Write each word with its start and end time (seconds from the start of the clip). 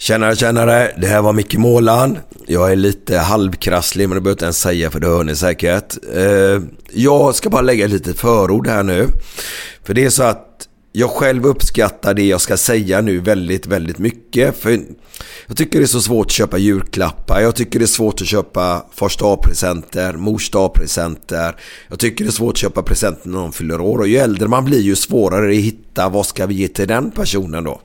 Tjenare, 0.00 0.36
tjenare. 0.36 0.92
Det 0.96 1.06
här 1.06 1.22
var 1.22 1.32
Micke 1.32 1.56
Måland. 1.56 2.18
Jag 2.46 2.72
är 2.72 2.76
lite 2.76 3.18
halvkrasslig, 3.18 4.08
men 4.08 4.14
det 4.14 4.20
behöver 4.20 4.30
jag 4.30 4.34
inte 4.34 4.44
ens 4.44 4.60
säga 4.60 4.90
för 4.90 5.00
det 5.00 5.06
hör 5.06 5.24
ni 5.24 5.36
säkert. 5.36 5.96
Eh, 6.14 6.62
jag 6.92 7.34
ska 7.34 7.50
bara 7.50 7.62
lägga 7.62 7.84
ett 7.84 7.90
litet 7.90 8.20
förord 8.20 8.66
här 8.68 8.82
nu. 8.82 9.06
För 9.84 9.94
det 9.94 10.04
är 10.04 10.10
så 10.10 10.22
att 10.22 10.68
jag 10.92 11.10
själv 11.10 11.46
uppskattar 11.46 12.14
det 12.14 12.22
jag 12.22 12.40
ska 12.40 12.56
säga 12.56 13.00
nu 13.00 13.18
väldigt, 13.18 13.66
väldigt 13.66 13.98
mycket. 13.98 14.58
För 14.58 14.80
jag 15.46 15.56
tycker 15.56 15.78
det 15.78 15.84
är 15.84 15.86
så 15.86 16.00
svårt 16.00 16.26
att 16.26 16.32
köpa 16.32 16.58
julklappar. 16.58 17.40
Jag 17.40 17.56
tycker 17.56 17.78
det 17.78 17.84
är 17.84 17.86
svårt 17.86 18.20
att 18.20 18.26
köpa 18.26 18.86
första 18.94 19.36
presenter 19.36 20.12
mors 20.12 20.50
presenter 20.74 21.56
Jag 21.88 21.98
tycker 21.98 22.24
det 22.24 22.30
är 22.30 22.32
svårt 22.32 22.52
att 22.52 22.58
köpa 22.58 22.82
presenter 22.82 23.28
när 23.28 23.38
någon 23.38 23.52
fyller 23.52 23.80
år. 23.80 23.98
Och 23.98 24.08
ju 24.08 24.16
äldre 24.16 24.48
man 24.48 24.64
blir 24.64 24.80
ju 24.80 24.96
svårare 24.96 25.50
att 25.50 25.56
hitta 25.64 26.08
vad 26.08 26.26
ska 26.26 26.46
vi 26.46 26.54
ge 26.54 26.68
till 26.68 26.88
den 26.88 27.10
personen 27.10 27.64
då. 27.64 27.80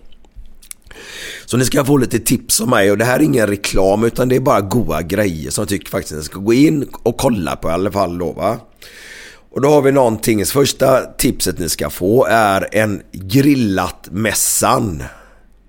Så 1.46 1.58
ni 1.58 1.66
ska 1.66 1.86
få 1.86 1.98
lite 1.98 2.20
tips 2.20 2.62
av 2.62 2.68
mig 2.68 2.92
och 2.92 2.98
det 2.98 3.06
här 3.06 3.20
är 3.20 3.24
ingen 3.24 3.48
reklam 3.48 4.04
utan 4.04 4.30
det 4.30 4.36
är 4.36 4.40
bara 4.40 4.62
goda 4.62 5.02
grejer 5.02 5.52
som 5.52 5.62
jag 5.62 5.70
tycker 5.70 5.90
faktiskt 5.90 6.16
ni 6.16 6.24
ska 6.24 6.40
gå 6.40 6.54
in 6.54 6.88
och 7.04 7.18
kolla 7.18 7.56
på 7.56 7.70
i 7.70 7.72
alla 7.72 7.92
fall 7.92 8.18
då 8.18 8.32
va. 8.32 8.60
Och 9.52 9.62
då 9.62 9.70
har 9.70 9.82
vi 9.82 9.92
någonting, 9.92 10.46
första 10.46 11.02
tipset 11.02 11.60
ni 11.60 11.70
ska 11.70 11.90
få 11.90 12.26
är 12.26 12.68
en 12.72 13.02
grillat 13.12 14.08
mässan. 14.12 15.04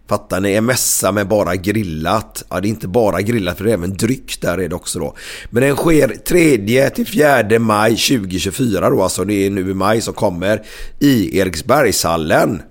Fattar 0.08 0.40
ni? 0.40 0.52
En 0.52 0.64
mässa 0.64 1.12
med 1.12 1.28
bara 1.28 1.56
grillat. 1.56 2.44
Ja, 2.50 2.60
det 2.60 2.68
är 2.68 2.70
inte 2.70 2.88
bara 2.88 3.22
grillat 3.22 3.56
för 3.56 3.64
det 3.64 3.70
är 3.70 3.74
även 3.74 3.96
dryck 3.96 4.40
där 4.40 4.58
är 4.58 4.68
det 4.68 4.74
också 4.74 4.98
då. 4.98 5.16
Men 5.50 5.62
den 5.62 5.76
sker 5.76 6.08
3 6.08 6.90
till 6.90 7.06
4 7.06 7.58
maj 7.58 7.90
2024 7.90 8.90
då, 8.90 9.02
alltså 9.02 9.24
det 9.24 9.34
är 9.34 9.50
nu 9.50 9.70
i 9.70 9.74
maj 9.74 10.00
som 10.00 10.14
kommer 10.14 10.62
i 11.00 11.38
Eriksbergshallen. 11.38 12.62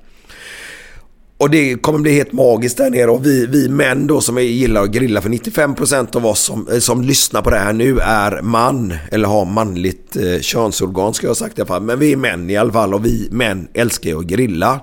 Och 1.43 1.49
det 1.49 1.75
kommer 1.81 1.99
bli 1.99 2.11
helt 2.11 2.31
magiskt 2.31 2.77
där 2.77 2.89
nere 2.89 3.11
och 3.11 3.25
vi, 3.25 3.45
vi 3.45 3.69
män 3.69 4.07
då 4.07 4.21
som 4.21 4.43
gillar 4.43 4.83
att 4.83 4.91
grilla 4.91 5.21
för 5.21 5.29
95% 5.29 6.15
av 6.15 6.25
oss 6.25 6.39
som, 6.39 6.67
eh, 6.67 6.79
som 6.79 7.01
lyssnar 7.01 7.41
på 7.41 7.49
det 7.49 7.57
här 7.57 7.73
nu 7.73 7.99
är 7.99 8.41
man 8.41 8.93
eller 9.11 9.27
har 9.27 9.45
manligt 9.45 10.15
eh, 10.15 10.39
könsorgan 10.41 11.13
ska 11.13 11.25
jag 11.25 11.29
ha 11.29 11.35
sagt 11.35 11.57
i 11.57 11.61
alla 11.61 11.67
fall. 11.67 11.81
Men 11.81 11.99
vi 11.99 12.11
är 12.11 12.17
män 12.17 12.49
i 12.49 12.57
alla 12.57 12.71
fall 12.71 12.93
och 12.93 13.05
vi 13.05 13.27
män 13.31 13.67
älskar 13.73 14.09
ju 14.09 14.19
att 14.19 14.25
grilla. 14.25 14.79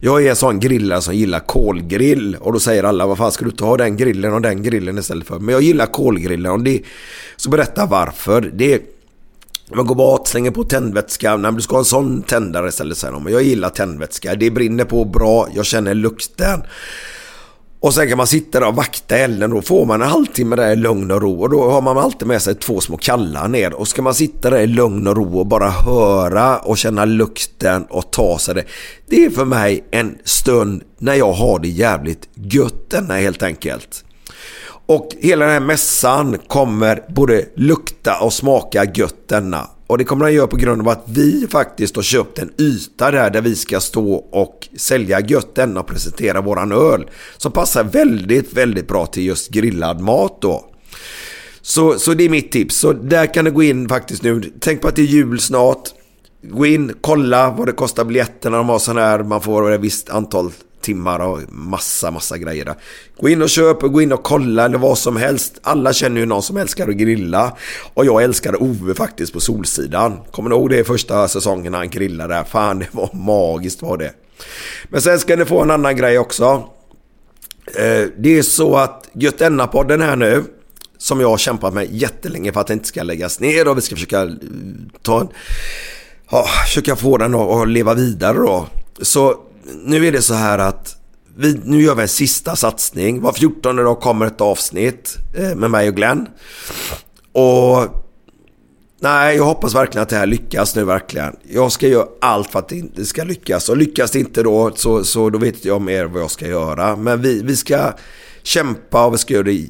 Jag 0.00 0.24
är 0.26 0.30
en 0.30 0.36
sån 0.36 0.60
grillare 0.60 1.00
som 1.00 1.14
gillar 1.14 1.40
kolgrill 1.40 2.36
och 2.40 2.52
då 2.52 2.60
säger 2.60 2.84
alla 2.84 3.06
vad 3.06 3.18
fan 3.18 3.32
ska 3.32 3.44
du 3.44 3.50
ta 3.50 3.76
den 3.76 3.96
grillen 3.96 4.32
och 4.32 4.42
den 4.42 4.62
grillen 4.62 4.98
istället 4.98 5.26
för. 5.26 5.38
Men 5.38 5.52
jag 5.52 5.62
gillar 5.62 5.86
kolgrillen 5.86 6.52
och 6.52 6.62
det, 6.62 6.82
så 7.36 7.50
berätta 7.50 7.86
varför. 7.86 8.50
Det 8.54 8.80
man 9.76 9.86
går 9.86 9.94
bort, 9.94 10.26
slänger 10.28 10.50
på 10.50 10.64
tändvätska. 10.64 11.36
Nej, 11.36 11.52
du 11.52 11.60
ska 11.60 11.74
ha 11.74 11.78
en 11.78 11.84
sån 11.84 12.22
tändare 12.22 12.68
istället 12.68 12.98
säger 12.98 13.12
de. 13.12 13.32
Jag 13.32 13.42
gillar 13.42 13.68
tändvätska. 13.68 14.34
Det 14.34 14.50
brinner 14.50 14.84
på 14.84 15.04
bra. 15.04 15.48
Jag 15.54 15.66
känner 15.66 15.94
lukten. 15.94 16.62
Och 17.80 17.94
sen 17.94 18.08
kan 18.08 18.16
man 18.16 18.26
sitta 18.26 18.60
där 18.60 18.68
och 18.68 18.74
vakta 18.74 19.16
elden. 19.16 19.50
Då 19.50 19.62
får 19.62 19.86
man 19.86 20.02
en 20.02 20.08
halvtimme 20.08 20.56
där 20.56 20.72
i 20.72 20.76
lugn 20.76 21.10
och 21.10 21.22
ro. 21.22 21.40
Och 21.40 21.50
då 21.50 21.70
har 21.70 21.82
man 21.82 21.98
alltid 21.98 22.28
med 22.28 22.42
sig 22.42 22.54
två 22.54 22.80
små 22.80 22.96
kallar 22.96 23.48
ner. 23.48 23.72
Och 23.72 23.88
ska 23.88 24.02
man 24.02 24.14
sitta 24.14 24.50
där 24.50 24.60
i 24.60 24.66
lugn 24.66 25.06
och 25.06 25.16
ro 25.16 25.38
och 25.38 25.46
bara 25.46 25.70
höra 25.70 26.58
och 26.58 26.78
känna 26.78 27.04
lukten 27.04 27.84
och 27.90 28.12
ta 28.12 28.38
sig 28.38 28.54
det. 28.54 28.64
Det 29.08 29.24
är 29.24 29.30
för 29.30 29.44
mig 29.44 29.84
en 29.90 30.18
stund 30.24 30.82
när 30.98 31.14
jag 31.14 31.32
har 31.32 31.58
det 31.58 31.68
jävligt 31.68 32.28
gött 32.34 32.90
denna 32.90 33.14
helt 33.14 33.42
enkelt. 33.42 34.04
Och 34.92 35.08
hela 35.20 35.44
den 35.44 35.54
här 35.54 35.60
mässan 35.60 36.38
kommer 36.48 37.04
både 37.08 37.44
lukta 37.54 38.20
och 38.20 38.32
smaka 38.32 38.84
gött 38.94 39.28
denna. 39.28 39.70
Och 39.86 39.98
det 39.98 40.04
kommer 40.04 40.24
den 40.24 40.34
göra 40.34 40.46
på 40.46 40.56
grund 40.56 40.80
av 40.80 40.88
att 40.88 41.04
vi 41.06 41.46
faktiskt 41.50 41.96
har 41.96 42.02
köpt 42.02 42.38
en 42.38 42.50
yta 42.58 43.10
där, 43.10 43.30
där 43.30 43.40
vi 43.40 43.54
ska 43.54 43.80
stå 43.80 44.14
och 44.14 44.68
sälja 44.76 45.20
gött 45.20 45.54
denna 45.54 45.80
och 45.80 45.86
presentera 45.86 46.40
våran 46.40 46.72
öl. 46.72 47.10
Som 47.36 47.52
passar 47.52 47.84
väldigt, 47.84 48.52
väldigt 48.52 48.88
bra 48.88 49.06
till 49.06 49.26
just 49.26 49.50
grillad 49.50 50.00
mat 50.00 50.40
då. 50.40 50.64
Så, 51.62 51.98
så 51.98 52.14
det 52.14 52.24
är 52.24 52.28
mitt 52.28 52.52
tips. 52.52 52.76
Så 52.76 52.92
där 52.92 53.34
kan 53.34 53.44
du 53.44 53.50
gå 53.50 53.62
in 53.62 53.88
faktiskt 53.88 54.22
nu. 54.22 54.52
Tänk 54.60 54.80
på 54.80 54.88
att 54.88 54.96
det 54.96 55.02
är 55.02 55.06
jul 55.06 55.40
snart. 55.40 55.88
Gå 56.42 56.66
in, 56.66 56.94
kolla 57.00 57.50
vad 57.50 57.68
det 57.68 57.72
kostar 57.72 58.04
biljetterna. 58.04 58.56
De 58.56 58.68
har 58.68 58.78
sån 58.78 58.96
här, 58.96 59.22
man 59.22 59.40
får 59.40 59.72
ett 59.72 59.80
visst 59.80 60.10
antal 60.10 60.50
timmar 60.80 61.18
och 61.20 61.40
massa, 61.48 62.10
massa 62.10 62.38
grejer 62.38 62.64
där. 62.64 62.74
Gå 63.20 63.28
in 63.28 63.42
och 63.42 63.48
köp, 63.48 63.80
gå 63.80 64.02
in 64.02 64.12
och 64.12 64.22
kolla 64.22 64.64
eller 64.64 64.78
vad 64.78 64.98
som 64.98 65.16
helst. 65.16 65.60
Alla 65.62 65.92
känner 65.92 66.20
ju 66.20 66.26
någon 66.26 66.42
som 66.42 66.56
älskar 66.56 66.88
att 66.88 66.94
grilla. 66.94 67.56
Och 67.94 68.06
jag 68.06 68.22
älskade 68.22 68.58
Ove 68.58 68.94
faktiskt 68.94 69.32
på 69.32 69.40
Solsidan. 69.40 70.18
Kommer 70.30 70.50
ni 70.50 70.56
ihåg 70.56 70.70
det 70.70 70.84
första 70.84 71.28
säsongen 71.28 71.74
han 71.74 71.90
grillade 71.90 72.34
där? 72.34 72.44
Fan, 72.44 72.78
det 72.78 72.88
var 72.92 73.10
magiskt 73.12 73.82
var 73.82 73.96
det. 73.96 74.12
Men 74.88 75.02
sen 75.02 75.18
ska 75.18 75.36
ni 75.36 75.44
få 75.44 75.62
en 75.62 75.70
annan 75.70 75.96
grej 75.96 76.18
också. 76.18 76.68
Eh, 77.66 78.08
det 78.18 78.38
är 78.38 78.42
så 78.42 78.76
att 78.76 79.08
Götenna-podden 79.12 80.00
här 80.00 80.16
nu 80.16 80.44
som 80.98 81.20
jag 81.20 81.28
har 81.28 81.38
kämpat 81.38 81.74
med 81.74 81.88
jättelänge 81.90 82.52
för 82.52 82.60
att 82.60 82.66
det 82.66 82.72
inte 82.72 82.88
ska 82.88 83.02
läggas 83.02 83.40
ner 83.40 83.68
och 83.68 83.76
vi 83.76 83.80
ska 83.80 83.94
försöka 83.94 84.22
eh, 84.22 84.28
ta 85.02 85.20
en, 85.20 85.28
ja, 86.32 86.46
försöka 86.64 86.96
få 86.96 87.18
den 87.18 87.34
att 87.34 87.68
leva 87.68 87.94
vidare 87.94 88.38
då. 88.38 88.66
Så 89.02 89.36
nu 89.84 90.06
är 90.06 90.12
det 90.12 90.22
så 90.22 90.34
här 90.34 90.58
att 90.58 90.96
vi, 91.36 91.60
nu 91.64 91.82
gör 91.82 91.94
vi 91.94 92.02
en 92.02 92.08
sista 92.08 92.56
satsning. 92.56 93.20
Var 93.20 93.32
14 93.32 93.76
dag 93.76 94.00
kommer 94.00 94.26
ett 94.26 94.40
avsnitt 94.40 95.16
eh, 95.34 95.54
med 95.54 95.70
mig 95.70 95.88
och 95.88 95.96
Glenn. 95.96 96.28
Och 97.32 97.86
nej, 99.00 99.36
jag 99.36 99.44
hoppas 99.44 99.74
verkligen 99.74 100.02
att 100.02 100.08
det 100.08 100.16
här 100.16 100.26
lyckas 100.26 100.76
nu 100.76 100.84
verkligen. 100.84 101.36
Jag 101.48 101.72
ska 101.72 101.88
göra 101.88 102.06
allt 102.20 102.50
för 102.50 102.58
att 102.58 102.72
det 102.94 103.04
ska 103.04 103.24
lyckas. 103.24 103.68
Och 103.68 103.76
lyckas 103.76 104.10
det 104.10 104.18
inte 104.18 104.42
då 104.42 104.72
så, 104.74 105.04
så 105.04 105.30
då 105.30 105.38
vet 105.38 105.64
jag 105.64 105.82
mer 105.82 106.04
vad 106.04 106.22
jag 106.22 106.30
ska 106.30 106.46
göra. 106.46 106.96
Men 106.96 107.22
vi, 107.22 107.42
vi 107.42 107.56
ska 107.56 107.92
kämpa 108.42 109.06
och 109.06 109.14
vi 109.14 109.18
ska 109.18 109.34
göra 109.34 109.44
det 109.44 109.66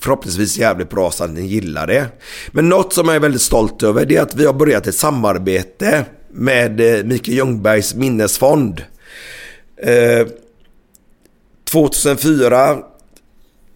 förhoppningsvis 0.00 0.58
jävligt 0.58 0.90
bra 0.90 1.10
så 1.10 1.24
att 1.24 1.30
ni 1.30 1.46
gillar 1.46 1.86
det. 1.86 2.06
Men 2.50 2.68
något 2.68 2.92
som 2.92 3.06
jag 3.06 3.16
är 3.16 3.20
väldigt 3.20 3.42
stolt 3.42 3.82
över 3.82 4.06
det 4.06 4.16
är 4.16 4.22
att 4.22 4.34
vi 4.34 4.46
har 4.46 4.52
börjat 4.52 4.86
ett 4.86 4.94
samarbete 4.94 6.04
med 6.32 6.80
eh, 6.80 7.04
Mikael 7.04 7.36
Ljungbergs 7.36 7.94
minnesfond. 7.94 8.82
Eh, 9.76 10.26
2004, 11.70 12.78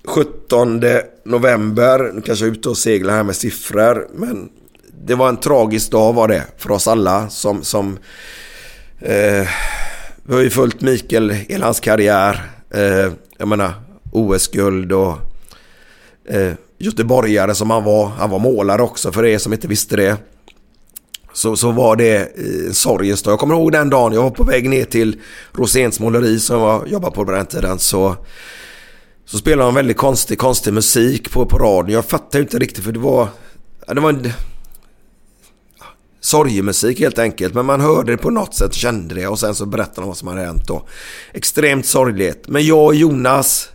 17 0.07 0.83
november, 1.25 2.11
nu 2.15 2.21
kanske 2.21 2.45
jag 2.45 2.53
är 2.53 2.59
ute 2.59 2.69
och 2.69 2.79
seglar 2.79 3.15
här 3.15 3.23
med 3.23 3.37
siffror, 3.37 4.09
men 4.15 4.49
det 5.05 5.15
var 5.15 5.29
en 5.29 5.37
tragisk 5.37 5.91
dag 5.91 6.13
var 6.13 6.29
det 6.29 6.43
för 6.59 6.71
oss 6.71 6.89
alla 6.89 7.29
som... 7.29 7.63
som 7.63 7.99
eh, 9.01 9.49
vi 10.29 10.35
har 10.35 10.41
ju 10.41 10.51
följt 10.51 10.81
Mikael 10.81 11.35
i 11.49 11.55
hans 11.55 11.81
karriär. 11.81 12.43
Eh, 12.71 13.13
jag 13.39 13.49
menar 13.49 13.73
OS-guld 14.13 14.93
och 14.93 15.19
eh, 16.29 16.53
göteborgare 16.79 17.55
som 17.55 17.71
han 17.71 17.85
var. 17.85 18.07
Han 18.07 18.31
var 18.31 18.39
målare 18.39 18.83
också 18.83 19.13
för 19.13 19.25
er 19.25 19.39
som 19.39 19.53
inte 19.53 19.69
visste 19.69 19.97
det. 19.97 20.17
Så, 21.33 21.57
så 21.57 21.71
var 21.71 21.97
det 21.97 22.39
en 22.67 22.75
sorgens 22.75 23.23
dag. 23.23 23.33
Jag 23.33 23.39
kommer 23.39 23.55
ihåg 23.55 23.73
den 23.73 23.91
dagen 23.91 24.13
jag 24.13 24.23
var 24.23 24.31
på 24.31 24.45
väg 24.45 24.69
ner 24.69 24.85
till 24.85 25.21
Roséns 25.53 26.01
måleri 26.01 26.41
som 26.41 26.61
jag 26.61 26.89
jobbade 26.89 27.15
på 27.15 27.25
på 27.25 27.33
den 27.33 27.47
tiden. 27.47 27.79
Så, 27.79 28.17
så 29.25 29.39
spelade 29.39 29.69
de 29.69 29.75
väldigt 29.75 29.97
konstig, 29.97 30.39
konstig 30.39 30.73
musik 30.73 31.31
på, 31.33 31.47
på 31.47 31.59
radion. 31.59 31.95
Jag 31.95 32.05
fattade 32.05 32.43
inte 32.43 32.59
riktigt 32.59 32.85
för 32.85 32.93
det 32.93 32.99
var... 32.99 33.29
Det 33.87 34.01
var 34.01 34.11
en 34.11 34.33
sorgemusik 36.27 37.01
helt 37.01 37.19
enkelt. 37.19 37.55
Men 37.55 37.67
man 37.67 37.81
hörde 37.81 38.13
det 38.13 38.19
på 38.19 38.31
något 38.31 38.55
sätt, 38.55 38.75
kände 38.75 39.15
det 39.15 39.27
och 39.27 39.39
sen 39.39 39.55
så 39.55 39.67
berättade 39.67 40.01
de 40.01 40.09
vad 40.09 40.17
som 40.17 40.29
hade 40.29 40.41
hänt 40.41 40.67
då. 40.67 40.89
Extremt 41.33 41.87
sorgligt. 41.87 42.49
Men 42.49 42.67
jag 42.67 42.85
och 42.85 42.95
Jonas, 42.95 43.69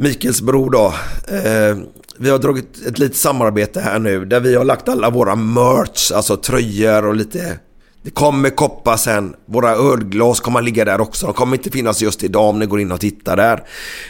Mikels 0.00 0.40
bror 0.40 0.70
då. 0.70 0.94
Eh, 1.34 1.76
vi 2.16 2.30
har 2.30 2.38
dragit 2.38 2.86
ett 2.86 2.98
litet 2.98 3.16
samarbete 3.16 3.80
här 3.80 3.98
nu 3.98 4.24
där 4.24 4.40
vi 4.40 4.54
har 4.54 4.64
lagt 4.64 4.88
alla 4.88 5.10
våra 5.10 5.36
merch, 5.36 6.12
alltså 6.12 6.36
tröjor 6.36 7.06
och 7.06 7.14
lite... 7.14 7.58
Det 8.02 8.10
kommer 8.10 8.50
koppar 8.50 8.96
sen. 8.96 9.34
Våra 9.46 9.70
ölglas 9.70 10.40
kommer 10.40 10.62
ligga 10.62 10.84
där 10.84 11.00
också. 11.00 11.26
De 11.26 11.34
kommer 11.34 11.56
inte 11.56 11.70
finnas 11.70 12.02
just 12.02 12.24
idag 12.24 12.48
om 12.48 12.58
ni 12.58 12.66
går 12.66 12.80
in 12.80 12.92
och 12.92 13.00
tittar 13.00 13.36
där. 13.36 13.64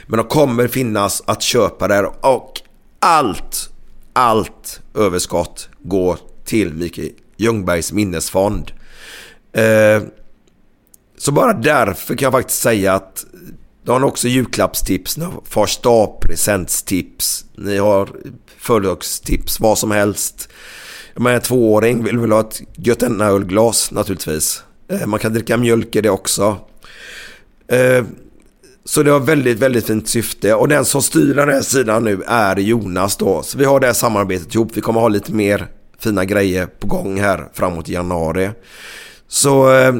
Men 0.06 0.19
de 0.19 0.26
kommer 0.26 0.69
finnas 0.69 1.23
att 1.26 1.43
köpa 1.43 1.88
där 1.88 2.26
och 2.26 2.52
allt, 2.99 3.70
allt 4.12 4.81
överskott 4.94 5.69
går 5.82 6.19
till 6.44 6.75
Mikael 6.75 7.11
Ljungbergs 7.37 7.93
minnesfond. 7.93 8.73
Eh, 9.52 10.02
så 11.19 11.32
bara 11.32 11.52
därför 11.52 12.14
kan 12.14 12.26
jag 12.26 12.32
faktiskt 12.32 12.62
säga 12.62 12.94
att 12.94 13.25
då 13.88 13.94
har 13.94 14.00
ni 14.00 14.06
också 14.06 14.29
julklappstips, 14.29 15.19
fars 15.44 15.79
dag, 15.79 16.20
presentstips, 16.20 17.44
ni 17.56 17.76
har 17.76 18.08
födelsedagstips, 18.58 19.61
vad 19.61 19.79
som 19.79 19.90
helst. 19.90 20.49
Jag 21.14 21.23
menar, 21.23 21.37
en 21.37 21.43
tvååring 21.43 22.05
vill 22.05 22.19
väl 22.19 22.32
ha 22.32 22.40
ett 22.40 22.61
Götene-ölglas 22.76 23.90
naturligtvis. 23.90 24.62
Eh, 24.88 25.06
man 25.06 25.20
kan 25.20 25.32
dricka 25.32 25.56
mjölk 25.56 25.96
i 25.96 26.00
det 26.00 26.11
också. 26.11 26.56
Eh, 27.69 28.05
så 28.85 29.02
det 29.02 29.11
har 29.11 29.20
väldigt, 29.20 29.58
väldigt 29.58 29.87
fint 29.87 30.08
syfte. 30.08 30.55
Och 30.55 30.69
den 30.69 30.84
som 30.84 31.02
styr 31.02 31.34
den 31.34 31.49
här 31.49 31.62
sidan 31.62 32.05
nu 32.05 32.23
är 32.26 32.56
Jonas 32.56 33.17
då. 33.17 33.43
Så 33.43 33.58
vi 33.58 33.64
har 33.64 33.81
det 33.81 33.87
här 33.87 33.94
samarbetet 33.94 34.55
ihop. 34.55 34.70
Vi 34.75 34.81
kommer 34.81 35.00
ha 35.00 35.08
lite 35.08 35.32
mer 35.32 35.67
fina 35.99 36.25
grejer 36.25 36.67
på 36.67 36.87
gång 36.87 37.20
här 37.20 37.49
framåt 37.52 37.88
januari. 37.88 38.50
Så 39.29 39.73
eh, 39.73 39.94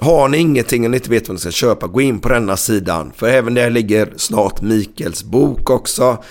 har 0.00 0.28
ni 0.28 0.38
ingenting 0.38 0.84
och 0.84 0.90
ni 0.90 0.96
inte 0.96 1.10
vet 1.10 1.28
vad 1.28 1.34
ni 1.34 1.40
ska 1.40 1.50
köpa, 1.50 1.86
gå 1.86 2.00
in 2.00 2.20
på 2.20 2.28
denna 2.28 2.56
sidan. 2.56 3.12
För 3.16 3.28
även 3.28 3.54
där 3.54 3.70
ligger 3.70 4.12
snart 4.16 4.62
Mikels 4.62 5.24
bok 5.24 5.70
också. 5.70 6.24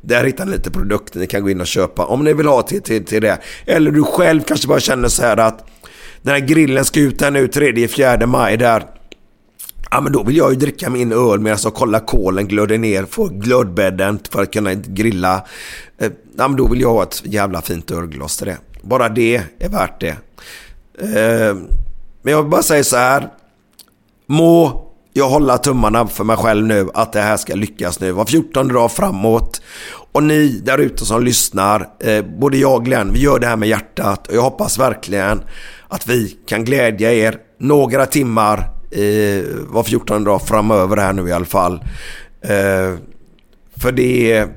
där 0.00 0.24
hittar 0.24 0.44
ni 0.44 0.52
lite 0.52 0.70
produkter 0.70 1.20
ni 1.20 1.26
kan 1.26 1.42
gå 1.42 1.50
in 1.50 1.60
och 1.60 1.66
köpa 1.66 2.06
om 2.06 2.24
ni 2.24 2.32
vill 2.32 2.46
ha 2.46 2.62
till, 2.62 2.82
till, 2.82 3.04
till 3.04 3.22
det. 3.22 3.38
Eller 3.66 3.90
du 3.90 4.02
själv 4.02 4.42
kanske 4.42 4.68
bara 4.68 4.80
känner 4.80 5.08
så 5.08 5.22
här 5.22 5.36
att 5.36 5.66
den 6.22 6.34
här 6.34 6.40
grillen 6.40 6.84
ska 6.84 7.00
ut 7.00 7.20
här 7.20 7.30
nu 7.30 7.46
3-4 7.46 8.26
maj 8.26 8.56
där. 8.56 8.84
Ja 9.90 10.00
men 10.00 10.12
då 10.12 10.22
vill 10.22 10.36
jag 10.36 10.50
ju 10.50 10.56
dricka 10.56 10.90
min 10.90 11.12
öl 11.12 11.40
medan 11.40 11.58
jag 11.64 11.74
kollar 11.74 12.00
kolen 12.00 12.48
glöder 12.48 12.78
ner, 12.78 13.02
på 13.02 13.24
glödbädden 13.24 14.18
för 14.30 14.42
att 14.42 14.52
kunna 14.52 14.74
grilla. 14.74 15.46
Eh, 15.98 16.10
ja 16.36 16.48
men 16.48 16.56
då 16.56 16.68
vill 16.68 16.80
jag 16.80 16.92
ha 16.92 17.02
ett 17.02 17.22
jävla 17.24 17.62
fint 17.62 17.90
ölglas 17.90 18.36
till 18.36 18.46
det. 18.46 18.58
Bara 18.82 19.08
det 19.08 19.42
är 19.58 19.68
värt 19.68 20.00
det. 20.00 20.16
Eh, 20.98 21.54
men 22.22 22.32
jag 22.32 22.42
vill 22.42 22.50
bara 22.50 22.62
säga 22.62 22.84
så 22.84 22.96
här. 22.96 23.28
Må 24.26 24.85
jag 25.16 25.28
hålla 25.28 25.58
tummarna 25.58 26.06
för 26.06 26.24
mig 26.24 26.36
själv 26.36 26.66
nu 26.66 26.88
att 26.94 27.12
det 27.12 27.20
här 27.20 27.36
ska 27.36 27.54
lyckas 27.54 28.00
nu. 28.00 28.12
Var 28.12 28.24
14 28.24 28.68
dag 28.68 28.92
framåt. 28.92 29.62
Och 30.12 30.22
ni 30.22 30.48
där 30.64 30.78
ute 30.78 31.04
som 31.04 31.24
lyssnar, 31.24 31.88
eh, 32.00 32.24
både 32.38 32.56
jag 32.56 32.74
och 32.74 32.84
Glenn, 32.84 33.12
vi 33.12 33.20
gör 33.20 33.38
det 33.38 33.46
här 33.46 33.56
med 33.56 33.68
hjärtat. 33.68 34.26
Och 34.26 34.34
jag 34.34 34.42
hoppas 34.42 34.78
verkligen 34.78 35.42
att 35.88 36.06
vi 36.06 36.36
kan 36.46 36.64
glädja 36.64 37.12
er 37.12 37.38
några 37.58 38.06
timmar 38.06 38.58
eh, 38.90 39.44
var 39.68 39.82
14 39.82 40.24
dag 40.24 40.42
framöver 40.42 40.96
här 40.96 41.12
nu 41.12 41.28
i 41.28 41.32
alla 41.32 41.44
fall. 41.44 41.84
Eh, 42.40 42.98
för 43.76 43.92
det 43.92 44.32
är 44.32 44.48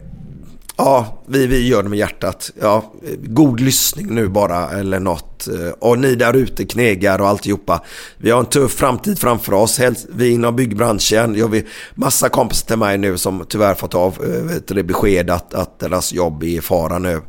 Ja, 0.82 1.22
vi, 1.26 1.48
vi 1.48 1.68
gör 1.68 1.84
det 1.84 1.90
med 1.90 2.00
hjärtat. 2.00 2.52
Ja, 2.60 2.94
god 3.24 3.60
lyssning 3.60 4.16
nu 4.16 4.28
bara 4.28 4.70
eller 4.70 5.00
något. 5.00 5.48
Eh, 5.48 5.70
och 5.80 6.00
ni 6.00 6.16
där 6.16 6.34
ute 6.34 6.66
knegar 6.66 7.22
och 7.22 7.28
alltihopa. 7.28 7.84
Vi 8.18 8.32
har 8.32 8.40
en 8.40 8.46
tuff 8.46 8.72
framtid 8.72 9.20
framför 9.20 9.54
oss. 9.54 9.80
Vi 10.10 10.30
inom 10.30 10.56
byggbranschen. 10.56 11.36
Jag 11.36 11.48
har 11.48 11.62
massa 11.96 12.30
kompisar 12.30 12.68
till 12.68 12.78
mig 12.78 12.98
nu 12.98 13.18
som 13.18 13.46
tyvärr 13.50 13.74
fått 13.76 13.96
av 13.96 14.24
eh, 14.24 14.46
vet 14.46 14.68
du, 14.68 14.84
besked 14.84 15.30
att, 15.30 15.54
att 15.54 15.80
deras 15.80 16.14
jobb 16.14 16.44
är 16.44 16.48
i 16.48 16.62
fara 16.62 17.00
nu. 17.00 17.22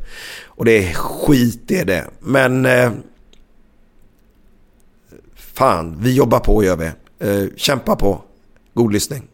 Och 0.45 0.65
det 0.65 0.89
är 0.89 0.93
skit 0.93 1.61
det 1.65 1.79
är 1.79 1.85
det. 1.85 2.05
Men 2.19 2.65
eh, 2.65 2.91
fan, 5.35 5.97
vi 5.99 6.15
jobbar 6.15 6.39
på 6.39 6.63
gör 6.63 6.75
vi. 6.75 6.85
Eh, 7.19 7.47
kämpa 7.57 7.95
på. 7.95 8.21
God 8.73 8.93
lyssning. 8.93 9.30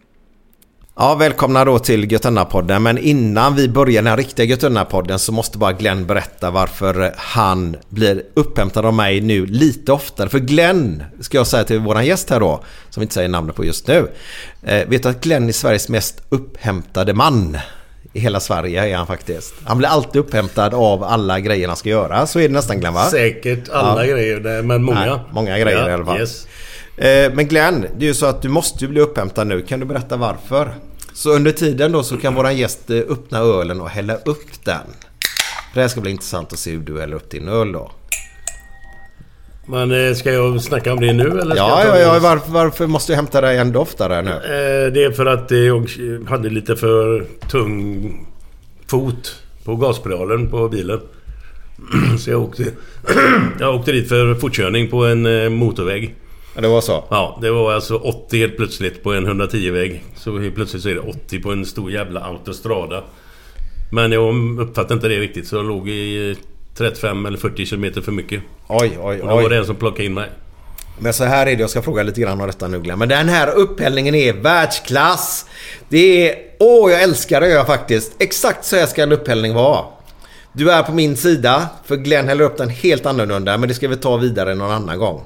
Ja, 0.99 1.15
välkomna 1.15 1.65
då 1.65 1.79
till 1.79 2.11
Götunna-podden. 2.11 2.83
Men 2.83 2.97
innan 2.97 3.55
vi 3.55 3.69
börjar 3.69 4.01
den 4.01 4.17
riktiga 4.17 4.45
Götunna-podden 4.45 5.17
så 5.17 5.31
måste 5.31 5.57
bara 5.57 5.73
Glenn 5.73 6.05
berätta 6.05 6.51
varför 6.51 7.13
han 7.17 7.75
blir 7.89 8.23
upphämtad 8.33 8.85
av 8.85 8.93
mig 8.93 9.21
nu 9.21 9.45
lite 9.45 9.91
oftare. 9.91 10.29
För 10.29 10.39
Glenn, 10.39 11.03
ska 11.21 11.37
jag 11.37 11.47
säga 11.47 11.63
till 11.63 11.79
våran 11.79 12.05
gäst 12.05 12.29
här 12.29 12.39
då, 12.39 12.63
som 12.89 13.01
vi 13.01 13.03
inte 13.03 13.13
säger 13.13 13.29
namnet 13.29 13.55
på 13.55 13.65
just 13.65 13.87
nu. 13.87 14.07
Eh, 14.63 14.87
vet 14.87 15.03
du 15.03 15.09
att 15.09 15.21
Glenn 15.21 15.47
är 15.47 15.53
Sveriges 15.53 15.89
mest 15.89 16.21
upphämtade 16.29 17.13
man? 17.13 17.57
I 18.13 18.19
hela 18.19 18.39
Sverige 18.39 18.87
är 18.87 18.97
han 18.97 19.07
faktiskt. 19.07 19.53
Han 19.63 19.77
blir 19.77 19.87
alltid 19.87 20.21
upphämtad 20.21 20.73
av 20.73 21.03
alla 21.03 21.39
grejer 21.39 21.67
han 21.67 21.77
ska 21.77 21.89
göra. 21.89 22.27
Så 22.27 22.39
är 22.39 22.47
det 22.47 22.53
nästan 22.53 22.79
Glenn 22.79 22.93
va? 22.93 23.05
Säkert 23.05 23.69
alla 23.69 24.05
ja. 24.05 24.13
grejer, 24.13 24.61
men 24.63 24.83
många. 24.83 24.99
Nej, 24.99 25.19
många 25.31 25.59
grejer 25.59 25.79
ja, 25.79 25.89
i 25.89 25.93
alla 25.93 26.05
fall. 26.05 26.19
Yes. 26.19 26.47
Eh, 26.97 27.33
men 27.33 27.47
Glenn, 27.47 27.85
det 27.97 28.05
är 28.05 28.07
ju 28.07 28.13
så 28.13 28.25
att 28.25 28.41
du 28.41 28.49
måste 28.49 28.87
bli 28.87 29.01
upphämtad 29.01 29.47
nu. 29.47 29.61
Kan 29.61 29.79
du 29.79 29.85
berätta 29.85 30.17
varför? 30.17 30.73
Så 31.17 31.35
under 31.35 31.51
tiden 31.51 31.91
då 31.91 32.03
så 32.03 32.17
kan 32.17 32.35
våran 32.35 32.57
gäst 32.57 32.89
eh, 32.89 32.97
öppna 32.97 33.39
ölen 33.39 33.81
och 33.81 33.89
hälla 33.89 34.15
upp 34.15 34.65
den. 34.65 34.81
Det 35.73 35.81
här 35.81 35.87
ska 35.87 36.01
bli 36.01 36.11
intressant 36.11 36.53
att 36.53 36.59
se 36.59 36.71
hur 36.71 36.79
du 36.79 36.99
häller 36.99 37.15
upp 37.15 37.29
din 37.29 37.47
öl 37.47 37.71
då. 37.71 37.91
Men 39.65 40.07
eh, 40.07 40.13
ska 40.13 40.31
jag 40.31 40.61
snacka 40.61 40.93
om 40.93 40.99
det 40.99 41.13
nu 41.13 41.39
eller? 41.39 41.55
Ja, 41.55 41.83
ja, 41.85 41.99
ja. 41.99 42.19
Varför, 42.19 42.51
varför 42.51 42.87
måste 42.87 43.11
jag 43.11 43.17
hämta 43.17 43.41
dig 43.41 43.57
ändå 43.57 43.79
oftare 43.79 44.21
nu? 44.21 44.31
Det 44.93 45.03
är 45.03 45.11
för 45.11 45.25
att 45.25 45.51
jag 45.51 45.89
hade 46.29 46.49
lite 46.49 46.75
för 46.75 47.25
tung 47.49 48.27
fot 48.87 49.35
på 49.63 49.75
gaspedalen 49.75 50.49
på 50.49 50.69
bilen. 50.69 50.99
Så 52.19 52.31
jag 52.31 52.41
åkte, 52.41 52.63
jag 53.59 53.75
åkte 53.75 53.91
dit 53.91 54.09
för 54.09 54.35
fortkörning 54.35 54.89
på 54.89 55.05
en 55.05 55.53
motorväg. 55.53 56.15
Ja, 56.57 56.61
det 56.61 56.67
var 56.67 56.81
så? 56.81 57.03
Ja, 57.09 57.37
det 57.41 57.51
var 57.51 57.73
alltså 57.73 57.95
80 57.95 58.37
helt 58.37 58.57
plötsligt 58.57 59.03
på 59.03 59.13
en 59.13 59.27
110-väg. 59.27 60.03
Så 60.15 60.39
helt 60.39 60.55
plötsligt 60.55 60.83
så 60.83 60.89
är 60.89 60.93
det 60.93 60.99
80 60.99 61.39
på 61.39 61.51
en 61.51 61.65
stor 61.65 61.91
jävla 61.91 62.19
autostrada. 62.19 63.03
Men 63.91 64.11
jag 64.11 64.59
uppfattade 64.59 64.93
inte 64.93 65.07
det 65.07 65.19
riktigt 65.19 65.47
så 65.47 65.55
jag 65.55 65.65
låg 65.65 65.89
i 65.89 66.35
35 66.77 67.25
eller 67.25 67.37
40 67.37 67.65
km 67.65 68.03
för 68.03 68.11
mycket. 68.11 68.43
Oj, 68.67 68.79
oj, 68.79 68.97
oj. 69.03 69.21
Och 69.21 69.27
då 69.29 69.35
var 69.35 69.49
det 69.49 69.57
en 69.57 69.65
som 69.65 69.75
plockade 69.75 70.05
in 70.05 70.13
mig. 70.13 70.29
Men 70.99 71.13
så 71.13 71.23
här 71.23 71.47
är 71.47 71.55
det, 71.55 71.61
jag 71.61 71.69
ska 71.69 71.81
fråga 71.81 72.03
lite 72.03 72.21
grann 72.21 72.41
om 72.41 72.47
detta 72.47 72.67
nu 72.67 72.79
Glenn. 72.79 72.99
Men 72.99 73.09
den 73.09 73.29
här 73.29 73.55
upphällningen 73.55 74.15
är 74.15 74.33
världsklass. 74.33 75.45
Det 75.89 76.29
är... 76.29 76.35
Åh, 76.59 76.91
jag 76.91 77.03
älskar 77.03 77.41
det 77.41 77.49
jag 77.49 77.67
faktiskt. 77.67 78.11
Exakt 78.19 78.65
så 78.65 78.75
här 78.75 78.85
ska 78.85 79.03
en 79.03 79.11
upphällning 79.11 79.53
vara. 79.53 79.85
Du 80.53 80.71
är 80.71 80.83
på 80.83 80.91
min 80.91 81.17
sida, 81.17 81.69
för 81.85 81.95
Glenn 81.95 82.27
häller 82.27 82.43
upp 82.43 82.57
den 82.57 82.69
helt 82.69 83.05
annorlunda. 83.05 83.57
Men 83.57 83.69
det 83.69 83.75
ska 83.75 83.87
vi 83.87 83.95
ta 83.95 84.17
vidare 84.17 84.55
någon 84.55 84.71
annan 84.71 84.99
gång. 84.99 85.23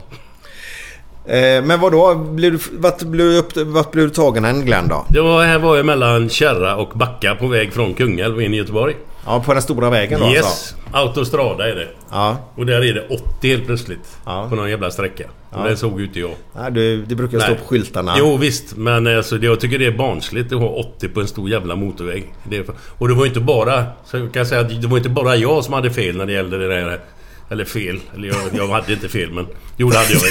Eh, 1.26 1.64
men 1.64 1.80
vad 1.80 1.92
då? 1.92 2.16
Blev 2.16 2.52
du, 2.52 2.60
vart, 2.72 3.02
blev 3.04 3.28
du 3.28 3.38
upp, 3.38 3.58
vart 3.58 3.92
blev 3.92 4.06
du 4.06 4.12
tagen 4.14 4.46
än 4.46 4.66
Glenn 4.66 4.88
då? 4.88 5.06
Det 5.10 5.22
var, 5.22 5.44
här 5.46 5.60
var 5.60 5.78
jag 5.78 5.86
mellan 5.86 6.30
Kärra 6.30 6.76
och 6.76 6.90
Backa 6.98 7.36
på 7.36 7.48
väg 7.48 7.74
från 7.74 7.94
Kungälv 7.94 8.42
in 8.42 8.54
i 8.54 8.58
Göteborg. 8.58 8.96
Ja, 9.26 9.44
på 9.46 9.54
den 9.54 9.62
stora 9.62 9.90
vägen 9.90 10.20
då 10.20 10.26
Yes! 10.32 10.44
alltså? 10.46 10.76
Autostrada 10.94 11.70
är 11.72 11.76
det. 11.76 11.88
Ja. 12.12 12.38
Och 12.56 12.66
där 12.66 12.82
är 12.90 12.94
det 12.94 13.08
80 13.38 13.48
helt 13.48 13.66
plötsligt. 13.66 14.18
Ja. 14.26 14.48
På 14.50 14.56
någon 14.56 14.70
jävla 14.70 14.92
sträcka. 14.92 15.24
Och 15.50 15.64
det 15.70 15.78
såg 15.78 16.02
ut 16.02 16.16
jag. 16.16 16.32
Nej, 16.56 16.72
du, 16.72 17.06
det 17.06 17.16
brukar 17.16 17.40
stå 17.40 17.48
Nej. 17.50 17.58
på 17.60 17.66
skyltarna. 17.68 18.16
Jo 18.18 18.38
visst, 18.38 18.76
men 18.78 19.08
alltså, 19.18 19.38
det- 19.38 19.46
jag 19.46 19.60
tycker 19.60 19.80
det 19.80 19.86
är 19.86 19.92
barnsligt 19.98 20.54
att 20.54 20.60
ha 20.60 20.68
80 20.68 21.08
på 21.08 21.22
en 21.22 21.28
stor 21.28 21.50
jävla 21.50 21.76
motorväg. 21.76 22.34
Det 22.44 22.70
och 22.98 23.08
det 23.08 23.14
var 23.14 23.22
ju 23.24 23.28
inte 23.28 23.40
bara... 23.40 23.84
Så 24.06 24.18
jag 24.18 24.34
kan 24.34 24.46
säga 24.46 24.62
att 24.62 24.82
det 24.82 24.88
var 24.88 24.98
inte 24.98 25.10
bara 25.10 25.36
jag 25.36 25.64
som 25.64 25.74
hade 25.74 25.92
fel 25.92 26.18
när 26.18 26.26
det 26.26 26.34
gällde 26.34 26.58
det 26.58 26.68
där. 26.68 27.00
Eller 27.52 27.66
fel. 27.66 28.00
Eller 28.16 28.28
jag, 28.28 28.38
jag 28.54 28.68
hade 28.68 28.94
inte 28.94 29.10
fel 29.10 29.32
men... 29.32 29.48
Jo 29.78 29.90
det 29.90 29.98
hade 29.98 30.14
jag. 30.14 30.22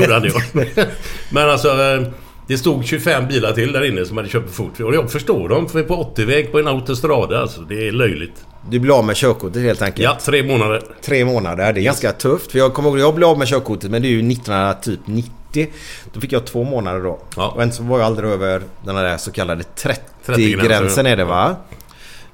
Det 0.00 0.06
det 0.06 0.14
hade 0.14 0.28
jag. 0.28 0.86
Men 1.30 1.50
alltså... 1.50 1.68
eh, 1.68 2.02
Det 2.46 2.58
stod 2.58 2.84
25 2.84 3.28
bilar 3.28 3.52
till 3.52 3.72
där 3.72 3.84
inne 3.84 4.04
som 4.04 4.16
hade 4.16 4.28
kört 4.28 4.46
för 4.46 4.52
fort. 4.54 4.80
Och 4.80 4.94
jag 4.94 5.12
förstår 5.12 5.48
dem. 5.48 5.68
För 5.68 5.82
på 5.82 6.12
80-väg 6.16 6.52
på 6.52 6.58
en 6.58 6.68
autostrada 6.68 7.40
alltså. 7.40 7.60
Det 7.60 7.88
är 7.88 7.92
löjligt. 7.92 8.44
Du 8.70 8.78
blir 8.78 8.98
av 8.98 9.04
med 9.04 9.16
körkortet 9.16 9.62
helt 9.62 9.82
enkelt. 9.82 10.04
Ja, 10.04 10.18
tre 10.24 10.42
månader. 10.42 10.82
Tre 11.02 11.24
månader. 11.24 11.72
Det 11.72 11.80
är 11.80 11.82
ganska 11.82 12.12
tufft. 12.12 12.52
För 12.52 12.58
jag 12.58 12.74
kommer 12.74 12.88
ihåg 12.90 12.98
jag 12.98 13.14
blev 13.14 13.28
av 13.28 13.38
med 13.38 13.48
körkortet 13.48 13.90
men 13.90 14.02
det 14.02 14.08
är 14.08 14.10
ju 14.10 14.32
1990. 14.32 15.68
Då 16.12 16.20
fick 16.20 16.32
jag 16.32 16.44
två 16.46 16.64
månader 16.64 17.00
då. 17.00 17.20
Ja. 17.36 17.48
Och 17.48 17.62
än 17.62 17.72
så 17.72 17.82
var 17.82 17.98
jag 17.98 18.06
aldrig 18.06 18.30
över 18.30 18.62
den 18.84 18.94
där 18.94 19.16
så 19.16 19.32
kallade 19.32 19.62
30-gränsen. 19.62 20.34
30-gränsen 20.34 21.06
är 21.06 21.16
det 21.16 21.24
va? 21.24 21.56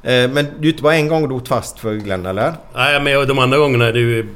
Men 0.03 0.35
det 0.35 0.41
är 0.41 0.63
ju 0.63 0.71
inte 0.71 0.83
bara 0.83 0.95
en 0.97 1.09
gång 1.09 1.29
du 1.29 1.35
åkt 1.35 1.49
fast 1.49 1.79
för 1.79 1.95
Glenn 1.95 2.27
eller? 2.27 2.55
Nej 2.75 3.01
men 3.01 3.29
de 3.29 3.39
andra 3.39 3.59
gångerna 3.59 3.87
är 3.87 3.93
det 3.93 3.99
ju... 3.99 4.29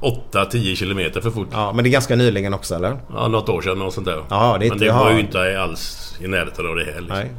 8-10 0.00 0.74
kilometer 0.74 1.20
för 1.20 1.30
fort. 1.30 1.48
Ja, 1.52 1.72
men 1.72 1.84
det 1.84 1.90
är 1.90 1.92
ganska 1.92 2.16
nyligen 2.16 2.54
också 2.54 2.74
eller? 2.74 2.96
Ja, 3.14 3.28
något 3.28 3.48
år 3.48 3.62
sedan 3.62 3.82
och 3.82 3.92
sånt 3.92 4.06
där. 4.06 4.24
Ja, 4.30 4.56
det 4.60 4.66
är 4.66 4.68
Men 4.70 4.72
inte- 4.72 4.84
det 4.84 4.92
var 4.92 5.10
ju 5.12 5.20
inte 5.20 5.60
alls 5.62 6.14
i 6.20 6.26
närheten 6.28 6.66
av 6.68 6.76
det 6.76 6.84
här. 6.84 7.00
Liksom. 7.00 7.16
Nej. 7.18 7.30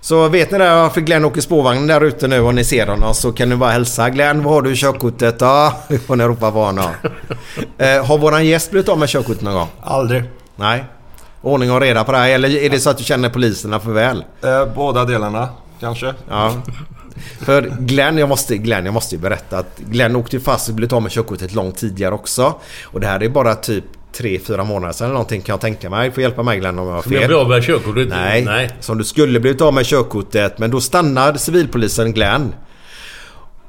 Så 0.00 0.28
vet 0.28 0.50
ni 0.50 0.58
där 0.58 0.74
varför 0.82 1.00
Glenn 1.00 1.24
åker 1.24 1.40
spårvagnen 1.40 1.86
där 1.86 2.00
ute 2.00 2.28
nu 2.28 2.40
och 2.40 2.54
ni 2.54 2.64
ser 2.64 2.86
honom 2.86 3.14
så 3.14 3.32
kan 3.32 3.48
ni 3.48 3.56
bara 3.56 3.70
hälsa 3.70 4.10
Glenn, 4.10 4.42
vad 4.42 4.52
har 4.54 4.62
du 4.62 4.72
i 4.72 4.76
körkortet? 4.76 5.36
Ja, 5.40 5.74
får 6.06 6.16
ni 6.16 6.24
ropa 6.24 6.50
på 6.52 6.58
honom. 6.64 6.84
eh, 7.78 8.06
har 8.06 8.18
våran 8.18 8.46
gäst 8.46 8.70
blivit 8.70 8.88
av 8.88 8.98
med 8.98 9.08
körkortet 9.08 9.42
någon 9.42 9.54
gång? 9.54 9.68
Aldrig. 9.82 10.22
Nej. 10.56 10.84
Ordning 11.42 11.72
och 11.72 11.80
reda 11.80 12.04
på 12.04 12.12
det 12.12 12.18
här. 12.18 12.28
Eller 12.30 12.56
är 12.56 12.70
det 12.70 12.78
så 12.80 12.90
att 12.90 12.98
du 12.98 13.04
känner 13.04 13.28
poliserna 13.28 13.80
för 13.80 13.90
väl? 13.92 14.24
Eh, 14.44 14.64
båda 14.74 15.04
delarna 15.04 15.48
kanske. 15.80 16.14
Ja. 16.28 16.54
För 17.40 17.62
Glenn 17.80 18.18
jag, 18.18 18.28
måste, 18.28 18.56
Glenn, 18.56 18.84
jag 18.84 18.94
måste 18.94 19.14
ju 19.14 19.20
berätta 19.20 19.58
att 19.58 19.78
Glenn 19.78 20.16
åkte 20.16 20.40
fast 20.40 20.68
och 20.68 20.74
blev 20.74 20.94
av 20.94 21.02
med 21.02 21.12
körkortet 21.12 21.54
långt 21.54 21.76
tidigare 21.76 22.14
också. 22.14 22.54
Och 22.84 23.00
det 23.00 23.06
här 23.06 23.22
är 23.22 23.28
bara 23.28 23.54
typ 23.54 23.84
3-4 24.16 24.64
månader 24.64 24.92
sedan 24.92 25.04
eller 25.04 25.12
någonting 25.14 25.40
kan 25.42 25.52
jag 25.52 25.60
tänka 25.60 25.90
mig. 25.90 26.10
Får 26.10 26.22
hjälpa 26.22 26.42
mig 26.42 26.58
Glenn 26.58 26.78
om 26.78 26.86
jag 26.86 26.94
har 26.94 27.02
Som 27.02 27.12
jag 27.12 27.20
fel. 27.20 27.28
blev 27.28 27.38
av 27.40 27.48
med 27.48 27.62
körkortet? 27.64 28.08
Nej, 28.08 28.44
Nej. 28.44 28.70
som 28.80 28.98
du 28.98 29.04
skulle 29.04 29.40
blivit 29.40 29.60
av 29.60 29.74
med 29.74 29.86
körkortet. 29.86 30.58
Men 30.58 30.70
då 30.70 30.80
stannade 30.80 31.38
civilpolisen 31.38 32.12
Glenn. 32.12 32.54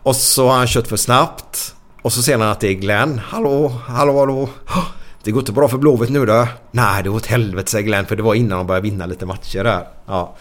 Och 0.04 0.16
så 0.16 0.48
har 0.48 0.58
han 0.58 0.68
kört 0.68 0.88
för 0.88 0.98
snabbt. 0.98 1.76
Och 2.02 2.14
så 2.14 2.22
ser 2.22 2.38
han 2.38 2.48
att 2.50 2.60
det 2.60 2.68
är 2.68 2.74
Glenn. 2.74 3.22
Hallå, 3.26 3.68
hallå, 3.88 4.20
hallå. 4.20 4.50
"Hå, 4.68 4.82
Det 5.24 5.32
går 5.32 5.40
inte 5.42 5.52
bra 5.52 5.68
för 5.68 5.78
Blåvitt 5.78 6.10
nu 6.10 6.26
då? 6.26 6.48
Nej, 6.72 7.04
det 7.04 7.10
går 7.10 7.16
åt 7.16 7.26
helvete 7.26 7.72
säger 7.72 7.86
Glenn. 7.86 8.06
För 8.06 8.16
det 8.16 8.24
var 8.24 8.34
innan 8.36 8.58
de 8.58 8.68
började 8.68 8.90
vinna 8.90 9.06
lite 9.06 9.26
matcher 9.26 9.64
där. 9.64 9.84
Ja. 10.08 10.36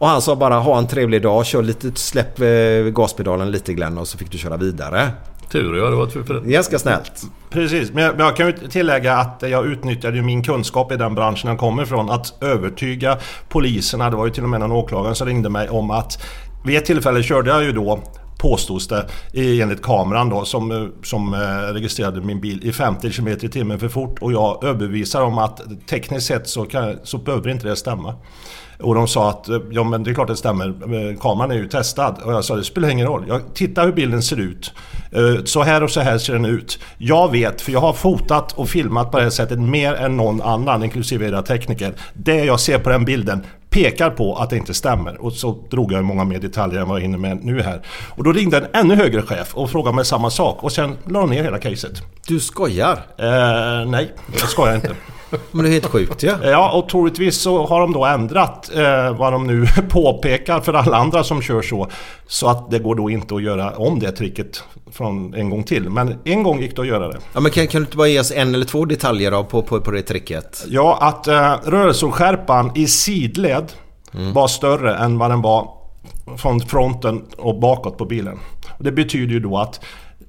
Och 0.00 0.08
han 0.08 0.22
sa 0.22 0.36
bara 0.36 0.54
ha 0.54 0.78
en 0.78 0.86
trevlig 0.86 1.22
dag. 1.22 1.46
Kör 1.46 1.62
lite, 1.62 1.92
släpp 1.94 2.40
eh, 2.40 2.92
gaspedalen 2.92 3.50
lite 3.50 3.74
Glenn 3.74 3.98
och 3.98 4.08
så 4.08 4.18
fick 4.18 4.30
du 4.30 4.38
köra 4.38 4.56
vidare. 4.56 5.10
Tur 5.50 5.76
ja, 5.76 5.90
det 5.90 5.96
var 5.96 6.06
tur 6.06 6.40
ganska 6.40 6.78
snällt. 6.78 7.22
Precis, 7.50 7.92
men 7.92 8.04
jag, 8.04 8.16
men 8.16 8.26
jag 8.26 8.36
kan 8.36 8.46
ju 8.46 8.52
tillägga 8.52 9.16
att 9.16 9.42
jag 9.42 9.66
utnyttjade 9.66 10.16
ju 10.16 10.22
min 10.22 10.42
kunskap 10.42 10.92
i 10.92 10.96
den 10.96 11.14
branschen 11.14 11.50
jag 11.50 11.58
kommer 11.58 11.82
ifrån 11.82 12.10
att 12.10 12.42
övertyga 12.42 13.18
poliserna. 13.48 14.10
Det 14.10 14.16
var 14.16 14.26
ju 14.26 14.32
till 14.32 14.42
och 14.42 14.48
med 14.48 14.60
någon 14.60 14.72
åklagare 14.72 15.14
som 15.14 15.26
ringde 15.26 15.48
mig 15.48 15.68
om 15.68 15.90
att 15.90 16.22
vid 16.64 16.76
ett 16.76 16.84
tillfälle 16.84 17.22
körde 17.22 17.50
jag 17.50 17.62
ju 17.62 17.72
då 17.72 18.02
påstods 18.38 18.88
det 18.88 19.06
enligt 19.34 19.82
kameran 19.82 20.28
då 20.28 20.44
som, 20.44 20.70
eh, 20.70 20.86
som 21.02 21.34
eh, 21.34 21.72
registrerade 21.72 22.20
min 22.20 22.40
bil 22.40 22.60
i 22.68 22.72
50 22.72 23.10
km 23.10 23.28
i 23.28 23.48
timmen 23.48 23.78
för 23.78 23.88
fort 23.88 24.18
och 24.18 24.32
jag 24.32 24.64
överbevisar 24.64 25.22
om 25.22 25.38
att 25.38 25.60
tekniskt 25.86 26.26
sett 26.26 26.48
så, 26.48 26.64
kan, 26.64 26.98
så 27.02 27.18
behöver 27.18 27.50
inte 27.50 27.68
det 27.68 27.76
stämma. 27.76 28.14
Och 28.82 28.94
de 28.94 29.08
sa 29.08 29.30
att 29.30 29.48
ja 29.70 29.84
men 29.84 30.02
det 30.02 30.10
är 30.10 30.14
klart 30.14 30.28
det 30.28 30.36
stämmer, 30.36 31.16
kameran 31.20 31.50
är 31.50 31.54
ju 31.54 31.68
testad. 31.68 32.16
Och 32.24 32.32
jag 32.32 32.44
sa 32.44 32.56
det 32.56 32.64
spelar 32.64 32.88
ingen 32.88 33.06
roll, 33.06 33.24
jag, 33.28 33.40
titta 33.54 33.82
hur 33.82 33.92
bilden 33.92 34.22
ser 34.22 34.40
ut. 34.40 34.72
Eh, 35.12 35.44
Så 35.44 35.62
här 35.62 35.82
och 35.82 35.90
så 35.90 36.00
här 36.00 36.18
ser 36.18 36.32
den 36.32 36.44
ut. 36.44 36.78
Jag 36.98 37.30
vet, 37.32 37.60
för 37.60 37.72
jag 37.72 37.80
har 37.80 37.92
fotat 37.92 38.52
och 38.52 38.68
filmat 38.68 39.10
på 39.10 39.16
det 39.16 39.22
här 39.22 39.30
sättet 39.30 39.58
mer 39.58 39.94
än 39.94 40.16
någon 40.16 40.42
annan, 40.42 40.84
inklusive 40.84 41.26
era 41.28 41.42
tekniker. 41.42 41.92
Det 42.14 42.44
jag 42.44 42.60
ser 42.60 42.78
på 42.78 42.90
den 42.90 43.04
bilden 43.04 43.46
pekar 43.70 44.10
på 44.10 44.36
att 44.36 44.50
det 44.50 44.56
inte 44.56 44.74
stämmer. 44.74 45.22
Och 45.24 45.32
så 45.32 45.58
drog 45.70 45.92
jag 45.92 46.04
många 46.04 46.24
mer 46.24 46.38
detaljer 46.38 46.80
än 46.80 46.88
vad 46.88 46.96
jag 46.96 47.02
hinner 47.02 47.18
med 47.18 47.44
nu 47.44 47.62
här. 47.62 47.80
Och 48.08 48.24
då 48.24 48.32
ringde 48.32 48.56
en 48.58 48.66
ännu 48.72 48.94
högre 48.94 49.22
chef 49.22 49.54
och 49.54 49.70
frågade 49.70 49.96
mig 49.96 50.04
samma 50.04 50.30
sak. 50.30 50.62
Och 50.64 50.72
sen 50.72 50.96
la 51.08 51.26
ner 51.26 51.42
hela 51.42 51.58
caset. 51.58 52.02
Du 52.28 52.40
skojar? 52.40 52.92
Eh, 53.18 53.86
nej, 53.90 54.12
jag 54.40 54.48
skojar 54.48 54.74
inte. 54.74 54.94
Men 55.50 55.64
det 55.64 55.70
är 55.70 55.72
helt 55.72 55.86
sjukt 55.86 56.22
ja. 56.22 56.34
Ja, 56.42 56.70
och 56.72 56.88
troligtvis 56.88 57.40
så 57.40 57.66
har 57.66 57.80
de 57.80 57.92
då 57.92 58.04
ändrat 58.04 58.70
eh, 58.74 59.16
vad 59.18 59.32
de 59.32 59.46
nu 59.46 59.66
påpekar 59.88 60.60
för 60.60 60.72
alla 60.72 60.96
andra 60.96 61.24
som 61.24 61.42
kör 61.42 61.62
så. 61.62 61.88
Så 62.26 62.48
att 62.48 62.70
det 62.70 62.78
går 62.78 62.94
då 62.94 63.10
inte 63.10 63.34
att 63.34 63.42
göra 63.42 63.70
om 63.70 63.98
det 63.98 64.12
tricket 64.12 64.62
från 64.92 65.34
en 65.34 65.50
gång 65.50 65.64
till. 65.64 65.90
Men 65.90 66.18
en 66.24 66.42
gång 66.42 66.60
gick 66.60 66.76
det 66.76 66.82
att 66.82 66.88
göra 66.88 67.08
det. 67.08 67.18
ja 67.32 67.40
men 67.40 67.52
kan, 67.52 67.66
kan 67.66 67.80
du 67.80 67.84
inte 67.84 67.96
bara 67.96 68.08
ge 68.08 68.20
oss 68.20 68.32
en 68.32 68.54
eller 68.54 68.66
två 68.66 68.84
detaljer 68.84 69.30
då 69.30 69.44
på, 69.44 69.62
på, 69.62 69.80
på 69.80 69.90
det 69.90 70.02
tricket? 70.02 70.64
Ja, 70.68 70.98
att 71.00 71.26
eh, 71.26 71.54
rörelseskärpan 71.64 72.72
i 72.74 72.86
sidled 72.86 73.72
var 74.34 74.48
större 74.48 74.96
än 74.96 75.18
vad 75.18 75.30
den 75.30 75.42
var 75.42 75.68
från 76.36 76.60
fronten 76.60 77.24
och 77.38 77.60
bakåt 77.60 77.98
på 77.98 78.04
bilen. 78.04 78.38
Det 78.78 78.92
betyder 78.92 79.32
ju 79.32 79.40
då 79.40 79.58
att 79.58 79.80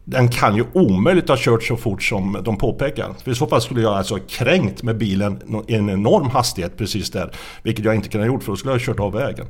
den 0.06 0.30
kan 0.30 0.56
ju 0.56 0.66
omöjligt 0.74 1.30
ha 1.30 1.36
kört 1.40 1.64
så 1.64 1.78
fort 1.78 2.04
som 2.04 2.38
de 2.44 2.58
påpekar. 2.58 3.14
För 3.24 3.32
I 3.32 3.36
så 3.36 3.48
fall 3.48 3.62
skulle 3.62 3.82
jag 3.82 3.94
alltså 3.94 4.18
kränkt 4.30 4.84
med 4.84 4.98
bilen 4.98 5.64
i 5.68 5.76
en 5.76 5.90
enorm 5.90 6.30
hastighet 6.30 6.78
precis 6.78 7.12
där. 7.12 7.32
Vilket 7.64 7.86
jag 7.86 7.96
inte 7.96 8.10
kunde 8.10 8.28
ha 8.28 8.34
gjort 8.34 8.44
för 8.44 8.52
då 8.52 8.56
skulle 8.56 8.74
jag 8.74 8.80
ha 8.80 8.86
kört 8.86 9.00
av 9.00 9.14
vägen. 9.14 9.48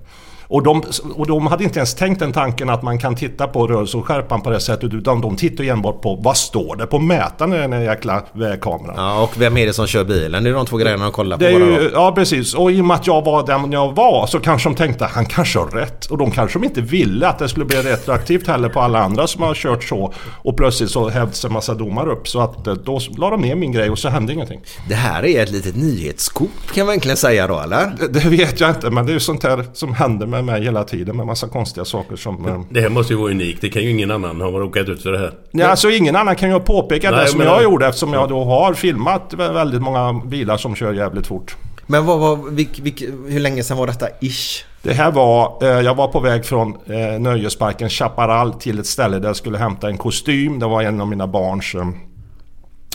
Och 0.51 0.63
de, 0.63 0.83
och 1.15 1.27
de 1.27 1.47
hade 1.47 1.63
inte 1.63 1.79
ens 1.79 1.95
tänkt 1.95 2.19
den 2.19 2.33
tanken 2.33 2.69
att 2.69 2.83
man 2.83 2.99
kan 2.99 3.15
titta 3.15 3.47
på 3.47 3.67
rörelseskärpan 3.67 4.41
på 4.41 4.49
det 4.49 4.59
sättet 4.59 4.93
utan 4.93 5.21
de 5.21 5.35
tittar 5.35 5.63
enbart 5.63 6.01
på 6.01 6.15
vad 6.15 6.37
står 6.37 6.75
det 6.75 6.87
på 6.87 6.99
mätaren 6.99 7.53
i 7.53 7.57
den 7.57 7.73
här 7.73 7.81
jäkla 7.81 8.23
vägkameran. 8.33 8.95
Ja, 8.97 9.23
och 9.23 9.41
vem 9.41 9.57
är 9.57 9.65
det 9.65 9.73
som 9.73 9.87
kör 9.87 10.03
bilen? 10.03 10.43
Det 10.43 10.49
är 10.49 10.53
de 10.53 10.65
två 10.65 10.77
grejerna 10.77 11.03
de 11.03 11.11
kollar 11.11 11.37
på 11.37 11.43
ju, 11.43 11.89
ja 11.93 12.11
precis, 12.15 12.53
och 12.53 12.71
i 12.71 12.81
och 12.81 12.85
med 12.85 12.95
att 12.95 13.07
jag 13.07 13.25
var 13.25 13.47
den 13.47 13.71
jag 13.71 13.95
var 13.95 14.27
så 14.27 14.39
kanske 14.39 14.69
de 14.69 14.75
tänkte 14.75 15.05
han 15.05 15.25
kanske 15.25 15.59
har 15.59 15.67
rätt. 15.67 16.05
Och 16.05 16.17
de 16.17 16.31
kanske 16.31 16.59
de 16.59 16.65
inte 16.65 16.81
ville 16.81 17.27
att 17.27 17.39
det 17.39 17.49
skulle 17.49 17.65
bli 17.65 17.77
retroaktivt 17.77 18.47
heller 18.47 18.69
på 18.69 18.79
alla 18.79 18.99
andra 18.99 19.27
som 19.27 19.43
har 19.43 19.53
kört 19.53 19.83
så. 19.83 20.13
Och 20.43 20.57
plötsligt 20.57 20.91
så 20.91 21.09
hävdes 21.09 21.45
en 21.45 21.53
massa 21.53 21.73
domar 21.73 22.09
upp. 22.09 22.27
Så 22.27 22.41
att 22.41 22.67
eh, 22.67 22.73
då 22.73 22.99
la 23.17 23.29
de 23.29 23.41
ner 23.41 23.55
min 23.55 23.71
grej 23.71 23.89
och 23.89 23.99
så 23.99 24.09
hände 24.09 24.33
ingenting. 24.33 24.59
Det 24.89 24.95
här 24.95 25.25
är 25.25 25.43
ett 25.43 25.51
litet 25.51 25.75
nyhetskop 25.75 26.49
kan 26.73 26.85
man 26.85 26.95
verkligen 26.95 27.17
säga 27.17 27.47
då 27.47 27.59
eller? 27.59 27.91
Det, 27.99 28.07
det 28.07 28.29
vet 28.29 28.59
jag 28.59 28.69
inte 28.69 28.89
men 28.89 29.05
det 29.05 29.11
är 29.11 29.13
ju 29.13 29.19
sånt 29.19 29.43
här 29.43 29.65
som 29.73 29.93
händer 29.93 30.27
med 30.27 30.40
mig 30.41 30.63
hela 30.63 30.83
tiden 30.83 31.17
med 31.17 31.25
massa 31.25 31.47
konstiga 31.47 31.85
saker 31.85 32.15
som... 32.15 32.47
eh, 32.47 32.61
Det 32.69 32.81
här 32.81 32.89
måste 32.89 33.13
ju 33.13 33.19
vara 33.19 33.31
unikt. 33.31 33.61
Det 33.61 33.69
kan 33.69 33.81
ju 33.81 33.89
ingen 33.89 34.11
annan 34.11 34.41
ha 34.41 34.47
råkat 34.49 34.89
ut 34.89 35.03
för 35.03 35.11
det 35.11 35.17
här. 35.19 35.31
Ja, 35.51 35.67
alltså 35.67 35.89
ingen 35.89 36.15
annan 36.15 36.35
kan 36.35 36.49
ju 36.51 36.59
påpeka 36.59 37.11
Nej, 37.11 37.19
det 37.19 37.27
som 37.27 37.37
men- 37.37 37.47
jag 37.47 37.63
gjorde 37.63 37.87
eftersom 37.87 38.13
jag 38.13 38.29
då 38.29 38.43
har 38.43 38.73
filmat 38.73 39.33
vä- 39.33 39.53
väldigt 39.53 39.81
många 39.81 40.13
bilar 40.25 40.57
som 40.57 40.75
kör 40.75 40.93
jävligt 40.93 41.27
fort. 41.27 41.55
Men 41.87 42.05
vad, 42.05 42.19
vad, 42.19 42.53
vilk, 42.53 42.79
vilk, 42.79 43.01
hur 43.27 43.39
länge 43.39 43.63
sedan 43.63 43.77
var 43.77 43.87
detta 43.87 44.07
ish? 44.21 44.65
Det 44.81 44.93
här 44.93 45.11
var, 45.11 45.57
eh, 45.61 45.69
jag 45.69 45.95
var 45.95 46.07
på 46.07 46.19
väg 46.19 46.45
från 46.45 46.75
eh, 46.85 47.19
nöjesparken 47.19 47.89
Chaparral 47.89 48.53
till 48.53 48.79
ett 48.79 48.85
ställe 48.87 49.19
där 49.19 49.29
jag 49.29 49.35
skulle 49.35 49.57
hämta 49.57 49.87
en 49.89 49.97
kostym. 49.97 50.59
Det 50.59 50.65
var 50.67 50.81
en 50.81 51.01
av 51.01 51.07
mina 51.07 51.27
barns, 51.27 51.75
eh, 51.75 51.81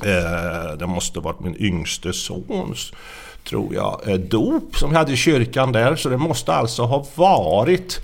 eh, 0.04 0.76
det 0.78 0.86
måste 0.86 1.18
ha 1.18 1.24
varit 1.24 1.40
min 1.40 1.56
yngste 1.58 2.12
sons, 2.12 2.92
tror 3.48 3.74
jag, 3.74 4.00
eh, 4.06 4.14
dop 4.18 4.76
som 4.78 4.90
vi 4.90 4.96
hade 4.96 5.12
i 5.12 5.16
kyrkan 5.16 5.72
där. 5.72 5.96
Så 5.96 6.08
det 6.08 6.16
måste 6.16 6.52
alltså 6.52 6.82
ha 6.82 7.06
varit 7.14 8.00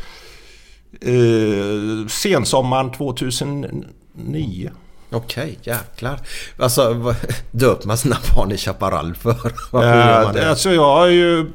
eh, 1.01 2.07
sensommaren 2.09 2.91
2009. 2.93 4.71
Okej, 5.11 5.59
jäklar. 5.63 6.21
Alltså, 6.59 7.15
döper 7.51 7.87
man 7.87 7.99
sina 7.99 8.17
barn 8.37 8.53
i 8.53 8.57
Chaparral 8.57 9.15
för? 9.15 9.35
Varför 9.73 9.97
gör 9.99 10.23
man 10.25 10.37
Eh, 10.37 10.43
det? 10.43 10.51
alltså 10.51 10.73
jag 10.73 10.95
har 10.97 11.07
ju 11.07 11.51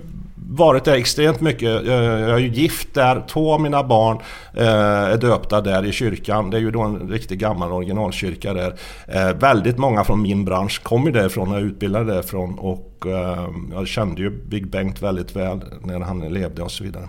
varit 0.49 0.83
där 0.85 0.93
extremt 0.95 1.41
mycket. 1.41 1.87
Eh, 1.87 1.93
Jag 1.93 2.29
är 2.29 2.37
ju 2.37 2.47
gift 2.47 2.93
där. 2.93 3.23
Två 3.29 3.53
av 3.53 3.61
mina 3.61 3.83
barn 3.83 4.17
eh, 4.53 4.67
är 5.13 5.17
döpta 5.17 5.61
där 5.61 5.85
i 5.85 5.91
kyrkan. 5.91 6.49
Det 6.49 6.57
är 6.57 6.61
ju 6.61 6.71
då 6.71 6.81
en 6.81 7.09
riktigt 7.09 7.39
gammal 7.39 7.71
originalkyrka 7.71 8.53
där. 8.53 8.73
Eh, 9.07 9.33
Väldigt 9.33 9.77
många 9.77 10.03
från 10.03 10.21
min 10.21 10.45
bransch 10.45 10.83
kommer 10.83 11.11
därifrån 11.11 11.51
och 11.51 11.57
är 11.57 11.61
utbildade 11.61 12.13
därifrån. 12.13 12.59
Och 12.59 12.83
jag 13.73 13.87
kände 13.87 14.21
ju 14.21 14.29
Big 14.29 14.67
Bengt 14.69 15.01
väldigt 15.01 15.35
väl 15.35 15.61
när 15.83 15.99
han 15.99 16.19
levde 16.19 16.61
och 16.61 16.71
så 16.71 16.83
vidare. 16.83 17.07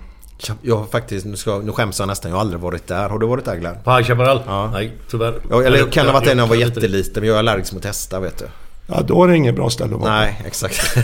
Jag 0.63 0.77
har 0.77 0.85
faktiskt, 0.85 1.27
nu, 1.27 1.37
ska, 1.37 1.59
nu 1.59 1.73
skäms 1.73 1.99
jag 1.99 2.07
nästan, 2.09 2.31
jag 2.31 2.37
har 2.37 2.41
aldrig 2.41 2.61
varit 2.61 2.87
där. 2.87 3.09
Har 3.09 3.19
du 3.19 3.27
varit 3.27 3.45
där 3.45 3.57
Glenn? 3.57 3.75
På 3.85 3.91
High 3.91 4.07
Chaparral? 4.09 4.41
Ja. 4.47 4.71
Nej, 4.73 4.93
tyvärr. 5.11 5.35
Ja, 5.51 5.63
eller 5.63 5.79
jag 5.79 5.93
kan 5.93 6.07
ha 6.07 6.13
varit 6.13 6.25
där 6.25 6.35
när 6.35 6.43
jag 6.43 6.49
var 6.49 6.57
jätteliten, 6.57 7.13
men 7.21 7.29
jag 7.29 7.35
är 7.35 7.39
allergisk 7.39 7.73
mot 7.73 7.85
hästar 7.85 8.21
vet 8.21 8.39
du. 8.39 8.45
Ja, 8.91 9.03
då 9.03 9.25
är 9.25 9.29
det 9.29 9.37
inget 9.37 9.55
bra 9.55 9.71
ställe 9.71 9.95
att 9.95 10.01
vara. 10.01 10.15
Nej, 10.21 10.43
exakt. 10.47 10.97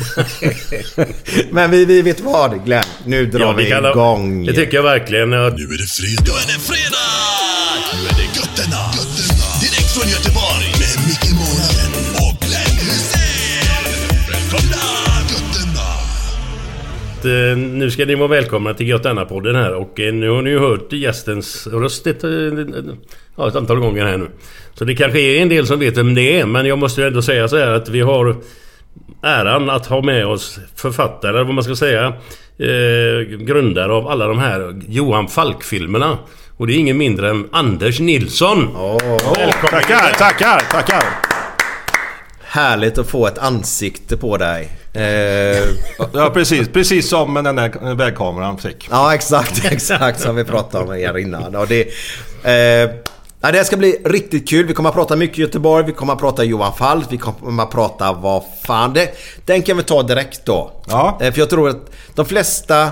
men 1.50 1.70
vi, 1.70 1.84
vi 1.84 2.02
vet 2.02 2.20
vad 2.20 2.64
Glenn, 2.64 2.84
nu 3.06 3.26
drar 3.26 3.40
Ja, 3.40 3.52
vi 3.52 3.64
det, 3.64 3.70
kan, 3.70 3.84
igång. 3.84 4.44
det 4.46 4.52
tycker 4.52 4.76
jag 4.76 4.82
verkligen. 4.82 5.32
Ja, 5.32 5.48
Nu 5.56 5.62
är 5.64 5.78
det 5.78 5.86
fredag. 5.86 6.22
Nu 6.24 6.30
är 6.30 6.46
det 6.58 6.60
fredag! 6.60 7.24
från 9.94 10.10
Göteborg 10.10 10.66
med 10.82 10.96
Micke 11.08 11.30
Månaden 11.40 11.92
och 12.24 12.36
Glenn 12.46 12.76
Hysén. 12.86 13.84
Välkomna 14.30 14.84
götterna! 15.32 15.88
Eh, 17.52 17.56
Nu 17.56 17.90
ska 17.90 18.04
ni 18.04 18.14
vara 18.14 18.28
välkomna 18.28 18.74
till 18.74 18.88
Götterna-podden 18.88 19.54
här 19.56 19.74
och 19.74 20.00
eh, 20.00 20.14
nu 20.14 20.28
har 20.30 20.42
ni 20.42 20.50
ju 20.50 20.58
hört 20.58 20.92
gästens 20.92 21.66
röst 21.66 22.06
ja, 23.36 23.48
ett 23.48 23.56
antal 23.56 23.78
gånger 23.80 24.04
här 24.04 24.16
nu. 24.16 24.30
Så 24.74 24.84
det 24.84 24.94
kanske 24.94 25.20
är 25.20 25.42
en 25.42 25.48
del 25.48 25.66
som 25.66 25.78
vet 25.78 25.96
vem 25.96 26.14
det 26.14 26.40
är 26.40 26.46
men 26.46 26.66
jag 26.66 26.78
måste 26.78 27.00
ju 27.00 27.06
ändå 27.06 27.22
säga 27.22 27.48
så 27.48 27.56
här 27.58 27.70
att 27.70 27.88
vi 27.88 28.00
har 28.00 28.36
äran 29.22 29.70
att 29.70 29.86
ha 29.86 30.02
med 30.02 30.26
oss 30.26 30.58
författare, 30.76 31.42
vad 31.42 31.54
man 31.54 31.64
ska 31.64 31.76
säga, 31.76 32.06
eh, 32.58 33.36
grundare 33.38 33.92
av 33.92 34.08
alla 34.08 34.26
de 34.26 34.38
här 34.38 34.80
Johan 34.88 35.28
Falk-filmerna. 35.28 36.18
Och 36.56 36.66
det 36.66 36.72
är 36.72 36.78
ingen 36.78 36.96
mindre 36.98 37.30
än 37.30 37.48
Anders 37.52 38.00
Nilsson. 38.00 38.58
Välkommen! 38.58 39.58
Tackar, 39.70 40.12
tackar, 40.18 40.60
tackar. 40.70 41.04
Härligt 42.42 42.98
att 42.98 43.08
få 43.08 43.26
ett 43.26 43.38
ansikte 43.38 44.16
på 44.16 44.36
dig. 44.36 44.68
Eh, 44.92 45.62
Ja 46.12 46.30
precis, 46.34 46.68
precis 46.68 47.08
som 47.08 47.34
den 47.34 47.56
där 47.56 47.94
vägkameran 47.94 48.58
fick. 48.58 48.88
ja 48.90 49.14
exakt, 49.14 49.64
exakt 49.72 50.20
som 50.20 50.36
vi 50.36 50.44
pratade 50.44 50.84
om 50.84 50.90
här 50.90 51.18
innan. 51.18 51.56
Och 51.56 51.66
det, 51.66 51.80
eh, 52.42 52.90
ja, 53.44 53.52
det 53.52 53.58
här 53.58 53.64
ska 53.64 53.76
bli 53.76 53.96
riktigt 54.04 54.48
kul. 54.48 54.66
Vi 54.66 54.74
kommer 54.74 54.88
att 54.88 54.94
prata 54.94 55.16
mycket 55.16 55.38
Göteborg, 55.38 55.86
vi 55.86 55.92
kommer 55.92 56.12
att 56.12 56.18
prata 56.18 56.44
Johan 56.44 56.74
Falk, 56.74 57.06
vi 57.10 57.18
kommer 57.18 57.62
att 57.62 57.70
prata 57.70 58.12
vad 58.12 58.42
fan 58.66 58.92
det... 58.92 59.10
Den 59.46 59.62
kan 59.62 59.76
vi 59.76 59.82
ta 59.82 60.02
direkt 60.02 60.44
då. 60.44 60.82
Ja. 60.86 61.18
Eh, 61.20 61.32
för 61.32 61.38
jag 61.40 61.50
tror 61.50 61.68
att 61.68 61.90
de 62.14 62.26
flesta... 62.26 62.90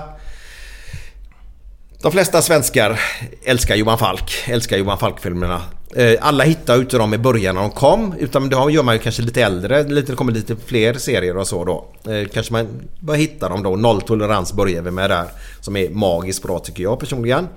De 2.02 2.12
flesta 2.12 2.42
svenskar 2.42 3.00
älskar 3.44 3.75
Johan 3.75 3.99
Falk, 3.99 4.35
älskar 4.47 4.76
Johan 4.76 4.99
Falk-filmerna. 4.99 5.61
Eh, 5.97 6.14
Alla 6.21 6.44
hittar 6.44 6.76
inte 6.76 6.99
dem 6.99 7.14
i 7.14 7.18
början 7.18 7.54
när 7.54 7.62
de 7.62 7.71
kom, 7.71 8.14
utan 8.18 8.49
det 8.49 8.56
gör 8.73 8.82
man 8.82 8.94
ju 8.94 9.00
kanske 9.00 9.23
lite 9.23 9.42
äldre, 9.42 9.82
lite, 9.82 10.12
det 10.12 10.16
kommer 10.16 10.32
lite 10.32 10.56
fler 10.66 10.94
serier 10.94 11.37
och 11.37 11.47
så 11.47 11.64
då. 11.64 11.87
Eh, 12.12 12.28
Kanske 12.28 12.52
man 12.52 12.68
börjar 13.00 13.21
hitta 13.21 13.49
dem 13.49 13.62
då. 13.62 13.76
Nolltolerans 13.76 14.52
börjar 14.52 14.82
vi 14.82 14.90
med 14.90 15.11
där, 15.11 15.25
som 15.61 15.76
är 15.76 15.90
magiskt 15.90 16.42
bra 16.42 16.59
tycker 16.59 16.82
jag 16.82 17.00
personligen. 17.00 17.49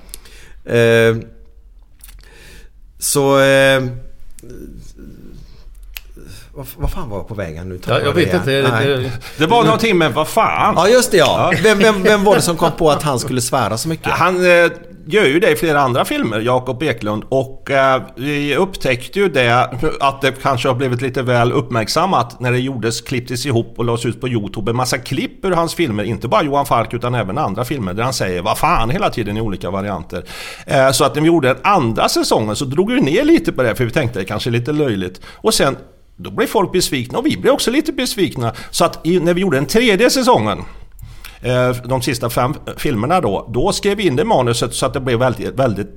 Så... 2.99 3.39
Eh, 3.39 3.83
vad, 6.53 6.67
vad 6.77 6.91
fan 6.91 7.09
var 7.09 7.17
jag 7.17 7.27
på 7.27 7.33
vägen 7.33 7.69
nu? 7.69 7.79
Ja, 7.87 7.99
jag 8.01 8.13
vet 8.13 8.31
det 8.31 8.37
inte. 8.37 8.71
Nej. 8.71 8.87
Det, 8.87 9.11
Det 9.37 9.45
var 9.45 9.63
någonting 9.63 9.97
med 9.97 10.13
vad 10.13 10.27
fan. 10.27 10.73
Ja 10.77 10.87
just 10.87 11.11
det 11.11 11.17
ja. 11.17 11.53
Vem, 11.63 11.77
vem, 11.79 12.03
vem 12.03 12.23
var 12.23 12.35
det 12.35 12.41
som 12.41 12.57
kom 12.57 12.71
på 12.71 12.91
att 12.91 13.03
han 13.03 13.19
skulle 13.19 13.41
svära 13.41 13.77
så 13.77 13.89
mycket? 13.89 14.11
Han 14.11 14.45
eh, 14.45 14.71
gör 15.05 15.25
ju 15.25 15.39
det 15.39 15.51
i 15.51 15.55
flera 15.55 15.81
andra 15.81 16.05
filmer, 16.05 16.39
Jakob 16.39 16.83
Eklund. 16.83 17.23
Och 17.29 17.71
eh, 17.71 18.01
vi 18.15 18.55
upptäckte 18.55 19.19
ju 19.19 19.29
det, 19.29 19.69
att 19.99 20.21
det 20.21 20.31
kanske 20.41 20.67
har 20.67 20.75
blivit 20.75 21.01
lite 21.01 21.21
väl 21.21 21.51
uppmärksammat 21.51 22.39
när 22.39 22.51
det 22.51 22.59
gjordes, 22.59 23.01
klipptes 23.01 23.45
ihop 23.45 23.73
och 23.77 23.85
lades 23.85 24.05
ut 24.05 24.21
på 24.21 24.27
Youtube. 24.27 24.71
En 24.71 24.75
massa 24.75 24.97
klipp 24.97 25.45
ur 25.45 25.51
hans 25.51 25.75
filmer, 25.75 26.03
inte 26.03 26.27
bara 26.27 26.43
Johan 26.43 26.65
Falk 26.65 26.93
utan 26.93 27.15
även 27.15 27.37
andra 27.37 27.65
filmer 27.65 27.93
där 27.93 28.03
han 28.03 28.13
säger 28.13 28.41
vad 28.41 28.57
fan 28.57 28.89
hela 28.89 29.09
tiden 29.09 29.37
i 29.37 29.41
olika 29.41 29.69
varianter. 29.69 30.23
Eh, 30.65 30.91
så 30.91 31.05
att 31.05 31.15
när 31.15 31.21
vi 31.21 31.27
gjorde 31.27 31.47
den 31.47 31.57
andra 31.63 32.09
säsongen 32.09 32.55
så 32.55 32.65
drog 32.65 32.91
vi 32.91 33.01
ner 33.01 33.23
lite 33.23 33.51
på 33.51 33.63
det 33.63 33.75
för 33.75 33.85
vi 33.85 33.91
tänkte 33.91 34.19
det 34.19 34.25
kanske 34.25 34.49
är 34.49 34.51
lite 34.51 34.71
löjligt. 34.71 35.21
Och 35.27 35.53
sen 35.53 35.77
då 36.17 36.31
blev 36.31 36.47
folk 36.47 36.71
besvikna 36.71 37.17
och 37.17 37.25
vi 37.25 37.37
blev 37.37 37.53
också 37.53 37.71
lite 37.71 37.91
besvikna. 37.91 38.53
Så 38.71 38.85
att 38.85 39.07
i, 39.07 39.19
när 39.19 39.33
vi 39.33 39.41
gjorde 39.41 39.57
den 39.57 39.65
tredje 39.65 40.09
säsongen 40.09 40.59
Eh, 41.41 41.69
de 41.69 42.01
sista 42.01 42.29
fem 42.29 42.53
filmerna 42.77 43.21
då, 43.21 43.49
då 43.53 43.71
skrev 43.71 43.97
vi 43.97 44.07
in 44.07 44.15
det 44.15 44.21
i 44.21 44.25
manuset 44.25 44.73
så 44.73 44.85
att 44.85 44.93
det 44.93 44.99
blev 44.99 45.19
väldigt, 45.19 45.59
väldigt 45.59 45.89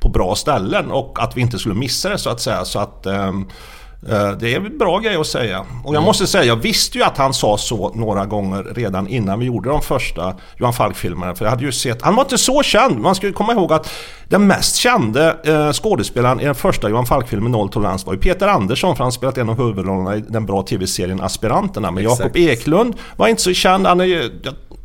på 0.00 0.08
bra 0.08 0.34
ställen 0.34 0.90
och 0.90 1.22
att 1.22 1.36
vi 1.36 1.40
inte 1.40 1.58
skulle 1.58 1.74
missa 1.74 2.08
det 2.08 2.18
så 2.18 2.30
att 2.30 2.40
säga. 2.40 2.64
Så 2.64 2.78
att 2.78 3.06
eh, 3.06 3.32
det 4.40 4.54
är 4.54 4.56
en 4.56 4.78
bra 4.78 4.98
grej 4.98 5.16
att 5.16 5.26
säga. 5.26 5.64
Och 5.84 5.94
jag 5.94 6.02
måste 6.02 6.26
säga, 6.26 6.44
jag 6.44 6.56
visste 6.56 6.98
ju 6.98 7.04
att 7.04 7.18
han 7.18 7.34
sa 7.34 7.58
så 7.58 7.92
några 7.94 8.26
gånger 8.26 8.62
redan 8.74 9.08
innan 9.08 9.38
vi 9.38 9.46
gjorde 9.46 9.68
de 9.68 9.82
första 9.82 10.34
Johan 10.56 10.72
Falk-filmerna. 10.72 11.34
För 11.34 11.44
jag 11.44 11.50
hade 11.50 11.64
ju 11.64 11.72
sett, 11.72 12.02
han 12.02 12.14
var 12.14 12.22
inte 12.22 12.38
så 12.38 12.62
känd. 12.62 12.98
Man 12.98 13.14
ska 13.14 13.26
ju 13.26 13.32
komma 13.32 13.52
ihåg 13.52 13.72
att 13.72 13.90
den 14.28 14.46
mest 14.46 14.76
kände 14.76 15.36
eh, 15.44 15.72
skådespelaren 15.72 16.40
i 16.40 16.44
den 16.44 16.54
första 16.54 16.88
Johan 16.88 17.06
Falk-filmen 17.06 17.52
Noll 17.52 17.68
Tolerans 17.68 18.06
var 18.06 18.12
ju 18.12 18.20
Peter 18.20 18.48
Andersson 18.48 18.96
för 18.96 19.04
han 19.04 19.12
spelat 19.12 19.38
en 19.38 19.48
av 19.48 19.56
huvudrollerna 19.56 20.16
i 20.16 20.20
den 20.20 20.46
bra 20.46 20.62
tv-serien 20.62 21.20
Aspiranterna. 21.20 21.90
Men. 21.90 22.04
Jakob 22.04 22.36
Eklund 22.36 22.94
var 23.16 23.28
inte 23.28 23.42
så 23.42 23.52
känd. 23.52 23.86
Han 23.86 24.00
är 24.00 24.04
ju, 24.04 24.30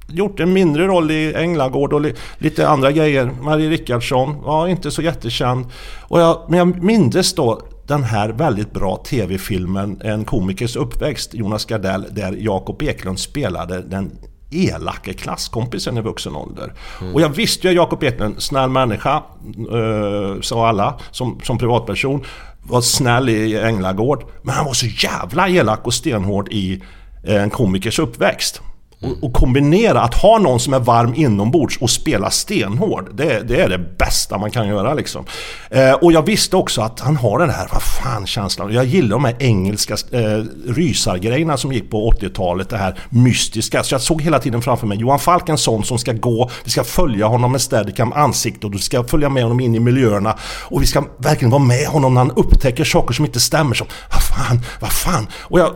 gjort 0.08 0.40
en 0.40 0.54
mindre 0.54 0.88
roll 0.88 1.12
i 1.12 1.34
Änglagård 1.34 1.94
och 1.94 2.02
li, 2.02 2.14
lite 2.38 2.68
andra 2.68 2.92
grejer. 2.92 3.32
Marie 3.42 3.70
Rickardsson 3.70 4.42
var 4.42 4.68
inte 4.68 4.92
så 4.92 5.02
jättekänd. 5.02 5.66
Och 6.02 6.22
jag, 6.22 6.46
men 6.48 6.60
jag 6.60 6.84
mindes 6.84 7.34
då 7.34 7.62
den 7.88 8.04
här 8.04 8.30
väldigt 8.30 8.74
bra 8.74 8.98
tv-filmen 8.98 10.02
En 10.04 10.26
komikers 10.26 10.76
uppväxt, 10.76 11.34
Jonas 11.34 11.66
Gardell, 11.66 12.06
där 12.12 12.36
Jakob 12.40 12.82
Eklund 12.82 13.20
spelade 13.20 13.82
den 13.82 14.12
elake 14.52 15.14
klasskompisen 15.14 15.98
i 15.98 16.02
vuxen 16.02 16.36
ålder. 16.36 16.74
Och 17.14 17.22
jag 17.22 17.30
visste 17.30 17.68
ju 17.68 17.72
att 17.72 17.76
Jakob 17.76 18.04
Eklund, 18.04 18.42
snäll 18.44 18.70
människa, 18.70 19.24
eh, 19.72 20.42
sa 20.42 20.68
alla, 20.68 21.00
som, 21.12 21.40
som 21.44 21.58
privatperson, 21.58 22.24
var 22.64 22.82
snäll 22.82 23.30
i 23.30 23.60
Änglagård. 23.60 24.26
Men 24.42 24.56
han 24.56 24.66
var 24.66 24.74
så 24.74 24.86
jävla 24.86 25.50
elak 25.50 25.88
och 25.88 25.94
stenhård 25.94 26.48
i 26.52 26.82
eh, 27.24 27.44
En 27.44 27.50
komikers 27.50 28.00
uppväxt. 28.00 28.62
Och, 29.04 29.24
och 29.24 29.34
kombinera 29.34 30.02
att 30.02 30.14
ha 30.14 30.38
någon 30.38 30.60
som 30.60 30.74
är 30.74 30.80
varm 30.80 31.14
inombords 31.16 31.78
och 31.78 31.90
spela 31.90 32.30
stenhård. 32.30 33.10
Det, 33.14 33.48
det 33.48 33.62
är 33.62 33.70
det 33.70 33.78
bästa 33.98 34.38
man 34.38 34.52
kan 34.52 34.68
göra 34.68 34.94
liksom. 34.94 35.26
Eh, 35.70 35.94
och 35.94 36.12
jag 36.12 36.26
visste 36.26 36.56
också 36.56 36.82
att 36.82 37.00
han 37.00 37.18
har 37.18 37.40
den 37.40 37.50
här, 37.50 37.68
vad 37.72 37.82
fan 37.82 38.28
känslan. 38.28 38.74
Jag 38.74 38.86
gillar 38.86 39.10
de 39.10 39.26
här 39.26 39.36
engelska 39.40 39.94
eh, 40.12 40.44
rysargrejerna 40.68 41.58
som 41.58 41.74
gick 41.74 41.92
på 41.92 42.12
80-talet. 42.12 42.70
Det 42.70 42.78
här 42.78 43.00
mystiska. 43.10 43.84
Så 43.84 43.94
jag 43.94 44.02
såg 44.02 44.22
hela 44.22 44.40
tiden 44.40 44.62
framför 44.62 44.88
mig 44.88 44.98
Johan 44.98 45.20
Falk 45.20 45.50
en 45.50 45.58
sån 45.58 45.84
som 45.84 45.98
ska 45.98 46.14
gå, 46.14 46.50
vi 46.64 46.72
ska 46.72 46.84
följa 46.84 47.26
honom 47.26 47.52
med 47.52 47.62
steadicam 47.62 48.14
ansikte 48.14 48.66
och 48.66 48.72
du 48.72 48.78
ska 48.78 49.04
följa 49.04 49.30
med 49.30 49.44
honom 49.44 49.60
in 49.60 49.76
i 49.76 49.80
miljöerna. 49.80 50.38
Och 50.44 50.82
vi 50.82 50.86
ska 50.86 51.04
verkligen 51.18 51.52
vara 51.52 51.64
med 51.64 51.88
honom 51.88 52.14
när 52.14 52.22
han 52.22 52.32
upptäcker 52.32 52.84
saker 52.84 53.14
som 53.14 53.26
inte 53.26 53.40
stämmer. 53.40 53.76
Som, 53.76 53.88
vad 54.12 54.24
fan, 54.24 54.62
vad 54.80 54.92
fan. 54.92 55.28
Och 55.34 55.60
jag 55.60 55.74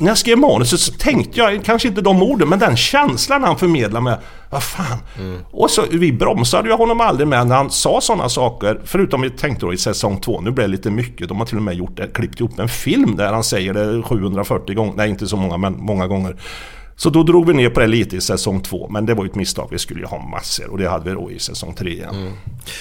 när 0.00 0.08
jag 0.08 0.18
skrev 0.18 0.38
manuset 0.38 0.80
så 0.80 0.92
tänkte 0.92 1.40
jag, 1.40 1.64
kanske 1.64 1.88
inte 1.88 2.00
de 2.00 2.22
orden, 2.22 2.48
men 2.48 2.58
den 2.58 2.76
känslan 2.76 3.44
han 3.44 3.58
förmedlar 3.58 4.00
med 4.00 4.18
vad 4.50 4.62
fan. 4.62 4.98
Och 5.50 5.70
så, 5.70 5.82
vi 5.90 6.12
bromsade 6.12 6.68
ju 6.68 6.74
honom 6.74 7.00
aldrig 7.00 7.28
med 7.28 7.46
när 7.46 7.56
han 7.56 7.70
sa 7.70 8.00
sådana 8.00 8.28
saker. 8.28 8.80
Förutom 8.84 9.20
vi 9.20 9.30
tänkte 9.30 9.66
då 9.66 9.72
i 9.72 9.78
säsong 9.78 10.20
två, 10.20 10.40
nu 10.40 10.50
blev 10.50 10.68
det 10.68 10.72
lite 10.72 10.90
mycket. 10.90 11.28
De 11.28 11.38
har 11.38 11.46
till 11.46 11.56
och 11.56 11.62
med 11.62 11.74
gjort 11.74 11.96
det, 11.96 12.06
klippt 12.06 12.40
ihop 12.40 12.58
en 12.58 12.68
film 12.68 13.16
där 13.16 13.32
han 13.32 13.44
säger 13.44 13.74
det 13.74 14.02
740 14.02 14.74
gånger. 14.74 14.92
Nej, 14.96 15.10
inte 15.10 15.26
så 15.26 15.36
många, 15.36 15.56
men 15.56 15.76
många 15.78 16.06
gånger. 16.06 16.36
Så 17.02 17.10
då 17.10 17.22
drog 17.22 17.46
vi 17.46 17.54
ner 17.54 17.70
på 17.70 17.80
det 17.80 17.86
lite 17.86 18.16
i 18.16 18.20
säsong 18.20 18.60
två. 18.60 18.88
Men 18.88 19.06
det 19.06 19.14
var 19.14 19.24
ju 19.24 19.30
ett 19.30 19.34
misstag. 19.34 19.68
Vi 19.70 19.78
skulle 19.78 20.00
ju 20.00 20.06
ha 20.06 20.28
massor 20.28 20.70
och 20.70 20.78
det 20.78 20.88
hade 20.88 21.04
vi 21.04 21.10
då 21.10 21.30
i 21.30 21.38
säsong 21.38 21.74
tre 21.74 21.90
igen. 21.90 22.32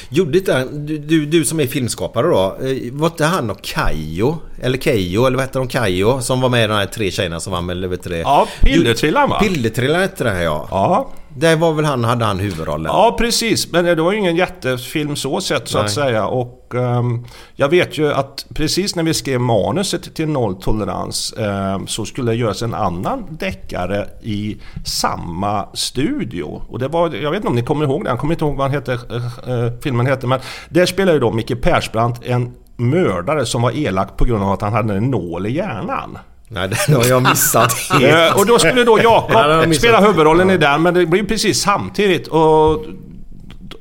Gjorde 0.10 0.38
inte, 0.38 0.65
du, 0.65 0.97
du, 0.97 1.25
du 1.25 1.45
som 1.45 1.60
är 1.60 1.67
filmskapare 1.67 2.27
då, 2.27 2.58
eh, 2.67 2.93
var 2.93 3.08
inte 3.08 3.25
han 3.25 3.49
och 3.49 3.62
Kajo? 3.62 4.38
Eller 4.62 4.77
Keyyo, 4.77 5.25
eller 5.25 5.38
vad 5.38 5.45
heter 5.45 5.60
de? 5.60 5.67
Kajo? 5.67 6.21
Som 6.21 6.41
var 6.41 6.49
med 6.49 6.63
i 6.63 6.67
de 6.67 6.73
här 6.73 6.86
tre 6.86 7.12
tjejerna 7.12 7.39
som 7.39 7.53
var 7.53 7.62
med, 7.62 7.77
du 7.77 7.97
det? 8.10 8.17
Ja, 8.17 8.47
Pillertrillaren 8.62 9.29
va? 9.29 9.39
Pillertrillaren 9.39 10.01
hette 10.01 10.23
det 10.23 10.32
här 10.32 10.43
ja. 10.43 10.67
Ja, 10.71 11.12
Där 11.39 11.56
var 11.56 11.73
väl 11.73 11.86
han, 11.86 12.04
hade 12.04 12.25
han 12.25 12.39
huvudrollen? 12.39 12.91
Ja, 12.93 13.15
precis. 13.19 13.71
Men 13.71 13.86
det 13.86 13.95
var 13.95 14.12
ju 14.12 14.17
ingen 14.17 14.36
jättefilm 14.36 15.15
så 15.15 15.41
sett 15.41 15.67
så 15.67 15.78
Nej. 15.78 15.86
att 15.86 15.91
säga. 15.91 16.28
Och 16.28 16.75
ehm, 16.75 17.25
jag 17.56 17.69
vet 17.69 17.97
ju 17.97 18.13
att 18.13 18.45
precis 18.54 18.95
när 18.95 19.04
vi 19.04 19.13
skrev 19.13 19.41
manuset 19.41 20.15
till 20.15 20.30
Nolltolerans 20.30 21.34
ehm, 21.38 21.88
så 21.88 22.06
skulle 22.06 22.32
det 22.32 22.36
göras 22.36 22.62
en 22.62 22.73
annan 22.73 23.25
deckare 23.30 24.08
i 24.21 24.58
samma 24.86 25.67
studio. 25.73 26.62
Och 26.69 26.80
det 26.80 26.88
var, 26.88 27.15
jag 27.15 27.32
vet 27.32 27.38
inte 27.38 27.47
om 27.47 27.56
ni 27.56 27.63
kommer 27.63 27.86
ihåg 27.86 28.04
det, 28.04 28.10
jag 28.10 28.19
kommer 28.19 28.34
inte 28.34 28.45
ihåg 28.45 28.56
vad 28.56 28.65
han 28.65 28.71
hette, 28.71 28.93
eh, 28.93 29.82
filmen 29.84 30.06
hette. 30.06 30.28
Men 30.28 30.39
där 30.69 30.86
spelade 30.86 31.13
ju 31.13 31.19
då 31.19 31.32
Micke 31.32 31.62
Persbrandt 31.62 32.25
en 32.25 32.54
mördare 32.78 33.45
som 33.45 33.62
var 33.62 33.71
elak 33.71 34.17
på 34.17 34.25
grund 34.25 34.43
av 34.43 34.52
att 34.52 34.62
han 34.62 34.73
hade 34.73 34.93
en 34.93 35.12
nål 35.12 35.47
i 35.47 35.56
hjärnan. 35.56 36.17
Nej, 36.51 36.69
den 36.88 36.95
har 36.95 37.05
jag 37.05 37.23
missat 37.23 37.73
helt. 37.91 38.35
Och 38.35 38.45
då 38.45 38.59
skulle 38.59 38.83
då 38.83 38.99
Jakob 39.03 39.75
spela 39.75 40.01
huvudrollen 40.01 40.49
i 40.49 40.57
den, 40.57 40.81
men 40.81 40.93
det 40.93 41.05
blev 41.05 41.27
precis 41.27 41.62
samtidigt. 41.62 42.27
Och 42.27 42.85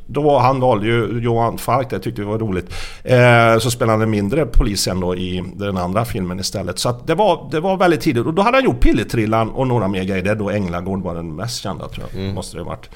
då 0.06 0.22
var 0.22 0.40
han 0.40 0.60
valde 0.60 0.86
ju 0.86 1.20
Johan 1.22 1.58
Falk, 1.58 1.90
det 1.90 1.98
tyckte 1.98 2.20
vi 2.20 2.26
var 2.26 2.38
roligt. 2.38 2.74
Eh, 3.04 3.58
så 3.58 3.70
spelade 3.70 3.92
han 3.92 4.02
en 4.02 4.10
mindre 4.10 4.46
polis 4.46 4.80
sen 4.80 5.00
då 5.00 5.14
i 5.16 5.44
den 5.54 5.76
andra 5.76 6.04
filmen 6.04 6.40
istället. 6.40 6.78
Så 6.78 6.88
att 6.88 7.06
det, 7.06 7.14
var, 7.14 7.48
det 7.50 7.60
var 7.60 7.76
väldigt 7.76 8.00
tidigt. 8.00 8.26
Och 8.26 8.34
då 8.34 8.42
hade 8.42 8.56
han 8.56 8.64
gjort 8.64 8.80
Pillertrillan 8.80 9.50
och 9.50 9.66
några 9.66 9.88
mer 9.88 10.04
grejer. 10.04 10.24
Där 10.24 10.34
då 10.34 10.50
Änglagård 10.50 11.02
var 11.02 11.14
den 11.14 11.36
mest 11.36 11.62
kända 11.62 11.88
tror 11.88 12.06
jag. 12.12 12.34
Måste 12.34 12.56
det 12.56 12.62
varit. 12.62 12.90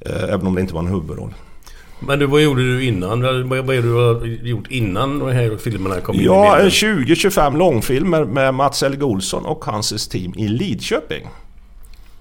Eh, 0.00 0.22
även 0.34 0.46
om 0.46 0.54
det 0.54 0.60
inte 0.60 0.74
var 0.74 0.80
en 0.80 0.86
huvudroll. 0.88 1.34
Men 2.06 2.18
du, 2.18 2.26
vad 2.26 2.42
gjorde 2.42 2.62
du 2.62 2.84
innan? 2.84 3.22
Vad, 3.22 3.46
vad 3.66 3.76
är 3.76 3.82
du 3.82 3.92
har 3.92 4.26
gjort 4.46 4.70
innan 4.70 5.18
de 5.18 5.28
här 5.32 5.56
filmerna 5.56 6.00
kom 6.00 6.14
in 6.14 6.20
i 6.20 6.24
Ja, 6.24 6.54
bilden? 6.56 6.70
20-25 6.70 7.58
långfilmer 7.58 8.24
med 8.24 8.54
Mats 8.54 8.82
Helge 8.82 9.04
Olsson 9.04 9.44
och 9.46 9.64
hans 9.64 10.08
team 10.08 10.34
i 10.36 10.48
Lidköping. 10.48 11.26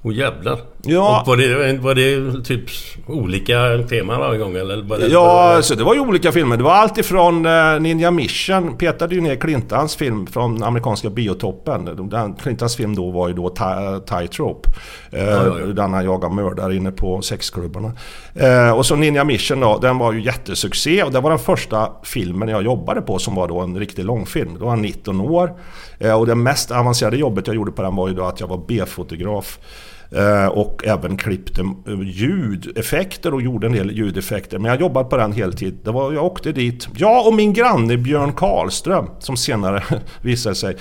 Åh 0.04 0.14
jävlar. 0.16 0.60
Ja. 0.84 1.22
Och 1.22 1.28
var 1.28 1.38
det, 1.38 1.78
var 1.78 1.96
det 1.96 2.44
typ 2.44 2.64
olika 3.08 3.78
teman 3.90 4.20
varje 4.20 4.40
gång 4.40 4.56
eller? 4.56 4.82
Var 4.84 4.98
det, 4.98 5.08
Ja, 5.08 5.24
var 5.54 5.62
så 5.62 5.76
det 5.76 5.84
var 5.84 5.94
ju 5.94 6.00
olika 6.00 6.32
filmer. 6.32 6.58
Det 6.58 6.64
var 6.64 6.72
allt 6.74 6.98
ifrån 6.98 7.46
eh, 7.46 7.80
Ninja 7.80 8.12
Mission, 8.12 8.78
petade 8.78 9.16
ju 9.16 9.22
ner 9.22 9.36
Clintans 9.36 9.96
film 9.96 10.28
från 10.28 10.64
amerikanska 10.64 11.10
biotoppen. 11.10 12.10
Den, 12.10 12.34
Clintans 12.34 12.76
film 12.76 12.96
då 12.96 13.12
var 13.12 13.28
ju 13.28 13.34
då 13.34 13.50
Ti- 13.50 14.00
Tightrope. 14.00 14.70
Eh, 15.12 15.24
ja, 15.24 15.46
ja. 15.60 15.66
Där 15.66 15.88
han 15.88 16.06
jagar 16.06 16.30
mördare 16.30 16.76
inne 16.76 16.92
på 16.92 17.22
sexklubbarna. 17.22 17.92
Eh, 18.36 18.72
och 18.78 18.86
så 18.86 18.96
Ninja 18.96 19.24
Mission 19.24 19.60
då, 19.60 19.80
den 19.82 19.98
var 19.98 20.12
ju 20.14 20.22
jättesuccé 20.24 21.04
och 21.04 21.12
det 21.12 21.20
var 21.20 21.30
den 21.30 21.40
första 21.40 21.90
filmen 22.04 22.50
jag 22.50 22.64
jobbade 22.64 23.02
på 23.02 23.20
som 23.20 23.36
var 23.36 23.48
då 23.48 23.60
en 23.60 23.80
riktig 23.80 24.06
långfilm. 24.06 24.56
Då 24.60 24.66
var 24.66 24.72
jag 24.72 24.80
19 24.80 25.22
år. 25.22 25.52
Eh, 26.00 26.20
och 26.20 26.26
det 26.28 26.36
mest 26.36 26.72
avancerade 26.72 27.18
jobbet 27.18 27.48
jag 27.48 27.56
gjorde 27.56 27.72
på 27.72 27.82
den 27.82 27.96
var 27.96 28.08
ju 28.08 28.14
då 28.14 28.24
att 28.24 28.40
jag 28.40 28.48
var 28.48 28.62
B-fotograf. 28.68 29.60
Eh, 30.16 30.48
och 30.48 30.88
även 30.88 31.18
klippte 31.18 31.62
eh, 31.62 32.02
ljudeffekter 32.02 33.34
och 33.34 33.42
gjorde 33.42 33.68
en 33.68 33.74
del 33.74 33.92
ljudeffekter. 33.92 34.60
Men 34.60 34.72
jag 34.72 34.82
jobbade 34.82 35.10
på 35.10 35.18
den 35.18 35.32
heltid. 35.32 35.78
Det 35.84 35.92
var, 35.92 36.14
jag 36.14 36.26
åkte 36.26 36.52
dit. 36.52 36.88
Jag 36.98 37.28
och 37.28 37.34
min 37.34 37.54
granne 37.54 37.98
Björn 37.98 38.34
Karlström 38.34 39.10
som 39.20 39.38
senare 39.38 39.84
visade 40.22 40.56
sig 40.56 40.76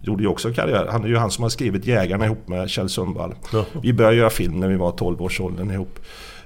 Gjorde 0.00 0.22
ju 0.22 0.28
också 0.28 0.52
karriär. 0.52 0.88
Han 0.90 1.04
är 1.04 1.08
ju 1.08 1.16
han 1.16 1.30
som 1.30 1.42
har 1.42 1.48
skrivit 1.48 1.86
Jägarna 1.86 2.26
ihop 2.26 2.48
med 2.48 2.70
Kjell 2.70 2.88
Sundvall. 2.88 3.34
Ja. 3.52 3.64
Vi 3.82 3.92
började 3.92 4.16
göra 4.16 4.30
film 4.30 4.60
när 4.60 4.68
vi 4.68 4.76
var 4.76 4.90
12 4.90 5.22
års 5.22 5.40
åldern 5.40 5.70
ihop. 5.70 5.98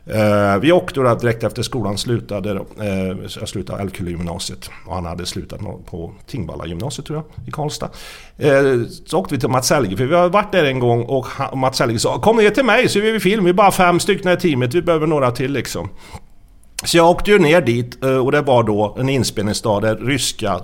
Eh, 0.07 0.59
vi 0.61 0.73
åkte 0.73 1.01
då 1.01 1.15
direkt 1.15 1.43
efter 1.43 1.63
skolan 1.63 1.99
slutade. 1.99 2.55
då. 2.55 2.67
Eh, 2.83 3.17
jag 3.41 3.49
slutade 3.49 3.83
Älvkullegymnasiet. 3.83 4.71
Och 4.87 4.95
han 4.95 5.05
hade 5.05 5.27
slutat 5.27 5.61
på 5.87 6.13
Tingvalla 6.27 6.67
gymnasiet 6.67 7.07
tror 7.07 7.19
jag, 7.19 7.49
i 7.49 7.51
Karlstad. 7.51 7.91
Eh, 8.39 8.63
så 9.07 9.19
åkte 9.19 9.35
vi 9.35 9.41
till 9.41 9.49
Mats 9.49 9.71
Helge, 9.71 9.97
för 9.97 10.05
vi 10.05 10.15
har 10.15 10.29
varit 10.29 10.53
där 10.53 10.65
en 10.65 10.79
gång 10.79 11.05
och 11.05 11.27
Mats 11.55 11.81
Helge 11.81 11.99
sa 11.99 12.19
Kom 12.19 12.37
ner 12.37 12.51
till 12.51 12.65
mig 12.65 12.89
så 12.89 12.99
gör 12.99 13.13
vi 13.13 13.21
film. 13.21 13.45
Vi 13.45 13.51
är 13.51 13.55
bara 13.55 13.71
fem 13.71 14.01
stycken 14.01 14.33
i 14.33 14.37
teamet, 14.37 14.75
vi 14.75 14.83
behöver 14.83 15.07
några 15.07 15.31
till 15.31 15.53
liksom. 15.53 15.89
Så 16.85 16.97
jag 16.97 17.11
åkte 17.11 17.31
ju 17.31 17.39
ner 17.39 17.61
dit 17.61 18.05
eh, 18.05 18.17
och 18.17 18.33
det 18.33 18.41
var 18.41 18.63
då 18.63 18.97
en 18.99 19.09
inspelningsdag 19.09 19.83
där 19.83 19.97
ryska 19.97 20.61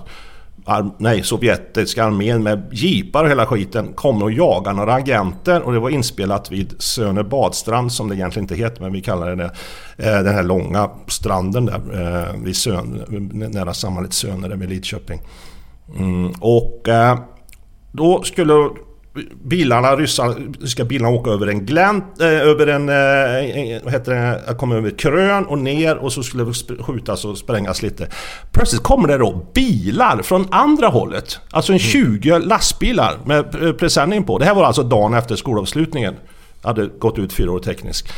ar- 0.67 0.91
nej, 0.97 1.23
sovjetiska 1.23 2.03
armén 2.03 2.43
med 2.43 2.69
jeepar 2.71 3.23
och 3.23 3.29
hela 3.29 3.45
skiten 3.45 3.93
kommer 3.93 4.23
och 4.25 4.31
jagar 4.31 4.73
några 4.73 4.93
agenter 4.93 5.61
och 5.61 5.73
det 5.73 5.79
var 5.79 5.89
inspelat 5.89 6.51
vid 6.51 6.81
Söne 6.81 7.23
badstrand 7.23 7.91
som 7.91 8.09
det 8.09 8.15
egentligen 8.15 8.43
inte 8.43 8.55
heter 8.55 8.81
men 8.81 8.93
vi 8.93 9.01
kallar 9.01 9.35
det 9.35 9.35
det. 9.35 9.51
Eh, 9.97 10.23
den 10.23 10.35
här 10.35 10.43
långa 10.43 10.89
stranden 11.07 11.65
där 11.65 11.75
eh, 11.75 12.41
vid 12.43 12.55
Sön, 12.55 13.03
nära 13.53 13.73
samhället 13.73 14.13
Söne, 14.13 14.47
där 14.47 14.55
vid 14.55 14.69
Lidköping. 14.69 15.21
Mm, 15.97 16.31
och 16.39 16.87
eh, 16.87 17.19
då 17.91 18.23
skulle 18.23 18.69
bilarna, 19.43 19.95
ryssarna, 19.95 20.35
ska 20.65 20.85
bilarna 20.85 21.09
åka 21.15 21.31
över 21.31 21.47
en 21.47 21.65
glänt, 21.65 22.03
eh, 22.21 22.27
över 22.27 22.67
en, 22.67 22.89
eh, 22.89 23.59
en- 23.75 23.81
vad 23.83 23.93
heter 23.93 24.11
det, 24.13 24.41
jag 24.47 24.57
kommer 24.57 24.75
över 24.75 24.87
ett 24.89 24.99
krön 24.99 25.45
och 25.45 25.57
ner 25.57 25.95
och 25.97 26.13
så 26.13 26.23
skulle 26.23 26.43
det 26.43 26.83
skjutas 26.83 27.25
och 27.25 27.37
sprängas 27.37 27.81
lite. 27.81 28.07
Plötsligt 28.51 28.83
kommer 28.83 29.07
det 29.07 29.17
då 29.17 29.45
bilar 29.53 30.21
från 30.21 30.47
andra 30.51 30.87
hållet. 30.87 31.39
Alltså 31.51 31.73
en 31.73 31.79
20 31.79 32.39
lastbilar 32.39 33.17
med 33.25 33.63
eh, 33.65 33.71
presenning 33.71 34.23
på. 34.23 34.37
Det 34.37 34.45
här 34.45 34.55
var 34.55 34.63
alltså 34.65 34.83
dagen 34.83 35.13
efter 35.13 35.35
skolavslutningen. 35.35 36.13
Jag 36.61 36.67
hade 36.67 36.85
gått 36.99 37.19
ut 37.19 37.33
fyra 37.33 37.51
år 37.51 37.59
teknisk. 37.59 38.09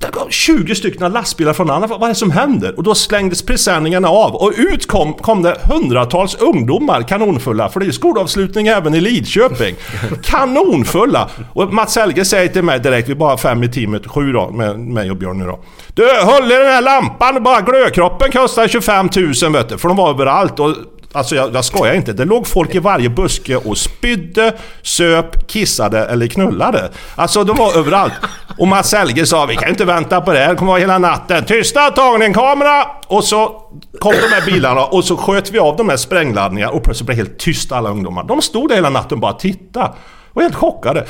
Det 0.00 0.06
kom 0.06 0.30
20 0.30 0.74
stycken 0.74 1.12
lastbilar 1.12 1.52
från 1.52 1.70
andra. 1.70 1.86
Vad 1.88 2.02
är 2.02 2.08
det 2.08 2.14
som 2.14 2.30
händer? 2.30 2.76
Och 2.76 2.82
då 2.82 2.94
slängdes 2.94 3.42
presenningarna 3.42 4.08
av 4.08 4.34
och 4.34 4.52
ut 4.56 4.86
kom, 4.86 5.14
kom 5.14 5.42
det 5.42 5.56
hundratals 5.70 6.34
ungdomar, 6.34 7.02
kanonfulla. 7.02 7.68
För 7.68 7.80
det 7.80 7.84
är 7.84 7.86
ju 7.86 7.92
skolavslutning 7.92 8.66
även 8.66 8.94
i 8.94 9.00
Lidköping. 9.00 9.74
Kanonfulla! 10.22 11.30
Och 11.52 11.74
Mats 11.74 11.96
Helge 11.96 12.24
säger 12.24 12.48
till 12.48 12.62
mig 12.62 12.80
direkt, 12.80 13.08
vi 13.08 13.12
är 13.12 13.16
bara 13.16 13.36
fem 13.36 13.62
i 13.62 13.68
teamet, 13.68 14.06
sju 14.06 14.32
då, 14.32 14.50
med 14.50 14.78
mig 14.78 15.10
och 15.10 15.16
Björn 15.16 15.38
nu 15.38 15.44
då. 15.44 15.60
Du, 15.94 16.02
håll 16.22 16.52
i 16.52 16.54
den 16.54 16.66
här 16.66 16.82
lampan, 16.82 17.42
bara 17.42 17.60
glödkroppen 17.60 18.32
kostar 18.32 18.68
25 18.68 19.08
000 19.42 19.52
vet 19.52 19.68
du. 19.68 19.78
För 19.78 19.88
de 19.88 19.96
var 19.96 20.10
överallt. 20.10 20.60
Och 20.60 20.76
Alltså, 21.12 21.34
alltså 21.34 21.48
jag, 21.48 21.54
jag 21.54 21.64
skojar 21.64 21.94
inte. 21.94 22.12
Det 22.12 22.24
låg 22.24 22.46
folk 22.46 22.74
i 22.74 22.78
varje 22.78 23.08
buske 23.08 23.56
och 23.56 23.78
spydde, 23.78 24.54
söp, 24.82 25.48
kissade 25.48 26.06
eller 26.06 26.26
knullade. 26.26 26.90
Alltså 27.14 27.44
de 27.44 27.56
var 27.56 27.78
överallt. 27.78 28.12
Och 28.58 28.68
Mats 28.68 28.92
Helge 28.92 29.26
sa 29.26 29.46
vi 29.46 29.56
kan 29.56 29.68
inte 29.68 29.84
vänta 29.84 30.20
på 30.20 30.32
det 30.32 30.38
här. 30.38 30.48
Det 30.48 30.56
kommer 30.56 30.72
vara 30.72 30.80
hela 30.80 30.98
natten. 30.98 31.44
Tysta, 31.44 31.90
tagning 31.90 32.32
kamera! 32.32 32.86
Och 33.06 33.24
så 33.24 33.62
kom 34.00 34.12
de 34.12 34.34
här 34.34 34.46
bilarna 34.46 34.84
och 34.84 35.04
så 35.04 35.16
sköt 35.16 35.50
vi 35.50 35.58
av 35.58 35.76
de 35.76 35.88
här 35.88 35.96
sprängladdningarna 35.96 36.72
och 36.72 36.82
plötsligt 36.82 37.06
blev 37.06 37.18
det 37.18 37.22
helt 37.24 37.38
tyst 37.38 37.72
alla 37.72 37.90
ungdomar. 37.90 38.24
De 38.24 38.42
stod 38.42 38.68
där 38.68 38.74
hela 38.74 38.90
natten 38.90 39.16
och 39.16 39.20
bara 39.20 39.32
tittade. 39.32 39.92
Och 40.32 40.42
helt 40.42 40.54
chockade. 40.54 41.06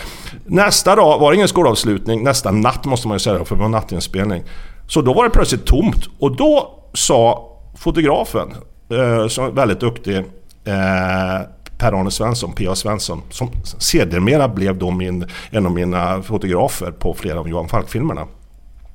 Nästa 0.46 0.96
dag 0.96 1.18
var 1.18 1.30
det 1.30 1.34
ingen 1.36 1.48
skolavslutning. 1.48 2.24
Nästa 2.24 2.50
natt 2.50 2.84
måste 2.84 3.08
man 3.08 3.14
ju 3.14 3.18
säga 3.18 3.44
för 3.44 3.56
det 3.56 3.62
var 3.62 3.68
nattinspelning. 3.68 4.42
Så 4.88 5.02
då 5.02 5.12
var 5.12 5.24
det 5.24 5.30
plötsligt 5.30 5.66
tomt. 5.66 6.08
Och 6.20 6.36
då 6.36 6.78
sa 6.94 7.46
fotografen, 7.78 8.54
Eh, 8.90 9.28
som 9.28 9.44
är 9.44 9.50
väldigt 9.50 9.80
duktig, 9.80 10.16
eh, 10.64 11.40
Per-Arne 11.78 12.10
Svensson, 12.10 12.52
P.A. 12.52 12.74
Svensson, 12.74 13.22
som 13.30 13.50
sedermera 13.78 14.48
blev 14.48 14.78
då 14.78 14.90
min, 14.90 15.26
en 15.50 15.66
av 15.66 15.72
mina 15.72 16.22
fotografer 16.22 16.90
på 16.90 17.14
flera 17.14 17.40
av 17.40 17.48
Johan 17.48 17.68
Falk-filmerna. 17.68 18.26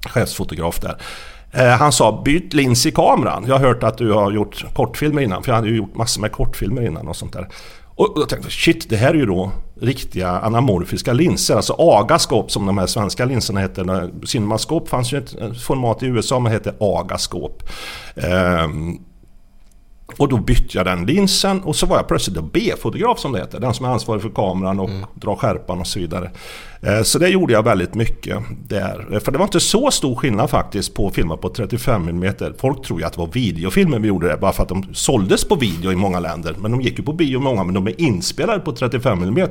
Chefsfotograf 0.06 0.80
där. 0.80 0.98
Eh, 1.52 1.68
han 1.68 1.92
sa 1.92 2.22
byt 2.26 2.54
lins 2.54 2.86
i 2.86 2.92
kameran. 2.92 3.46
Jag 3.48 3.60
har 3.60 3.68
hört 3.68 3.84
att 3.84 3.98
du 3.98 4.12
har 4.12 4.32
gjort 4.32 4.66
kortfilmer 4.74 5.22
innan, 5.22 5.44
för 5.44 5.52
jag 5.52 5.56
hade 5.56 5.68
ju 5.70 5.76
gjort 5.76 5.96
massor 5.96 6.22
med 6.22 6.32
kortfilmer 6.32 6.82
innan 6.82 7.08
och 7.08 7.16
sånt 7.16 7.34
där. 7.34 7.48
Och 7.96 8.14
jag 8.16 8.30
tänkte 8.30 8.50
shit, 8.50 8.90
det 8.90 8.96
här 8.96 9.10
är 9.10 9.14
ju 9.14 9.26
då 9.26 9.52
riktiga 9.82 10.30
anamorfiska 10.30 11.14
linser, 11.14 11.56
alltså 11.56 11.74
agaskop 11.74 12.52
som 12.52 12.66
de 12.66 12.78
här 12.78 12.88
svenska 12.88 13.26
linserna 13.26 13.60
heter. 13.60 14.12
Cinemaskop 14.26 14.90
fanns 14.90 15.14
ju 15.14 15.18
ett 15.18 15.34
ett 15.34 15.62
format 15.62 16.04
i 16.04 16.06
USA, 16.06 16.40
men 16.40 16.52
hette 16.52 16.74
agaskop. 16.80 17.64
Ehm, 18.16 19.00
och 20.18 20.30
då 20.30 20.38
bytte 20.38 20.78
jag 20.78 20.86
den 20.86 21.06
linsen 21.06 21.62
och 21.62 21.76
så 21.76 21.86
var 21.86 21.98
jag 21.98 22.08
plötsligt 22.08 22.54
B-fotograf 22.54 23.20
som 23.20 23.32
det 23.32 23.39
heter. 23.39 23.60
Den 23.60 23.74
som 23.74 23.86
är 23.86 23.89
ansvarig 23.89 24.22
för 24.22 24.30
kameran 24.30 24.80
och 24.80 24.89
drar 25.13 25.36
skärpan 25.36 25.80
och 25.80 25.88
så 25.88 26.00
vidare. 26.00 26.32
Eh, 26.88 27.02
Så 27.04 27.19
det 27.19 27.30
gjorde 27.30 27.54
jag 27.54 27.63
väldigt 27.63 27.95
mycket 27.95 28.38
där. 28.67 29.06
Eh, 29.13 29.19
För 29.19 29.32
det 29.32 29.38
var 29.38 29.45
inte 29.45 29.60
så 29.60 29.91
stor 29.91 30.15
skillnad 30.15 30.50
faktiskt 30.50 30.93
på 30.93 31.10
filma 31.12 31.38
på 31.38 31.50
35 31.50 32.08
mm. 32.10 32.34
Folk 32.62 32.86
tror 32.88 33.00
ju 33.00 33.06
att 33.06 33.13
det 33.13 33.19
var 33.19 33.28
videofilmer 33.34 34.00
vi 34.00 34.08
gjorde 34.08 34.28
det 34.28 34.38
bara 34.38 34.52
för 34.52 34.63
att 34.63 34.69
de 34.69 34.86
såldes 34.93 35.45
på 35.45 35.56
video 35.56 35.91
i 35.91 35.95
många 35.95 36.19
länder. 36.19 36.56
Men 36.60 36.71
de 36.71 36.82
gick 36.82 36.98
ju 37.00 37.04
på 37.06 37.13
bio 37.13 37.39
många, 37.39 37.63
men 37.63 37.74
de 37.76 37.88
är 37.88 38.02
inspelade 38.02 38.60
på 38.60 38.71
35 38.71 39.24
mm. 39.24 39.50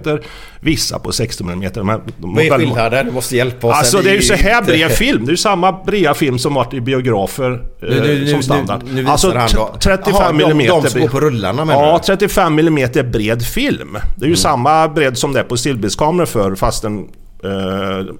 Vissa 0.60 0.98
på 0.98 1.12
60 1.12 1.44
mm. 1.44 1.58
Men 1.58 2.00
de 2.18 2.34
Vad 2.34 2.44
är 2.44 2.58
skillnaden? 2.58 3.06
Du 3.06 3.12
måste 3.12 3.36
hjälpa 3.36 3.66
oss. 3.66 3.74
Alltså 3.76 3.98
det 3.98 4.10
är 4.10 4.14
ju 4.14 4.22
så 4.22 4.34
här 4.34 4.62
bred 4.62 4.90
film. 4.90 5.24
Det 5.24 5.28
är 5.28 5.32
ju 5.32 5.36
samma 5.36 5.72
breda 5.72 6.14
film 6.14 6.38
som 6.38 6.54
varit 6.54 6.74
i 6.74 6.80
biografer 6.80 7.52
eh, 7.52 7.58
Nu- 7.80 8.00
nu- 8.00 8.20
nu- 8.20 8.26
som 8.26 8.42
standard. 8.42 8.82
nu- 8.84 9.02
nu 9.02 9.08
alltså 9.08 9.34
han 9.36 9.48
då. 9.54 9.66
t- 9.66 9.78
35 9.80 10.12
Jaha, 10.14 10.32
de- 10.32 10.44
mm. 10.60 10.66
de 10.82 10.88
som 10.90 11.00
går 11.00 11.08
på 11.08 11.20
rullarna 11.20 11.64
menar 11.64 11.82
Ja, 11.86 11.98
du? 11.98 12.04
35 12.06 12.58
mm 12.58 12.90
bred 13.12 13.42
film. 13.46 13.98
Det 14.16 14.24
är 14.24 14.28
ju 14.28 14.36
samma 14.36 14.88
bredd 14.88 15.18
som 15.18 15.32
det 15.32 15.40
är 15.40 15.44
på 15.44 15.56
stillbildskameror 15.56 16.26
för 16.26 16.54
fast 16.54 16.82
den 16.82 17.08
eh, 17.44 18.14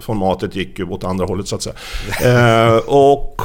formatet 0.00 0.56
gick 0.56 0.78
ju 0.78 0.84
åt 0.84 1.04
andra 1.04 1.26
hållet 1.26 1.48
så 1.48 1.56
att 1.56 1.62
säga. 1.62 1.74
Eh, 2.24 2.76
och 2.76 3.40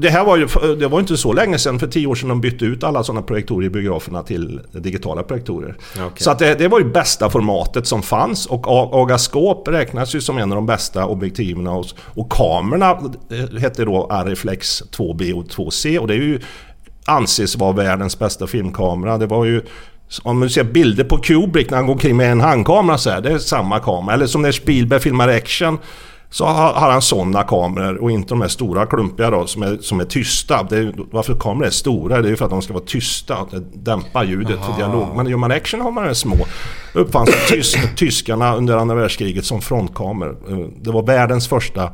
det 0.00 0.10
här 0.10 0.24
var 0.24 0.36
ju 0.36 0.46
det 0.76 0.88
var 0.88 1.00
inte 1.00 1.16
så 1.16 1.32
länge 1.32 1.58
sedan, 1.58 1.78
för 1.78 1.86
tio 1.86 2.06
år 2.06 2.14
sedan 2.14 2.28
de 2.28 2.40
bytte 2.40 2.64
ut 2.64 2.84
alla 2.84 3.04
sådana 3.04 3.22
projektorer 3.22 3.66
i 3.66 3.70
biograferna 3.70 4.22
till 4.22 4.60
digitala 4.72 5.22
projektorer. 5.22 5.76
Okej. 5.94 6.10
Så 6.16 6.30
att 6.30 6.38
det, 6.38 6.54
det 6.54 6.68
var 6.68 6.78
ju 6.78 6.84
bästa 6.84 7.30
formatet 7.30 7.86
som 7.86 8.02
fanns 8.02 8.46
och 8.46 8.64
A- 8.68 8.90
Agaskop 8.92 9.68
räknas 9.68 10.14
ju 10.14 10.20
som 10.20 10.38
en 10.38 10.52
av 10.52 10.56
de 10.56 10.66
bästa 10.66 11.06
objektiven 11.06 11.66
och, 11.66 11.86
och 12.00 12.30
kamerorna 12.32 12.90
eh, 13.30 13.58
hette 13.60 13.84
då 13.84 14.06
Ariflex 14.10 14.82
2B 14.82 15.32
och 15.32 15.44
2C 15.44 15.98
och 15.98 16.06
det 16.06 16.14
är 16.14 16.18
ju 16.18 16.40
anses 17.04 17.56
vara 17.56 17.72
världens 17.72 18.18
bästa 18.18 18.46
filmkamera. 18.46 19.18
Det 19.18 19.26
var 19.26 19.44
ju 19.44 19.62
om 20.22 20.40
du 20.40 20.48
ser 20.48 20.64
bilder 20.64 21.04
på 21.04 21.18
Kubrick 21.18 21.70
när 21.70 21.76
han 21.76 21.86
går 21.86 21.92
omkring 21.92 22.16
med 22.16 22.32
en 22.32 22.40
handkamera 22.40 22.98
så 22.98 23.10
här, 23.10 23.20
det 23.20 23.30
är 23.32 23.38
samma 23.38 23.78
kamera. 23.78 24.14
Eller 24.14 24.26
som 24.26 24.42
när 24.42 24.52
Spielberg 24.52 25.00
filmar 25.00 25.28
action 25.28 25.78
så 26.30 26.44
har, 26.46 26.90
han 26.90 27.02
sådana 27.02 27.42
kameror 27.42 27.96
och 28.02 28.10
inte 28.10 28.28
de 28.28 28.40
här 28.40 28.48
stora 28.48 28.86
klumpiga 28.86 29.30
då 29.30 29.46
som 29.46 29.62
är, 29.62 29.78
som 29.80 30.00
är 30.00 30.04
tysta. 30.04 30.62
Det 30.70 30.78
är, 30.78 30.92
varför 31.10 31.34
kameror 31.34 31.66
är 31.66 31.70
stora 31.70 32.22
det 32.22 32.28
är 32.28 32.30
ju 32.30 32.36
för 32.36 32.44
att 32.44 32.50
de 32.50 32.62
ska 32.62 32.72
vara 32.72 32.84
tysta, 32.84 33.46
det 33.50 33.62
dämpar 33.74 34.24
ljudet 34.24 34.64
för 34.64 34.76
dialog. 34.76 35.16
Men 35.16 35.26
gör 35.26 35.36
man 35.36 35.52
action 35.52 35.80
har 35.80 35.90
man 35.90 36.06
de 36.06 36.14
små. 36.14 36.36
Uppfanns 36.92 37.28
av 37.28 37.48
tys, 37.48 37.74
tyskarna 37.96 38.56
under 38.56 38.76
andra 38.76 38.94
världskriget 38.94 39.44
som 39.44 39.60
frontkameror. 39.60 40.36
Eh, 40.48 40.66
Det 40.80 40.90
var 40.90 41.02
världens 41.02 41.48
första 41.48 41.90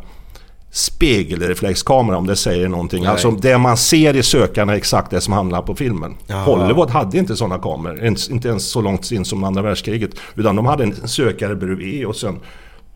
spegelreflexkamera 0.75 2.17
om 2.17 2.27
det 2.27 2.37
säger 2.37 2.69
någonting. 2.69 3.03
Nej. 3.03 3.11
Alltså 3.11 3.31
det 3.31 3.59
man 3.59 3.77
ser 3.77 4.17
i 4.17 4.23
sökaren 4.23 4.69
är 4.69 4.75
exakt 4.75 5.11
det 5.11 5.21
som 5.21 5.33
hamnar 5.33 5.63
på 5.63 5.75
filmen. 5.75 6.15
Jaha. 6.27 6.45
Hollywood 6.45 6.91
hade 6.91 7.19
inte 7.19 7.37
sådana 7.37 7.59
kameror, 7.59 8.05
inte 8.31 8.49
ens 8.49 8.71
så 8.71 8.81
långt 8.81 9.11
in 9.11 9.25
som 9.25 9.45
andra 9.45 9.63
världskriget. 9.63 10.11
Utan 10.35 10.57
de 10.57 10.67
hade 10.67 10.85
en 10.85 11.09
sökare 11.09 11.57
bredvid 11.57 12.07
och 12.07 12.17
sen 12.17 12.41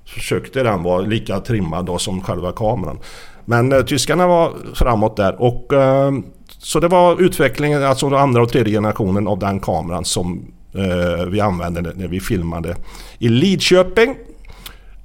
försökte 0.07 0.63
den 0.63 0.83
vara 0.83 1.01
lika 1.01 1.41
trimmad 1.41 1.85
då 1.85 1.99
som 1.99 2.21
själva 2.21 2.53
kameran. 2.53 2.99
Men 3.45 3.73
eh, 3.73 3.81
tyskarna 3.81 4.27
var 4.27 4.53
framåt 4.75 5.17
där 5.17 5.43
och 5.43 5.73
eh, 5.73 6.13
så 6.59 6.81
det 6.81 6.89
var 6.89 7.23
utvecklingen, 7.23 7.83
alltså 7.83 8.11
den 8.11 8.19
andra 8.19 8.43
och 8.43 8.49
tredje 8.49 8.73
generationen 8.73 9.29
av 9.29 9.39
den 9.39 9.61
kameran 9.61 10.05
som 10.05 10.43
eh, 10.75 11.27
vi 11.27 11.41
använde 11.41 11.81
när 11.81 12.09
vi 12.09 12.21
filmade 12.21 12.77
i 13.19 13.29
Lidköping. 13.29 14.15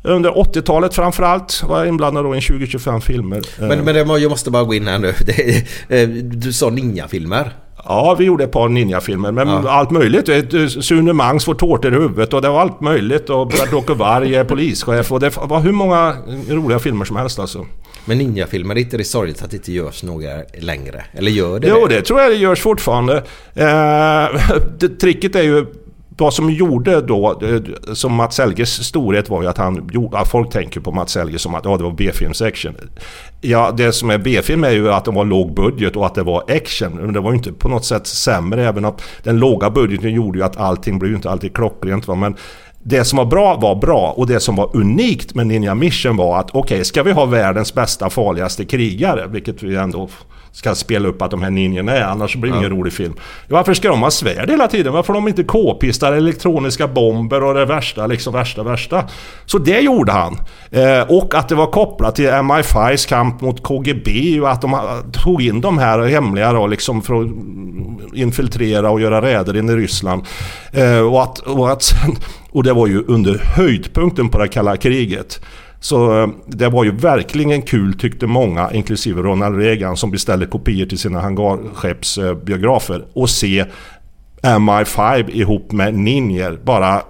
Under 0.06 0.30
80-talet 0.32 0.94
framförallt 0.96 1.64
var 1.64 1.78
jag 1.78 1.88
inblandad 1.88 2.26
då 2.26 2.36
i 2.36 2.40
20-25 2.40 3.00
filmer. 3.00 3.38
Eh, 3.38 3.68
Men, 3.68 3.80
men 3.80 3.96
det, 3.96 4.06
må- 4.06 4.18
jag 4.18 4.30
måste 4.30 4.52
bara 4.52 4.64
gå 4.64 4.74
in 4.74 4.88
här 4.88 5.00
nu. 5.00 5.14
Eh, 5.98 6.10
du 6.10 6.54
sa 6.54 6.70
ninjafilmer. 6.70 7.54
Ja, 7.86 8.16
vi 8.20 8.26
gjorde 8.26 8.44
ett 8.44 8.52
par 8.52 8.70
ninjafilmer. 8.70 9.32
Men 9.32 9.48
Ja. 9.48 9.70
allt 9.70 9.92
möjligt. 9.92 10.30
Ett, 10.30 10.72
Sune 10.86 11.14
Mangs 11.14 11.46
får 11.46 11.54
tårtor 11.56 11.94
i 11.94 11.96
huvudet 11.98 12.34
och 12.34 12.42
det 12.42 12.50
var 12.50 12.62
allt 12.62 12.82
möjligt. 12.82 13.30
Och 13.30 13.48
Bert-Åke 13.48 13.94
Varg 13.94 14.36
är 14.36 14.44
polischef. 14.44 15.12
Och 15.12 15.20
det 15.20 15.38
var 15.38 15.60
hur 15.60 15.72
många 15.72 16.16
roliga 16.50 16.80
filmer 16.80 17.06
som 17.06 17.16
helst 17.16 17.40
alltså. 17.40 17.66
Men 18.06 18.18
ninjafilmer, 18.18 18.76
är 18.76 18.80
inte 18.80 18.98
det 18.98 19.04
sorgligt 19.04 19.44
att 19.44 19.52
det 19.52 19.58
inte 19.58 19.72
görs 19.74 20.04
några 20.04 20.30
längre? 20.60 21.04
Eller 21.14 21.32
gör 21.32 21.60
det 21.60 21.68
Jo, 21.68 21.88
det? 21.88 21.96
det 21.96 22.02
tror 22.02 22.22
jag 22.22 22.32
det 22.32 22.36
görs 22.38 22.60
fortfarande. 22.62 23.18
Eh, 23.54 24.40
det, 24.80 25.00
tricket 25.02 25.36
är 25.36 25.44
ju 25.44 25.66
vad 26.18 26.34
som 26.34 26.50
gjorde 26.50 27.02
då, 27.02 27.40
eh, 27.42 27.94
som 27.94 28.14
Mats 28.14 28.38
Helges 28.38 28.84
storhet 28.84 29.30
var 29.30 29.42
ju 29.42 29.48
att 29.48 29.58
han 29.58 29.90
gjorde, 29.94 30.26
folk 30.26 30.50
tänker 30.52 30.80
på 30.80 30.92
Mats 30.92 31.16
Helge 31.16 31.40
som 31.40 31.56
att 31.56 31.66
ja, 31.66 31.78
det 31.78 31.84
var 31.84 31.92
B-films-action. 31.92 32.76
Ja, 33.42 33.72
det 33.78 33.92
som 33.92 34.10
är 34.10 34.18
B-film 34.18 34.64
är 34.64 34.72
ju 34.72 34.92
att 34.92 35.06
det 35.06 35.12
var 35.12 35.26
låg 35.26 35.54
budget 35.54 35.96
och 35.96 36.06
att 36.06 36.16
det 36.16 36.24
var 36.24 36.44
action. 36.48 36.92
Men 36.94 37.14
det 37.14 37.20
var 37.20 37.32
ju 37.32 37.38
inte 37.38 37.52
på 37.52 37.70
något 37.70 37.86
sätt 37.86 38.08
sämre, 38.08 38.68
även 38.68 38.86
att 38.86 39.02
den 39.24 39.40
låga 39.40 39.70
budgeten 39.70 40.14
gjorde 40.14 40.40
ju 40.40 40.46
att 40.46 40.58
allting 40.58 41.00
blev 41.00 41.10
ju 41.12 41.16
inte 41.16 41.30
alltid 41.30 41.54
klockrent. 41.56 42.08
Va? 42.08 42.16
Men 42.16 42.36
det 42.84 43.06
som 43.06 43.18
var 43.18 43.26
bra 43.26 43.56
var 43.56 43.76
bra 43.76 44.14
och 44.18 44.28
det 44.28 44.40
som 44.40 44.56
var 44.56 44.70
unikt 44.74 45.36
med 45.36 45.48
Ninja 45.48 45.76
Mission 45.76 46.18
var 46.18 46.40
att 46.40 46.50
okej, 46.52 46.86
ska 46.86 47.04
vi 47.04 47.12
ha 47.12 47.26
världens 47.26 47.74
bästa 47.74 48.10
farligaste 48.10 48.66
krigare, 48.66 49.28
vilket 49.28 49.64
vi 49.64 49.76
ändå 49.76 50.10
ska 50.54 50.76
spela 50.76 51.08
upp 51.10 51.22
att 51.22 51.32
de 51.32 51.42
här 51.44 51.50
ninjorna 51.50 51.92
är, 51.92 52.02
annars 52.04 52.36
blir 52.36 52.52
det 52.52 52.58
ingen 52.58 52.70
rolig 52.70 52.94
film. 52.94 53.14
Varför 53.50 53.74
ska 53.74 53.90
de 53.90 54.02
ha 54.02 54.12
svärd 54.12 54.50
hela 54.50 54.68
tiden? 54.68 54.94
Varför 54.94 55.14
har 55.14 55.22
de 55.22 55.28
inte 55.28 55.44
k-pistar, 55.44 56.14
elektroniska 56.14 56.88
bomber 56.88 57.44
och 57.44 57.54
det 57.54 57.66
värsta, 57.66 58.08
liksom 58.08 58.34
värsta, 58.34 58.64
värsta? 58.64 59.04
Så 59.46 59.58
det 59.58 59.80
gjorde 59.80 60.12
han. 60.12 60.38
Eh, 60.72 61.02
och 61.10 61.36
att 61.36 61.50
det 61.50 61.56
var 61.56 61.68
kopplat 61.68 62.16
till 62.16 62.30
MI5s 62.30 63.10
kamp 63.10 63.42
mot 63.42 63.64
KGB 63.64 64.40
och 64.42 64.52
att 64.52 64.62
de 64.62 64.76
tog 65.24 65.42
in 65.42 65.62
de 65.62 65.78
här 65.78 66.00
hemliga 66.00 66.54
då, 66.54 66.68
liksom 66.68 67.02
för 67.02 67.22
att 67.22 67.28
infiltrera 68.14 68.90
och 68.90 69.02
göra 69.02 69.22
räder 69.22 69.58
in 69.58 69.70
i 69.70 69.74
Ryssland. 69.76 70.22
Eh, 70.72 71.00
och, 71.00 71.24
att, 71.24 71.40
och, 71.40 71.72
att, 71.72 71.84
sen- 71.84 72.18
och 72.52 72.64
det 72.64 72.74
var 72.74 72.88
ju 72.88 73.04
under 73.08 73.42
höjdpunkten 73.56 74.30
på 74.30 74.38
det 74.38 74.48
kalla 74.48 74.78
kriget. 74.78 75.42
Så 75.84 76.22
eh, 76.22 76.28
det 76.48 76.70
var 76.70 76.84
ju 76.84 76.92
verkligen 76.92 77.62
kul 77.62 77.94
tyckte 78.00 78.28
många, 78.28 78.72
inklusive 78.74 79.22
Ronald 79.22 79.58
Reagan 79.58 79.98
som 79.98 80.12
beställde 80.12 80.46
kopior 80.46 80.86
till 80.86 80.98
sina 81.00 81.22
hangarskeppsbiografer 81.22 83.06
och 83.14 83.30
se 83.30 83.66
MI5 84.42 85.30
ihop 85.32 85.72
med 85.72 85.94
ninjer 85.94 86.60
bara 86.64 87.02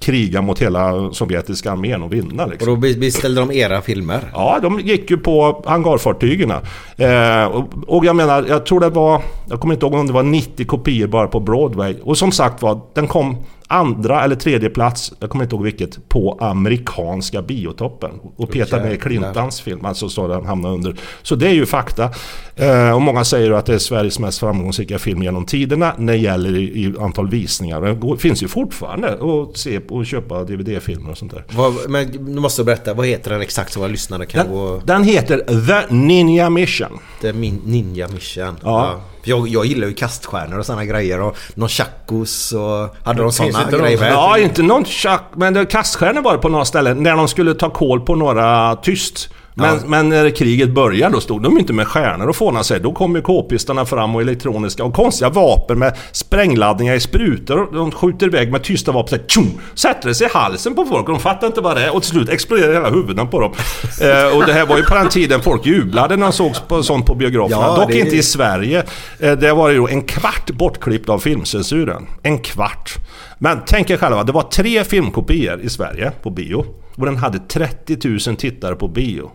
kriga 0.00 0.42
mot 0.42 0.58
hela 0.62 1.10
sovjetiska 1.12 1.72
armén 1.72 2.02
och 2.02 2.12
vinna. 2.12 2.46
Liksom. 2.46 2.68
Och 2.68 2.76
då 2.76 2.80
be- 2.80 2.94
beställde 2.94 3.40
de 3.40 3.52
era 3.52 3.80
filmer? 3.82 4.20
Ja, 4.34 4.58
de 4.62 4.80
gick 4.80 5.10
ju 5.10 5.16
på 5.16 5.62
hangarfartygen. 5.66 6.50
Eh, 6.96 7.44
och, 7.44 7.68
och 7.86 8.04
jag 8.04 8.16
menar, 8.16 8.46
jag 8.48 8.66
tror 8.66 8.80
det 8.80 8.90
var... 8.90 9.22
Jag 9.48 9.60
kommer 9.60 9.74
inte 9.74 9.86
ihåg 9.86 9.94
om 9.94 10.06
det 10.06 10.12
var 10.12 10.22
90 10.22 10.66
kopior 10.66 11.06
bara 11.08 11.26
på 11.28 11.40
Broadway. 11.40 11.96
Och 12.02 12.18
som 12.18 12.32
sagt 12.32 12.62
var, 12.62 12.80
den 12.94 13.06
kom 13.06 13.36
andra 13.68 14.24
eller 14.24 14.36
tredje 14.36 14.70
plats, 14.70 15.12
jag 15.20 15.30
kommer 15.30 15.44
inte 15.44 15.56
ihåg 15.56 15.64
vilket, 15.64 16.08
på 16.08 16.38
amerikanska 16.40 17.42
biotoppen. 17.42 18.10
Och 18.36 18.50
petade 18.50 18.82
ner 18.82 18.90
jäklar. 18.90 19.10
Clintons 19.10 19.60
film, 19.60 19.84
alltså 19.84 20.08
så 20.08 20.28
den 20.28 20.46
hamnade 20.46 20.74
under. 20.74 20.96
Så 21.22 21.34
det 21.34 21.48
är 21.48 21.52
ju 21.52 21.66
fakta. 21.66 22.10
Eh, 22.56 22.90
och 22.90 23.02
många 23.02 23.24
säger 23.24 23.50
att 23.50 23.66
det 23.66 23.74
är 23.74 23.78
Sveriges 23.78 24.18
mest 24.18 24.38
framgångsrika 24.38 24.98
film 24.98 25.22
genom 25.22 25.46
tiderna 25.46 25.94
när 25.98 26.12
det 26.12 26.18
gäller 26.18 26.56
i, 26.56 26.84
i 26.84 26.94
antal 27.00 27.30
visningar. 27.30 27.80
Det 27.80 27.94
går, 27.94 28.16
finns 28.16 28.42
ju 28.42 28.48
fortfarande 28.48 29.08
att 29.12 29.56
se 29.56 29.78
och 29.88 30.06
köpa 30.06 30.44
DVD-filmer 30.44 31.10
och 31.10 31.18
sånt 31.18 31.32
där. 31.32 31.44
Vad, 31.52 31.90
men 31.90 32.34
du 32.34 32.40
måste 32.40 32.64
berätta, 32.64 32.94
vad 32.94 33.06
heter 33.06 33.30
den 33.30 33.40
exakt 33.40 33.72
så 33.72 33.80
våra 33.80 33.88
lyssnare 33.88 34.26
kan 34.26 34.48
gå... 34.48 34.76
Den, 34.76 34.86
den 34.86 35.04
heter 35.04 35.38
The 35.66 35.94
Ninja 35.94 36.50
Mission. 36.50 36.98
Är 37.22 37.32
min 37.32 37.60
Ninja 37.64 38.08
Mission. 38.08 38.56
Ja. 38.62 38.82
För 38.92 39.00
jag, 39.28 39.48
jag 39.48 39.66
gillar 39.66 39.88
ju 39.88 39.94
kaststjärnor 39.94 40.58
och 40.58 40.66
sådana 40.66 40.84
grejer 40.84 41.20
och 41.20 41.36
nonchakos 41.54 42.52
och... 42.52 42.96
Hade 43.04 43.22
de 43.22 43.32
sådana 43.32 43.70
grejer 43.70 44.00
med? 44.00 44.12
Ja, 44.12 44.38
inte 44.38 44.62
någon 44.62 44.84
tjack, 44.84 45.24
men 45.34 45.54
det 45.54 45.66
kaststjärnor 45.66 46.22
var 46.22 46.32
det 46.32 46.38
på 46.38 46.48
några 46.48 46.64
ställen 46.64 47.02
när 47.02 47.16
de 47.16 47.28
skulle 47.28 47.54
ta 47.54 47.70
koll 47.70 48.00
på 48.00 48.14
några 48.14 48.76
tyst. 48.76 49.28
Men, 49.58 49.90
men 49.90 50.08
när 50.08 50.30
kriget 50.30 50.70
började 50.70 51.14
då 51.14 51.20
stod 51.20 51.42
de 51.42 51.58
inte 51.58 51.72
med 51.72 51.88
stjärnor 51.88 52.28
och 52.28 52.36
fånade 52.36 52.64
sig. 52.64 52.80
Då 52.80 52.92
kom 52.92 53.16
ju 53.16 53.22
k-pistarna 53.22 53.86
fram 53.86 54.14
och 54.14 54.20
elektroniska 54.20 54.84
och 54.84 54.94
konstiga 54.94 55.30
vapen 55.30 55.78
med 55.78 55.96
sprängladdningar 56.12 56.94
i 56.94 57.00
sprutor. 57.00 57.68
De 57.72 57.90
skjuter 57.90 58.26
iväg 58.26 58.52
med 58.52 58.62
tysta 58.62 58.92
vapen. 58.92 59.08
Så 59.08 59.16
här, 59.16 59.24
tjum, 59.28 59.60
sätter 59.74 60.12
sig 60.12 60.26
i 60.26 60.30
halsen 60.34 60.74
på 60.74 60.84
folk 60.84 61.08
och 61.08 61.14
de 61.14 61.20
fattar 61.20 61.46
inte 61.46 61.60
vad 61.60 61.76
det 61.76 61.82
är. 61.84 61.94
Och 61.94 62.02
till 62.02 62.10
slut 62.10 62.28
exploderar 62.28 62.72
hela 62.72 62.90
huvudena 62.90 63.26
på 63.26 63.40
dem. 63.40 63.52
eh, 64.00 64.36
och 64.36 64.46
det 64.46 64.52
här 64.52 64.66
var 64.66 64.76
ju 64.76 64.82
på 64.82 64.94
den 64.94 65.08
tiden 65.08 65.40
folk 65.42 65.66
jublade 65.66 66.16
när 66.16 66.26
de 66.26 66.32
såg 66.32 66.52
på 66.68 66.82
sånt 66.82 67.06
på 67.06 67.14
biograferna. 67.14 67.62
Ja, 67.62 67.76
Dock 67.76 67.88
det- 67.90 67.98
inte 67.98 68.16
i 68.16 68.22
Sverige. 68.22 68.84
Eh, 69.18 69.32
det 69.32 69.52
var 69.52 69.70
ju 69.70 69.86
en 69.88 70.02
kvart 70.02 70.50
bortklippt 70.50 71.08
av 71.08 71.18
filmcensuren. 71.18 72.06
En 72.22 72.38
kvart. 72.38 72.94
Men 73.38 73.58
tänk 73.66 73.90
er 73.90 73.96
själva, 73.96 74.24
det 74.24 74.32
var 74.32 74.42
tre 74.42 74.84
filmkopior 74.84 75.60
i 75.60 75.68
Sverige 75.68 76.12
på 76.22 76.30
bio. 76.30 76.64
Och 76.96 77.06
den 77.06 77.16
hade 77.16 77.38
30 77.38 78.08
000 78.28 78.36
tittare 78.36 78.74
på 78.74 78.88
bio. 78.88 79.30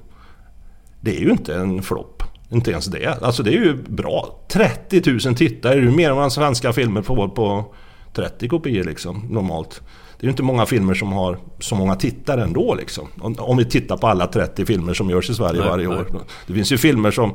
Det 1.04 1.18
är 1.18 1.22
ju 1.22 1.32
inte 1.32 1.56
en 1.56 1.82
flopp. 1.82 2.24
Inte 2.50 2.72
ens 2.72 2.86
det. 2.86 3.18
Alltså 3.22 3.44
det 3.44 3.50
är 3.50 3.54
ju 3.54 3.76
bra. 3.76 4.40
30 4.48 5.12
000 5.26 5.36
tittare, 5.36 5.74
det 5.74 5.80
är 5.80 5.84
ju 5.84 5.92
mer 5.92 6.10
än 6.10 6.16
vad 6.16 6.34
svenska 6.34 6.74
filmer 6.74 7.02
får 7.02 7.28
på 7.28 7.74
30 8.14 8.48
kopior 8.48 8.84
liksom, 8.84 9.26
normalt. 9.30 9.82
Det 10.18 10.24
är 10.24 10.28
ju 10.28 10.30
inte 10.32 10.44
många 10.44 10.66
filmer 10.66 10.94
som 10.94 11.14
har 11.14 11.38
så 11.60 11.76
många 11.76 11.96
tittare 11.96 12.44
ändå 12.44 12.76
liksom. 12.76 13.08
Om, 13.20 13.36
om 13.40 13.58
vi 13.58 13.66
tittar 13.66 13.98
på 13.98 14.08
alla 14.08 14.28
30 14.28 14.66
filmer 14.66 14.94
som 14.94 15.10
görs 15.10 15.30
i 15.30 15.34
Sverige 15.34 15.60
Nej, 15.60 15.70
varje 15.70 15.88
nej. 15.88 15.98
år. 15.98 16.08
Det 16.48 16.54
finns 16.54 16.72
ju 16.72 16.78
filmer 16.78 17.12
som 17.12 17.34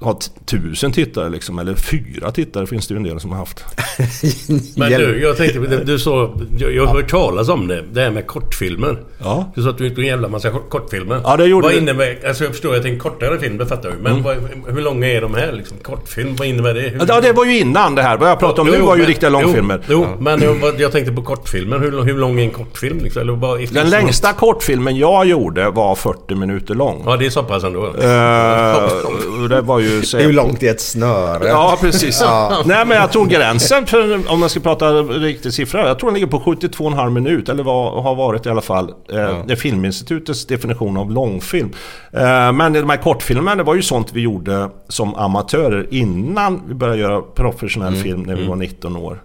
har 0.00 0.14
t- 0.14 0.30
tusen 0.46 0.92
tittare 0.92 1.28
liksom, 1.30 1.58
eller 1.58 1.74
fyra 1.74 2.30
tittare 2.32 2.66
finns 2.66 2.88
det 2.88 2.94
ju 2.94 2.96
en 2.96 3.02
del 3.02 3.20
som 3.20 3.30
har 3.30 3.38
haft. 3.38 3.64
Men 4.76 4.92
du, 4.92 5.20
jag 5.22 5.36
tänkte, 5.36 5.58
du, 5.58 5.84
du 5.84 5.98
sa, 5.98 6.34
jag, 6.58 6.72
jag 6.74 6.86
har 6.86 6.94
hört 6.94 7.08
talas 7.10 7.48
om 7.48 7.68
det. 7.68 7.84
Det 7.92 8.00
här 8.00 8.10
med 8.10 8.26
kortfilmer. 8.26 8.98
Ja. 9.18 9.52
Du 9.54 9.62
sa 9.62 9.70
att 9.70 9.78
du 9.78 9.88
gick 9.88 9.98
en 9.98 10.04
jävla 10.04 10.28
massa 10.28 10.50
kort- 10.50 10.70
kortfilmer. 10.70 11.20
Ja, 11.24 11.36
det 11.36 11.46
gjorde 11.46 11.66
Vad 11.66 11.76
innebär... 11.76 12.18
Alltså 12.28 12.44
jag 12.44 12.52
förstår 12.52 12.76
att 12.76 12.82
det 12.82 12.88
är 12.88 12.92
en 12.92 12.98
kortare 12.98 13.38
film, 13.38 13.58
det 13.58 13.66
fattar 13.66 13.88
jag. 13.88 13.98
Men 14.00 14.22
vad, 14.22 14.36
hur 14.68 14.82
långa 14.82 15.06
är 15.06 15.20
de 15.20 15.34
här 15.34 15.52
liksom? 15.52 15.76
Kortfilm, 15.82 16.36
vad 16.36 16.48
innebär 16.48 16.74
det? 16.74 16.80
Hur, 16.80 17.04
Ja, 17.08 17.20
det 17.20 17.32
var 17.32 17.44
ju 17.44 17.58
innan 17.60 17.94
det 17.94 18.02
här. 18.02 18.16
Vad 18.18 18.30
jag 18.30 18.38
pratade 18.38 18.60
om 18.60 18.66
nu 18.66 18.76
Jo, 18.78 18.86
var 18.86 18.94
ju 18.94 19.00
men- 19.02 19.08
riktiga 19.08 19.30
långfilmer. 19.30 19.80
Jo, 19.88 20.06
jo 20.10 20.22
men 20.22 20.42
jag, 20.42 20.80
jag 20.80 20.92
tänkte 20.92 21.12
på 21.12 21.22
kortfilmer. 21.22 21.78
Hur, 21.78 22.02
hur 22.02 22.18
lång 22.18 22.40
är 22.40 22.44
en 22.44 22.50
kortfilm 22.50 22.98
liksom? 22.98 23.22
Eller 23.22 23.32
vad, 23.32 23.68
Den 23.72 23.90
längsta 23.90 24.32
kortfilmen 24.32 24.96
jag 24.96 25.26
gjorde 25.26 25.70
var 25.70 25.94
40 25.94 26.34
minuter 26.34 26.74
lång. 26.74 27.02
Ja, 27.06 27.16
det 27.16 27.26
är 27.26 27.30
så 27.30 27.42
pass 27.42 27.64
ändå. 27.64 27.86
Eh, 27.86 29.48
det 29.48 29.60
var 29.60 29.78
ju... 29.80 29.89
Så, 30.04 30.18
Hur 30.18 30.32
långt 30.32 30.62
är 30.62 30.70
ett 30.70 30.80
snöre? 30.80 31.48
Ja, 31.48 31.78
precis. 31.80 32.22
Nej, 32.64 32.86
men 32.86 32.96
jag 32.96 33.12
tror 33.12 33.26
gränsen 33.26 33.86
för, 33.86 34.30
om 34.32 34.40
man 34.40 34.48
ska 34.50 34.60
prata 34.60 34.92
riktig 35.02 35.52
siffra, 35.52 35.88
jag 35.88 35.98
tror 35.98 36.10
den 36.10 36.14
ligger 36.14 36.26
på 36.26 36.38
72,5 36.40 37.10
minut, 37.10 37.48
eller 37.48 37.62
vad 37.62 38.02
har 38.02 38.14
varit 38.14 38.46
i 38.46 38.48
alla 38.48 38.60
fall. 38.60 38.88
Eh, 38.88 39.16
Det 39.46 39.52
är 39.52 39.56
Filminstitutets 39.56 40.46
definition 40.46 40.96
av 40.96 41.10
långfilm. 41.12 41.72
Eh, 42.12 42.52
men 42.52 42.72
de 42.72 42.90
här 42.90 42.96
kortfilmerna, 42.96 43.56
det 43.56 43.62
var 43.62 43.74
ju 43.74 43.82
sånt 43.82 44.10
vi 44.12 44.20
gjorde 44.20 44.68
som 44.88 45.14
amatörer 45.14 45.86
innan 45.90 46.62
vi 46.68 46.74
började 46.74 46.98
göra 47.00 47.20
professionell 47.22 47.94
film 47.96 48.22
när 48.22 48.36
vi 48.36 48.46
var 48.46 48.56
19 48.56 48.96
år. 48.96 49.22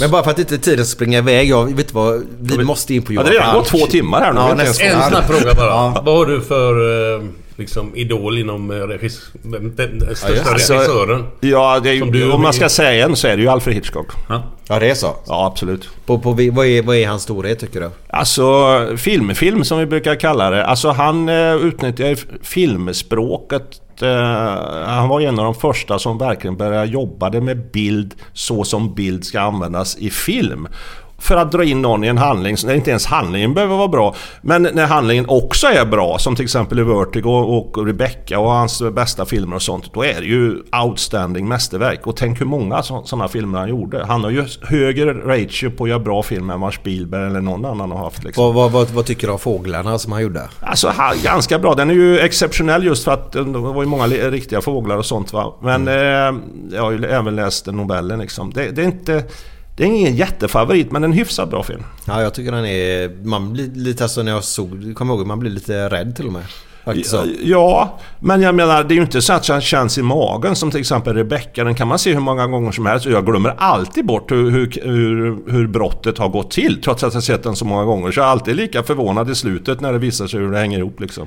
Men 0.00 0.10
bara 0.10 0.22
för 0.22 0.30
att 0.30 0.38
inte 0.38 0.58
tiden 0.58 0.84
ska 0.86 0.94
springa 0.96 1.18
iväg, 1.18 1.48
jag 1.48 1.64
vet 1.64 1.78
inte 1.78 1.94
vad, 1.94 2.22
vi 2.40 2.64
måste 2.64 2.94
in 2.94 3.02
på 3.02 3.12
Ja, 3.12 3.22
det 3.22 3.28
har 3.28 3.34
redan 3.34 3.54
gått 3.54 3.66
två 3.66 3.78
timmar 3.78 4.20
här 4.20 4.32
nu. 4.32 4.40
Ja. 4.40 4.62
En 4.62 5.02
snabb 5.10 5.24
fråga 5.24 5.54
bara. 5.54 5.66
Ja. 5.66 6.02
Vad 6.04 6.16
har 6.16 6.26
du 6.26 6.40
för 6.40 6.72
eh, 7.16 7.22
liksom, 7.62 7.96
idol 7.96 8.38
inom 8.38 8.70
eh, 8.70 8.74
regis... 8.74 9.30
Den 9.42 9.76
den 9.76 10.16
största 10.16 10.50
Alltså, 10.50 10.74
regissören? 10.74 11.26
Ja, 11.40 11.80
det 11.80 11.94
ju, 11.94 12.32
om 12.32 12.42
man 12.42 12.52
ska 12.52 12.68
säga 12.68 13.06
en 13.06 13.16
så 13.16 13.28
är 13.28 13.36
det 13.36 13.42
ju 13.42 13.48
Alfred 13.48 13.74
Hitchcock. 13.74 14.06
Ja, 14.68 14.78
det 14.78 14.90
är 14.90 14.94
så. 14.94 15.16
Ja, 15.26 15.46
absolut. 15.46 15.88
På, 16.06 16.18
på, 16.18 16.32
vad, 16.32 16.66
är, 16.66 16.82
vad 16.82 16.96
är 16.96 17.08
hans 17.08 17.22
storhet 17.22 17.58
tycker 17.58 17.80
du? 17.80 17.90
Alltså 18.08 18.44
filmfilm 18.96 19.64
som 19.64 19.78
vi 19.78 19.86
brukar 19.86 20.14
kalla 20.14 20.50
det. 20.50 20.66
Alltså 20.66 20.90
han 20.90 21.28
eh, 21.28 21.54
utnyttjar 21.54 22.08
ju 22.08 22.16
filmspråket. 22.42 23.80
Eh, 24.02 24.08
han 24.86 25.08
var 25.08 25.20
en 25.20 25.38
av 25.38 25.44
de 25.44 25.54
första 25.54 25.98
som 25.98 26.18
verkligen 26.18 26.56
började 26.56 26.86
jobba 26.86 27.30
med 27.30 27.70
bild 27.72 28.14
så 28.32 28.64
som 28.64 28.94
bild 28.94 29.24
ska 29.24 29.40
användas 29.40 29.96
i 29.96 30.10
film. 30.10 30.68
För 31.22 31.36
att 31.36 31.52
dra 31.52 31.64
in 31.64 31.82
någon 31.82 32.04
i 32.04 32.06
en 32.06 32.18
handling, 32.18 32.56
när 32.64 32.74
inte 32.74 32.90
ens 32.90 33.06
handlingen 33.06 33.54
behöver 33.54 33.76
vara 33.76 33.88
bra. 33.88 34.14
Men 34.42 34.62
när 34.62 34.86
handlingen 34.86 35.24
också 35.28 35.66
är 35.66 35.84
bra, 35.84 36.18
som 36.18 36.36
till 36.36 36.44
exempel 36.44 36.78
i 36.78 36.82
Vertigo 36.82 37.30
och 37.30 37.86
Rebecca 37.86 38.38
och 38.38 38.50
hans 38.50 38.82
bästa 38.92 39.24
filmer 39.24 39.56
och 39.56 39.62
sånt. 39.62 39.94
Då 39.94 40.04
är 40.04 40.20
det 40.20 40.26
ju 40.26 40.56
outstanding 40.84 41.48
mästerverk. 41.48 42.06
Och 42.06 42.16
tänk 42.16 42.40
hur 42.40 42.46
många 42.46 42.82
sådana 42.82 43.28
filmer 43.28 43.58
han 43.58 43.68
gjorde. 43.68 44.04
Han 44.04 44.24
har 44.24 44.30
ju 44.30 44.44
högre 44.62 45.12
ratio 45.12 45.70
på 45.70 45.84
att 45.84 45.90
göra 45.90 45.98
bra 45.98 46.22
filmer 46.22 46.54
än 46.54 46.60
vad 46.60 46.74
Spielberg 46.74 47.26
eller 47.26 47.40
någon 47.40 47.64
annan 47.64 47.90
har 47.90 47.98
haft. 47.98 48.24
Liksom. 48.24 48.44
Vad, 48.44 48.54
vad, 48.54 48.72
vad, 48.72 48.90
vad 48.90 49.06
tycker 49.06 49.26
du 49.26 49.32
om 49.32 49.38
Fåglarna 49.38 49.98
som 49.98 50.12
han 50.12 50.22
gjorde? 50.22 50.48
Alltså 50.60 50.92
ganska 51.24 51.58
bra. 51.58 51.74
Den 51.74 51.90
är 51.90 51.94
ju 51.94 52.18
exceptionell 52.18 52.84
just 52.84 53.04
för 53.04 53.12
att 53.12 53.36
eh, 53.36 53.44
det 53.44 53.58
var 53.58 53.82
ju 53.82 53.88
många 53.88 54.06
riktiga 54.06 54.60
fåglar 54.60 54.96
och 54.96 55.06
sånt 55.06 55.32
va. 55.32 55.54
Men 55.62 55.88
eh, 55.88 55.94
jag 56.72 56.82
har 56.82 56.90
ju 56.90 57.04
även 57.04 57.36
läst 57.36 57.66
novellen 57.66 58.18
liksom. 58.18 58.52
Det, 58.52 58.70
det 58.70 58.82
är 58.82 58.86
inte... 58.86 59.24
Det 59.82 59.86
är 59.86 59.90
ingen 59.90 60.16
jättefavorit 60.16 60.92
men 60.92 61.04
en 61.04 61.12
hyfsat 61.12 61.50
bra 61.50 61.62
film. 61.62 61.82
Ja, 62.04 62.22
jag 62.22 62.34
tycker 62.34 62.52
den 62.52 62.64
är... 62.64 63.24
Man 63.24 63.52
blir 63.52 63.70
lite... 63.74 64.04
Alltså 64.04 64.22
när 64.22 64.32
jag 64.32 64.44
såg... 64.44 64.94
Kommer 64.94 65.14
ihåg 65.14 65.26
man 65.26 65.38
blir 65.38 65.50
lite 65.50 65.88
rädd 65.88 66.16
till 66.16 66.26
och 66.26 66.32
med. 66.32 66.42
Ja, 67.42 67.98
men 68.20 68.42
jag 68.42 68.54
menar 68.54 68.84
det 68.84 68.94
är 68.94 68.96
ju 68.96 69.02
inte 69.02 69.22
så 69.22 69.32
att 69.32 69.46
den 69.46 69.60
känns 69.60 69.98
i 69.98 70.02
magen 70.02 70.56
som 70.56 70.70
till 70.70 70.80
exempel 70.80 71.14
Rebecca. 71.14 71.64
Den 71.64 71.74
kan 71.74 71.88
man 71.88 71.98
se 71.98 72.12
hur 72.12 72.20
många 72.20 72.46
gånger 72.46 72.72
som 72.72 72.86
helst 72.86 73.06
och 73.06 73.12
jag 73.12 73.26
glömmer 73.26 73.54
alltid 73.58 74.06
bort 74.06 74.30
hur, 74.32 74.50
hur, 74.50 74.70
hur, 74.84 75.52
hur 75.52 75.66
brottet 75.66 76.18
har 76.18 76.28
gått 76.28 76.50
till. 76.50 76.82
Trots 76.82 77.04
att 77.04 77.14
jag 77.14 77.22
sett 77.22 77.42
den 77.42 77.56
så 77.56 77.64
många 77.64 77.84
gånger. 77.84 78.10
Så 78.12 78.20
jag 78.20 78.26
är 78.26 78.30
alltid 78.30 78.56
lika 78.56 78.82
förvånad 78.82 79.30
i 79.30 79.34
slutet 79.34 79.80
när 79.80 79.92
det 79.92 79.98
visar 79.98 80.26
sig 80.26 80.40
hur 80.40 80.52
det 80.52 80.58
hänger 80.58 80.78
ihop 80.78 81.00
liksom. 81.00 81.26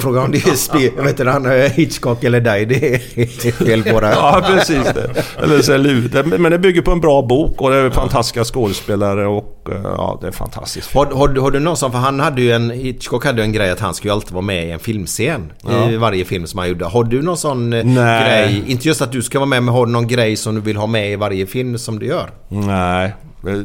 Frågan 0.00 0.24
om, 0.24 0.32
det 0.32 0.46
är 0.46 0.54
spe, 0.54 0.90
vet 1.02 1.20
inte, 1.20 1.30
han, 1.30 1.46
eh, 1.46 1.52
Hitchcock 1.52 2.24
eller 2.24 2.40
dig, 2.40 2.66
det 2.66 2.94
är 2.94 3.50
fel 3.52 3.82
på 3.82 4.00
det. 4.00 4.10
Ja, 4.20 4.42
precis 4.46 4.84
det. 4.94 5.24
Eller 5.42 5.62
så 5.62 5.72
det, 6.08 6.38
men 6.38 6.52
det 6.52 6.58
bygger 6.58 6.82
på 6.82 6.90
en 6.90 7.00
bra 7.00 7.22
bok 7.22 7.60
och 7.62 7.70
det 7.70 7.76
är 7.76 7.90
fantastiska 7.90 8.44
skådespelare 8.44 9.26
och 9.26 9.68
eh, 9.72 9.80
ja, 9.84 10.18
det 10.20 10.26
är 10.26 10.30
fantastiskt. 10.32 10.94
Har, 10.94 11.06
har, 11.06 11.28
du- 11.28 11.40
har 11.40 11.50
du 11.50 11.58
någon 11.58 11.76
som, 11.76 11.92
för 11.92 11.98
han 11.98 12.20
hade 12.20 12.42
ju 12.42 12.52
en, 12.52 12.70
Hitchcock 12.70 13.24
hade 13.24 13.38
ju 13.38 13.44
en 13.44 13.52
grej 13.52 13.70
att 13.70 13.80
han 13.80 13.94
skulle 13.94 14.12
alltid 14.12 14.32
vara 14.32 14.42
med 14.44 14.69
i 14.70 14.72
en 14.72 14.78
filmscen. 14.78 15.52
Ja. 15.62 15.90
I 15.90 15.96
varje 15.96 16.24
film 16.24 16.46
som 16.46 16.58
han 16.58 16.68
gjorde. 16.68 16.84
Har 16.84 17.04
du 17.04 17.22
någon 17.22 17.36
sån 17.36 17.72
eh, 17.72 17.84
Nej. 17.84 18.24
grej? 18.24 18.64
Inte 18.66 18.88
just 18.88 19.02
att 19.02 19.12
du 19.12 19.22
ska 19.22 19.38
vara 19.38 19.48
med, 19.48 19.62
men 19.62 19.74
har 19.74 19.86
du 19.86 19.92
någon 19.92 20.06
grej 20.06 20.36
som 20.36 20.54
du 20.54 20.60
vill 20.60 20.76
ha 20.76 20.86
med 20.86 21.12
i 21.12 21.16
varje 21.16 21.46
film 21.46 21.78
som 21.78 21.98
du 21.98 22.06
gör? 22.06 22.30
Nej, 22.48 23.14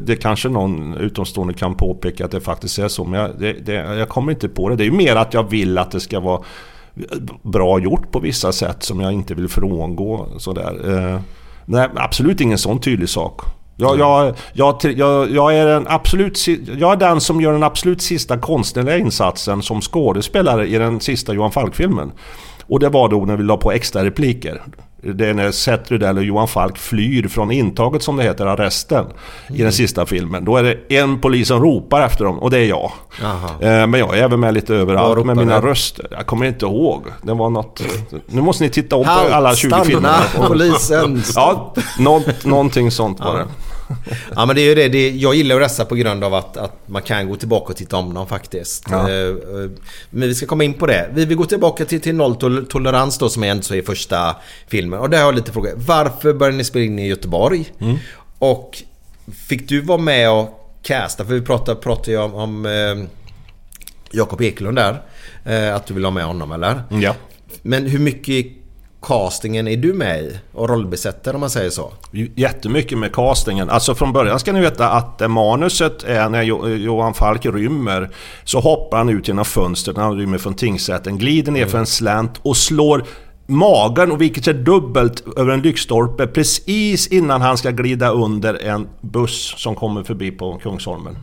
det 0.01 0.15
kanske 0.15 0.49
någon 0.49 0.93
utomstående 0.93 1.53
kan 1.53 1.75
påpeka 1.75 2.25
att 2.25 2.31
det 2.31 2.41
faktiskt 2.41 2.79
är 2.79 2.87
så. 2.87 3.03
Men 3.03 3.19
jag, 3.19 3.31
det, 3.39 3.53
det, 3.53 3.73
jag 3.73 4.09
kommer 4.09 4.31
inte 4.31 4.49
på 4.49 4.69
det. 4.69 4.75
Det 4.75 4.83
är 4.83 4.85
ju 4.85 4.91
mer 4.91 5.15
att 5.15 5.33
jag 5.33 5.49
vill 5.49 5.77
att 5.77 5.91
det 5.91 5.99
ska 5.99 6.19
vara 6.19 6.41
bra 7.41 7.79
gjort 7.79 8.11
på 8.11 8.19
vissa 8.19 8.51
sätt 8.51 8.83
som 8.83 8.99
jag 8.99 9.13
inte 9.13 9.33
vill 9.33 9.47
frångå. 9.47 10.27
Sådär. 10.37 10.97
Eh, 11.13 11.19
nej, 11.65 11.89
absolut 11.95 12.41
ingen 12.41 12.57
sån 12.57 12.79
tydlig 12.79 13.09
sak. 13.09 13.41
Jag, 13.77 13.99
jag, 13.99 14.35
jag, 14.53 14.75
jag, 14.83 15.31
jag, 15.31 15.55
är 15.55 15.67
en 15.67 15.87
absolut, 15.87 16.47
jag 16.77 16.91
är 16.91 16.95
den 16.95 17.21
som 17.21 17.41
gör 17.41 17.53
den 17.53 17.63
absolut 17.63 18.01
sista 18.01 18.37
konstnärliga 18.37 18.97
insatsen 18.97 19.61
som 19.61 19.81
skådespelare 19.81 20.67
i 20.67 20.77
den 20.77 20.99
sista 20.99 21.33
Johan 21.33 21.51
Falk-filmen. 21.51 22.11
Och 22.67 22.79
det 22.79 22.89
var 22.89 23.09
då 23.09 23.25
när 23.25 23.37
vi 23.37 23.43
la 23.43 23.57
på 23.57 23.71
extra 23.71 24.05
repliker. 24.05 24.61
Det 25.13 25.29
är 25.29 25.33
när 25.33 25.51
Seth 25.51 25.91
Rydell 25.91 26.17
och 26.17 26.23
Johan 26.23 26.47
Falk 26.47 26.77
flyr 26.77 27.27
från 27.27 27.51
intaget 27.51 28.03
som 28.03 28.15
det 28.17 28.23
heter, 28.23 28.45
arresten. 28.45 29.05
I 29.49 29.61
den 29.61 29.71
sista 29.71 30.05
filmen. 30.05 30.45
Då 30.45 30.57
är 30.57 30.63
det 30.63 30.95
en 30.97 31.21
polis 31.21 31.47
som 31.47 31.61
ropar 31.63 32.01
efter 32.01 32.25
dem 32.25 32.39
och 32.39 32.49
det 32.51 32.57
är 32.59 32.65
jag. 32.65 32.91
Eh, 33.59 33.87
Men 33.87 33.93
jag 33.93 34.17
är 34.17 34.23
även 34.23 34.39
med 34.39 34.53
lite 34.53 34.75
överallt 34.75 35.25
med 35.25 35.37
mina 35.37 35.61
du? 35.61 35.67
röster. 35.67 36.07
Jag 36.11 36.25
kommer 36.25 36.45
inte 36.45 36.65
ihåg. 36.65 37.03
Det 37.21 37.33
var 37.33 37.49
något... 37.49 37.81
Nu 38.27 38.41
måste 38.41 38.63
ni 38.63 38.69
titta 38.69 38.95
på 38.97 39.03
Halt, 39.03 39.31
alla 39.31 39.55
20 39.55 39.67
stanna, 39.69 39.83
filmerna. 39.85 40.15
polisen, 40.47 41.23
Ja, 41.35 41.73
något, 41.99 42.45
någonting 42.45 42.91
sånt 42.91 43.19
var 43.19 43.37
det. 43.37 43.45
Ja 44.35 44.45
men 44.45 44.55
det 44.55 44.61
är 44.61 44.65
ju 44.65 44.75
det, 44.75 44.87
det 44.87 45.09
jag 45.09 45.35
gillar 45.35 45.55
ju 45.55 45.61
dessa 45.61 45.85
på 45.85 45.95
grund 45.95 46.23
av 46.23 46.33
att, 46.33 46.57
att 46.57 46.79
man 46.85 47.01
kan 47.01 47.29
gå 47.29 47.35
tillbaka 47.35 47.71
och 47.71 47.77
titta 47.77 47.97
om 47.97 48.13
dem 48.13 48.27
faktiskt. 48.27 48.85
Ja. 48.89 49.09
Eh, 49.09 49.27
eh, 49.27 49.69
Men 50.09 50.27
vi 50.27 50.35
ska 50.35 50.45
komma 50.45 50.63
in 50.63 50.73
på 50.73 50.85
det. 50.85 51.09
Vi 51.13 51.25
vill 51.25 51.37
gå 51.37 51.45
tillbaka 51.45 51.85
till, 51.85 52.01
till 52.01 52.15
nolltolerans 52.15 53.17
då 53.17 53.29
som 53.29 53.43
är 53.43 53.47
ändå 53.47 53.63
så 53.63 53.75
i 53.75 53.81
första 53.81 54.35
filmen. 54.67 54.99
Och 54.99 55.09
där 55.09 55.17
har 55.17 55.25
jag 55.25 55.35
lite 55.35 55.51
frågor. 55.51 55.73
Varför 55.75 56.33
började 56.33 56.57
ni 56.57 56.63
spela 56.63 56.85
in 56.85 56.99
i 56.99 57.07
Göteborg? 57.07 57.71
Mm. 57.79 57.97
Och 58.39 58.83
fick 59.47 59.69
du 59.69 59.81
vara 59.81 59.97
med 59.97 60.31
och 60.31 60.77
casta? 60.83 61.25
För 61.25 61.33
vi 61.33 61.41
pratade, 61.41 61.81
pratade 61.81 62.11
ju 62.11 62.17
om, 62.17 62.33
om 62.33 62.65
eh, 62.65 63.05
Jakob 64.11 64.41
Eklund 64.41 64.77
där. 64.77 65.01
Eh, 65.45 65.75
att 65.75 65.85
du 65.85 65.93
vill 65.93 66.03
ha 66.03 66.11
med 66.11 66.25
honom 66.25 66.51
eller? 66.51 66.83
Ja. 66.89 67.15
Men 67.61 67.85
hur 67.85 67.99
mycket 67.99 68.45
castingen 69.05 69.67
är 69.67 69.77
du 69.77 69.93
med 69.93 70.23
i? 70.23 70.39
Och 70.53 70.69
rollbesätter 70.69 71.33
om 71.33 71.39
man 71.39 71.49
säger 71.49 71.69
så? 71.69 71.93
Jättemycket 72.35 72.97
med 72.97 73.13
castingen. 73.13 73.69
Alltså 73.69 73.95
från 73.95 74.13
början 74.13 74.39
ska 74.39 74.51
ni 74.51 74.61
veta 74.61 74.89
att 74.89 75.21
eh, 75.21 75.27
manuset 75.27 76.03
är 76.03 76.29
när 76.29 76.69
eh, 76.69 76.75
Johan 76.75 77.13
Falk 77.13 77.45
rymmer 77.45 78.09
så 78.43 78.59
hoppar 78.59 78.97
han 78.97 79.09
ut 79.09 79.27
genom 79.27 79.45
fönstret 79.45 79.97
när 79.97 80.03
han 80.03 80.17
rymmer 80.17 80.37
från 80.37 80.53
tingsrätten, 80.53 81.17
glider 81.17 81.51
ner 81.51 81.65
för 81.65 81.77
en 81.77 81.85
slänt 81.85 82.39
och 82.41 82.57
slår 82.57 83.03
magen 83.47 84.11
och 84.11 84.21
viker 84.21 84.41
sig 84.41 84.53
dubbelt 84.53 85.23
över 85.37 85.53
en 85.53 85.61
lyktstolpe 85.61 86.27
precis 86.27 87.07
innan 87.07 87.41
han 87.41 87.57
ska 87.57 87.71
glida 87.71 88.09
under 88.09 88.63
en 88.63 88.87
buss 89.01 89.53
som 89.57 89.75
kommer 89.75 90.03
förbi 90.03 90.31
på 90.31 90.57
Kungsholmen. 90.57 91.17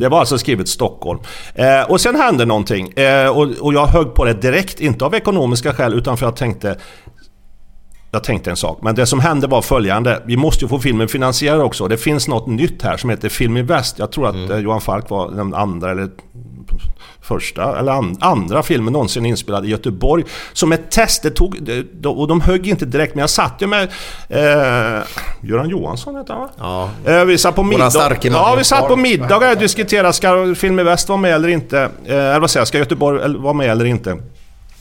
Det 0.00 0.08
var 0.08 0.20
alltså 0.20 0.38
skrivet 0.38 0.68
Stockholm. 0.68 1.18
Eh, 1.54 1.90
och 1.90 2.00
sen 2.00 2.16
hände 2.16 2.44
någonting. 2.44 2.90
Eh, 2.90 3.28
och, 3.28 3.48
och 3.60 3.74
jag 3.74 3.86
högg 3.86 4.14
på 4.14 4.24
det 4.24 4.32
direkt, 4.32 4.80
inte 4.80 5.04
av 5.04 5.14
ekonomiska 5.14 5.72
skäl 5.72 5.94
utan 5.94 6.16
för 6.16 6.26
att 6.26 6.30
jag 6.30 6.36
tänkte 6.36 6.76
jag 8.14 8.24
tänkte 8.24 8.50
en 8.50 8.56
sak, 8.56 8.78
men 8.82 8.94
det 8.94 9.06
som 9.06 9.20
hände 9.20 9.46
var 9.46 9.62
följande. 9.62 10.22
Vi 10.26 10.36
måste 10.36 10.64
ju 10.64 10.68
få 10.68 10.78
filmen 10.78 11.08
finansierad 11.08 11.60
också. 11.60 11.88
Det 11.88 11.96
finns 11.96 12.28
något 12.28 12.46
nytt 12.46 12.82
här 12.82 12.96
som 12.96 13.10
heter 13.10 13.28
Film 13.28 13.56
i 13.56 13.62
Väst. 13.62 13.98
Jag 13.98 14.12
tror 14.12 14.28
att 14.28 14.50
eh, 14.50 14.58
Johan 14.58 14.80
Falk 14.80 15.10
var 15.10 15.30
den 15.30 15.54
andra 15.54 15.90
eller 15.90 16.08
första 17.20 17.78
eller 17.78 17.92
an, 17.92 18.16
andra 18.20 18.62
filmen 18.62 18.92
någonsin 18.92 19.26
inspelad 19.26 19.64
i 19.64 19.68
Göteborg. 19.68 20.24
Som 20.52 20.72
ett 20.72 20.90
test. 20.90 21.22
Det 21.22 21.30
tog, 21.30 21.56
och 22.04 22.28
de 22.28 22.40
högg 22.40 22.68
inte 22.68 22.84
direkt, 22.84 23.14
men 23.14 23.20
jag 23.20 23.30
satt 23.30 23.54
ju 23.58 23.66
med 23.66 23.82
eh, 24.28 25.02
Göran 25.40 25.68
Johansson 25.68 26.16
heter 26.16 26.34
han 26.34 26.42
va? 26.42 26.90
Ja. 27.04 27.12
Eh, 27.12 27.24
vi 27.24 27.38
satt 27.38 27.54
på 27.54 27.62
middag. 27.62 27.90
Ja, 28.24 28.54
vi 28.58 28.64
satt 28.64 28.88
på 28.88 28.96
middag 28.96 29.36
och 29.36 29.58
diskuterade 29.58 30.12
ska 30.12 30.54
Film 30.54 30.80
i 30.80 30.82
Väst 30.82 31.08
vara 31.08 31.18
med 31.18 31.34
eller 31.34 31.48
inte. 31.48 31.80
Eh, 32.04 32.14
eller 32.14 32.40
vad 32.40 32.50
säger 32.50 32.60
jag, 32.60 32.68
ska 32.68 32.78
Göteborg 32.78 33.38
vara 33.38 33.52
med 33.52 33.70
eller 33.70 33.84
inte? 33.84 34.18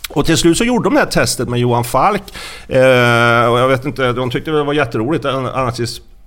Och 0.10 0.25
till 0.25 0.38
slut 0.38 0.58
så 0.58 0.63
gjorde 0.63 0.84
de 0.84 0.93
det 0.93 0.99
här 0.99 1.08
testet 1.08 1.49
med 1.49 1.60
Johan 1.60 1.84
Falk. 1.84 2.23
Eh, 2.67 3.51
och 3.51 3.60
jag 3.60 3.67
vet 3.67 3.86
inte, 3.86 4.12
de 4.12 4.29
tyckte 4.29 4.51
det 4.51 4.63
var 4.63 4.73
jätteroligt. 4.73 5.25
Annars 5.25 5.79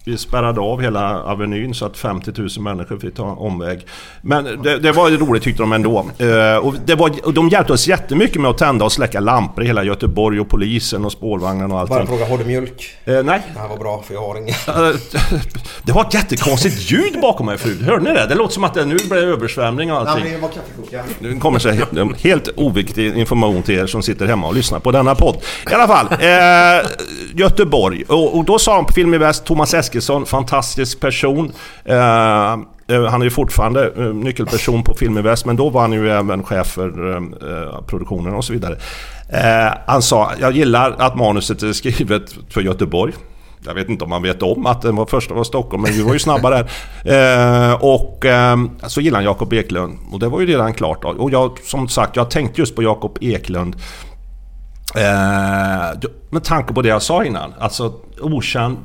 vi- 0.07 0.17
spärrade 0.19 0.61
av 0.61 0.81
hela 0.83 1.23
Avenyn 1.23 1.75
så 1.75 1.87
att 1.87 1.99
50 1.99 2.33
000 2.37 2.49
människor 2.59 2.99
fick 2.99 3.15
ta 3.15 3.23
en 3.33 3.39
omväg. 3.39 3.87
Men 4.23 4.45
det, 4.63 4.79
det 4.79 4.93
var 4.93 5.09
ju 5.09 5.17
roligt 5.17 5.43
tyckte 5.43 5.63
de 5.63 5.73
ändå. 5.73 6.07
Eh, 6.19 6.57
och, 6.57 6.75
det 6.85 6.95
var, 6.95 7.11
och 7.25 7.35
de 7.35 7.49
hjälpte 7.49 7.73
oss 7.73 7.89
jättemycket 7.89 8.41
med 8.41 8.51
att 8.51 8.59
tända 8.59 8.85
och 8.85 8.93
släcka 8.93 9.21
lampor 9.21 9.65
i 9.65 9.67
hela 9.67 9.85
Göteborg 9.85 10.41
och 10.41 10.49
polisen 10.49 11.05
och 11.05 11.13
spårvagnen 11.13 11.73
och 11.73 11.81
allting. 11.81 12.07
fråga, 12.07 12.27
har 12.29 12.39
du 12.39 12.45
mjölk? 12.45 12.85
Eh, 13.05 13.23
nej, 13.23 13.43
Det 13.55 13.61
här 13.61 13.69
var 13.69 13.77
bra 13.77 14.03
för 14.07 14.15
jag 14.15 14.21
har 14.21 14.37
inga. 14.39 14.49
Eh, 14.89 14.97
Det 15.83 15.93
var 15.93 16.03
ett 16.05 16.15
jättekonstigt 16.15 16.91
ljud 16.93 17.21
bakom 17.23 17.47
mig 17.47 17.59
förut. 17.59 17.81
Hörde 17.83 18.05
ni 18.05 18.11
det? 18.13 18.27
Det 18.27 18.35
låter 18.35 18.55
som 18.55 18.65
att 18.65 18.75
det 18.75 18.85
nu 18.85 18.97
blir 19.11 19.17
översvämning 19.25 19.93
och 19.93 19.99
allting. 19.99 20.41
var 20.41 20.49
kaffekokare. 20.49 21.03
Nu 21.19 21.39
kommer 21.41 21.59
sig 21.59 21.81
helt 22.23 22.49
oviktig 22.57 23.17
information 23.17 23.63
till 23.63 23.75
er 23.79 23.87
som 23.87 24.03
sitter 24.03 24.27
hemma 24.27 24.47
och 24.47 24.55
lyssnar 24.55 24.79
på 24.79 24.93
denna 24.93 25.15
podd. 25.15 25.37
I 25.71 25.75
alla 25.75 25.87
fall, 25.89 26.07
eh, 26.13 26.89
Göteborg. 27.35 28.05
Och, 28.09 28.39
och 28.39 28.45
då 28.45 28.59
sa 28.59 28.75
han 28.75 28.85
på 28.85 28.93
Film 28.93 29.15
i 29.15 29.19
Väst, 29.19 29.45
Thomas 29.45 29.75
Eskilsson, 29.97 30.27
fantastisk 30.27 31.01
person. 31.01 31.53
Eh, 31.85 31.97
eh, 31.97 33.05
han 33.11 33.21
är 33.21 33.25
ju 33.25 33.31
fortfarande 33.31 33.93
eh, 33.97 34.03
nyckelperson 34.03 34.83
på 34.83 34.95
Filminvest 34.95 35.47
men 35.47 35.57
då 35.57 35.71
var 35.71 35.81
han 35.81 35.93
ju 35.93 36.11
även 36.11 36.43
chef 36.43 36.67
för 36.67 37.11
eh, 37.11 37.17
eh, 37.17 37.83
produktionen 37.87 38.35
och 38.35 38.45
så 38.45 38.53
vidare. 38.53 38.77
Eh, 39.29 39.79
han 39.87 40.03
sa, 40.03 40.33
jag 40.41 40.53
gillar 40.53 40.95
att 40.99 41.17
manuset 41.17 41.63
är 41.63 41.73
skrivet 41.73 42.35
för 42.51 42.61
Göteborg. 42.61 43.13
Jag 43.67 43.75
vet 43.75 43.89
inte 43.89 44.05
om 44.05 44.11
man 44.11 44.23
vet 44.23 44.43
om 44.43 44.67
att 44.67 44.83
den 44.83 44.97
var 44.97 45.07
första 45.07 45.35
var 45.35 45.45
Stockholm, 45.45 45.83
men 45.83 45.93
vi 45.93 46.03
var 46.03 46.13
ju 46.13 46.19
snabba 46.19 46.51
där. 46.51 46.71
Eh, 47.05 47.75
och 47.75 48.25
eh, 48.25 48.57
så 48.87 49.01
gillar 49.01 49.19
han 49.19 49.25
Jakob 49.25 49.53
Eklund. 49.53 49.99
Och 50.13 50.19
det 50.19 50.29
var 50.29 50.41
ju 50.41 50.47
redan 50.47 50.75
klart. 50.75 51.03
då. 51.03 51.09
Och 51.09 51.31
jag, 51.31 51.59
som 51.65 51.89
sagt, 51.89 52.17
jag 52.17 52.31
tänkte 52.31 52.61
just 52.61 52.77
på 52.77 52.83
Jakob 52.83 53.19
Eklund. 53.21 53.77
Eh, 54.95 56.11
med 56.31 56.45
tanke 56.45 56.75
på 56.75 56.83
det 56.83 56.89
jag 56.89 57.03
sa 57.03 57.25
innan. 57.25 57.55
Alltså 57.59 57.93
okänd. 58.21 58.77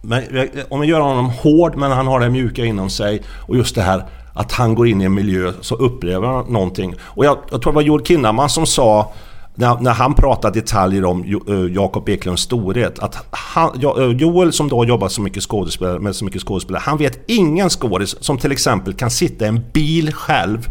Men, 0.00 0.22
om 0.68 0.78
man 0.78 0.88
gör 0.88 1.00
honom 1.00 1.30
hård 1.30 1.76
men 1.76 1.90
han 1.92 2.06
har 2.06 2.20
det 2.20 2.30
mjuka 2.30 2.64
inom 2.64 2.90
sig. 2.90 3.22
Och 3.46 3.56
just 3.56 3.74
det 3.74 3.82
här 3.82 4.04
att 4.34 4.52
han 4.52 4.74
går 4.74 4.88
in 4.88 5.00
i 5.00 5.04
en 5.04 5.14
miljö 5.14 5.52
så 5.60 5.74
upplever 5.74 6.26
han 6.26 6.44
någonting. 6.52 6.94
Och 7.00 7.24
jag, 7.24 7.38
jag 7.50 7.62
tror 7.62 7.72
det 7.72 7.74
var 7.74 7.82
Joel 7.82 8.04
Kinnaman 8.04 8.48
som 8.48 8.66
sa 8.66 9.12
när, 9.54 9.80
när 9.80 9.92
han 9.92 10.14
pratade 10.14 10.60
detaljer 10.60 11.04
om 11.04 11.24
Jo- 11.26 11.44
eh, 11.48 11.72
Jakob 11.74 12.08
Eklunds 12.08 12.42
storhet. 12.42 12.98
Att 12.98 13.26
han, 13.30 13.70
eh, 13.82 14.16
Joel 14.16 14.52
som 14.52 14.68
då 14.68 14.84
jobbar 14.84 15.08
så 15.08 15.22
mycket 15.22 15.42
skådespelare, 15.42 15.98
med 15.98 16.16
så 16.16 16.24
mycket 16.24 16.42
skådespelare. 16.42 16.82
Han 16.86 16.98
vet 16.98 17.20
ingen 17.26 17.70
skådis 17.70 18.16
som 18.24 18.38
till 18.38 18.52
exempel 18.52 18.94
kan 18.94 19.10
sitta 19.10 19.44
i 19.44 19.48
en 19.48 19.64
bil 19.72 20.12
själv 20.12 20.68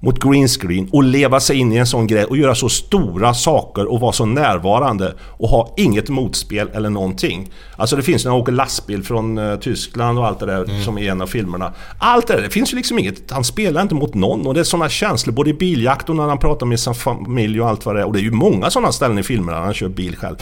mot 0.00 0.22
green 0.22 0.48
screen 0.48 0.88
och 0.92 1.04
leva 1.04 1.40
sig 1.40 1.56
in 1.56 1.72
i 1.72 1.76
en 1.76 1.86
sån 1.86 2.06
grej 2.06 2.24
och 2.24 2.36
göra 2.36 2.54
så 2.54 2.68
stora 2.68 3.34
saker 3.34 3.92
och 3.92 4.00
vara 4.00 4.12
så 4.12 4.26
närvarande 4.26 5.14
och 5.20 5.48
ha 5.48 5.74
inget 5.76 6.08
motspel 6.08 6.70
eller 6.74 6.90
någonting. 6.90 7.50
Alltså 7.76 7.96
det 7.96 8.02
finns 8.02 8.24
när 8.24 8.32
han 8.32 8.40
åker 8.40 8.52
lastbil 8.52 9.02
från 9.02 9.38
eh, 9.38 9.56
Tyskland 9.56 10.18
och 10.18 10.26
allt 10.26 10.40
det 10.40 10.46
där 10.46 10.82
som 10.84 10.98
i 10.98 11.08
en 11.08 11.20
av 11.20 11.26
filmerna. 11.26 11.72
Allt 11.98 12.26
det 12.26 12.34
där, 12.34 12.42
det 12.42 12.50
finns 12.50 12.72
ju 12.72 12.76
liksom 12.76 12.98
inget, 12.98 13.30
han 13.30 13.44
spelar 13.44 13.82
inte 13.82 13.94
mot 13.94 14.14
någon 14.14 14.46
och 14.46 14.54
det 14.54 14.60
är 14.60 14.64
såna 14.64 14.88
känslor 14.88 15.34
både 15.34 15.50
i 15.50 15.54
biljakt 15.54 16.08
och 16.08 16.16
när 16.16 16.28
han 16.28 16.38
pratar 16.38 16.66
med 16.66 16.80
sin 16.80 16.94
familj 16.94 17.60
och 17.60 17.68
allt 17.68 17.86
vad 17.86 17.96
det 17.96 18.00
är. 18.00 18.06
Och 18.06 18.12
det 18.12 18.18
är 18.18 18.22
ju 18.22 18.30
många 18.30 18.70
sådana 18.70 18.92
ställen 18.92 19.18
i 19.18 19.22
filmerna 19.22 19.58
när 19.58 19.64
han 19.64 19.74
kör 19.74 19.88
bil 19.88 20.16
själv. 20.16 20.36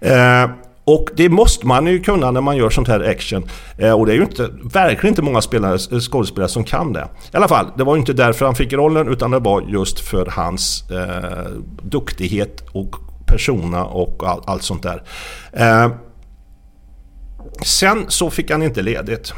Eh, 0.00 0.50
och 0.86 1.08
det 1.16 1.28
måste 1.28 1.66
man 1.66 1.86
ju 1.86 2.00
kunna 2.00 2.30
när 2.30 2.40
man 2.40 2.56
gör 2.56 2.70
sånt 2.70 2.88
här 2.88 3.10
action. 3.10 3.48
Eh, 3.78 3.92
och 3.92 4.06
det 4.06 4.12
är 4.12 4.16
ju 4.16 4.22
inte, 4.22 4.50
verkligen 4.62 5.12
inte 5.12 5.22
många 5.22 5.40
spelare, 5.40 5.78
eh, 5.92 5.98
skådespelare 5.98 6.48
som 6.48 6.64
kan 6.64 6.92
det. 6.92 7.08
I 7.32 7.36
alla 7.36 7.48
fall, 7.48 7.66
det 7.76 7.84
var 7.84 7.94
ju 7.94 8.00
inte 8.00 8.12
därför 8.12 8.44
han 8.46 8.54
fick 8.54 8.72
rollen 8.72 9.08
utan 9.08 9.30
det 9.30 9.38
var 9.38 9.62
just 9.62 10.00
för 10.00 10.26
hans 10.26 10.90
eh, 10.90 11.50
duktighet 11.82 12.64
och 12.72 12.96
persona 13.26 13.84
och 13.84 14.28
all, 14.28 14.42
allt 14.46 14.62
sånt 14.62 14.82
där. 14.82 15.02
Eh, 15.52 15.90
sen 17.64 18.04
så 18.08 18.30
fick 18.30 18.50
han 18.50 18.62
inte 18.62 18.82
ledigt 18.82 19.32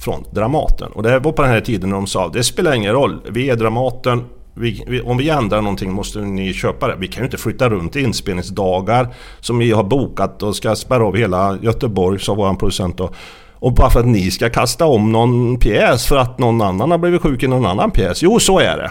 från 0.00 0.24
Dramaten. 0.30 0.92
Och 0.92 1.02
det 1.02 1.18
var 1.18 1.32
på 1.32 1.42
den 1.42 1.50
här 1.50 1.60
tiden 1.60 1.90
när 1.90 1.96
de 1.96 2.06
sa 2.06 2.28
det 2.28 2.42
spelar 2.42 2.74
ingen 2.74 2.92
roll, 2.92 3.20
vi 3.30 3.50
är 3.50 3.56
Dramaten. 3.56 4.24
Vi, 4.54 4.84
vi, 4.86 5.00
om 5.00 5.16
vi 5.16 5.28
ändrar 5.28 5.62
någonting 5.62 5.92
måste 5.92 6.20
ni 6.20 6.52
köpa 6.52 6.88
det. 6.88 6.96
Vi 6.98 7.08
kan 7.08 7.22
ju 7.22 7.24
inte 7.24 7.38
flytta 7.38 7.68
runt 7.68 7.96
inspelningsdagar 7.96 9.14
som 9.40 9.58
vi 9.58 9.72
har 9.72 9.84
bokat 9.84 10.42
och 10.42 10.56
ska 10.56 10.76
spärra 10.76 11.06
av 11.06 11.16
hela 11.16 11.58
Göteborg, 11.62 12.20
sa 12.20 12.34
vår 12.34 12.54
producent 12.54 12.96
då. 12.96 13.10
Och 13.54 13.72
bara 13.72 13.90
för 13.90 14.00
att 14.00 14.06
ni 14.06 14.30
ska 14.30 14.50
kasta 14.50 14.86
om 14.86 15.12
någon 15.12 15.58
pjäs 15.58 16.06
för 16.06 16.16
att 16.16 16.38
någon 16.38 16.62
annan 16.62 16.90
har 16.90 16.98
blivit 16.98 17.22
sjuk 17.22 17.42
i 17.42 17.48
någon 17.48 17.66
annan 17.66 17.90
pjäs. 17.90 18.22
Jo, 18.22 18.38
så 18.38 18.58
är 18.58 18.76
det. 18.76 18.90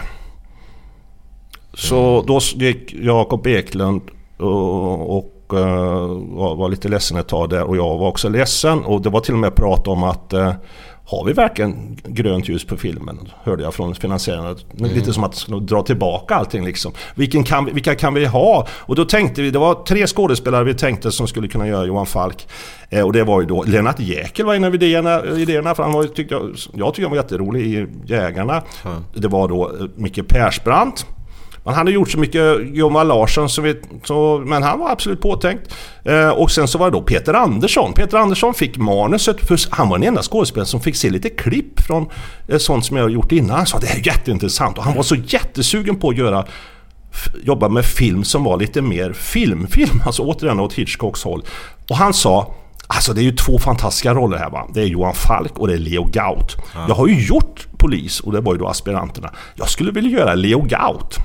Så 1.74 2.24
då 2.26 2.40
gick 2.54 2.94
Jakob 2.94 3.46
Eklund 3.46 4.02
och, 4.38 5.18
och 5.18 5.58
eh, 5.58 6.06
var, 6.36 6.56
var 6.56 6.68
lite 6.68 6.88
ledsen 6.88 7.16
ett 7.16 7.28
tag 7.28 7.50
där 7.50 7.62
och 7.62 7.76
jag 7.76 7.98
var 7.98 8.08
också 8.08 8.28
ledsen. 8.28 8.84
Och 8.84 9.02
det 9.02 9.10
var 9.10 9.20
till 9.20 9.34
och 9.34 9.40
med 9.40 9.54
prat 9.54 9.88
om 9.88 10.02
att 10.02 10.32
eh, 10.32 10.52
har 11.04 11.24
vi 11.24 11.32
verkligen 11.32 11.96
grönt 12.04 12.48
ljus 12.48 12.64
på 12.64 12.76
filmen? 12.76 13.18
Hörde 13.42 13.62
jag 13.62 13.74
från 13.74 13.94
finansiärerna. 13.94 14.56
Lite 14.74 15.12
som 15.12 15.24
att 15.24 15.46
dra 15.48 15.82
tillbaka 15.82 16.34
allting 16.34 16.64
liksom. 16.64 16.92
Vilken 17.14 17.44
kan, 17.44 17.64
vi- 17.64 17.72
vilka 17.72 17.94
kan 17.94 18.14
vi 18.14 18.26
ha? 18.26 18.66
Och 18.70 18.94
då 18.94 19.04
tänkte 19.04 19.42
vi, 19.42 19.50
det 19.50 19.58
var 19.58 19.74
tre 19.74 20.06
skådespelare 20.06 20.64
vi 20.64 20.74
tänkte 20.74 21.12
som 21.12 21.26
skulle 21.28 21.48
kunna 21.48 21.68
göra 21.68 21.84
Johan 21.86 22.06
Falk. 22.06 22.48
Eh, 22.90 23.04
och 23.06 23.12
det 23.12 23.24
var 23.24 23.40
ju 23.40 23.46
då 23.46 23.62
Lennart 23.62 24.00
Jäkel 24.00 24.46
var 24.46 24.54
en 24.54 24.64
av 24.64 24.74
idéerna, 24.74 25.22
idéerna 25.38 25.74
för 25.74 25.82
han 25.82 25.92
var, 25.92 26.04
tyckte 26.04 26.34
jag, 26.34 26.50
jag 26.74 26.94
tycker 26.94 27.08
han 27.08 27.16
var 27.16 27.22
jätterolig 27.22 27.66
i 27.66 27.86
Jägarna. 28.06 28.62
Det 29.14 29.28
var 29.28 29.48
då 29.48 29.68
eh, 29.80 29.86
Micke 29.96 30.28
Persbrandt. 30.28 31.06
Man 31.64 31.74
hade 31.74 31.90
gjort 31.90 32.10
så 32.10 32.18
mycket 32.18 32.58
Johan 32.72 33.08
Larsson 33.08 33.48
så 33.48 33.62
vi, 33.62 33.80
så, 34.04 34.42
men 34.46 34.62
han 34.62 34.78
var 34.78 34.90
absolut 34.90 35.20
påtänkt. 35.20 35.74
Eh, 36.04 36.28
och 36.28 36.50
sen 36.50 36.68
så 36.68 36.78
var 36.78 36.90
det 36.90 36.96
då 36.96 37.02
Peter 37.02 37.34
Andersson. 37.34 37.92
Peter 37.92 38.18
Andersson 38.18 38.54
fick 38.54 38.76
manuset 38.76 39.46
för 39.48 39.58
han 39.70 39.88
var 39.88 39.98
den 39.98 40.08
enda 40.08 40.22
skådespelaren 40.22 40.66
som 40.66 40.80
fick 40.80 40.96
se 40.96 41.10
lite 41.10 41.28
klipp 41.28 41.80
från 41.80 42.08
eh, 42.48 42.58
sånt 42.58 42.84
som 42.84 42.96
jag 42.96 43.04
har 43.04 43.10
gjort 43.10 43.32
innan. 43.32 43.56
Han 43.56 43.66
sa 43.66 43.78
det 43.78 43.86
här 43.86 43.98
är 43.98 44.06
jätteintressant 44.06 44.78
och 44.78 44.84
han 44.84 44.94
var 44.94 45.02
så 45.02 45.14
jättesugen 45.14 45.96
på 45.96 46.08
att 46.08 46.16
göra 46.16 46.44
jobba 47.42 47.68
med 47.68 47.84
film 47.84 48.24
som 48.24 48.44
var 48.44 48.56
lite 48.56 48.82
mer 48.82 49.12
filmfilm, 49.12 50.02
alltså 50.06 50.22
återigen 50.22 50.60
åt 50.60 50.72
Hitchcocks 50.72 51.24
håll. 51.24 51.44
Och 51.88 51.96
han 51.96 52.14
sa 52.14 52.54
Alltså 52.86 53.12
det 53.12 53.20
är 53.20 53.24
ju 53.24 53.32
två 53.32 53.58
fantastiska 53.58 54.14
roller 54.14 54.38
här 54.38 54.50
va. 54.50 54.68
Det 54.74 54.80
är 54.80 54.86
Johan 54.86 55.14
Falk 55.14 55.58
och 55.58 55.68
det 55.68 55.74
är 55.74 55.78
Leo 55.78 56.04
Gaut. 56.04 56.56
Jag 56.88 56.94
har 56.94 57.06
ju 57.06 57.26
gjort 57.26 57.66
polis 57.78 58.20
och 58.20 58.32
det 58.32 58.40
var 58.40 58.52
ju 58.52 58.58
då 58.58 58.68
aspiranterna. 58.68 59.30
Jag 59.54 59.68
skulle 59.68 59.92
vilja 59.92 60.18
göra 60.18 60.34
Leo 60.34 60.60
Gaut. 60.60 61.18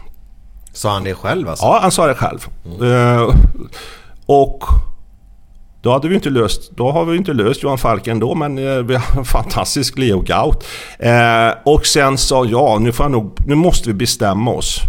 Sa 0.77 0.93
han 0.93 1.03
det 1.03 1.13
själv 1.13 1.49
alltså? 1.49 1.65
Ja, 1.65 1.79
han 1.81 1.91
sa 1.91 2.07
det 2.07 2.15
själv. 2.15 2.47
Eh, 2.81 3.35
och 4.25 4.63
då 5.81 5.91
hade 5.91 6.07
vi 6.07 6.15
inte 6.15 6.29
löst, 6.29 6.71
då 6.75 6.91
har 6.91 7.05
vi 7.05 7.17
inte 7.17 7.33
löst 7.33 7.63
Johan 7.63 7.77
Falk 7.77 8.07
ändå 8.07 8.35
men 8.35 8.57
eh, 8.57 8.83
vi 8.83 8.95
har 8.95 9.17
en 9.19 9.25
fantastisk 9.25 9.97
Leo 9.97 10.21
Gaut. 10.21 10.65
Eh, 10.99 11.49
och 11.65 11.85
sen 11.85 12.17
sa 12.17 12.45
jag, 12.45 12.81
nu, 12.81 12.91
får 12.91 13.03
jag 13.03 13.11
nog, 13.11 13.37
nu 13.47 13.55
måste 13.55 13.89
vi 13.89 13.93
bestämma 13.93 14.51
oss. 14.51 14.81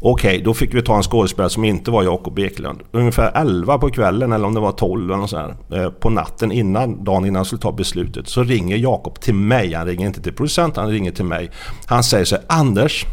Okej, 0.00 0.42
då 0.44 0.54
fick 0.54 0.74
vi 0.74 0.82
ta 0.82 0.96
en 0.96 1.02
skådespelare 1.02 1.50
som 1.50 1.64
inte 1.64 1.90
var 1.90 2.02
Jakob 2.02 2.38
Eklund. 2.38 2.80
Ungefär 2.92 3.32
11 3.34 3.78
på 3.78 3.90
kvällen 3.90 4.32
eller 4.32 4.46
om 4.46 4.54
det 4.54 4.60
var 4.60 4.72
12 4.72 5.10
eller 5.10 5.20
något 5.20 5.30
sånt 5.30 5.54
här, 5.70 5.82
eh, 5.82 5.90
På 5.90 6.10
natten 6.10 6.52
innan, 6.52 7.04
dagen 7.04 7.24
innan 7.24 7.36
han 7.36 7.44
skulle 7.44 7.62
ta 7.62 7.72
beslutet. 7.72 8.28
Så 8.28 8.42
ringer 8.42 8.76
Jakob 8.76 9.20
till 9.20 9.34
mig. 9.34 9.74
Han 9.74 9.86
ringer 9.86 10.06
inte 10.06 10.22
till 10.22 10.34
producenten, 10.34 10.84
han 10.84 10.92
ringer 10.92 11.12
till 11.12 11.24
mig. 11.24 11.50
Han 11.86 12.04
säger 12.04 12.24
så 12.24 12.36
här, 12.36 12.44
Anders. 12.48 13.06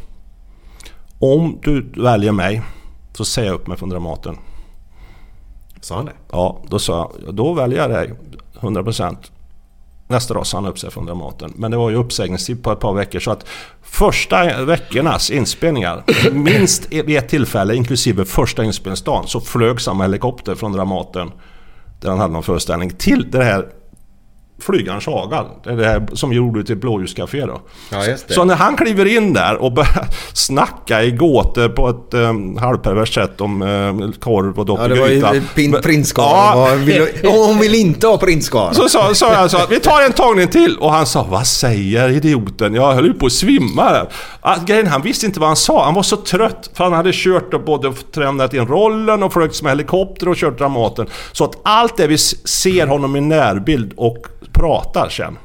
Om 1.22 1.60
du 1.64 1.92
väljer 1.96 2.32
mig 2.32 2.62
så 3.14 3.26
säger 3.26 3.48
jag 3.48 3.56
upp 3.56 3.68
mig 3.68 3.78
från 3.78 3.90
Dramaten. 3.90 4.38
Sa 5.82 5.96
han 5.96 6.06
det? 6.06 6.14
Ja, 6.32 6.62
då 6.68 6.80
sa 6.80 7.12
jag, 7.26 7.36
då 7.36 7.54
väljer 7.54 7.80
jag 7.80 7.90
dig 7.90 8.14
100%. 8.60 9.16
Nästa 10.08 10.34
dag 10.34 10.48
sa 10.48 10.58
han 10.58 10.66
upp 10.66 10.80
sig 10.80 10.92
från 10.92 11.06
Dramaten. 11.06 11.54
Men 11.56 11.72
det 11.72 11.78
var 11.78 11.90
ju 11.90 11.96
uppsägningstid 11.96 12.64
på 12.64 12.72
ett 12.72 12.80
par 12.80 12.94
veckor 12.94 13.20
så 13.20 13.32
att 13.32 13.46
första 13.82 14.66
veckornas 14.66 15.32
inspelningar, 15.32 16.04
minst 16.32 16.94
vid 16.94 17.18
ett 17.18 17.30
tillfälle, 17.30 17.76
inklusive 17.76 18.26
första 18.26 18.64
inspelningsdagen, 18.64 19.28
så 19.28 19.42
flög 19.42 19.82
samma 19.82 20.04
helikopter 20.04 20.56
från 20.56 20.72
Dramaten, 20.72 21.32
där 22.00 22.10
han 22.10 22.20
hade 22.20 22.34
någon 22.34 22.44
föreställning, 22.44 22.90
till 22.90 23.32
det 23.32 23.44
här 23.44 23.68
Flygarens 24.64 25.06
Haga. 25.06 25.46
Det 25.64 25.70
är 25.70 25.78
det 25.78 25.86
här 25.88 26.08
som 26.14 26.34
gjorde 26.34 26.64
till 26.64 26.78
Blåljuscafé 26.78 27.46
då. 27.46 27.62
Ja. 27.90 27.98
Så 28.28 28.44
när 28.44 28.56
han 28.56 28.78
kliver 28.78 29.18
in 29.18 29.34
där 29.34 29.56
och 29.56 29.72
börjar 29.74 30.08
snacka 30.34 31.04
i 31.04 31.12
gåtor 31.12 31.70
på 31.70 31.90
ett 31.90 32.14
um, 32.14 32.58
halvperverst 32.58 33.14
sätt 33.14 33.42
om 33.42 33.62
um, 33.62 34.14
korv 34.14 34.60
och 34.60 34.80
Ja, 34.80 34.88
det 34.88 35.00
var 35.00 35.08
ju 35.08 35.22
doppelgryta. 35.22 35.54
pin- 35.56 35.82
prinskorv. 35.82 36.26
Ja. 36.28 36.70
Vill 36.76 37.08
Hon 37.24 37.60
vill 37.60 37.76
inte 37.76 38.08
ha 38.08 38.18
prinskorv. 38.18 38.74
Så 38.74 38.90
sa, 38.90 39.14
sa 39.14 39.34
jag 39.34 39.52
så 39.52 39.58
vi 39.70 39.80
tar 39.80 40.02
en 40.02 40.12
tagning 40.14 40.48
till 40.48 40.78
och 40.78 40.92
han 40.92 41.06
sa 41.06 41.24
Vad 41.30 41.48
säger 41.48 42.10
idioten? 42.10 42.74
Jag 42.76 42.94
höll 42.94 43.06
ju 43.06 43.14
på 43.14 43.26
att 43.26 43.32
svimma 43.32 43.92
där. 43.92 44.08
Att, 44.42 44.66
grejen, 44.66 44.88
han 44.88 45.02
visste 45.02 45.26
inte 45.26 45.40
vad 45.40 45.50
han 45.50 45.56
sa. 45.56 45.86
Han 45.86 45.94
var 45.94 46.04
så 46.04 46.18
trött 46.18 46.70
för 46.74 46.84
han 46.84 46.94
hade 46.94 47.12
kört 47.14 47.54
och 47.54 47.64
både 47.64 47.94
tränat 48.14 48.54
in 48.54 48.68
rollen 48.68 49.24
och 49.24 49.34
flugit 49.34 49.62
med 49.62 49.72
helikopter 49.72 50.28
och 50.30 50.36
kört 50.36 50.58
Dramaten. 50.58 51.08
Så 51.32 51.44
att 51.44 51.60
allt 51.64 51.98
det 51.98 52.08
vi 52.08 52.18
ser 52.18 52.88
honom 52.88 53.16
i 53.16 53.22
närbild 53.22 53.94
och 53.98 54.18
pratar 54.54 55.10
sen 55.10 55.38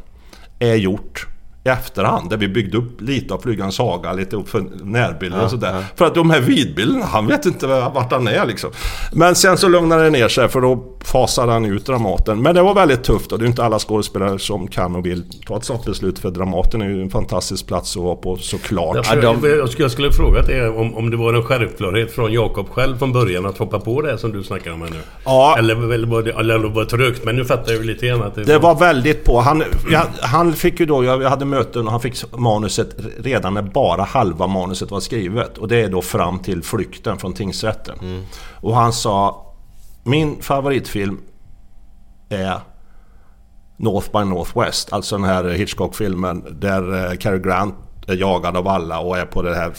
är 0.59 0.75
gjort 0.75 1.27
i 1.67 1.69
efterhand. 1.69 2.31
Där 2.31 2.37
vi 2.37 2.49
byggde 2.49 2.79
upp 2.79 3.01
lite 3.01 3.35
av 3.35 3.39
Flygans 3.39 3.75
saga, 3.75 4.13
lite 4.13 4.37
upp 4.37 4.49
för 4.49 4.65
närbilder 4.85 5.45
och 5.45 5.51
sådär. 5.51 5.85
För 5.97 6.05
att 6.05 6.15
de 6.15 6.31
här 6.31 6.41
vidbilderna, 6.41 7.07
han 7.07 7.27
vet 7.27 7.47
inte 7.47 7.67
vart 7.67 8.13
han 8.13 8.29
är 8.29 8.47
liksom. 8.47 8.71
Men 9.13 9.35
sen 9.35 9.59
så 9.59 9.69
lugnade 9.69 10.05
det 10.05 10.11
ner 10.11 10.29
sig 10.29 10.49
för 10.49 10.61
då 10.61 10.85
fasade 11.05 11.53
han 11.53 11.65
ut 11.65 11.87
Dramaten. 11.87 12.43
Men 12.43 12.55
det 12.55 12.63
var 12.63 12.75
väldigt 12.75 13.05
tufft 13.05 13.33
och 13.33 13.39
det 13.39 13.45
är 13.45 13.47
inte 13.47 13.65
alla 13.65 13.79
skådespelare 13.79 14.39
som 14.39 14.69
kan 14.69 14.97
och 14.97 15.07
vill 15.07 15.25
ta 15.47 15.57
ett 15.57 15.65
sånt 15.65 15.85
beslut. 15.85 16.19
För 16.19 16.31
Dramaten 16.31 16.83
är 16.83 16.89
ju 16.89 17.03
en 17.03 17.11
fantastisk 17.11 17.67
plats 17.67 17.97
att 17.97 18.03
vara 18.03 18.17
på 18.17 18.37
såklart. 18.37 18.97
Jag, 18.97 19.25
jag, 19.25 19.69
skulle, 19.69 19.85
jag 19.85 19.91
skulle 19.91 20.13
fråga 20.13 20.43
det 20.43 20.69
om, 20.69 20.95
om 20.95 21.11
det 21.11 21.17
var 21.17 21.35
en 21.35 21.43
självklarhet 21.43 22.13
från 22.13 22.33
Jakob 22.33 22.69
själv 22.71 22.99
från 22.99 23.13
början 23.13 23.47
att 23.47 23.59
hoppa 23.59 23.81
på 23.81 24.03
det 24.03 24.19
som 24.19 24.33
du 24.33 24.43
snackar 24.43 24.73
om 24.73 24.83
här 24.83 24.91
nu. 24.91 24.97
Ja. 25.25 25.57
Eller, 25.59 25.93
eller, 25.93 26.07
var 26.07 26.23
det, 26.23 26.31
eller 26.33 26.59
var 26.59 26.85
det 26.85 26.91
trögt? 26.91 27.25
Men 27.25 27.37
nu 27.37 27.45
fattar 27.45 27.73
jag 27.73 27.81
ju 27.81 27.87
lite 27.87 28.07
grann 28.07 28.23
att 28.23 28.35
det, 28.35 28.45
Det 28.45 28.59
var 28.59 28.75
väldigt 28.75 29.25
på. 29.25 29.41
Han, 29.41 29.63
jag, 29.91 30.03
han 30.21 30.53
fick 30.53 30.81
ju 30.81 30.87
då, 30.87 31.05
jag 31.05 31.31
hade 31.31 31.45
möten 31.57 31.87
och 31.87 31.93
han 31.93 32.01
fick 32.01 32.33
manuset 32.39 32.97
redan 33.19 33.55
när 33.55 33.63
bara 33.63 34.03
halva 34.03 34.47
manuset 34.47 34.91
var 34.91 35.01
skrivet. 35.01 35.59
Och 35.59 35.69
det 35.69 35.77
är 35.77 35.89
då 35.89 36.03
fram 36.03 36.39
till 36.39 36.63
flykten 36.63 37.19
från 37.19 37.33
tingsrätten. 37.33 38.25
Och 38.61 38.77
han 38.77 38.93
sa 38.93 39.43
Min 40.05 40.43
favoritfilm 40.43 41.21
är 42.29 42.61
North 43.77 44.11
by 44.13 44.25
Northwest. 44.25 44.93
Alltså 44.93 45.17
den 45.17 45.25
här 45.25 45.45
Hitchcock-filmen 45.45 46.45
där 46.51 47.11
eh, 47.11 47.17
Cary 47.17 47.39
Grant 47.39 47.75
är 48.07 48.17
jagad 48.17 48.57
av 48.57 48.69
alla 48.69 49.01
och 49.01 49.19
är 49.19 49.27
på 49.27 49.43
det 49.43 49.55
här 49.55 49.73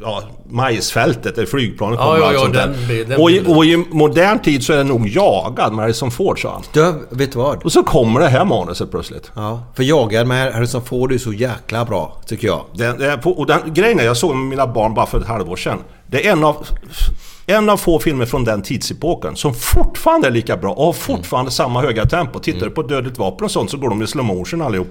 ja, 0.00 0.22
majsfältet 0.48 1.36
där 1.36 1.46
flygplanet 1.46 1.98
Ja, 1.98 2.04
kommer 2.06 2.18
ja, 2.18 2.22
och 2.24 2.28
allt 2.28 2.54
ja, 2.54 2.62
sånt 2.62 2.88
den 2.88 3.08
den 3.08 3.20
och, 3.20 3.30
i, 3.30 3.42
och 3.46 3.64
i 3.64 3.76
modern 3.76 4.38
tid 4.38 4.64
så 4.64 4.72
är 4.72 4.76
det 4.76 4.84
nog 4.84 5.08
jagad 5.08 5.72
med 5.72 5.82
Harrison 5.82 6.10
Ford 6.10 6.42
sa 6.42 6.52
han. 6.52 6.62
Du, 6.72 7.16
vet 7.16 7.32
du 7.32 7.38
vad? 7.38 7.62
Och 7.62 7.72
så 7.72 7.82
kommer 7.82 8.20
det 8.20 8.28
här 8.28 8.44
manuset 8.44 8.90
plötsligt. 8.90 9.30
Ja, 9.34 9.62
för 9.76 9.82
jagad 9.82 10.26
med 10.26 10.52
Harrison 10.52 10.82
Ford 10.82 11.12
är 11.12 11.18
så 11.18 11.32
jäkla 11.32 11.84
bra, 11.84 12.20
tycker 12.26 12.46
jag. 12.46 12.80
Är 12.80 13.16
på- 13.16 13.30
och 13.32 13.46
den 13.46 13.74
grejen 13.74 14.00
är, 14.00 14.04
jag 14.04 14.16
såg 14.16 14.36
med 14.36 14.46
mina 14.48 14.66
barn 14.66 14.94
bara 14.94 15.06
för 15.06 15.20
ett 15.20 15.26
halvår 15.26 15.56
sedan. 15.56 15.78
Det 16.06 16.26
är 16.28 16.32
en 16.32 16.44
av, 16.44 16.66
en 17.46 17.70
av 17.70 17.76
få 17.76 17.98
filmer 17.98 18.26
från 18.26 18.44
den 18.44 18.62
tidsepoken 18.62 19.36
som 19.36 19.54
fortfarande 19.54 20.26
är 20.28 20.32
lika 20.32 20.56
bra 20.56 20.72
och 20.72 20.84
har 20.84 20.92
fortfarande 20.92 21.50
samma 21.50 21.80
höga 21.82 22.04
tempo. 22.06 22.38
Tittar 22.38 22.66
du 22.66 22.70
på 22.70 22.82
Dödligt 22.82 23.18
vapen 23.18 23.44
och 23.44 23.50
sånt 23.50 23.70
så 23.70 23.76
går 23.76 23.88
de 23.88 24.02
i 24.02 24.06
slow 24.06 24.24
motion 24.24 24.62
allihop. 24.62 24.88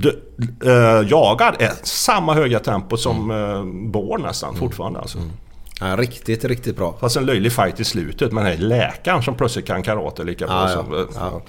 Du, 0.00 0.22
eh, 0.64 1.08
jagad 1.08 1.54
är 1.58 1.72
samma 1.82 2.34
höga 2.34 2.58
tempo 2.58 2.96
som 2.96 3.30
uh, 3.30 3.64
Born 3.90 4.22
nästan 4.22 4.56
fortfarande 4.56 4.98
alltså. 5.00 5.18
Ja, 5.80 5.96
riktigt, 5.96 6.44
riktigt 6.44 6.76
bra. 6.76 6.96
Fast 7.00 7.16
en 7.16 7.26
löjlig 7.26 7.52
fight 7.52 7.80
i 7.80 7.84
slutet 7.84 8.32
med 8.32 8.44
den 8.44 8.52
här 8.52 8.58
läkaren 8.58 9.22
som 9.22 9.34
plötsligt 9.34 9.66
kan 9.66 9.82
karate 9.82 10.24
lika 10.24 10.46
bra 10.46 10.54
Ja, 10.56 10.70
ja. 10.70 10.74
som... 10.84 10.94
eh, 10.94 11.00
Ja. 11.14 11.40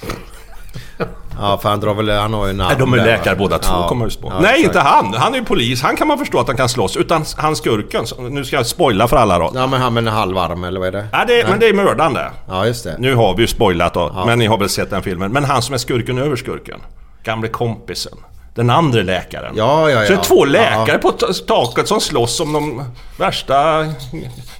Ja, 1.39 1.57
för 1.57 1.69
han 1.69 1.79
drar 1.79 1.93
väl... 1.93 2.09
Han 2.09 2.33
har 2.33 2.47
ju 2.47 2.53
namn 2.53 2.67
Nej, 2.69 2.77
de 2.79 2.93
är 2.93 3.05
läkare 3.05 3.35
båda 3.35 3.57
två, 3.59 3.73
Ja. 3.73 3.87
kommer 3.87 4.05
jag 4.05 4.21
på. 4.21 4.27
Ja, 4.27 4.39
Nej, 4.41 4.49
exakt. 4.51 4.65
inte 4.65 4.79
han! 4.79 5.13
Han 5.13 5.33
är 5.33 5.37
ju 5.39 5.45
polis. 5.45 5.81
Han 5.81 5.95
kan 5.95 6.07
man 6.07 6.17
förstå 6.17 6.39
att 6.39 6.47
han 6.47 6.57
kan 6.57 6.69
slåss. 6.69 6.97
Utan 6.97 7.25
han 7.37 7.55
skurken. 7.55 8.05
Nu 8.29 8.45
ska 8.45 8.55
jag 8.55 8.65
spoila 8.65 9.07
för 9.07 9.17
alla 9.17 9.39
då. 9.39 9.51
Ja, 9.55 9.67
men 9.67 9.81
han 9.81 9.93
med 9.93 10.07
en 10.07 10.13
halv 10.13 10.37
arm, 10.37 10.63
eller 10.63 10.79
vad 10.79 10.87
är 10.87 10.91
det? 10.91 11.07
Ja, 11.11 11.25
det, 11.27 11.49
men 11.49 11.59
det 11.59 11.67
är 11.69 11.73
mördaren 11.73 12.13
det. 12.13 12.31
Ja, 12.47 12.65
just 12.65 12.83
det. 12.83 12.95
Nu 12.99 13.15
har 13.15 13.35
vi 13.35 13.41
ju 13.41 13.47
spoilat 13.47 13.93
då, 13.93 14.23
men 14.25 14.39
ni 14.39 14.45
har 14.45 14.57
väl 14.57 14.69
sett 14.69 14.89
den 14.89 15.01
filmen. 15.03 15.31
Men 15.31 15.43
han 15.43 15.61
som 15.61 15.73
är 15.73 15.77
skurken 15.77 16.17
över 16.17 16.35
skurken. 16.35 16.79
Gamle 17.23 17.47
kompisen. 17.47 18.17
Den 18.55 18.69
andra 18.69 19.01
läkaren. 19.01 19.53
Ja, 19.57 19.89
ja, 19.89 20.01
ja. 20.01 20.07
Så 20.07 20.13
det 20.13 20.19
är 20.19 20.23
två 20.23 20.45
läkare 20.45 20.91
Ja. 20.91 20.97
på 20.97 21.11
ta- 21.11 21.33
taket 21.33 21.87
som 21.87 22.01
slåss 22.01 22.39
om 22.39 22.53
de 22.53 22.83
värsta 23.17 23.85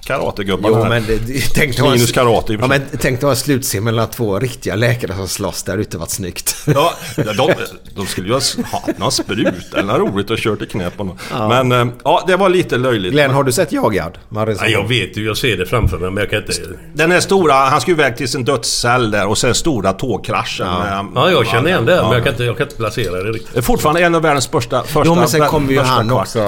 karategubbarna. 0.04 0.76
Jo 0.82 0.88
men 0.88 1.04
det, 1.06 1.18
tänk 1.54 1.72
dig 1.76 1.80
ha 1.80 1.86
en- 1.86 1.92
Minus 1.92 2.12
karate 2.12 2.52
Ja 2.60 2.66
men 2.66 2.80
tänk 3.00 3.20
dig 3.20 3.28
ha 3.30 3.36
en 3.76 3.84
mellan 3.84 4.10
två 4.10 4.38
riktiga 4.38 4.74
läkare 4.74 5.14
som 5.16 5.28
slåss 5.28 5.62
där 5.62 5.78
ute. 5.78 5.98
varit 5.98 6.10
snyggt. 6.10 6.56
Ja, 6.66 6.92
de, 7.16 7.50
de 7.96 8.06
skulle 8.06 8.26
ju 8.28 8.32
ha 8.34 8.40
haft 8.72 8.98
någon 8.98 9.12
sprut 9.12 9.74
eller 9.74 9.98
något 9.98 10.12
roligt 10.12 10.30
och 10.30 10.38
kört 10.38 10.62
i 10.62 10.66
knä 10.66 10.90
på 10.90 11.04
någon. 11.04 11.16
Men 11.48 11.72
eh, 11.72 11.94
ja, 12.04 12.24
det 12.26 12.36
var 12.36 12.48
lite 12.48 12.76
löjligt. 12.76 13.12
Glenn, 13.12 13.30
har 13.30 13.44
du 13.44 13.52
sett 13.52 13.72
Jagad? 13.72 14.18
Nej, 14.28 14.56
jag 14.72 14.88
vet 14.88 15.16
ju, 15.16 15.24
jag 15.26 15.36
ser 15.36 15.56
det 15.56 15.66
framför 15.66 15.98
mig 15.98 16.10
men 16.10 16.16
jag 16.20 16.30
kan 16.30 16.38
inte... 16.38 16.52
Den 16.94 17.10
här 17.10 17.20
stora, 17.20 17.54
han 17.54 17.80
skulle 17.80 17.94
iväg 17.96 18.16
till 18.16 18.28
sin 18.28 18.44
dödscell 18.44 19.10
där 19.10 19.26
och 19.26 19.38
sen 19.38 19.54
stora 19.54 19.92
tågkraschen. 19.92 20.66
med- 20.66 21.06
Ja, 21.14 21.30
jag 21.30 21.46
känner 21.46 21.68
igen 21.68 21.84
det 21.84 21.94
Ja. 21.94 22.02
men 22.02 22.12
jag 22.12 22.22
kan 22.24 22.32
inte, 22.32 22.44
jag 22.44 22.56
kan 22.56 22.66
inte 22.66 22.76
placera 22.76 23.22
det 23.22 23.30
riktigt. 23.30 23.64
Fortfarande 23.80 24.00
en 24.06 24.14
av 24.14 24.22
världens 24.22 24.44
största... 24.44 24.82
första 24.82 25.02
Jo 25.06 25.14
men 25.14 25.28
sen 25.28 25.46
kommer 25.48 25.72
ju 25.72 25.80
han 25.80 26.08
kvart. 26.08 26.20
också, 26.22 26.38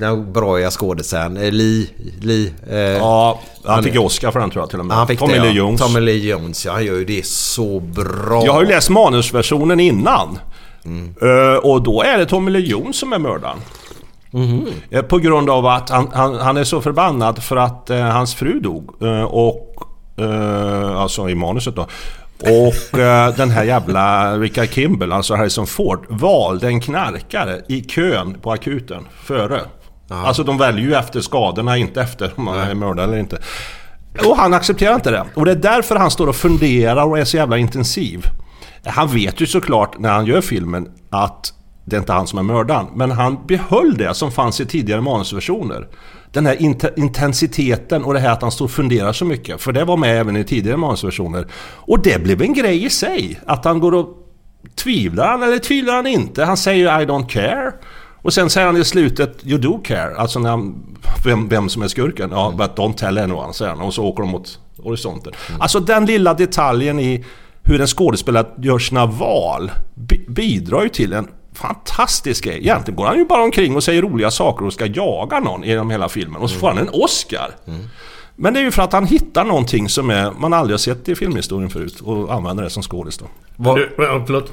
den 0.00 0.32
bråiga 0.32 0.70
skådisen. 0.70 1.36
eh, 1.36 1.52
Lee... 1.52 1.86
Lee 2.20 2.52
eh, 2.70 2.76
Ja, 2.78 3.40
han 3.64 3.82
fick 3.82 3.94
ju 3.94 3.98
Oscar 4.00 4.30
för 4.30 4.40
den 4.40 4.50
tror 4.50 4.62
jag 4.62 4.70
till 4.70 4.78
och 4.80 4.86
med. 4.86 4.96
han 4.96 5.06
fick 5.06 5.18
Tommy 5.18 5.32
det, 5.34 5.40
Lee. 5.42 5.52
Jones. 5.52 5.80
Tommy 5.80 6.00
Lee 6.00 6.28
Jones, 6.28 6.66
ja. 6.66 6.72
Han 6.72 6.84
gör 6.84 6.94
ju 6.94 7.04
det 7.04 7.26
så 7.26 7.80
bra. 7.80 8.44
Jag 8.44 8.52
har 8.52 8.62
ju 8.62 8.68
läst 8.68 8.90
manusversionen 8.90 9.80
innan. 9.80 10.38
Mm. 10.84 11.14
Eh, 11.22 11.56
och 11.56 11.82
då 11.82 12.02
är 12.02 12.18
det 12.18 12.26
Tommy 12.26 12.50
Lee 12.50 12.66
Jones 12.66 12.96
som 12.98 13.12
är 13.12 13.18
mördaren. 13.18 13.56
Eh, 14.90 15.02
På 15.02 15.18
grund 15.18 15.50
av 15.50 15.66
att 15.66 15.90
han, 15.90 16.08
han, 16.14 16.34
han 16.34 16.56
är 16.56 16.64
så 16.64 16.80
förbannad 16.80 17.42
för 17.42 17.56
att 17.56 17.90
eh, 17.90 17.98
hans 18.00 18.34
fru 18.34 18.60
dog. 18.60 19.02
Och... 19.28 19.72
Alltså 20.96 21.28
i 21.28 21.34
manuset 21.34 21.76
då. 21.76 21.86
Och 22.40 22.98
eh, 22.98 23.34
den 23.34 23.50
här 23.50 23.64
jävla 23.64 24.36
Richard 24.38 24.68
Kimball, 24.68 25.12
alltså 25.12 25.34
Harrison 25.34 25.66
Ford, 25.66 26.06
valde 26.08 26.66
en 26.66 26.80
knarkare 26.80 27.62
i 27.68 27.80
kön 27.80 28.34
på 28.42 28.52
akuten 28.52 29.06
före. 29.24 29.60
Alltså 30.08 30.42
de 30.42 30.58
väljer 30.58 30.84
ju 30.84 30.94
efter 30.94 31.20
skadorna, 31.20 31.76
inte 31.76 32.02
efter 32.02 32.32
om 32.36 32.44
man 32.44 32.58
är 32.58 32.74
mördad 32.74 33.08
eller 33.08 33.18
inte. 33.18 33.38
Och 34.24 34.36
han 34.36 34.54
accepterar 34.54 34.94
inte 34.94 35.10
det. 35.10 35.24
Och 35.34 35.44
det 35.44 35.50
är 35.50 35.56
därför 35.56 35.96
han 35.96 36.10
står 36.10 36.26
och 36.26 36.36
funderar 36.36 37.04
och 37.04 37.18
är 37.18 37.24
så 37.24 37.36
jävla 37.36 37.58
intensiv. 37.58 38.24
Han 38.84 39.08
vet 39.08 39.40
ju 39.40 39.46
såklart 39.46 39.98
när 39.98 40.12
han 40.12 40.26
gör 40.26 40.40
filmen 40.40 40.88
att 41.10 41.52
det 41.84 41.96
är 41.96 42.00
inte 42.00 42.12
han 42.12 42.26
som 42.26 42.38
är 42.38 42.42
mördaren. 42.42 42.86
Men 42.94 43.10
han 43.10 43.46
behöll 43.46 43.96
det 43.96 44.14
som 44.14 44.32
fanns 44.32 44.60
i 44.60 44.66
tidigare 44.66 45.00
manusversioner. 45.00 45.88
Den 46.36 46.46
här 46.46 46.56
int- 46.56 46.92
intensiteten 46.96 48.04
och 48.04 48.14
det 48.14 48.20
här 48.20 48.30
att 48.32 48.42
han 48.42 48.50
står 48.50 48.64
och 48.64 48.70
funderar 48.70 49.12
så 49.12 49.24
mycket. 49.24 49.60
För 49.60 49.72
det 49.72 49.84
var 49.84 49.96
med 49.96 50.20
även 50.20 50.36
i 50.36 50.44
tidigare 50.44 50.76
manusversioner. 50.76 51.46
Och 51.74 52.02
det 52.02 52.22
blev 52.22 52.42
en 52.42 52.54
grej 52.54 52.84
i 52.84 52.90
sig. 52.90 53.40
Att 53.46 53.64
han 53.64 53.80
går 53.80 53.94
och 53.94 54.08
tvivlar 54.74 55.28
han 55.28 55.42
eller 55.42 55.58
tvivlar 55.58 55.94
han 55.94 56.06
inte? 56.06 56.44
Han 56.44 56.56
säger 56.56 56.78
ju 56.98 57.02
I 57.02 57.06
don't 57.06 57.28
care. 57.28 57.72
Och 58.22 58.32
sen 58.32 58.50
säger 58.50 58.66
han 58.66 58.76
i 58.76 58.84
slutet 58.84 59.46
You 59.46 59.58
do 59.58 59.78
care. 59.84 60.16
Alltså 60.16 60.38
när 60.38 60.50
han, 60.50 60.74
vem, 61.24 61.48
vem 61.48 61.68
som 61.68 61.82
är 61.82 61.88
skurken. 61.88 62.30
Ja, 62.32 62.54
but 62.58 62.70
don't 62.76 62.94
tell 62.94 63.18
anyone, 63.18 63.52
säger 63.52 63.70
han. 63.70 63.80
Och 63.80 63.94
så 63.94 64.04
åker 64.04 64.22
de 64.22 64.30
mot 64.30 64.58
horisonten. 64.82 65.32
Alltså 65.58 65.80
den 65.80 66.06
lilla 66.06 66.34
detaljen 66.34 67.00
i 67.00 67.24
hur 67.62 67.80
en 67.80 67.86
skådespelare 67.86 68.46
gör 68.58 68.78
sina 68.78 69.06
val 69.06 69.70
bi- 69.94 70.26
bidrar 70.28 70.82
ju 70.82 70.88
till 70.88 71.12
en 71.12 71.28
fantastisk 71.56 72.44
grej. 72.44 72.58
Egentligen 72.58 72.96
går 72.96 73.06
han 73.06 73.18
ju 73.18 73.24
bara 73.24 73.42
omkring 73.42 73.76
och 73.76 73.84
säger 73.84 74.02
roliga 74.02 74.30
saker 74.30 74.66
och 74.66 74.72
ska 74.72 74.86
jaga 74.86 75.40
någon 75.40 75.62
genom 75.62 75.90
hela 75.90 76.08
filmen. 76.08 76.42
Och 76.42 76.50
så 76.50 76.58
får 76.58 76.68
han 76.68 76.78
en 76.78 76.88
Oscar. 76.92 77.50
Men 78.36 78.54
det 78.54 78.60
är 78.60 78.64
ju 78.64 78.70
för 78.70 78.82
att 78.82 78.92
han 78.92 79.06
hittar 79.06 79.44
någonting 79.44 79.88
som 79.88 80.10
är, 80.10 80.30
man 80.38 80.52
aldrig 80.52 80.72
har 80.74 80.78
sett 80.78 81.08
i 81.08 81.14
filmhistorien 81.14 81.70
förut 81.70 82.00
och 82.00 82.34
använder 82.34 82.64
det 82.64 82.70
som 82.70 82.82
skådis 82.82 83.18
då. 83.18 83.24
Vad- 83.56 83.76
Du, 83.76 83.90
ja, 83.98 84.22
förlåt. 84.26 84.52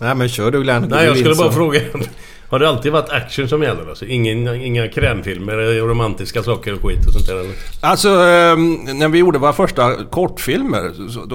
Nej 0.00 0.14
men 0.14 0.28
kör 0.28 0.50
du 0.50 0.62
Glenn. 0.62 0.86
Nej, 0.90 1.06
jag 1.06 1.16
skulle 1.18 1.34
bara 1.34 1.52
fråga. 1.52 1.80
Har 2.50 2.58
det 2.58 2.68
alltid 2.68 2.92
varit 2.92 3.10
action 3.10 3.48
som 3.48 3.62
gäller? 3.62 3.88
Alltså, 3.88 4.04
ingen, 4.04 4.54
inga 4.54 4.88
krämfilmer, 4.88 5.58
eh, 5.58 5.84
romantiska 5.84 6.42
saker 6.42 6.74
och 6.74 6.80
skit 6.82 7.06
och 7.06 7.12
sånt 7.12 7.26
där? 7.26 7.34
Eller? 7.40 7.54
Alltså, 7.80 8.08
ehm, 8.08 8.74
när 8.98 9.08
vi 9.08 9.18
gjorde 9.18 9.38
våra 9.38 9.52
första 9.52 10.04
kortfilmer, 10.04 10.92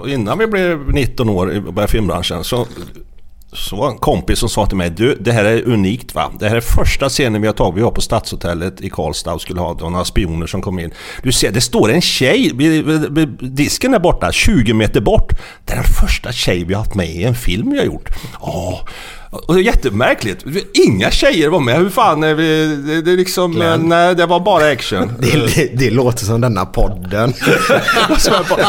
innan 0.10 0.38
vi 0.40 0.48
blev 0.48 0.90
19 0.94 1.30
år 1.30 1.52
i 1.54 1.88
filmbranschen, 1.88 2.44
så, 2.44 2.68
så 3.56 3.76
var 3.76 3.90
en 3.90 3.98
kompis 3.98 4.40
som 4.40 4.50
sa 4.50 4.66
till 4.66 4.78
mig 4.78 4.90
Du, 4.90 5.16
det 5.16 5.32
här 5.32 5.46
är 5.46 5.68
unikt 5.68 6.16
va? 6.16 6.32
Det 6.40 6.50
här 6.50 6.56
är 6.56 6.62
första 6.62 7.10
scenen 7.10 7.42
vi 7.42 7.48
har 7.48 7.54
tagit. 7.54 7.78
Vi 7.78 7.82
var 7.82 7.92
på 7.92 8.02
Stadshotellet 8.02 8.82
i 8.82 8.90
Karlstad 8.90 9.34
och 9.34 9.42
skulle 9.42 9.60
ha 9.60 9.74
några 9.74 10.06
spioner 10.06 10.48
som 10.48 10.62
kom 10.62 10.80
in. 10.80 10.92
Du 11.24 11.32
ser, 11.32 11.52
det 11.52 11.62
står 11.62 11.92
en 11.92 12.02
tjej 12.02 12.52
vid, 12.56 12.86
vid, 12.86 13.14
vid 13.18 13.54
disken 13.54 13.92
där 13.92 14.00
borta, 14.00 14.32
20 14.32 14.74
meter 14.74 15.02
bort. 15.02 15.34
Det 15.66 15.74
är 15.74 15.78
den 15.78 15.86
första 16.02 16.32
tjej 16.32 16.64
vi 16.64 16.74
har 16.74 16.82
haft 16.82 16.96
med 16.96 17.10
i 17.10 17.24
en 17.24 17.36
film 17.36 17.72
vi 17.72 17.78
har 17.78 17.86
gjort. 17.86 18.10
Åh, 18.40 18.80
och 19.34 19.54
det 19.54 19.62
är 19.62 19.64
jättemärkligt. 19.64 20.46
Inga 20.74 21.12
tjejer 21.12 21.50
var 21.50 21.60
med. 21.60 21.78
Hur 21.78 21.90
fan 21.90 22.24
är 22.24 22.34
vi... 22.34 22.76
Det, 22.76 23.02
det 23.02 23.12
är 23.12 23.18
liksom... 23.18 23.52
Glenn. 23.52 23.90
Nej, 23.90 24.16
det 24.16 24.26
var 24.26 24.40
bara 24.40 24.72
action. 24.72 25.12
Det, 25.20 25.56
det, 25.56 25.78
det 25.78 25.90
låter 25.90 26.26
som 26.26 26.42
denna 26.42 26.66
podden. 26.66 27.34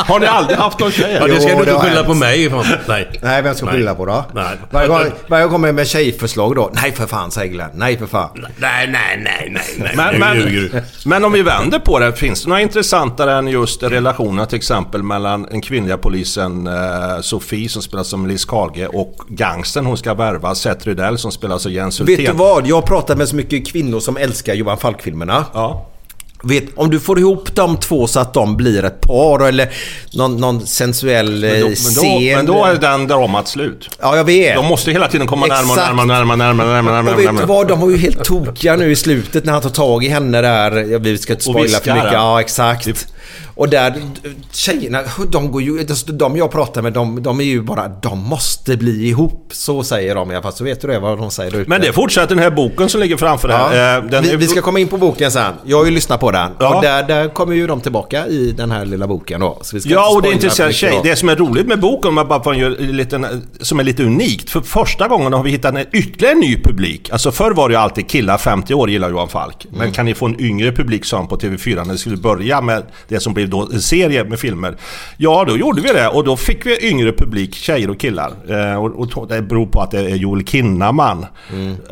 Har 0.06 0.20
ni 0.20 0.26
aldrig 0.26 0.58
haft 0.58 0.78
någon 0.78 0.90
tjej? 0.92 1.16
Ja, 1.20 1.26
det 1.26 1.40
ska 1.40 1.50
Jo, 1.50 1.64
du 1.64 1.70
inte 1.70 1.86
skylla 1.86 2.04
på 2.04 2.14
mig. 2.14 2.52
Nej. 2.88 3.10
Nej, 3.22 3.42
vem 3.42 3.54
ska 3.54 3.66
skylla 3.66 3.94
på 3.94 4.06
då? 4.06 4.24
Nej. 4.34 4.56
Varje 4.70 4.88
gång, 4.88 5.00
varje 5.26 5.44
gång 5.44 5.52
kommer 5.52 5.68
jag 5.68 5.74
med 5.74 5.86
tjejförslag 5.88 6.54
då. 6.54 6.70
Nej 6.72 6.92
för 6.92 7.06
fan 7.06 7.30
säger 7.30 7.52
Glenn. 7.52 7.70
Nej 7.74 7.98
för 7.98 8.06
fan. 8.06 8.30
Nej, 8.34 8.50
nej, 8.56 9.22
nej, 9.24 9.48
nej, 9.50 9.62
nej. 9.78 9.92
Men, 9.96 10.18
men, 10.18 10.82
men 11.04 11.24
om 11.24 11.32
vi 11.32 11.42
vänder 11.42 11.78
på 11.78 11.98
det, 11.98 12.12
finns 12.12 12.42
det 12.42 12.48
några 12.48 12.62
intressantare 12.62 13.32
än 13.34 13.48
just 13.48 13.82
relationerna 13.82 14.46
till 14.46 14.56
exempel 14.56 15.02
mellan 15.02 15.42
den 15.42 15.60
kvinnliga 15.60 15.98
polisen 15.98 16.66
eh, 16.66 17.20
Sofie 17.20 17.68
som 17.68 17.82
spelas 17.82 18.08
som 18.08 18.26
Liz 18.26 18.44
Karlge 18.44 18.86
och 18.86 19.16
gangsten 19.28 19.86
hon 19.86 19.96
ska 19.96 20.14
värva, 20.14 20.53
Seth 20.54 20.86
Rydell 20.86 21.18
som 21.18 21.32
spelas 21.32 21.66
av 21.66 21.72
Jens 21.72 22.00
Hultén. 22.00 22.16
Vet 22.16 22.26
du 22.26 22.32
vad? 22.32 22.66
Jag 22.66 22.76
har 22.76 22.82
pratat 22.82 23.18
med 23.18 23.28
så 23.28 23.36
mycket 23.36 23.66
kvinnor 23.72 24.00
som 24.00 24.16
älskar 24.16 24.54
Johan 24.54 24.78
Falk-filmerna. 24.78 25.44
Ja. 25.54 25.90
Vet, 26.46 26.64
om 26.76 26.90
du 26.90 27.00
får 27.00 27.18
ihop 27.18 27.54
de 27.54 27.76
två 27.76 28.06
så 28.06 28.20
att 28.20 28.34
de 28.34 28.56
blir 28.56 28.84
ett 28.84 29.00
par 29.00 29.48
eller 29.48 29.68
någon, 30.12 30.36
någon 30.36 30.66
sensuell 30.66 31.44
eh, 31.44 31.50
Men, 31.50 31.60
då, 31.60 31.66
men, 31.66 31.74
scen. 31.76 32.36
men 32.36 32.46
då 32.46 32.64
är 32.64 32.74
den 32.74 33.06
dramat 33.06 33.48
slut. 33.48 33.90
Ja, 34.00 34.16
jag 34.16 34.24
vet. 34.24 34.54
De 34.56 34.66
måste 34.66 34.90
hela 34.90 35.08
tiden 35.08 35.26
komma 35.26 35.46
närmare 35.46 35.64
och 35.64 35.70
Exakt. 35.70 35.96
närmare, 35.96 36.06
närmare, 36.06 36.36
närmare, 36.36 36.66
närmare, 36.66 36.98
Och 36.98 37.04
närmare, 37.04 37.16
vet 37.16 37.22
du 37.26 37.32
närmare. 37.32 37.46
vad? 37.46 37.68
De 37.68 37.80
var 37.80 37.90
ju 37.90 37.96
helt 37.96 38.24
tokiga 38.24 38.76
nu 38.76 38.90
i 38.92 38.96
slutet 38.96 39.44
när 39.44 39.52
han 39.52 39.62
tar 39.62 39.70
tag 39.70 40.04
i 40.04 40.08
henne 40.08 40.40
där. 40.40 40.98
Vi 40.98 41.18
ska 41.18 41.32
inte 41.32 41.44
spoila 41.44 41.78
för 41.78 41.94
mycket. 41.94 42.12
Ja, 42.12 42.40
exakt. 42.40 43.06
Och 43.54 43.68
där, 43.68 43.94
tjejerna, 44.52 45.00
de 45.28 45.52
går 45.52 45.62
ju, 45.62 45.86
de 46.06 46.36
jag 46.36 46.50
pratar 46.52 46.82
med, 46.82 46.92
de, 46.92 47.22
de 47.22 47.40
är 47.40 47.44
ju 47.44 47.62
bara, 47.62 47.88
de 47.88 48.18
måste 48.18 48.76
bli 48.76 49.08
ihop. 49.08 49.48
Så 49.52 49.82
säger 49.84 50.14
de 50.14 50.30
i 50.30 50.34
alla 50.34 50.42
fall. 50.42 50.52
Så 50.52 50.64
vet 50.64 50.80
du 50.80 50.88
det 50.88 50.98
vad 50.98 51.18
de 51.18 51.30
säger 51.30 51.56
ute. 51.56 51.70
Men 51.70 51.80
det 51.80 51.92
fortsätter 51.92 52.28
den 52.34 52.38
här 52.44 52.50
boken 52.50 52.88
som 52.88 53.00
ligger 53.00 53.16
framför. 53.16 53.48
Ja. 53.48 53.96
Eh, 53.96 54.04
den 54.04 54.22
vi, 54.24 54.30
är- 54.30 54.36
vi 54.36 54.46
ska 54.46 54.60
komma 54.62 54.78
in 54.78 54.88
på 54.88 54.96
boken 54.96 55.30
sen. 55.30 55.52
Jag 55.64 55.76
har 55.78 55.84
ju 55.84 55.90
lyssnat 55.90 56.20
på 56.20 56.30
den. 56.30 56.50
Ja. 56.58 56.76
Och 56.76 56.82
där, 56.82 57.02
där 57.02 57.28
kommer 57.28 57.54
ju 57.54 57.66
de 57.66 57.80
tillbaka 57.80 58.26
i 58.26 58.52
den 58.52 58.70
här 58.70 58.84
lilla 58.86 59.06
boken 59.06 59.40
då. 59.40 59.60
Ja, 59.84 60.14
och 60.14 60.22
det 60.22 60.28
är 60.28 60.32
intressant. 60.32 60.74
Tjej, 60.74 61.00
det 61.02 61.16
som 61.16 61.28
är 61.28 61.36
roligt 61.36 61.66
med 61.66 61.80
boken, 61.80 62.08
om 62.08 62.16
jag 62.16 62.28
bara 62.28 62.42
får 62.42 62.54
göra 62.54 62.74
en 62.78 62.96
liten, 62.96 63.26
som 63.60 63.80
är 63.80 63.84
lite 63.84 64.02
unikt. 64.04 64.50
För 64.50 64.60
första 64.60 65.08
gången 65.08 65.32
har 65.32 65.42
vi 65.42 65.50
hittat 65.50 65.74
en 65.74 65.86
ytterligare 65.92 66.34
ny 66.34 66.56
publik. 66.62 67.10
Alltså 67.10 67.32
förr 67.32 67.50
var 67.50 67.68
det 67.68 67.72
ju 67.72 67.78
alltid 67.80 68.08
killar 68.08 68.38
50 68.38 68.74
år 68.74 68.90
gillar 68.90 69.10
Johan 69.10 69.28
Falk. 69.28 69.66
Men 69.70 69.92
kan 69.92 70.04
ni 70.04 70.14
få 70.14 70.26
en 70.26 70.40
yngre 70.40 70.72
publik, 70.72 71.12
han 71.12 71.26
på 71.28 71.36
TV4 71.36 71.84
när 71.84 71.92
det 71.92 71.98
skulle 71.98 72.16
börja 72.16 72.60
med 72.60 72.82
det 73.08 73.20
som 73.24 73.34
blev 73.34 73.48
då 73.48 73.68
en 73.72 73.80
serie 73.82 74.24
med 74.24 74.38
filmer. 74.40 74.76
Ja, 75.16 75.44
då 75.48 75.56
gjorde 75.56 75.82
vi 75.82 75.88
det 75.88 76.08
och 76.08 76.24
då 76.24 76.36
fick 76.36 76.66
vi 76.66 76.88
yngre 76.90 77.12
publik, 77.12 77.54
tjejer 77.54 77.90
och 77.90 78.00
killar. 78.00 78.30
Eh, 78.48 78.84
och, 78.84 79.12
och 79.18 79.28
det 79.28 79.42
beror 79.42 79.66
på 79.66 79.80
att 79.80 79.90
det 79.90 79.98
är 80.00 80.16
Joel 80.16 80.44
Kinnaman. 80.46 81.26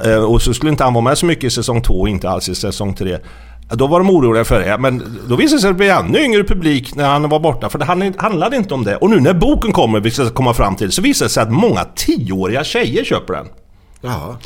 Eh, 0.04 0.16
och 0.24 0.42
så 0.42 0.54
skulle 0.54 0.70
inte 0.70 0.84
han 0.84 0.94
vara 0.94 1.04
med 1.04 1.18
så 1.18 1.26
mycket 1.26 1.44
i 1.44 1.50
säsong 1.50 1.82
2 1.82 1.94
och 2.00 2.08
inte 2.08 2.30
alls 2.30 2.48
i 2.48 2.54
säsong 2.54 2.94
3. 2.94 3.18
Då 3.74 3.86
var 3.86 3.98
de 4.00 4.10
oroliga 4.10 4.44
för 4.44 4.60
det, 4.60 4.78
men 4.78 5.18
då 5.28 5.36
visade 5.36 5.56
det 5.56 5.60
sig 5.60 5.70
att 5.70 5.74
det 5.74 5.78
blev 5.78 5.90
ännu 5.90 6.18
yngre 6.24 6.44
publik 6.44 6.94
när 6.94 7.04
han 7.08 7.28
var 7.28 7.40
borta. 7.40 7.68
För 7.68 7.78
det 7.78 7.84
handlade- 7.84 8.12
handlade 8.18 8.56
inte 8.56 8.74
om 8.74 8.84
det. 8.84 8.96
Och 8.96 9.10
nu 9.10 9.20
när 9.20 9.34
boken 9.34 9.72
kommer, 9.72 10.00
vi 10.00 10.10
ska 10.10 10.30
komma 10.30 10.54
fram 10.54 10.76
till, 10.76 10.92
så 10.92 11.02
visar 11.02 11.26
det 11.26 11.30
sig 11.30 11.42
att 11.42 11.50
många 11.52 11.84
tioåriga 11.96 12.64
tjejer 12.64 13.04
köper 13.04 13.34
den. 13.34 13.46
Ja. 14.02 14.38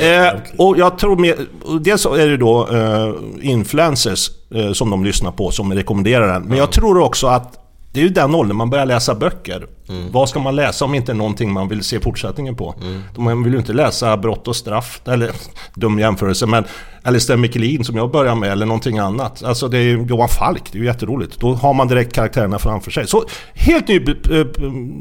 Eh, 0.00 0.40
och 0.58 0.78
jag 0.78 0.98
tror 0.98 1.16
med, 1.16 1.34
dels 1.80 2.06
är 2.06 2.28
det 2.28 2.36
då 2.36 2.68
eh, 2.68 3.14
influencers 3.50 4.30
eh, 4.54 4.72
som 4.72 4.90
de 4.90 5.04
lyssnar 5.04 5.32
på 5.32 5.50
som 5.50 5.72
rekommenderar 5.72 6.32
den. 6.32 6.42
Men 6.42 6.58
jag 6.58 6.72
tror 6.72 6.98
också 6.98 7.26
att 7.26 7.63
det 7.94 8.00
är 8.00 8.04
ju 8.04 8.10
den 8.10 8.34
åldern 8.34 8.56
man 8.56 8.70
börjar 8.70 8.86
läsa 8.86 9.14
böcker. 9.14 9.66
Vad 10.10 10.28
ska 10.28 10.38
man 10.38 10.56
läsa 10.56 10.84
om 10.84 10.94
inte 10.94 11.14
någonting 11.14 11.52
man 11.52 11.68
vill 11.68 11.84
se 11.84 12.00
fortsättningen 12.00 12.56
på? 12.56 12.74
Man 13.16 13.42
vill 13.42 13.52
ju 13.52 13.58
inte 13.58 13.72
läsa 13.72 14.16
Brott 14.16 14.48
och 14.48 14.56
straff, 14.56 15.00
eller 15.06 15.30
dum 15.74 15.98
jämförelse, 15.98 16.46
men 16.46 16.64
Alistair 17.02 17.36
McLean 17.36 17.84
som 17.84 17.96
jag 17.96 18.10
börjar 18.10 18.34
med, 18.34 18.52
eller 18.52 18.66
någonting 18.66 18.98
annat. 18.98 19.42
Alltså 19.42 19.68
det 19.68 19.78
är 19.78 19.82
ju 19.82 20.02
Johan 20.02 20.28
Falk, 20.28 20.62
det 20.72 20.78
är 20.78 20.80
ju 20.80 20.86
jätteroligt. 20.86 21.40
Då 21.40 21.54
har 21.54 21.74
man 21.74 21.88
direkt 21.88 22.12
karaktärerna 22.12 22.58
framför 22.58 22.90
sig. 22.90 23.06
Så 23.06 23.24
helt 23.54 23.88
ny 23.88 23.96
eh, 23.96 24.46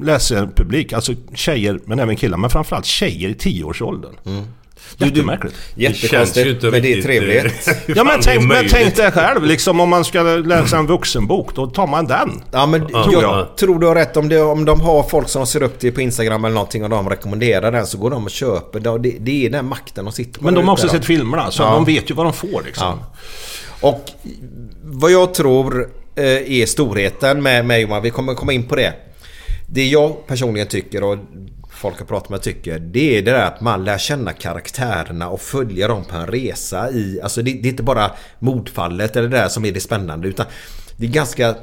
läsarpublik, 0.04 0.94
alltså 0.94 1.14
tjejer 1.34 1.80
men 1.86 2.00
även 2.00 2.16
killar, 2.16 2.38
men 2.38 2.50
framförallt 2.50 2.86
tjejer 2.86 3.30
i 3.30 3.34
tioårsåldern. 3.34 4.14
Jättemärkligt. 4.98 5.56
Jättekonstigt, 5.76 6.62
men 6.64 6.72
det 6.72 6.78
är 6.78 6.82
riktigt, 6.82 7.06
trevligt. 7.06 7.68
eh, 7.68 7.74
Ja 7.96 8.04
men 8.04 8.22
tänk, 8.22 8.44
men 8.48 8.66
tänk 8.70 8.96
dig 8.96 9.12
själv 9.12 9.44
liksom 9.46 9.80
om 9.80 9.90
man 9.90 10.06
ska 10.06 10.22
läsa 10.24 10.78
en 10.78 10.88
vuxenbok, 10.88 11.56
då 11.56 11.68
tar 11.68 11.88
man 11.88 12.06
den. 12.08 12.44
Ja 12.52 12.66
men 12.66 12.88
Ja, 12.92 13.10
jag 13.12 13.24
ja. 13.24 13.50
tror 13.60 13.80
du 13.80 13.88
har 13.88 13.96
rätt 13.96 14.18
om, 14.18 14.30
det, 14.30 14.42
om 14.42 14.66
de 14.66 14.82
har 14.82 15.04
folk 15.04 15.30
som 15.30 15.48
ser 15.48 15.64
upp 15.64 15.80
det 15.80 15.92
på 15.92 16.02
Instagram 16.02 16.46
eller 16.46 16.54
någonting 16.56 16.84
och 16.84 16.90
de 16.90 17.10
rekommenderar 17.10 17.72
den 17.72 17.88
så 17.88 17.98
går 17.98 18.10
de 18.10 18.24
och 18.24 18.32
köper 18.32 18.80
det. 18.80 19.20
Det, 19.20 19.46
är 19.46 19.50
den 19.50 19.66
makten 19.66 20.06
de 20.06 20.12
sitter 20.12 20.40
på. 20.40 20.46
Men 20.46 20.54
de 20.54 20.68
har 20.68 20.74
också 20.74 20.90
sett 20.90 21.06
filmerna, 21.06 21.52
så 21.52 21.64
Ja. 21.64 21.72
de 21.72 21.86
vet 21.86 22.12
ju 22.12 22.16
vad 22.16 22.26
de 22.26 22.34
får 22.34 22.62
liksom. 22.66 23.00
Ja. 23.82 23.90
Och 23.90 24.06
vad 24.84 25.12
jag 25.12 25.34
tror 25.34 25.90
eh, 26.16 26.24
är 26.62 26.66
storheten 26.66 27.44
med, 27.44 27.66
med 27.66 27.82
Johan, 27.82 28.02
vi 28.04 28.10
kommer 28.10 28.34
komma 28.34 28.54
in 28.54 28.64
på 28.64 28.76
det. 28.76 28.94
Det 29.68 29.86
jag 29.88 30.28
personligen 30.28 30.68
tycker 30.68 31.04
och 31.04 31.18
folk 31.84 32.00
har 32.00 32.06
pratat 32.06 32.30
med 32.30 32.42
tycker, 32.42 32.80
det 32.80 33.18
är 33.18 33.22
det 33.22 33.32
där 33.32 33.46
att 33.46 33.62
man 33.62 33.84
lär 33.84 33.98
känna 33.98 34.34
karaktärerna 34.34 35.30
och 35.30 35.42
följa 35.42 35.88
dem 35.88 36.04
på 36.06 36.16
en 36.18 36.28
resa 36.28 36.92
i, 36.92 37.22
alltså 37.24 37.42
det, 37.42 37.54
det 37.54 37.68
är 37.68 37.70
inte 37.70 37.84
bara 37.84 38.12
mordfallet 38.40 39.16
eller 39.16 39.30
det 39.30 39.38
där 39.38 39.48
som 39.48 39.66
är 39.66 39.72
det 39.72 39.80
spännande 39.80 40.28
utan 40.28 40.46
det 40.98 41.06
är 41.06 41.10
ganska 41.10 41.56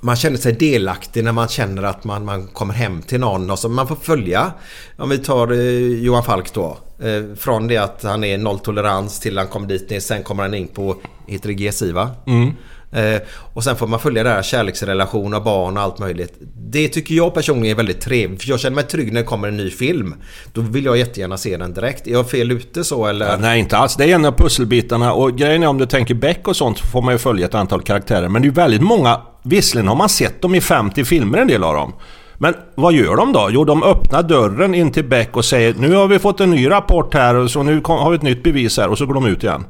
man 0.00 0.16
känner 0.16 0.36
sig 0.36 0.52
delaktig 0.52 1.24
när 1.24 1.32
man 1.32 1.48
känner 1.48 1.82
att 1.82 2.04
man, 2.04 2.24
man 2.24 2.46
kommer 2.46 2.74
hem 2.74 3.02
till 3.02 3.20
någon 3.20 3.50
och 3.50 3.58
så 3.58 3.68
man 3.68 3.88
får 3.88 3.96
följa. 3.96 4.52
Om 4.96 5.08
vi 5.08 5.18
tar 5.18 5.52
eh, 5.52 6.04
Johan 6.04 6.24
Falk 6.24 6.54
då. 6.54 6.78
Eh, 7.02 7.34
från 7.36 7.68
det 7.68 7.76
att 7.76 8.02
han 8.02 8.24
är 8.24 8.38
nolltolerans 8.38 9.20
till 9.20 9.38
han 9.38 9.46
kommer 9.46 9.68
dit 9.68 9.90
ner. 9.90 10.00
Sen 10.00 10.22
kommer 10.22 10.42
han 10.42 10.54
in 10.54 10.68
på, 10.68 10.96
heter 11.26 11.48
det 11.48 11.54
GSI 11.54 11.92
va? 11.92 12.10
Mm. 12.26 12.50
Eh, 12.92 13.20
och 13.54 13.64
sen 13.64 13.76
får 13.76 13.86
man 13.86 14.00
följa 14.00 14.22
det 14.22 14.30
här 14.30 14.42
kärleksrelation 14.42 15.34
och 15.34 15.42
barn 15.42 15.76
och 15.76 15.82
allt 15.82 15.98
möjligt. 15.98 16.34
Det 16.56 16.88
tycker 16.88 17.14
jag 17.14 17.34
personligen 17.34 17.74
är 17.74 17.76
väldigt 17.76 18.00
trevligt. 18.00 18.42
För 18.42 18.48
jag 18.48 18.60
känner 18.60 18.74
mig 18.74 18.84
trygg 18.84 19.12
när 19.12 19.20
det 19.20 19.26
kommer 19.26 19.48
en 19.48 19.56
ny 19.56 19.70
film. 19.70 20.14
Då 20.52 20.60
vill 20.60 20.84
jag 20.84 20.96
jättegärna 20.96 21.36
se 21.36 21.56
den 21.56 21.74
direkt. 21.74 22.06
Är 22.06 22.12
jag 22.12 22.30
fel 22.30 22.52
ute 22.52 22.84
så 22.84 23.06
eller? 23.06 23.26
Ja, 23.26 23.36
nej, 23.36 23.60
inte 23.60 23.76
alls. 23.76 23.96
Det 23.96 24.04
är 24.04 24.14
en 24.14 24.24
av 24.24 24.32
pusselbitarna 24.32 25.12
och 25.12 25.38
grejen 25.38 25.62
är 25.62 25.66
om 25.66 25.78
du 25.78 25.86
tänker 25.86 26.14
Beck 26.14 26.48
och 26.48 26.56
sånt 26.56 26.78
så 26.78 26.86
får 26.86 27.02
man 27.02 27.14
ju 27.14 27.18
följa 27.18 27.46
ett 27.46 27.54
antal 27.54 27.82
karaktärer. 27.82 28.28
Men 28.28 28.42
det 28.42 28.46
är 28.46 28.50
ju 28.50 28.54
väldigt 28.54 28.82
många, 28.82 29.20
visserligen 29.42 29.88
har 29.88 29.96
man 29.96 30.08
sett 30.08 30.42
dem 30.42 30.54
i 30.54 30.60
50 30.60 31.04
filmer 31.04 31.38
en 31.38 31.48
del 31.48 31.64
av 31.64 31.74
dem. 31.74 31.92
Men 32.42 32.54
vad 32.74 32.92
gör 32.92 33.16
de 33.16 33.32
då? 33.32 33.48
Jo, 33.50 33.64
de 33.64 33.82
öppnar 33.82 34.22
dörren 34.22 34.74
in 34.74 34.92
till 34.92 35.04
Beck 35.04 35.36
och 35.36 35.44
säger 35.44 35.74
nu 35.74 35.94
har 35.94 36.08
vi 36.08 36.18
fått 36.18 36.40
en 36.40 36.50
ny 36.50 36.70
rapport 36.70 37.14
här 37.14 37.34
och 37.34 37.50
så 37.50 37.62
nu 37.62 37.80
har 37.84 38.10
vi 38.10 38.16
ett 38.16 38.22
nytt 38.22 38.42
bevis 38.42 38.78
här 38.78 38.88
och 38.88 38.98
så 38.98 39.06
går 39.06 39.14
de 39.14 39.26
ut 39.26 39.42
igen. 39.42 39.64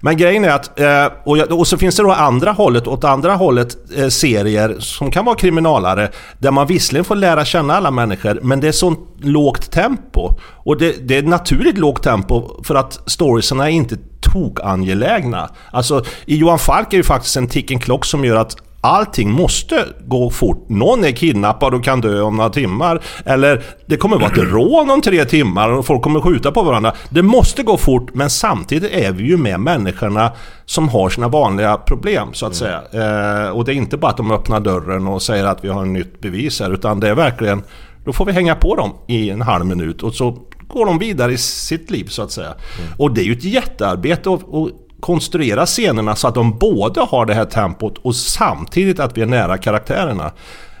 Men 0.00 0.16
grejen 0.16 0.44
är 0.44 0.48
att, 0.48 0.80
eh, 0.80 1.54
och, 1.54 1.66
så 1.66 1.78
finns 1.78 1.96
det 1.96 2.02
då 2.02 2.12
andra 2.12 2.52
hållet, 2.52 2.86
åt 2.86 3.04
andra 3.04 3.34
hållet 3.34 3.76
eh, 3.96 4.08
serier 4.08 4.76
som 4.78 5.10
kan 5.10 5.24
vara 5.24 5.36
kriminalare 5.36 6.10
där 6.38 6.50
man 6.50 6.66
visserligen 6.66 7.04
får 7.04 7.16
lära 7.16 7.44
känna 7.44 7.74
alla 7.74 7.90
människor 7.90 8.38
men 8.42 8.60
det 8.60 8.68
är 8.68 8.72
sånt 8.72 9.00
lågt 9.18 9.70
tempo. 9.70 10.28
Och 10.42 10.78
det, 10.78 11.08
det 11.08 11.16
är 11.16 11.22
naturligt 11.22 11.78
lågt 11.78 12.02
tempo 12.02 12.64
för 12.64 12.74
att 12.74 13.00
storiesarna 13.06 13.70
är 13.70 13.72
inte 13.72 13.96
tokangelägna. 14.32 15.50
Alltså 15.70 16.04
i 16.24 16.36
Johan 16.36 16.58
Falk 16.58 16.92
är 16.92 16.96
ju 16.96 17.02
faktiskt 17.02 17.36
en 17.36 17.48
ticking 17.48 17.78
klock 17.78 18.04
som 18.04 18.24
gör 18.24 18.36
att 18.36 18.56
Allting 18.84 19.30
måste 19.30 19.84
gå 20.06 20.30
fort. 20.30 20.68
Någon 20.68 21.04
är 21.04 21.10
kidnappad 21.10 21.74
och 21.74 21.84
kan 21.84 22.00
dö 22.00 22.20
om 22.20 22.36
några 22.36 22.50
timmar. 22.50 23.02
Eller 23.24 23.64
det 23.86 23.96
kommer 23.96 24.16
vara 24.16 24.30
ett 24.30 24.38
rån 24.52 24.90
om 24.90 25.00
tre 25.00 25.24
timmar 25.24 25.68
och 25.68 25.86
folk 25.86 26.02
kommer 26.02 26.20
skjuta 26.20 26.52
på 26.52 26.62
varandra. 26.62 26.92
Det 27.10 27.22
måste 27.22 27.62
gå 27.62 27.76
fort 27.76 28.14
men 28.14 28.30
samtidigt 28.30 28.92
är 28.92 29.12
vi 29.12 29.24
ju 29.24 29.36
med 29.36 29.60
människorna 29.60 30.32
som 30.64 30.88
har 30.88 31.08
sina 31.08 31.28
vanliga 31.28 31.76
problem 31.76 32.28
så 32.32 32.46
att 32.46 32.54
säga. 32.54 32.82
Eh, 32.92 33.50
och 33.50 33.64
det 33.64 33.72
är 33.72 33.74
inte 33.74 33.96
bara 33.96 34.10
att 34.10 34.16
de 34.16 34.30
öppnar 34.30 34.60
dörren 34.60 35.06
och 35.06 35.22
säger 35.22 35.44
att 35.44 35.64
vi 35.64 35.68
har 35.68 35.82
ett 35.82 35.88
nytt 35.88 36.20
bevis 36.20 36.60
här 36.60 36.70
utan 36.70 37.00
det 37.00 37.08
är 37.08 37.14
verkligen 37.14 37.62
då 38.04 38.12
får 38.12 38.24
vi 38.24 38.32
hänga 38.32 38.54
på 38.54 38.76
dem 38.76 38.92
i 39.06 39.30
en 39.30 39.42
halv 39.42 39.66
minut 39.66 40.02
och 40.02 40.14
så 40.14 40.38
går 40.68 40.86
de 40.86 40.98
vidare 40.98 41.32
i 41.32 41.38
sitt 41.38 41.90
liv 41.90 42.04
så 42.04 42.22
att 42.22 42.32
säga. 42.32 42.54
Och 42.98 43.14
det 43.14 43.20
är 43.20 43.24
ju 43.24 43.32
ett 43.32 43.44
jättearbete 43.44 44.30
att, 44.30 44.54
att 44.54 44.70
konstruera 45.02 45.66
scenerna 45.66 46.16
så 46.16 46.28
att 46.28 46.34
de 46.34 46.58
både 46.58 47.00
har 47.00 47.26
det 47.26 47.34
här 47.34 47.44
tempot 47.44 47.98
och 47.98 48.16
samtidigt 48.16 49.00
att 49.00 49.16
vi 49.16 49.22
är 49.22 49.26
nära 49.26 49.58
karaktärerna. 49.58 50.32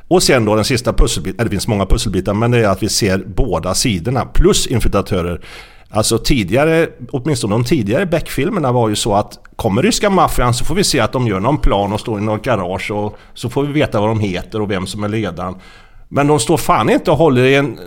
Och 0.08 0.22
sen 0.22 0.44
då 0.44 0.54
den 0.54 0.64
sista 0.64 0.92
pusselbiten, 0.92 1.40
eller 1.40 1.50
det 1.50 1.54
finns 1.54 1.68
många 1.68 1.86
pusselbitar, 1.86 2.34
men 2.34 2.50
det 2.50 2.58
är 2.58 2.68
att 2.68 2.82
vi 2.82 2.88
ser 2.88 3.18
båda 3.26 3.74
sidorna 3.74 4.24
plus 4.24 4.66
infiltratörer. 4.66 5.40
Alltså 5.90 6.18
tidigare, 6.18 6.88
åtminstone 7.12 7.54
de 7.54 7.64
tidigare 7.64 8.06
Beck-filmerna 8.06 8.72
var 8.72 8.88
ju 8.88 8.96
så 8.96 9.14
att 9.14 9.38
kommer 9.56 9.82
ryska 9.82 10.10
maffian 10.10 10.54
så 10.54 10.64
får 10.64 10.74
vi 10.74 10.84
se 10.84 11.00
att 11.00 11.12
de 11.12 11.26
gör 11.26 11.40
någon 11.40 11.58
plan 11.58 11.92
och 11.92 12.00
står 12.00 12.18
i 12.18 12.22
något 12.22 12.44
garage 12.44 12.90
och 12.90 13.18
så 13.34 13.50
får 13.50 13.62
vi 13.62 13.72
veta 13.72 14.00
vad 14.00 14.08
de 14.08 14.20
heter 14.20 14.60
och 14.60 14.70
vem 14.70 14.86
som 14.86 15.04
är 15.04 15.08
ledaren. 15.08 15.54
Men 16.14 16.26
de 16.26 16.40
står 16.40 16.56
fan 16.56 16.90
inte 16.90 17.10
och 17.10 17.16
håller 17.16 17.44
i 17.44 17.54
en 17.54 17.78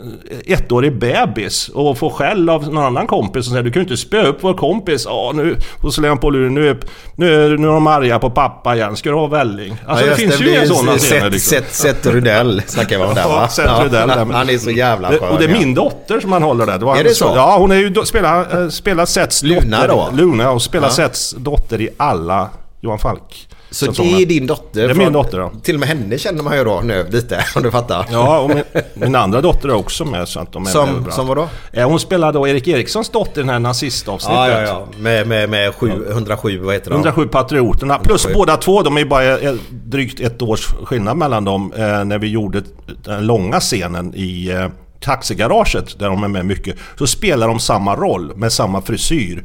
ettårig 0.45 0.99
bebis 0.99 1.69
och 1.69 1.97
får 1.97 2.09
skäll 2.09 2.49
av 2.49 2.63
någon 2.73 2.83
annan 2.83 3.07
kompis 3.07 3.45
och 3.47 3.51
säger 3.51 3.63
du 3.63 3.71
kan 3.71 3.79
ju 3.79 3.83
inte 3.83 3.97
spöa 3.97 4.25
upp 4.27 4.37
vår 4.41 4.53
kompis. 4.53 5.05
Ja 5.05 5.31
nu, 5.35 5.57
och 5.83 5.93
så 5.93 6.01
lägger 6.01 6.09
han 6.09 6.17
på 6.17 6.29
luren. 6.29 6.53
Nu 6.53 6.69
är, 6.69 6.77
nu, 7.15 7.45
är, 7.45 7.57
nu 7.57 7.67
är 7.67 7.71
de 7.71 7.87
arga 7.87 8.19
på 8.19 8.29
pappa 8.29 8.75
igen. 8.75 8.95
Ska 8.95 9.09
du 9.09 9.15
ha 9.15 9.27
välling? 9.27 9.77
Alltså 9.87 10.05
det 10.05 10.09
just 10.09 10.21
finns 10.21 10.33
ju 10.39 10.43
blir 10.43 10.53
inga 10.57 10.65
sådana 10.65 10.97
scener 10.97 11.29
liksom. 11.29 11.57
Seth, 11.57 11.71
Seth 11.71 12.07
Rudell 12.09 12.61
snackar 12.67 12.97
vi 12.97 13.03
om 13.03 13.15
där 13.15 13.23
va? 13.27 13.37
Ja, 13.41 13.47
Seth 13.47 13.85
där. 13.91 14.07
Han 14.33 14.49
är 14.49 14.57
så 14.57 14.71
jävla 14.71 15.09
Det- 15.09 15.17
skön. 15.17 15.29
Och 15.29 15.39
det 15.39 15.45
är 15.45 15.49
ja. 15.49 15.57
min 15.59 15.73
dotter 15.73 16.19
som 16.19 16.31
han 16.31 16.43
håller 16.43 16.65
där. 16.65 16.79
Det 16.79 16.85
var 16.85 16.97
Är 16.97 17.03
det 17.03 17.15
så? 17.15 17.31
Ja, 17.35 17.57
hon 17.59 17.71
är 17.71 17.75
ju 17.75 18.05
spelar, 18.05 18.69
spelar 18.69 19.05
Seths 19.05 19.43
Luna 19.43 19.87
dotter. 19.87 19.87
då? 19.87 20.09
Luna 20.13 20.51
och 20.51 20.61
spelar 20.61 20.87
Ja. 20.87 20.91
Seths 20.93 21.35
dotter 21.37 21.81
i 21.81 21.89
alla 21.97 22.49
Johan 22.81 22.99
Falk. 22.99 23.47
Så 23.75 23.91
det 23.91 24.21
är 24.21 24.25
din 24.25 24.47
dotter? 24.47 24.87
Det 24.87 24.93
är 24.93 24.95
min 24.95 25.13
dotter, 25.13 25.37
ja. 25.39 25.51
Till 25.63 25.75
och 25.75 25.79
med 25.79 25.89
henne 25.89 26.17
känner 26.17 26.43
man 26.43 26.57
ju 26.57 26.63
då 26.63 26.81
nu 26.83 27.05
lite, 27.09 27.45
om 27.55 27.63
du 27.63 27.71
fattar. 27.71 28.05
Ja, 28.11 28.39
och 28.39 28.49
min, 28.49 28.63
min 28.93 29.15
andra 29.15 29.41
dotter 29.41 29.69
är 29.69 29.73
också 29.73 30.05
med 30.05 30.27
så 30.27 30.39
att 30.39 30.51
de 30.51 30.65
är 30.65 30.69
Som, 30.69 31.11
som 31.11 31.27
vadå? 31.27 31.47
Eh, 31.71 31.89
Hon 31.89 31.99
spelar 31.99 32.33
då 32.33 32.47
Erik 32.47 32.67
Erikssons 32.67 33.09
dotter 33.09 33.41
i 33.41 33.43
det 33.43 33.51
här 33.51 33.59
nazistavsnittet. 33.59 34.37
Ja, 34.37 34.49
ja, 34.49 34.61
ja. 34.61 34.87
Med, 34.99 35.27
med, 35.27 35.49
med 35.49 35.75
sju, 35.75 35.91
107, 36.11 36.59
vad 36.59 36.73
heter 36.73 36.89
de? 36.89 36.93
107 36.95 37.27
Patrioterna. 37.27 37.97
Plus 37.97 38.25
107. 38.25 38.39
båda 38.39 38.57
två, 38.57 38.81
de 38.81 38.97
är 38.97 39.05
bara 39.05 39.39
eh, 39.39 39.53
drygt 39.71 40.19
ett 40.19 40.41
års 40.41 40.65
skillnad 40.65 41.17
mellan 41.17 41.45
dem. 41.45 41.73
Eh, 41.75 42.05
när 42.05 42.17
vi 42.17 42.27
gjorde 42.27 42.63
den 43.03 43.25
långa 43.25 43.59
scenen 43.59 44.15
i 44.15 44.51
taxigaraget, 44.99 45.99
där 45.99 46.09
de 46.09 46.23
är 46.23 46.27
med 46.27 46.45
mycket. 46.45 46.75
Så 46.97 47.07
spelar 47.07 47.47
de 47.47 47.59
samma 47.59 47.95
roll 47.95 48.31
med 48.35 48.51
samma 48.51 48.81
frisyr. 48.81 49.43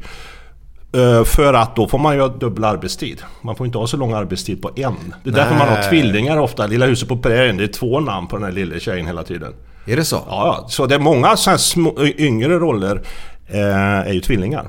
Eh, 0.93 1.23
för 1.23 1.53
att 1.53 1.75
då 1.75 1.87
får 1.87 1.99
man 1.99 2.15
ju 2.15 2.21
ha 2.21 2.27
dubbel 2.27 2.63
arbetstid. 2.63 3.21
Man 3.41 3.55
får 3.55 3.65
inte 3.65 3.77
ha 3.77 3.87
så 3.87 3.97
lång 3.97 4.13
arbetstid 4.13 4.61
på 4.61 4.71
en. 4.75 5.13
Det 5.23 5.29
är 5.29 5.33
därför 5.33 5.55
man 5.55 5.67
har 5.67 5.75
Nej. 5.75 5.89
tvillingar 5.89 6.37
ofta. 6.37 6.67
Lilla 6.67 6.85
huset 6.85 7.09
på 7.09 7.17
prärien, 7.17 7.57
det 7.57 7.63
är 7.63 7.67
två 7.67 7.99
namn 7.99 8.27
på 8.27 8.35
den 8.35 8.45
här 8.45 8.51
lilla 8.51 8.79
tjejen 8.79 9.07
hela 9.07 9.23
tiden. 9.23 9.53
Är 9.85 9.95
det 9.95 10.05
så? 10.05 10.23
Ja. 10.27 10.65
Så 10.69 10.85
det 10.85 10.95
är 10.95 10.99
många 10.99 11.37
så 11.37 11.49
här 11.49 11.57
små, 11.57 12.05
yngre 12.17 12.59
roller 12.59 13.01
eh, 13.47 14.07
är 14.07 14.13
ju 14.13 14.21
tvillingar. 14.21 14.67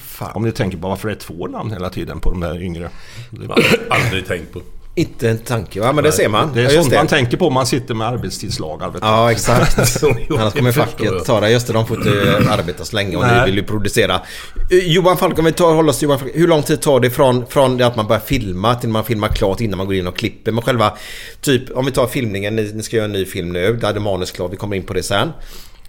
Fan. 0.00 0.30
Om 0.34 0.42
ni 0.42 0.52
tänker 0.52 0.78
på 0.78 0.88
varför 0.88 1.08
det 1.08 1.14
är 1.14 1.18
två 1.18 1.46
namn 1.46 1.70
hela 1.70 1.90
tiden 1.90 2.20
på 2.20 2.30
de 2.30 2.40
där 2.40 2.62
yngre. 2.62 2.90
Aldrig 3.90 4.26
tänkt 4.26 4.52
på. 4.52 4.60
Inte 4.98 5.30
en 5.30 5.38
tanke 5.38 5.80
va? 5.80 5.92
Men 5.92 6.04
det 6.04 6.12
ser 6.12 6.28
man. 6.28 6.50
Det 6.54 6.60
är 6.60 6.64
Ja, 6.64 6.70
sånt 6.70 6.84
just 6.84 6.96
man 6.96 7.06
tänker 7.06 7.36
på 7.36 7.46
om 7.46 7.52
man 7.52 7.66
sitter 7.66 7.94
med 7.94 8.06
arbetstidslagar. 8.08 8.92
Ja, 9.00 9.30
exakt. 9.32 10.02
Annars 10.30 10.52
kommer 10.54 10.72
facket 10.72 11.24
ta 11.24 11.40
det. 11.40 11.50
Just 11.50 11.66
det, 11.66 11.72
de 11.72 11.86
får 11.86 11.96
inte 11.96 12.42
arbeta 12.50 12.84
så 12.84 12.96
länge 12.96 13.16
och 13.16 13.22
Nej. 13.22 13.40
ni 13.40 13.46
vill 13.46 13.54
ju 13.54 13.62
producera. 13.64 14.20
Johan 14.70 15.16
Falk, 15.16 15.38
om 15.38 15.44
vi 15.44 15.52
tar, 15.52 15.74
håller 15.74 15.90
oss 15.90 15.98
till 15.98 16.06
Johan 16.06 16.18
Falk. 16.18 16.32
Hur 16.34 16.48
lång 16.48 16.62
tid 16.62 16.80
tar 16.80 17.00
det 17.00 17.10
från, 17.10 17.46
från 17.46 17.76
det 17.76 17.86
att 17.86 17.96
man 17.96 18.06
börjar 18.06 18.20
filma 18.20 18.74
till 18.74 18.88
man 18.88 19.04
filmar 19.04 19.28
klart 19.28 19.60
innan 19.60 19.76
man 19.78 19.86
går 19.86 19.96
in 19.96 20.06
och 20.06 20.16
klipper? 20.16 20.52
Men 20.52 20.62
själva, 20.62 20.92
typ 21.40 21.70
om 21.70 21.86
vi 21.86 21.92
tar 21.92 22.06
filmningen, 22.06 22.56
ni, 22.56 22.72
ni 22.74 22.82
ska 22.82 22.96
göra 22.96 23.04
en 23.04 23.12
ny 23.12 23.24
film 23.24 23.52
nu. 23.52 23.76
Där 23.76 23.94
är 23.94 24.00
manus 24.00 24.30
klart, 24.30 24.52
vi 24.52 24.56
kommer 24.56 24.76
in 24.76 24.82
på 24.82 24.92
det 24.92 25.02
sen. 25.02 25.32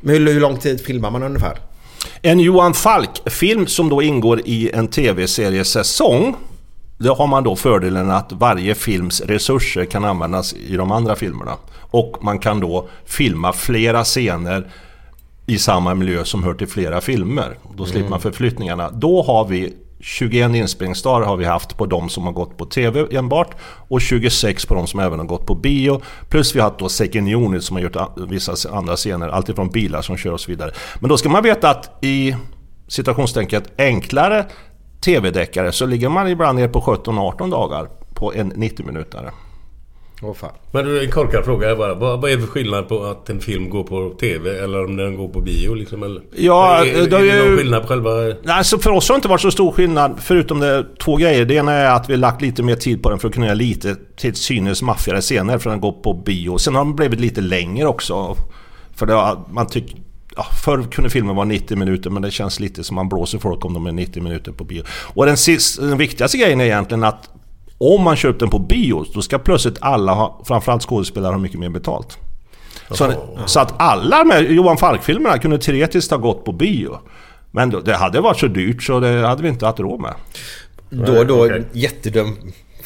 Men 0.01 0.15
hur, 0.15 0.33
hur 0.33 0.39
lång 0.39 0.57
tid 0.57 0.81
filmar 0.85 1.11
man 1.11 1.23
ungefär? 1.23 1.59
En 2.21 2.39
Johan 2.39 2.73
Falk-film 2.73 3.67
som 3.67 3.89
då 3.89 4.01
ingår 4.01 4.41
i 4.45 4.71
en 4.73 4.87
tv-seriesäsong. 4.87 6.35
Då 7.01 7.13
har 7.13 7.27
man 7.27 7.43
då 7.43 7.55
fördelen 7.55 8.11
att 8.11 8.31
varje 8.31 8.75
films 8.75 9.21
resurser 9.21 9.85
kan 9.85 10.05
användas 10.05 10.53
i 10.53 10.75
de 10.75 10.91
andra 10.91 11.15
filmerna. 11.15 11.55
Och 11.91 12.17
man 12.21 12.39
kan 12.39 12.59
då 12.59 12.87
filma 13.05 13.53
flera 13.53 14.03
scener 14.03 14.71
i 15.45 15.57
samma 15.57 15.93
miljö 15.93 16.23
som 16.23 16.43
hör 16.43 16.53
till 16.53 16.67
flera 16.67 17.01
filmer. 17.01 17.57
Då 17.75 17.85
slipper 17.85 18.09
man 18.09 18.21
förflyttningarna. 18.21 18.89
Då 18.89 19.23
har 19.23 19.45
vi 19.45 19.73
21 19.99 20.55
inspelningsdagar 20.55 21.27
har 21.27 21.37
vi 21.37 21.45
haft 21.45 21.77
på 21.77 21.85
de 21.85 22.09
som 22.09 22.23
har 22.23 22.31
gått 22.31 22.57
på 22.57 22.65
TV 22.65 23.17
enbart 23.17 23.55
och 23.61 24.01
26 24.01 24.65
på 24.65 24.75
de 24.75 24.87
som 24.87 24.99
även 24.99 25.19
har 25.19 25.25
gått 25.25 25.45
på 25.45 25.55
bio. 25.55 26.01
Plus 26.29 26.55
vi 26.55 26.59
har 26.59 26.69
haft 26.69 26.79
då 26.79 26.89
second 26.89 27.33
unit 27.33 27.63
som 27.63 27.75
har 27.75 27.83
gjort 27.83 27.97
vissa 28.29 28.69
andra 28.71 28.95
scener, 28.95 29.29
alltifrån 29.29 29.69
bilar 29.69 30.01
som 30.01 30.17
kör 30.17 30.31
och 30.31 30.39
så 30.39 30.51
vidare. 30.51 30.71
Men 30.99 31.09
då 31.09 31.17
ska 31.17 31.29
man 31.29 31.43
veta 31.43 31.69
att 31.69 32.03
i 32.03 32.35
citationstänket 32.87 33.71
enklare 33.77 34.45
TV-deckare 35.01 35.71
så 35.71 35.85
ligger 35.85 36.09
man 36.09 36.27
ibland 36.27 36.59
ner 36.59 36.67
på 36.67 36.79
17-18 36.81 37.51
dagar 37.51 37.87
på 38.13 38.33
en 38.33 38.53
90-minutare. 38.53 39.29
Åh 40.21 40.33
fan. 40.33 40.51
Men 40.71 40.85
du, 40.85 41.03
en 41.05 41.11
korkad 41.11 41.45
fråga 41.45 41.75
bara. 41.75 41.93
Vad, 41.93 42.21
vad 42.21 42.31
är 42.31 42.35
det 42.35 42.41
för 42.41 42.47
skillnad 42.49 42.87
på 42.89 43.03
att 43.03 43.29
en 43.29 43.39
film 43.39 43.69
går 43.69 43.83
på 43.83 44.13
TV 44.19 44.59
eller 44.63 44.85
om 44.85 44.95
den 44.97 45.15
går 45.17 45.27
på 45.29 45.41
bio 45.41 45.73
liksom? 45.73 46.03
Eller? 46.03 46.21
Ja, 46.35 46.85
är, 46.85 47.01
är, 47.03 47.07
det 47.07 47.15
är 47.17 47.19
är 47.19 47.25
det 47.25 47.37
ju- 47.43 47.49
någon 47.49 47.57
skillnad 47.57 47.81
på 47.81 47.87
själva... 47.87 48.09
Nej, 48.11 48.35
Alltså 48.47 48.77
för 48.79 48.91
oss 48.91 49.09
har 49.09 49.15
det 49.15 49.17
inte 49.17 49.27
varit 49.27 49.41
så 49.41 49.51
stor 49.51 49.71
skillnad 49.71 50.15
förutom 50.21 50.59
det 50.59 50.85
två 51.03 51.15
grejer. 51.15 51.45
Det 51.45 51.53
ena 51.53 51.71
är 51.73 51.95
att 51.95 52.09
vi 52.09 52.13
har 52.13 52.17
lagt 52.19 52.41
lite 52.41 52.63
mer 52.63 52.75
tid 52.75 53.03
på 53.03 53.09
den 53.09 53.19
för 53.19 53.27
att 53.27 53.33
kunna 53.33 53.45
göra 53.45 53.55
lite 53.55 53.95
till 54.17 54.35
synes 54.35 54.81
maffigare 54.81 55.21
scener 55.21 55.57
för 55.57 55.69
den 55.69 55.79
går 55.81 55.91
på 55.91 56.13
bio. 56.13 56.57
Sen 56.57 56.75
har 56.75 56.85
den 56.85 56.95
blivit 56.95 57.19
lite 57.19 57.41
längre 57.41 57.87
också. 57.87 58.35
För 58.95 59.05
det, 59.05 59.13
har- 59.13 59.43
man 59.51 59.67
tycker 59.67 59.95
ja, 60.39 60.45
förr 60.55 60.83
kunde 60.91 61.09
filmen 61.09 61.35
vara 61.35 61.45
90 61.45 61.77
minuter 61.77 62.09
men 62.09 62.21
det 62.21 62.31
känns 62.31 62.59
lite 62.59 62.83
som 62.83 62.95
man 62.95 63.09
blåser 63.09 63.39
folk 63.39 63.65
om 63.65 63.73
de 63.73 63.87
är 63.87 63.91
90 63.91 64.23
minuter 64.23 64.51
på 64.51 64.63
bio. 64.63 64.83
Och 64.89 65.25
den, 65.25 65.37
sist, 65.37 65.79
den 65.79 65.97
viktigaste 65.97 66.37
grejen 66.37 66.61
är 66.61 66.65
egentligen 66.65 67.03
att 67.03 67.29
om 67.77 68.03
man 68.03 68.15
köpt 68.15 68.39
den 68.39 68.49
på 68.49 68.59
bio, 68.59 69.05
då 69.13 69.21
ska 69.21 69.37
plötsligt 69.37 69.77
alla, 69.81 70.13
ha, 70.13 70.41
framförallt 70.47 70.83
skådespelare, 70.83 71.31
ha 71.31 71.37
mycket 71.37 71.59
mer 71.59 71.69
betalt. 71.69 72.17
Så, 72.91 73.13
så 73.45 73.59
att 73.59 73.73
alla 73.77 74.23
med 74.23 74.51
Johan 74.51 74.77
Falk-filmerna 74.77 75.37
kunde 75.37 75.57
teoretiskt 75.57 76.11
ha 76.11 76.17
gått 76.17 76.45
på 76.45 76.51
bio. 76.51 76.97
Men 77.51 77.69
då, 77.69 77.79
det 77.79 77.95
hade 77.95 78.21
varit 78.21 78.39
så 78.39 78.47
dyrt 78.47 78.83
så 78.83 78.99
det 78.99 79.27
hade 79.27 79.43
vi 79.43 79.49
inte 79.49 79.65
haft 79.65 79.79
råd 79.79 79.99
med. 79.99 80.13
Då, 80.89 81.23
då, 81.23 81.45
okej. 81.45 81.63
jättedum 81.71 82.37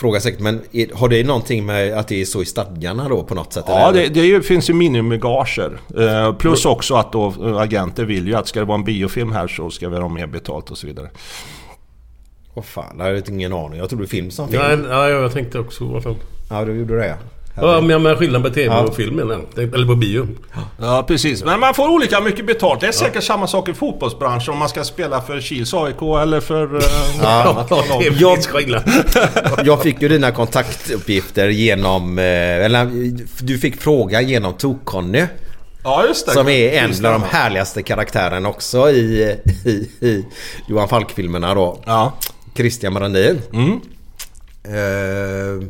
fråga 0.04 0.20
säkert. 0.20 0.40
Men 0.40 0.62
är, 0.72 0.88
har 0.94 1.10
det 1.10 1.24
någonting 1.24 1.66
med 1.66 1.94
att 1.94 2.08
det 2.08 2.22
är 2.22 2.26
så 2.26 2.42
i 2.42 2.46
stadgarna 2.46 3.10
då 3.10 3.24
på 3.24 3.36
något 3.36 3.54
sätt? 3.54 3.66
Ja, 3.68 3.90
eller? 3.90 4.10
det, 4.10 4.38
det 4.38 4.42
finns 4.42 4.70
ju 4.70 4.74
minimigager. 4.74 5.80
Eh, 5.98 6.34
plus 6.34 6.66
också 6.66 6.96
att 6.96 7.12
då 7.12 7.28
eh, 7.28 7.58
agenter 7.58 8.06
vill 8.06 8.28
ju 8.28 8.36
att 8.36 8.48
ska 8.48 8.60
det 8.60 8.66
vara 8.66 8.78
en 8.78 8.84
biofilm 8.84 9.32
här 9.32 9.48
så 9.48 9.70
ska 9.70 9.90
vi 9.90 9.98
ha 9.98 10.10
mer 10.10 10.28
betalt 10.28 10.72
och 10.72 10.78
så 10.78 10.88
vidare. 10.88 11.10
Åh 12.54 12.64
fan, 12.64 12.98
det 12.98 13.04
hade 13.04 13.16
jag 13.16 13.30
ingen 13.30 13.54
aning. 13.54 13.80
Jag 13.80 13.90
trodde 13.90 14.08
film 14.08 14.32
som 14.32 14.48
film. 14.48 14.64
Nej, 14.64 14.78
ja, 14.90 15.10
jag 15.10 15.32
tänkte 15.32 15.60
också 15.60 15.86
vad 15.86 16.04
fan. 16.04 16.16
Ja, 16.50 16.66
du 16.66 16.76
gjorde 16.76 16.98
det 16.98 17.08
ja. 17.08 17.16
Ja, 17.56 17.82
men 17.82 17.90
jag 17.90 18.02
menar 18.02 18.16
skillnaden 18.16 18.44
på 18.52 18.56
TV 18.56 18.76
Ja. 18.76 18.82
och 18.82 18.96
film 18.96 19.16
menar 19.16 19.40
jag. 19.56 19.74
Eller 19.74 19.88
på 19.88 19.96
bio. 19.96 20.28
Ja, 20.82 21.04
precis. 21.08 21.44
Men 21.44 21.60
man 21.60 21.74
får 21.74 21.90
olika 21.90 22.22
mycket 22.22 22.46
betalt. 22.48 22.82
Det 22.82 22.88
är 22.88 22.92
säkert 22.92 23.24
samma 23.24 23.48
sak 23.48 23.70
i 23.70 23.74
fotbollsbranschen 23.74 24.54
om 24.54 24.60
man 24.60 24.70
ska 24.70 24.84
spela 24.84 25.22
för 25.22 25.40
Kils 25.42 25.74
AIK 25.74 26.02
eller 26.22 26.40
för... 26.40 26.76
eh, 26.76 26.82
Ja, 27.22 27.68
Jag- 28.20 28.44
skillnad. 28.44 28.84
Jag 29.64 29.82
fick 29.82 30.02
ju 30.02 30.08
dina 30.10 30.32
kontaktuppgifter 30.32 31.48
genom... 31.50 32.20
eh, 32.20 32.26
Eller 32.66 32.90
du 33.44 33.58
fick 33.58 33.82
fråga 33.82 34.22
genom 34.22 34.54
Tok-Conny. 34.54 35.28
Ja, 35.84 36.06
just 36.08 36.26
det. 36.26 36.32
Som 36.34 36.48
är 36.48 36.72
en 36.84 36.88
Just 36.90 37.06
av 37.06 37.12
de 37.12 37.24
härligaste 37.30 37.84
karaktärerna 37.84 38.50
också 38.50 38.90
i, 38.90 39.38
i, 39.66 39.70
i 40.08 40.26
Johan 40.68 40.88
Falk-filmerna 40.90 41.54
då. 41.56 41.80
Ja. 41.86 42.14
Christian 42.56 42.94
Brandin. 42.94 43.42
Mm. 43.54 43.80
Eh, 44.66 45.68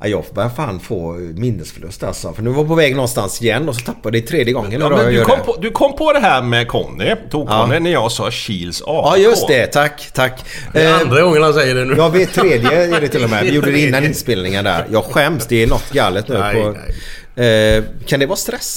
ja, 0.00 0.06
jag 0.06 0.24
börjar 0.34 0.48
fan 0.48 0.80
få 0.80 1.12
minnesförlust 1.12 2.02
alltså. 2.02 2.32
För 2.32 2.42
nu 2.42 2.50
var 2.50 2.58
jag 2.58 2.68
på 2.68 2.74
väg 2.74 2.94
någonstans 2.96 3.42
igen 3.42 3.68
och 3.68 3.74
så 3.74 3.80
tappade 3.80 4.16
jag 4.18 4.24
det 4.24 4.28
tredje 4.28 4.52
gången 4.52 4.80
Ja, 4.80 4.88
men 4.88 5.12
du, 5.14 5.24
kom 5.24 5.38
det. 5.38 5.44
på, 5.44 5.56
du 5.60 5.70
kom 5.70 5.96
på 5.96 6.12
det 6.12 6.18
här 6.20 6.42
med 6.42 6.68
Conny, 6.68 7.14
Tok-Conny, 7.30 7.72
Ja. 7.74 7.78
när 7.80 7.90
jag 7.92 8.12
sa 8.12 8.30
Kils 8.30 8.82
AIK. 8.86 8.88
Ja 8.88 9.16
just 9.16 9.48
det, 9.48 9.66
tack, 9.66 10.10
tack. 10.14 10.44
Det 10.72 10.82
är 10.82 10.94
Eh, 10.94 11.00
andra 11.00 11.22
gången 11.22 11.42
han 11.42 11.54
säger 11.54 11.74
det 11.74 11.84
nu. 11.84 11.94
Jag 11.96 12.10
vet 12.10 12.32
tredje 12.34 12.86
är 12.96 13.00
det 13.00 13.08
till 13.08 13.24
och 13.24 13.30
med. 13.30 13.44
Vi 13.44 13.54
gjorde 13.54 13.70
det 13.70 13.78
innan 13.80 14.04
inspelningen 14.04 14.64
där. 14.64 14.86
Jag 14.92 15.04
skäms, 15.04 15.46
det 15.46 15.62
är 15.62 15.66
något 15.66 15.90
galet 15.92 16.28
nu. 16.28 16.38
Nej, 16.38 16.62
på, 16.62 16.76
Eh, 17.42 17.84
kan 18.06 18.20
det 18.20 18.26
vara 18.26 18.36
stress? 18.36 18.76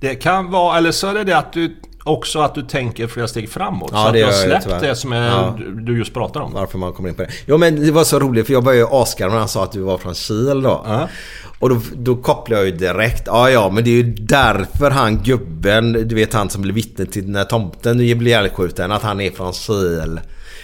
Det 0.00 0.14
kan 0.14 0.50
vara, 0.50 0.78
eller 0.78 0.92
så 0.92 1.06
är 1.06 1.14
det 1.14 1.24
det 1.24 1.36
att 1.36 1.52
du 1.52 1.76
också 2.04 2.38
att 2.40 2.54
du 2.54 2.62
tänker 2.62 3.06
flera 3.06 3.28
steg 3.28 3.48
framåt. 3.50 3.90
Ja, 3.92 3.98
så 4.02 4.06
att 4.06 4.12
det 4.12 4.18
du 4.18 4.24
har 4.24 4.32
släppt 4.32 4.64
tyvärr. 4.64 4.80
det 4.80 4.96
som 4.96 5.12
är, 5.12 5.26
Ja. 5.28 5.56
du- 5.76 5.98
just 5.98 6.14
pratar 6.14 6.40
om. 6.40 6.52
Varför 6.52 6.78
man 6.78 6.92
kommer 6.92 7.08
in 7.08 7.14
på 7.14 7.22
det. 7.22 7.30
Jo 7.46 7.58
men 7.58 7.84
det 7.86 7.90
var 7.90 8.04
så 8.04 8.18
roligt 8.18 8.46
för 8.46 8.52
jag 8.52 8.64
började 8.64 8.80
ju 8.90 8.96
asgarva 8.96 9.32
när 9.32 9.38
han 9.38 9.48
sa 9.48 9.64
att 9.64 9.72
du 9.72 9.80
var 9.80 9.98
från 9.98 10.14
Kil 10.14 10.62
då. 10.62 10.84
Ja. 10.86 11.08
Och 11.58 11.68
då, 11.68 11.80
då 11.96 12.16
kopplade 12.16 12.62
jag 12.62 12.70
ju 12.70 12.76
direkt. 12.76 13.22
Ja 13.26 13.50
ja 13.50 13.70
men 13.70 13.84
det 13.84 13.90
är 13.90 13.94
ju 13.94 14.14
därför 14.14 14.90
han 14.90 15.18
gubben, 15.22 15.92
du 15.92 16.14
vet 16.14 16.34
han 16.34 16.50
som 16.50 16.62
blev 16.62 16.74
vittne 16.74 17.06
till 17.06 17.28
när 17.30 17.44
tomten 17.44 17.96
blev 17.96 18.22
ihjälskjuten. 18.22 18.92
Att 18.92 19.02
han 19.02 19.20
är 19.20 19.30
från 19.30 19.52
Kil. 19.52 20.20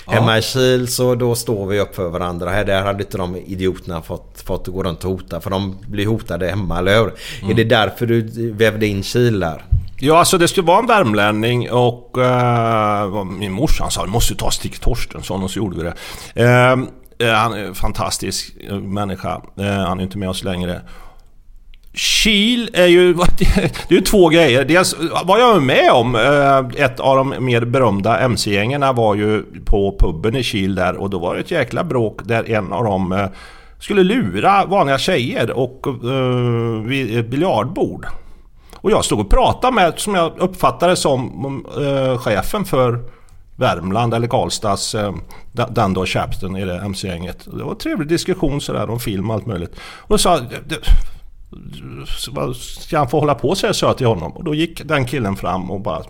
Hemma 0.06 0.38
i 0.38 0.42
Kil 0.42 0.88
så 0.88 1.14
då 1.14 1.34
står 1.34 1.66
vi 1.66 1.80
upp 1.80 1.94
för 1.94 2.08
varandra. 2.08 2.50
Här 2.50 2.64
där 2.64 2.82
hade 2.82 3.02
inte 3.04 3.18
de 3.18 3.36
idioterna 3.36 4.02
fått, 4.02 4.42
fått 4.46 4.66
gå 4.66 4.82
runt 4.82 5.04
och 5.04 5.10
hota. 5.10 5.40
För 5.40 5.50
de 5.50 5.78
blir 5.88 6.06
hotade 6.06 6.48
hemma, 6.48 6.78
eller 6.78 6.98
hur? 6.98 7.12
Mm. 7.40 7.50
Är 7.50 7.54
det 7.54 7.64
därför 7.64 8.06
du 8.06 8.22
vävde 8.52 8.86
in 8.86 9.02
Kil 9.02 9.40
där? 9.40 9.64
Ja, 10.02 10.18
alltså 10.18 10.38
det 10.38 10.48
skulle 10.48 10.66
vara 10.66 10.78
en 10.78 10.86
värmlänning 10.86 11.70
och 11.70 12.16
uh, 12.18 13.24
min 13.24 13.52
morsa 13.52 13.90
sa, 13.90 14.04
du 14.04 14.10
måste 14.10 14.34
ta 14.34 14.50
Stig 14.50 14.80
Torstensson 14.80 15.42
och 15.42 15.50
så 15.50 15.58
gjorde 15.58 15.76
vi 15.76 15.82
det. 15.82 15.94
Ehm, 16.44 16.88
eh, 17.18 17.32
han 17.32 17.52
är 17.52 17.64
en 17.64 17.74
fantastisk 17.74 18.52
eh, 18.68 18.74
människa. 18.74 19.42
Eh, 19.58 19.64
han 19.66 19.98
är 19.98 20.02
inte 20.02 20.18
med 20.18 20.28
oss 20.28 20.44
längre. 20.44 20.80
Kil 21.94 22.70
är 22.72 22.86
ju, 22.86 23.14
det 23.38 23.90
är 23.90 23.94
ju 23.94 24.00
två 24.00 24.28
grejer. 24.28 24.64
Dels 24.64 24.96
vad 25.24 25.40
jag 25.40 25.62
med 25.62 25.92
om, 25.92 26.14
eh, 26.14 26.84
ett 26.84 27.00
av 27.00 27.16
de 27.16 27.44
mer 27.44 27.64
berömda 27.64 28.18
mc-gängarna 28.18 28.92
var 28.92 29.14
ju 29.14 29.42
på 29.64 29.96
puben 29.98 30.36
i 30.36 30.42
Kil 30.42 30.74
där 30.74 30.96
och 30.96 31.10
då 31.10 31.18
var 31.18 31.34
det 31.34 31.40
ett 31.40 31.50
jäkla 31.50 31.84
bråk 31.84 32.20
där 32.24 32.50
en 32.50 32.72
av 32.72 32.84
dem 32.84 33.28
skulle 33.78 34.02
lura 34.02 34.64
vanliga 34.64 34.98
tjejer 34.98 35.50
och 35.50 35.86
uh, 36.04 36.82
vid 36.82 37.18
ett 37.18 37.26
biljardbord. 37.26 38.06
Och 38.82 38.90
jag 38.90 39.04
stod 39.04 39.20
och 39.20 39.30
pratade 39.30 39.74
med, 39.74 39.98
som 39.98 40.14
jag 40.14 40.38
uppfattade 40.38 40.96
som 40.96 41.64
eh, 41.80 42.18
chefen 42.18 42.64
för 42.64 42.98
Värmland 43.56 44.14
eller 44.14 44.26
Karlstads, 44.28 44.94
eh, 44.94 45.14
den- 45.52 45.94
då 45.94 46.06
Chapston 46.06 46.56
i 46.56 46.64
det 46.64 46.78
MC-gänget. 46.80 47.44
Det 47.58 47.64
var 47.64 47.70
en 47.70 47.78
trevlig 47.78 48.08
diskussion 48.08 48.60
sådär 48.60 48.90
om 48.90 49.00
film 49.00 49.30
och 49.30 49.34
allt 49.36 49.46
möjligt. 49.46 49.72
Och 49.80 50.08
då 50.08 50.18
sa 50.18 50.40
jag, 52.34 52.56
ska 52.56 52.98
han 52.98 53.08
få 53.08 53.18
hålla 53.20 53.34
på 53.34 53.54
så 53.54 53.66
här 53.66 53.72
sa 53.74 53.86
jag 53.86 53.96
till 53.98 54.06
honom. 54.06 54.32
Och 54.32 54.44
då 54.44 54.54
gick 54.54 54.84
den 54.84 55.04
killen 55.04 55.36
fram 55.36 55.70
och 55.70 55.80
bara 55.80 56.02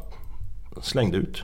slängde 0.83 1.17
ut 1.17 1.43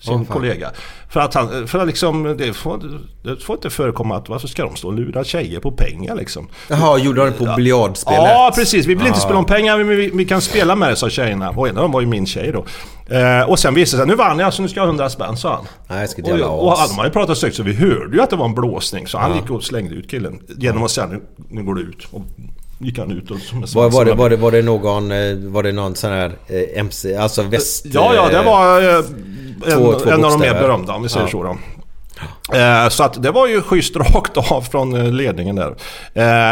sin 0.00 0.14
fan. 0.14 0.26
kollega. 0.26 0.70
För 1.08 1.20
att 1.20 1.34
han, 1.34 1.68
för 1.68 1.78
att 1.78 1.86
liksom, 1.86 2.36
det 2.38 2.52
får, 2.52 2.82
det 3.22 3.36
får 3.36 3.56
inte 3.56 3.70
förekomma 3.70 4.16
att 4.16 4.28
varför 4.28 4.48
ska 4.48 4.62
de 4.62 4.76
stå 4.76 4.88
och 4.88 4.94
lura 4.94 5.24
tjejer 5.24 5.60
på 5.60 5.72
pengar 5.72 6.14
liksom? 6.16 6.48
Jaha, 6.68 6.98
gjorde 6.98 7.20
han 7.22 7.30
det 7.32 7.38
på 7.38 7.54
biljardspelet? 7.56 8.20
Ja, 8.20 8.52
precis. 8.54 8.86
Vi 8.86 8.94
vill 8.94 9.06
inte 9.06 9.18
Ja. 9.18 9.24
spela 9.24 9.38
om 9.38 9.44
pengar, 9.44 9.78
men 9.78 9.88
vi, 9.88 10.10
vi 10.14 10.24
kan 10.24 10.40
spela 10.40 10.76
med 10.76 10.88
det, 10.90 10.96
sa 10.96 11.10
tjejerna. 11.10 11.50
Och 11.50 11.68
en 11.68 11.76
av 11.76 11.82
dem 11.82 11.92
var 11.92 12.00
ju 12.00 12.06
min 12.06 12.26
tjej 12.26 12.52
då. 12.52 12.64
Eh, 13.16 13.50
och 13.50 13.58
sen 13.58 13.74
visade 13.74 14.02
det 14.02 14.06
sig, 14.06 14.10
nu 14.10 14.14
vann 14.14 14.38
jag 14.38 14.54
så 14.54 14.62
nu 14.62 14.68
ska 14.68 14.80
jag 14.80 14.84
ha 14.84 14.88
100 14.88 15.10
spänn, 15.10 15.36
sa 15.36 15.54
han. 15.54 15.64
Nej, 15.88 16.08
ska 16.08 16.22
Och, 16.46 16.64
och 16.66 16.72
as. 16.82 16.88
de 16.90 16.98
hade 16.98 17.10
pratat 17.10 17.42
högt 17.42 17.56
så 17.56 17.62
vi 17.62 17.74
hörde 17.74 18.16
ju 18.16 18.22
att 18.22 18.30
det 18.30 18.36
var 18.36 18.44
en 18.46 18.54
blåsning. 18.54 19.06
Så 19.06 19.18
han 19.18 19.34
gick 19.36 19.50
och 19.50 19.64
slängde 19.64 19.94
ut 19.94 20.10
killen. 20.10 20.40
Genom 20.58 20.82
att 20.82 20.90
säga, 20.90 21.06
nu, 21.06 21.22
nu 21.48 21.62
går 21.62 21.74
du 21.74 21.80
ut. 21.82 22.06
Och 22.10 22.22
gick 22.78 22.98
han 22.98 23.10
ut 23.10 23.30
och... 23.30 23.36
Var, 23.74 23.90
var, 23.90 24.04
det, 24.04 24.14
var, 24.14 24.30
det, 24.30 24.36
var 24.36 24.50
det 24.52 24.62
någon, 24.62 25.12
eh, 25.12 25.36
var 25.36 25.62
det 25.62 25.72
någon 25.72 25.94
sån 25.94 26.10
här 26.10 26.32
eh, 26.46 26.80
MC, 26.80 27.16
alltså 27.16 27.42
väst... 27.42 27.86
Ja, 27.92 28.14
ja, 28.14 28.28
det 28.28 28.42
var 28.42 28.82
eh, 28.98 29.04
en, 29.64 29.72
två- 29.72 29.92
två 29.98 30.10
en 30.10 30.24
av 30.24 30.30
de 30.30 30.40
mer 30.40 30.52
berömda 30.54 30.92
om 30.92 31.02
vi 31.02 31.08
säger 31.08 31.26
Ja. 31.26 31.30
så 31.30 31.42
då. 31.42 31.56
Eh, 32.58 32.88
Så 32.88 33.02
att 33.04 33.22
det 33.22 33.30
var 33.30 33.46
ju 33.46 33.62
schysst 33.62 33.96
rakt 34.14 34.36
av 34.36 34.60
från 34.62 34.94
eh, 34.94 35.12
ledningen 35.12 35.56
där. 35.56 35.74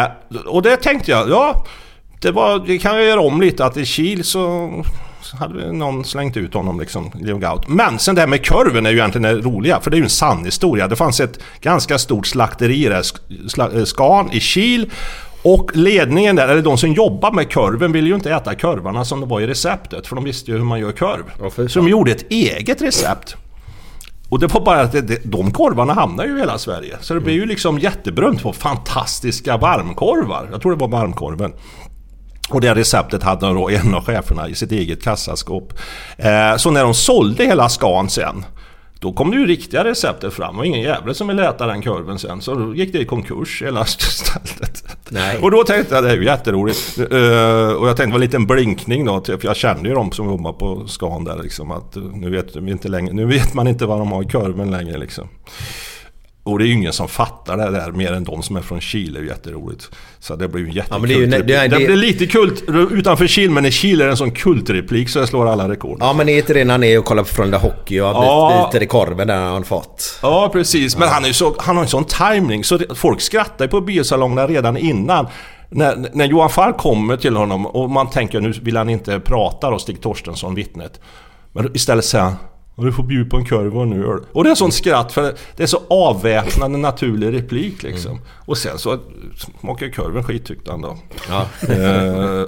Eh, 0.03 0.09
Och 0.47 0.63
det 0.63 0.77
tänkte 0.77 1.11
jag, 1.11 1.29
ja 1.31 1.65
det, 2.21 2.31
var, 2.31 2.59
det 2.67 2.79
kan 2.79 2.97
jag 2.97 3.05
göra 3.05 3.21
om 3.21 3.41
lite 3.41 3.65
att 3.65 3.77
i 3.77 3.85
Kil 3.87 4.25
så 4.25 4.71
hade 5.41 5.73
någon 5.73 6.05
slängt 6.05 6.37
ut 6.37 6.55
honom 6.55 6.81
liksom, 6.81 7.11
Gaut. 7.41 7.69
Men 7.69 7.99
sen 7.99 8.15
det 8.15 8.21
här 8.21 8.29
med 8.29 8.47
korven 8.47 8.87
är 8.87 8.91
ju 8.91 8.97
egentligen 8.99 9.23
det 9.23 9.41
roliga, 9.49 9.81
för 9.81 9.91
det 9.91 9.95
är 9.95 9.99
ju 9.99 10.05
en 10.05 10.11
sann 10.11 10.45
historia. 10.45 10.89
Det 10.89 10.97
fanns 10.97 11.21
ett 11.21 11.39
ganska 11.61 11.99
stort 11.99 12.27
slakteri 12.27 12.85
där, 12.85 13.03
Sk- 13.03 13.21
Sla- 13.49 13.85
Scan 13.85 14.29
i 14.33 14.41
Kil. 14.41 14.91
Och 15.45 15.77
ledningen 15.77 16.37
där, 16.37 16.49
eller 16.49 16.63
de 16.63 16.79
som 16.79 16.93
jobbar 16.93 17.33
med 17.33 17.53
korven, 17.53 17.93
ville 17.93 18.09
ju 18.09 18.15
inte 18.15 18.31
äta 18.31 18.55
korvarna 18.55 19.05
som 19.05 19.21
det 19.21 19.27
var 19.27 19.41
i 19.41 19.47
receptet. 19.47 20.07
För 20.07 20.17
de 20.17 20.25
visste 20.25 20.51
ju 20.51 20.57
hur 20.57 20.65
man 20.65 20.81
gör 20.81 20.93
korv. 20.93 21.51
Så 21.69 21.79
de 21.79 21.89
gjorde 21.89 22.11
ett 22.11 22.31
eget 22.31 22.83
recept. 22.83 23.37
Och 24.29 24.39
det 24.39 24.47
var 24.47 24.61
bara 24.61 24.81
att 24.81 24.95
de 25.25 25.51
korvarna 25.51 25.93
hamnar 25.93 26.25
ju 26.25 26.37
i 26.37 26.39
hela 26.39 26.59
Sverige. 26.59 26.97
Så 27.01 27.15
det 27.15 27.21
blev 27.21 27.35
ju 27.35 27.47
liksom 27.47 27.79
jätteberömt 27.79 28.43
på 28.43 28.53
fantastiska 28.53 29.57
varmkorvar. 29.57 30.49
Jag 30.53 30.63
tror 30.63 30.73
det 30.73 30.79
var 30.79 30.89
varmkorven. 30.89 31.53
Och 32.51 32.61
det 32.61 32.75
receptet 32.75 33.23
hade 33.23 33.47
då 33.47 33.71
en 33.71 33.95
av 33.95 34.05
cheferna 34.05 34.49
i 34.49 34.55
sitt 34.55 34.73
eget 34.73 35.03
kassaskåp. 35.03 35.73
Eh, 36.17 36.57
så 36.57 36.71
när 36.71 36.83
de 36.83 36.95
sålde 36.95 37.45
hela 37.45 37.69
skan 37.69 38.11
sen 38.11 38.45
då 39.01 39.13
kom 39.13 39.31
det 39.31 39.37
ju 39.37 39.47
riktiga 39.47 39.85
receptet 39.85 40.35
fram 40.35 40.59
och 40.59 40.67
ingen 40.67 40.81
jävel 40.81 41.15
som 41.15 41.29
ville 41.29 41.49
äta 41.49 41.67
den 41.67 41.83
korven 41.83 42.19
sen. 42.19 42.41
Så 42.41 42.55
då 42.55 42.75
gick 42.75 42.93
det 42.93 42.99
i 42.99 43.05
konkurs 43.05 43.63
hela 43.63 43.85
stället. 43.85 44.85
Nej. 45.09 45.39
Och 45.39 45.51
då 45.51 45.65
tänkte 45.65 45.95
jag 45.95 46.05
det 46.05 46.11
är 46.11 46.17
ju 46.17 46.25
jätteroligt. 46.25 46.99
Eh, 46.99 47.73
och 47.73 47.89
jag 47.89 47.97
tänkte 47.97 48.05
det 48.05 48.11
var 48.11 48.15
en 48.15 48.21
liten 48.21 48.47
blinkning 48.47 49.05
då. 49.05 49.25
För 49.25 49.39
jag 49.43 49.57
kände 49.57 49.89
ju 49.89 49.95
de 49.95 50.13
som 50.13 50.27
jobbar 50.27 50.53
på 50.53 50.87
skan 50.87 51.25
där 51.25 51.43
liksom. 51.43 51.71
Att 51.71 51.97
eh, 51.97 52.03
nu 52.03 52.31
vet, 52.31 52.57
inte 52.57 52.89
längre, 52.89 53.13
nu 53.13 53.25
vet 53.25 53.55
man 53.55 53.69
inte 53.69 53.87
vad 53.87 53.99
de 53.99 54.13
har 54.13 54.23
i 54.23 54.27
korven 54.27 54.71
längre 54.71 54.99
liksom. 54.99 55.29
Och 56.47 56.59
det 56.59 56.65
är 56.65 56.67
ju 56.67 56.73
ingen 56.73 56.93
som 56.93 57.09
fattar 57.09 57.57
det 57.57 57.71
där 57.71 57.93
mer 57.93 58.13
än 58.13 58.25
de 58.25 58.43
som 58.43 58.57
är 58.57 58.61
från 58.61 58.81
Chile. 58.81 59.13
Det 59.13 59.19
är 59.19 59.23
ju 59.23 59.29
jätteroligt. 59.29 59.91
Så 60.19 60.37
det 60.37 60.49
blir 60.49 60.63
ju 60.67 60.73
jättekult. 60.73 61.03
Ja, 61.03 61.07
det 61.09 61.15
ju- 61.15 61.27
det, 61.27 61.55
är- 61.55 61.69
det- 61.69 61.77
blir 61.77 61.97
lite 61.97 62.27
kult 62.27 62.63
utanför 62.91 63.27
Chile, 63.27 63.53
men 63.53 63.67
i 63.67 63.71
Chile 63.71 64.05
är 64.05 64.07
det 64.07 64.13
en 64.13 64.17
sån 64.17 64.31
kultreplik 64.31 65.09
så 65.09 65.19
jag 65.19 65.29
slår 65.29 65.49
alla 65.49 65.69
rekord. 65.69 65.99
Ja 66.01 66.13
men 66.13 66.29
är 66.29 66.37
inte 66.39 66.55
det 66.55 66.65
när 66.65 66.75
han 66.75 66.85
är 66.85 66.99
och 66.99 67.05
kollar 67.05 67.23
på 67.23 67.29
Frölunda 67.29 67.59
Hockey 67.59 68.01
och 68.01 68.07
Ja. 68.07 68.69
biter 68.73 68.85
i 68.85 68.87
korven 68.87 69.27
där 69.27 69.37
han 69.41 69.65
fått? 69.65 70.19
Ja, 70.23 70.51
precis. 70.53 70.97
Men 70.99 71.09
han, 71.09 71.23
är 71.25 71.29
ju 71.29 71.35
så, 71.35 71.55
han 71.59 71.77
har 71.77 71.83
en 71.83 71.89
sån 71.89 72.05
timing 72.05 72.65
så 72.65 72.79
folk 72.95 73.21
skrattar 73.21 73.65
ju 73.65 73.69
på 73.69 73.81
biosalongerna 73.81 74.47
redan 74.47 74.77
innan. 74.77 75.27
När, 75.71 76.09
när 76.13 76.25
Johan 76.25 76.51
Falk 76.51 76.77
kommer 76.77 77.17
till 77.17 77.37
honom 77.37 77.67
och 77.67 77.91
man 77.91 78.11
tänker 78.11 78.41
nu 78.41 78.53
vill 78.63 78.77
han 78.77 78.91
inte 78.91 79.21
prata 79.21 79.71
då, 79.71 79.79
Stig 79.79 80.01
Torstensson, 80.03 80.55
vittnet. 80.55 81.01
Men 81.53 81.77
istället 81.77 82.05
säger 82.05 82.25
han 82.25 82.35
"Ja, 82.77 82.85
du 82.85 82.93
får 82.93 83.03
bjuda 83.03 83.31
på 83.31 83.37
en 83.37 83.45
korv 83.45 83.79
och 83.79 83.89
nu 83.89 83.97
gör 83.97 84.15
du." 84.15 84.23
Och 84.33 84.45
det 84.45 84.51
är 84.51 84.55
sån 84.55 84.73
skratt 84.73 85.13
för 85.13 85.35
det 85.57 85.63
är 85.63 85.67
så 85.67 85.81
avväpnande 85.91 86.79
naturlig 86.79 87.33
replik 87.35 87.83
liksom. 87.83 88.21
Och 88.47 88.59
sen 88.59 88.79
så 88.79 88.99
smakar 89.61 89.89
korven 89.89 90.25
skit 90.25 90.45
tyckte 90.47 90.71
han 90.71 90.81
då. 90.83 90.99
Ja. 91.29 91.47
Eh, 91.69 92.45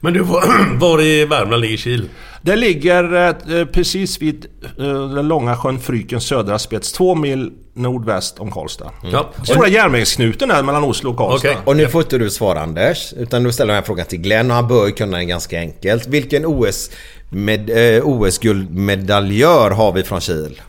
Men 0.00 0.12
du, 0.12 0.20
var, 0.20 0.76
var 0.78 1.02
i 1.02 1.24
Värmland 1.24 1.60
ligger 1.62 1.76
Kil? 1.76 2.08
Det 2.42 2.56
ligger 2.56 3.28
eh, 3.58 3.64
precis 3.64 4.22
vid 4.22 4.46
eh, 4.78 5.08
den 5.08 5.28
långa 5.28 5.56
sjön 5.56 5.78
Frykens 5.80 6.24
södra 6.24 6.58
spets, 6.58 6.92
två 6.92 7.14
mil 7.14 7.52
nordväst 7.74 8.38
om 8.38 8.50
Karlstad. 8.50 8.90
Ja. 9.12 9.30
Stora 9.44 9.68
järnvägsknuten 9.68 10.48
där 10.48 10.62
mellan 10.62 10.84
Oslo 10.84 11.10
och 11.10 11.16
Karlstad. 11.16 11.48
Okej. 11.48 11.62
Och 11.64 11.76
nu 11.76 11.88
får 11.88 12.02
inte 12.02 12.18
du 12.18 12.30
svara 12.30 12.60
Anders, 12.60 13.12
utan 13.16 13.42
du 13.42 13.52
ställer 13.52 13.68
den 13.68 13.82
här 13.82 13.86
frågan 13.86 14.06
till 14.06 14.20
Glenn 14.20 14.50
och 14.50 14.56
han 14.56 14.68
bör 14.68 14.86
ju 14.86 14.92
kunna 14.92 15.16
den 15.16 15.28
ganska 15.28 15.58
enkelt. 15.58 16.06
Vilken 16.06 16.46
OS 16.46 16.90
med, 17.30 17.70
eh, 17.96 18.02
OS-guldmedaljör 18.06 19.70
har 19.70 19.92
vi 19.92 20.02
från 20.02 20.20
Kil? 20.20 20.60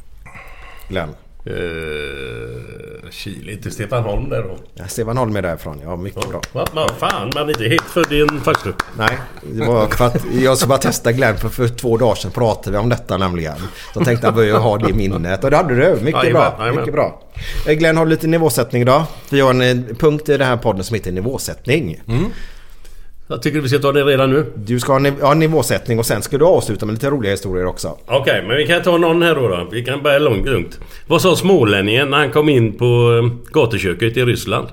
Glenn? 0.87 1.09
Eh, 1.45 3.09
Kil, 3.11 3.49
inte 3.49 3.71
Stefan 3.71 4.03
Holm 4.03 4.29
där 4.29 4.41
då? 4.43 4.57
Ja, 4.73 4.83
Stefan 4.87 5.17
Holm 5.17 5.35
är 5.35 5.41
därifrån, 5.41 5.81
ja 5.83 5.95
mycket 5.95 6.29
bra. 6.29 6.41
Va? 6.53 6.87
Fan, 6.99 7.31
man 7.35 7.43
är 7.43 7.49
inte 7.49 7.63
helt 7.63 7.83
född 7.83 8.11
i 8.11 8.21
en 8.21 8.41
farstu. 8.41 8.73
Nej, 8.97 9.17
det 9.53 9.65
var 9.65 9.87
för 9.87 10.05
att 10.05 10.25
jag 10.41 10.57
ska 10.57 10.67
bara 10.67 10.77
testa 10.77 11.11
Glenn 11.11 11.37
för, 11.37 11.49
för 11.49 11.67
två 11.67 11.97
dagar 11.97 12.15
sedan 12.15 12.31
pratade 12.31 12.71
vi 12.71 12.77
om 12.77 12.89
detta 12.89 13.17
nämligen. 13.17 13.55
Så 13.93 14.03
tänkte 14.05 14.27
jag 14.27 14.33
börja 14.35 14.57
ha 14.57 14.77
det 14.77 14.89
i 14.89 14.93
minnet 14.93 15.43
och 15.43 15.51
det 15.51 15.57
hade 15.57 15.75
du. 15.75 15.91
Mycket 16.03 16.23
Jajamän, 16.23 16.31
bra. 16.33 16.55
jajamän. 16.59 16.75
Mycket 16.79 16.93
bra. 16.93 17.21
Eh, 17.67 17.73
Glenn, 17.73 17.97
har 17.97 18.05
du 18.05 18.09
lite 18.11 18.27
nivåsättning 18.27 18.81
idag? 18.81 19.03
Vi 19.29 19.41
har 19.41 19.49
en 19.49 19.61
eh, 19.61 19.95
punkt 19.95 20.29
i 20.29 20.37
den 20.37 20.47
här 20.47 20.57
podden 20.57 20.83
som 20.83 20.93
heter 20.95 21.11
nivåsättning. 21.11 22.01
Jag 23.31 23.41
tycker 23.41 23.61
vi 23.61 23.69
ska 23.69 23.79
ta 23.79 23.91
det 23.91 24.03
redan 24.03 24.29
nu. 24.31 24.53
Du 24.55 24.79
ska 24.79 24.91
ha 24.93 24.99
niv- 24.99 25.17
ja, 25.21 25.33
nivåsättning 25.33 25.99
och 25.99 26.05
sen 26.05 26.21
ska 26.21 26.37
du 26.37 26.45
avsluta 26.45 26.85
med 26.85 26.93
lite 26.93 27.09
roliga 27.09 27.31
historier 27.31 27.65
också. 27.65 27.97
Okej, 28.07 28.43
men 28.47 28.57
vi 28.57 28.67
kan 28.67 28.81
ta 28.83 28.97
någon 28.97 29.21
här 29.21 29.35
då, 29.35 29.47
då. 29.47 29.67
Vi 29.71 29.85
kan 29.85 30.03
börja 30.03 30.19
långt, 30.19 30.45
lugnt. 30.45 30.79
Vad 31.07 31.21
sa 31.21 31.35
smålänningen 31.35 32.09
när 32.09 32.17
han 32.17 32.31
kom 32.31 32.49
in 32.49 32.77
på 32.77 32.85
eh, 33.23 33.51
gatuköket 33.53 34.17
i 34.17 34.25
Ryssland? 34.25 34.67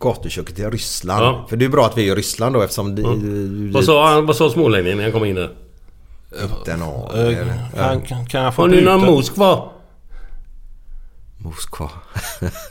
Gatuköket 0.00 0.58
i 0.58 0.62
Ryssland. 0.64 1.24
Ja. 1.24 1.46
För 1.48 1.56
det 1.56 1.64
är 1.64 1.68
bra 1.68 1.86
att 1.86 1.98
vi 1.98 2.08
är 2.08 2.12
i 2.12 2.14
Ryssland 2.14 2.54
då 2.54 2.62
eftersom... 2.62 2.94
Det, 2.94 3.02
du, 3.02 3.70
Vad 3.70 3.84
sa, 3.84 4.08
han, 4.08 4.26
vad 4.26 4.36
sa 4.36 4.50
smålänningen 4.50 4.96
när 4.98 5.04
han 5.04 5.12
kom 5.12 5.24
in 5.24 5.34
där? 5.34 5.50
Den 6.64 6.80
har... 6.82 7.28
Eh, 7.30 7.36
Kan, 7.76 8.00
kan, 8.00 8.26
kan 8.26 8.42
jag 8.42 8.54
få 8.54 8.62
Har 8.62 8.68
ni 8.68 8.80
någon 8.80 9.00
bryta? 9.00 9.12
Moskva? 9.12 9.62
Moskva. 11.38 11.90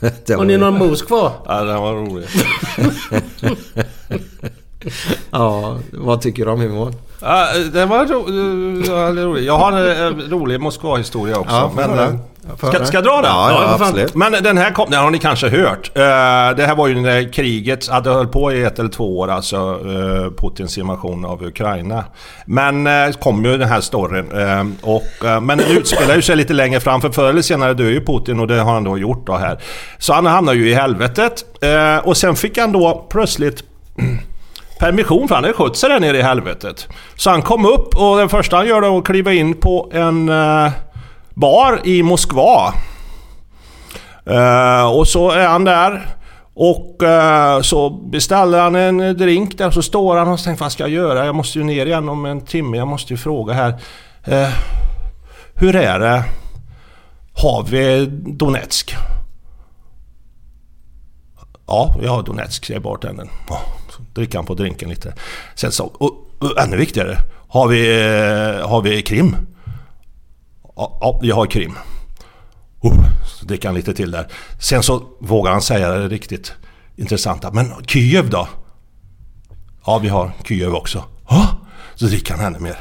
Det 0.26 0.34
Har 0.34 0.44
ni 0.44 0.56
någon 0.56 0.74
Moskva? 0.78 1.32
Ja, 1.46 1.64
den 1.64 1.76
var 1.82 1.92
rolig. 1.94 2.26
Ja, 5.30 5.78
vad 5.92 6.20
tycker 6.20 6.44
du 6.44 6.50
om 6.50 6.60
humorn? 6.60 6.94
Ja, 7.20 7.46
det 7.72 7.86
var 7.86 8.06
ro, 8.06 8.28
ja, 8.86 9.12
det 9.12 9.20
är 9.20 9.26
roligt. 9.26 9.44
Jag 9.44 9.58
har 9.58 9.72
en 9.72 10.20
eh, 10.20 10.28
rolig 10.28 10.60
Moskva-historia 10.60 11.38
också. 11.38 11.54
Ja, 11.54 11.72
men, 11.76 12.18
ska, 12.56 12.84
ska 12.86 12.96
jag 12.96 13.04
dra 13.04 13.16
den? 13.22 13.24
Ja, 13.30 13.50
ja, 13.50 13.78
fan. 13.78 13.82
absolut. 13.88 14.14
Men 14.14 14.32
den 14.32 14.58
här 14.58 14.70
kom, 14.70 14.90
den 14.90 15.00
har 15.00 15.10
ni 15.10 15.18
kanske 15.18 15.48
hört. 15.48 15.90
Eh, 15.94 16.00
Det 16.56 16.66
här 16.66 16.74
var 16.74 16.88
ju 16.88 17.00
när 17.00 17.32
kriget 17.32 17.88
hade 17.88 18.10
höll 18.10 18.26
på 18.26 18.52
i 18.52 18.62
ett 18.62 18.78
eller 18.78 18.88
två 18.90 19.18
år, 19.18 19.28
alltså 19.30 19.56
eh, 19.56 20.30
Putins 20.42 20.78
invasion 20.78 21.24
av 21.24 21.42
Ukraina. 21.44 22.04
Men 22.46 22.86
eh, 22.86 23.10
kom 23.20 23.44
ju 23.44 23.58
den 23.58 23.68
här 23.68 23.80
storyn. 23.80 24.26
Och, 24.82 25.02
men 25.42 25.58
den 25.58 25.76
utspelar 25.76 26.14
ju 26.14 26.22
sig 26.22 26.36
lite 26.36 26.52
längre 26.52 26.80
fram, 26.80 27.00
för 27.00 27.10
förr 27.10 27.28
eller 27.28 27.42
senare 27.42 27.74
dör 27.74 27.84
ju 27.84 28.04
Putin 28.04 28.40
och 28.40 28.46
det 28.46 28.60
har 28.60 28.72
han 28.72 28.84
då 28.84 28.98
gjort 28.98 29.26
då 29.26 29.36
här. 29.36 29.58
Så 29.98 30.12
han 30.12 30.26
hamnar 30.26 30.52
ju 30.52 30.70
i 30.70 30.74
helvetet. 30.74 31.44
Och 32.02 32.16
sen 32.16 32.36
fick 32.36 32.58
han 32.58 32.72
då 32.72 33.06
plötsligt 33.10 33.62
permission 34.78 35.28
för 35.28 35.34
han 35.34 35.44
hade 35.44 35.56
skött 35.56 35.76
sig 35.76 35.90
där 35.90 36.00
nere 36.00 36.18
i 36.18 36.22
helvetet. 36.22 36.88
Så 37.16 37.30
han 37.30 37.42
kom 37.42 37.66
upp 37.66 37.96
och 37.96 38.18
det 38.18 38.28
första 38.28 38.56
han 38.56 38.66
gör 38.66 38.80
då 38.80 38.94
är 38.94 38.98
att 38.98 39.04
kliva 39.04 39.32
in 39.32 39.54
på 39.54 39.90
en 39.92 40.30
bar 41.36 41.80
i 41.84 42.02
Moskva. 42.02 42.74
Uh, 44.30 44.96
och 44.96 45.08
så 45.08 45.30
är 45.30 45.46
han 45.46 45.64
där. 45.64 46.06
Och 46.54 47.02
uh, 47.02 47.62
så 47.62 47.90
beställer 47.90 48.60
han 48.60 48.74
en 48.74 49.16
drink 49.16 49.58
där 49.58 49.70
så 49.70 49.82
står 49.82 50.16
han 50.16 50.28
och 50.28 50.38
tänker 50.38 50.60
vad 50.60 50.72
ska 50.72 50.82
jag 50.82 50.90
göra? 50.90 51.26
Jag 51.26 51.34
måste 51.34 51.58
ju 51.58 51.64
ner 51.64 51.86
igen 51.86 52.08
om 52.08 52.24
en 52.24 52.40
timme. 52.40 52.76
Jag 52.76 52.88
måste 52.88 53.12
ju 53.12 53.16
fråga 53.16 53.54
här. 53.54 53.70
Uh, 54.28 54.54
hur 55.54 55.76
är 55.76 56.00
det? 56.00 56.24
Har 57.32 57.62
vi 57.62 58.06
Donetsk? 58.26 58.96
Ja, 61.66 61.96
vi 62.00 62.06
har 62.06 62.22
Donetsk, 62.22 62.64
säger 62.64 62.80
bartendern. 62.80 63.28
Oh, 63.48 63.62
så 63.90 64.02
dricker 64.14 64.38
han 64.38 64.46
på 64.46 64.54
drinken 64.54 64.88
lite. 64.88 65.14
Sen 65.54 65.72
så, 65.72 65.84
och, 65.84 66.12
och 66.38 66.60
ännu 66.60 66.76
viktigare. 66.76 67.18
Har 67.48 67.68
vi, 67.68 68.02
har 68.62 68.82
vi 68.82 69.02
Krim? 69.02 69.36
Ja, 70.76 70.98
ja, 71.00 71.18
vi 71.22 71.30
har 71.30 71.46
Krim. 71.46 71.74
Oh, 72.80 73.04
så 73.26 73.46
dricker 73.46 73.68
han 73.68 73.74
lite 73.74 73.94
till 73.94 74.10
där. 74.10 74.28
Sen 74.58 74.82
så 74.82 75.02
vågar 75.20 75.52
han 75.52 75.62
säga 75.62 75.90
det 75.90 76.08
riktigt 76.08 76.52
intressanta. 76.96 77.52
Men 77.52 77.72
Kiev 77.86 78.30
då? 78.30 78.48
Ja, 79.86 79.98
vi 79.98 80.08
har 80.08 80.32
Kiev 80.44 80.74
också. 80.74 81.04
Oh, 81.28 81.52
så 81.94 82.06
dricker 82.06 82.34
han 82.34 82.44
ännu 82.44 82.58
mer. 82.58 82.76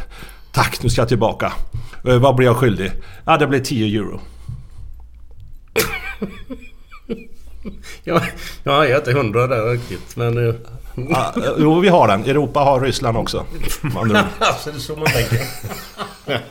Tack, 0.51 0.83
nu 0.83 0.89
ska 0.89 1.01
jag 1.01 1.07
tillbaka. 1.07 1.53
Eh, 2.07 2.17
vad 2.17 2.35
blir 2.35 2.47
jag 2.47 2.57
skyldig? 2.57 2.91
Ja, 3.25 3.37
det 3.37 3.47
blir 3.47 3.59
10 3.59 3.99
euro. 3.99 4.19
Ja, 8.03 8.21
ja 8.63 8.85
jag 8.85 8.89
är 8.89 8.97
inte 8.97 9.13
hundra 9.13 9.47
där 9.47 9.71
riktigt, 9.71 10.15
men... 10.15 10.49
Eh, 10.49 10.55
eh, 10.97 11.51
jo, 11.57 11.79
vi 11.79 11.87
har 11.89 12.07
den. 12.07 12.23
Europa 12.25 12.59
har 12.59 12.79
Ryssland 12.81 13.17
också. 13.17 13.45
Alltså, 14.39 14.71
det 14.71 14.77
är 14.77 14.79
så 14.79 14.95
man 14.95 15.05
tänker. 15.05 15.39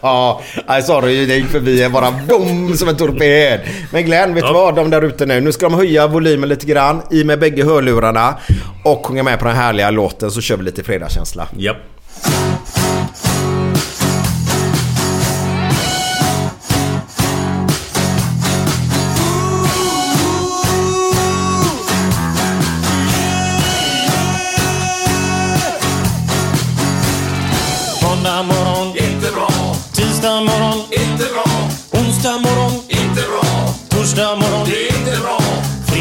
Ja, 0.00 0.40
nej 0.68 0.82
sorry, 0.82 1.26
det 1.26 1.34
gick 1.34 1.46
förbi 1.46 1.88
bara 1.88 2.10
boom 2.28 2.76
som 2.76 2.88
en 2.88 2.96
torped. 2.96 3.60
Men 3.92 4.04
Glenn, 4.04 4.34
vet 4.34 4.42
du 4.44 4.48
Ja. 4.48 4.52
vad? 4.52 4.74
De 4.74 4.90
där 4.90 5.02
ute 5.02 5.26
nu. 5.26 5.40
Nu 5.40 5.52
ska 5.52 5.66
de 5.68 5.74
höja 5.74 6.06
volymen 6.06 6.48
lite 6.48 6.66
grann. 6.66 7.02
I 7.10 7.24
med 7.24 7.40
bägge 7.40 7.64
hörlurarna. 7.64 8.34
Och 8.84 9.06
sjunga 9.06 9.22
med 9.22 9.38
på 9.38 9.44
den 9.44 9.56
härliga 9.56 9.90
låten 9.90 10.30
så 10.30 10.40
kör 10.40 10.56
vi 10.56 10.62
lite 10.62 10.82
fredagskänsla. 10.82 11.48
Japp. 11.56 11.76
Måndag 11.76 12.53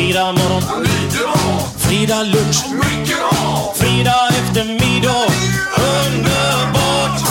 Fredag 0.03 0.33
morgon, 0.33 0.61
Frida. 0.61 1.33
Fredag 1.77 2.23
lunch, 2.23 2.57
Frida. 2.65 3.29
Fredag 3.75 4.27
eftermiddag, 4.29 5.27
underbart. 5.77 7.21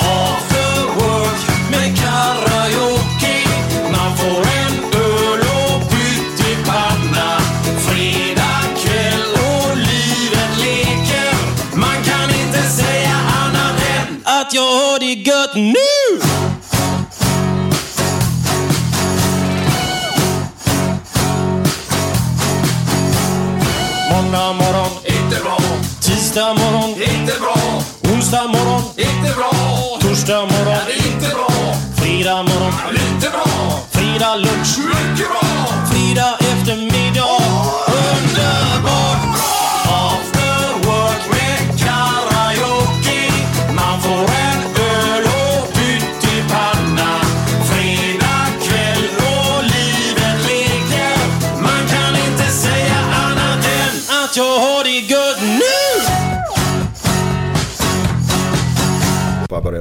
After 0.00 0.76
work 0.98 1.40
med 1.70 1.98
karaoke. 1.98 3.36
Man 3.92 4.16
får 4.16 4.42
en 4.62 4.74
öl 5.00 5.40
och 5.40 5.90
pyttipanna. 5.90 7.40
Fredag 7.86 8.62
kväll 8.82 9.32
och 9.34 9.76
livet 9.76 10.52
leker. 10.58 11.34
Man 11.74 12.04
kan 12.04 12.30
inte 12.40 12.62
säga 12.62 13.16
annat 13.42 13.82
än 13.98 14.22
att 14.24 14.54
jag 14.54 14.62
har 14.62 14.98
det 14.98 15.30
gött 15.30 15.54
nu! 15.54 15.89
Onsdag 28.30 28.48
morgon, 28.48 28.82
inte 28.96 29.34
bra. 29.36 29.50
Torsdag 30.00 30.40
morgon, 30.40 30.76
inte 31.06 31.34
bra. 31.34 31.48
Fredag 31.96 32.42
morgon, 32.42 32.72
lite 32.92 33.30
bra. 33.30 33.46
Fredag 33.90 34.36
lunch, 34.36 34.78
mycket 34.78 35.28
bra. 35.28 35.59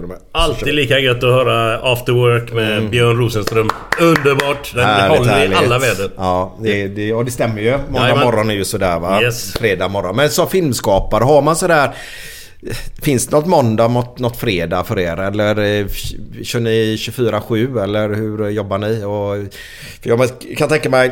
Med? 0.07 0.17
Alltid 0.31 0.73
lika 0.73 0.99
gött 0.99 1.17
att 1.17 1.23
höra 1.23 1.79
After 1.91 2.13
Work 2.13 2.53
med 2.53 2.89
Björn 2.89 3.17
Rosenström. 3.17 3.69
Underbart! 4.01 4.71
Den 4.75 4.85
Härligt, 4.85 5.17
håller 5.17 5.31
i 5.31 5.39
härligt. 5.39 5.57
alla 5.57 5.79
väder. 5.79 6.11
Ja, 6.17 6.57
det, 6.61 6.87
det, 6.87 7.07
ja, 7.07 7.23
det 7.23 7.31
stämmer 7.31 7.61
ju. 7.61 7.71
Måndag 7.77 8.01
Jajamän. 8.01 8.25
morgon 8.25 8.49
är 8.49 8.53
ju 8.53 8.65
sådär 8.65 8.99
va? 8.99 9.21
Yes. 9.21 9.53
Fredag 9.53 9.87
morgon. 9.87 10.15
Men 10.15 10.29
som 10.29 10.47
filmskapare, 10.47 11.23
har 11.23 11.41
man 11.41 11.55
sådär... 11.55 11.91
Finns 13.01 13.27
det 13.27 13.35
något 13.35 13.45
måndag 13.45 13.87
mot 13.87 14.19
något 14.19 14.37
fredag 14.37 14.83
för 14.83 14.99
er? 14.99 15.17
Eller 15.17 15.79
eh, 15.79 15.87
kör 16.43 16.59
ni 16.59 16.95
24-7 16.95 17.83
eller 17.83 18.09
hur 18.09 18.49
jobbar 18.49 18.77
ni? 18.77 19.03
Och, 19.03 19.53
jag 20.03 20.29
kan 20.57 20.69
tänka 20.69 20.89
mig... 20.89 21.11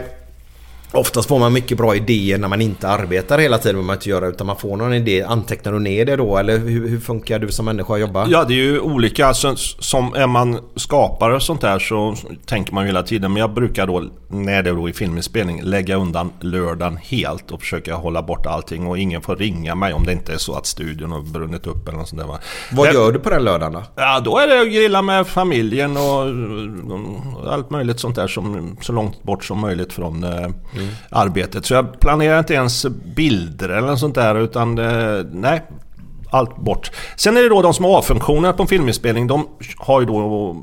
Oftast 0.92 1.28
får 1.28 1.40
man 1.40 1.54
mycket 1.54 1.78
bra 1.78 1.96
idéer 1.96 2.38
när 2.38 2.48
man 2.48 2.62
inte 2.62 2.88
arbetar 2.90 3.38
hela 3.40 3.58
tiden. 3.58 3.76
Vad 3.76 3.86
man 3.86 3.96
inte 3.96 4.10
gör, 4.10 4.30
utan 4.30 4.48
man 4.48 4.56
får 4.58 4.78
någon 4.78 4.94
idé. 4.94 5.24
Antecknar 5.24 5.72
du 5.74 5.80
ner 5.80 6.06
det 6.06 6.16
då? 6.16 6.38
Eller 6.38 6.58
hur, 6.58 6.88
hur 6.90 7.00
funkar 7.00 7.40
du 7.40 7.52
som 7.52 7.66
människa 7.66 7.94
att 7.94 8.00
jobba? 8.00 8.28
Ja, 8.30 8.44
det 8.44 8.54
är 8.54 8.56
ju 8.64 8.80
olika. 8.80 9.26
Alltså, 9.28 9.56
som 9.56 10.14
är 10.14 10.28
man 10.28 10.60
skapare 10.76 11.36
och 11.36 11.42
sånt 11.44 11.62
där 11.62 11.80
så 11.80 12.16
tänker 12.46 12.74
man 12.74 12.84
ju 12.84 12.88
hela 12.88 13.04
tiden. 13.04 13.34
Men 13.34 13.40
jag 13.40 13.54
brukar 13.54 13.88
då, 13.88 14.04
när 14.30 14.64
det 14.64 14.70
är 14.70 14.74
då 14.74 14.90
i 14.90 14.94
filminspelning, 14.94 15.62
lägga 15.64 15.96
undan 15.96 16.32
lördagen 16.42 16.98
helt 16.98 17.52
och 17.52 17.60
försöka 17.62 17.96
hålla 17.96 18.22
bort 18.22 18.46
allting. 18.46 18.88
Och 18.88 18.98
ingen 18.98 19.22
får 19.22 19.36
ringa 19.36 19.76
mig 19.76 19.94
om 19.94 20.04
det 20.06 20.12
inte 20.12 20.34
är 20.34 20.38
så 20.38 20.54
att 20.56 20.66
studion 20.66 21.12
har 21.12 21.22
brunnit 21.22 21.68
upp 21.68 21.88
eller 21.88 21.98
något 21.98 22.10
sånt 22.10 22.22
där. 22.22 22.28
va. 22.28 22.40
Vad 22.72 22.88
Det- 22.88 22.94
gör 22.94 23.12
du 23.12 23.20
på 23.20 23.30
den 23.30 23.44
lördagen 23.44 23.74
då? 23.74 23.84
Ja, 23.96 24.20
då 24.20 24.38
är 24.38 24.48
det 24.48 24.62
att 24.62 24.68
grilla 24.68 25.02
med 25.02 25.28
familjen 25.28 25.98
och 25.98 26.28
och 27.44 27.54
allt 27.54 27.70
möjligt 27.70 28.00
sånt 28.00 28.16
där 28.16 28.28
som 28.28 28.78
så 28.82 28.94
långt 28.94 29.24
bort 29.24 29.46
som 29.46 29.60
möjligt 29.60 29.94
från 29.94 30.24
Mm. 30.80 30.94
arbetet. 31.10 31.66
Så 31.66 31.74
jag 31.74 32.00
planerar 32.00 32.40
inte 32.40 32.54
ens 32.54 32.86
bilder 33.16 33.70
eller 33.70 33.88
något 33.88 34.00
sånt 34.00 34.16
där 34.16 34.36
utan 34.36 34.78
eh, 34.78 35.26
nej, 35.32 35.64
allt 36.32 36.58
bort. 36.58 36.92
Sen 37.16 37.38
är 37.38 37.42
det 37.42 37.50
då 37.50 37.62
de 37.62 37.74
som 37.74 37.86
har 37.86 38.00
A-funktioner 38.00 38.54
på 38.54 38.62
en 38.62 38.68
filminspelning. 38.68 39.28
De 39.28 39.48
har 39.78 40.00
ju 40.00 40.06
då 40.06 40.56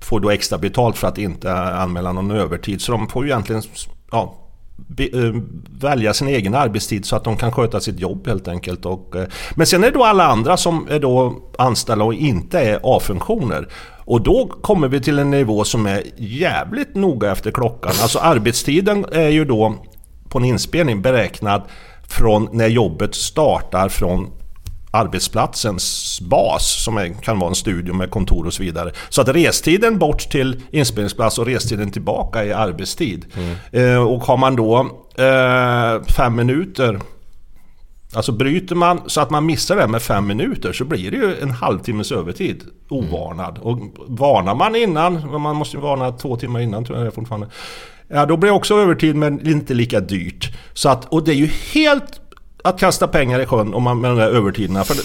får 0.00 0.20
då 0.20 0.30
extra 0.30 0.58
betalt 0.58 0.98
för 0.98 1.08
att 1.08 1.18
inte 1.18 1.54
anmäla 1.54 2.12
någon 2.12 2.30
övertid. 2.30 2.80
Så 2.80 2.92
de 2.92 3.08
får 3.08 3.24
ju 3.24 3.30
egentligen 3.30 3.62
ja, 4.10 4.34
be, 4.76 5.04
eh, 5.04 5.34
välja 5.80 6.14
sin 6.14 6.28
egen 6.28 6.54
arbetstid 6.54 7.04
så 7.04 7.16
att 7.16 7.24
de 7.24 7.36
kan 7.36 7.52
sköta 7.52 7.80
sitt 7.80 8.00
jobb 8.00 8.26
helt 8.26 8.48
enkelt. 8.48 8.86
Och, 8.86 9.16
eh, 9.16 9.26
men 9.54 9.66
sen 9.66 9.84
är 9.84 9.90
det 9.90 9.98
då 9.98 10.04
alla 10.04 10.26
andra 10.26 10.56
som 10.56 10.86
är 10.90 11.00
då 11.00 11.42
anställda 11.58 12.04
och 12.04 12.14
inte 12.14 12.60
är 12.60 12.80
A-funktioner. 12.82 13.68
Och 14.04 14.22
då 14.22 14.46
kommer 14.46 14.88
vi 14.88 15.00
till 15.00 15.18
en 15.18 15.30
nivå 15.30 15.64
som 15.64 15.86
är 15.86 16.02
jävligt 16.16 16.94
noga 16.94 17.32
efter 17.32 17.50
klockan. 17.50 17.92
Alltså 18.02 18.18
arbetstiden 18.18 19.06
är 19.12 19.28
ju 19.28 19.44
då 19.44 19.74
på 20.28 20.38
en 20.38 20.44
inspelning 20.44 21.02
beräknad 21.02 21.62
från 22.08 22.48
när 22.52 22.68
jobbet 22.68 23.14
startar 23.14 23.88
från 23.88 24.30
arbetsplatsens 24.90 26.20
bas 26.20 26.84
som 26.84 26.96
är, 26.96 27.08
kan 27.22 27.38
vara 27.38 27.48
en 27.48 27.54
studio 27.54 27.94
med 27.94 28.10
kontor 28.10 28.46
och 28.46 28.52
så 28.52 28.62
vidare. 28.62 28.92
Så 29.08 29.20
att 29.20 29.28
restiden 29.28 29.98
bort 29.98 30.30
till 30.30 30.60
inspelningsplats 30.70 31.38
och 31.38 31.46
restiden 31.46 31.90
tillbaka 31.90 32.44
är 32.44 32.54
arbetstid. 32.54 33.24
Eh, 33.70 34.02
och 34.02 34.24
har 34.24 34.36
man 34.36 34.56
då 34.56 34.80
eh, 35.18 36.02
fem 36.16 36.36
minuter 36.36 37.00
Alltså 38.14 38.32
bryter 38.32 38.74
man 38.74 39.00
så 39.06 39.20
att 39.20 39.30
man 39.30 39.46
missar 39.46 39.76
det 39.76 39.88
med 39.88 40.02
fem 40.02 40.26
minuter 40.26 40.72
så 40.72 40.84
blir 40.84 41.10
det 41.10 41.16
ju 41.16 41.40
en 41.40 41.50
halvtimmes 41.50 42.12
övertid 42.12 42.62
ovarnad. 42.88 43.58
Och 43.62 43.78
varnar 44.06 44.54
man 44.54 44.76
innan, 44.76 45.40
man 45.42 45.56
måste 45.56 45.76
ju 45.76 45.82
varna 45.82 46.12
två 46.12 46.36
timmar 46.36 46.60
innan 46.60 46.84
tror 46.84 46.98
jag 46.98 47.06
det 47.06 47.10
är 47.10 47.14
fortfarande. 47.14 47.46
Ja 48.08 48.26
då 48.26 48.36
blir 48.36 48.50
det 48.50 48.56
också 48.56 48.74
övertid 48.78 49.16
men 49.16 49.48
inte 49.48 49.74
lika 49.74 50.00
dyrt. 50.00 50.56
Så 50.72 50.88
att, 50.88 51.04
och 51.04 51.24
det 51.24 51.32
är 51.32 51.36
ju 51.36 51.46
helt 51.74 52.20
att 52.64 52.80
kasta 52.80 53.08
pengar 53.08 53.40
i 53.40 53.46
sjön 53.46 53.74
om 53.74 53.82
man, 53.82 54.00
med 54.00 54.10
de 54.10 54.18
där 54.18 54.28
övertiderna. 54.30 54.84
För 54.84 54.94
det- 54.94 55.02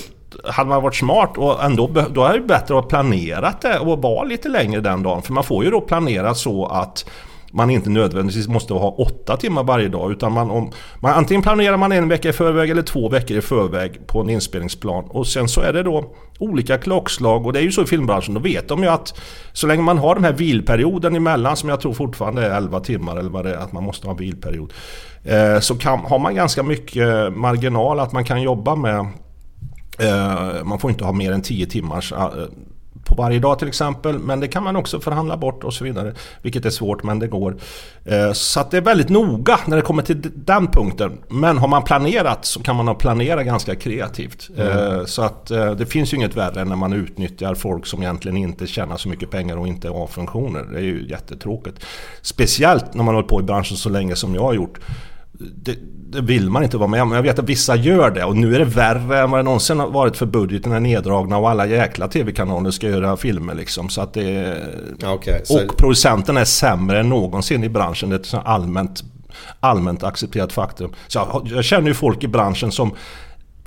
hade 0.52 0.70
man 0.70 0.84
varit 0.84 0.96
smart 0.96 1.38
och 1.38 1.64
ändå, 1.64 1.88
då 2.14 2.24
är 2.24 2.34
det 2.34 2.40
bättre 2.40 2.78
att 2.78 2.84
ha 2.84 2.90
planerat 2.90 3.62
det 3.62 3.80
och 3.80 4.02
vara 4.02 4.24
lite 4.24 4.50
längre 4.50 4.82
den 4.82 5.04
dagen. 5.04 5.22
För 5.22 5.34
man 5.34 5.44
får 5.44 5.64
ju 5.64 5.72
då 5.72 5.82
planera 5.82 6.36
så 6.36 6.66
att 6.66 7.06
man 7.52 7.70
inte 7.70 7.90
nödvändigtvis 7.90 8.48
måste 8.48 8.74
ha 8.74 8.90
åtta 8.90 9.38
timmar 9.38 9.64
varje 9.64 9.88
dag. 9.88 10.12
Utan 10.12 10.32
man, 10.32 10.52
om, 10.52 10.72
man, 11.00 11.14
antingen 11.14 11.42
planerar 11.42 11.78
man 11.78 11.92
en 11.92 12.10
vecka 12.10 12.30
i 12.30 12.34
förväg 12.34 12.70
eller 12.70 12.82
två 12.82 13.10
veckor 13.10 13.38
i 13.38 13.42
förväg 13.42 14.08
på 14.08 14.22
en 14.22 14.30
inspelningsplan. 14.30 15.04
Och 15.08 15.28
sen 15.28 15.48
så 15.48 15.62
är 15.62 15.74
det 15.74 15.84
då 15.84 16.14
olika 16.40 16.78
klockslag. 16.78 17.46
Och 17.46 17.54
det 17.54 17.60
är 17.60 17.64
ju 17.64 17.72
så 17.72 17.84
i 17.84 17.86
filmbranschen, 17.86 18.34
då 18.34 18.40
vet 18.40 18.68
de 18.68 18.84
ju 18.84 18.90
att 18.90 19.22
så 19.54 19.68
länge 19.68 19.82
man 19.82 19.98
har 19.98 20.16
den 20.16 20.24
här 20.24 20.34
vilperioden 20.34 21.16
emellan, 21.16 21.58
som 21.58 21.70
jag 21.70 21.82
tror 21.82 21.94
fortfarande 21.94 22.46
är 22.46 22.58
11 22.58 22.80
timmar 22.80 23.18
eller 23.18 23.30
vad 23.30 23.46
det 23.46 23.54
är, 23.54 23.58
att 23.58 23.72
man 23.72 23.84
måste 23.84 24.08
ha 24.08 24.12
en 24.12 24.18
vilperiod. 24.18 24.74
Eh, 25.24 25.60
så 25.60 25.76
kan, 25.76 26.00
har 26.00 26.20
man 26.20 26.36
ganska 26.36 26.64
mycket 26.64 27.34
marginal 27.34 28.00
att 28.00 28.12
man 28.12 28.24
kan 28.24 28.42
jobba 28.42 28.76
med 28.76 29.00
eh, 30.00 30.64
man 30.64 30.80
får 30.80 30.92
inte 30.92 31.06
ha 31.06 31.12
mer 31.12 31.32
än 31.32 31.42
10 31.42 31.66
timmars 31.66 32.12
eh, 32.12 32.30
på 33.08 33.16
varje 33.16 33.40
dag 33.40 33.60
till 33.60 33.68
exempel. 33.68 34.20
Men 34.20 34.40
det 34.40 34.48
kan 34.48 34.64
man 34.64 34.76
också 34.76 35.00
förhandla 35.00 35.38
bort 35.38 35.64
och 35.64 35.74
så 35.74 35.84
vidare. 35.84 36.14
Vilket 36.42 36.66
är 36.66 36.70
svårt 36.70 37.04
men 37.04 37.20
det 37.20 37.28
går. 37.28 37.58
Eh, 38.06 38.32
så 38.34 38.60
att 38.60 38.72
det 38.72 38.78
är 38.78 38.82
väldigt 38.82 39.10
noga 39.10 39.60
när 39.66 39.76
det 39.76 39.82
kommer 39.82 40.04
till 40.04 40.32
den 40.36 40.68
punkten. 40.68 41.18
Men 41.28 41.58
har 41.58 41.68
man 41.68 41.84
planerat 41.84 42.46
så 42.46 42.64
kan 42.64 42.76
man 42.76 42.96
planera 42.96 43.44
ganska 43.44 43.76
kreativt. 43.76 44.50
Eh, 44.58 45.06
så 45.06 45.22
att 45.22 45.52
eh, 45.52 45.72
det 45.72 45.86
finns 45.86 46.14
ju 46.14 46.18
inget 46.18 46.36
värre 46.36 46.62
än 46.62 46.68
när 46.68 46.76
man 46.76 46.94
utnyttjar 46.94 47.56
folk 47.56 47.86
som 47.86 48.02
egentligen 48.02 48.38
inte 48.38 48.68
tjänar 48.68 48.98
så 48.98 49.10
mycket 49.10 49.32
pengar 49.32 49.58
och 49.58 49.68
inte 49.68 49.90
har 49.90 50.08
funktioner. 50.08 50.64
Det 50.72 50.78
är 50.78 50.84
ju 50.84 51.08
jättetråkigt. 51.10 51.86
Speciellt 52.22 52.94
när 52.94 53.04
man 53.04 53.08
har 53.08 53.14
hållit 53.14 53.30
på 53.30 53.40
i 53.40 53.44
branschen 53.44 53.78
så 53.78 53.90
länge 53.90 54.16
som 54.16 54.36
jag 54.36 54.42
har 54.42 54.54
gjort. 54.54 54.80
Det, 55.40 55.76
det 56.10 56.22
vill 56.22 56.50
man 56.50 56.64
inte 56.64 56.78
vara 56.78 56.88
med 56.88 57.02
om. 57.02 57.12
Jag 57.12 57.22
vet 57.22 57.40
att 57.40 57.50
vissa 57.50 57.76
gör 57.76 58.12
det 58.12 58.24
och 58.24 58.36
nu 58.38 58.56
är 58.56 58.60
det 58.60 58.66
värre 58.66 59.20
än 59.22 59.32
vad 59.32 59.40
det 59.40 59.44
någonsin 59.44 59.80
har 59.80 59.88
varit 59.90 60.18
för 60.18 60.26
budgeten 60.26 60.72
är 60.72 60.80
neddragna 60.80 61.38
och 61.38 61.50
alla 61.50 61.66
jäkla 61.66 62.08
tv-kanaler 62.08 62.72
ska 62.72 62.88
göra 62.90 63.18
filmer 63.18 63.56
liksom. 63.56 63.90
Så 63.90 64.02
att 64.02 64.14
det, 64.14 64.58
Ja, 65.00 65.14
okej, 65.14 65.42
så- 65.46 65.66
Och 65.66 65.78
producenten 65.78 66.38
är 66.38 66.46
sämre 66.46 67.00
än 67.00 67.10
någonsin 67.10 67.64
i 67.64 67.70
branschen. 67.70 68.10
Det 68.10 68.16
är 68.16 68.40
ett 68.40 68.46
allmänt, 68.46 69.04
allmänt 69.60 70.04
accepterat 70.04 70.54
faktum. 70.54 70.92
Så 71.08 71.20
jag, 71.20 71.48
jag 71.56 71.64
känner 71.66 71.88
ju 71.88 71.94
folk 71.94 72.24
i 72.24 72.28
branschen 72.28 72.72
som 72.72 72.92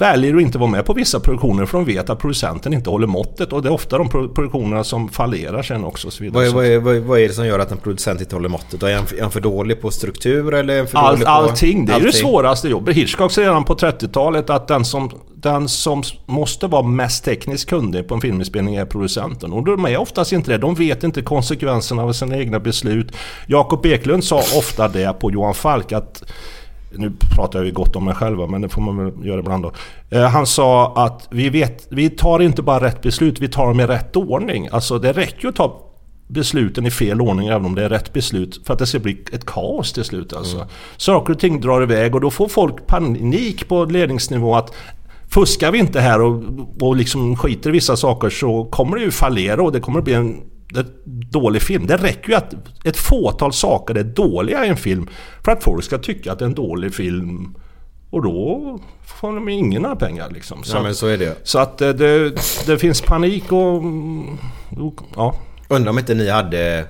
väljer 0.01 0.35
att 0.37 0.43
inte 0.43 0.59
vara 0.59 0.71
med 0.71 0.85
på 0.87 0.93
vissa 0.93 1.21
produktioner 1.21 1.67
för 1.67 1.79
de 1.79 1.85
vet 1.85 2.11
att 2.11 2.19
producenten 2.19 2.73
inte 2.73 2.91
håller 2.91 3.07
måttet. 3.07 3.53
Och 3.53 3.63
det 3.63 3.69
är 3.69 3.73
ofta 3.73 3.99
de 3.99 4.09
pro- 4.09 4.29
produktionerna 4.29 4.85
som 4.85 5.09
fallerar 5.09 5.63
sen 5.63 5.85
också. 5.85 6.07
Och 6.07 6.13
så 6.13 6.25
vidare. 6.25 6.35
Vad 6.35 6.47
är, 6.47 6.55
vad, 6.55 6.65
är, 6.67 6.79
vad, 6.79 6.97
är, 6.97 7.01
vad 7.01 7.21
är 7.21 7.29
det 7.29 7.35
som 7.35 7.47
gör 7.47 7.59
att 7.59 7.73
en 7.73 7.79
producent 7.79 8.21
inte 8.21 8.37
håller 8.37 8.49
måttet? 8.49 8.83
Är 8.83 8.95
han, 8.97 9.05
är 9.19 9.23
han 9.23 9.31
för 9.31 9.41
dålig 9.41 9.81
på 9.83 9.91
struktur 9.91 10.55
eller 10.55 10.75
är 10.75 10.79
han 10.79 10.87
för 10.87 10.99
All, 10.99 11.15
dålig 11.15 11.27
på... 11.27 11.31
allting, 11.33 11.87
det 11.87 11.93
är 11.93 11.97
ju 11.97 12.03
det 12.03 12.09
allting? 12.09 12.21
svåraste 12.23 12.69
jobbet. 12.69 12.97
Hitchcock 12.97 13.33
sa 13.33 13.43
redan 13.43 13.65
på 13.65 13.75
30-talet 13.75 14.51
att 14.51 14.69
den 14.69 14.85
som, 14.85 15.11
den 15.35 15.69
som 15.69 16.03
måste 16.27 16.67
vara 16.67 16.83
mest 16.83 17.25
tekniskt 17.25 17.69
kunnig 17.69 18.09
på 18.09 18.15
en 18.15 18.21
filminspelning 18.21 18.75
är 18.75 18.85
producenten. 18.85 19.53
Och 19.53 19.65
de 19.65 19.85
är 19.85 19.97
oftast 19.97 20.33
inte 20.33 20.51
det. 20.51 20.59
De 20.59 20.75
vet 20.75 21.05
inte 21.05 21.23
konsekvenserna 21.23 22.03
av 22.03 22.13
sina 22.13 22.37
egna 22.37 22.61
beslut. 22.61 23.13
Jakob 23.47 23.87
Eklund 23.87 24.25
sa 24.25 24.39
ofta 24.39 24.89
det 24.89 25.13
på 25.21 25.31
Johan 25.31 25.55
Falk 25.55 25.93
att 25.93 26.23
nu 26.93 27.13
pratar 27.37 27.59
jag 27.59 27.67
ju 27.67 27.73
gott 27.73 27.97
om 27.97 28.05
mig 28.05 28.15
själv 28.15 28.51
men 28.51 28.61
det 28.61 28.69
får 28.69 28.83
man 28.83 29.05
väl 29.05 29.27
göra 29.27 29.41
ibland 29.41 29.63
då. 29.63 29.73
Eh, 30.11 30.29
han 30.29 30.47
sa 30.47 30.95
att 30.97 31.29
vi, 31.31 31.49
vet, 31.49 31.87
vi 31.91 32.11
tar 32.11 32.43
inte 32.43 32.63
bara 32.63 32.85
rätt 32.85 33.03
beslut, 33.03 33.41
vi 33.41 33.49
tar 33.49 33.67
dem 33.67 33.81
i 33.81 33.87
rätt 33.87 34.17
ordning. 34.17 34.69
Alltså 34.73 34.99
det 34.99 35.13
räcker 35.13 35.43
ju 35.43 35.49
att 35.49 35.57
ta 35.57 35.87
besluten 36.29 36.87
i 36.87 36.91
fel 36.91 37.21
ordning 37.21 37.49
även 37.49 37.65
om 37.65 37.75
det 37.75 37.85
är 37.85 37.89
rätt 37.89 38.13
beslut 38.13 38.61
för 38.67 38.73
att 38.73 38.79
det 38.79 38.87
ska 38.87 38.99
bli 38.99 39.25
ett 39.33 39.47
kaos 39.47 39.93
till 39.93 40.05
slut 40.05 40.33
alltså. 40.33 40.67
Saker 40.97 41.33
och 41.33 41.39
ting 41.39 41.61
drar 41.61 41.83
iväg 41.83 42.15
och 42.15 42.21
då 42.21 42.31
får 42.31 42.49
folk 42.49 42.87
panik 42.87 43.69
på 43.69 43.85
ledningsnivå 43.85 44.55
att 44.57 44.75
Fuskar 45.31 45.73
vi 45.73 45.79
inte 45.79 46.01
här 46.01 46.23
och, 46.23 46.43
och 46.81 46.97
liksom 46.97 47.37
skiter 47.37 47.71
i 47.71 47.73
vissa 47.73 47.97
saker 47.97 48.31
så 48.31 48.65
kommer 48.65 48.97
det 48.97 49.03
ju 49.03 49.11
fallera 49.11 49.63
och 49.63 49.73
det 49.73 49.81
kommer 49.81 50.01
bli 50.01 50.15
en 50.15 50.43
dålig 51.31 51.63
film. 51.63 51.87
Det 51.87 51.97
räcker 51.97 52.29
ju 52.29 52.35
att 52.35 52.55
ett 52.85 52.97
fåtal 52.97 53.53
saker 53.53 53.95
är 53.95 54.05
dåliga 54.05 54.67
i 54.67 54.69
en 54.69 54.77
film 54.77 55.09
för 55.45 55.53
att 55.53 55.63
folk 55.65 55.85
ska 55.85 55.99
tycka 55.99 56.33
att 56.33 56.39
det 56.39 56.45
är 56.45 56.47
en 56.49 56.55
dålig 56.55 56.95
film. 56.95 57.55
Och 58.11 58.23
då 58.23 58.79
får 59.21 59.33
de 59.35 59.49
ingen 59.49 59.83
några 59.83 59.97
pengar 59.97 60.31
liksom. 60.31 60.63
Så, 60.65 60.77
Ja 60.77 60.95
så 60.95 61.07
är 61.07 61.19
det 61.19 61.37
så 61.43 61.59
att 61.59 61.81
eh, 61.81 61.89
det, 61.89 62.33
det 62.67 62.79
finns 62.79 63.01
panik 63.01 63.53
och... 63.53 63.75
och 64.85 65.01
ja. 65.17 65.35
Undrar 65.69 65.91
om 65.91 65.99
inte 65.99 66.15
ni 66.15 66.29
hade... 66.31 66.85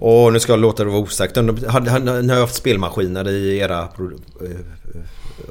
Och 0.00 0.32
nu 0.32 0.40
ska 0.40 0.52
jag 0.52 0.60
låta 0.60 0.84
det 0.84 0.90
vara 0.90 1.00
osagt. 1.02 1.36
Hade, 1.66 2.22
ni 2.22 2.32
har 2.32 2.40
haft 2.40 2.54
spelmaskiner 2.54 3.28
i 3.28 3.58
era... 3.58 3.78
eh, 3.80 3.88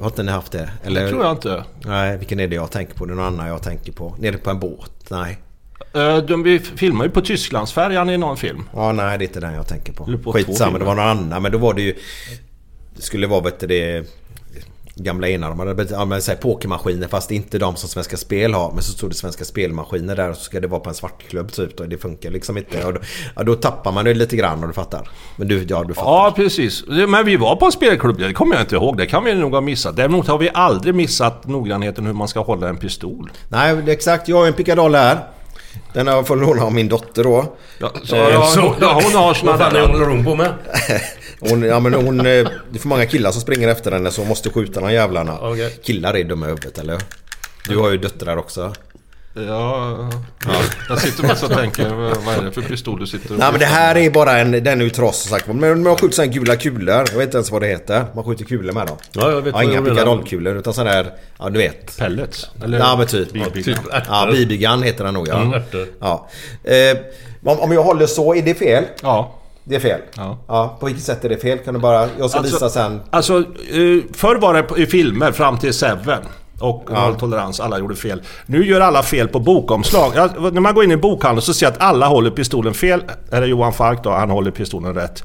Har 0.00 0.06
inte 0.06 0.22
ni 0.22 0.32
haft 0.32 0.52
det? 0.52 0.70
Eller? 0.84 1.02
Det 1.04 1.08
tror 1.10 1.22
jag 1.22 1.32
inte. 1.32 1.64
Nej, 1.84 2.18
vilken 2.18 2.40
är 2.40 2.48
det 2.48 2.56
jag 2.56 2.70
tänker 2.70 2.94
på? 2.94 3.04
Det 3.06 3.12
är 3.12 3.16
någon 3.16 3.24
annan 3.24 3.48
jag 3.48 3.62
tänker 3.62 3.92
på. 3.92 4.14
Nere 4.18 4.36
på 4.36 4.50
en 4.50 4.60
båt? 4.60 4.92
Nej. 5.10 5.38
Eh, 5.94 6.16
De, 6.16 6.42
vi 6.42 6.58
filmar 6.58 7.04
ju 7.04 7.10
på 7.10 7.20
Tysklandsfärjan 7.20 8.10
i 8.10 8.16
någon 8.18 8.36
film. 8.36 8.68
Ja, 8.74 8.92
nej 8.92 9.18
det 9.18 9.24
är 9.24 9.26
inte 9.26 9.40
den 9.40 9.54
jag 9.54 9.66
tänker 9.66 9.92
på. 9.92 10.18
På 10.24 10.32
Skitsamma, 10.32 10.78
det 10.78 10.84
var 10.84 10.94
någon 10.94 11.04
annan. 11.04 11.42
Men 11.42 11.52
då 11.52 11.58
var 11.58 11.74
det 11.74 11.82
ju... 11.82 11.94
Det 12.96 13.02
skulle 13.02 13.26
vara 13.26 13.40
vet 13.40 13.60
det... 13.60 14.04
Gamla 15.00 15.28
enarmade, 15.28 15.86
ja, 15.90 16.04
men, 16.04 16.20
här, 16.28 16.34
pokermaskiner 16.34 17.08
fast 17.08 17.30
inte 17.30 17.58
de 17.58 17.76
som 17.76 17.88
Svenska 17.88 18.16
Spel 18.16 18.54
har. 18.54 18.72
Men 18.72 18.82
så 18.82 18.92
stod 18.92 19.10
det 19.10 19.14
Svenska 19.14 19.44
Spelmaskiner 19.44 20.16
där 20.16 20.30
och 20.30 20.36
så 20.36 20.42
ska 20.42 20.60
det 20.60 20.66
vara 20.66 20.80
på 20.80 20.88
en 20.88 20.94
svartklubb 20.94 21.52
typ. 21.52 21.80
Och 21.80 21.88
det 21.88 21.98
funkar 21.98 22.30
liksom 22.30 22.58
inte. 22.58 22.84
Och 22.84 22.94
då, 22.94 23.00
ja, 23.36 23.42
då 23.42 23.54
tappar 23.54 23.92
man 23.92 24.04
det 24.04 24.14
lite 24.14 24.36
grann 24.36 24.62
och 24.62 24.68
du 24.68 24.74
fattar. 24.74 25.08
Men 25.36 25.48
du, 25.48 25.66
ja 25.68 25.84
du 25.84 25.94
fattar. 25.94 26.10
Ja, 26.10 26.32
precis. 26.36 26.84
Men 26.86 27.26
vi 27.26 27.36
var 27.36 27.56
på 27.56 27.64
en 27.66 27.72
spelklubb, 27.72 28.18
det 28.18 28.32
kommer 28.32 28.54
jag 28.54 28.62
inte 28.62 28.74
ihåg. 28.74 28.96
Det 28.96 29.06
kan 29.06 29.24
vi 29.24 29.34
nog 29.34 29.52
ha 29.52 29.60
missat. 29.60 29.96
Däremot 29.96 30.26
har 30.26 30.38
vi 30.38 30.50
aldrig 30.54 30.94
missat 30.94 31.46
noggrannheten 31.46 32.06
hur 32.06 32.12
man 32.12 32.28
ska 32.28 32.40
hålla 32.40 32.68
en 32.68 32.76
pistol. 32.76 33.30
Nej, 33.48 33.76
exakt. 33.86 34.28
Jag 34.28 34.36
har 34.36 34.46
en 34.46 34.52
pickadoll 34.52 34.94
här. 34.94 35.18
Den 35.98 36.06
har 36.06 36.22
fått 36.22 36.38
låna 36.38 36.62
av 36.62 36.72
min 36.72 36.88
dotter 36.88 37.24
då. 37.24 37.56
Ja, 37.78 37.92
så, 38.04 38.16
ja, 38.16 38.48
hon, 38.56 38.74
ja, 38.80 39.00
hon 39.04 39.14
har 39.14 39.34
såna 39.34 39.56
Vad 39.56 39.60
fan 39.72 39.90
håller 39.90 40.06
hon 40.06 40.24
på 40.24 40.34
med? 40.34 40.52
Hon, 41.40 41.62
ja, 41.62 41.80
men 41.80 41.94
hon, 41.94 42.18
eh, 42.18 42.24
det 42.24 42.74
är 42.74 42.78
för 42.78 42.88
många 42.88 43.06
killar 43.06 43.30
som 43.30 43.40
springer 43.40 43.68
efter 43.68 43.92
henne 43.92 44.10
så 44.10 44.20
hon 44.20 44.28
måste 44.28 44.50
skjuta 44.50 44.80
de 44.80 44.92
jävlarna. 44.92 45.38
Okej. 45.40 45.78
Killar 45.82 46.16
är 46.16 46.24
dumma 46.24 46.46
i 46.46 46.48
huvudet 46.48 46.78
eller? 46.78 46.98
Du 47.68 47.76
har 47.78 47.90
ju 47.90 47.96
döttrar 47.96 48.36
också. 48.36 48.72
Ja, 49.46 49.96
ja. 50.46 50.52
Jag 50.88 50.98
sitter 50.98 51.22
mest 51.22 51.42
och 51.42 51.50
tänker, 51.50 51.88
vad 52.24 52.38
är 52.38 52.42
det 52.42 52.52
för 52.52 52.62
pistol 52.62 53.00
du 53.00 53.06
sitter 53.06 53.32
och... 53.32 53.38
Nej 53.38 53.48
men 53.50 53.60
det 53.60 53.66
här 53.66 53.96
är 53.96 54.10
bara 54.10 54.38
en, 54.38 54.50
den 54.50 54.80
är 54.80 54.84
ju 54.84 54.90
tross 54.90 55.22
som 55.22 55.30
sagt 55.30 55.46
Men 55.46 55.82
man 55.82 55.96
skjuter 55.96 56.14
sådana 56.14 56.32
gula 56.32 56.56
kulor. 56.56 56.94
Jag 56.94 57.18
vet 57.18 57.22
inte 57.24 57.36
ens 57.36 57.50
vad 57.50 57.62
det 57.62 57.66
heter. 57.66 58.04
Man 58.14 58.24
skjuter 58.24 58.44
kulor 58.44 58.72
med 58.72 58.86
dem. 58.86 58.96
Ja, 59.12 59.30
jag 59.30 59.42
vet 59.42 59.54
ja, 59.54 59.62
inga 59.62 59.82
pickadollkulor 59.82 60.56
utan 60.56 60.74
sådana 60.74 60.92
där, 60.92 61.12
ja 61.38 61.50
du 61.50 61.58
vet. 61.58 61.98
Pellets? 61.98 62.50
Eller? 62.64 62.78
Ja 62.78 62.96
men 62.96 63.06
typ. 63.06 63.32
Typ 63.54 63.68
ärtor. 63.68 64.02
Ja, 64.08 64.28
BB-gun 64.32 64.82
heter 64.82 65.04
den 65.04 65.14
nog 65.14 65.28
ja. 65.28 65.40
Mm, 65.40 65.62
ja. 66.00 66.28
Eh, 66.64 66.98
om, 67.44 67.72
jag 67.72 67.82
håller 67.82 68.06
så, 68.06 68.34
är 68.34 68.42
det 68.42 68.54
fel? 68.54 68.84
Ja. 69.02 69.34
Det 69.64 69.76
är 69.76 69.80
fel? 69.80 70.00
Ja. 70.46 70.76
På 70.80 70.86
vilket 70.86 71.04
sätt 71.04 71.24
är 71.24 71.28
det 71.28 71.36
fel? 71.36 71.58
Kan 71.58 71.74
du 71.74 71.80
bara... 71.80 72.08
Jag 72.18 72.30
ska 72.30 72.38
Alltså- 72.38 72.54
visa 72.54 72.68
sen. 72.68 73.00
Alltså, 73.10 73.38
eh, 73.38 73.44
förr 74.12 74.36
var 74.36 74.54
det 74.54 74.82
i 74.82 74.86
filmer 74.86 75.32
fram 75.32 75.58
till 75.58 75.74
Seven. 75.74 76.22
Och 76.60 76.90
nolltolerans, 76.92 77.60
alla 77.60 77.78
gjorde 77.78 77.96
fel. 77.96 78.22
Nu 78.46 78.66
gör 78.66 78.80
alla 78.80 79.02
fel 79.02 79.28
på 79.28 79.38
bokomslag. 79.40 80.12
Ja, 80.16 80.28
när 80.52 80.60
man 80.60 80.74
går 80.74 80.84
in 80.84 80.90
i 80.90 80.96
bokhandeln 80.96 81.42
så 81.42 81.54
ser 81.54 81.66
jag 81.66 81.72
att 81.72 81.80
alla 81.82 82.06
håller 82.06 82.30
pistolen 82.30 82.74
fel. 82.74 83.02
Är 83.30 83.42
Johan 83.42 83.72
Falk 83.72 84.04
då, 84.04 84.10
han 84.10 84.30
håller 84.30 84.50
pistolen 84.50 84.94
rätt. 84.94 85.22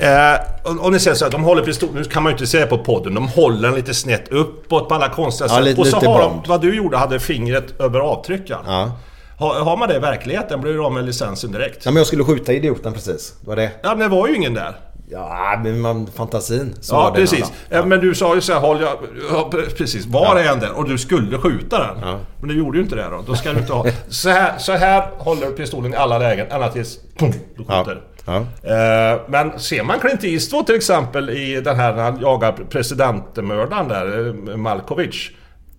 Eh, 0.00 0.70
och, 0.70 0.84
och 0.84 0.92
ni 0.92 0.98
säger 0.98 1.14
så 1.14 1.24
här, 1.24 1.32
de 1.32 1.44
håller 1.44 1.62
pistolen, 1.62 1.94
nu 1.94 2.04
kan 2.04 2.22
man 2.22 2.30
ju 2.30 2.34
inte 2.34 2.46
säga 2.46 2.66
på 2.66 2.78
podden, 2.78 3.14
de 3.14 3.28
håller 3.28 3.62
den 3.68 3.74
lite 3.74 3.94
snett 3.94 4.28
uppåt 4.32 4.88
på 4.88 4.94
alla 4.94 5.08
konstiga 5.08 5.48
Ja, 5.50 5.54
sätt. 5.56 5.64
lite- 5.64 5.80
och 5.80 5.86
så 5.86 5.96
har 5.96 6.20
de, 6.22 6.42
vad 6.46 6.60
du 6.60 6.76
gjorde, 6.76 6.96
hade 6.96 7.20
fingret 7.20 7.80
över 7.80 8.00
avtryckaren. 8.00 8.62
Ja. 8.66 8.92
Har, 9.38 9.54
har 9.54 9.76
man 9.76 9.88
det 9.88 9.96
i 9.96 9.98
verkligheten 9.98 10.60
blir 10.60 10.72
du 10.72 10.84
av 10.84 10.92
med 10.92 11.04
licensen 11.04 11.52
direkt. 11.52 11.84
ja 11.84 11.90
men 11.90 11.96
jag 11.96 12.06
skulle 12.06 12.24
skjuta 12.24 12.52
idioten 12.52 12.92
precis. 12.92 13.34
Det 13.40 13.48
var 13.48 13.56
det. 13.56 13.70
Ja, 13.82 13.88
men 13.88 13.98
det 13.98 14.08
var 14.08 14.28
ju 14.28 14.34
ingen 14.36 14.54
där. 14.54 14.76
Ja 15.14 15.60
men 15.64 15.80
man, 15.80 16.06
fantasin. 16.06 16.74
Så 16.80 16.94
Ja, 16.94 17.12
precis. 17.14 17.52
Eh, 17.70 17.86
Men 17.86 18.00
du 18.00 18.14
sa 18.14 18.34
ju 18.34 18.40
så 18.40 18.52
här, 18.52 18.60
håll 18.60 18.80
jag, 18.80 18.96
ja, 19.30 19.50
precis. 19.78 20.06
Var 20.06 20.36
är 20.36 20.52
en 20.52 20.60
där? 20.60 20.72
Och 20.78 20.88
du 20.88 20.98
skulle 20.98 21.38
skjuta 21.38 21.78
den. 21.78 22.18
Men 22.40 22.48
du 22.48 22.58
gjorde 22.58 22.78
ju 22.78 22.84
inte 22.84 22.96
det 22.96 23.08
då. 23.10 23.22
Då 23.26 23.34
ska 23.34 23.52
du 23.52 23.58
inte 23.58 23.72
ha... 23.72 23.86
Så 24.08 24.28
här, 24.30 24.58
så 24.58 24.72
här 24.72 25.08
håller 25.18 25.46
pistolen 25.50 25.94
i 25.94 25.96
alla 25.96 26.18
lägen, 26.18 26.46
ända 26.50 26.68
tills... 26.68 26.98
Pum, 27.18 27.30
du 27.56 27.64
Ja. 27.68 27.84
skjuter. 27.84 28.02
Ja. 28.26 28.36
Eh, 28.36 29.20
Men 29.28 29.58
ser 29.58 29.82
man 29.84 29.98
Clint 30.00 30.24
Eastwood 30.24 30.66
till 30.66 30.74
exempel 30.74 31.30
i 31.30 31.60
den 31.60 31.76
här 31.76 31.94
när 31.96 32.02
han 32.02 32.20
jagar 32.20 32.52
presidentmördaren 32.70 33.88
där, 33.88 34.28
eh, 34.50 34.56
Malkovich. 34.56 35.30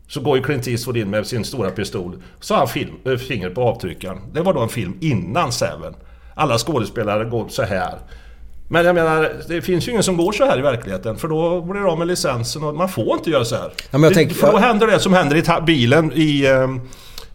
Så 0.08 0.22
går 0.22 0.38
ju 0.38 0.44
Clint 0.44 0.68
Eastwood 0.68 0.98
in 0.98 1.10
med 1.10 1.28
sin 1.28 1.46
stora 1.46 1.70
pistol. 1.70 2.22
Så 2.40 2.54
har 2.54 2.60
han 2.60 2.68
film, 2.68 2.94
eh, 3.06 3.16
finger 3.18 3.50
på 3.50 3.62
avtryckaren. 3.62 4.18
Det 4.34 4.42
var 4.42 4.54
då 4.54 4.60
en 4.60 4.70
film 4.70 4.98
innan 5.02 5.52
Seven. 5.52 5.96
Alla 6.36 6.58
skådespelare 6.58 7.24
går 7.26 7.48
så 7.48 7.64
här. 7.64 7.94
Men 8.68 8.86
jag 8.86 8.96
menar, 8.96 9.32
det 9.48 9.62
finns 9.62 9.88
ju 9.88 9.92
ingen 9.92 10.04
som 10.04 10.18
går 10.18 10.32
så 10.32 10.46
här 10.46 10.60
i 10.60 10.62
verkligheten. 10.62 11.18
För 11.18 11.28
då 11.28 11.62
blir 11.62 11.82
det 11.82 11.88
av 11.88 11.98
med 12.00 12.08
licensen 12.08 12.64
och 12.64 12.76
man 12.76 12.90
får 12.90 13.14
inte 13.18 13.30
göra 13.30 13.46
så 13.46 13.56
här. 13.56 13.72
jag 13.92 14.02
Det- 14.02 14.10
tänker- 14.14 14.36
för 14.36 14.52
då 14.52 14.58
händer 14.58 14.88
det 14.88 15.00
som 15.00 15.14
händer 15.14 15.36
i 15.36 15.62
bilen 15.66 16.12
i, 16.16 16.46
eh, 16.46 16.68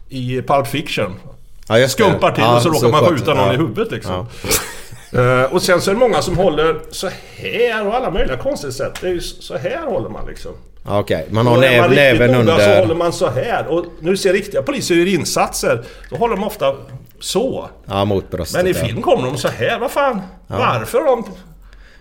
i 0.09 0.41
Pulp 0.41 0.67
Fiction. 0.67 1.13
Ja. 1.67 1.87
Skumpar 1.87 2.31
till 2.31 2.43
Ja, 2.43 2.55
och 2.55 2.61
så 2.61 2.69
råkar 2.69 2.89
man 2.89 3.05
skjuta 3.05 3.33
någon 3.33 3.47
Ja. 3.47 3.53
i 3.53 3.57
huvudet 3.57 3.91
liksom. 3.91 4.25
Eh, 5.13 5.43
och 5.53 5.61
sen 5.61 5.81
så 5.81 5.91
är 5.91 5.95
det 5.95 5.99
många 5.99 6.21
som 6.21 6.37
håller 6.37 6.79
så 6.91 7.09
här 7.35 7.87
och 7.87 7.95
alla 7.95 8.11
möjliga 8.11 8.37
konstiga 8.37 8.71
sätt. 8.71 8.93
Det 9.01 9.07
är 9.07 9.11
ju 9.11 9.19
så 9.21 9.57
här 9.57 9.85
håller 9.85 10.09
man 10.09 10.25
liksom. 10.27 10.51
Ja, 10.85 10.99
Okej, 10.99 11.27
man 11.29 11.47
har 11.47 11.57
näv, 11.57 11.91
näven 11.91 12.31
noga 12.31 12.45
så 12.45 12.51
under... 12.63 12.79
håller 12.79 12.95
man 12.95 13.13
så 13.13 13.29
här. 13.29 13.67
Och 13.67 13.85
nu 13.99 14.17
ser 14.17 14.33
riktiga 14.33 14.61
poliser 14.61 14.95
gör 14.95 15.05
insatser. 15.07 15.83
Då 16.09 16.15
håller 16.15 16.35
de 16.35 16.43
ofta 16.43 16.75
så. 17.21 17.69
Ja, 17.85 18.05
mot 18.05 18.31
bröstet. 18.31 18.63
Men 18.63 18.67
i 18.67 18.77
ja. 18.77 18.85
film 18.85 19.01
kommer 19.01 19.25
de 19.25 19.37
så 19.37 19.47
här. 19.47 19.79
Vad 19.79 19.91
fan? 19.91 20.21
Varför 20.47 20.99
har 20.99 21.05
de 21.05 21.25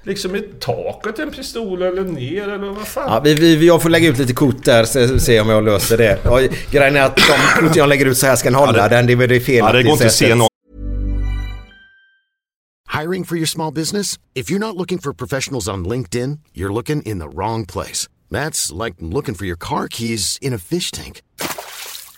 liksom 0.03 0.37
i 0.37 0.41
taket 0.41 1.19
en 1.19 1.31
pistol 1.31 1.83
eller 1.83 2.05
ner 2.05 2.49
eller 2.49 2.69
vad 2.69 2.87
fan? 2.89 3.13
Ja, 3.13 3.21
vi, 3.21 3.35
vi, 3.35 3.67
jag 3.67 3.83
får 3.83 3.91
lägga 3.91 4.09
ut 4.09 4.19
lite 4.19 4.33
kort 4.33 4.65
där 4.65 4.85
se, 4.85 5.21
se 5.21 5.41
om 5.41 5.49
jag 5.49 5.65
löser 5.65 5.99
det. 5.99 6.19
Ja, 6.25 6.41
grejen 6.71 6.97
är 6.97 7.03
att 7.03 7.17
de 7.17 7.61
kort 7.61 7.77
jag 7.77 7.89
lägger 7.89 8.07
ut 8.07 8.19
så 8.19 8.27
här 8.27 8.37
ska 8.37 8.51
den 8.51 8.59
hålla. 8.59 8.89
den, 8.89 9.07
det 9.07 9.13
är 9.13 9.17
väl 9.17 9.41
fel. 9.41 9.57
Ja, 9.57 9.73
det 9.73 9.83
går 9.83 9.93
inte 9.93 10.07
att 10.07 10.13
se 10.13 10.35
någon. 10.35 10.49
Hiring 13.01 13.25
for 13.25 13.37
your 13.37 13.47
small 13.47 13.73
business? 13.73 14.19
If 14.35 14.51
you're 14.51 14.59
not 14.59 14.77
looking 14.77 14.99
for 14.99 15.13
professionals 15.13 15.69
on 15.69 15.89
LinkedIn, 15.89 16.39
you're 16.55 16.73
looking 16.73 17.03
in 17.03 17.21
the 17.21 17.29
wrong 17.29 17.67
place. 17.67 18.09
That's 18.31 18.85
like 18.85 18.97
looking 19.01 19.35
for 19.35 19.47
your 19.47 19.57
car 19.57 19.89
keys 19.89 20.39
in 20.43 20.55
a 20.55 20.59
fish 20.59 20.91
tank. 20.91 21.23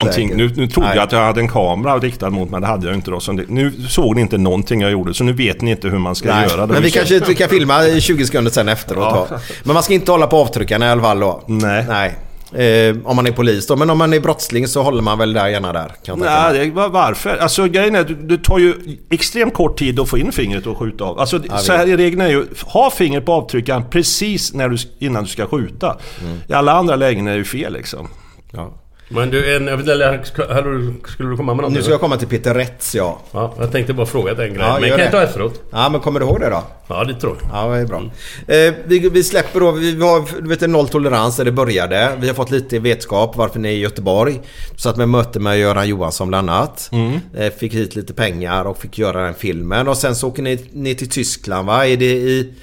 Någonting. 0.00 0.36
Nu, 0.36 0.52
nu 0.56 0.66
trodde 0.66 0.88
Nej. 0.88 0.96
jag 0.96 1.04
att 1.04 1.12
jag 1.12 1.24
hade 1.24 1.40
en 1.40 1.48
kamera 1.48 1.98
riktad 1.98 2.30
mot 2.30 2.50
mig, 2.50 2.60
det 2.60 2.66
hade 2.66 2.86
jag 2.86 2.94
inte 2.94 3.10
då. 3.10 3.20
Så 3.20 3.32
nu 3.32 3.72
såg 3.88 4.14
ni 4.14 4.20
inte 4.20 4.38
någonting 4.38 4.80
jag 4.80 4.90
gjorde, 4.90 5.14
så 5.14 5.24
nu 5.24 5.32
vet 5.32 5.60
ni 5.60 5.70
inte 5.70 5.88
hur 5.88 5.98
man 5.98 6.14
ska 6.14 6.34
Nej, 6.34 6.48
göra. 6.50 6.66
Det 6.66 6.72
men 6.72 6.82
vi 6.82 6.88
är 6.88 6.92
kanske 6.92 7.20
vi 7.28 7.34
kan 7.34 7.48
filma 7.48 7.84
i 7.86 8.00
20 8.00 8.26
sekunder 8.26 8.50
sen 8.50 8.68
efteråt. 8.68 9.28
Ja. 9.30 9.38
Men 9.64 9.74
man 9.74 9.82
ska 9.82 9.94
inte 9.94 10.12
hålla 10.12 10.26
på 10.26 10.36
avtryckarna 10.36 10.86
i 10.86 10.90
alla 10.90 11.02
fall 11.02 11.20
då. 11.20 11.42
Nej. 11.46 11.84
Nej. 11.88 12.14
Eh, 12.52 12.96
om 13.04 13.16
man 13.16 13.26
är 13.26 13.32
polis 13.32 13.66
då. 13.66 13.76
Men 13.76 13.90
om 13.90 13.98
man 13.98 14.12
är 14.12 14.20
brottsling 14.20 14.68
så 14.68 14.82
håller 14.82 15.02
man 15.02 15.18
väl 15.18 15.32
där 15.32 15.48
gärna 15.48 15.72
där. 15.72 15.92
Kan. 16.04 16.18
Nej, 16.18 16.58
det, 16.58 16.70
var- 16.70 16.88
varför? 16.88 17.36
Alltså 17.36 17.66
grejen 17.68 17.94
är, 17.94 18.04
du- 18.04 18.14
det 18.14 18.38
tar 18.44 18.58
ju 18.58 18.74
extremt 19.10 19.54
kort 19.54 19.78
tid 19.78 20.00
att 20.00 20.08
få 20.08 20.18
in 20.18 20.32
fingret 20.32 20.66
och 20.66 20.78
skjuta 20.78 21.04
av. 21.04 21.20
Alltså 21.20 21.42
så 21.58 21.72
här, 21.72 21.86
regeln 21.86 22.20
är 22.20 22.28
ju, 22.28 22.46
ha 22.66 22.90
fingret 22.90 23.26
på 23.26 23.32
avtryckaren 23.32 23.84
precis 23.90 24.54
när 24.54 24.68
du, 24.68 24.76
innan 24.98 25.24
du 25.24 25.28
ska 25.30 25.46
skjuta. 25.46 25.96
Mm. 26.22 26.36
I 26.48 26.52
alla 26.52 26.72
andra 26.72 26.96
lägen 26.96 27.26
är 27.26 27.30
det 27.32 27.38
ju 27.38 27.44
fel 27.44 27.72
liksom. 27.72 28.08
Ja. 28.52 28.79
Men 29.12 29.30
du, 29.30 29.56
en, 29.56 29.66
jag 29.66 29.78
du, 29.78 30.94
skulle 31.08 31.28
du 31.30 31.36
komma 31.36 31.54
med 31.54 31.56
någonting? 31.56 31.76
Nu 31.76 31.82
ska 31.82 31.92
jag 31.92 32.00
komma 32.00 32.16
till 32.16 32.28
Peter 32.28 32.54
Rätts 32.54 32.94
ja. 32.94 33.20
Ja, 33.32 33.54
jag 33.58 33.72
tänkte 33.72 33.94
bara 33.94 34.06
fråga 34.06 34.30
en 34.30 34.36
grej. 34.36 34.56
Ja, 34.58 34.78
men 34.80 34.90
kan 34.90 34.98
jag 34.98 35.08
det. 35.08 35.10
ta 35.10 35.22
efteråt? 35.22 35.62
Ja 35.72 35.88
men 35.88 36.00
kommer 36.00 36.20
du 36.20 36.26
ihåg 36.26 36.40
det 36.40 36.50
då? 36.50 36.62
Ja, 36.88 37.04
det 37.04 37.14
tror 37.14 37.36
jag. 37.42 37.50
Ja, 37.52 37.74
det 37.74 37.80
är 37.80 37.86
bra. 37.86 38.02
Eh, 38.46 38.74
vi, 38.84 39.08
vi 39.08 39.24
släpper 39.24 39.60
då, 39.60 39.70
vi 39.70 40.00
har 40.00 40.42
du 40.42 40.48
vet, 40.48 40.62
en 40.62 40.72
nolltolerans 40.72 41.36
där 41.36 41.44
det 41.44 41.52
började. 41.52 42.16
Vi 42.20 42.26
har 42.26 42.34
fått 42.34 42.50
lite 42.50 42.78
vetskap 42.78 43.36
varför 43.36 43.58
ni 43.58 43.68
är 43.68 43.72
i 43.72 43.78
Göteborg. 43.78 44.40
Så 44.76 44.88
att 44.88 44.96
med 44.96 45.08
möte 45.08 45.40
med 45.40 45.58
Göran 45.58 45.88
Johansson 45.88 46.28
bland 46.28 46.50
annat. 46.50 46.90
Eh, 47.36 47.52
fick 47.52 47.74
hit 47.74 47.96
lite 47.96 48.14
pengar 48.14 48.64
och 48.64 48.78
fick 48.78 48.98
göra 48.98 49.24
den 49.24 49.34
filmen. 49.34 49.88
Och 49.88 49.96
sen 49.96 50.14
så 50.14 50.28
åker 50.28 50.42
ni 50.42 50.64
ner 50.72 50.94
till 50.94 51.10
Tyskland 51.10 51.66
va? 51.66 51.86
Är 51.86 51.96
det 51.96 52.12
i... 52.12 52.54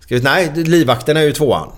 Ska 0.00 0.14
vi, 0.14 0.20
nej, 0.22 0.52
livvakten 0.54 1.16
är 1.16 1.22
ju 1.22 1.32
tvåan. 1.32 1.68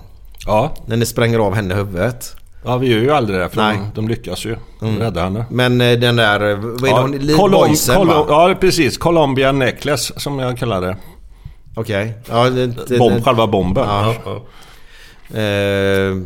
Ja. 0.45 0.75
När 0.85 0.97
ni 0.97 1.05
spränger 1.05 1.39
av 1.39 1.53
henne 1.53 1.75
huvudet. 1.75 2.35
Ja, 2.65 2.77
vi 2.77 2.87
gör 2.93 2.99
ju 2.99 3.11
aldrig 3.11 3.39
det 3.39 3.49
för 3.49 3.57
Nej. 3.61 3.77
de, 3.77 4.01
de 4.01 4.07
lyckas 4.07 4.45
ju. 4.45 4.55
De 4.79 4.97
räddar 4.99 5.23
henne. 5.23 5.45
Men 5.49 5.81
eh, 5.81 5.99
den 5.99 6.15
där, 6.15 6.49
eh, 6.51 6.57
vad 6.57 6.83
är 6.83 6.95
det 6.95 7.01
hon? 7.01 7.13
Colom- 7.19 7.51
Boysen 7.67 7.95
Colom- 7.97 8.27
va? 8.27 8.49
ja, 8.49 8.55
precis. 8.59 8.97
Columbia 8.97 9.51
Necklace 9.51 10.13
som 10.19 10.39
jag 10.39 10.57
kallar 10.57 10.81
det. 10.81 10.97
Okej. 11.75 12.13
Ja, 12.29 12.49
det, 12.49 12.67
det, 12.67 12.97
Bomb, 12.97 13.15
det, 13.15 13.21
själva 13.23 13.47
bomben. 13.47 13.85
Ja. 13.87 14.13
Ja. 14.25 14.35
eh, 15.41 16.17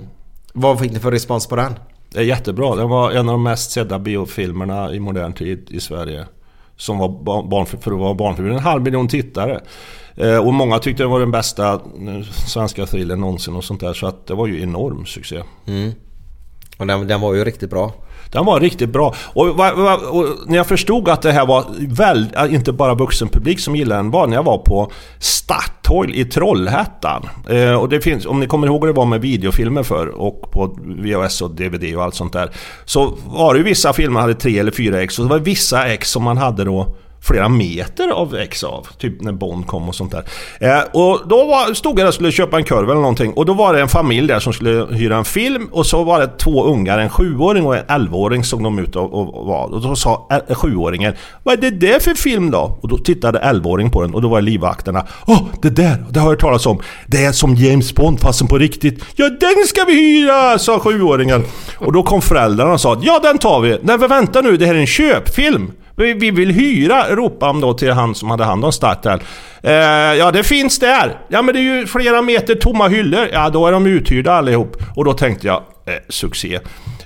vad 0.53 0.79
fick 0.79 0.91
ni 0.91 0.99
för 0.99 1.11
respons 1.11 1.47
på 1.47 1.55
den? 1.55 1.73
Det 2.13 2.19
är 2.19 2.23
jättebra. 2.23 2.75
Den 2.75 2.89
var 2.89 3.11
en 3.11 3.17
av 3.17 3.25
de 3.33 3.43
mest 3.43 3.71
sedda 3.71 3.99
biofilmerna 3.99 4.93
i 4.93 4.99
modern 4.99 5.33
tid 5.33 5.67
i 5.71 5.79
Sverige. 5.79 6.25
Som 6.77 6.97
var 6.97 7.09
barn, 7.49 7.65
för 7.65 7.77
att 7.91 7.99
vara 7.99 8.13
barnfilm. 8.13 8.51
En 8.51 8.59
halv 8.59 8.83
miljon 8.83 9.07
tittare. 9.07 9.61
Eh, 10.15 10.37
och 10.47 10.53
många 10.53 10.79
tyckte 10.79 11.03
det 11.03 11.07
var 11.07 11.19
den 11.19 11.31
bästa 11.31 11.73
eh, 11.73 11.79
svenska 12.47 12.85
thrillern 12.85 13.19
någonsin 13.19 13.55
och 13.55 13.63
sånt 13.63 13.79
där. 13.79 13.93
Så 13.93 14.07
att 14.07 14.27
det 14.27 14.33
var 14.33 14.47
ju 14.47 14.61
enorm 14.61 15.05
succé. 15.05 15.43
Och 16.77 16.87
den, 16.87 17.07
den 17.07 17.21
var 17.21 17.33
ju 17.33 17.43
riktigt 17.43 17.69
bra. 17.69 17.93
Den 18.31 18.45
var 18.45 18.59
riktigt 18.59 18.89
bra. 18.89 19.15
Och, 19.33 19.47
och, 19.47 20.19
och 20.19 20.25
när 20.45 20.57
jag 20.57 20.67
förstod 20.67 21.09
att 21.09 21.21
det 21.21 21.31
här 21.31 21.45
var 21.45 21.65
väl, 21.95 22.27
äh, 22.37 22.53
inte 22.53 22.71
bara 22.71 22.93
vuxenpublik 22.93 23.59
som 23.59 23.75
gillade 23.75 24.01
den 24.01 24.11
var 24.11 24.27
när 24.27 24.35
jag 24.35 24.43
var 24.43 24.57
på 24.57 24.91
Statoil 25.19 26.15
i 26.15 26.25
Trollhättan. 26.25 27.29
Eh, 27.49 27.73
och 27.73 27.89
det 27.89 28.01
finns, 28.01 28.25
om 28.25 28.39
ni 28.39 28.47
kommer 28.47 28.67
ihåg 28.67 28.81
hur 28.81 28.87
det 28.87 28.97
var 28.97 29.05
med 29.05 29.21
videofilmer 29.21 29.83
för 29.83 30.07
och 30.07 30.51
på 30.51 30.77
VHS 30.85 31.41
och 31.41 31.51
DVD 31.51 31.95
och 31.95 32.03
allt 32.03 32.15
sånt 32.15 32.33
där. 32.33 32.51
Så 32.85 33.17
var 33.25 33.53
det 33.53 33.57
ju 33.57 33.63
vissa 33.63 33.93
filmer 33.93 34.19
hade 34.19 34.33
tre 34.33 34.59
eller 34.59 34.71
fyra 34.71 35.01
ex 35.01 35.19
och 35.19 35.25
det 35.25 35.31
var 35.31 35.39
vissa 35.39 35.87
ex 35.87 36.11
som 36.11 36.23
man 36.23 36.37
hade 36.37 36.63
då 36.63 36.95
flera 37.21 37.49
meter 37.49 38.09
av 38.09 38.35
X 38.35 38.63
av. 38.63 38.87
Typ 38.97 39.21
när 39.21 39.31
Bond 39.31 39.67
kom 39.67 39.89
och 39.89 39.95
sånt 39.95 40.11
där. 40.11 40.23
Eh, 40.59 40.83
och 40.93 41.21
då 41.27 41.45
var, 41.45 41.73
stod 41.73 41.91
jag 41.91 41.97
där 41.97 42.07
och 42.07 42.13
skulle 42.13 42.31
köpa 42.31 42.57
en 42.57 42.63
korv 42.63 42.89
eller 42.89 43.01
någonting. 43.01 43.33
Och 43.33 43.45
då 43.45 43.53
var 43.53 43.73
det 43.73 43.81
en 43.81 43.89
familj 43.89 44.27
där 44.27 44.39
som 44.39 44.53
skulle 44.53 44.87
hyra 44.91 45.17
en 45.17 45.25
film. 45.25 45.69
Och 45.71 45.85
så 45.85 46.03
var 46.03 46.19
det 46.19 46.27
två 46.27 46.63
ungar, 46.63 46.97
en 46.97 47.09
sjuåring 47.09 47.65
och 47.65 47.77
en 47.77 47.83
elvaåring 47.87 48.43
såg 48.43 48.63
de 48.63 48.79
ut 48.79 48.95
och, 48.95 49.13
och 49.13 49.45
var. 49.45 49.73
Och 49.73 49.81
då 49.81 49.95
sa 49.95 50.27
eh, 50.47 50.55
sjuåringen 50.55 51.13
Vad 51.43 51.53
är 51.53 51.71
det 51.71 51.87
där 51.87 51.99
för 51.99 52.13
film 52.13 52.51
då? 52.51 52.77
Och 52.81 52.87
då 52.87 52.97
tittade 52.97 53.39
elvaåringen 53.39 53.91
på 53.91 54.01
den 54.01 54.13
och 54.13 54.21
då 54.21 54.27
var 54.27 54.41
det 54.41 54.45
livvakterna. 54.45 55.05
Åh, 55.25 55.41
det 55.61 55.69
där, 55.69 56.05
det 56.09 56.19
har 56.19 56.27
jag 56.27 56.31
hört 56.31 56.41
talas 56.41 56.65
om. 56.65 56.79
Det 57.07 57.25
är 57.25 57.31
som 57.31 57.55
James 57.55 57.95
Bond 57.95 58.19
fastän 58.19 58.47
på 58.47 58.57
riktigt. 58.57 59.03
Ja, 59.15 59.29
den 59.29 59.67
ska 59.67 59.83
vi 59.83 59.93
hyra! 59.93 60.59
Sa 60.59 60.79
sjuåringen. 60.79 61.43
Och 61.77 61.93
då 61.93 62.03
kom 62.03 62.21
föräldrarna 62.21 62.73
och 62.73 62.81
sa 62.81 62.99
Ja, 63.01 63.19
den 63.23 63.37
tar 63.37 63.61
vi. 63.61 63.69
Nej, 63.81 63.97
men 63.97 64.09
vänta 64.09 64.41
nu, 64.41 64.57
det 64.57 64.65
här 64.65 64.75
är 64.75 64.79
en 64.79 64.87
köpfilm. 64.87 65.71
Vi, 65.99 66.13
vi 66.13 66.31
vill 66.31 66.51
hyra, 66.51 67.15
ropade 67.15 67.51
han 67.51 67.61
då 67.61 67.73
till 67.73 67.91
han 67.91 68.15
som 68.15 68.29
hade 68.29 68.43
hand 68.43 68.65
om 68.65 68.71
Startel. 68.71 69.19
Eh, 69.63 69.73
ja, 69.73 70.31
det 70.31 70.43
finns 70.43 70.79
där. 70.79 71.19
Ja, 71.27 71.41
men 71.41 71.55
det 71.55 71.59
är 71.61 71.77
ju 71.77 71.87
flera 71.87 72.21
meter 72.21 72.55
tomma 72.55 72.87
hyllor. 72.87 73.29
Ja, 73.33 73.49
då 73.49 73.67
är 73.67 73.71
de 73.71 73.85
uthyrda 73.85 74.33
allihop. 74.33 74.77
Och 74.95 75.05
då 75.05 75.13
tänkte 75.13 75.47
jag, 75.47 75.63
eh, 75.85 75.93
succé. 76.09 76.59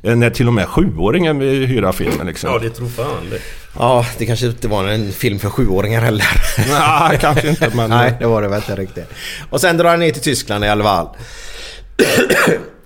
Eh, 0.03 0.15
när 0.15 0.29
till 0.29 0.47
och 0.47 0.53
med 0.53 0.67
sjuåringen 0.67 1.39
vill 1.39 1.65
hyra 1.65 1.93
filmen 1.93 2.27
liksom. 2.27 2.49
Ja, 2.49 2.59
det 2.59 2.69
tror 2.69 2.87
fan 2.87 3.29
det. 3.29 3.39
Ja, 3.79 4.05
det 4.17 4.25
kanske 4.25 4.45
inte 4.45 4.67
var 4.67 4.87
en 4.87 5.11
film 5.11 5.39
för 5.39 5.49
sjuåringar 5.49 6.01
heller. 6.01 6.25
Nej, 6.57 7.17
kanske 7.21 7.49
inte 7.49 7.71
men... 7.75 7.89
Nej, 7.89 8.13
det 8.19 8.25
var 8.25 8.41
det 8.41 8.47
väl 8.47 8.57
inte 8.57 8.75
riktigt. 8.75 9.09
Och 9.49 9.61
sen 9.61 9.77
drar 9.77 9.89
han 9.89 9.99
ner 9.99 10.11
till 10.11 10.21
Tyskland 10.21 10.65
i 10.65 10.67
alla 10.67 10.83
fall. 10.83 11.07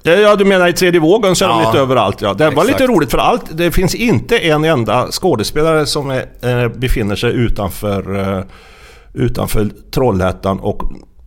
Ja, 0.07 0.35
du 0.35 0.45
menar 0.45 0.67
i 0.67 0.73
tredje 0.73 0.99
vågen 0.99 1.35
så 1.35 1.45
är 1.45 1.49
de 1.49 1.61
Ja, 1.61 1.67
lite 1.71 1.79
överallt 1.79 2.21
ja. 2.21 2.33
Det 2.33 2.43
var 2.43 2.63
exakt. 2.63 2.79
lite 2.79 2.91
roligt 2.91 3.11
för 3.11 3.17
allt. 3.17 3.57
Det 3.57 3.71
finns 3.71 3.95
inte 3.95 4.37
en 4.37 4.63
enda 4.63 5.07
skådespelare 5.11 5.85
som 5.85 6.09
är, 6.09 6.25
eh, 6.63 6.67
befinner 6.69 7.15
sig 7.15 7.31
utanför, 7.33 8.19
eh, 8.37 8.43
utanför 9.13 9.69
Trollhättan 9.91 10.59
och 10.59 10.81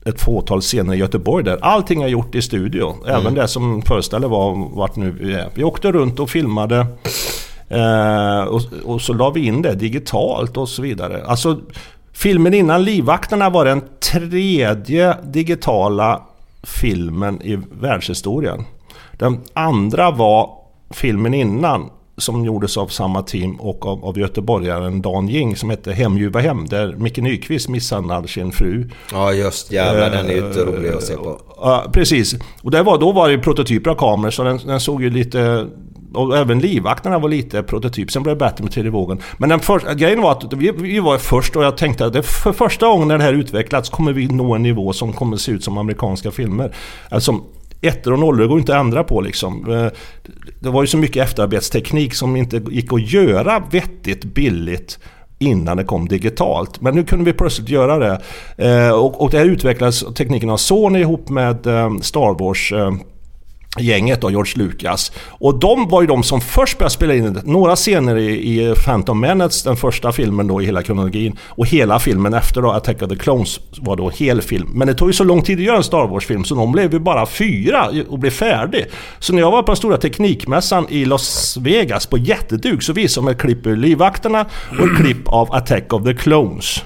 ett 0.06 0.20
fåtal 0.20 0.60
scener 0.60 0.94
i 0.94 0.96
Göteborg 0.96 1.44
där. 1.44 1.58
Allting 1.62 2.02
är 2.02 2.08
gjort 2.08 2.34
i 2.34 2.42
studio. 2.42 2.94
Mm. 3.04 3.20
Även 3.20 3.34
det 3.34 3.48
som 3.48 3.82
föreställer 3.82 4.28
var 4.28 4.76
vart 4.76 4.96
nu 4.96 5.10
vi 5.20 5.34
är. 5.34 5.48
Vi 5.54 5.64
åkte 5.64 5.92
runt 5.92 6.20
och 6.20 6.30
filmade 6.30 6.86
eh, 7.68 8.40
och, 8.48 8.60
och 8.84 9.00
så 9.00 9.12
la 9.12 9.30
vi 9.30 9.46
in 9.46 9.62
det 9.62 9.74
digitalt 9.74 10.56
och 10.56 10.68
så 10.68 10.82
vidare. 10.82 11.22
Alltså 11.26 11.58
filmen 12.12 12.54
innan 12.54 12.84
Livvakterna 12.84 13.50
var 13.50 13.64
den 13.64 13.82
tredje 14.12 15.16
digitala 15.24 16.22
filmen 16.62 17.42
i 17.42 17.58
världshistorien. 17.70 18.64
Den 19.12 19.40
andra 19.52 20.10
var 20.10 20.50
filmen 20.90 21.34
innan 21.34 21.90
som 22.16 22.44
gjordes 22.44 22.76
av 22.76 22.86
samma 22.86 23.22
team 23.22 23.60
och 23.60 23.86
av, 23.86 24.04
av 24.04 24.18
göteborgaren 24.18 25.02
Dan 25.02 25.28
Ging 25.28 25.56
som 25.56 25.70
hette 25.70 25.92
Hemljuva 25.92 26.40
hem 26.40 26.66
där 26.66 26.92
Micke 26.96 27.18
Nyqvist 27.18 27.68
misshandlar 27.68 28.26
sin 28.26 28.52
fru. 28.52 28.88
Ja, 29.12 29.32
just 29.32 29.72
jävlar. 29.72 30.10
Den 30.10 30.26
är 30.26 30.30
ju 30.30 30.46
inte 30.46 30.64
rolig 30.64 30.88
att 30.88 31.02
se 31.02 31.14
på. 31.14 31.40
Ja, 31.56 31.84
precis. 31.92 32.36
Och 32.62 32.70
det 32.70 32.82
var, 32.82 32.98
då 32.98 33.12
var 33.12 33.28
det 33.28 33.34
ju 33.34 33.40
prototyper 33.40 33.90
av 33.90 33.94
kameror 33.94 34.30
så 34.30 34.42
den, 34.42 34.58
den 34.66 34.80
såg 34.80 35.02
ju 35.02 35.10
lite... 35.10 35.66
Och 36.14 36.36
även 36.36 36.58
livvakterna 36.58 37.18
var 37.18 37.28
lite 37.28 37.62
prototyp. 37.62 38.10
Sen 38.10 38.22
blev 38.22 38.36
det 38.36 38.44
bättre 38.44 38.64
med 38.64 38.72
tredje 38.72 38.90
vågen. 38.90 39.18
Men 39.38 39.48
den 39.48 39.60
första, 39.60 39.94
grejen 39.94 40.22
var 40.22 40.32
att 40.32 40.52
vi, 40.52 40.72
vi 40.76 41.00
var 41.00 41.18
först 41.18 41.56
och 41.56 41.64
jag 41.64 41.76
tänkte 41.76 42.06
att 42.06 42.12
det 42.12 42.22
för 42.22 42.52
första 42.52 42.86
gången 42.86 43.08
när 43.08 43.18
det 43.18 43.24
här 43.24 43.32
utvecklats 43.32 43.88
kommer 43.88 44.12
vi 44.12 44.26
nå 44.26 44.54
en 44.54 44.62
nivå 44.62 44.92
som 44.92 45.12
kommer 45.12 45.36
se 45.36 45.52
ut 45.52 45.64
som 45.64 45.78
amerikanska 45.78 46.30
filmer. 46.30 46.74
Alltså 47.08 47.40
ettor 47.80 48.12
och 48.12 48.18
nollor 48.18 48.46
går 48.46 48.58
inte 48.58 48.76
att 48.76 48.80
ändra 48.80 49.04
på 49.04 49.20
liksom. 49.20 49.72
Eh, 49.72 49.86
det 50.60 50.70
var 50.70 50.82
ju 50.82 50.86
så 50.86 50.96
mycket 50.96 51.24
efterarbetsteknik 51.24 52.14
som 52.14 52.36
inte 52.36 52.62
gick 52.70 52.92
att 52.92 53.12
göra 53.12 53.62
vettigt 53.70 54.24
billigt 54.24 54.98
innan 55.38 55.76
det 55.76 55.84
kom 55.84 56.08
digitalt. 56.08 56.80
Men 56.80 56.94
nu 56.94 57.04
kunde 57.04 57.24
vi 57.24 57.32
plötsligt 57.32 57.68
göra 57.68 57.98
det. 57.98 58.20
Eh, 58.56 58.90
och, 58.90 59.22
och 59.22 59.30
det 59.30 59.38
här 59.38 59.44
utvecklades 59.44 60.14
tekniken 60.14 60.50
av 60.50 60.56
Sony 60.56 61.00
ihop 61.00 61.28
med 61.28 61.66
eh, 61.66 61.98
Star 62.00 62.44
Wars 62.44 62.72
gänget 63.78 64.20
då, 64.20 64.30
George 64.30 64.52
Lucas. 64.56 65.12
Och 65.28 65.58
de 65.58 65.88
var 65.88 66.00
ju 66.00 66.06
de 66.06 66.22
som 66.22 66.40
först 66.40 66.78
började 66.78 66.94
spela 66.94 67.14
in 67.14 67.40
några 67.44 67.76
scener 67.76 68.16
i, 68.16 68.30
i 68.30 68.74
Phantom 68.84 69.20
Menace, 69.20 69.68
den 69.68 69.76
första 69.76 70.12
filmen 70.12 70.46
då 70.46 70.62
i 70.62 70.66
hela 70.66 70.82
kronologin. 70.82 71.38
Och 71.42 71.66
hela 71.66 71.98
filmen 71.98 72.34
efter 72.34 72.62
då, 72.62 72.70
Attack 72.70 73.02
of 73.02 73.08
the 73.08 73.16
Clones, 73.16 73.60
var 73.78 73.96
då 73.96 74.10
hel 74.10 74.42
film. 74.42 74.70
Men 74.74 74.88
det 74.88 74.94
tog 74.94 75.08
ju 75.08 75.12
så 75.12 75.24
lång 75.24 75.42
tid 75.42 75.58
att 75.58 75.64
göra 75.64 75.76
en 75.76 75.84
Star 75.84 76.06
Wars-film 76.06 76.44
så 76.44 76.54
de 76.54 76.72
blev 76.72 76.92
ju 76.92 76.98
bara 76.98 77.26
fyra 77.26 77.90
och 78.08 78.18
blev 78.18 78.30
färdig. 78.30 78.86
Så 79.18 79.32
när 79.32 79.40
jag 79.40 79.50
var 79.50 79.62
på 79.62 79.66
den 79.66 79.76
stora 79.76 79.96
teknikmässan 79.96 80.86
i 80.88 81.04
Las 81.04 81.56
Vegas 81.56 82.06
på 82.06 82.18
jätteduk 82.18 82.82
så 82.82 82.92
visade 82.92 83.26
de 83.26 83.32
ett 83.32 83.40
klipp 83.40 83.66
ur 83.66 83.76
Livvakterna 83.76 84.46
och 84.70 84.86
ett 84.86 84.96
klipp 84.96 85.28
av 85.28 85.54
Attack 85.54 85.92
of 85.92 86.04
the 86.04 86.14
Clones. 86.14 86.82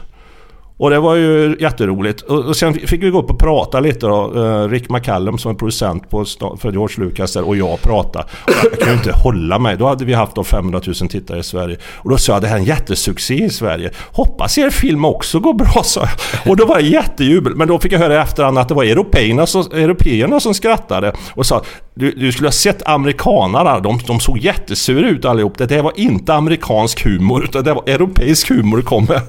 Och 0.77 0.91
det 0.91 1.01
var 1.01 1.15
ju 1.15 1.57
jätteroligt. 1.61 2.21
Och, 2.21 2.45
och 2.45 2.57
sen 2.57 2.75
fick 2.75 3.03
vi 3.03 3.11
gå 3.11 3.19
upp 3.19 3.31
och 3.31 3.39
prata 3.39 3.81
lite 3.81 4.07
då. 4.07 4.45
Eh, 4.45 4.69
Rick 4.69 4.91
McCallum 4.91 5.39
som 5.39 5.51
är 5.51 5.55
producent 5.55 6.11
på, 6.11 6.25
för 6.59 6.73
George 6.73 7.05
Lucas 7.05 7.33
där, 7.33 7.49
och 7.49 7.57
jag 7.57 7.83
pratade. 7.83 8.25
Och 8.45 8.53
jag 8.71 8.79
kan 8.79 8.89
ju 8.89 8.95
inte 8.95 9.13
hålla 9.13 9.59
mig. 9.59 9.77
Då 9.77 9.87
hade 9.87 10.05
vi 10.05 10.13
haft 10.13 10.35
då 10.35 10.45
500 10.45 10.81
000 10.87 10.95
tittare 10.95 11.39
i 11.39 11.43
Sverige. 11.43 11.77
Och 11.95 12.11
då 12.11 12.17
sa 12.17 12.33
jag 12.33 12.43
det 12.43 12.49
här 12.49 12.57
är 12.57 12.61
en 12.61 12.65
jättesuccé 12.65 13.45
i 13.45 13.51
Sverige. 13.51 13.91
Hoppas 14.13 14.59
er 14.59 14.71
film 14.71 15.05
också 15.05 15.41
går 15.41 15.55
bra 15.55 15.83
sa 15.85 16.01
jag. 16.01 16.51
Och 16.51 16.57
då 16.57 16.67
var 16.67 16.77
det 16.77 16.83
jättejubel. 16.83 17.57
Men 17.57 17.69
då 17.69 17.79
fick 17.79 17.93
jag 17.93 17.99
höra 17.99 18.15
i 18.15 18.17
efterhand 18.17 18.59
att 18.59 18.69
det 18.69 18.75
var 18.75 18.85
européerna 18.85 19.47
som, 19.47 19.63
européerna 19.63 20.41
som 20.41 20.55
skrattade. 20.55 21.13
Och 21.35 21.47
sa 21.47 21.63
du, 21.95 22.11
du 22.13 22.33
skulle 22.33 22.47
ha 22.47 22.53
sett 22.53 22.89
amerikanarna. 22.89 23.81
De, 23.81 24.01
de 24.07 24.21
såg 24.21 24.39
jättesura 24.39 25.09
ut 25.09 25.25
allihop. 25.25 25.59
Det 25.59 25.67
där 25.67 25.83
var 25.83 25.93
inte 25.97 26.35
amerikansk 26.35 27.05
humor 27.05 27.45
utan 27.45 27.65
det 27.65 27.75
var 27.75 27.83
europeisk 27.89 28.49
humor 28.49 28.77
det 28.77 28.83
kom 28.83 29.05
med. 29.05 29.21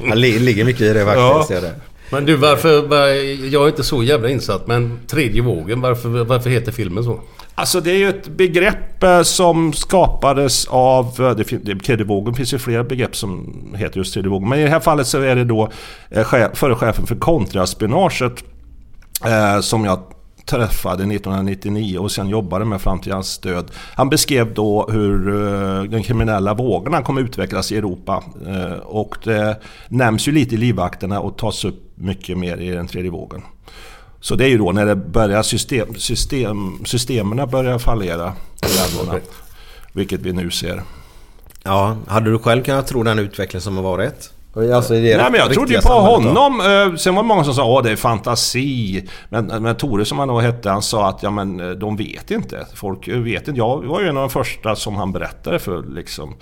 Det 0.08 0.14
li- 0.14 0.38
ligger 0.38 0.64
mycket 0.64 0.80
i 0.82 0.92
det 0.92 1.04
faktiskt. 1.04 1.50
Ja. 1.50 1.60
Det. 1.60 1.74
Men 2.10 2.24
du 2.24 2.36
varför... 2.36 2.82
var- 2.82 3.46
Jag 3.52 3.62
är 3.64 3.68
inte 3.68 3.84
så 3.84 4.02
jävla 4.02 4.28
insatt 4.28 4.66
men 4.66 4.98
tredje 5.06 5.42
vågen, 5.42 5.80
varför, 5.80 6.08
varför 6.24 6.50
heter 6.50 6.72
filmen 6.72 7.04
så? 7.04 7.20
Alltså 7.54 7.80
det 7.80 7.90
är 7.90 7.96
ju 7.98 8.08
ett 8.08 8.28
begrepp 8.28 9.02
eh, 9.02 9.22
som 9.22 9.72
skapades 9.72 10.66
av... 10.68 11.06
eh, 11.20 11.30
Det, 11.30 11.44
det, 11.64 11.80
tredje 11.80 12.04
vågen 12.06 12.34
finns 12.34 12.54
ju 12.54 12.58
flera 12.58 12.84
begrepp 12.84 13.16
som 13.16 13.54
heter 13.76 13.98
just 13.98 14.14
tredje 14.14 14.30
vågen. 14.30 14.48
Men 14.48 14.58
i 14.58 14.62
det 14.62 14.68
här 14.70 14.80
fallet 14.80 15.06
så 15.06 15.20
är 15.20 15.36
det 15.36 15.44
då 15.44 15.70
eh, 16.10 16.24
chef, 16.24 16.50
förre 16.54 16.74
chefen 16.74 17.06
för 17.06 17.14
kontraspionaget 17.16 18.44
eh, 19.26 19.60
som 19.60 19.84
jag 19.84 19.98
träffade 20.46 21.02
1999 21.02 21.98
och 21.98 22.12
sen 22.12 22.28
jobbade 22.28 22.64
med 22.64 22.80
fram 22.80 23.00
till 23.00 23.12
hans 23.12 23.38
död. 23.38 23.70
Han 23.94 24.10
beskrev 24.10 24.54
då 24.54 24.88
hur 24.90 25.28
eh, 25.28 25.82
den 25.82 26.02
kriminella 26.02 26.54
vågorna 26.54 27.02
kommer 27.02 27.20
utvecklas 27.20 27.72
i 27.72 27.76
Europa. 27.76 28.24
Eh, 28.46 28.78
och 28.78 29.16
det 29.24 29.60
nämns 29.88 30.28
ju 30.28 30.32
lite 30.32 30.54
i 30.54 30.58
livvakterna 30.58 31.20
och 31.20 31.38
tas 31.38 31.64
upp 31.64 31.92
mycket 31.94 32.38
mer 32.38 32.56
i 32.56 32.70
den 32.70 32.86
tredje 32.86 33.10
vågen. 33.10 33.42
Så 34.20 34.34
det 34.34 34.44
är 34.44 34.48
ju 34.48 34.58
då 34.58 34.72
när 34.72 34.86
det 34.86 34.96
börjar 34.96 35.42
system, 35.42 35.94
system, 35.94 36.84
systemen 36.84 37.50
börjar 37.50 37.78
fallera 37.78 38.32
i 38.62 38.96
länderna. 38.96 39.20
Vilket 39.92 40.20
vi 40.20 40.32
nu 40.32 40.50
ser. 40.50 40.82
Ja, 41.62 41.96
hade 42.06 42.30
du 42.30 42.38
själv 42.38 42.62
kunnat 42.62 42.86
tro 42.86 43.02
den 43.02 43.18
utveckling 43.18 43.60
som 43.60 43.76
har 43.76 43.82
varit? 43.82 44.30
Alltså, 44.74 44.94
Nej 44.94 45.16
men 45.16 45.34
jag 45.34 45.52
trodde 45.52 45.72
ju 45.72 45.76
på 45.76 45.82
samhället 45.82 46.34
då? 46.34 46.40
honom. 46.40 46.60
Eh, 46.60 46.96
Sen 46.96 47.14
var 47.14 47.22
det 47.22 47.26
många 47.26 47.44
som 47.44 47.54
sa 47.54 47.78
att 47.78 47.84
det 47.84 47.90
är 47.90 47.96
fantasi. 47.96 49.08
Men, 49.28 49.46
men 49.46 49.74
Tore 49.76 50.04
som 50.04 50.18
han 50.18 50.28
då 50.28 50.40
hette, 50.40 50.70
han 50.70 50.82
sa 50.82 51.08
att 51.08 51.22
ja 51.22 51.30
men 51.30 51.60
eh, 51.60 51.70
de 51.70 51.96
vet 51.96 52.30
inte. 52.30 52.66
Folk 52.74 53.08
vet 53.08 53.48
inte. 53.48 53.58
Jag 53.58 53.84
var 53.84 54.00
ju 54.00 54.08
en 54.08 54.16
av 54.16 54.22
de 54.22 54.30
första 54.30 54.76
som 54.76 54.96
han 54.96 55.12
berättade 55.12 55.58
för 55.58 55.82
liksom. 55.94 56.34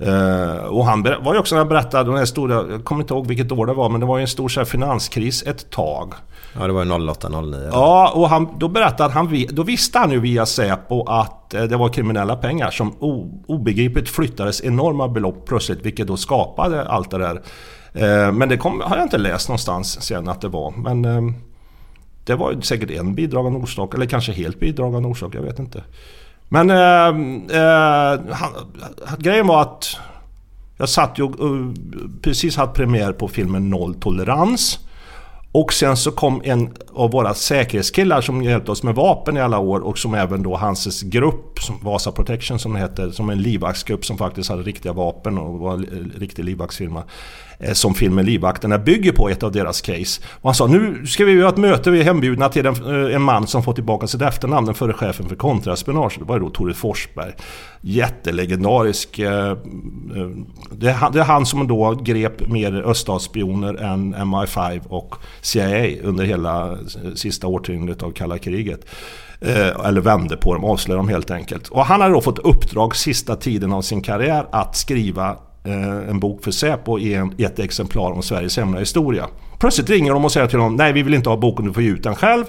Eh, 0.00 0.64
och 0.64 0.84
han 0.86 1.02
var 1.02 1.32
ju 1.34 1.40
också 1.40 1.54
när 1.54 1.60
han 1.60 1.68
berättade 1.68 2.10
den 2.10 2.18
här 2.18 2.24
stora, 2.24 2.54
jag 2.70 2.84
kommer 2.84 3.00
inte 3.02 3.14
ihåg 3.14 3.26
vilket 3.26 3.52
år 3.52 3.66
det 3.66 3.74
var, 3.74 3.88
men 3.88 4.00
det 4.00 4.06
var 4.06 4.18
ju 4.18 4.22
en 4.22 4.28
stor 4.28 4.48
så 4.48 4.60
här, 4.60 4.64
finanskris 4.64 5.42
ett 5.42 5.70
tag. 5.70 6.14
Ja, 6.58 6.66
det 6.66 6.72
var 6.72 6.84
ju 6.84 6.90
08-09. 6.90 7.68
Ja, 7.72 8.12
och 8.14 8.28
han, 8.28 8.48
då 8.58 8.68
berättade 8.68 9.12
han, 9.12 9.46
då 9.50 9.62
visste 9.62 9.98
han 9.98 10.10
ju 10.10 10.20
via 10.20 10.46
Säpo 10.46 11.04
att 11.04 11.54
eh, 11.54 11.62
det 11.62 11.76
var 11.76 11.88
kriminella 11.88 12.36
pengar 12.36 12.70
som 12.70 12.94
o, 12.98 13.42
obegripligt 13.46 14.08
flyttades 14.08 14.64
enorma 14.64 15.08
belopp 15.08 15.46
plötsligt, 15.46 15.86
vilket 15.86 16.06
då 16.06 16.16
skapade 16.16 16.88
allt 16.88 17.10
det 17.10 17.18
där. 17.18 17.42
Eh, 17.92 18.32
men 18.32 18.48
det 18.48 18.56
kom, 18.56 18.80
har 18.80 18.96
jag 18.96 19.04
inte 19.04 19.18
läst 19.18 19.48
någonstans 19.48 20.02
sen 20.02 20.28
att 20.28 20.40
det 20.40 20.48
var. 20.48 20.70
Men 20.76 21.04
eh, 21.04 21.34
det 22.24 22.34
var 22.34 22.52
ju 22.52 22.60
säkert 22.60 22.90
en 22.90 23.14
bidragande 23.14 23.58
orsak, 23.58 23.94
eller 23.94 24.06
kanske 24.06 24.32
helt 24.32 24.60
bidragande 24.60 25.08
orsak, 25.08 25.34
jag 25.34 25.42
vet 25.42 25.58
inte. 25.58 25.82
Men 26.48 26.70
eh, 26.70 28.34
han, 28.34 28.50
grejen 29.18 29.46
var 29.46 29.62
att 29.62 29.96
jag 30.76 30.88
satt 30.88 31.18
ju 31.18 31.22
och 31.22 31.74
precis 32.22 32.56
haft 32.56 32.74
premiär 32.74 33.12
på 33.12 33.28
filmen 33.28 33.70
Noll 33.70 33.94
Tolerans. 33.94 34.78
Och 35.56 35.72
sen 35.72 35.96
så 35.96 36.10
kom 36.10 36.42
en 36.44 36.74
av 36.92 37.10
våra 37.10 37.34
säkerhetskillar 37.34 38.20
som 38.20 38.42
hjälpte 38.42 38.70
oss 38.70 38.82
med 38.82 38.94
vapen 38.94 39.36
i 39.36 39.40
alla 39.40 39.58
år 39.58 39.80
och 39.80 39.98
som 39.98 40.14
även 40.14 40.42
då 40.42 40.56
Hanses 40.56 41.02
grupp, 41.02 41.58
som 41.58 41.78
Vasa 41.82 42.12
Protection 42.12 42.58
som 42.58 42.72
det 42.72 42.78
heter, 42.78 43.10
som 43.10 43.30
en 43.30 43.42
livvaktsgrupp 43.42 44.04
som 44.04 44.18
faktiskt 44.18 44.50
hade 44.50 44.62
riktiga 44.62 44.92
vapen 44.92 45.38
och 45.38 45.58
var 45.58 45.72
en 45.74 46.12
riktig 46.18 46.44
livvaktsfirma. 46.44 47.02
Eh, 47.58 47.72
som 47.72 47.94
filmen 47.94 48.24
Livvakterna 48.26 48.78
bygger 48.78 49.12
på, 49.12 49.28
ett 49.28 49.42
av 49.42 49.52
deras 49.52 49.80
case. 49.80 50.20
Och 50.32 50.48
han 50.48 50.54
sa 50.54 50.66
nu 50.66 51.06
ska 51.06 51.24
vi 51.24 51.32
göra 51.32 51.48
ett 51.48 51.56
möte, 51.56 51.90
vi 51.90 52.00
är 52.00 52.04
hembjudna 52.04 52.48
till 52.48 52.66
en, 52.66 53.06
eh, 53.06 53.14
en 53.16 53.22
man 53.22 53.46
som 53.46 53.62
fått 53.62 53.74
tillbaka 53.74 54.06
sitt 54.06 54.22
efternamn, 54.22 54.66
den 54.66 54.74
förre 54.74 54.92
chefen 54.92 55.28
för 55.28 55.36
kontraspionage. 55.36 56.16
Det 56.18 56.24
var 56.24 56.40
då 56.40 56.50
Tore 56.50 56.74
Forsberg. 56.74 57.32
Jättelegendarisk. 57.80 59.18
Eh, 59.18 59.56
det 60.72 60.88
är, 60.88 60.92
han- 60.92 61.12
det 61.12 61.20
är 61.20 61.24
han 61.24 61.46
som 61.46 61.66
då 61.68 61.94
grep 62.02 62.48
mer 62.48 62.72
öststatsspioner 62.86 63.74
än 63.74 64.14
MI5 64.14 64.80
och 64.88 65.14
CIA 65.40 66.02
under 66.02 66.24
hela 66.24 66.78
sista 67.14 67.46
årtiondet 67.46 68.02
av 68.02 68.10
kalla 68.10 68.38
kriget. 68.38 68.80
Eller 69.84 70.00
vände 70.00 70.36
på 70.36 70.54
dem, 70.54 70.64
avslöjade 70.64 70.98
dem 70.98 71.08
helt 71.08 71.30
enkelt. 71.30 71.68
Och 71.68 71.84
han 71.86 72.00
hade 72.00 72.14
då 72.14 72.20
fått 72.20 72.38
uppdrag 72.38 72.96
sista 72.96 73.36
tiden 73.36 73.72
av 73.72 73.82
sin 73.82 74.00
karriär 74.02 74.46
att 74.52 74.76
skriva 74.76 75.36
Eh, 75.66 76.08
en 76.10 76.20
bok 76.20 76.44
för 76.44 76.50
Säpo 76.50 76.98
i, 76.98 77.28
ett 77.38 77.58
exemplar 77.58 78.12
om 78.12 78.22
Sveriges 78.22 78.56
hemliga 78.56 78.80
historia. 78.80 79.26
Plötsligt 79.58 79.90
ringer 79.90 80.12
de 80.12 80.24
och 80.24 80.32
säger 80.32 80.46
till 80.46 80.58
honom 80.58 80.76
Nej 80.76 80.92
vi 80.92 81.02
vill 81.02 81.14
inte 81.14 81.28
ha 81.28 81.36
boken, 81.36 81.66
du 81.66 81.72
får 81.72 81.82
ge 81.82 81.88
ut 81.88 82.02
den 82.02 82.14
själv. 82.14 82.44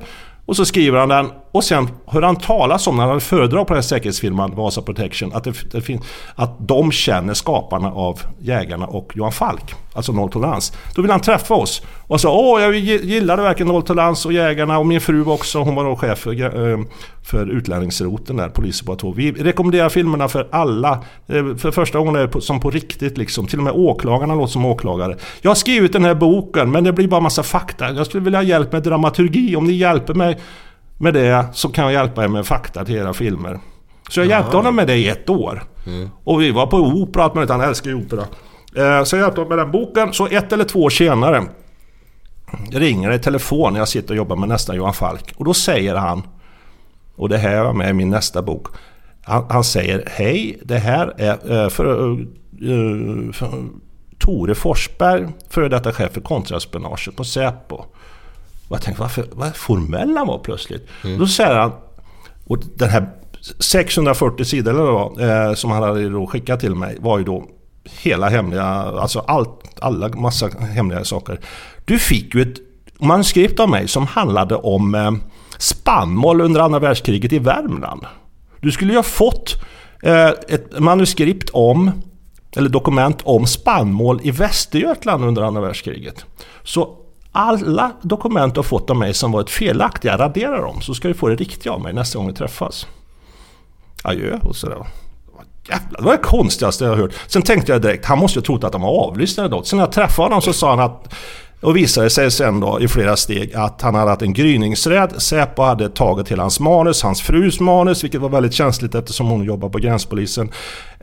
Och 0.45 0.55
så 0.55 0.65
skriver 0.65 0.99
han 0.99 1.09
den 1.09 1.29
och 1.51 1.63
sen 1.63 1.89
hör 2.05 2.21
han 2.21 2.35
talas 2.35 2.87
om 2.87 2.95
när 2.95 3.03
han 3.03 3.09
hade 3.09 3.21
föredrag 3.21 3.67
på 3.67 3.73
den 3.73 3.77
här 3.77 3.87
säkerhetsfirman 3.87 4.55
Vasa 4.55 4.81
Protection 4.81 5.33
att, 5.33 5.43
det, 5.43 5.71
det 5.71 5.81
fin- 5.81 6.01
att 6.35 6.67
de 6.67 6.91
känner 6.91 7.33
skaparna 7.33 7.91
av 7.91 8.19
Jägarna 8.39 8.85
och 8.85 9.11
Johan 9.15 9.31
Falk. 9.31 9.75
Alltså 9.93 10.11
nolltolerans. 10.11 10.73
Då 10.95 11.01
vill 11.01 11.11
han 11.11 11.19
träffa 11.19 11.53
oss 11.53 11.81
och 12.07 12.21
sa 12.21 12.33
åh 12.33 12.61
jag 12.61 12.75
gillade 12.75 13.41
verkligen 13.41 13.67
nolltolerans 13.67 14.25
och 14.25 14.33
Jägarna 14.33 14.79
och 14.79 14.85
min 14.85 15.01
fru 15.01 15.25
också. 15.25 15.59
Hon 15.59 15.75
var 15.75 15.83
då 15.83 15.95
chef 15.95 16.19
för, 16.19 16.71
eh, 16.71 16.79
för 17.23 17.51
utlänningsroten 17.51 18.37
där, 18.37 18.49
polisen 18.49 18.85
på 18.85 18.95
två. 18.95 19.11
Vi 19.11 19.31
rekommenderar 19.31 19.89
filmerna 19.89 20.27
för 20.27 20.47
alla. 20.51 20.91
Eh, 21.27 21.55
för 21.55 21.71
första 21.71 21.99
gången 21.99 22.15
är 22.15 22.27
det 22.27 22.41
som 22.41 22.59
på 22.59 22.69
riktigt 22.69 23.17
liksom. 23.17 23.47
Till 23.47 23.59
och 23.59 23.63
med 23.63 23.73
åklagarna 23.73 24.35
låter 24.35 24.51
som 24.51 24.65
åklagare. 24.65 25.17
Jag 25.41 25.49
har 25.49 25.55
skrivit 25.55 25.93
den 25.93 26.05
här 26.05 26.15
boken 26.15 26.71
men 26.71 26.83
det 26.83 26.93
blir 26.93 27.07
bara 27.07 27.21
massa 27.21 27.43
fakta. 27.43 27.91
Jag 27.91 28.05
skulle 28.05 28.23
vilja 28.23 28.39
ha 28.39 28.43
hjälp 28.43 28.71
med 28.71 28.83
dramaturgi. 28.83 29.55
Om 29.55 29.65
ni 29.65 29.73
hjälper 29.73 30.13
mig 30.13 30.37
med 30.97 31.13
det 31.13 31.45
så 31.53 31.69
kan 31.69 31.83
jag 31.83 31.93
hjälpa 31.93 32.23
er 32.23 32.27
med 32.27 32.45
fakta 32.45 32.85
till 32.85 32.95
era 32.95 33.13
filmer. 33.13 33.59
Så 34.09 34.19
jag 34.19 34.27
hjälpte 34.27 34.57
honom 34.57 34.75
med 34.75 34.87
det 34.87 34.95
i 34.95 35.07
ett 35.09 35.29
år. 35.29 35.63
Och 36.23 36.41
vi 36.41 36.51
var 36.51 36.67
på 36.67 36.77
opera 36.77 37.25
och 37.25 37.37
allt. 37.37 37.49
Han 37.49 37.61
älskar 37.61 37.89
ju 37.89 37.95
opera. 37.95 38.21
Eh, 38.75 39.03
Så 39.03 39.15
jag 39.15 39.23
hjälpte 39.23 39.41
honom 39.41 39.49
med 39.49 39.57
den 39.65 39.71
boken. 39.71 40.13
Så 40.13 40.27
ett 40.27 40.53
eller 40.53 40.63
två 40.63 40.79
år 40.83 40.89
senare 40.89 41.43
ringer 42.71 43.09
det 43.09 43.15
i 43.15 43.19
telefon 43.19 43.73
när 43.73 43.79
jag 43.79 43.87
sitter 43.87 44.09
och 44.13 44.17
jobbar 44.17 44.35
med 44.35 44.49
nästa 44.49 44.75
Johan 44.75 44.93
Falk. 44.93 45.33
Och 45.37 45.45
då 45.45 45.53
säger 45.53 45.95
han, 45.95 46.23
och 47.15 47.29
det 47.29 47.37
här 47.37 47.63
var 47.63 47.73
med 47.73 47.89
i 47.89 47.93
min 47.93 48.09
nästa 48.09 48.41
bok. 48.41 48.67
Han, 49.23 49.45
han 49.49 49.63
säger 49.63 50.03
Hej, 50.07 50.59
det 50.63 50.77
här 50.77 51.13
är 51.17 51.63
eh, 51.63 51.69
för, 51.69 52.11
eh, 52.11 53.31
för 53.33 53.63
Tore 54.19 54.55
Forsberg, 54.55 55.27
före 55.49 55.69
detta 55.69 55.93
chef 55.93 56.11
för 56.13 56.21
kontraspionaget 56.21 57.15
på 57.15 57.23
Säpo. 57.23 57.83
Och 58.67 58.75
jag 58.75 58.81
tänkte, 58.81 59.01
varför, 59.01 59.25
vad 59.31 59.55
formell 59.55 60.17
han 60.17 60.27
var 60.27 60.39
plötsligt. 60.39 60.87
Då 61.19 61.27
säger 61.27 61.55
han, 61.55 61.71
och 62.45 62.59
den 62.75 62.89
här 62.89 63.09
640 63.59 64.45
sidor 64.45 64.71
eller 64.71 64.91
vad, 64.91 65.21
eh, 65.21 65.53
som 65.53 65.71
han 65.71 65.83
hade 65.83 66.09
då 66.09 66.27
skickat 66.27 66.59
till 66.59 66.75
mig 66.75 66.97
var 66.99 67.17
ju 67.17 67.23
då 67.23 67.45
hela 68.01 68.29
hemliga, 68.29 68.63
alltså 68.63 69.19
allt, 69.19 69.79
alla 69.79 70.09
massa 70.09 70.49
hemliga 70.59 71.03
saker. 71.03 71.39
Du 71.85 71.99
fick 71.99 72.35
ju 72.35 72.41
ett 72.41 72.57
manuskript 72.99 73.59
av 73.59 73.69
mig 73.69 73.87
som 73.87 74.07
handlade 74.07 74.55
om 74.55 74.95
eh, 74.95 75.11
spannmål 75.57 76.41
under 76.41 76.61
andra 76.61 76.79
världskriget 76.79 77.33
i 77.33 77.39
Värmland. 77.39 78.05
Du 78.61 78.71
skulle 78.71 78.91
ju 78.91 78.97
ha 78.97 79.03
fått 79.03 79.55
eh, 80.03 80.27
ett 80.27 80.79
manuskript 80.79 81.49
om, 81.49 81.91
eller 82.55 82.69
dokument 82.69 83.21
om 83.23 83.47
spannmål 83.47 84.19
i 84.23 84.31
Västergötland 84.31 85.23
under 85.25 85.41
andra 85.41 85.61
världskriget. 85.61 86.25
Så 86.63 87.06
alla 87.37 87.91
dokument 88.01 88.53
du 88.53 88.57
har 88.57 88.63
fått 88.63 88.89
av 88.89 88.95
mig 88.95 89.13
som 89.13 89.31
varit 89.31 89.49
felaktiga, 89.49 90.17
radera 90.17 90.61
dem 90.61 90.81
så 90.81 90.93
ska 90.93 91.07
du 91.07 91.13
få 91.13 91.27
det 91.27 91.35
riktiga 91.35 91.73
av 91.73 91.81
mig 91.81 91.93
nästa 91.93 92.19
gång 92.19 92.27
vi 92.27 92.33
träffas. 92.33 92.87
Adjö 94.03 94.39
och 94.43 94.55
sådär. 94.55 94.87
Jävlar, 95.69 95.99
det 95.99 96.05
var 96.05 96.11
det 96.11 96.23
konstigaste 96.23 96.83
jag 96.83 96.91
har 96.91 96.97
hört. 96.97 97.13
Sen 97.27 97.41
tänkte 97.41 97.71
jag 97.71 97.81
direkt, 97.81 98.05
han 98.05 98.19
måste 98.19 98.39
ju 98.39 98.41
ha 98.41 98.45
trott 98.45 98.63
att 98.63 98.71
de 98.71 98.81
var 98.81 99.07
avlyssnade. 99.07 99.65
Sen 99.65 99.77
när 99.77 99.85
jag 99.85 99.91
träffade 99.91 100.25
honom 100.25 100.41
så 100.41 100.53
sa 100.53 100.69
han 100.69 100.79
att 100.79 101.13
och 101.61 101.77
visade 101.77 102.09
sig 102.09 102.31
sen 102.31 102.59
då 102.59 102.81
i 102.81 102.87
flera 102.87 103.15
steg 103.15 103.55
att 103.55 103.81
han 103.81 103.95
hade 103.95 104.09
haft 104.09 104.21
en 104.21 104.33
gryningsräd. 104.33 105.13
Säpo 105.17 105.63
hade 105.63 105.89
tagit 105.89 106.31
hela 106.31 106.43
hans 106.43 106.59
manus, 106.59 107.03
hans 107.03 107.21
frus 107.21 107.59
manus, 107.59 108.03
vilket 108.03 108.21
var 108.21 108.29
väldigt 108.29 108.53
känsligt 108.53 108.95
eftersom 108.95 109.27
hon 109.27 109.43
jobbar 109.43 109.69
på 109.69 109.77
gränspolisen. 109.77 110.51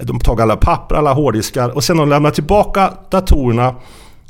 De 0.01 0.20
tog 0.20 0.40
alla 0.40 0.56
papper, 0.56 0.94
alla 0.94 1.12
hårddiskar 1.12 1.69
och 1.69 1.85
sen 1.85 1.97
de 1.97 2.09
lämnade 2.09 2.35
tillbaka 2.35 2.93
datorerna. 3.11 3.74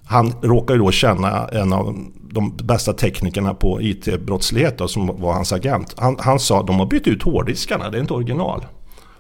Han 0.07 0.33
råkar 0.43 0.75
ju 0.75 0.81
då 0.81 0.91
känna 0.91 1.49
en 1.49 1.73
av 1.73 1.97
de 2.31 2.57
bästa 2.57 2.93
teknikerna 2.93 3.55
på 3.55 3.83
IT-brottslighet 3.83 4.79
då, 4.79 4.89
som 4.89 5.07
var 5.07 5.33
hans 5.33 5.53
agent. 5.53 5.95
Han, 5.99 6.17
han 6.21 6.39
sa 6.39 6.63
de 6.63 6.79
har 6.79 6.87
bytt 6.87 7.07
ut 7.07 7.23
hårddiskarna, 7.23 7.91
det 7.91 7.99
är 7.99 8.01
inte 8.01 8.15
original. 8.15 8.67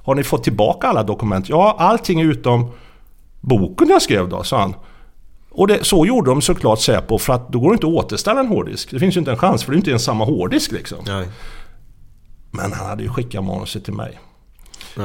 Har 0.05 0.15
ni 0.15 0.23
fått 0.23 0.44
tillbaka 0.44 0.86
alla 0.86 1.02
dokument? 1.02 1.48
Ja, 1.48 1.77
allting 1.78 2.20
utom 2.20 2.70
boken 3.40 3.89
jag 3.89 4.02
skrev 4.02 4.28
då, 4.28 4.43
sa 4.43 4.61
han. 4.61 4.74
Och 5.51 5.66
det, 5.66 5.85
så 5.85 6.06
gjorde 6.06 6.31
de 6.31 6.43
såklart 6.43 6.81
Säpo 6.81 7.19
för 7.19 7.32
att 7.32 7.48
då 7.52 7.61
går 7.61 7.69
det 7.69 7.74
inte 7.74 7.86
att 7.86 7.93
återställa 7.93 8.40
en 8.40 8.48
hårddisk. 8.48 8.90
Det 8.90 8.98
finns 8.98 9.16
ju 9.16 9.19
inte 9.19 9.31
en 9.31 9.39
chans 9.39 9.65
för 9.65 9.73
det 9.73 9.77
är 9.77 9.78
inte 9.78 9.90
ens 9.90 10.05
samma 10.05 10.24
hårddisk 10.24 10.73
liksom. 10.73 10.98
Nej. 11.06 11.28
Men 12.51 12.73
han 12.73 12.86
hade 12.86 13.02
ju 13.02 13.09
skickat 13.09 13.44
manuset 13.44 13.85
till 13.85 13.94
mig. 13.94 14.20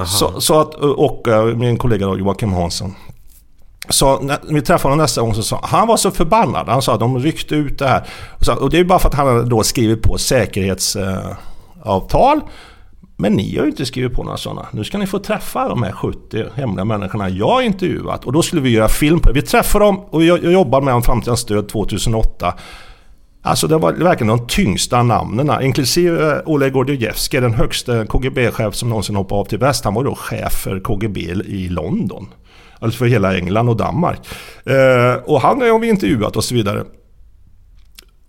Så, 0.05 0.41
så 0.41 0.59
att, 0.61 0.75
och 0.75 1.27
min 1.55 1.77
kollega 1.77 2.05
då, 2.05 2.17
Joakim 2.17 2.53
Hansson. 2.53 2.95
Så 3.89 4.19
när 4.21 4.37
vi 4.49 4.61
träffade 4.61 4.91
honom 4.93 5.03
nästa 5.03 5.21
gång 5.21 5.35
så 5.35 5.43
sa 5.43 5.59
han 5.63 5.87
var 5.87 5.97
så 5.97 6.11
förbannad. 6.11 6.67
Han 6.67 6.81
sa 6.81 6.93
att 6.93 6.99
de 6.99 7.19
ryckte 7.19 7.55
ut 7.55 7.79
det 7.79 7.87
här. 7.87 8.03
Och, 8.39 8.45
så, 8.45 8.53
och 8.55 8.69
det 8.69 8.79
är 8.79 8.83
bara 8.83 8.99
för 8.99 9.09
att 9.09 9.15
han 9.15 9.27
hade 9.27 9.43
då 9.49 9.63
skrivit 9.63 10.01
på 10.01 10.17
säkerhetsavtal. 10.17 12.37
Eh, 12.37 12.43
Men 13.17 13.33
ni 13.33 13.57
har 13.57 13.63
ju 13.63 13.69
inte 13.69 13.85
skrivit 13.85 14.13
på 14.13 14.23
några 14.23 14.37
sådana. 14.37 14.65
Nu 14.71 14.83
ska 14.83 14.97
ni 14.97 15.07
få 15.07 15.19
träffa 15.19 15.67
de 15.69 15.83
här 15.83 15.91
70 15.91 16.45
hemliga 16.55 16.85
människorna 16.85 17.29
jag 17.29 17.47
har 17.47 17.61
intervjuat. 17.61 18.25
Och 18.25 18.33
då 18.33 18.41
skulle 18.41 18.61
vi 18.61 18.69
göra 18.69 18.87
film 18.87 19.19
på 19.19 19.27
det. 19.29 19.33
Vi 19.33 19.41
träffade 19.41 19.85
dem 19.85 19.99
och 20.09 20.23
jag, 20.23 20.43
jag 20.43 20.53
jobbade 20.53 20.85
med 20.85 20.93
dem 20.93 21.03
fram 21.03 21.21
till 21.21 21.29
hans 21.29 21.45
död 21.45 21.69
2008. 21.69 22.53
Alltså 23.41 23.67
det 23.67 23.77
var 23.77 23.93
verkligen 23.93 24.37
de 24.37 24.47
tyngsta 24.47 25.03
namnen, 25.03 25.63
inklusive 25.63 26.31
eh, 26.35 26.41
Oleg 26.45 26.73
Gordievskij, 26.73 27.41
den 27.41 27.53
högsta 27.53 28.05
KGB-chef 28.05 28.75
som 28.75 28.89
någonsin 28.89 29.15
hoppade 29.15 29.41
av 29.41 29.45
till 29.45 29.59
väst. 29.59 29.85
Han 29.85 29.93
var 29.93 30.03
då 30.03 30.15
chef 30.15 30.53
för 30.53 30.79
KGB 30.79 31.19
i 31.45 31.69
London. 31.69 32.27
Alltså 32.79 32.97
för 32.97 33.05
hela 33.05 33.37
England 33.37 33.69
och 33.69 33.77
Danmark. 33.77 34.19
Eh, 34.65 35.23
och 35.25 35.41
han 35.41 35.61
har 35.61 35.79
vi 35.79 35.89
intervjuat 35.89 36.35
och 36.35 36.43
så 36.43 36.55
vidare. 36.55 36.83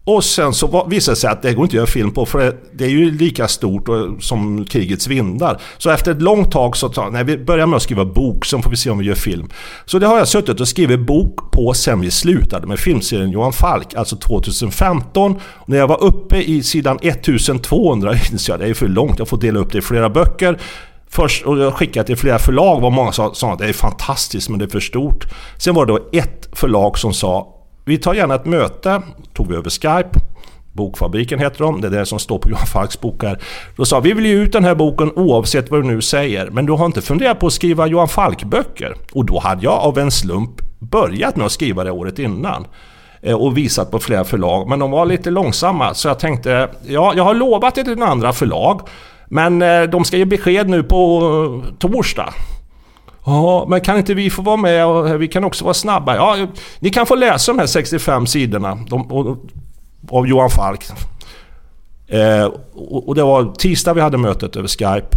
Och 0.05 0.25
sen 0.25 0.53
så 0.53 0.87
visade 0.91 1.15
det 1.15 1.21
sig 1.21 1.31
att 1.31 1.43
det 1.43 1.55
går 1.55 1.65
inte 1.65 1.73
att 1.73 1.75
göra 1.75 1.87
film 1.87 2.11
på 2.11 2.27
för 2.27 2.39
det, 2.39 2.57
det 2.73 2.85
är 2.85 2.89
ju 2.89 3.11
lika 3.11 3.49
stort 3.49 3.89
som 4.21 4.65
krigets 4.65 5.07
vindar. 5.07 5.61
Så 5.79 5.91
efter 5.91 6.13
ett 6.13 6.23
långt 6.23 6.53
tag 6.53 6.77
så 6.77 6.93
sa 6.93 7.11
nej 7.11 7.25
vi 7.25 7.39
börjar 7.39 7.67
med 7.67 7.77
att 7.77 7.83
skriva 7.83 8.05
bok, 8.05 8.47
sen 8.47 8.63
får 8.63 8.71
vi 8.71 8.77
se 8.77 8.91
om 8.91 8.99
vi 8.99 9.05
gör 9.05 9.15
film. 9.15 9.49
Så 9.85 9.99
det 9.99 10.07
har 10.07 10.19
jag 10.19 10.29
suttit 10.29 10.61
och 10.61 10.69
skrivit 10.69 11.01
bok 11.01 11.53
på 11.53 11.75
sen 11.75 12.01
vi 12.01 12.11
slutade 12.11 12.67
med 12.67 12.79
filmserien 12.79 13.31
Johan 13.31 13.53
Falk, 13.53 13.95
alltså 13.95 14.17
2015. 14.17 15.41
Och 15.43 15.69
när 15.69 15.77
jag 15.77 15.89
var 15.89 16.05
uppe 16.05 16.37
i 16.37 16.63
sidan 16.63 16.99
1200 17.03 18.15
insåg 18.33 18.53
jag 18.53 18.61
det 18.61 18.67
är 18.67 18.75
för 18.75 18.89
långt, 18.89 19.19
jag 19.19 19.29
får 19.29 19.39
dela 19.39 19.61
upp 19.61 19.73
det 19.73 19.79
i 19.79 19.83
flera 19.83 20.11
böcker. 20.11 20.59
Först, 21.12 21.47
och 21.47 21.59
jag 21.59 21.74
skickade 21.74 22.07
till 22.07 22.16
flera 22.16 22.39
förlag, 22.39 22.81
var 22.81 22.91
många 22.91 23.12
sa, 23.12 23.35
sa 23.35 23.53
att 23.53 23.59
det 23.59 23.69
är 23.69 23.73
fantastiskt 23.73 24.49
men 24.49 24.59
det 24.59 24.65
är 24.65 24.69
för 24.69 24.81
stort. 24.81 25.27
Sen 25.59 25.74
var 25.74 25.87
det 25.87 25.93
då 25.93 26.09
ett 26.12 26.49
förlag 26.53 26.99
som 26.99 27.15
sa 27.15 27.57
vi 27.85 27.99
tar 27.99 28.15
gärna 28.15 28.35
ett 28.35 28.47
möte, 28.47 29.03
tog 29.35 29.49
vi 29.49 29.57
över 29.57 29.70
Skype. 29.70 30.19
Bokfabriken 30.73 31.39
heter 31.39 31.65
de, 31.65 31.81
det 31.81 31.87
är 31.87 31.91
det 31.91 32.07
som 32.07 32.19
står 32.19 32.39
på 32.39 32.49
Johan 32.51 32.66
Falks 32.66 33.01
bok 33.01 33.23
här. 33.23 33.39
Då 33.77 33.85
sa 33.85 34.01
vi 34.01 34.12
vill 34.12 34.27
ge 34.27 34.32
ut 34.32 34.53
den 34.53 34.65
här 34.65 34.74
boken 34.74 35.12
oavsett 35.16 35.70
vad 35.70 35.82
du 35.82 35.87
nu 35.87 36.01
säger. 36.01 36.51
Men 36.51 36.66
du 36.66 36.73
har 36.73 36.87
inte 36.87 37.03
funderat 37.03 37.41
på 37.41 37.47
att 37.47 37.53
skriva 37.53 37.87
Johan 37.87 38.09
Falk-böcker? 38.09 38.97
Och 39.12 39.24
då 39.24 39.39
hade 39.39 39.65
jag 39.65 39.73
av 39.73 39.99
en 39.99 40.11
slump 40.11 40.51
börjat 40.78 41.37
med 41.37 41.47
att 41.47 41.53
skriva 41.53 41.85
det 41.85 41.91
året 41.91 42.19
innan. 42.19 42.66
Eh, 43.23 43.35
och 43.35 43.57
visat 43.57 43.91
på 43.91 43.99
flera 43.99 44.24
förlag. 44.24 44.69
Men 44.69 44.78
de 44.78 44.91
var 44.91 45.07
lite 45.07 45.31
långsamma. 45.31 45.95
Så 45.95 46.09
jag 46.09 46.19
tänkte, 46.19 46.69
ja, 46.87 47.12
jag 47.16 47.24
har 47.24 47.35
lovat 47.35 47.74
det 47.74 47.85
till 47.85 47.97
den 47.97 48.09
andra 48.09 48.32
förlag. 48.32 48.81
Men 49.32 49.62
eh, 49.62 49.82
de 49.82 50.05
ska 50.05 50.16
ge 50.16 50.24
besked 50.24 50.69
nu 50.69 50.82
på 50.82 51.23
eh, 51.65 51.74
torsdag. 51.78 52.35
Ja, 53.24 53.66
men 53.69 53.81
kan 53.81 53.98
inte 53.98 54.15
vi 54.15 54.31
få 54.31 54.43
vara 54.43 54.57
med 54.57 54.86
och 54.86 55.09
eh, 55.09 55.16
vi 55.16 55.28
kan 55.28 55.44
också 55.44 55.65
vara 55.65 55.74
snabba? 55.74 56.16
Ja, 56.16 56.47
ni 56.78 56.90
kan 56.90 57.07
få 57.07 57.15
läsa 57.15 57.52
de 57.52 57.59
här 57.59 57.66
65 57.66 58.27
sidorna 58.27 58.78
de, 58.89 59.36
av 60.11 60.27
Johan 60.27 60.51
Falk. 60.51 60.85
Eh, 62.09 62.44
och, 62.74 63.09
och 63.09 63.15
det 63.15 63.23
var 63.23 63.52
tisdag 63.59 63.94
vi 63.94 64.01
hade 64.01 64.19
mötet 64.19 64.57
över 64.57 64.69
Skype. 64.69 65.16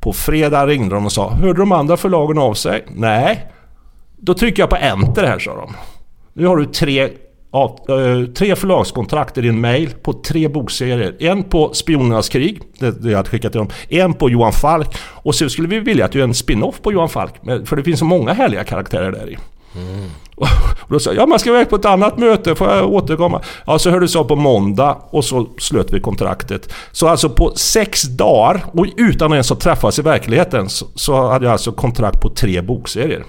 På 0.00 0.12
fredag 0.12 0.66
ringde 0.66 0.94
de 0.94 1.06
och 1.06 1.12
sa 1.12 1.30
Hörde 1.30 1.58
de 1.60 1.72
andra 1.72 1.96
förlagen 1.96 2.38
av 2.38 2.54
sig? 2.54 2.84
Nej. 2.94 3.50
Då 4.16 4.34
trycker 4.34 4.62
jag 4.62 4.70
på 4.70 4.76
enter 4.76 5.24
här 5.24 5.38
sa 5.38 5.56
de. 5.56 5.74
Nu 6.32 6.46
har 6.46 6.56
du 6.56 6.66
tre 6.66 7.08
av, 7.50 7.80
eh, 7.88 8.26
tre 8.26 8.56
förlagskontrakt 8.56 9.38
i 9.38 9.40
din 9.40 9.60
mail 9.60 9.90
på 10.02 10.12
tre 10.12 10.48
bokserier. 10.48 11.16
En 11.18 11.42
på 11.42 11.74
Spionernas 11.74 12.28
krig, 12.28 12.60
det, 12.78 13.02
det 13.02 13.10
jag 13.10 13.16
hade 13.16 13.28
skickat 13.28 13.52
till 13.52 13.58
dem. 13.58 13.68
En 13.88 14.14
på 14.14 14.30
Johan 14.30 14.52
Falk. 14.52 14.98
Och 15.22 15.34
så 15.34 15.48
skulle 15.48 15.68
vi 15.68 15.80
vilja 15.80 16.04
att 16.04 16.12
du 16.12 16.18
gör 16.18 16.26
en 16.26 16.34
spin-off 16.34 16.80
på 16.82 16.92
Johan 16.92 17.08
Falk. 17.08 17.34
För 17.64 17.76
det 17.76 17.82
finns 17.82 17.98
så 17.98 18.04
många 18.04 18.32
härliga 18.32 18.64
karaktärer 18.64 19.12
där 19.12 19.30
i. 19.30 19.38
Och 20.80 20.92
då 20.92 21.00
sa 21.00 21.10
jag, 21.10 21.22
ja 21.22 21.26
man 21.26 21.38
ska 21.38 21.50
iväg 21.50 21.70
på 21.70 21.76
ett 21.76 21.84
annat 21.84 22.18
möte, 22.18 22.54
får 22.54 22.68
jag 22.68 22.92
återkomma? 22.92 23.42
Ja, 23.66 23.78
så 23.78 23.90
hördes 23.90 24.16
av 24.16 24.24
på 24.24 24.36
måndag 24.36 24.96
och 25.10 25.24
så 25.24 25.46
slöt 25.58 25.92
vi 25.92 26.00
kontraktet. 26.00 26.72
Så 26.92 27.08
alltså 27.08 27.30
på 27.30 27.52
sex 27.56 28.02
dagar, 28.02 28.64
och 28.72 28.86
utan 28.96 29.26
att 29.26 29.34
ens 29.34 29.52
att 29.52 29.60
träffas 29.60 29.98
i 29.98 30.02
verkligheten, 30.02 30.68
så, 30.68 30.86
så 30.94 31.28
hade 31.28 31.44
jag 31.44 31.52
alltså 31.52 31.72
kontrakt 31.72 32.20
på 32.20 32.28
tre 32.28 32.60
bokserier. 32.62 33.24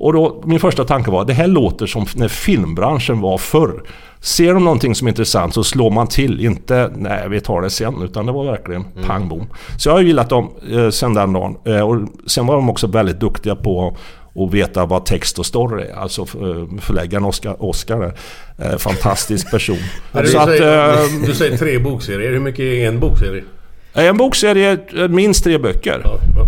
Och 0.00 0.12
då, 0.12 0.42
min 0.44 0.60
första 0.60 0.84
tanke 0.84 1.10
var, 1.10 1.24
det 1.24 1.32
här 1.32 1.46
låter 1.46 1.86
som 1.86 2.06
när 2.14 2.28
filmbranschen 2.28 3.20
var 3.20 3.38
förr. 3.38 3.82
Ser 4.20 4.54
de 4.54 4.64
någonting 4.64 4.94
som 4.94 5.06
är 5.06 5.10
intressant 5.10 5.54
så 5.54 5.64
slår 5.64 5.90
man 5.90 6.06
till, 6.06 6.44
inte 6.44 6.90
nej 6.96 7.28
vi 7.28 7.40
tar 7.40 7.60
det 7.60 7.70
sen, 7.70 8.02
utan 8.02 8.26
det 8.26 8.32
var 8.32 8.44
verkligen 8.44 8.84
pang 9.06 9.28
bom. 9.28 9.46
Så 9.78 9.88
jag 9.88 9.94
har 9.94 10.00
gillat 10.00 10.28
dem 10.28 10.50
eh, 10.72 10.90
sen 10.90 11.14
den 11.14 11.32
dagen. 11.32 11.56
Eh, 11.64 11.80
och 11.80 12.08
sen 12.26 12.46
var 12.46 12.54
de 12.54 12.70
också 12.70 12.86
väldigt 12.86 13.20
duktiga 13.20 13.56
på 13.56 13.96
att 14.34 14.54
veta 14.54 14.86
vad 14.86 15.04
text 15.04 15.38
och 15.38 15.46
story 15.46 15.84
är. 15.84 15.94
Alltså 15.94 16.22
eh, 16.22 16.80
förläggaren 16.80 17.24
Oscar, 17.24 17.62
Oscar 17.62 18.14
är 18.56 18.72
eh, 18.72 18.76
fantastisk 18.76 19.50
person. 19.50 19.78
Du, 20.12 20.18
att, 20.18 20.28
säger, 20.28 20.88
eh, 20.88 21.08
du 21.26 21.34
säger 21.34 21.56
tre 21.56 21.78
bokserier. 21.78 22.30
Hur 22.30 22.40
mycket 22.40 22.60
är 22.60 22.88
en 22.88 23.00
bokserie? 23.00 23.42
en 23.94 24.16
bokserie, 24.16 24.78
eh, 24.96 25.08
minst 25.08 25.44
tre 25.44 25.58
böcker. 25.58 26.00
Ja, 26.04 26.18
ja. 26.36 26.46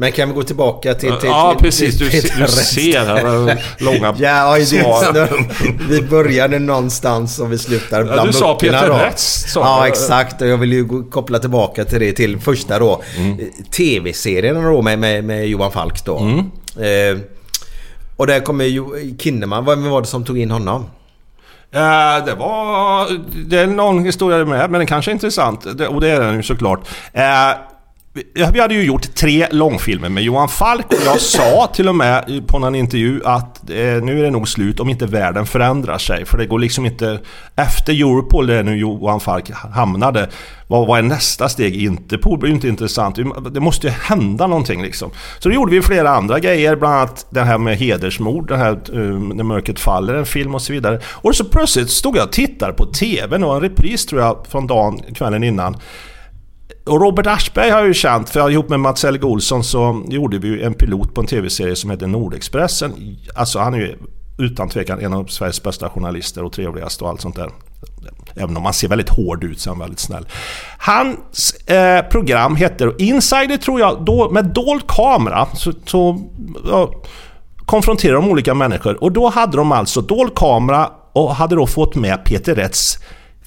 Men 0.00 0.12
kan 0.12 0.28
vi 0.28 0.34
gå 0.34 0.42
tillbaka 0.42 0.94
till... 0.94 1.12
till 1.12 1.28
Ja, 1.28 1.54
till- 1.54 1.64
precis. 1.64 1.98
Du, 1.98 2.10
till 2.10 2.22
Peter 2.22 2.36
du 2.36 2.42
Rest? 2.42 2.74
ser 2.74 3.04
här, 3.04 3.62
långa 3.78 4.14
Ja, 4.18 4.56
det, 4.58 4.66
svar. 4.66 5.44
vi 5.88 6.02
började 6.02 6.58
någonstans 6.58 7.38
och 7.38 7.52
vi 7.52 7.58
slutar 7.58 8.04
bland 8.04 8.28
du 8.28 8.32
sa 8.32 8.54
Peter 8.54 8.88
då. 8.88 8.94
Rest, 8.94 9.48
sa 9.50 9.60
Ja, 9.60 9.82
du. 9.82 9.88
exakt. 9.88 10.42
Och 10.42 10.48
jag 10.48 10.56
vill 10.58 10.72
ju 10.72 11.02
koppla 11.10 11.38
tillbaka 11.38 11.84
till 11.84 12.00
det 12.00 12.12
till 12.12 12.38
första 12.40 12.78
då. 12.78 13.02
Mm. 13.18 13.38
TV-serien 13.76 14.62
då 14.62 14.82
med, 14.82 14.98
med, 14.98 15.24
med 15.24 15.46
Johan 15.48 15.72
Falk 15.72 16.04
då. 16.04 16.18
Mm. 16.18 16.38
Eh, 17.18 17.22
och 18.16 18.26
där 18.26 18.40
kommer 18.40 18.64
ju 18.64 18.84
Kinnaman. 19.18 19.64
Vem 19.64 19.90
var 19.90 20.00
det 20.00 20.06
som 20.06 20.24
tog 20.24 20.38
in 20.38 20.50
honom? 20.50 20.82
Eh, 21.72 22.24
det 22.26 22.34
var... 22.38 23.06
Det 23.48 23.58
är 23.58 23.66
någon 23.66 24.04
historia 24.04 24.44
med, 24.44 24.70
men 24.70 24.78
den 24.78 24.86
kanske 24.86 25.10
är 25.10 25.12
intressant. 25.12 25.78
Det, 25.78 25.86
och 25.88 26.00
det 26.00 26.08
är 26.10 26.20
den 26.20 26.36
ju 26.36 26.42
såklart. 26.42 26.80
Eh, 27.12 27.22
vi- 28.14 28.60
hade 28.60 28.74
ju 28.74 28.82
gjort 28.82 29.14
tre 29.14 29.46
långfilmer 29.50 30.08
med 30.08 30.22
Johan 30.22 30.48
Falk 30.48 30.86
och 30.86 31.06
jag 31.06 31.20
sa 31.20 31.70
till 31.74 31.88
och 31.88 31.94
med 31.96 32.42
på 32.46 32.58
någon 32.58 32.74
intervju 32.74 33.20
att 33.24 33.70
eh, 33.70 33.76
nu 33.76 34.18
är 34.18 34.22
det 34.22 34.30
nog 34.30 34.48
slut 34.48 34.80
om 34.80 34.88
inte 34.88 35.06
världen 35.06 35.46
förändrar 35.46 35.98
sig. 35.98 36.24
För 36.24 36.38
det 36.38 36.46
går 36.46 36.58
liksom 36.58 36.86
inte... 36.86 37.20
Efter 37.56 37.92
Europol, 37.92 38.46
där 38.46 38.62
nu 38.62 38.76
Johan 38.76 39.20
Falk 39.20 39.50
hamnade, 39.74 40.28
vad, 40.66 40.86
vad 40.86 40.98
är 40.98 41.02
nästa 41.02 41.48
steg? 41.48 41.82
Interpol 41.82 42.38
blir 42.38 42.50
ju 42.50 42.54
inte 42.54 42.68
intressant. 42.68 43.16
Det 43.50 43.60
måste 43.60 43.86
ju 43.86 43.92
hända 43.92 44.46
någonting 44.46 44.82
liksom. 44.82 45.10
Så 45.38 45.48
då 45.48 45.54
gjorde 45.54 45.70
vi 45.72 45.82
flera 45.82 46.10
andra 46.10 46.38
grejer, 46.38 46.76
bland 46.76 46.94
annat 46.94 47.26
det 47.30 47.40
här 47.40 47.58
med 47.58 47.76
hedersmord, 47.78 48.48
det 48.48 48.56
här 48.56 48.72
eh, 48.72 48.98
När 49.34 49.44
mörkret 49.44 49.80
faller, 49.80 50.14
en 50.14 50.26
film 50.26 50.54
och 50.54 50.62
så 50.62 50.72
vidare. 50.72 51.00
Och 51.06 51.36
så 51.36 51.44
plötsligt 51.44 51.90
stod 51.90 52.16
jag 52.16 52.24
och 52.24 52.32
tittade 52.32 52.72
på 52.72 52.86
TV, 52.86 53.38
det 53.38 53.44
var 53.44 53.54
en 53.56 53.60
repris 53.62 54.06
tror 54.06 54.20
jag 54.22 54.46
från 54.50 54.66
dagen, 54.66 55.00
kvällen 55.14 55.44
innan. 55.44 55.76
Och 56.90 57.00
Robert 57.00 57.26
Aschberg 57.26 57.70
har 57.70 57.78
jag 57.78 57.88
ju 57.88 57.94
känt, 57.94 58.30
för 58.30 58.50
ihop 58.50 58.68
med 58.68 58.80
Mats 58.80 59.02
Helge 59.02 59.26
Olsson 59.26 59.64
så 59.64 60.02
gjorde 60.08 60.38
vi 60.38 60.48
ju 60.48 60.62
en 60.62 60.74
pilot 60.74 61.14
på 61.14 61.20
en 61.20 61.26
tv-serie 61.26 61.76
som 61.76 61.90
heter 61.90 62.06
Nordexpressen. 62.06 63.16
Alltså 63.34 63.58
han 63.58 63.74
är 63.74 63.78
ju 63.78 63.96
utan 64.38 64.68
tvekan 64.68 65.00
en 65.00 65.12
av 65.12 65.24
Sveriges 65.24 65.62
bästa 65.62 65.88
journalister 65.88 66.44
och 66.44 66.52
trevligast 66.52 67.02
och 67.02 67.08
allt 67.08 67.20
sånt 67.20 67.36
där. 67.36 67.50
Även 68.34 68.56
om 68.56 68.64
han 68.64 68.72
ser 68.72 68.88
väldigt 68.88 69.08
hård 69.08 69.44
ut 69.44 69.60
så 69.60 69.70
är 69.70 69.72
han 69.72 69.80
väldigt 69.80 69.98
snäll. 69.98 70.26
Hans 70.78 71.52
eh, 71.52 72.08
program 72.08 72.56
heter 72.56 72.94
Insider 72.98 73.56
tror 73.56 73.80
jag, 73.80 74.04
då, 74.04 74.30
med 74.30 74.44
dold 74.44 74.86
kamera. 74.86 75.46
Så, 75.54 75.72
så 75.86 76.30
ja, 76.64 76.90
konfronterar 77.56 78.14
de 78.14 78.28
olika 78.28 78.54
människor. 78.54 79.02
Och 79.04 79.12
då 79.12 79.28
hade 79.28 79.56
de 79.56 79.72
alltså 79.72 80.00
dold 80.00 80.34
kamera 80.34 80.90
och 81.12 81.34
hade 81.34 81.54
då 81.54 81.66
fått 81.66 81.94
med 81.94 82.24
Peter 82.24 82.54
Rätts 82.54 82.98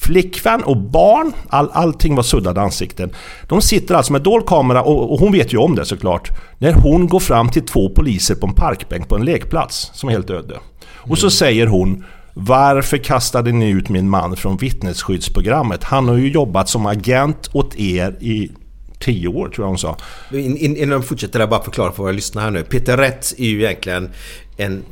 flickvän 0.04 0.64
och 0.64 0.78
barn. 0.78 1.34
All, 1.50 1.70
allting 1.74 2.16
var 2.16 2.24
suddade 2.24 2.62
ansikten. 2.62 3.10
De 3.48 3.62
sitter 3.62 3.96
alltså 3.96 4.12
med 4.12 4.22
dold 4.22 4.46
kamera 4.46 4.84
och, 4.84 5.14
och 5.14 5.20
hon 5.20 5.32
vet 5.32 5.54
ju 5.54 5.58
om 5.58 5.76
det 5.76 5.86
såklart. 5.86 6.30
När 6.58 6.74
hon 6.74 7.08
går 7.08 7.20
fram 7.20 7.50
till 7.50 7.66
två 7.66 7.90
poliser 7.90 8.36
på 8.36 8.48
en 8.48 8.54
parkbänk 8.54 9.08
på 9.08 9.16
en 9.16 9.26
lekplats 9.26 9.92
som 9.94 10.10
är 10.10 10.14
helt 10.14 10.30
öde. 10.30 10.60
Och 10.86 11.18
så 11.18 11.30
säger 11.30 11.68
hon 11.68 12.04
varför 12.34 12.98
kastade 12.98 13.52
ni 13.52 13.70
ut 13.70 13.90
min 13.90 14.10
man 14.10 14.36
från 14.36 14.58
vittnesskyddsprogrammet? 14.58 15.84
Han 15.84 16.08
har 16.08 16.18
ju 16.18 16.32
jobbat 16.32 16.70
som 16.70 16.86
agent 16.86 17.50
åt 17.54 17.76
er 17.76 18.18
i 18.20 18.52
tio 19.00 19.28
år 19.28 19.50
tror 19.50 19.66
jag 19.66 19.70
hon 19.70 19.78
sa. 19.78 19.98
In, 20.32 20.58
in, 20.58 20.78
innan 20.78 21.02
vi 21.02 21.08
fortsätter 21.08 21.40
där, 21.40 21.48
bara 21.48 21.64
förklara 21.64 21.92
för 21.92 22.04
våra 22.04 22.12
lyssnare 22.12 22.44
här 22.44 22.52
nu. 22.52 22.64
Peter 22.64 22.98
Rätz 22.98 23.34
är 23.38 23.46
ju 23.46 23.64
egentligen 23.64 24.10
en 24.58 24.84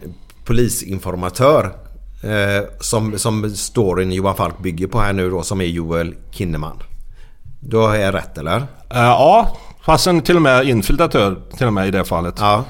polisinformatör. 0.45 1.71
Eh, 2.23 2.63
som, 2.79 3.19
som 3.19 3.49
storyn 3.49 4.11
Johan 4.11 4.35
Falk 4.35 4.59
bygger 4.59 4.87
på 4.87 4.99
här 4.99 5.13
nu 5.13 5.29
då, 5.29 5.43
som 5.43 5.61
är 5.61 5.65
Joel 5.65 6.15
Kinnaman. 6.31 6.77
Då 7.59 7.87
har 7.87 7.95
jag 7.95 8.13
rätt 8.13 8.37
eller? 8.37 8.57
Eh, 8.57 8.65
ja, 8.89 9.57
fast 9.85 10.07
en 10.07 10.21
till 10.21 10.35
och 10.35 10.41
med 10.41 10.67
infiltratör 10.67 11.41
till 11.57 11.67
och 11.67 11.73
med 11.73 11.87
i 11.87 11.91
det 11.91 12.03
fallet. 12.03 12.35
Ja. 12.39 12.63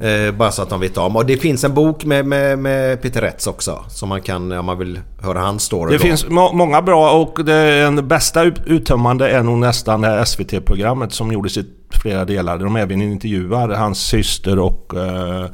Eh, 0.00 0.34
bara 0.34 0.52
så 0.52 0.62
att 0.62 0.70
de 0.70 0.80
vet 0.80 0.96
om. 0.98 1.16
Och 1.16 1.26
det 1.26 1.36
finns 1.36 1.64
en 1.64 1.74
bok 1.74 2.04
med, 2.04 2.26
med, 2.26 2.58
med 2.58 3.02
Peter 3.02 3.20
Rätz 3.20 3.46
också. 3.46 3.84
Som 3.88 4.08
man 4.08 4.20
kan, 4.20 4.52
om 4.52 4.66
man 4.66 4.78
vill 4.78 5.00
höra 5.22 5.40
hans 5.40 5.62
story 5.62 5.92
Det 5.92 5.98
då. 5.98 6.02
finns 6.02 6.28
må 6.28 6.52
många 6.52 6.82
bra 6.82 7.10
och 7.10 7.44
det, 7.44 7.82
den 7.82 8.08
bästa 8.08 8.42
ut 8.42 8.60
uttömmande 8.66 9.28
är 9.30 9.42
nog 9.42 9.58
nästan 9.58 10.00
det 10.00 10.08
här 10.08 10.24
SVT-programmet 10.24 11.12
som 11.12 11.32
gjordes 11.32 11.56
i 11.56 11.64
flera 11.90 12.24
delar. 12.24 12.58
De 12.58 12.76
även 12.76 13.02
intervjuar 13.02 13.68
hans 13.68 13.98
syster 13.98 14.58
och 14.58 14.94
eh, 14.94 15.46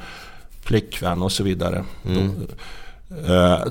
flickvän 0.62 1.22
och 1.22 1.32
så 1.32 1.42
vidare. 1.42 1.84
De, 2.02 2.32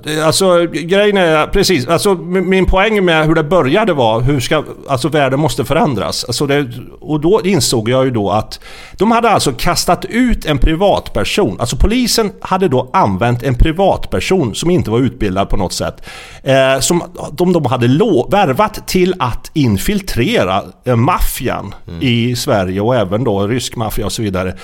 det- 0.03 0.25
alltså 0.25 0.65
grejen 0.71 1.17
är 1.17 1.47
precis, 1.47 1.87
alltså 1.87 2.15
min 2.15 2.65
poäng 2.65 3.05
med 3.05 3.25
hur 3.25 3.35
det 3.35 3.43
började 3.43 3.93
var 3.93 4.21
hur 4.21 4.39
ska, 4.39 4.63
alltså 4.89 5.07
världen 5.09 5.39
måste 5.39 5.65
förändras. 5.65 6.23
Alltså 6.23 6.45
det, 6.47 6.67
och 7.01 7.19
då 7.21 7.41
insåg 7.43 7.89
jag 7.89 8.05
ju 8.05 8.11
då 8.11 8.31
att 8.31 8.59
de 8.97 9.11
hade 9.11 9.29
alltså 9.29 9.51
kastat 9.51 10.05
ut 10.05 10.45
en 10.45 10.57
privatperson. 10.57 11.59
Alltså 11.59 11.75
polisen 11.77 12.31
hade 12.41 12.67
då 12.67 12.89
använt 12.93 13.43
en 13.43 13.55
privatperson 13.55 14.55
som 14.55 14.69
inte 14.69 14.91
var 14.91 14.99
utbildad 14.99 15.49
på 15.49 15.57
något 15.57 15.73
sätt. 15.73 16.01
Eh, 16.43 16.79
som 16.79 17.03
de, 17.31 17.53
de 17.53 17.65
hade 17.65 17.87
lo- 17.87 18.29
värvat 18.31 18.87
till 18.87 19.13
att 19.19 19.51
infiltrera 19.53 20.63
eh, 20.85 20.95
maffian 20.95 21.73
i 22.01 22.35
Sverige 22.35 22.81
och 22.81 22.95
även 22.95 23.23
då 23.23 23.47
rysk 23.47 23.75
maffia 23.75 24.05
och 24.05 24.11
så 24.11 24.21
vidare. 24.21 24.55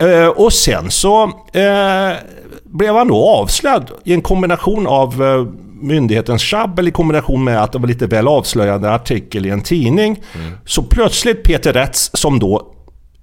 Eh, 0.00 0.26
och 0.26 0.52
sen 0.52 0.90
så 0.90 1.22
eh, 1.52 2.16
blev 2.64 2.94
han 2.94 3.08
då 3.08 3.28
avslöjad 3.28 3.90
i 4.04 4.14
en 4.14 4.22
kombination 4.22 4.86
av 4.86 5.22
eh, 5.22 5.46
myndighetens 5.82 6.42
tjabbel 6.42 6.88
i 6.88 6.90
kombination 6.90 7.44
med 7.44 7.62
att 7.62 7.72
det 7.72 7.78
var 7.78 7.88
lite 7.88 8.06
väl 8.06 8.28
avslöjande 8.28 8.94
artikel 8.94 9.46
i 9.46 9.50
en 9.50 9.62
tidning. 9.62 10.20
Så 10.64 10.82
plötsligt 10.82 11.42
Peter 11.42 11.72
Rätz 11.72 12.10
som 12.14 12.38
då 12.38 12.72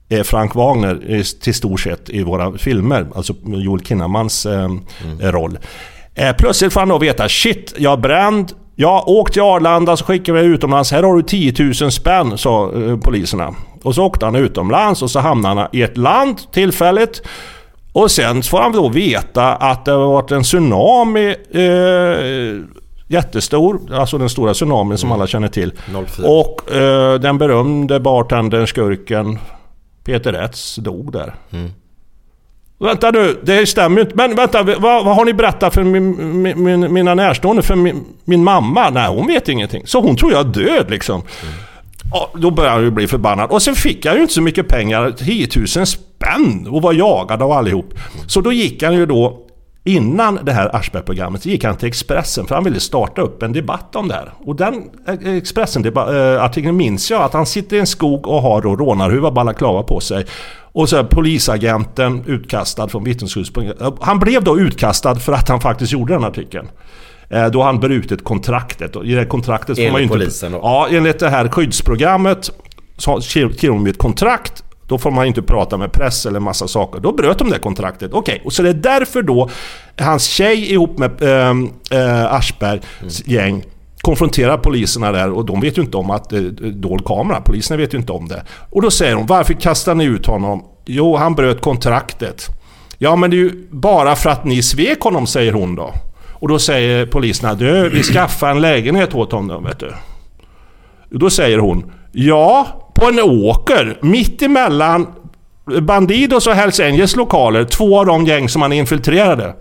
är 0.10 0.24
Frank 0.24 0.56
Wagner 0.56 1.24
till 1.42 1.54
stor 1.54 1.78
sett 1.78 2.10
i 2.10 2.24
våra 2.24 2.58
filmer, 2.58 3.08
alltså 3.16 3.34
Joel 3.46 3.86
Kinnamans 3.86 4.46
eh, 4.46 4.70
roll. 5.20 5.60
Eh, 6.16 6.36
plötsligt 6.36 6.74
får 6.74 6.80
han 6.80 6.90
då 6.90 6.98
veta 6.98 7.30
shit, 7.30 7.74
jag 7.78 7.94
är 7.94 7.98
bränd. 7.98 8.52
Jag 8.80 9.08
åkt 9.08 9.34
till 9.34 9.42
Arlanda 9.42 9.98
så 9.98 10.06
skickar 10.06 10.34
vi 10.34 10.42
utomlands. 10.42 10.92
Här 10.92 11.04
har 11.04 11.16
du 11.16 11.22
10 11.22 11.54
000 11.82 11.92
spänn, 11.92 12.38
sa 12.38 12.74
eh, 12.74 12.98
poliserna. 12.98 13.56
Och 13.84 13.96
så 13.96 14.04
åkte 14.04 14.26
han 14.26 14.36
utomlands 14.36 15.02
och 15.02 15.12
så 15.12 15.20
hamnade 15.20 15.62
han 15.62 15.70
i 15.72 15.82
ett 15.82 15.98
land 15.98 16.52
tillfälligt. 16.52 17.22
Och 17.94 18.12
sen 18.12 18.44
får 18.44 18.60
han 18.60 18.72
då 18.72 18.90
veta 18.90 19.56
att 19.56 19.86
det 19.86 19.92
har 19.92 20.08
varit 20.08 20.32
en 20.32 20.44
tsunami 20.44 21.36
eh, 21.52 22.62
jättestor, 23.08 23.80
alltså 23.94 24.18
den 24.18 24.30
stora 24.30 24.54
tsunamin 24.54 24.98
som 24.98 25.12
alla 25.12 25.28
känner 25.28 25.48
till. 25.48 25.74
04. 26.08 26.28
Och 26.28 26.72
eh, 26.72 27.20
den 27.20 27.38
berömde 27.38 28.00
bartendern, 28.00 28.68
skurken 28.68 29.40
Peter 30.04 30.34
Rätz 30.34 30.76
dog 30.76 31.12
där. 31.12 31.36
Vänta 32.80 33.12
nu, 33.12 33.40
det 33.44 33.66
stämmer 33.66 33.98
ju 33.98 34.02
inte. 34.02 34.16
Men 34.16 34.36
vänta, 34.36 34.64
vad, 34.64 35.06
vad 35.06 35.16
har 35.16 35.26
ni 35.26 35.34
berättat 35.34 35.74
för 35.74 35.84
min, 35.84 36.42
min, 36.42 36.64
min, 36.64 36.94
mina 36.94 37.16
närstående? 37.16 37.62
För 37.62 37.76
min, 37.76 38.06
min 38.26 38.44
mamma? 38.44 38.90
Nej, 38.90 39.08
hon 39.08 39.28
vet 39.28 39.50
ingenting. 39.50 39.84
Så 39.86 40.02
hon 40.02 40.16
tror 40.16 40.32
jag 40.32 40.40
är 40.40 40.52
död 40.52 40.90
liksom. 40.90 41.22
Ja, 42.12 42.30
då 42.34 42.52
började 42.52 42.76
han 42.76 42.84
ju 42.84 42.92
bli 42.92 43.08
förbannad. 43.08 43.52
Och 43.52 43.62
sen 43.62 43.76
fick 43.76 44.06
jag 44.06 44.16
ju 44.16 44.22
inte 44.22 44.34
så 44.34 44.42
mycket 44.42 44.68
pengar, 44.68 45.12
10 45.12 45.48
000 45.56 45.68
spänn 45.88 46.68
och 46.70 46.82
var 46.82 46.94
jagad 46.94 47.42
av 47.42 47.52
allihop. 47.52 47.94
Så 48.28 48.42
då 48.42 48.52
gick 48.52 48.84
han 48.84 48.94
ju 48.94 49.06
då, 49.06 49.38
innan 49.84 50.40
det 50.44 50.52
här 50.52 50.76
Aschberg-programmet, 50.76 51.44
så 51.44 51.50
gick 51.50 51.64
han 51.64 51.76
till 51.76 51.88
Expressen 51.88 52.46
för 52.46 52.56
han 52.56 52.64
ville 52.64 52.80
starta 52.80 53.22
upp 53.22 53.44
en 53.44 53.54
debatt 53.54 53.96
om 53.96 54.08
det 54.08 54.14
här. 54.14 54.34
Och 54.40 54.56
den 54.56 54.90
eh, 55.08 55.36
Expressen-artikeln 55.36 56.76
eh, 56.76 56.78
minns 56.78 57.12
jag 57.12 57.22
att 57.22 57.34
han 57.34 57.46
sitter 57.46 57.78
i 57.78 57.80
en 57.80 57.88
skog 57.88 58.28
och 58.28 58.42
har 58.42 58.62
då 58.62 58.76
rånarhuva, 58.76 59.32
balaklava 59.32 59.84
på 59.84 60.00
sig. 60.00 60.26
Och 60.72 60.90
så 60.90 60.98
är 60.98 61.04
polisagenten 61.04 62.24
utkastad 62.26 62.88
från 62.88 63.04
vittnesskyddsprogrammet. 63.04 63.82
Eh, 63.82 63.94
han 64.02 64.20
blev 64.20 64.44
då 64.44 64.60
utkastad 64.60 65.16
för 65.16 65.34
att 65.34 65.50
han 65.50 65.62
faktiskt 65.62 65.94
gjorde 65.94 66.14
den 66.14 66.24
artikeln. 66.24 66.68
Eh, 67.30 67.46
Då 67.48 67.64
han 67.64 67.80
brutit 67.80 68.24
kontraktet. 68.24 68.96
I 69.04 69.12
det 69.14 69.26
kontraktet 69.26 69.78
får 69.78 69.84
man 69.84 69.92
ju 69.92 69.96
Enligt 69.96 70.04
inte... 70.04 70.18
polisen? 70.26 70.52
Ja, 70.54 70.88
enligt 70.92 71.20
det 71.20 71.30
här 71.30 71.48
skyddsprogrammet 71.48 72.52
så 72.98 73.22
skriver 73.22 73.68
de 73.68 73.88
ett 73.88 73.98
kontrakt. 73.98 74.64
Då 74.88 74.98
får 74.98 75.12
man 75.12 75.26
ju 75.26 75.28
inte 75.28 75.42
prata 75.42 75.78
med 75.78 75.92
press 75.92 76.26
eller 76.26 76.40
massa 76.40 76.68
saker. 76.68 77.00
Då 77.00 77.12
bröt 77.12 77.38
de 77.40 77.50
det 77.50 77.60
kontraktet. 77.60 78.14
Okej, 78.14 78.42
och 78.46 78.54
så 78.54 78.64
det 78.64 78.70
är 78.70 78.74
därför 78.74 79.22
då 79.22 79.50
hans 80.00 80.26
tjej 80.26 80.72
ihop 80.72 80.98
med 80.98 81.22
äh, 81.22 82.00
äh, 82.00 82.34
Aschbergs 82.34 83.28
gäng 83.28 83.64
konfronterar 84.02 84.58
poliserna 84.58 85.12
där 85.12 85.32
och 85.32 85.46
de 85.46 85.62
vet 85.62 85.78
ju 85.78 85.82
inte 85.82 85.98
om 85.98 86.12
att 86.12 86.30
det 86.30 86.38
är 86.38 86.72
dold 86.72 87.06
kamera. 87.06 87.42
Poliserna 87.42 87.78
vet 87.78 87.94
ju 87.94 87.98
inte 87.98 88.12
om 88.12 88.28
det. 88.28 88.44
Och 88.70 88.82
då 88.82 88.92
säger 88.92 89.16
de, 89.16 89.26
varför 89.26 89.54
kastar 89.54 89.96
ni 89.96 90.04
ut 90.04 90.26
honom? 90.26 90.64
Jo, 90.86 91.16
han 91.16 91.36
bröt 91.36 91.62
kontraktet. 91.62 92.48
Ja, 92.98 93.16
men 93.16 93.30
det 93.30 93.36
är 93.36 93.40
ju 93.40 93.68
bara 93.72 94.16
för 94.16 94.30
att 94.30 94.46
ni 94.46 94.62
svek 94.64 95.02
honom, 95.02 95.28
säger 95.28 95.54
hon 95.54 95.76
då. 95.76 95.94
Och 96.40 96.48
då 96.48 96.60
säger 96.60 97.06
poliserna, 97.06 97.54
du, 97.54 97.90
vi 97.90 98.04
skaffar 98.04 98.50
en 98.50 98.62
lägenhet 98.62 99.16
åt 99.16 99.32
honom, 99.32 99.64
vet 99.64 99.80
du. 99.80 99.94
Då 101.10 101.30
säger 101.30 101.58
hon, 101.58 101.92
ja, 102.12 102.68
på 102.96 103.06
en 103.06 103.20
åker 103.20 103.98
mitt 104.02 104.42
emellan 104.42 105.08
Bandidos 105.82 106.48
och 106.48 106.54
Hells 106.54 106.80
Angels 106.80 107.16
lokaler, 107.16 107.64
två 107.64 108.00
av 108.00 108.06
de 108.06 108.26
gäng 108.26 108.50
som 108.50 108.62
han 108.62 108.74
infiltrerade. 108.74 109.56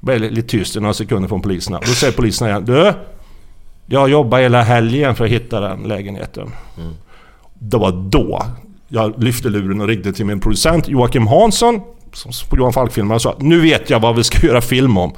Det 0.00 0.06
blev 0.06 0.32
lite 0.32 0.48
tyst 0.48 0.76
i 0.76 0.80
några 0.80 0.94
sekunder 0.94 1.28
från 1.28 1.42
poliserna. 1.42 1.80
Då 1.80 1.92
säger 1.92 2.12
poliserna 2.12 2.50
igen, 2.50 2.64
du, 2.64 2.92
jag 3.86 4.08
jobbar 4.10 4.38
hela 4.38 4.62
helgen 4.62 5.14
för 5.14 5.24
att 5.24 5.30
hitta 5.30 5.60
den 5.60 5.82
lägenheten. 5.82 6.52
Det 7.54 7.76
var 7.76 7.92
då 7.92 8.42
jag 8.88 9.22
lyfte 9.22 9.48
luren 9.48 9.80
och 9.80 9.88
ringde 9.88 10.12
till 10.12 10.26
min 10.26 10.40
producent 10.40 10.88
Joakim 10.88 11.26
Hansson 11.26 11.80
som 12.12 12.32
på 12.50 12.56
Johan 12.56 12.72
Falk-filmerna 12.72 13.18
sa 13.20 13.36
nu 13.38 13.60
vet 13.60 13.90
jag 13.90 14.00
vad 14.00 14.16
vi 14.16 14.24
ska 14.24 14.46
göra 14.46 14.60
film 14.60 14.98
om. 14.98 15.12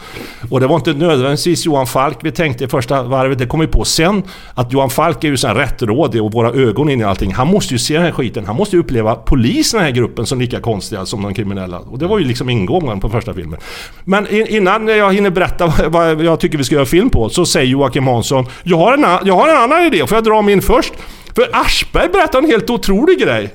Och 0.51 0.61
det 0.61 0.67
var 0.67 0.77
inte 0.77 0.93
nödvändigtvis 0.93 1.67
Johan 1.67 1.87
Falk 1.87 2.19
vi 2.23 2.33
tänkte 2.33 2.65
i 2.65 2.69
första 2.69 3.03
varvet. 3.03 3.39
Det 3.39 3.47
kom 3.47 3.61
vi 3.61 3.67
på 3.67 3.85
sen 3.85 4.23
att 4.55 4.73
Johan 4.73 4.91
Falk 4.91 5.25
är 5.25 5.29
ju 5.29 5.37
sån 5.37 5.49
här 5.51 5.55
rättrådig 5.57 6.23
och 6.23 6.33
våra 6.33 6.51
ögon 6.51 6.91
in 6.91 7.01
i 7.01 7.05
allting. 7.05 7.33
Han 7.35 7.47
måste 7.49 7.75
ju 7.75 7.79
se 7.79 7.95
den 7.95 8.03
här 8.03 8.13
skiten. 8.13 8.47
Han 8.47 8.57
måste 8.57 8.77
ju 8.77 8.83
uppleva 8.83 9.15
polisen 9.15 9.81
i 9.81 9.83
den 9.83 9.87
här 9.95 9.97
gruppen 10.01 10.27
som 10.27 10.41
lika 10.41 10.61
konstiga 10.61 11.07
som 11.07 11.23
de 11.23 11.35
kriminella. 11.35 11.79
Och 11.79 11.99
det 11.99 12.07
var 12.07 12.19
ju 12.19 12.25
liksom 12.25 12.51
ingången 12.51 13.01
på 13.01 13.09
första 13.09 13.35
filmen. 13.35 13.61
Men 14.05 14.27
innan 14.31 14.89
jag 14.89 15.13
hinner 15.15 15.31
berätta 15.31 15.73
vad- 15.89 16.25
jag 16.25 16.41
tycker 16.41 16.59
vi 16.59 16.65
ska 16.65 16.75
göra 16.75 16.87
film 16.87 17.11
på 17.11 17.29
så 17.29 17.47
säger 17.47 17.67
Joakim 17.67 18.07
Hansson 18.07 18.47
Jag 18.63 18.77
har 18.79 18.93
en, 18.95 19.07
jag 19.27 19.35
har 19.37 19.49
en 19.49 19.57
annan 19.57 19.83
idé. 19.87 20.07
Får 20.07 20.17
jag 20.17 20.25
dra 20.25 20.43
min 20.43 20.63
först? 20.63 20.93
För 21.35 21.49
Aschberg 21.53 22.09
berättar 22.09 22.39
en 22.39 22.47
helt 22.47 22.71
otrolig 22.71 23.19
grej. 23.21 23.55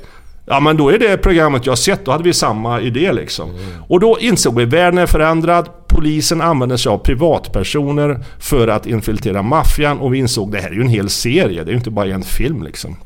Ja 0.51 0.59
men 0.59 0.77
då 0.77 0.89
är 0.89 0.99
det 0.99 1.17
programmet 1.17 1.65
jag 1.65 1.77
sett, 1.77 2.05
då 2.05 2.11
hade 2.11 2.23
vi 2.23 2.34
samma 2.34 2.81
idé 2.81 3.11
liksom. 3.11 3.49
Och 3.88 3.99
då 3.99 4.17
insåg 4.19 4.55
vi, 4.55 4.65
världen 4.65 4.97
är 4.97 5.05
förändrad, 5.05 5.69
polisen 5.88 6.41
använder 6.41 6.77
sig 6.77 6.89
av 6.89 6.97
privatpersoner 6.97 8.23
för 8.39 8.67
att 8.67 8.85
infiltrera 8.85 9.41
maffian 9.41 9.99
och 9.99 10.13
vi 10.13 10.17
insåg 10.17 10.51
det 10.51 10.61
här 10.61 10.69
är 10.69 10.73
ju 10.73 10.81
en 10.81 10.88
hel 10.88 11.09
serie, 11.09 11.63
det 11.63 11.69
är 11.69 11.71
ju 11.71 11.77
inte 11.77 11.91
bara 11.91 12.05
en 12.05 12.23
film 12.23 12.63
liksom. 12.63 12.97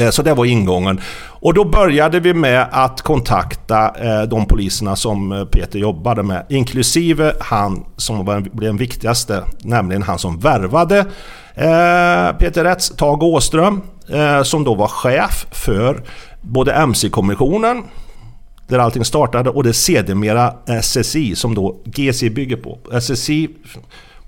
Eh, 0.00 0.10
så 0.10 0.22
det 0.22 0.34
var 0.34 0.44
ingången. 0.44 1.00
Och 1.26 1.54
då 1.54 1.64
började 1.64 2.20
vi 2.20 2.34
med 2.34 2.66
att 2.72 3.02
kontakta 3.02 3.94
eh, 3.98 4.22
de 4.22 4.46
poliserna 4.46 4.96
som 4.96 5.32
eh, 5.32 5.44
Peter 5.44 5.78
jobbade 5.78 6.22
med. 6.22 6.46
Inklusive 6.48 7.32
han 7.40 7.84
som 7.96 8.24
var, 8.24 8.40
blev 8.40 8.68
den 8.68 8.76
viktigaste, 8.76 9.44
nämligen 9.62 10.02
han 10.02 10.18
som 10.18 10.38
värvade 10.38 11.06
Peter 12.38 12.64
Rätts, 12.64 12.96
Tage 12.96 13.22
Åström, 13.22 13.80
som 14.44 14.64
då 14.64 14.74
var 14.74 14.88
chef 14.88 15.46
för 15.50 16.02
både 16.40 16.72
MC-kommissionen, 16.72 17.82
där 18.68 18.78
allting 18.78 19.04
startade, 19.04 19.50
och 19.50 19.64
det 19.64 19.72
sedermera 19.72 20.54
SSI 20.82 21.36
som 21.36 21.54
då 21.54 21.76
GC 21.84 22.30
bygger 22.30 22.56
på. 22.56 22.78
SSI 23.00 23.48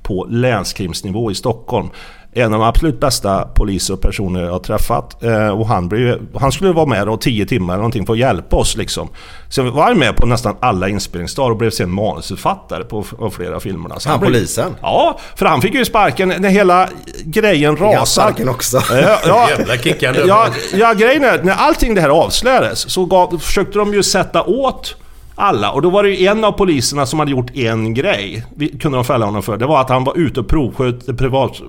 på 0.02 0.26
länskrimsnivå 0.30 1.30
i 1.30 1.34
Stockholm. 1.34 1.88
En 2.34 2.44
av 2.54 2.60
de 2.60 2.62
absolut 2.62 3.00
bästa 3.00 3.42
poliser 3.54 3.94
och 3.94 4.00
personer 4.00 4.42
jag 4.42 4.52
har 4.52 4.58
träffat. 4.58 5.22
Eh, 5.22 5.48
och 5.48 5.66
han, 5.66 5.88
blev, 5.88 6.20
han 6.40 6.52
skulle 6.52 6.72
vara 6.72 6.86
med 6.86 7.06
då 7.06 7.16
10 7.16 7.46
timmar 7.46 7.74
eller 7.74 7.78
någonting 7.80 8.06
för 8.06 8.12
att 8.12 8.18
hjälpa 8.18 8.56
oss 8.56 8.76
liksom. 8.76 9.08
Så 9.48 9.62
var 9.62 9.82
han 9.82 9.98
med 9.98 10.16
på 10.16 10.26
nästan 10.26 10.56
alla 10.60 10.88
inspelningsdagar 10.88 11.50
och 11.50 11.56
blev 11.56 11.70
sen 11.70 11.90
manusförfattare 11.90 12.84
på 12.84 13.04
av 13.18 13.30
flera 13.30 13.60
filmerna. 13.60 14.00
Så 14.00 14.08
Han 14.08 14.20
blev- 14.20 14.30
polisen? 14.32 14.74
Ja, 14.82 15.18
för 15.36 15.46
han 15.46 15.60
fick 15.62 15.74
ju 15.74 15.84
sparken 15.84 16.28
när 16.38 16.48
hela 16.48 16.88
grejen 17.24 17.76
han 17.78 17.88
rasade. 17.92 18.06
sparken 18.06 18.48
också? 18.48 18.82
Ja, 18.90 19.18
ja, 19.26 19.48
Jävla 19.58 19.76
kickande. 19.76 20.20
ja, 20.26 20.46
ja, 20.74 20.92
grejen 20.92 21.24
är 21.24 21.42
när 21.42 21.52
allting 21.54 21.94
det 21.94 22.00
här 22.00 22.08
avslöjades 22.08 22.92
så 22.92 23.04
gav, 23.04 23.38
försökte 23.38 23.78
de 23.78 23.94
ju 23.94 24.02
sätta 24.02 24.42
åt 24.42 24.96
alla. 25.34 25.70
Och 25.70 25.82
då 25.82 25.90
var 25.90 26.02
det 26.02 26.10
ju 26.10 26.26
en 26.26 26.44
av 26.44 26.52
poliserna 26.52 27.06
som 27.06 27.18
hade 27.18 27.30
gjort 27.30 27.56
en 27.56 27.94
grej. 27.94 28.44
Vi 28.56 28.68
kunde 28.68 28.98
de 28.98 29.04
fälla 29.04 29.26
honom 29.26 29.42
för. 29.42 29.56
Det 29.56 29.66
var 29.66 29.80
att 29.80 29.88
han 29.88 30.04
var 30.04 30.18
ute 30.18 30.40
och 30.40 30.48
provsköt 30.48 31.08
ett, 31.08 31.18
privat, 31.18 31.62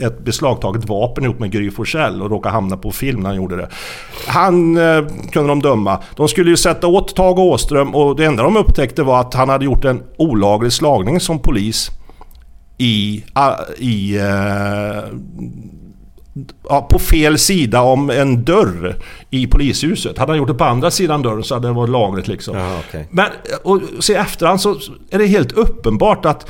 ett 0.00 0.24
beslagtaget 0.24 0.88
vapen 0.88 1.24
ihop 1.24 1.38
med 1.38 1.50
Gry 1.50 1.70
Forssell 1.70 2.22
och 2.22 2.30
råkade 2.30 2.52
hamna 2.52 2.76
på 2.76 2.90
film 2.90 3.20
när 3.20 3.28
han 3.28 3.36
gjorde 3.36 3.56
det. 3.56 3.68
Han 4.26 4.76
eh, 4.76 5.04
kunde 5.32 5.48
de 5.48 5.62
döma. 5.62 5.98
De 6.16 6.28
skulle 6.28 6.50
ju 6.50 6.56
sätta 6.56 6.86
åt 6.86 7.16
Tage 7.16 7.38
Åström 7.38 7.94
och 7.94 8.16
det 8.16 8.24
enda 8.24 8.42
de 8.42 8.56
upptäckte 8.56 9.02
var 9.02 9.20
att 9.20 9.34
han 9.34 9.48
hade 9.48 9.64
gjort 9.64 9.84
en 9.84 10.02
olaglig 10.18 10.72
slagning 10.72 11.20
som 11.20 11.38
polis 11.38 11.90
i, 12.78 13.24
ah, 13.32 13.54
i 13.78 14.16
eh, 14.16 15.04
ja, 16.68 16.86
på 16.90 16.98
fel 16.98 17.38
sida 17.38 17.80
om 17.80 18.10
en 18.10 18.44
dörr 18.44 18.96
i 19.30 19.46
polishuset. 19.46 20.18
Hade 20.18 20.32
han 20.32 20.38
gjort 20.38 20.48
det 20.48 20.54
på 20.54 20.64
andra 20.64 20.90
sidan 20.90 21.22
dörren 21.22 21.44
så 21.44 21.54
hade 21.54 21.68
det 21.68 21.72
varit 21.72 21.90
lagligt 21.90 22.28
liksom. 22.28 22.56
Jaha, 22.56 22.78
okej. 22.88 23.08
Men 23.10 23.26
och, 23.62 23.80
se 24.00 24.14
efterhand 24.14 24.60
så 24.60 24.76
är 25.10 25.18
det 25.18 25.26
helt 25.26 25.52
uppenbart 25.52 26.24
att 26.26 26.46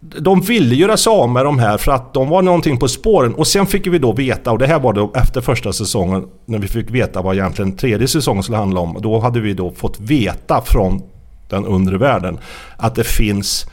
de 0.00 0.40
ville 0.40 0.74
göra 0.74 0.96
sig 0.96 1.10
av 1.10 1.28
med 1.28 1.44
de 1.44 1.58
här 1.58 1.78
för 1.78 1.92
att 1.92 2.14
de 2.14 2.28
var 2.28 2.42
någonting 2.42 2.78
på 2.78 2.88
spåren. 2.88 3.34
Och 3.34 3.46
sen 3.46 3.66
fick 3.66 3.86
vi 3.86 3.98
då 3.98 4.12
veta, 4.12 4.52
och 4.52 4.58
det 4.58 4.66
här 4.66 4.80
var 4.80 4.92
då 4.92 5.12
efter 5.14 5.40
första 5.40 5.72
säsongen, 5.72 6.26
när 6.46 6.58
vi 6.58 6.68
fick 6.68 6.90
veta 6.90 7.22
vad 7.22 7.34
egentligen 7.34 7.76
tredje 7.76 8.08
säsongen 8.08 8.42
skulle 8.42 8.58
handla 8.58 8.80
om. 8.80 8.98
Då 9.00 9.18
hade 9.18 9.40
vi 9.40 9.54
då 9.54 9.72
fått 9.72 10.00
veta 10.00 10.62
från 10.66 11.02
den 11.48 11.66
undre 11.66 11.98
världen 11.98 12.38
att 12.76 12.94
det 12.94 13.04
finns 13.04 13.66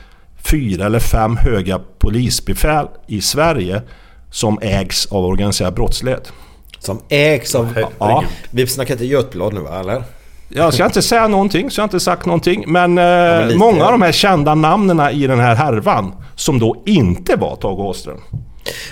fyra 0.50 0.86
eller 0.86 0.98
fem 0.98 1.36
höga 1.36 1.80
polisbefäl 1.98 2.86
i 3.06 3.20
Sverige 3.20 3.82
som 4.30 4.58
ägs 4.62 5.06
av 5.06 5.24
organiserad 5.24 5.74
brottslighet. 5.74 6.32
Som 6.78 7.00
ägs 7.08 7.54
av... 7.54 7.66
Herregud. 7.66 7.88
Ja. 7.98 8.24
Vi 8.50 8.66
snackar 8.66 8.94
inte 8.94 9.06
Götblad 9.06 9.54
nu 9.54 9.60
va, 9.60 9.80
eller? 9.80 10.04
Jag 10.48 10.74
ska 10.74 10.86
inte 10.86 11.02
säga 11.02 11.28
någonting, 11.28 11.70
så 11.70 11.78
jag 11.78 11.82
har 11.82 11.86
inte 11.86 12.00
sagt 12.00 12.26
någonting. 12.26 12.64
Men, 12.66 12.98
eh, 12.98 13.04
men 13.04 13.46
lite, 13.46 13.58
många 13.58 13.78
ja. 13.78 13.84
av 13.84 13.92
de 13.92 14.02
här 14.02 14.12
kända 14.12 14.54
namnen 14.54 15.10
i 15.10 15.26
den 15.26 15.40
här 15.40 15.54
härvan, 15.54 16.14
som 16.34 16.58
då 16.58 16.82
inte 16.86 17.36
var 17.36 17.56
Tage 17.56 17.78
Åström, 17.80 18.20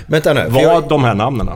Vänta 0.06 0.32
nu. 0.32 0.48
var 0.48 0.62
jag, 0.62 0.88
de 0.88 1.04
här 1.04 1.14
namnen. 1.14 1.48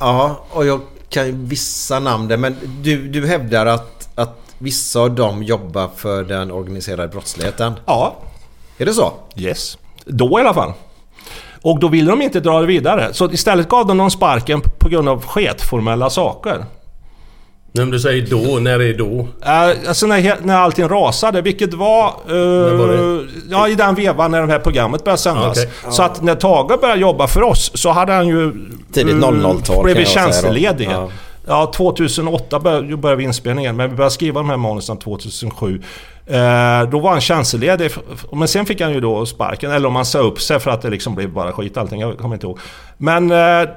ja, 0.00 0.40
och 0.50 0.66
jag 0.66 0.80
kan 1.08 1.26
ju 1.26 1.32
vissa 1.32 1.98
namn 2.00 2.28
där, 2.28 2.36
men 2.36 2.56
du, 2.82 3.08
du 3.08 3.26
hävdar 3.26 3.66
att, 3.66 4.08
att 4.14 4.38
vissa 4.58 5.00
av 5.00 5.14
dem 5.14 5.42
jobbar 5.42 5.88
för 5.96 6.24
den 6.24 6.50
organiserade 6.50 7.08
brottsligheten. 7.08 7.72
Ja, 7.86 8.14
Är 8.78 8.86
det 8.86 8.94
så? 8.94 9.12
yes. 9.36 9.78
Då 10.04 10.38
i 10.38 10.42
alla 10.42 10.54
fall. 10.54 10.72
Och 11.62 11.80
då 11.80 11.88
ville 11.88 12.10
de 12.10 12.22
inte 12.22 12.40
dra 12.40 12.60
det 12.60 12.66
vidare. 12.66 13.08
Så 13.12 13.30
istället 13.32 13.68
gav 13.68 13.86
de 13.86 13.98
dem 13.98 14.10
sparken 14.10 14.60
på 14.78 14.88
grund 14.88 15.08
av 15.08 15.22
sketformella 15.26 16.10
saker. 16.10 16.64
När 17.72 17.86
du 17.86 18.00
säger 18.00 18.26
då, 18.30 18.58
när 18.58 18.80
är 18.80 18.94
då? 18.94 19.04
Uh, 19.06 19.88
alltså 19.88 20.06
när, 20.06 20.36
när 20.42 20.56
allting 20.56 20.88
rasade, 20.88 21.42
vilket 21.42 21.74
var... 21.74 22.06
eh, 22.06 22.76
var 22.78 22.88
det? 22.88 23.26
Ja, 23.50 23.68
i 23.68 23.74
den 23.74 23.94
vevan 23.94 24.30
när 24.30 24.40
det 24.46 24.52
här 24.52 24.58
programmet 24.58 25.04
började 25.04 25.22
sändas. 25.22 25.58
Ja, 25.58 25.64
okej. 25.82 25.92
Så 25.92 26.02
att 26.02 26.22
när 26.22 26.34
Tage 26.34 26.80
började 26.80 27.00
jobba 27.00 27.26
för 27.26 27.42
oss 27.42 27.70
så 27.74 27.90
hade 27.90 28.12
han 28.12 28.28
ju... 28.28 28.52
Tidigt 28.92 29.14
eh, 29.14 29.18
00-tal 29.18 29.84
Blev 29.84 29.94
kan 29.94 30.02
vi 30.02 30.08
jag 30.08 30.08
säga 30.08 30.26
då. 30.26 30.32
tjänstledig. 30.32 30.88
Ja. 30.92 31.08
Ja. 31.46 31.72
2008 31.76 32.60
började, 32.60 32.96
började 32.96 33.18
vi 33.18 33.24
inspelningen, 33.24 33.76
men 33.76 33.90
vi 33.90 33.96
började 33.96 34.14
skriva 34.14 34.40
de 34.40 34.50
här 34.50 34.56
manusen 34.56 34.96
2007. 34.96 35.82
Eh, 36.28 36.90
då 36.90 36.98
var 36.98 37.10
han 37.10 37.20
tjänstledig, 37.20 37.90
men 38.32 38.48
sen 38.48 38.66
fick 38.66 38.80
han 38.80 38.92
ju 38.92 39.00
då 39.00 39.26
sparken. 39.26 39.70
Eller 39.70 39.88
om 39.88 39.96
han 39.96 40.04
sa 40.04 40.18
upp 40.18 40.40
sig 40.40 40.60
för 40.60 40.70
att 40.70 40.82
det 40.82 40.90
liksom 40.90 41.14
blev 41.14 41.32
bara 41.32 41.52
skit 41.52 41.76
allting, 41.76 42.00
jag 42.00 42.18
kommer 42.18 42.34
inte 42.34 42.46
ihåg. 42.46 42.58
Men 42.98 43.30
eh, 43.30 43.68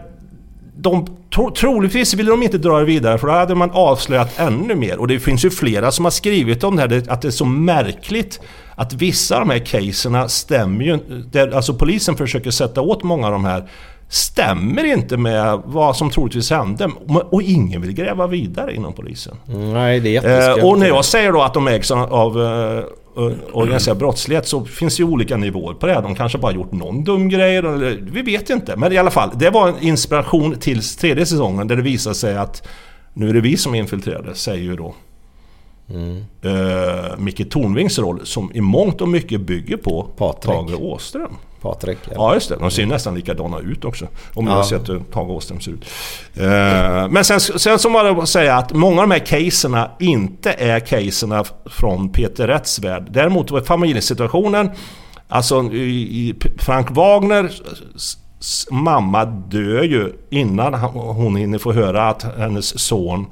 de, 0.78 1.08
tro, 1.34 1.52
troligtvis 1.52 2.14
ville 2.14 2.32
de 2.32 2.44
inte 2.44 2.58
dra 2.58 2.80
det 2.80 2.86
vidare 2.86 3.18
för 3.18 3.28
då 3.28 3.34
hade 3.34 3.56
man 3.56 3.72
avslöjat 3.72 4.40
ännu 4.40 4.76
mer. 4.76 5.00
Och 5.00 5.08
det 5.08 5.20
finns 5.20 5.46
ju 5.46 5.50
flera 5.50 5.92
som 5.92 6.06
har 6.06 6.12
skrivit 6.12 6.64
om 6.64 6.76
det 6.76 6.82
här, 6.82 7.04
att 7.08 7.22
det 7.22 7.28
är 7.28 7.32
så 7.32 7.46
märkligt 7.46 8.40
att 8.76 8.94
vissa 8.94 9.36
av 9.36 9.48
de 9.48 9.50
här 9.50 9.66
caserna 9.66 10.28
stämmer 10.28 10.86
ju 10.86 11.00
Alltså 11.54 11.74
polisen 11.74 12.18
försöker 12.18 12.52
sätta 12.52 12.82
åt 12.82 13.04
många 13.04 13.26
av 13.28 13.32
de 13.32 13.46
här 13.46 13.68
stämmer 14.12 14.84
inte 14.84 15.18
med 15.18 15.62
vad 15.66 15.96
som 15.96 16.10
troligtvis 16.10 16.50
hände. 16.50 16.90
Och 17.30 17.42
ingen 17.42 17.82
vill 17.82 17.94
gräva 17.94 18.28
vidare 18.28 18.76
inom 18.76 18.94
polisen. 18.94 19.36
Nej, 19.46 20.00
det 20.00 20.10
är 20.10 20.14
jätteskumt. 20.14 20.60
Eh, 20.60 20.70
och 20.70 20.80
när 20.80 20.88
jag 20.88 21.06
säger 21.06 21.32
då 21.32 21.42
att 21.42 21.54
de 21.54 21.68
ägs 21.68 21.92
av 21.92 22.42
eh, 22.42 22.84
organiserad 23.54 23.98
brottslighet 23.98 24.48
så 24.48 24.66
finns 24.66 24.98
det 24.98 25.04
ju 25.04 25.10
olika 25.10 25.38
nivåer 25.38 25.74
på 25.74 25.88
det. 25.88 25.94
De 25.94 26.16
kanske 26.16 26.38
bara 26.38 26.52
gjort 26.52 26.72
någon 26.72 27.04
dum 27.04 27.30
grej, 27.30 27.56
eller, 27.56 28.00
vi 28.12 28.22
vet 28.22 28.50
inte. 28.50 28.76
Men 28.76 28.94
i 28.94 28.98
alla 28.98 29.12
fall, 29.12 29.30
det 29.36 29.50
var 29.50 29.68
en 29.68 29.80
inspiration 29.82 30.56
till 30.56 30.84
tredje 30.84 31.26
säsongen 31.26 31.68
där 31.68 31.76
det 31.76 31.82
visade 31.82 32.16
sig 32.16 32.38
att 32.38 32.68
nu 33.14 33.30
är 33.30 33.34
det 33.34 33.42
vi 33.42 33.58
som 33.58 33.76
infiltrerade, 33.76 34.36
säger 34.36 34.64
ju 34.64 34.76
då 34.76 34.96
eh, 36.42 37.18
Micke 37.18 37.50
Tornvings 37.50 38.00
roll 38.00 38.20
som 38.24 38.52
i 38.54 38.62
mångt 38.62 39.02
och 39.02 39.10
mycket 39.10 39.42
bygger 39.42 39.78
på 39.78 40.08
Patrik. 40.18 40.56
Tage 40.56 40.82
Åström. 40.82 41.36
Patrik. 41.62 41.98
Ja 42.16 42.34
just 42.34 42.50
det, 42.50 42.56
de 42.56 42.72
ser 42.72 42.86
nästan 42.86 43.16
likadana 43.16 43.60
ut 43.60 43.86
också. 43.86 44.08
Om 44.34 44.46
Ja. 44.46 44.52
jag 44.52 44.58
har 44.58 44.64
sett 44.64 44.90
hur 44.90 45.00
Tage 45.00 45.30
Åström 45.30 45.60
ser 45.60 45.72
ut. 45.72 45.86
Eh, 46.36 47.08
men 47.10 47.24
sen, 47.26 47.40
sen 47.40 47.80
så 47.80 47.90
var 47.90 48.04
det 48.04 48.10
att 48.24 48.30
säga 48.30 48.56
att 48.58 48.74
många 48.74 49.02
av 49.02 49.08
de 49.10 49.14
här 49.14 49.26
caserna 49.26 49.92
inte 50.00 50.52
är 50.52 50.80
caserna 50.80 51.44
från 51.66 52.10
Peter 52.12 52.48
Rätts 52.48 52.80
värld. 52.80 53.08
Däremot 53.10 53.52
var 53.52 53.62
familjesituationen, 53.62 54.70
alltså 55.28 55.64
i, 55.74 56.36
Frank 56.60 56.92
Wagner 56.92 57.52
mamma 58.72 59.26
dör 59.26 59.84
ju 59.84 60.14
innan 60.30 60.74
hon 60.94 61.36
hinner 61.36 61.58
få 61.58 61.72
höra 61.74 62.10
att 62.10 62.26
hennes 62.38 62.80
son 62.80 63.26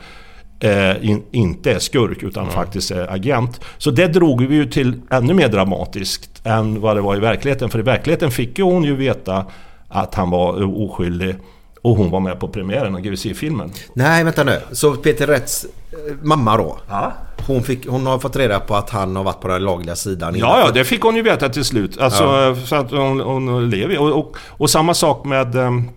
eh, 0.59 1.09
in, 1.09 1.23
inte 1.31 1.71
är 1.73 1.79
skurk 1.79 2.23
utan 2.23 2.49
faktiskt 2.49 2.91
är 2.91 3.13
agent. 3.13 3.59
Så 3.77 3.91
det 3.91 4.07
drog 4.07 4.45
vi 4.45 4.55
ju 4.55 4.65
till 4.65 5.01
ännu 5.11 5.33
mer 5.33 5.47
dramatiskt 5.47 6.41
än 6.43 6.81
vad 6.81 6.97
det 6.97 7.01
var 7.01 7.15
i 7.15 7.19
verkligheten. 7.19 7.69
För 7.69 7.79
i 7.79 7.81
verkligheten 7.81 8.31
fick 8.31 8.57
ju 8.57 8.63
hon 8.63 8.83
ju 8.83 8.95
veta 8.95 9.45
att 9.87 10.15
han 10.15 10.29
var 10.29 10.81
oskyldig 10.83 11.35
och 11.81 11.95
hon 11.97 12.11
var 12.11 12.19
med 12.19 12.39
på 12.39 12.47
premiären 12.47 12.95
av 12.95 13.01
GVC-filmen. 13.01 13.71
Nej, 13.93 14.23
vänta 14.23 14.43
nu. 14.43 14.59
Så 14.71 14.95
Peter 14.95 15.27
Rätts 15.27 15.65
eh, 15.91 16.15
mamma 16.23 16.57
då? 16.57 16.77
Ja. 16.89 17.13
Hon, 17.47 17.63
fick, 17.63 17.87
hon 17.87 18.05
har 18.07 18.19
fått 18.19 18.35
reda 18.35 18.59
på 18.59 18.75
att 18.75 18.89
han 18.89 19.15
har 19.15 19.23
varit 19.23 19.41
på 19.41 19.47
den 19.47 19.63
lagliga 19.63 19.95
sidan. 19.95 20.35
Ja, 20.37 20.61
ja, 20.65 20.71
det 20.71 20.83
fick 20.85 21.01
hon 21.01 21.15
ju 21.15 21.21
veta 21.21 21.49
till 21.49 21.63
slut. 21.65 21.99
Alltså, 21.99 22.23
Ja. 22.23 22.55
så 22.65 22.75
att 22.75 22.91
hon, 22.91 23.19
hon 23.19 23.69
lever 23.69 23.99
och, 23.99 24.11
och, 24.19 24.37
och 24.47 24.69
samma 24.69 24.93
sak 24.93 25.25
med... 25.25 25.55
ehm, 25.55 25.89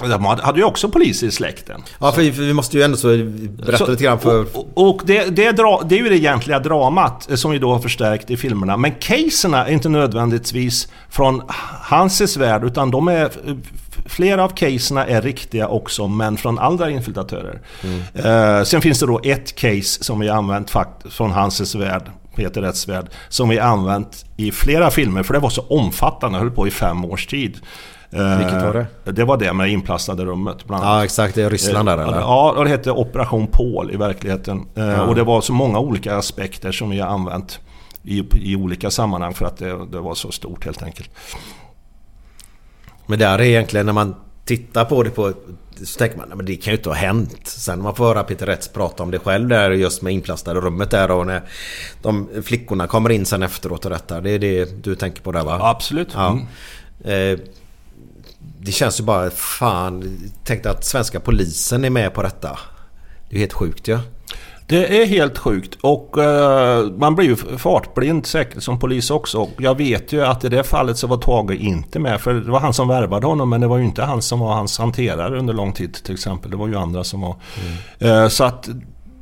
De 0.00 0.24
hade 0.24 0.58
ju 0.58 0.64
också 0.64 0.88
poliser 0.88 1.26
i 1.26 1.30
släkten. 1.30 1.82
Ja, 2.00 2.12
för, 2.12 2.32
för 2.32 2.42
vi 2.42 2.52
måste 2.52 2.76
ju 2.76 2.82
ändå 2.82 2.96
så 2.96 3.08
berätta 3.08 3.84
Så- 3.84 3.90
lite 3.90 4.04
grann 4.04 4.18
för... 4.18 4.46
Och, 4.56 4.88
och 4.88 5.00
det, 5.04 5.24
det, 5.36 5.46
är 5.46 5.52
dra, 5.52 5.82
det 5.88 5.94
är 5.98 6.02
ju 6.02 6.08
det 6.08 6.16
egentliga 6.16 6.58
dramat 6.58 7.30
eh, 7.30 7.36
som 7.36 7.50
vi 7.50 7.58
då 7.58 7.72
har 7.72 7.78
förstärkt 7.78 8.30
i 8.30 8.36
filmerna. 8.36 8.76
Men 8.76 8.92
caserna 9.00 9.66
är 9.66 9.72
inte 9.72 9.88
nödvändigtvis 9.88 10.88
från 11.10 11.42
Hanses 11.82 12.36
värld 12.36 12.64
utan 12.64 12.90
de 12.90 13.08
är... 13.08 13.30
Flera 14.08 14.44
av 14.44 14.48
caserna 14.48 15.06
är 15.06 15.22
riktiga 15.22 15.68
också 15.68 16.08
men 16.08 16.36
från 16.36 16.58
andra 16.58 16.90
infiltratörer. 16.90 17.60
Eh, 18.14 18.64
sen 18.64 18.80
finns 18.80 19.00
det 19.00 19.06
då 19.06 19.20
ett 19.24 19.54
case 19.54 20.04
som 20.04 20.20
vi 20.20 20.28
har 20.28 20.36
använt 20.36 20.70
fakt- 20.70 21.10
från 21.12 21.30
Hanses 21.30 21.74
värld, 21.74 22.02
Peter 22.36 22.62
Rätts 22.62 22.88
värld, 22.88 23.06
som 23.28 23.48
vi 23.48 23.58
har 23.58 23.68
använt 23.68 24.24
i 24.36 24.52
flera 24.52 24.90
filmer 24.90 25.22
för 25.22 25.34
det 25.34 25.40
var 25.40 25.50
så 25.50 25.62
omfattande, 25.62 26.38
höll 26.38 26.50
på 26.50 26.66
i 26.66 26.70
fem 26.70 27.04
års 27.04 27.26
tid. 27.26 27.58
Eh, 28.16 28.38
Vilket 28.38 28.62
var 28.62 28.86
det? 29.04 29.12
Det 29.12 29.24
var 29.24 29.36
det 29.36 29.52
med 29.52 29.70
inplastade 29.72 30.24
rummet. 30.24 30.64
Bland 30.66 30.84
annat. 30.84 30.98
Ja, 30.98 31.04
exakt. 31.04 31.34
Det 31.34 31.42
är 31.42 31.50
Ryssland 31.50 31.88
där 31.88 31.98
Eh, 31.98 32.08
eller? 32.08 32.18
Ja, 32.20 32.54
och 32.56 32.64
det 32.64 32.70
hette 32.70 32.90
Operation 32.90 33.46
Paul 33.46 33.90
i 33.92 33.96
verkligheten. 33.96 34.66
Eh, 34.76 34.84
Ja. 34.86 35.02
Och 35.02 35.14
det 35.14 35.22
var 35.24 35.40
så 35.40 35.52
många 35.52 35.78
olika 35.78 36.16
aspekter 36.16 36.72
som 36.72 36.90
vi 36.90 37.00
har 37.00 37.08
använt 37.08 37.60
i, 38.02 38.24
i 38.40 38.56
olika 38.56 38.90
sammanhang 38.90 39.34
för 39.34 39.46
att 39.46 39.56
det, 39.56 39.86
det 39.92 40.00
var 40.00 40.14
så 40.14 40.30
stort 40.32 40.64
helt 40.64 40.82
enkelt. 40.82 41.10
Men 43.06 43.18
där 43.18 43.38
är 43.38 43.42
egentligen 43.42 43.86
när 43.86 43.92
man 43.92 44.14
tittar 44.44 44.84
på 44.84 45.02
det 45.02 45.10
på... 45.10 45.32
Så 45.84 45.98
tänker 45.98 46.16
man, 46.18 46.28
"Nej, 46.28 46.36
men 46.36 46.46
det 46.46 46.56
kan 46.56 46.72
ju 46.72 46.76
inte 46.76 46.88
ha 46.88 46.96
hänt. 46.96 47.40
Sen 47.46 47.82
man 47.82 47.94
får 47.94 48.04
höra 48.04 48.22
Peter 48.22 48.46
Rätts 48.46 48.68
prata 48.68 49.02
om 49.02 49.10
det 49.10 49.18
själv 49.18 49.48
där 49.48 49.70
just 49.70 50.02
med 50.02 50.12
inplastade 50.12 50.60
rummet 50.60 50.90
där 50.90 51.10
och 51.10 51.26
när 51.26 51.42
de 52.02 52.28
flickorna 52.42 52.86
kommer 52.86 53.10
in 53.10 53.26
sen 53.26 53.42
efteråt 53.42 53.84
och 53.84 53.90
detta. 53.90 54.20
Det 54.20 54.30
är 54.30 54.38
det 54.38 54.84
du 54.84 54.94
tänker 54.94 55.22
på 55.22 55.32
där 55.32 55.44
va? 55.44 55.58
Absolut. 55.62 56.08
Ja. 56.14 56.28
Mm. 57.04 57.32
Eh, 57.32 57.38
det 58.60 58.72
känns 58.72 59.00
ju 59.00 59.04
bara, 59.04 59.30
fan, 59.30 60.18
tänk 60.44 60.66
att 60.66 60.84
svenska 60.84 61.20
polisen 61.20 61.84
är 61.84 61.90
med 61.90 62.14
på 62.14 62.22
detta. 62.22 62.58
Det 63.30 63.36
är 63.36 63.40
helt 63.40 63.52
sjukt 63.52 63.88
ju. 63.88 63.92
Ja. 63.92 64.00
Det 64.68 65.02
är 65.02 65.06
helt 65.06 65.38
sjukt 65.38 65.78
och 65.80 66.18
eh, 66.18 66.86
man 66.90 67.14
blir 67.14 67.26
ju 67.26 67.36
fartblind 67.36 68.26
säkert 68.26 68.62
som 68.62 68.78
polis 68.78 69.10
också. 69.10 69.38
Och 69.38 69.50
jag 69.58 69.76
vet 69.76 70.12
ju 70.12 70.24
att 70.24 70.44
i 70.44 70.48
det 70.48 70.64
fallet 70.64 70.98
så 70.98 71.06
var 71.06 71.16
Tage 71.16 71.54
inte 71.54 71.98
med 71.98 72.20
för 72.20 72.34
det 72.34 72.50
var 72.50 72.60
han 72.60 72.74
som 72.74 72.88
värvade 72.88 73.26
honom 73.26 73.50
men 73.50 73.60
det 73.60 73.66
var 73.66 73.78
ju 73.78 73.84
inte 73.84 74.02
han 74.02 74.22
som 74.22 74.40
var 74.40 74.54
hans 74.54 74.78
hanterare 74.78 75.38
under 75.38 75.54
lång 75.54 75.72
tid 75.72 75.94
till 75.94 76.14
exempel. 76.14 76.50
Det 76.50 76.56
var 76.56 76.68
ju 76.68 76.76
andra 76.76 77.04
som 77.04 77.20
var... 77.20 77.36
Eh, 77.98 78.28
så 78.28 78.44
att 78.44 78.68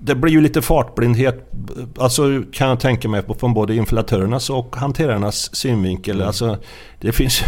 det 0.07 0.15
blir 0.15 0.33
ju 0.33 0.41
lite 0.41 0.63
fartblindhet, 0.63 1.53
alltså 1.99 2.43
kan 2.53 2.69
jag 2.69 2.81
tänka 2.81 3.09
mig 3.09 3.23
på 3.23 3.35
från 3.35 3.55
både 3.55 3.75
infiltratörernas 3.75 4.51
och 4.51 4.77
hanterarnas 4.77 5.57
synvinkel. 5.57 6.23
Alltså, 6.23 6.59
det 7.01 7.13
finns, 7.13 7.43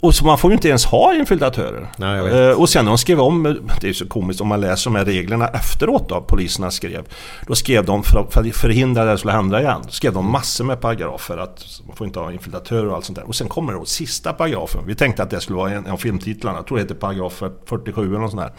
och 0.00 0.14
så 0.14 0.26
man 0.26 0.38
får 0.38 0.50
ju 0.50 0.54
inte 0.54 0.68
ens 0.68 0.84
ha 0.84 1.14
infiltratörer. 1.14 1.92
Nej. 1.96 2.48
Eh, 2.48 2.60
och 2.60 2.68
sen 2.68 2.84
när 2.84 2.90
de 2.90 2.98
skrev 2.98 3.20
om, 3.20 3.58
det 3.80 3.88
är 3.88 3.92
så 3.92 4.06
komiskt 4.06 4.40
om 4.40 4.48
man 4.48 4.60
läser 4.60 4.90
de 4.90 4.96
här 4.96 5.04
reglerna 5.04 5.48
efteråt 5.48 6.08
då, 6.08 6.20
poliserna 6.20 6.70
skrev. 6.70 7.04
Då 7.46 7.54
skrev 7.54 7.84
de 7.84 8.02
för 8.02 8.20
att 8.20 8.56
förhindra 8.56 9.02
att 9.02 9.08
det 9.08 9.18
skulle 9.18 9.32
hända 9.32 9.60
igen. 9.60 9.82
Skrev 9.88 10.12
de 10.12 10.32
massor 10.32 10.64
med 10.64 10.80
paragrafer 10.80 11.38
att 11.38 11.64
man 11.86 11.96
får 11.96 12.06
inte 12.06 12.18
ha 12.18 12.32
infiltratörer 12.32 12.88
och 12.88 12.94
allt 12.94 13.04
sånt 13.04 13.18
där. 13.18 13.28
Och 13.28 13.34
sen 13.34 13.48
kommer 13.48 13.72
då 13.72 13.84
sista 13.84 14.32
paragrafen. 14.32 14.80
Vi 14.86 14.94
tänkte 14.94 15.22
att 15.22 15.30
det 15.30 15.40
skulle 15.40 15.56
vara 15.56 15.70
en 15.70 15.86
av 15.86 15.96
filmtitlarna. 15.96 16.58
Jag 16.58 16.66
tror 16.66 16.78
det 16.78 16.84
heter 16.84 16.94
paragraf 16.94 17.42
47 17.66 18.06
eller 18.06 18.18
något 18.18 18.30
sånt 18.30 18.42
där. 18.42 18.52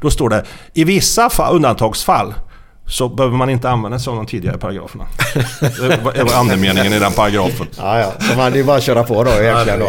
Då 0.00 0.10
står 0.10 0.28
det 0.28 0.44
i 0.74 0.84
vissa 0.84 1.30
fall, 1.30 1.56
undantagsfall 1.56 2.34
så 2.86 3.08
behöver 3.08 3.36
man 3.36 3.50
inte 3.50 3.70
använda 3.70 3.98
sig 3.98 4.10
av 4.10 4.16
de 4.16 4.26
tidigare 4.26 4.58
paragraferna. 4.58 5.04
Det 6.14 6.24
var- 6.24 6.34
andemeningen 6.40 6.92
i 6.92 6.98
den 6.98 7.12
paragrafen. 7.12 7.66
Ja, 7.78 7.98
ja. 7.98 8.12
Så 8.20 8.36
man, 8.36 8.52
det 8.52 8.58
är 8.60 8.64
bara 8.64 8.76
att 8.76 8.82
köra 8.82 9.02
på 9.04 9.24
då 9.24 9.30
egentligen 9.30 9.78
då. 9.80 9.86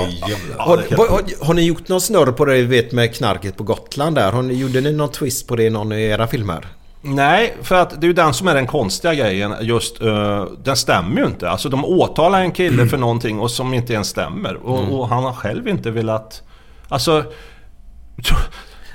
Har, 0.57 0.77
har, 0.77 1.45
har, 1.45 1.53
ni 1.53 1.61
gjort 1.65 1.87
någon 1.87 2.01
snurr 2.01 2.31
på 2.31 2.45
det 2.45 2.61
vet 2.61 2.91
med 2.91 3.15
knarket 3.15 3.57
på 3.57 3.63
Gotland 3.63 4.15
där? 4.15 4.31
Har 4.31 4.41
ni, 4.41 4.53
gjorde 4.53 4.81
ni 4.81 4.91
någon 4.91 5.11
twist 5.11 5.47
på 5.47 5.55
det 5.55 5.63
i 5.63 5.69
någon 5.69 5.91
av 5.91 5.99
era 5.99 6.27
filmer? 6.27 6.67
Nej, 7.01 7.55
för 7.61 7.75
att 7.75 8.01
det 8.01 8.05
är 8.05 8.07
ju 8.07 8.13
den 8.13 8.33
som 8.33 8.47
är 8.47 8.55
den 8.55 8.67
konstiga 8.67 9.13
grejen. 9.13 9.53
Just, 9.61 10.01
uh, 10.01 10.45
den 10.63 10.75
stämmer 10.75 11.21
ju 11.21 11.27
inte. 11.27 11.49
Alltså 11.49 11.69
de 11.69 11.85
åtalar 11.85 12.41
en 12.41 12.51
kille 12.51 12.87
för 12.87 12.97
någonting 12.97 13.39
och 13.39 13.51
som 13.51 13.73
inte 13.73 13.93
ens 13.93 14.07
stämmer. 14.07 14.55
Och, 14.55 14.79
Mm. 14.79 14.91
och 14.91 15.09
han 15.09 15.23
har 15.23 15.33
själv 15.33 15.67
inte 15.67 15.91
velat... 15.91 16.41
Alltså... 16.89 17.23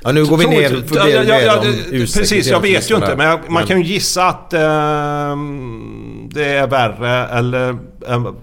Ja, 0.02 0.12
nu 0.12 0.26
går 0.26 0.36
vi 0.36 0.46
ner 0.46 0.68
Tror- 0.68 0.82
för 0.82 0.96
ja, 0.96 1.08
ja, 1.08 1.40
ja, 1.40 1.62
Precis, 1.90 2.46
jag 2.46 2.60
vet 2.60 2.90
ju 2.90 2.94
inte. 2.94 3.16
Men 3.16 3.26
jag, 3.26 3.50
man 3.50 3.66
kan 3.66 3.80
ju 3.82 3.92
gissa 3.92 4.28
att 4.28 4.52
ehm, 4.52 6.28
det 6.32 6.44
är 6.44 6.66
värre 6.66 7.26
eller... 7.26 7.78
ehm, 8.08 8.36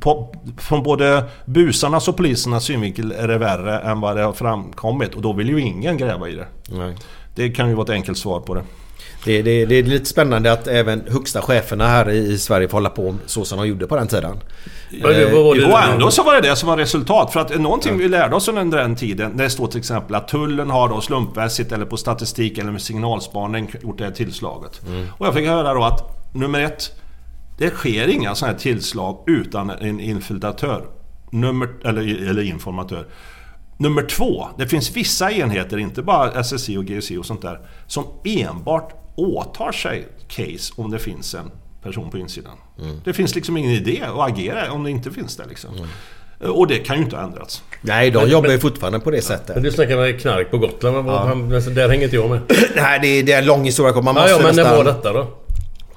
på, 0.00 0.34
från 0.58 0.82
både 0.82 1.24
busarnas 1.44 2.08
och 2.08 2.16
polisernas 2.16 2.64
synvinkel 2.64 3.12
är 3.12 3.28
det 3.28 3.38
värre 3.38 3.78
än 3.78 4.00
vad 4.00 4.16
det 4.16 4.22
har 4.22 4.32
framkommit. 4.32 5.14
Och 5.14 5.22
då 5.22 5.32
vill 5.32 5.48
ju 5.48 5.60
ingen 5.60 5.96
gräva 5.96 6.28
i 6.28 6.34
det. 6.34 6.46
Nej. 6.68 6.96
Det 7.34 7.50
kan 7.50 7.68
ju 7.68 7.74
vara 7.74 7.84
ett 7.84 7.90
enkelt 7.90 8.18
svar 8.18 8.40
på 8.40 8.54
det. 8.54 8.62
Det, 9.24 9.42
det, 9.42 9.66
det 9.66 9.74
är 9.74 9.82
lite 9.82 10.04
spännande 10.04 10.52
att 10.52 10.66
även 10.66 11.02
högsta 11.10 11.42
cheferna 11.42 11.86
här 11.86 12.10
i, 12.10 12.38
Sverige 12.38 12.68
får 12.68 12.76
hålla 12.76 12.90
på 12.90 13.16
så 13.26 13.44
som 13.44 13.58
de 13.58 13.66
gjorde 13.68 13.86
på 13.86 13.96
den 13.96 14.06
tiden. 14.08 14.36
Men 14.90 15.02
det- 15.12 15.32
vad 15.32 15.44
var 15.44 15.54
det- 15.54 15.64
Och 15.72 15.82
ändå 15.82 16.10
så 16.10 16.22
var 16.22 16.34
det 16.34 16.40
det 16.48 16.56
som 16.56 16.68
var 16.68 16.76
resultat. 16.76 17.32
För 17.32 17.40
att 17.40 17.60
någonting 17.60 17.98
vi 17.98 18.08
lärde 18.08 18.36
oss 18.36 18.48
under 18.48 18.78
den 18.78 18.96
tiden, 18.96 19.36
det 19.36 19.50
står 19.50 19.66
till 19.66 19.78
exempel 19.78 20.14
att 20.14 20.28
tullen 20.28 20.70
har 20.70 20.88
då 20.88 21.00
slumpmässigt 21.00 21.72
eller 21.72 21.84
på 21.86 21.96
statistik 21.96 22.58
eller 22.58 22.72
med 22.72 22.82
signalspaning 22.82 23.70
gjort 23.82 23.98
det 23.98 24.04
här 24.04 24.10
tillslaget. 24.10 24.80
Och 25.18 25.26
jag 25.26 25.34
fick 25.34 25.46
höra 25.46 25.74
då 25.74 25.84
att 25.84 26.34
nummer 26.34 26.60
ett, 26.60 26.92
det 27.58 27.70
sker 27.70 28.08
inga 28.08 28.34
sådana 28.34 28.52
här 28.52 28.60
tillslag 28.60 29.24
utan 29.26 29.70
en 29.70 30.00
infiltratör. 30.00 30.84
Nummer, 31.30 31.68
eller, 31.84 32.28
eller 32.30 32.42
informatör. 32.42 33.06
Nummer 33.78 34.02
två, 34.02 34.48
det 34.58 34.66
finns 34.68 34.96
vissa 34.96 35.30
enheter, 35.32 35.78
inte 35.78 36.02
bara 36.02 36.42
SSI 36.44 36.76
och 36.76 36.84
GSI 36.84 37.16
och 37.18 37.26
sånt 37.26 37.42
där, 37.42 37.58
som 37.86 38.04
enbart 38.24 38.92
åtar 39.20 39.72
sig 39.72 40.08
case 40.28 40.72
om 40.76 40.90
det 40.90 40.98
finns 40.98 41.34
en 41.34 41.50
person 41.82 42.10
på 42.10 42.18
insidan. 42.18 42.52
Det 43.04 43.12
finns 43.12 43.34
liksom 43.34 43.56
ingen 43.56 43.70
idé 43.70 44.02
att 44.06 44.30
agera 44.30 44.72
om 44.72 44.84
det 44.84 44.90
inte 44.90 45.10
finns 45.10 45.36
det 45.36 45.44
liksom. 45.48 45.68
Och 46.40 46.66
det 46.66 46.78
kan 46.78 46.96
ju 46.96 47.02
inte 47.02 47.16
ha 47.16 47.22
ändrats. 47.24 47.62
Nej, 47.80 48.10
de 48.10 48.28
jobbar 48.28 48.50
ju 48.50 48.58
fortfarande 48.58 49.00
på 49.00 49.10
det 49.10 49.22
sättet. 49.22 49.54
Men 49.56 49.62
du 49.64 49.70
snackar 49.72 49.96
med 49.96 50.20
knark 50.20 50.50
på 50.50 50.58
Gotland. 50.58 50.96
Men 50.96 51.04
vad, 51.04 51.20
han, 51.20 51.48
där 51.48 51.88
hänger 51.88 52.04
inte 52.04 52.16
jag 52.16 52.30
med. 52.30 52.40
Nej, 52.76 52.98
det 53.02 53.06
är, 53.08 53.22
det 53.22 53.32
är 53.32 53.38
en 53.38 53.44
lång 53.46 53.64
historia. 53.64 53.92
Man 54.02 54.04
Ja, 54.06 54.12
måste 54.22 54.30
ja, 54.30 54.36
men 54.36 54.56
när 54.56 54.62
nästan- 54.62 54.76
var 54.76 54.84
detta 54.84 55.12
då? 55.12 55.26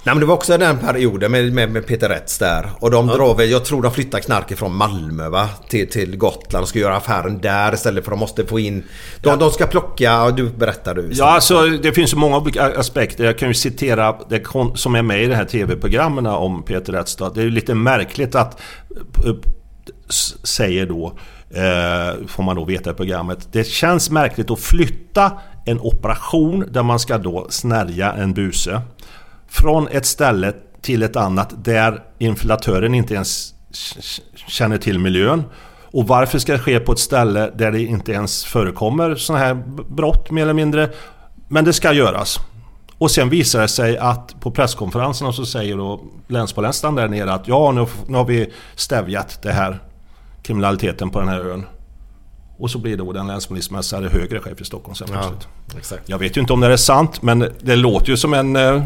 Nej 0.05 0.15
men 0.15 0.19
det 0.19 0.25
var 0.25 0.35
också 0.35 0.57
den 0.57 0.77
perioden 0.77 1.31
med, 1.31 1.53
med, 1.53 1.71
med 1.71 1.87
Peter 1.87 2.09
Rätts 2.09 2.37
där. 2.37 2.69
Och 2.79 2.91
de 2.91 3.07
drar 3.07 3.35
väl, 3.35 3.49
jag 3.49 3.65
tror 3.65 3.81
de 3.81 3.91
flyttar 3.91 4.19
knarket 4.19 4.59
från 4.59 4.75
Malmö 4.75 5.29
va? 5.29 5.49
Till, 5.69 5.89
till 5.89 6.17
Gotland 6.17 6.63
och 6.63 6.69
ska 6.69 6.79
göra 6.79 6.97
affären 6.97 7.41
där 7.41 7.73
istället 7.73 8.03
för 8.03 8.11
de 8.11 8.19
måste 8.19 8.45
få 8.45 8.59
in... 8.59 8.83
De, 9.21 9.39
de 9.39 9.51
ska 9.51 9.65
plocka, 9.65 10.03
ja, 10.03 10.31
du 10.31 10.49
berättar 10.49 10.95
du. 10.95 11.09
Ja, 11.11 11.25
alltså 11.25 11.67
det 11.67 11.91
finns 11.91 12.13
ju 12.13 12.17
många 12.17 12.37
olika 12.37 12.79
aspekter. 12.79 13.23
Jag 13.23 13.37
kan 13.37 13.47
ju 13.47 13.53
citera 13.53 14.15
det 14.29 14.43
som 14.75 14.95
är 14.95 15.01
med 15.01 15.23
i 15.23 15.27
de 15.27 15.35
här 15.35 15.45
TV-programmen 15.45 16.25
om 16.25 16.63
Peter 16.63 16.93
Rättstad. 16.93 17.29
Det 17.29 17.41
är 17.41 17.45
ju 17.45 17.51
lite 17.51 17.73
märkligt 17.73 18.35
att, 18.35 18.61
säger 20.43 20.85
då, 20.85 21.17
eh, 21.49 22.27
får 22.27 22.43
man 22.43 22.55
då 22.55 22.65
veta 22.65 22.91
i 22.91 22.93
programmet. 22.93 23.47
Det 23.51 23.67
känns 23.67 24.09
märkligt 24.09 24.51
att 24.51 24.59
flytta 24.59 25.31
en 25.65 25.79
operation 25.79 26.65
där 26.71 26.83
man 26.83 26.99
ska 26.99 27.17
då 27.17 27.47
snärja 27.49 28.13
en 28.13 28.33
buse. 28.33 28.81
Från 29.53 29.87
ett 29.87 30.05
ställe 30.05 30.53
till 30.81 31.03
ett 31.03 31.15
annat 31.15 31.53
där 31.63 32.03
inflatören 32.19 32.93
inte 32.93 33.13
ens 33.13 33.53
känner 34.47 34.77
till 34.77 34.99
miljön. 34.99 35.43
Och 35.81 36.07
varför 36.07 36.39
ska 36.39 36.53
det 36.53 36.59
ske 36.59 36.79
på 36.79 36.91
ett 36.91 36.99
ställe 36.99 37.51
där 37.55 37.71
det 37.71 37.81
inte 37.81 38.11
ens 38.11 38.45
förekommer 38.45 39.15
sådana 39.15 39.45
här 39.45 39.63
brott 39.89 40.31
mer 40.31 40.41
eller 40.43 40.53
mindre? 40.53 40.89
Men 41.47 41.65
det 41.65 41.73
ska 41.73 41.93
göras. 41.93 42.39
Och 42.97 43.11
sen 43.11 43.29
visar 43.29 43.61
det 43.61 43.67
sig 43.67 43.97
att 43.97 44.39
på 44.39 44.51
presskonferenserna 44.51 45.33
så 45.33 45.45
säger 45.45 45.77
då 45.77 46.01
länspolismästaren 46.27 46.95
där 46.95 47.07
nere 47.07 47.33
att 47.33 47.47
ja, 47.47 47.71
nu, 47.71 47.85
nu 48.07 48.17
har 48.17 48.25
vi 48.25 48.53
stävjat 48.75 49.39
det 49.41 49.51
här 49.51 49.79
kriminaliteten 50.43 51.09
på 51.09 51.19
den 51.19 51.29
här 51.29 51.39
ön. 51.39 51.65
Och 52.63 52.71
så 52.71 52.77
blir 52.77 52.97
då 52.97 53.11
den 53.11 53.27
länspolismästare 53.27 54.07
högre 54.07 54.39
chef 54.39 54.61
i 54.61 54.65
Stockholm 54.65 54.95
sen 54.95 55.07
plötsligt. 55.07 55.47
exakt. 55.77 56.09
Jag 56.09 56.17
vet 56.17 56.37
ju 56.37 56.41
inte 56.41 56.53
om 56.53 56.59
det 56.59 56.67
är 56.67 56.77
sant 56.77 57.21
men 57.21 57.49
det 57.61 57.75
låter 57.75 58.09
ju 58.09 58.17
som 58.17 58.33
en 58.33 58.55
eh, 58.55 58.83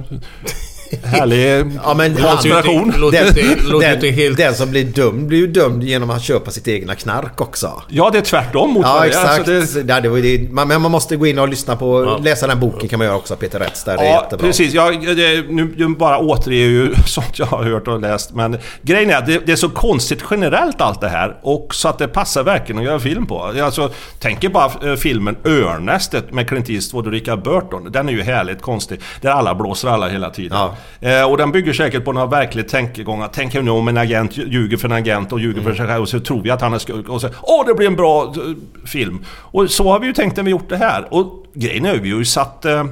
härlig 1.04 1.66
Ja, 1.84 1.94
men 1.94 2.16
konspiration. 2.16 2.94
den, 3.12 4.00
den, 4.02 4.14
helt- 4.14 4.38
den 4.38 4.56
som 4.56 4.70
blir 4.72 4.84
dömd 4.86 5.28
blir 5.28 5.38
ju 5.40 5.48
dömd 5.48 5.84
genom 5.84 6.10
att 6.10 6.22
köpa 6.24 6.52
sitt 6.52 6.68
egna 6.68 6.96
knark 6.96 7.42
också. 7.42 7.82
Ja, 7.90 8.10
det 8.10 8.18
är 8.18 8.22
tvärtom 8.22 8.74
mot 8.74 8.86
Ja 8.86 8.94
vad 8.94 9.02
det 9.02 9.06
är. 9.06 9.10
exakt. 9.10 9.50
Alltså, 9.50 9.80
det- 9.80 9.94
Ja, 9.94 10.02
det. 10.02 10.52
Man, 10.52 10.68
men 10.68 10.82
man 10.82 10.92
måste 10.92 11.16
gå 11.16 11.28
in 11.28 11.40
och 11.40 11.48
lyssna 11.50 11.76
på, 11.76 12.04
Ja. 12.04 12.18
läsa 12.24 12.48
den 12.48 12.60
boken 12.60 12.90
kan 12.90 13.00
man 13.00 13.06
göra 13.08 13.18
också, 13.18 13.36
Peter 13.36 13.60
Rätts 13.60 13.84
där. 13.84 13.98
Det 13.98 14.04
är 14.04 14.08
Ja, 14.14 14.22
jättebra. 14.24 14.48
precis. 14.48 14.74
Jag, 14.74 15.02
det, 15.18 15.46
nu 15.50 15.88
bara 16.00 16.18
återger 16.20 16.68
ju 16.68 16.94
sånt 17.06 17.40
jag 17.40 17.46
har 17.46 17.64
hört 17.64 17.88
och 17.88 18.02
läst. 18.02 18.34
Men 18.34 18.58
grejen 18.82 19.10
är 19.10 19.16
att 19.18 19.26
det, 19.26 19.46
det 19.46 19.52
är 19.52 19.56
så 19.56 19.70
konstigt 19.70 20.24
generellt 20.32 20.82
allt 20.82 21.02
det 21.02 21.10
här. 21.10 21.38
Och 21.42 21.76
så 21.76 21.88
att 21.88 21.98
det 22.00 22.08
passar 22.08 22.44
verkligen 22.44 22.80
att 22.80 22.86
göra 22.86 23.00
film 23.00 23.26
på. 23.26 23.44
Alltså, 23.64 23.92
tänker 24.20 24.50
bara 24.50 24.92
eh, 24.92 24.96
filmen 24.96 25.36
Örnästet 25.46 26.34
med 26.34 26.48
Clint 26.50 26.70
Eastwood 26.70 27.06
och 27.06 27.12
Richard 27.12 27.44
Burton. 27.44 27.92
Den 27.92 28.10
är 28.10 28.14
ju 28.14 28.22
härligt 28.22 28.62
konstig. 28.62 29.00
Där 29.22 29.30
alla 29.30 29.56
blåser 29.56 29.88
alla 29.90 30.08
hela 30.10 30.30
tiden. 30.30 30.70
Eh, 31.00 31.24
och 31.24 31.38
den 31.38 31.52
bygger 31.52 31.74
säkert 31.74 32.06
på 32.06 32.14
några 32.14 32.28
verkligt 32.28 32.70
tankegångar. 32.70 33.30
Tänk 33.34 33.54
nu 33.54 33.70
om 33.70 33.88
en 33.88 33.98
agent 33.98 34.38
ljuger 34.38 34.78
för 34.78 34.88
en 34.88 34.96
agent 34.96 35.34
och 35.34 35.40
ljuger 35.40 35.62
för 35.62 35.74
sig 35.74 35.88
själv 35.88 36.02
och 36.02 36.10
så 36.10 36.20
tror 36.20 36.42
vi 36.42 36.52
att 36.52 36.62
han 36.62 36.74
är 36.74 36.80
skurk. 36.80 37.10
Och 37.10 37.22
så, 37.22 37.30
åh 37.42 37.66
det 37.68 37.74
blir 37.74 37.88
en 37.88 37.96
bra 37.96 38.24
eh, 38.24 38.88
film. 38.88 39.26
Och 39.30 39.72
så 39.72 39.92
har 39.92 40.00
vi 40.00 40.08
ju 40.08 40.14
tänkt 40.14 40.38
när 40.38 40.44
vi 40.44 40.52
gjort 40.52 40.70
det 40.70 40.78
här. 40.78 41.08
Och 41.14 41.46
grejen 41.54 41.86
är 41.86 41.94
ju, 41.94 42.00
vi 42.00 42.12
har 42.12 42.18
ju 42.18 42.26
satt 42.26 42.66
eh, 42.66 42.86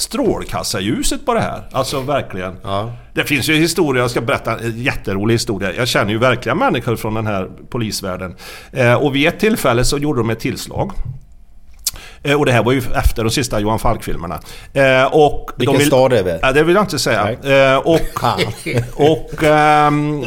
strålkastarljuset 0.00 1.26
på 1.26 1.34
det 1.34 1.40
här. 1.40 1.62
Alltså 1.72 2.00
verkligen. 2.00 2.56
Det 3.14 3.24
finns 3.24 3.48
ju 3.48 3.54
historier, 3.54 4.02
jag 4.02 4.10
ska 4.10 4.20
berätta 4.20 4.58
en 4.58 4.82
jätterolig 4.82 5.34
historia. 5.34 5.72
Jag 5.74 5.88
känner 5.88 6.10
ju 6.10 6.18
verkligen 6.18 6.58
människor 6.58 6.96
från 6.96 7.14
den 7.14 7.26
här 7.26 7.48
polisvärlden. 7.70 8.36
Eh, 8.72 8.94
och 8.94 9.14
vid 9.14 9.28
ett 9.28 9.40
tillfälle 9.40 9.84
så 9.84 9.98
gjorde 9.98 10.20
de 10.20 10.30
ett 10.30 10.40
tillslag. 10.40 10.92
Eh, 12.22 12.38
och 12.38 12.46
det 12.46 12.52
här 12.52 12.62
var 12.62 12.72
ju 12.72 12.82
efter 12.94 13.24
de 13.24 13.30
sista 13.30 13.60
Johan 13.60 13.78
Falk-filmerna. 13.78 14.40
Eh, 14.72 15.04
och 15.04 15.50
Vilken 15.56 15.74
de 15.74 15.78
vill, 15.78 15.86
stad 15.86 16.12
är 16.12 16.24
det? 16.24 16.38
Ja, 16.42 16.52
det 16.52 16.62
vill 16.62 16.74
jag 16.74 16.84
inte 16.84 16.98
säga. 16.98 17.32
Eh, 17.32 17.78
och 17.78 18.24
och 18.94 19.42
ehm, 19.42 20.24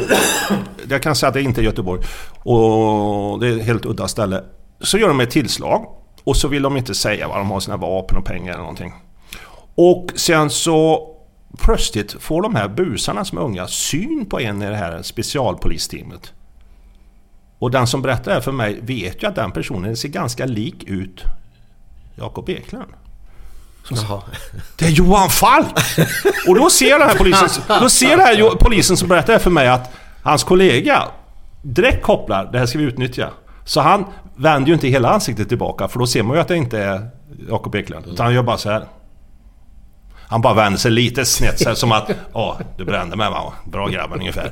jag 0.88 1.02
kan 1.02 1.16
säga 1.16 1.28
att 1.28 1.34
det 1.34 1.42
inte 1.42 1.60
är 1.60 1.62
Göteborg. 1.62 2.02
Och 2.38 3.40
det 3.40 3.48
är 3.48 3.56
ett 3.56 3.64
helt 3.64 3.86
udda 3.86 4.08
ställe. 4.08 4.44
Så 4.80 4.98
gör 4.98 5.08
de 5.08 5.20
ett 5.20 5.30
tillslag. 5.30 5.86
Och 6.24 6.36
så 6.36 6.48
vill 6.48 6.62
de 6.62 6.76
inte 6.76 6.94
säga 6.94 7.28
var 7.28 7.38
de 7.38 7.50
har 7.50 7.60
sina 7.60 7.76
vapen 7.76 8.18
och 8.18 8.24
pengar 8.24 8.52
eller 8.52 8.60
någonting. 8.60 8.92
Och 9.74 10.06
sen 10.14 10.50
så 10.50 11.08
plötsligt 11.58 12.12
får 12.12 12.42
de 12.42 12.54
här 12.54 12.68
busarna 12.68 13.24
som 13.24 13.38
är 13.38 13.42
unga 13.42 13.66
syn 13.66 14.26
på 14.30 14.40
en 14.40 14.62
i 14.62 14.66
det 14.66 14.76
här 14.76 15.02
specialpolisteamet. 15.02 16.32
Och 17.58 17.70
den 17.70 17.86
som 17.86 18.02
berättar 18.02 18.24
det 18.24 18.32
här 18.32 18.40
för 18.40 18.52
mig 18.52 18.78
vet 18.82 19.22
ju 19.22 19.26
att 19.26 19.34
den 19.34 19.52
personen 19.52 19.96
ser 19.96 20.08
ganska 20.08 20.46
lik 20.46 20.84
ut 20.86 21.24
Jakob 22.14 22.48
Eklund. 22.48 22.90
Jaha. 23.90 24.22
Det 24.76 24.84
är 24.84 24.90
Johan 24.90 25.28
Falk! 25.30 25.66
Och 26.48 26.54
då 26.54 26.70
ser 26.70 26.98
den 26.98 27.08
här 27.08 27.16
polisen, 27.16 27.48
då 27.80 27.88
ser 27.88 28.10
den 28.16 28.20
här 28.20 28.50
polisen 28.60 28.96
som 28.96 29.08
berättar 29.08 29.38
för 29.38 29.50
mig 29.50 29.68
att 29.68 29.90
hans 30.22 30.44
kollega 30.44 31.02
direkt 31.62 32.02
kopplar, 32.02 32.48
det 32.52 32.58
här 32.58 32.66
ska 32.66 32.78
vi 32.78 32.84
utnyttja. 32.84 33.30
Så 33.64 33.80
han 33.80 34.04
vänder 34.36 34.68
ju 34.68 34.74
inte 34.74 34.88
hela 34.88 35.08
ansiktet 35.10 35.48
tillbaka 35.48 35.88
för 35.88 35.98
då 35.98 36.06
ser 36.06 36.22
man 36.22 36.36
ju 36.36 36.40
att 36.40 36.48
det 36.48 36.56
inte 36.56 36.78
är 36.78 37.10
Jakob 37.48 37.74
Eklund. 37.74 38.06
Utan 38.06 38.26
han 38.26 38.34
gör 38.34 38.42
bara 38.42 38.58
så 38.58 38.70
här. 38.70 38.84
Han 40.28 40.40
bara 40.40 40.54
vänder 40.54 40.78
sig 40.78 40.90
lite 40.90 41.24
snett 41.24 41.58
så 41.58 41.68
här, 41.68 41.76
som 41.76 41.92
att 41.92 42.10
Åh, 42.32 42.56
du 42.76 42.84
brände 42.84 43.16
mig 43.16 43.30
va? 43.30 43.52
Bra 43.64 43.88
grabben 43.88 44.18
ungefär. 44.20 44.50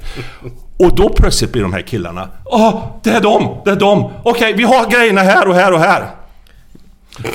Och 0.78 0.96
då 0.96 1.08
plötsligt 1.08 1.52
blir 1.52 1.62
de 1.62 1.72
här 1.72 1.82
killarna 1.82 2.28
Åh, 2.44 2.84
det 3.02 3.10
är 3.10 3.20
de! 3.20 3.60
Det 3.64 3.70
är 3.70 3.76
de! 3.76 4.10
Okej, 4.22 4.52
vi 4.52 4.62
har 4.62 4.90
grejerna 4.90 5.20
här 5.20 5.48
och 5.48 5.54
här 5.54 5.72
och 5.72 5.78
här. 5.78 6.10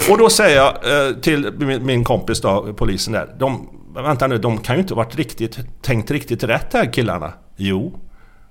Och 0.10 0.18
då 0.18 0.30
säger 0.30 0.58
jag 0.58 0.68
eh, 1.08 1.14
till 1.16 1.52
min, 1.82 2.04
kompis 2.04 2.42
då, 2.42 2.74
polisen 2.78 3.14
där. 3.14 3.36
De, 3.40 3.70
vänta 3.96 4.28
nu, 4.28 4.38
de 4.38 4.58
kan 4.58 4.76
ju 4.76 4.82
inte 4.82 4.94
ha 4.94 5.04
varit 5.04 5.16
riktigt, 5.16 5.58
tänkt 5.82 6.12
riktigt 6.12 6.44
rätt 6.44 6.74
här 6.74 6.94
killarna. 6.94 7.34
Jo. 7.56 8.00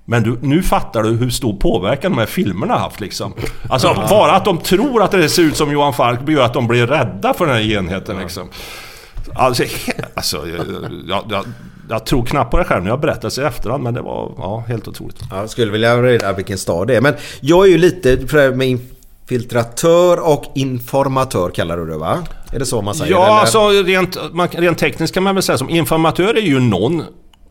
Men 0.04 0.22
du, 0.22 0.38
nu 0.42 0.62
fattar 0.62 1.02
du 1.02 1.10
hur 1.10 1.30
stor 1.30 1.56
påverkan 1.56 2.12
de 2.12 2.18
här 2.18 2.26
filmerna 2.26 2.74
har 2.74 2.80
haft 2.80 3.00
liksom. 3.00 3.34
Alltså 3.68 3.94
bara 3.94 4.32
att 4.32 4.44
de 4.44 4.58
tror 4.58 5.02
att 5.02 5.10
det 5.10 5.28
ser 5.28 5.42
ut 5.42 5.56
som 5.56 5.72
Johan 5.72 5.94
Falk 5.94 6.28
gör 6.28 6.42
att 6.42 6.54
de 6.54 6.66
blir 6.66 6.86
rädda 6.86 7.34
för 7.34 7.46
den 7.46 7.54
här 7.54 7.72
enheten 7.72 8.18
liksom. 8.18 8.48
Alltså, 9.34 9.64
alltså 10.14 10.48
jag, 10.48 10.66
jag, 11.08 11.24
jag, 11.30 11.44
jag 11.88 12.06
tror 12.06 12.24
knappt 12.24 12.50
på 12.50 12.58
det 12.58 12.64
själv 12.64 12.82
när 12.82 12.90
jag 12.90 13.00
berättar 13.00 13.28
sig 13.28 13.44
i 13.44 13.46
efterhand 13.46 13.82
men 13.82 13.94
det 13.94 14.02
var 14.02 14.32
ja, 14.36 14.64
helt 14.68 14.88
otroligt. 14.88 15.20
Jag 15.30 15.50
skulle 15.50 15.72
vilja 15.72 16.02
reda 16.02 16.32
vilken 16.32 16.58
stad 16.58 16.86
det 16.86 16.96
är. 16.96 17.00
Men 17.00 17.14
jag 17.40 17.66
är 17.66 17.70
ju 17.70 17.78
lite 17.78 18.26
för 18.26 18.36
det 18.36 18.56
med 18.56 18.68
infiltratör 19.30 20.20
och 20.20 20.44
informatör 20.54 21.50
kallar 21.50 21.76
du 21.76 21.86
det 21.86 21.98
va? 21.98 22.18
Är 22.52 22.58
det 22.58 22.66
så 22.66 22.82
man 22.82 22.94
säger? 22.94 23.12
Ja, 23.12 23.24
eller? 23.26 23.34
alltså 23.36 23.68
rent, 23.70 24.16
man, 24.32 24.48
rent 24.48 24.78
tekniskt 24.78 25.14
kan 25.14 25.22
man 25.22 25.34
väl 25.34 25.42
säga 25.42 25.58
som 25.58 25.70
informatör 25.70 26.34
är 26.36 26.42
ju 26.42 26.60
någon 26.60 27.02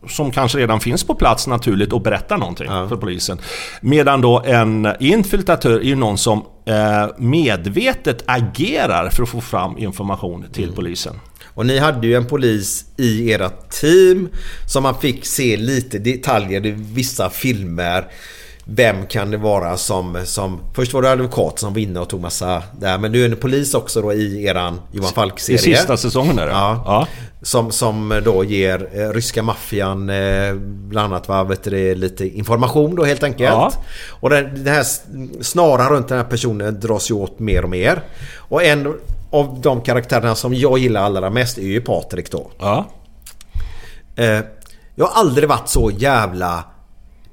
som 0.08 0.30
kanske 0.30 0.58
redan 0.58 0.80
finns 0.80 1.04
på 1.04 1.14
plats 1.14 1.46
naturligt 1.46 1.92
och 1.92 2.00
berättar 2.02 2.36
någonting 2.38 2.66
för 2.68 2.96
polisen. 2.96 3.38
Medan 3.80 4.20
då 4.20 4.42
en 4.46 4.88
infiltratör 5.00 5.78
är 5.80 5.84
ju 5.84 5.94
någon 5.94 6.18
som 6.18 6.42
eh, 6.66 7.06
medvetet 7.18 8.22
agerar 8.26 9.10
för 9.10 9.22
att 9.22 9.28
få 9.28 9.40
fram 9.40 9.78
information 9.78 10.44
till 10.52 10.64
Mm. 10.64 10.74
polisen. 10.76 11.20
Och 11.54 11.66
ni 11.66 11.78
hade 11.78 12.06
ju 12.06 12.14
en 12.14 12.26
polis 12.26 12.84
i 12.96 13.30
era 13.30 13.48
team 13.50 14.28
som 14.68 14.82
man 14.82 15.00
fick 15.00 15.26
se 15.26 15.56
lite 15.56 15.98
detaljer 15.98 16.66
i 16.66 16.70
vissa 16.70 17.30
filmer. 17.30 18.06
Vem 18.68 19.06
kan 19.06 19.30
det 19.30 19.36
vara 19.36 19.76
som, 19.76 20.18
som... 20.24 20.60
Först 20.74 20.92
var 20.92 21.02
det 21.02 21.10
advokat 21.10 21.58
som 21.58 21.72
var 21.72 21.80
inne 21.80 22.00
och 22.00 22.08
tog 22.08 22.20
massa 22.20 22.62
där. 22.78 22.98
Men 22.98 23.12
nu 23.12 23.24
är 23.24 23.28
en 23.28 23.36
polis 23.36 23.74
också 23.74 24.02
då 24.02 24.12
i 24.12 24.44
eran 24.44 24.80
Johan 24.92 25.12
Falk-serie. 25.12 25.56
I 25.56 25.58
sista 25.58 25.96
säsongen 25.96 26.38
är 26.38 26.46
det. 26.46 26.52
Ja. 26.52 26.82
Ja. 26.86 27.06
Som, 27.42 27.72
som 27.72 28.20
då 28.24 28.44
ger 28.44 28.88
eh, 28.92 29.08
ryska 29.08 29.42
maffian 29.42 30.10
eh, 30.10 30.54
bland 30.54 31.12
annat 31.12 31.28
vad 31.28 31.48
vet 31.48 31.62
du, 31.62 31.94
lite 31.94 32.28
information 32.28 32.94
då 32.94 33.04
helt 33.04 33.22
enkelt. 33.22 33.50
Ja. 33.50 33.72
Och 34.10 34.30
den, 34.30 34.64
den 34.64 34.74
här 34.74 34.84
snaran 35.42 35.88
runt 35.88 36.08
den 36.08 36.18
här 36.18 36.24
personen 36.24 36.80
dras 36.80 37.10
ju 37.10 37.14
åt 37.14 37.38
mer 37.38 37.62
och 37.62 37.70
mer. 37.70 38.02
Och 38.36 38.64
en 38.64 38.94
av 39.30 39.60
de 39.62 39.80
karaktärerna 39.80 40.34
som 40.34 40.54
jag 40.54 40.78
gillar 40.78 41.02
allra 41.02 41.30
mest 41.30 41.58
är 41.58 41.62
ju 41.62 41.80
Patrik 41.80 42.30
då. 42.30 42.50
Ja. 42.58 42.86
Eh, 44.16 44.40
jag 44.94 45.06
har 45.06 45.20
aldrig 45.20 45.48
varit 45.48 45.68
så 45.68 45.90
jävla 45.96 46.64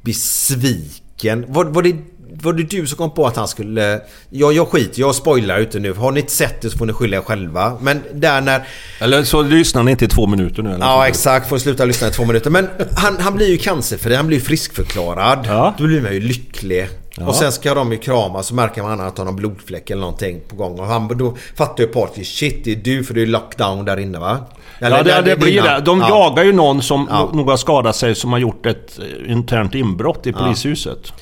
besviken. 0.01 1.02
Var, 1.47 1.63
var, 1.75 1.81
det, 1.81 1.95
var 2.41 2.53
det 2.53 2.63
du 2.63 2.87
som 2.87 2.97
kom 2.97 3.11
på 3.13 3.27
att 3.27 3.35
han 3.35 3.47
skulle... 3.47 4.01
Ja, 4.29 4.51
jag 4.51 4.67
skiter 4.67 4.99
jag 5.01 5.15
spoilar 5.15 5.59
ute 5.59 5.79
nu. 5.79 5.93
Har 5.93 6.11
ni 6.11 6.19
inte 6.19 6.31
sett 6.31 6.61
det 6.61 6.69
så 6.69 6.77
får 6.77 6.85
ni 6.85 6.93
skylla 6.93 7.17
er 7.17 7.21
själva. 7.21 7.77
Men 7.81 8.01
där 8.13 8.41
när... 8.41 8.67
Eller 8.99 9.23
så 9.23 9.41
lyssnar 9.41 9.83
ni 9.83 9.91
inte 9.91 10.05
i 10.05 10.07
två 10.07 10.27
minuter 10.27 10.63
nu 10.63 10.69
eller? 10.73 10.85
Ja 10.85 11.07
exakt, 11.07 11.49
får 11.49 11.57
sluta 11.57 11.85
lyssna 11.85 12.07
i 12.07 12.11
två 12.11 12.25
minuter. 12.25 12.49
Men 12.49 12.67
han, 12.97 13.17
han 13.19 13.35
blir 13.35 13.47
ju 13.47 13.57
cancerfri, 13.57 14.15
han 14.15 14.27
blir 14.27 14.37
ju 14.37 14.43
friskförklarad. 14.43 15.39
Ja. 15.47 15.73
Då 15.77 15.83
blir 15.83 16.01
man 16.01 16.13
ju 16.13 16.19
lycklig. 16.19 16.87
Ja. 17.17 17.27
Och 17.27 17.35
sen 17.35 17.51
ska 17.51 17.73
de 17.73 17.91
ju 17.91 17.97
kramas 17.97 18.47
så 18.47 18.55
märker 18.55 18.83
man 18.83 18.99
att 19.01 19.17
han 19.17 19.27
har 19.27 19.33
blodfläck 19.33 19.89
eller 19.89 20.01
någonting 20.01 20.39
på 20.49 20.55
gång. 20.55 20.79
Och 20.79 20.85
han, 20.85 21.17
då 21.17 21.37
fattar 21.55 21.83
ju 21.83 21.89
Patrik, 21.89 22.27
shit 22.27 22.61
det 22.65 22.71
är 22.71 22.75
du 22.75 23.03
för 23.03 23.13
det 23.13 23.21
är 23.21 23.25
lockdown 23.25 23.85
där 23.85 23.97
inne 23.99 24.19
va? 24.19 24.37
Eller 24.79 24.97
Ja, 24.97 25.03
det, 25.03 25.09
där- 25.11 25.21
det 25.21 25.35
blir 25.35 25.51
dina- 25.61 25.73
det. 25.79 25.81
De 25.85 25.99
ja. 25.99 26.09
jagar 26.09 26.43
ju 26.43 26.53
någon 26.53 26.81
som 26.81 27.07
Ja. 27.11 27.29
nog 27.33 27.49
har 27.49 27.57
skadat 27.57 27.95
sig 27.95 28.15
som 28.15 28.31
har 28.31 28.39
gjort 28.39 28.65
ett 28.65 28.99
eh, 28.99 29.31
internt 29.31 29.75
inbrott 29.75 30.27
i 30.27 30.33
polishuset. 30.33 31.13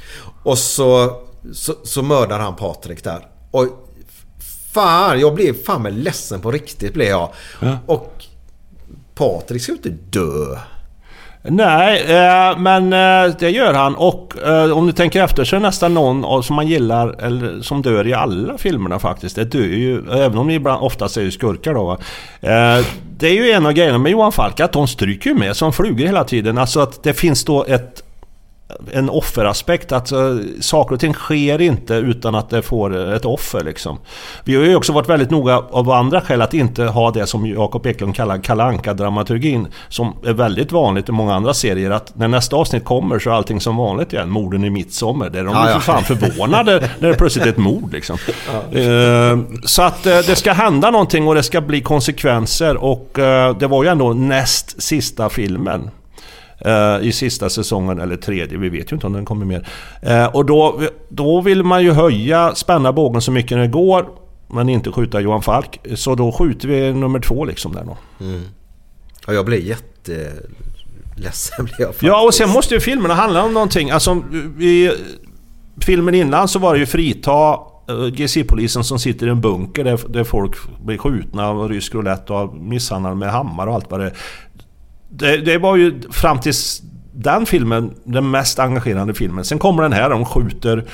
Och 0.43 0.57
så, 0.57 1.17
så, 1.53 1.73
så 1.83 2.01
mördar 2.01 2.39
han 2.39 2.55
Patrik 2.55 3.03
där. 3.03 3.27
Och 3.51 3.67
fan, 4.73 5.19
jag 5.19 5.35
blev 5.35 5.63
fan 5.63 5.81
med 5.81 5.93
ledsen 5.93 6.41
på 6.41 6.51
riktigt 6.51 6.93
blev 6.93 7.07
jag. 7.07 7.29
Och 7.85 8.25
Patrik 9.15 9.61
ska 9.61 9.71
ju 9.71 9.75
inte 9.75 9.89
dö. 9.89 10.57
Nej, 11.43 12.01
eh, 12.01 12.57
men 12.57 12.93
eh, 12.93 13.35
det 13.39 13.49
gör 13.49 13.73
han. 13.73 13.95
Och 13.95 14.33
eh, 14.47 14.77
om 14.77 14.87
du 14.87 14.93
tänker 14.93 15.23
efter 15.23 15.43
så 15.43 15.55
är 15.55 15.59
det 15.59 15.65
nästan 15.65 15.93
någon 15.93 16.43
som 16.43 16.55
man 16.55 16.67
gillar, 16.67 17.15
eller 17.23 17.61
som 17.61 17.81
dör 17.81 18.07
i 18.07 18.13
alla 18.13 18.57
filmerna 18.57 18.99
faktiskt. 18.99 19.35
Det 19.35 19.43
dör 19.43 19.59
ju, 19.59 20.11
även 20.11 20.37
om 20.37 20.47
det 20.47 20.53
ibland 20.53 20.83
oftast 20.83 21.17
är 21.17 21.21
ju 21.21 21.31
skurkar 21.31 21.73
då 21.73 21.83
va. 21.83 21.97
Eh, 22.41 22.85
det 23.17 23.27
är 23.27 23.33
ju 23.33 23.51
en 23.51 23.65
av 23.65 23.71
grejerna 23.73 23.97
med 23.97 24.11
Johan 24.11 24.31
Falk, 24.31 24.59
att 24.59 24.71
de 24.71 24.87
stryker 24.87 25.29
ju 25.29 25.35
med 25.35 25.55
som 25.55 25.73
flugor 25.73 26.05
hela 26.05 26.23
tiden. 26.23 26.57
Alltså 26.57 26.79
att 26.79 27.03
det 27.03 27.13
finns 27.13 27.45
då 27.45 27.65
ett 27.65 28.03
en 28.93 29.09
offeraspekt. 29.09 29.91
Att 29.91 30.11
uh, 30.11 30.39
saker 30.61 30.93
och 30.95 30.99
ting 30.99 31.13
sker 31.13 31.61
inte 31.61 31.93
utan 31.93 32.35
att 32.35 32.49
det 32.49 32.61
får 32.61 33.13
ett 33.13 33.25
offer. 33.25 33.63
Liksom. 33.63 33.97
Vi 34.43 34.55
har 34.55 34.63
ju 34.63 34.75
också 34.75 34.93
varit 34.93 35.09
väldigt 35.09 35.29
noga 35.29 35.57
av 35.57 35.91
andra 35.91 36.21
skäl 36.21 36.41
att 36.41 36.53
inte 36.53 36.83
ha 36.83 37.11
det 37.11 37.27
som 37.27 37.47
Jakob 37.47 37.85
Eklund 37.85 38.15
kallar 38.15 38.37
kalanka 38.37 38.93
dramaturgin 38.93 39.67
Som 39.89 40.15
är 40.25 40.33
väldigt 40.33 40.71
vanligt 40.71 41.09
i 41.09 41.11
många 41.11 41.35
andra 41.35 41.53
serier. 41.53 41.91
Att 41.91 42.15
när 42.15 42.27
nästa 42.27 42.55
avsnitt 42.55 42.85
kommer 42.85 43.19
så 43.19 43.29
är 43.29 43.33
allting 43.33 43.61
som 43.61 43.77
vanligt 43.77 44.13
igen. 44.13 44.29
Morden 44.29 44.63
i 44.63 44.69
midsommar. 44.69 45.29
Där 45.29 45.43
de 45.43 45.53
Ja, 45.53 45.67
för 45.67 45.79
fan 45.79 46.03
förvånade 46.03 46.89
när 46.99 47.09
det 47.09 47.15
plötsligt 47.15 47.45
är 47.45 47.49
ett 47.49 47.57
mord. 47.57 47.93
Liksom. 47.93 48.17
Eh, 48.71 49.39
så 49.65 49.81
att 49.81 50.05
eh, 50.05 50.17
det 50.17 50.35
ska 50.35 50.53
hända 50.53 50.91
någonting 50.91 51.27
och 51.27 51.35
det 51.35 51.43
ska 51.43 51.61
bli 51.61 51.81
konsekvenser. 51.81 52.77
Och 52.77 53.19
eh, 53.19 53.57
det 53.57 53.67
var 53.67 53.83
ju 53.83 53.89
ändå 53.89 54.13
näst 54.13 54.81
sista 54.81 55.29
filmen. 55.29 55.89
Eh, 56.65 57.07
I 57.07 57.11
sista 57.11 57.49
säsongen, 57.49 57.99
eller 57.99 58.15
tredje, 58.15 58.57
vi 58.57 58.69
vet 58.69 58.91
ju 58.91 58.95
inte 58.95 59.07
om 59.07 59.13
den 59.13 59.25
kommer 59.25 59.45
mer. 59.45 59.67
Eh, 60.01 60.25
och 60.25 60.45
då, 60.45 60.81
då 61.09 61.41
vill 61.41 61.63
man 61.63 61.83
ju 61.83 61.91
höja, 61.91 62.55
spänna 62.55 62.93
bågen 62.93 63.21
så 63.21 63.31
mycket 63.31 63.57
det 63.57 63.67
går. 63.67 64.05
Men 64.53 64.69
inte 64.69 64.91
skjuta 64.91 65.19
Johan 65.19 65.41
Falk. 65.41 65.79
Så 65.95 66.15
då 66.15 66.31
skjuter 66.31 66.67
vi 66.67 66.93
nummer 66.93 67.19
två 67.19 67.45
liksom 67.45 67.73
där 67.73 67.83
då. 67.83 67.97
Ja, 69.27 69.33
jag 69.33 69.45
blev 69.45 69.59
jätteledsen. 69.59 70.45
Blev 71.65 71.75
jag 71.79 71.87
faktiskt. 71.87 72.03
Ja, 72.03 72.25
och 72.25 72.33
sen 72.33 72.49
måste 72.49 72.73
ju 72.73 72.79
filmerna 72.79 73.13
handla 73.13 73.43
om 73.43 73.53
någonting. 73.53 73.89
Alltså, 73.89 74.23
i 74.59 74.91
filmen 75.81 76.15
innan 76.15 76.47
så 76.47 76.59
var 76.59 76.73
det 76.73 76.79
ju 76.79 76.85
frita 76.85 77.59
eh, 77.89 78.07
GC-polisen 78.07 78.83
som 78.83 78.99
sitter 78.99 79.27
i 79.27 79.29
en 79.29 79.41
bunker 79.41 79.83
där, 79.83 79.99
där 80.09 80.23
folk 80.23 80.55
blir 80.85 80.97
skjutna 80.97 81.47
av 81.47 81.69
rysk 81.69 81.95
roulette 81.95 82.33
och 82.33 82.55
misshandlade 82.55 83.15
med 83.15 83.31
hammare 83.31 83.69
och 83.69 83.75
allt 83.75 83.91
vad 83.91 83.99
det 83.99 84.05
är 84.05 84.13
det 85.11 85.37
Det 85.37 85.57
var 85.57 85.75
ju 85.75 86.01
fram 86.11 86.39
tills 86.39 86.81
den 87.13 87.45
filmen 87.45 87.93
den 88.03 88.31
mest 88.31 88.59
engagerande 88.59 89.13
filmen. 89.13 89.45
Sen 89.45 89.59
kommer 89.59 89.83
den 89.83 89.93
här, 89.93 90.09
de 90.09 90.25
skjuter 90.25 90.85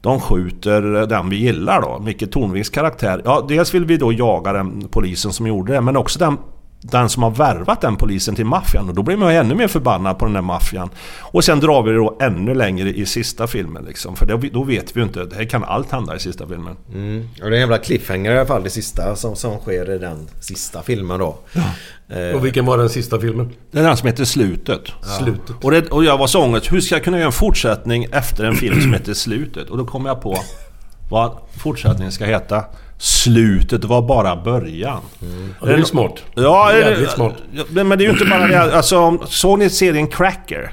de 0.00 0.20
skjuter 0.20 1.06
den 1.06 1.28
vi 1.28 1.36
gillar 1.36 1.80
då, 1.80 1.98
Micke 1.98 2.30
Tornvings 2.30 2.70
karaktär. 2.70 3.22
Ja, 3.24 3.44
dels 3.48 3.74
vill 3.74 3.84
vi 3.84 3.96
då 3.96 4.12
jaga 4.12 4.52
den 4.52 4.88
polisen 4.90 5.32
som 5.32 5.46
gjorde 5.46 5.72
det, 5.72 5.80
men 5.80 5.96
också 5.96 6.18
den 6.18 6.38
den 6.90 7.08
som 7.08 7.22
har 7.22 7.30
värvat 7.30 7.80
den 7.80 7.96
polisen 7.96 8.34
till 8.34 8.44
maffian 8.46 8.88
och 8.88 8.94
då 8.94 9.02
blir 9.02 9.16
man 9.16 9.32
ju 9.32 9.38
ännu 9.38 9.54
mer 9.54 9.68
förbannad 9.68 10.18
på 10.18 10.24
den 10.24 10.34
där 10.34 10.42
maffian. 10.42 10.90
Och 11.20 11.44
sen 11.44 11.60
drar 11.60 11.82
vi 11.82 11.90
det 11.90 11.96
då 11.96 12.16
ännu 12.20 12.54
längre 12.54 12.92
i 12.94 13.06
sista 13.06 13.46
filmen 13.46 13.84
liksom. 13.84 14.16
För 14.16 14.26
då, 14.26 14.40
då 14.52 14.64
vet 14.64 14.96
vi 14.96 15.00
ju 15.00 15.06
inte, 15.06 15.24
det 15.24 15.36
här 15.36 15.44
kan 15.44 15.64
allt 15.64 15.92
hända 15.92 16.16
i 16.16 16.18
sista 16.18 16.46
filmen. 16.46 16.76
Mm. 16.94 17.28
Och 17.30 17.40
det 17.40 17.46
är 17.46 17.52
en 17.52 17.60
jävla 17.60 17.78
cliffhanger 17.78 18.32
i 18.32 18.38
alla 18.38 18.46
fall, 18.46 18.62
det 18.64 18.70
sista 18.70 19.16
som, 19.16 19.36
som 19.36 19.58
sker 19.58 19.90
i 19.90 19.98
den 19.98 20.28
sista 20.40 20.82
filmen 20.82 21.18
då. 21.18 21.38
Eh, 22.08 22.36
Och 22.36 22.44
vilken 22.44 22.66
var 22.66 22.78
den 22.78 22.88
sista 22.88 23.20
filmen? 23.20 23.52
Det 23.70 23.78
är 23.78 23.82
den 23.82 23.96
som 23.96 24.06
heter 24.06 24.24
Slutet. 24.24 24.82
Slutet. 25.18 25.56
Och, 25.62 25.70
det, 25.70 25.90
och 25.90 26.04
jag 26.04 26.18
var 26.18 26.26
så 26.26 26.42
ångest, 26.44 26.72
hur 26.72 26.80
ska 26.80 26.94
jag 26.94 27.04
kunna 27.04 27.16
göra 27.16 27.26
en 27.26 27.32
fortsättning 27.32 28.06
efter 28.12 28.44
en 28.44 28.54
film 28.56 28.80
som 28.80 28.92
heter 28.92 29.14
Slutet? 29.14 29.70
Och 29.70 29.78
då 29.78 29.84
kom 29.84 30.06
jag 30.06 30.22
på 30.22 30.36
vad 31.10 31.38
fortsättningen 31.58 32.12
ska 32.12 32.24
heta. 32.24 32.64
Slutet 32.98 33.84
var 33.84 34.02
bara 34.02 34.36
början. 34.36 35.00
Ja, 35.60 35.66
det 35.66 35.72
är 35.72 35.78
ju 35.78 35.84
smart. 35.84 36.22
Ja, 36.34 36.72
Jävligt 36.78 37.08
eh, 37.08 37.14
smart. 37.14 37.34
Men 37.70 37.88
det 37.88 37.94
är 37.94 38.06
ju 38.06 38.10
inte 38.10 38.24
bara 38.24 38.46
det. 38.46 38.76
Alltså, 38.76 39.18
såg 39.26 39.58
ni 39.58 39.70
serien 39.70 40.06
Cracker? 40.06 40.72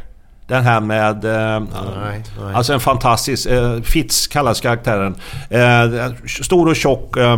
Den 0.52 0.64
här 0.64 0.80
med... 0.80 1.26
Eh, 1.26 1.60
Nej, 1.60 2.24
nej. 2.42 2.56
Alltså 2.56 2.74
en 2.74 2.80
fantastisk... 2.80 3.46
Eh, 3.50 3.82
Fitz 3.82 4.28
kallas 4.28 4.62
karaktären. 4.62 5.16
Eh, 5.50 6.14
stor 6.44 6.68
och 6.68 6.76
tjock 6.76 7.18
eh, 7.18 7.38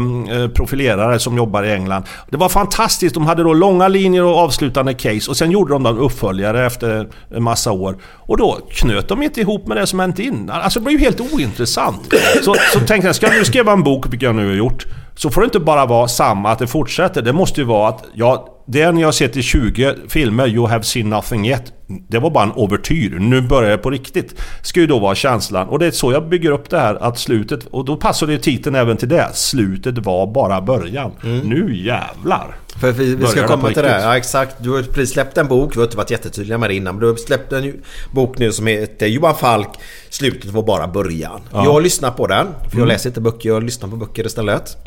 profilerare 0.53 1.19
som 1.19 1.37
jobbar 1.37 1.63
i 1.63 1.71
England. 1.73 2.03
Det 2.29 2.37
var 2.37 2.49
fantastiskt. 2.49 3.15
De 3.15 3.25
hade 3.25 3.43
då 3.43 3.53
långa 3.53 3.87
linjer 3.87 4.23
och 4.23 4.37
avslutande 4.37 4.93
case. 4.93 5.29
Och 5.31 5.37
sen 5.37 5.51
gjorde 5.51 5.73
de 5.73 5.85
en 5.85 5.97
uppföljare 5.97 6.65
efter 6.65 7.07
en 7.35 7.43
massa 7.43 7.71
år. 7.71 7.97
Och 8.03 8.37
då 8.37 8.59
knöt 8.71 9.07
de 9.07 9.23
inte 9.23 9.41
ihop 9.41 9.67
med 9.67 9.77
det 9.77 9.87
som 9.87 9.99
hänt 9.99 10.19
innan. 10.19 10.61
Alltså 10.61 10.79
det 10.79 10.83
blev 10.83 10.99
ju 10.99 11.05
helt 11.05 11.33
ointressant. 11.33 12.13
Så, 12.43 12.55
så 12.73 12.79
tänkte 12.79 13.07
jag, 13.07 13.15
ska 13.15 13.27
jag 13.27 13.35
nu 13.35 13.45
skriva 13.45 13.71
en 13.71 13.83
bok, 13.83 14.05
vilket 14.05 14.21
jag 14.21 14.35
nu 14.35 14.47
har 14.47 14.55
gjort. 14.55 14.85
Så 15.15 15.29
får 15.29 15.41
det 15.41 15.45
inte 15.45 15.59
bara 15.59 15.85
vara 15.85 16.07
samma, 16.07 16.51
att 16.51 16.59
det 16.59 16.67
fortsätter. 16.67 17.21
Det 17.21 17.33
måste 17.33 17.61
ju 17.61 17.67
vara 17.67 17.89
att, 17.89 18.03
ja, 18.13 18.49
det 18.65 18.91
ni 18.91 19.03
har 19.03 19.11
sett 19.11 19.37
i 19.37 19.41
20 19.41 19.95
filmer, 20.09 20.47
You 20.47 20.67
have 20.67 20.83
seen 20.83 21.09
nothing 21.09 21.47
yet. 21.47 21.73
Det 22.07 22.19
var 22.19 22.29
bara 22.29 22.43
en 22.43 22.51
ouvertyr. 22.51 23.17
Nu 23.19 23.41
börjar 23.41 23.69
det 23.71 23.77
på 23.77 23.89
riktigt. 23.89 24.41
Ska 24.61 24.79
ju 24.79 24.87
då 24.87 24.99
vara 24.99 25.15
känslan. 25.15 25.67
Och 25.67 25.79
det 25.79 25.85
är 25.85 25.91
så 25.91 26.11
jag 26.11 26.29
bygger 26.29 26.51
upp 26.51 26.69
det 26.69 26.79
här, 26.79 26.95
att 26.95 27.19
slutet... 27.19 27.65
Och 27.71 27.85
då 27.85 27.95
passar 27.97 28.27
det 28.27 28.37
titeln 28.37 28.75
även 28.75 28.97
till 28.97 29.09
det. 29.09 29.29
Slutet 29.33 29.97
var 29.97 30.27
bara 30.27 30.61
början. 30.61 31.11
Nu 31.43 31.75
jävlar! 31.77 32.55
För 32.81 32.91
vi, 32.91 33.15
vi 33.15 33.25
ska 33.25 33.47
komma 33.47 33.67
till 33.67 33.83
det. 33.83 34.01
Ja, 34.01 34.17
exakt. 34.17 34.55
Du 34.59 34.69
har 34.69 34.77
ju 34.77 34.83
precis 34.83 35.13
släppt 35.13 35.37
en 35.37 35.47
bok. 35.47 35.75
Vi 35.75 35.79
har 35.79 35.85
inte 35.85 35.97
varit 35.97 36.11
jättetydliga 36.11 36.57
med 36.57 36.69
det 36.69 36.73
innan. 36.75 36.95
Men 36.95 37.01
du 37.01 37.07
har 37.09 37.15
släppt 37.15 37.53
en 37.53 37.63
ju- 37.63 37.81
bok 38.11 38.37
nu 38.37 38.51
som 38.51 38.67
heter 38.67 39.07
Johan 39.07 39.35
Falk. 39.35 39.69
Slutet 40.09 40.51
var 40.51 40.63
bara 40.63 40.87
början. 40.87 41.41
Jag 41.51 41.73
har 41.73 41.81
lyssnat 41.81 42.17
på 42.17 42.27
den. 42.27 42.47
För 42.71 42.79
jag 42.79 42.87
läser 42.87 43.09
inte 43.09 43.21
böcker. 43.21 43.49
Jag 43.49 43.63
lyssnar 43.63 43.89
på 43.89 43.95
böcker 43.95 44.25
istället. 44.25 44.77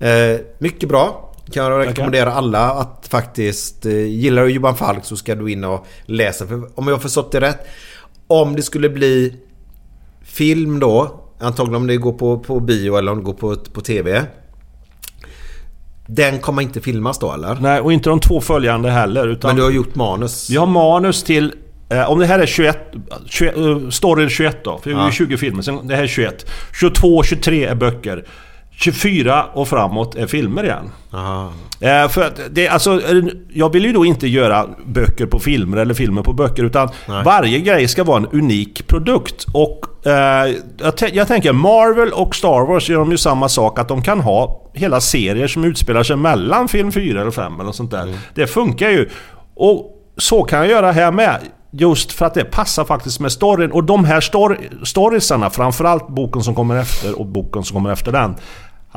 Eh, 0.00 0.40
mycket 0.58 0.88
bra. 0.88 1.27
Kan 1.52 1.64
jag 1.64 1.86
rekommendera 1.86 2.32
alla 2.32 2.70
att 2.70 3.08
faktiskt... 3.10 3.86
Eh, 3.86 3.92
gillar 4.06 4.44
du 4.44 4.50
Johan 4.50 4.76
Falk 4.76 5.04
så 5.04 5.16
ska 5.16 5.34
du 5.34 5.52
in 5.52 5.64
och 5.64 5.86
läsa. 6.04 6.46
För 6.46 6.78
om 6.78 6.88
jag 6.88 6.94
har 6.94 7.00
förstått 7.00 7.32
det 7.32 7.40
rätt. 7.40 7.66
Om 8.26 8.56
det 8.56 8.62
skulle 8.62 8.88
bli 8.88 9.36
film 10.22 10.80
då. 10.80 11.20
Antagligen 11.40 11.76
om 11.76 11.86
det 11.86 11.96
går 11.96 12.12
på, 12.12 12.38
på 12.38 12.60
bio 12.60 12.96
eller 12.96 13.12
om 13.12 13.18
det 13.18 13.24
går 13.24 13.32
på, 13.32 13.56
på 13.56 13.80
TV. 13.80 14.22
Den 16.06 16.38
kommer 16.38 16.62
inte 16.62 16.80
filmas 16.80 17.18
då 17.18 17.32
eller? 17.32 17.56
Nej, 17.60 17.80
och 17.80 17.92
inte 17.92 18.08
de 18.10 18.20
två 18.20 18.40
följande 18.40 18.90
heller. 18.90 19.28
Utan 19.28 19.48
Men 19.48 19.56
du 19.56 19.62
har 19.62 19.70
gjort 19.70 19.94
manus? 19.94 20.50
Vi 20.50 20.56
har 20.56 20.66
manus 20.66 21.22
till... 21.24 21.54
Eh, 21.90 22.10
om 22.10 22.18
det 22.18 22.26
här 22.26 22.38
är 22.38 22.46
21... 22.46 22.78
21 23.26 23.56
eh, 23.56 23.88
story 23.90 24.28
21 24.28 24.64
då. 24.64 24.78
För 24.78 24.90
det 24.90 24.96
är 24.96 25.00
Ja. 25.00 25.06
ju 25.06 25.12
20 25.12 25.36
filmer. 25.36 25.62
Sen, 25.62 25.86
det 25.88 25.96
här 25.96 26.02
är 26.02 26.06
21. 26.06 26.50
22 26.80 27.22
23 27.22 27.64
är 27.64 27.74
böcker. 27.74 28.24
24 28.80 29.44
och 29.52 29.68
framåt 29.68 30.14
är 30.14 30.26
filmer 30.26 30.64
igen. 30.64 30.90
Eh, 31.80 32.08
för 32.08 32.22
att 32.22 32.40
det, 32.50 32.68
alltså, 32.68 33.00
jag 33.52 33.72
vill 33.72 33.84
ju 33.84 33.92
då 33.92 34.04
inte 34.04 34.28
göra 34.28 34.66
böcker 34.86 35.26
på 35.26 35.38
filmer 35.38 35.76
eller 35.76 35.94
filmer 35.94 36.22
på 36.22 36.32
böcker. 36.32 36.64
Utan 36.64 36.88
Nej. 37.08 37.24
varje 37.24 37.58
grej 37.58 37.88
ska 37.88 38.04
vara 38.04 38.16
en 38.16 38.26
unik 38.26 38.86
produkt. 38.86 39.46
Och 39.52 40.06
eh, 40.06 40.54
jag, 40.78 40.94
jag 41.12 41.28
tänker 41.28 41.52
Marvel 41.52 42.12
och 42.12 42.36
Star 42.36 42.66
Wars 42.66 42.88
gör 42.88 42.98
de 42.98 43.10
ju 43.10 43.18
samma 43.18 43.48
sak. 43.48 43.78
Att 43.78 43.88
de 43.88 44.02
kan 44.02 44.20
ha 44.20 44.70
hela 44.74 45.00
serier 45.00 45.48
som 45.48 45.64
utspelar 45.64 46.02
sig 46.02 46.16
mellan 46.16 46.68
film 46.68 46.92
4 46.92 47.20
eller 47.20 47.30
5 47.30 47.60
eller 47.60 47.72
sånt 47.72 47.90
där. 47.90 48.14
Det 48.34 48.46
funkar 48.46 48.90
ju. 48.90 49.08
Och 49.56 49.94
så 50.16 50.42
kan 50.42 50.58
jag 50.58 50.68
göra 50.68 50.92
här 50.92 51.12
med. 51.12 51.38
Just 51.70 52.12
för 52.12 52.26
att 52.26 52.34
det 52.34 52.44
passar 52.44 52.84
faktiskt 52.84 53.20
med 53.20 53.32
storyn. 53.32 53.72
Och 53.72 53.84
de 53.84 54.04
här 54.04 54.20
story, 54.20 54.56
storiesarna, 54.84 55.50
framförallt 55.50 56.08
boken 56.08 56.42
som 56.42 56.54
kommer 56.54 56.76
efter 56.76 57.20
och 57.20 57.26
boken 57.26 57.64
som 57.64 57.74
kommer 57.74 57.92
efter 57.92 58.12
den. 58.12 58.34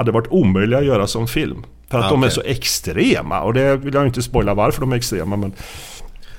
Hade 0.02 0.12
varit 0.12 0.28
omöjliga 0.30 0.80
att 0.80 0.86
göra 0.86 1.08
som 1.08 1.28
film. 1.28 1.64
För 1.92 1.98
att 2.00 2.06
Ja, 2.06 2.10
de 2.12 2.24
är 2.24 2.30
så 2.30 2.42
extrema. 2.42 3.42
Och 3.42 3.54
det 3.54 3.76
vill 3.76 3.94
jag 3.94 4.06
inte 4.06 4.22
spoila 4.22 4.54
varför 4.54 4.82
de 4.82 4.92
är 4.92 4.96
extrema. 4.96 5.36
Men 5.36 5.54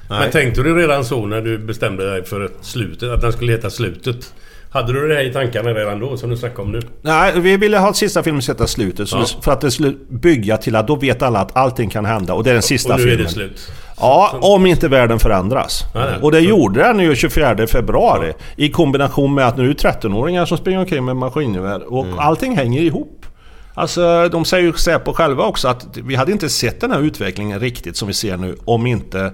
Men 0.08 0.30
tänkte 0.30 0.62
du 0.62 0.74
redan 0.76 1.04
så 1.04 1.26
när 1.26 1.40
du 1.40 1.58
bestämde 1.58 2.10
dig 2.10 2.24
för 2.24 2.50
slutet, 2.60 3.08
att 3.10 3.20
den 3.20 3.32
skulle 3.32 3.52
heta 3.52 3.70
Slutet? 3.70 4.34
Hade 4.70 4.92
du 4.92 5.08
det 5.08 5.14
här 5.14 5.22
i 5.24 5.32
tankarna 5.32 5.70
redan 5.70 6.00
då, 6.00 6.16
som 6.16 6.30
du 6.30 6.36
snackade 6.36 6.62
om 6.62 6.72
nu? 6.72 6.80
Nej, 7.02 7.32
vi 7.40 7.56
ville 7.56 7.78
ha 7.78 7.92
sista 7.92 8.22
filmen 8.22 8.42
sätta 8.42 8.66
slutet. 8.66 9.08
Så 9.08 9.16
Ja. 9.16 9.26
för 9.42 9.52
att 9.52 9.60
det 9.60 9.70
skulle 9.70 9.94
bygga 10.08 10.56
till 10.56 10.76
att 10.76 10.86
då 10.86 10.96
vet 10.96 11.22
alla 11.22 11.38
att 11.40 11.56
allting 11.56 11.90
kan 11.90 12.04
hända. 12.04 12.34
Och 12.34 12.44
det 12.44 12.50
är 12.50 12.54
den 12.54 12.62
sista 12.62 12.94
Och 12.94 13.00
nu 13.00 13.04
är 13.06 13.08
filmen. 13.08 13.24
det 13.26 13.32
slut. 13.32 13.72
Ja, 14.00 14.38
om 14.40 14.66
inte 14.66 14.88
världen 14.88 15.18
förändras. 15.18 15.84
Nej, 15.94 16.04
nej. 16.10 16.18
Och 16.22 16.32
det 16.32 16.40
gjorde 16.40 16.80
den 16.80 16.98
ju 17.00 17.16
24 17.16 17.66
februari. 17.66 18.32
I 18.56 18.68
kombination 18.70 19.34
med 19.34 19.46
att 19.48 19.56
nu 19.56 19.64
är 19.64 19.68
det 19.68 19.74
13-åringar 19.74 20.46
som 20.46 20.58
springer 20.58 20.78
omkring 20.78 21.04
med 21.04 21.16
maskingevär. 21.16 21.92
Och 21.92 22.04
Mm. 22.06 22.18
allting 22.18 22.56
hänger 22.56 22.80
ihop. 22.82 23.26
Alltså, 23.74 24.28
de 24.28 24.44
säger 24.44 24.64
ju 24.64 24.72
Säpo 24.72 25.12
själva 25.12 25.44
också 25.44 25.68
att 25.68 25.96
vi 25.96 26.14
hade 26.14 26.32
inte 26.32 26.48
sett 26.48 26.80
den 26.80 26.90
här 26.90 27.00
utvecklingen 27.00 27.60
riktigt 27.60 27.96
som 27.96 28.08
vi 28.08 28.14
ser 28.14 28.36
nu 28.36 28.56
om 28.64 28.86
inte 28.86 29.32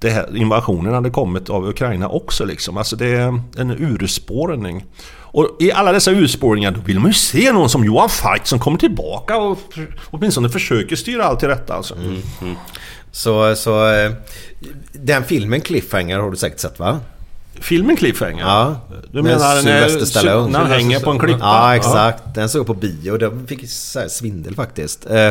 det 0.00 0.10
här 0.10 0.36
invasionen 0.36 0.94
hade 0.94 1.10
kommit 1.10 1.50
av 1.50 1.68
Ukraina 1.68 2.08
också 2.08 2.44
liksom. 2.44 2.76
Alltså 2.76 2.96
det 2.96 3.06
är 3.06 3.40
en 3.56 3.70
urspårning. 3.70 4.84
Och 5.32 5.56
i 5.60 5.72
alla 5.72 5.92
dessa 5.92 6.10
urspårningar 6.10 6.70
då 6.70 6.80
vill 6.80 7.00
man 7.00 7.10
ju 7.10 7.14
se 7.14 7.52
någon 7.52 7.70
som 7.70 7.84
Johan 7.84 8.08
Falk 8.08 8.46
som 8.46 8.58
kommer 8.58 8.78
tillbaka 8.78 9.36
och 9.36 9.58
åtminstone 10.10 10.48
försöker 10.48 10.96
styra 10.96 11.24
allt 11.24 11.40
till 11.40 11.48
rätta 11.48 11.74
alltså. 11.74 11.94
Mm-hmm. 11.94 12.54
Så, 13.12 13.56
så 13.56 13.92
eh, 13.92 14.12
den 14.92 15.24
filmen 15.24 15.60
Cliffhanger 15.60 16.18
har 16.18 16.30
du 16.30 16.36
säkert 16.36 16.60
sett 16.60 16.78
va? 16.78 17.00
Filmen 17.54 17.96
Cliffhanger? 17.96 18.40
Ja. 18.42 18.80
Du 19.12 19.22
menar 19.22 19.38
när, 19.38 19.88
Sylvester 19.88 20.04
Stallone. 20.04 20.52
när 20.52 20.58
han 20.58 20.70
hänger 20.70 21.00
på 21.00 21.10
en 21.10 21.18
klippa? 21.18 21.38
Ja, 21.40 21.76
exakt. 21.76 22.22
Den 22.34 22.48
såg 22.48 22.58
jag 22.60 22.66
på 22.66 22.74
bio 22.74 23.10
och 23.10 23.18
den 23.18 23.46
fick 23.46 23.70
så 23.70 24.00
här 24.00 24.08
svindel 24.08 24.54
faktiskt. 24.54 25.06
Eh, 25.10 25.30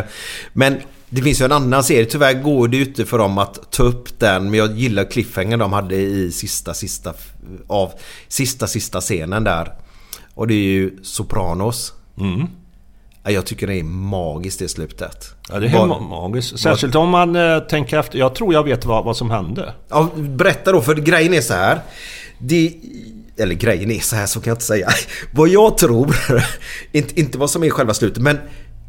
Men 0.53 0.77
det 1.09 1.21
finns 1.21 1.41
ju 1.41 1.45
en 1.45 1.51
annan 1.51 1.83
serie. 1.83 2.05
Tyvärr 2.05 2.33
går 2.33 2.67
det 2.67 2.77
ju 2.77 2.85
inte 2.85 3.05
för 3.05 3.17
dem 3.17 3.37
att 3.37 3.71
ta 3.71 3.83
upp 3.83 4.19
den. 4.19 4.43
Men 4.43 4.53
jag 4.53 4.77
gillar 4.77 5.03
Cliffhanger 5.11 5.57
de 5.57 5.73
hade 5.73 5.95
i 5.95 6.31
sista, 6.31 6.73
sista, 6.73 7.13
av 7.67 7.91
sista, 8.27 8.67
sista 8.67 9.01
scenen 9.01 9.43
där. 9.43 9.73
Och 10.33 10.47
det 10.47 10.53
är 10.53 10.57
ju 10.71 10.97
Sopranos. 11.03 11.93
Mm. 12.19 12.47
Ja, 13.23 13.31
Jag 13.31 13.45
tycker 13.45 13.67
det 13.67 13.79
är 13.79 13.83
magiskt 13.83 14.61
i 14.61 14.67
slutet. 14.67 15.33
Ja, 15.49 15.59
det 15.59 15.65
är 15.65 15.69
helt 15.69 16.01
magiskt. 16.01 16.59
Särskilt 16.59 16.95
om 16.95 17.09
man 17.09 17.35
eh, 17.35 17.59
tänker 17.59 17.99
efter. 17.99 18.19
Jag 18.19 18.35
tror 18.35 18.53
jag 18.53 18.63
vet 18.63 18.85
vad, 18.85 19.05
vad 19.05 19.17
som 19.17 19.31
hände. 19.31 19.73
Ja, 19.89 20.09
berätta 20.15 20.71
då, 20.71 20.81
för 20.81 20.95
grejen 20.95 21.33
är 21.33 21.41
så 21.41 21.53
här. 21.53 21.79
Det, 22.39 22.73
eller 23.37 23.55
grejen 23.55 23.91
är 23.91 23.99
så 23.99 24.15
här, 24.15 24.25
så 24.25 24.39
kan 24.39 24.51
jag 24.51 24.55
inte 24.55 24.65
säga. 24.65 24.89
Vad 25.33 25.49
jag 25.49 25.77
tror, 25.77 26.15
inte, 26.91 27.19
inte 27.19 27.37
vad 27.37 27.49
som 27.49 27.63
är 27.63 27.69
själva 27.69 27.93
slutet, 27.93 28.23
men 28.23 28.37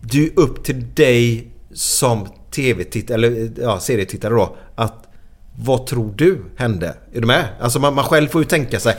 det 0.01 0.24
är 0.24 0.39
upp 0.39 0.65
till 0.65 0.94
dig 0.94 1.51
som 1.74 2.27
tv-tittare, 2.51 3.15
eller 3.15 3.51
ja, 3.61 3.81
serietittare 3.81 4.35
då, 4.35 4.57
att 4.74 5.07
vad 5.59 5.86
tror 5.86 6.12
du 6.16 6.44
hände? 6.57 6.94
Är 7.12 7.20
du 7.20 7.27
med? 7.27 7.44
Alltså 7.61 7.78
man, 7.78 7.94
man 7.94 8.05
själv 8.05 8.28
får 8.28 8.40
ju 8.40 8.48
tänka 8.48 8.81
sig. 8.81 8.94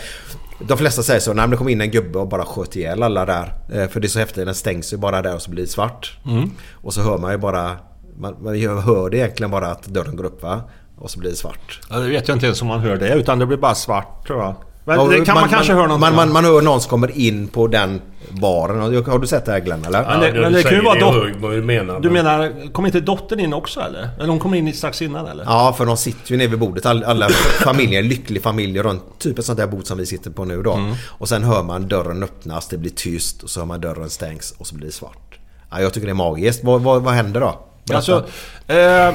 De 0.68 0.78
flesta 0.78 1.04
säger 1.04 1.20
så, 1.20 1.34
nej 1.34 1.44
men 1.44 1.50
det 1.50 1.58
kom 1.58 1.70
in 1.70 1.82
en 1.82 1.92
gubbe 1.92 2.20
och 2.20 2.28
bara 2.28 2.46
sköt 2.46 2.76
ihjäl 2.76 3.04
alla 3.04 3.26
där. 3.26 3.54
Eh, 3.74 3.88
För 3.88 4.00
det 4.00 4.08
är 4.08 4.10
så 4.10 4.20
häftigt, 4.20 4.46
den 4.46 4.56
stängs 4.56 4.94
ju 4.94 4.98
bara 4.98 5.22
där 5.22 5.36
och 5.36 5.42
så 5.42 5.52
blir 5.52 5.64
det 5.64 5.70
svart. 5.70 6.18
Mm. 6.26 6.52
Och 6.74 6.94
så 6.94 7.02
hör 7.02 7.18
man 7.18 7.32
ju 7.32 7.38
bara, 7.38 7.78
man, 8.18 8.36
man 8.44 8.56
hör 8.82 9.10
det 9.10 9.18
egentligen 9.18 9.52
bara 9.52 9.68
att 9.68 9.84
dörren 9.86 10.16
går 10.16 10.24
upp 10.26 10.44
va? 10.44 10.62
Och 10.98 11.12
så 11.12 11.20
blir 11.20 11.30
det 11.30 11.36
svart. 11.36 11.80
Ja, 11.90 11.98
det 12.00 12.10
vet 12.10 12.28
jag 12.28 12.36
inte 12.36 12.46
ens 12.46 12.62
om 12.62 12.68
man 12.68 12.80
hör 12.80 12.98
det. 12.98 13.14
Utan 13.14 13.40
det 13.40 13.46
blir 13.46 13.58
bara 13.58 13.76
svart 13.76 14.28
tror 14.28 14.40
jag. 14.40 14.56
Men 14.98 15.12
Ja, 15.12 15.18
det 15.20 15.26
kan 15.26 15.36
man, 15.36 15.50
kanske 15.50 15.74
höra 15.74 15.88
någonting 15.88 16.16
man, 16.16 16.16
man, 16.16 16.32
man 16.34 16.46
hör 16.46 16.62
någon 16.62 16.82
som 16.82 16.90
kommer 16.90 17.18
in 17.18 17.48
på 17.48 17.68
den 17.68 18.02
baren. 18.30 19.06
Har 19.06 19.20
du 19.20 19.28
sett 19.28 19.46
det 19.46 19.52
här 19.52 19.60
Glenn 19.60 19.86
eller? 19.86 20.04
Men 20.04 20.20
det, 20.20 20.42
men 20.42 20.54
det 20.54 20.64
kan 20.64 20.74
ju 20.74 20.82
vara 20.82 21.00
dottern. 21.00 21.42
du 21.42 21.62
menar. 21.62 22.00
Du 22.00 22.10
menar, 22.10 22.72
kom 22.74 22.86
inte 22.86 23.00
dottern 23.00 23.40
in 23.40 23.54
också 23.54 23.80
eller? 23.80 24.10
Eller 24.20 24.28
hon 24.28 24.40
kom 24.40 24.54
in 24.54 24.74
strax 24.74 25.02
innan 25.02 25.28
eller? 25.28 25.44
Ja, 25.44 25.74
för 25.78 25.86
de 25.86 25.98
sitter 25.98 26.32
ju 26.32 26.38
nere 26.38 26.48
vid 26.48 26.60
bordet. 26.60 26.86
All, 26.86 27.04
alla 27.04 27.30
familjer, 27.64 28.04
lycklig 28.04 28.44
familj 28.44 28.82
runt 28.82 29.04
typ 29.20 29.40
ett 29.40 29.46
sånt 29.46 29.58
där 29.60 29.68
bord 29.68 29.86
som 29.86 29.98
vi 29.98 30.06
sitter 30.06 30.32
på 30.32 30.46
nu 30.46 30.64
då. 30.64 30.74
Mm. 30.74 30.94
Och 31.08 31.30
sen 31.30 31.44
hör 31.44 31.64
man 31.64 31.88
dörren 31.88 32.24
öppnas, 32.24 32.68
det 32.68 32.78
blir 32.78 32.92
tyst 32.92 33.44
och 33.44 33.50
så 33.50 33.60
hör 33.60 33.68
man 33.68 33.82
dörren 33.82 34.10
stängs 34.10 34.54
och 34.58 34.68
så 34.68 34.76
blir 34.76 34.86
det 34.86 34.94
svart. 34.94 35.40
Ja, 35.72 35.82
jag 35.82 35.94
tycker 35.94 36.08
det 36.08 36.12
är 36.12 36.14
magiskt. 36.14 36.64
Vad, 36.64 36.82
vad, 36.82 37.02
vad 37.02 37.14
händer 37.14 37.42
då? 37.42 37.68
Alltså, 37.94 38.26
eh, 38.68 39.14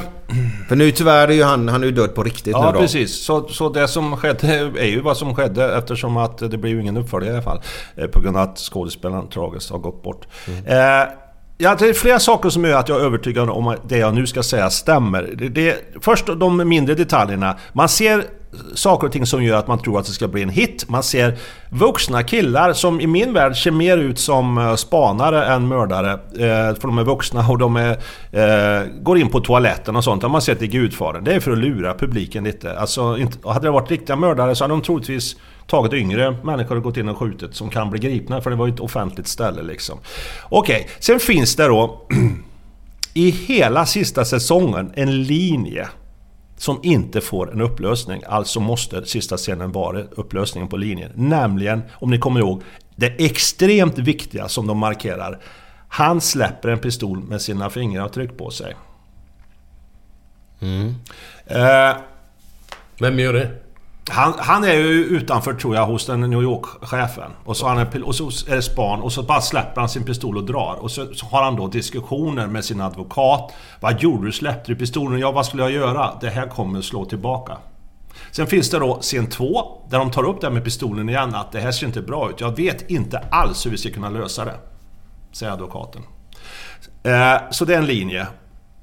För 0.67 0.75
nu 0.75 0.91
tyvärr 0.91 1.27
är 1.27 1.33
ju 1.33 1.43
han, 1.43 1.67
han 1.69 1.81
är 1.83 1.85
ju 1.85 1.91
död 1.91 2.15
på 2.15 2.23
riktigt 2.23 2.53
ja 2.53 2.65
nu 2.65 2.71
då. 2.71 2.79
precis. 2.79 3.25
Så, 3.25 3.47
så 3.47 3.69
det 3.69 3.87
som 3.87 4.17
skedde 4.17 4.47
är 4.77 4.85
ju 4.85 5.01
vad 5.01 5.17
som 5.17 5.35
skedde 5.35 5.77
eftersom 5.77 6.17
att 6.17 6.37
det 6.37 6.57
blir 6.57 6.71
ju 6.71 6.81
ingen 6.81 6.97
uppföljare 6.97 7.31
i 7.31 7.35
alla 7.35 7.43
fall. 7.43 7.61
Eh, 7.95 8.07
på 8.07 8.21
grund 8.21 8.37
av 8.37 8.43
att 8.43 8.57
skådespelaren 8.57 9.29
tragiskt 9.29 9.69
har 9.69 9.77
gått 9.77 10.03
bort. 10.03 10.27
Eh, 10.65 10.75
Ja, 11.59 11.75
det 11.79 11.89
är 11.89 11.93
flera 11.93 12.19
saker 12.19 12.49
som 12.49 12.65
gör 12.65 12.79
att 12.79 12.89
jag 12.89 13.01
är 13.01 13.05
övertygad 13.05 13.49
om 13.49 13.67
att 13.67 13.89
det 13.89 13.97
jag 13.97 14.13
nu 14.13 14.27
ska 14.27 14.43
säga 14.43 14.69
stämmer. 14.69 15.33
Det, 15.37 15.49
det, 15.49 15.75
först 16.01 16.25
de 16.27 16.69
mindre 16.69 16.95
detaljerna. 16.95 17.57
Man 17.73 17.89
ser 17.89 18.23
saker 18.73 19.07
och 19.07 19.13
ting 19.13 19.25
som 19.25 19.43
gör 19.43 19.57
att 19.57 19.67
man 19.67 19.79
tror 19.79 19.99
att 19.99 20.05
det 20.05 20.11
ska 20.11 20.27
bli 20.27 20.43
en 20.43 20.49
hit. 20.49 20.89
Man 20.89 21.03
ser 21.03 21.37
vuxna 21.69 22.23
killar 22.23 22.73
som 22.73 23.01
i 23.01 23.07
min 23.07 23.33
värld 23.33 23.57
ser 23.63 23.71
mer 23.71 23.97
ut 23.97 24.19
som 24.19 24.57
eh, 24.57 24.75
spanare 24.75 25.45
än 25.45 25.67
mördare. 25.67 26.11
Eh, 26.13 26.75
för 26.75 26.87
de 26.87 26.97
är 26.97 27.03
vuxna 27.03 27.47
och 27.49 27.57
de 27.57 27.75
är, 27.75 27.91
eh, 28.31 28.87
går 29.01 29.17
in 29.17 29.29
på 29.29 29.39
toaletten 29.39 29.95
och 29.95 30.03
sånt. 30.03 30.21
Det 30.21 30.27
har 30.27 30.31
man 30.31 30.41
sett 30.41 30.61
i 30.61 30.67
Gudfadern. 30.67 31.23
Det 31.23 31.33
är 31.33 31.39
för 31.39 31.51
att 31.51 31.57
lura 31.57 31.93
publiken 31.93 32.43
lite. 32.43 32.79
Alltså, 32.79 33.17
inte, 33.17 33.49
hade 33.49 33.67
det 33.67 33.71
varit 33.71 33.91
riktiga 33.91 34.15
mördare 34.15 34.55
så 34.55 34.63
hade 34.63 34.73
de 34.73 34.81
troligtvis 34.81 35.35
tagit 35.67 35.93
yngre 35.93 36.37
människor 36.43 36.75
och 36.75 36.83
gått 36.83 36.97
in 36.97 37.09
och 37.09 37.17
skjutit 37.17 37.55
som 37.55 37.69
kan 37.69 37.89
bli 37.89 37.99
gripna 37.99 38.41
för 38.41 38.49
det 38.49 38.55
var 38.55 38.67
ju 38.67 38.73
ett 38.73 38.79
offentligt 38.79 39.27
ställe 39.27 39.63
liksom. 39.63 39.99
Okej, 40.49 40.89
sen 40.99 41.19
finns 41.19 41.55
det 41.55 41.67
då 41.67 42.07
i 43.13 43.29
hela 43.29 43.85
sista 43.85 44.25
säsongen 44.25 44.91
en 44.95 45.23
linje 45.23 45.87
som 46.57 46.79
inte 46.83 47.21
får 47.21 47.51
en 47.51 47.61
upplösning. 47.61 48.21
Alltså 48.27 48.59
måste 48.59 49.05
sista 49.05 49.37
scenen 49.37 49.71
vara 49.71 50.01
upplösningen 50.01 50.69
på 50.69 50.77
linjen. 50.77 51.11
Nämligen, 51.15 51.81
om 51.93 52.09
ni 52.09 52.17
kommer 52.19 52.39
ihåg, 52.39 52.63
det 52.95 53.25
extremt 53.25 53.97
viktiga 53.97 54.47
som 54.47 54.67
de 54.67 54.77
markerar. 54.77 55.39
Han 55.87 56.21
släpper 56.21 56.69
en 56.69 56.79
pistol 56.79 57.19
med 57.19 57.41
sina 57.41 57.69
fingeravtryck 57.69 58.37
på 58.37 58.51
sig. 58.51 58.75
Eh, 61.45 61.97
Vem 62.99 63.19
gör 63.19 63.33
det? 63.33 63.51
Han, 64.09 64.33
han 64.37 64.63
är 64.63 64.73
ju 64.73 65.05
utanför 65.05 65.53
tror 65.53 65.75
jag 65.75 65.85
hos 65.85 66.05
den 66.05 66.21
New 66.21 66.43
York-chefen. 66.43 67.31
Och 67.45 67.57
så, 67.57 67.67
han 67.67 67.77
är, 67.77 68.03
och 68.03 68.15
så 68.15 68.51
är 68.51 68.55
det 68.55 68.61
span 68.61 69.01
och 69.01 69.11
så 69.11 69.23
bara 69.23 69.41
släpper 69.41 69.81
han 69.81 69.89
sin 69.89 70.03
pistol 70.03 70.37
och 70.37 70.43
drar. 70.43 70.77
Och 70.79 70.91
så, 70.91 71.13
så 71.13 71.25
har 71.25 71.43
han 71.43 71.55
då 71.55 71.67
diskussioner 71.67 72.47
med 72.47 72.65
sin 72.65 72.81
advokat. 72.81 73.53
Vad 73.79 74.01
gjorde 74.01 74.25
du? 74.25 74.31
Släppte 74.31 74.71
du 74.71 74.75
pistolen? 74.75 75.19
Ja, 75.19 75.31
vad 75.31 75.45
skulle 75.45 75.63
jag 75.63 75.71
göra? 75.71 76.17
Det 76.21 76.29
här 76.29 76.47
kommer 76.47 76.81
slå 76.81 77.05
tillbaka. 77.05 77.57
Sen 78.31 78.47
finns 78.47 78.69
det 78.69 78.79
då 78.79 78.99
scen 79.01 79.27
två, 79.29 79.81
där 79.89 79.99
de 79.99 80.11
tar 80.11 80.23
upp 80.23 80.41
det 80.41 80.47
här 80.47 80.53
med 80.53 80.63
pistolen 80.63 81.09
igen. 81.09 81.35
Att 81.35 81.51
det 81.51 81.59
här 81.59 81.71
ser 81.71 81.87
inte 81.87 82.01
bra 82.01 82.29
ut. 82.29 82.41
Jag 82.41 82.55
vet 82.55 82.89
inte 82.89 83.19
alls 83.31 83.65
hur 83.65 83.71
vi 83.71 83.77
ska 83.77 83.89
kunna 83.89 84.09
lösa 84.09 84.45
det. 84.45 84.55
Säger 85.31 85.51
advokaten. 85.51 86.01
Eh, 87.03 87.37
så 87.51 87.65
det 87.65 87.73
är 87.73 87.77
en 87.77 87.85
linje 87.85 88.27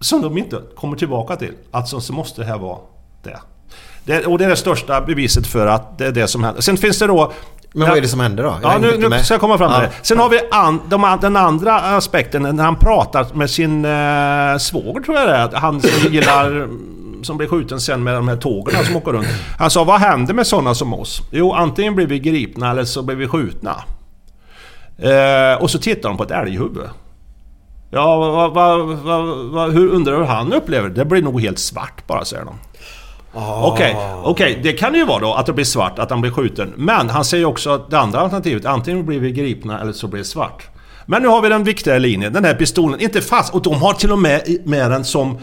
som 0.00 0.22
de 0.22 0.38
inte 0.38 0.60
kommer 0.76 0.96
tillbaka 0.96 1.36
till. 1.36 1.54
Alltså 1.70 2.00
så 2.00 2.12
måste 2.12 2.40
det 2.40 2.46
här 2.46 2.58
vara 2.58 2.78
det 3.22 3.38
det. 4.04 4.26
Och 4.26 4.38
det 4.38 4.44
är 4.44 4.48
det 4.48 4.56
största 4.56 5.00
beviset 5.00 5.46
för 5.46 5.66
att 5.66 5.98
det 5.98 6.06
är 6.06 6.12
det 6.12 6.28
som 6.28 6.44
händer. 6.44 6.62
Sen 6.62 6.76
finns 6.76 6.98
det 6.98 7.06
då... 7.06 7.32
Men 7.76 7.88
vad 7.88 7.98
är 7.98 8.02
det 8.02 8.08
som 8.08 8.20
händer 8.20 8.42
då? 8.44 8.56
Jag 8.62 8.72
Ja, 8.74 8.78
nu, 8.78 9.08
nu 9.08 9.18
ska 9.18 9.34
jag 9.34 9.40
komma 9.40 9.58
fram 9.58 9.70
till 9.72 9.80
Ja. 9.82 9.88
det. 9.88 10.06
Sen 10.06 10.18
har 10.18 10.28
vi 10.28 10.40
an, 10.50 10.80
de, 10.88 11.18
den 11.20 11.36
andra 11.36 11.74
aspekten 11.80 12.42
när 12.42 12.64
han 12.64 12.76
pratar 12.76 13.26
med 13.34 13.50
sin 13.50 13.84
eh, 13.84 14.58
svåger 14.58 15.00
tror 15.00 15.16
jag 15.18 15.28
det 15.28 15.34
är. 15.34 15.50
Han 15.60 15.80
som 15.80 16.12
gillar... 16.12 16.68
Som 17.22 17.36
blir 17.36 17.48
skjuten 17.48 17.80
sen 17.80 18.02
med 18.02 18.14
de 18.14 18.28
här 18.28 18.36
tågen 18.36 18.84
som 18.84 18.96
åker 18.96 19.12
runt. 19.12 19.26
Han 19.58 19.70
sa, 19.70 19.84
vad 19.84 20.00
händer 20.00 20.34
med 20.34 20.46
sådana 20.46 20.74
som 20.74 20.94
oss? 20.94 21.22
Jo, 21.30 21.52
antingen 21.52 21.94
blir 21.94 22.06
vi 22.06 22.18
gripna 22.18 22.70
eller 22.70 22.84
så 22.84 23.02
blir 23.02 23.16
vi 23.16 23.28
skjutna. 23.28 23.76
Eh, 24.98 25.62
och 25.62 25.70
så 25.70 25.78
tittar 25.78 26.08
de 26.08 26.16
på 26.18 26.24
ett 26.24 26.30
älghuvud. 26.30 26.88
Ja, 27.90 28.16
vad, 28.16 28.52
vad, 29.02 29.36
vad, 29.52 29.72
hur 29.72 29.88
undrar 29.88 30.12
du 30.12 30.18
hur 30.18 30.24
han 30.26 30.52
upplever 30.52 30.88
det? 30.88 30.94
Det 30.94 31.04
blir 31.04 31.22
nog 31.22 31.40
helt 31.40 31.58
svart 31.58 32.06
bara, 32.06 32.24
säger 32.24 32.44
de. 32.44 32.54
Ah. 33.34 33.72
Okej, 33.72 33.96
okej, 34.24 34.60
det 34.62 34.72
kan 34.72 34.94
ju 34.94 35.04
vara 35.04 35.18
då 35.18 35.34
att 35.34 35.46
det 35.46 35.52
blir 35.52 35.64
svart, 35.64 35.98
att 35.98 36.10
han 36.10 36.20
blir 36.20 36.30
skjuten. 36.30 36.72
Men 36.76 37.10
han 37.10 37.24
säger 37.24 37.44
också 37.44 37.70
att 37.70 37.90
det 37.90 37.98
andra 37.98 38.20
alternativet, 38.20 38.64
antingen 38.64 39.06
blir 39.06 39.20
vi 39.20 39.32
gripna 39.32 39.80
eller 39.80 39.92
så 39.92 40.08
blir 40.08 40.18
det 40.18 40.24
svart. 40.24 40.68
Men 41.06 41.22
nu 41.22 41.28
har 41.28 41.42
vi 41.42 41.48
den 41.48 41.64
viktiga 41.64 41.98
linjen, 41.98 42.32
den 42.32 42.44
här 42.44 42.54
pistolen, 42.54 43.00
inte 43.00 43.20
fast. 43.20 43.54
Och 43.54 43.62
de 43.62 43.74
har 43.74 43.92
till 43.92 44.12
och 44.12 44.18
med 44.18 44.58
med 44.64 44.90
den 44.90 45.04
som 45.04 45.38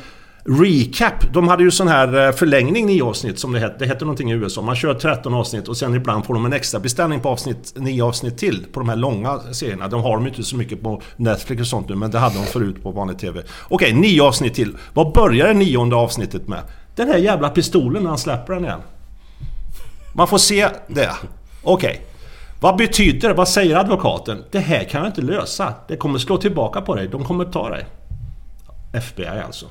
recap. 0.46 1.34
De 1.34 1.48
hade 1.48 1.64
ju 1.64 1.72
sån 1.72 1.88
här 1.88 2.28
eh, 2.28 2.32
förlängning, 2.32 2.86
nio 2.86 3.04
avsnitt 3.04 3.40
som 3.40 3.52
det 3.52 3.60
hette. 3.60 3.76
Det 3.80 3.86
hette 3.86 4.06
någonting 4.06 4.32
i 4.32 4.34
USA. 4.34 4.62
Man 4.62 4.76
kör 4.76 4.94
13 4.94 5.34
avsnitt 5.34 5.68
och 5.68 5.78
sen 5.78 5.96
ibland 5.96 6.26
får 6.26 6.34
de 6.34 6.46
en 6.46 6.54
extra 6.54 6.80
beställning 6.80 7.20
på 7.20 7.30
avsnitt, 7.30 7.74
nio 7.76 8.04
avsnitt 8.04 8.38
till. 8.38 8.66
På 8.74 8.80
de 8.80 8.90
här 8.90 8.96
långa 8.96 9.40
serierna. 9.52 9.88
De 9.88 10.04
har 10.04 10.16
de 10.16 10.28
inte 10.28 10.44
så 10.44 10.56
mycket 10.56 10.82
på 10.82 11.02
Netflix 11.18 11.62
och 11.62 11.68
sånt 11.68 11.90
nu, 11.90 11.96
men 11.96 12.12
det 12.12 12.20
hade 12.20 12.36
de 12.36 12.46
förut 12.46 12.84
på 12.84 12.92
vanlig 12.92 13.20
TV. 13.20 13.42
Okej, 13.70 13.94
nio 13.94 14.24
avsnitt 14.24 14.54
till. 14.54 14.78
Vad 14.94 15.14
börjar 15.14 15.48
det 15.48 15.54
nionde 15.54 15.96
avsnittet 15.96 16.48
med? 16.48 16.60
Den 16.96 17.08
här 17.08 17.18
jävla 17.18 17.50
pistolen 17.50 18.04
när 18.04 18.10
han 18.10 18.18
släpper 18.18 18.54
den 18.54 18.66
igen. 18.66 18.82
Man 20.14 20.28
får 20.28 20.38
se 20.38 20.70
det. 20.88 21.12
Okej. 21.64 22.02
Vad 22.60 22.78
betyder 22.78 23.28
det? 23.28 23.34
Vad 23.34 23.48
säger 23.48 23.76
advokaten? 23.76 24.44
Det 24.52 24.60
här 24.60 24.84
kan 24.84 25.02
jag 25.02 25.10
inte 25.10 25.22
lösa. 25.22 25.74
Det 25.88 25.98
kommer 25.98 26.20
slå 26.20 26.38
tillbaka 26.38 26.82
på 26.82 26.96
dig. 26.96 27.08
De 27.08 27.24
kommer 27.24 27.46
ta 27.46 27.70
dig. 27.70 27.86
FBI 28.94 29.28
alltså. 29.46 29.66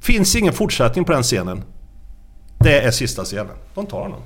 Finns 0.00 0.36
ingen 0.36 0.52
fortsättning 0.52 1.04
på 1.04 1.12
den 1.12 1.22
scenen. 1.22 1.62
Det 2.58 2.80
är 2.80 2.90
sista 2.90 3.24
scenen. 3.24 3.56
De 3.74 3.86
tar 3.86 4.00
honom. 4.00 4.20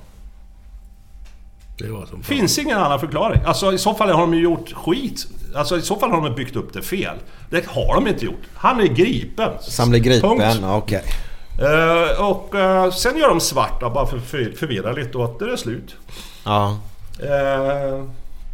Det 1.78 1.88
var 1.90 2.00
som 2.06 2.08
fan. 2.08 2.22
Finns 2.22 2.58
ingen 2.58 2.78
annan 2.78 3.00
förklaring. 3.00 3.40
Alltså 3.44 3.72
i 3.72 3.78
så 3.78 3.94
fall 3.94 4.10
har 4.10 4.20
de 4.20 4.34
ju 4.34 4.42
gjort 4.42 4.72
skit. 4.72 5.26
Alltså 5.54 5.78
i 5.78 5.82
så 5.82 5.96
fall 5.96 6.10
har 6.10 6.22
de 6.22 6.34
byggt 6.34 6.56
upp 6.56 6.72
det 6.72 6.82
fel. 6.82 7.16
Det 7.50 7.66
har 7.66 7.94
de 7.94 8.08
inte 8.08 8.24
gjort. 8.24 8.40
Han 8.54 8.80
är 8.80 8.86
gripen. 8.86 9.52
Så 9.60 9.82
han 9.82 9.90
blir 9.90 10.00
gripen, 10.00 10.30
Punkt. 10.30 10.44
ja, 10.62 10.82
Eh, 11.60 12.24
och 12.24 12.54
eh, 12.54 12.90
sen 12.90 13.16
gör 13.16 13.28
de 13.28 13.40
svart 13.40 13.80
då, 13.80 13.90
bara 13.90 14.06
för 14.06 14.16
att 14.16 14.58
förvirra 14.58 14.92
lite 14.92 15.18
och 15.18 15.24
att 15.24 15.38
det 15.38 15.52
är 15.52 15.56
slut. 15.56 15.96
Ja. 16.44 16.78
Eh, 17.22 18.04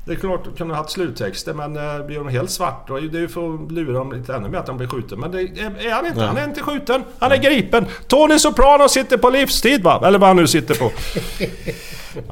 det 0.07 0.13
är 0.13 0.17
klart, 0.17 0.45
de 0.45 0.55
kunde 0.57 0.75
ha 0.75 0.83
haft 0.83 0.93
sluttexter 0.93 1.55
men 1.55 1.77
uh, 1.77 2.07
blir 2.07 2.17
de 2.17 2.29
helt 2.29 2.51
svart 2.51 2.89
då 2.89 2.97
är 2.97 3.01
det 3.01 3.19
ju 3.19 3.29
för 3.29 3.55
att 3.55 3.73
lura 3.73 3.99
dem 3.99 4.13
lite 4.13 4.35
ännu 4.35 4.49
mer 4.49 4.59
att 4.59 4.67
de 4.67 4.77
blir 4.77 4.89
skjuten. 4.89 5.21
Men 5.21 5.31
det 5.31 5.41
är, 5.41 5.87
är 5.87 5.93
han 5.93 6.07
inte. 6.07 6.19
Nej. 6.19 6.29
Han 6.29 6.37
är 6.37 6.45
inte 6.45 6.63
skjuten. 6.63 7.05
Han 7.19 7.33
är 7.33 7.37
gripen. 7.37 7.87
Tony 8.09 8.39
Soprano 8.39 8.89
sitter 8.89 9.17
på 9.17 9.31
livstid 9.31 9.83
va? 9.83 10.03
Eller 10.07 10.19
vad 10.19 10.29
han 10.29 10.37
nu 10.37 10.47
sitter 10.47 10.75
på. 10.75 10.91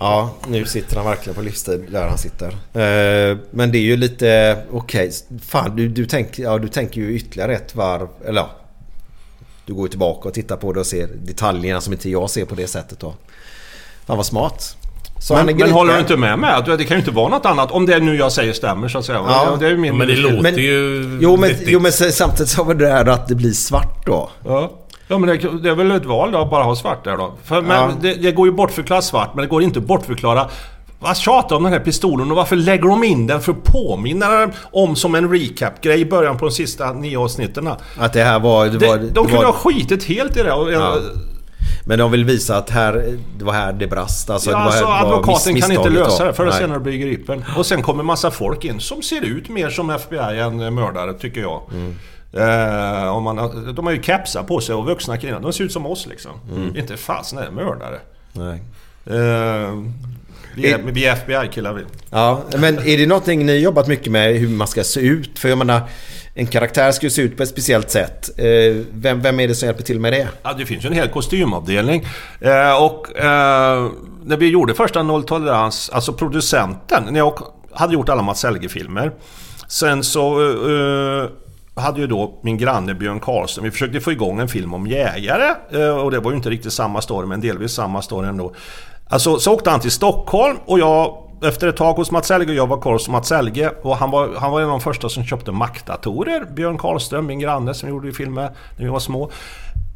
Ja, 0.01 0.35
nu 0.49 0.65
sitter 0.65 0.97
han 0.97 1.05
verkligen 1.05 1.35
på 1.35 1.43
livstid 1.43 1.87
där 1.89 2.09
han 2.09 2.19
sitter. 2.19 2.47
Eh, 2.49 3.39
men 3.51 3.73
det 3.73 3.79
är 3.79 3.83
ju 3.83 3.97
lite... 3.97 4.59
Okej, 4.71 5.11
fan 5.43 5.77
du, 5.77 5.89
du, 5.89 6.07
tänker, 6.07 6.43
ja, 6.43 6.59
du 6.59 6.69
tänker 6.69 7.01
ju 7.01 7.17
ytterligare 7.17 7.55
ett 7.55 7.75
varv. 7.75 8.09
Eller 8.25 8.41
ja. 8.41 8.51
Du 9.67 9.75
går 9.75 9.89
tillbaka 9.89 10.29
och 10.29 10.35
tittar 10.35 10.57
på 10.57 10.73
det 10.73 10.81
och 10.81 10.87
ser 10.87 11.07
detaljerna 11.07 11.81
som 11.81 11.93
inte 11.93 12.11
jag 12.11 12.31
ser 12.31 12.45
på 12.45 12.55
det 12.55 12.67
sättet 12.67 13.01
då. 13.01 13.15
Fan 14.07 14.17
vad 14.17 14.27
smart. 14.27 14.77
Så 15.21 15.35
men, 15.35 15.57
men 15.57 15.71
håller 15.71 15.95
du 15.95 16.01
inte 16.01 16.17
med 16.17 16.39
mig? 16.39 16.51
Att 16.53 16.67
Det 16.67 16.85
kan 16.85 16.97
ju 16.97 16.99
inte 16.99 17.11
vara 17.11 17.29
något 17.29 17.47
annat. 17.47 17.71
Om 17.71 17.87
det 17.87 17.99
nu 18.01 18.17
jag 18.17 18.33
säger 18.33 18.53
stämmer 18.53 18.89
så 18.89 18.99
att 18.99 19.05
säga. 19.05 19.25
Ja. 19.29 19.57
det 19.61 19.67
är 19.69 19.77
min 19.77 19.97
Men 19.99 20.09
det 20.09 20.17
låter 20.17 20.43
Men- 20.43 20.57
ju 20.57 21.19
Jo 21.23 21.37
men, 21.37 21.51
jo 21.67 21.81
men 21.81 21.93
samtidigt 21.93 22.49
så 22.49 22.65
var 22.65 22.75
det 22.75 22.85
där 22.87 23.07
att 23.09 23.29
det 23.29 23.35
blir 23.35 23.53
svart 23.53 24.07
då. 24.07 24.31
Ja. 24.45 24.71
Ja 25.09 25.19
men 25.19 25.29
det, 25.29 25.63
det 25.63 25.69
är 25.71 25.75
väl 25.75 25.91
ett 25.91 26.05
val 26.05 26.33
då 26.33 26.39
att 26.39 26.51
bara 26.51 26.65
ha 26.65 26.77
svart 26.77 27.05
där 27.05 27.17
då. 27.17 27.35
För, 27.45 27.61
men 27.63 27.77
Ja. 27.77 27.91
det, 28.01 28.15
det 28.15 28.33
går 28.33 28.47
ju 28.47 28.53
bortförklara 28.53 29.03
svart 29.03 29.35
men 29.35 29.43
det 29.43 29.49
går 29.49 29.63
inte 29.63 29.79
att 29.79 29.85
bortförklara 29.87 30.49
vad 31.05 31.17
tjatar 31.17 31.57
om 31.57 31.63
den 31.63 31.73
här 31.73 31.81
pistolen 31.81 32.31
och 32.31 32.37
varför 32.37 32.57
lägger 32.57 32.89
de 32.89 33.05
in 33.05 33.27
den 33.27 33.41
för 33.41 33.53
att 33.53 33.65
påminna 33.65 34.51
om 34.73 34.97
som 34.97 35.15
en 35.15 35.31
recap-grej 35.33 36.01
i 36.01 36.05
början 36.05 36.39
på 36.39 36.45
de 36.45 36.51
sista 36.51 36.93
nio 36.93 37.19
avsnitten? 37.19 37.69
Att 37.99 38.13
det 38.13 38.23
här 38.23 38.39
var... 38.41 38.67
Det 38.67 38.87
var 38.87 38.99
de, 38.99 39.09
de 39.09 39.25
kunde 39.27 39.37
var, 39.37 39.45
ha 39.45 39.53
skitit 39.53 40.05
helt 40.05 40.37
i 40.37 40.43
det. 40.43 40.53
Och, 40.53 40.73
Ja. 40.73 40.99
Men 41.87 41.99
de 41.99 42.11
vill 42.11 42.25
visa 42.25 42.57
att 42.57 42.71
här, 42.71 43.19
det 43.39 43.45
var 43.45 43.53
här 43.53 43.73
det 43.73 43.87
brast. 43.87 44.31
Alltså, 44.31 44.51
ja, 44.51 44.57
det 44.57 44.65
var 44.65 44.71
alltså, 44.71 44.85
var 44.85 44.99
advokaten 44.99 45.61
kan 45.61 45.73
inte 45.73 45.91
lösa 45.91 46.25
det. 46.25 46.33
Förr 46.33 46.43
eller 46.43 46.53
Nej. 46.53 46.61
senare 46.61 46.81
blir 46.81 46.99
gripen. 46.99 47.45
Och 47.57 47.67
sen 47.67 47.83
kommer 47.83 48.03
massa 48.03 48.31
folk 48.31 48.65
in 48.65 48.81
som 48.81 49.03
ser 49.03 49.25
ut 49.25 49.49
mer 49.49 49.71
som 49.71 49.91
FBI 49.91 50.39
än 50.41 50.75
mördare, 50.75 51.15
tycker 51.15 51.41
jag. 51.41 51.63
Mm. 51.73 51.97
Eh, 52.33 53.21
man, 53.21 53.37
de 53.75 53.87
har 53.87 53.93
ju 53.93 54.03
kepsar 54.03 54.43
på 54.43 54.61
sig 54.61 54.75
och 54.75 54.87
vuxna 54.87 55.19
kvinnor. 55.19 55.41
De 55.41 55.53
ser 55.53 55.65
ut 55.65 55.73
som 55.73 55.87
oss 55.87 56.07
liksom. 56.07 56.33
Mm. 56.57 56.77
Inte 56.77 56.97
fasen 56.97 57.39
är 57.39 57.45
det 57.45 57.51
mördare. 57.51 57.99
Nej. 58.33 58.63
Eh, 59.07 59.73
vi, 60.57 60.73
är, 60.73 60.79
vi 60.79 61.05
är 61.07 61.13
FBI-killar 61.13 61.73
vi. 61.73 61.83
Ja, 62.11 62.43
men 62.59 62.79
är 62.79 62.99
det 62.99 63.07
någonting 63.07 63.47
ni 63.47 63.59
jobbat 63.59 63.87
mycket 63.89 64.13
med 64.13 64.35
hur 64.35 64.49
man 64.49 64.67
ska 64.67 64.85
se 64.85 65.01
ut? 65.01 65.39
För 65.39 65.49
jag 65.49 65.59
menar, 65.59 65.81
en 66.35 66.47
karaktär 66.47 66.93
ska 66.93 67.07
ju 67.07 67.11
se 67.11 67.23
ut 67.23 67.37
på 67.37 67.43
ett 67.43 67.49
speciellt 67.49 67.91
sätt. 67.91 68.31
Eh, 68.39 68.45
Vem, 68.93 69.21
vem 69.21 69.41
är 69.41 69.49
det 69.49 69.55
som 69.55 69.67
hjälper 69.67 69.83
till 69.83 70.01
med 70.01 70.13
det? 70.13 70.29
Ja, 70.43 70.53
det 70.53 70.67
finns 70.67 70.85
ju 70.85 70.89
en 70.89 70.95
hel 70.95 71.09
kostymavdelning. 71.09 72.07
Eh, 72.41 72.83
och 72.83 73.19
eh, 73.19 73.91
när 74.25 74.37
vi 74.37 74.49
gjorde 74.49 74.75
första 74.75 75.03
Noll 75.03 75.25
Tolerans, 75.25 75.91
alltså 75.91 76.13
producenten, 76.13 77.05
när 77.11 77.19
jag 77.19 77.39
hade 77.73 77.95
gjort 77.95 78.09
alla 78.09 78.23
Mats 78.23 78.45
Helge-filmer. 78.45 79.13
Sen 79.69 80.05
så 80.05 80.39
hade 81.77 82.01
ju 82.01 82.07
då 82.07 82.41
min 82.43 82.59
granne 82.59 82.95
Björn 82.95 83.21
Karlström, 83.21 83.65
vi 83.65 83.71
försökte 83.71 84.01
få 84.01 84.13
igång 84.13 84.41
en 84.41 84.49
film 84.49 84.75
om 84.75 84.87
jägare. 84.87 85.55
Och 85.91 86.11
det 86.11 86.21
var 86.21 86.31
ju 86.31 86.37
inte 86.37 86.51
riktigt 86.51 86.73
samma 86.73 87.01
story, 87.01 87.27
men 87.27 87.41
delvis 87.41 87.73
samma 87.73 88.03
story 88.03 88.29
ändå. 88.29 88.55
Alltså, 89.09 89.39
så 89.39 89.55
åkte 89.55 89.71
han 89.71 89.81
till 89.81 89.91
Stockholm 89.91 90.59
och 90.67 90.79
jag 90.79 91.21
efter 91.43 91.69
ett 91.69 91.77
tag 91.77 91.95
hos 91.95 92.11
Mats 92.11 92.31
Helge, 92.31 92.53
jag 92.53 92.67
var 92.67 92.81
kvar 92.81 92.93
hos 92.93 93.09
Mats 93.09 93.31
Helge 93.31 93.71
och 93.83 93.97
han 93.97 94.11
var, 94.11 94.29
han 94.37 94.51
var 94.53 94.61
en 94.61 94.67
av 94.67 94.71
de 94.71 94.81
första 94.81 95.09
som 95.09 95.25
köpte 95.25 95.53
Mac-datorer. 95.53 96.45
Björn 96.55 96.79
Karlström, 96.79 97.27
min 97.27 97.39
granne 97.39 97.75
som 97.75 97.89
gjorde 97.89 98.13
filmer 98.13 98.51
när 98.77 98.85
vi 98.85 98.91
var 98.91 98.99
små. 98.99 99.31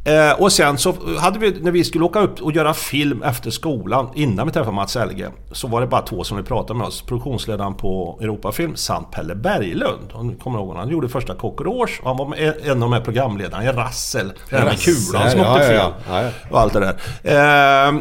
Eh, 0.04 0.40
och 0.40 0.52
sen 0.52 0.78
så 0.78 0.94
hade 1.18 1.38
vi, 1.38 1.60
när 1.60 1.70
vi 1.70 1.84
skulle 1.84 2.04
åka 2.04 2.20
upp 2.20 2.40
och 2.40 2.52
göra 2.52 2.74
film 2.74 3.22
efter 3.22 3.50
skolan, 3.50 4.08
innan 4.14 4.46
vi 4.46 4.52
träffade 4.52 4.76
Mats 4.76 4.96
Helge, 4.96 5.28
så 5.52 5.68
var 5.68 5.80
det 5.80 5.86
bara 5.86 6.02
två 6.02 6.24
som 6.24 6.36
vi 6.36 6.42
pratade 6.42 6.78
med 6.78 6.86
oss. 6.86 7.02
Produktionsledaren 7.02 7.74
på 7.74 8.18
Europafilm 8.22 8.76
samt 8.76 9.10
Pelle 9.10 9.34
Berglund. 9.34 10.12
Om 10.12 10.34
kommer 10.34 10.58
ihåg. 10.58 10.76
Han 10.76 10.88
gjorde 10.88 11.08
första 11.08 11.34
Cockroach 11.34 12.00
och 12.00 12.08
han 12.08 12.16
var 12.16 12.26
med, 12.26 12.54
en 12.62 12.70
av 12.70 12.78
de 12.78 12.92
här 12.92 13.00
programledarna 13.00 13.64
i 13.64 13.68
Rassel. 13.68 14.32
Den 14.50 14.58
här 14.58 14.66
med 14.66 14.80
kulan 14.80 15.30
som 15.30 15.40
åkte 15.40 15.66
fel. 15.66 15.76
ja. 15.76 15.92
Ja, 16.08 16.22
ja. 16.22 16.30
Och 16.50 16.60
allt 16.60 16.72
det 16.72 16.80
där. 16.80 17.88
Eh, 17.88 18.00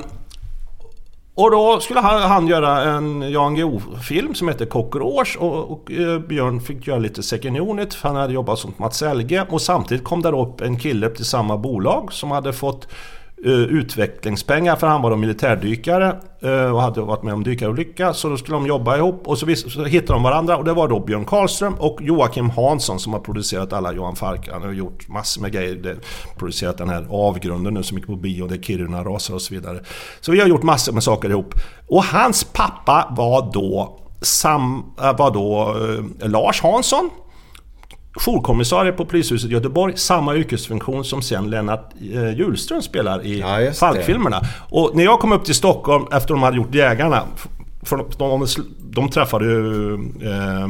och 1.38 1.52
då 1.52 1.80
skulle 1.80 2.00
han, 2.00 2.22
han 2.22 2.48
göra 2.48 2.82
en 2.82 3.32
Jan 3.32 3.56
Guillou-film 3.56 4.36
som 4.36 4.48
heter 4.48 4.66
Cockroach 4.66 5.36
och, 5.36 5.72
och 5.72 5.92
eh, 5.92 6.20
Björn 6.20 6.62
fick 6.62 6.88
göra 6.88 7.00
lite 7.00 7.24
second 7.24 7.58
unit 7.58 7.94
för 7.94 8.08
han 8.08 8.18
hade 8.18 8.34
jobbat 8.34 8.60
som 8.60 8.74
Mats 8.78 9.02
Helge 9.02 9.46
och 9.50 9.62
samtidigt 9.62 10.04
kom 10.04 10.22
där 10.22 10.40
upp 10.40 10.62
en 10.62 10.80
kille 10.80 11.10
till 11.10 11.26
samma 11.26 11.58
bolag 11.58 12.14
som 12.14 12.32
hade 12.32 12.54
fått 12.54 12.88
Eh, 13.46 13.52
utvecklingspengar 13.52 14.76
för 14.76 14.88
han 14.88 15.02
var 15.02 15.10
då 15.10 15.16
militärdykare 15.16 16.16
eh, 16.42 16.74
och 16.74 16.82
hade 16.82 17.02
varit 17.02 17.24
med 17.24 17.34
om 17.34 17.44
dykarolycka 17.44 18.14
så 18.14 18.30
då 18.30 18.38
skulle 18.38 18.56
de 18.58 18.66
jobba 18.68 18.98
ihop 18.98 19.28
och 19.28 19.38
så, 19.38 19.46
vis- 19.46 19.74
så 19.74 19.84
hittade 19.84 20.14
de 20.14 20.24
varandra 20.24 20.58
och 20.58 20.64
det 20.64 20.74
var 20.74 20.88
då 20.88 21.00
Björn 21.00 21.26
Karlström 21.26 21.74
och 21.74 21.98
Joakim 22.02 22.50
Hansson 22.50 23.00
som 23.00 23.14
har 23.14 23.20
producerat 23.20 23.74
alla 23.74 23.94
Johan 23.94 24.16
Falk. 24.16 24.50
Han 24.52 24.62
har 24.62 24.72
gjort 24.72 25.08
massor 25.08 25.42
med 25.42 25.52
grejer. 25.52 25.76
De 25.76 25.96
producerat 26.38 26.78
den 26.78 26.90
här 26.90 27.08
Avgrunden 27.10 27.74
nu 27.74 27.84
som 27.84 27.98
gick 27.98 28.08
på 28.08 28.16
bio, 28.16 28.48
det 28.48 28.64
Kiruna 28.64 29.04
rasar 29.04 29.34
och 29.34 29.42
så 29.42 29.54
vidare. 29.54 29.80
Så 30.22 30.32
vi 30.32 30.40
har 30.40 30.48
gjort 30.48 30.64
massor 30.64 30.94
med 30.94 31.04
saker 31.04 31.30
ihop. 31.30 31.54
Och 31.88 32.04
hans 32.04 32.44
pappa 32.44 33.14
var 33.18 33.50
då, 33.54 34.00
sam, 34.22 34.84
eh, 35.02 35.18
var 35.18 35.32
då 35.32 35.76
eh, 36.22 36.30
Lars 36.30 36.62
Hansson 36.62 37.10
jourkommissarie 38.18 38.92
på 38.92 39.06
polishuset 39.06 39.50
i 39.50 39.54
Göteborg, 39.54 39.98
samma 39.98 40.36
yrkesfunktion 40.36 41.04
som 41.06 41.22
sen 41.22 41.50
Lennart 41.50 41.94
eh, 42.14 42.38
Hjulström 42.38 42.82
spelar 42.82 43.26
i 43.26 43.40
Ja. 43.40 43.72
Falkfilmerna. 43.74 44.42
Och 44.70 44.92
när 44.96 45.04
jag 45.04 45.20
kom 45.20 45.32
upp 45.32 45.46
till 45.46 45.56
Stockholm 45.56 46.06
efter 46.12 46.34
de 46.34 46.44
hade 46.44 46.58
gjort 46.58 46.76
Jägarna, 46.76 47.24
för 47.84 47.98
de, 47.98 48.06
de, 48.18 48.48
de 48.80 49.10
träffade 49.10 49.46
ju 49.46 49.94
eh, 50.22 50.68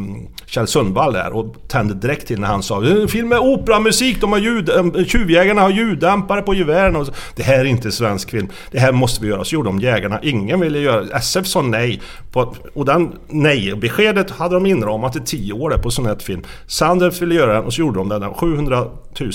Kjell 0.48 0.68
Sundvall 0.68 1.14
där 1.14 1.36
och 1.36 1.56
tände 1.68 1.94
direkt 1.94 2.28
till 2.28 2.40
när 2.40 2.48
han 2.48 2.64
sa 2.64 2.84
Film 3.08 3.30
med 3.30 3.40
operamusik, 3.40 4.22
de 4.22 4.32
har 4.32 4.40
ljud, 4.40 4.70
eh, 4.70 5.06
tjuvjägarna 5.06 5.62
har 5.62 5.70
ljuddämpare 5.70 6.42
på 6.42 6.54
gevären. 6.54 7.06
Det 7.36 7.44
här 7.44 7.60
är 7.60 7.66
inte 7.66 7.92
svensk 7.92 8.32
film, 8.32 8.50
det 8.72 8.80
här 8.80 8.92
måste 8.92 9.22
vi 9.22 9.28
göra. 9.28 9.44
Så 9.44 9.56
gjorde 9.56 9.70
de 9.70 9.80
Jägarna, 9.80 10.20
ingen 10.24 10.60
ville 10.60 10.80
göra 10.80 11.18
SF 11.18 11.48
sa 11.48 11.62
nej. 11.62 12.02
På, 12.32 12.56
och 12.74 12.86
den 12.86 13.12
nej-beskedet 13.28 14.32
hade 14.32 14.56
de 14.56 14.66
inramat 14.66 15.16
i 15.16 15.20
tio 15.20 15.54
år 15.54 15.70
där 15.70 15.78
på 15.78 16.04
här 16.04 16.16
film. 16.20 16.42
Sanders 16.68 17.22
ville 17.22 17.36
göra 17.36 17.54
den 17.54 17.64
och 17.64 17.74
så 17.74 17.82
gjorde 17.82 18.00
de 18.00 18.10
den. 18.10 18.34
700 18.34 18.86
000 19.20 19.32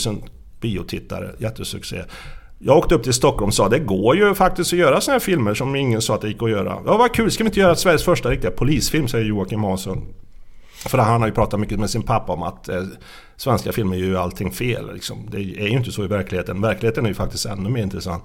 biotittare, 0.60 1.30
jättesuccé. 1.38 2.02
Jag 2.58 2.78
åkte 2.78 2.94
upp 2.94 3.02
till 3.02 3.12
Stockholm 3.12 3.48
och 3.48 3.54
sa 3.54 3.68
det 3.68 3.78
går 3.78 4.16
ju 4.16 4.34
faktiskt 4.34 4.72
att 4.72 4.78
göra 4.78 5.00
såna 5.00 5.12
här 5.12 5.20
filmer 5.20 5.54
som 5.54 5.76
ingen 5.76 6.02
sa 6.02 6.14
att 6.14 6.20
det 6.20 6.28
gick 6.28 6.42
att 6.42 6.50
göra. 6.50 6.78
Ja 6.86 6.96
vad 6.96 7.14
kul, 7.14 7.30
ska 7.30 7.44
vi 7.44 7.48
inte 7.48 7.60
göra 7.60 7.74
Sveriges 7.74 8.04
första 8.04 8.30
riktiga 8.30 8.50
polisfilm 8.50 9.08
säger 9.08 9.24
Joakim 9.24 9.64
Hansson. 9.64 10.04
För 10.88 10.98
han 10.98 11.20
har 11.20 11.28
ju 11.28 11.34
pratat 11.34 11.60
mycket 11.60 11.78
med 11.78 11.90
sin 11.90 12.02
pappa 12.02 12.32
om 12.32 12.42
att 12.42 12.68
eh, 12.68 12.82
svenska 13.36 13.72
filmer 13.72 13.96
gör 13.96 14.06
ju 14.06 14.18
allting 14.18 14.50
fel. 14.50 14.92
Liksom. 14.94 15.28
Det 15.30 15.38
är 15.38 15.68
ju 15.68 15.76
inte 15.76 15.92
så 15.92 16.04
i 16.04 16.06
verkligheten. 16.06 16.60
Verkligheten 16.60 17.04
är 17.04 17.08
ju 17.08 17.14
faktiskt 17.14 17.46
ännu 17.46 17.70
mer 17.70 17.82
intressant. 17.82 18.24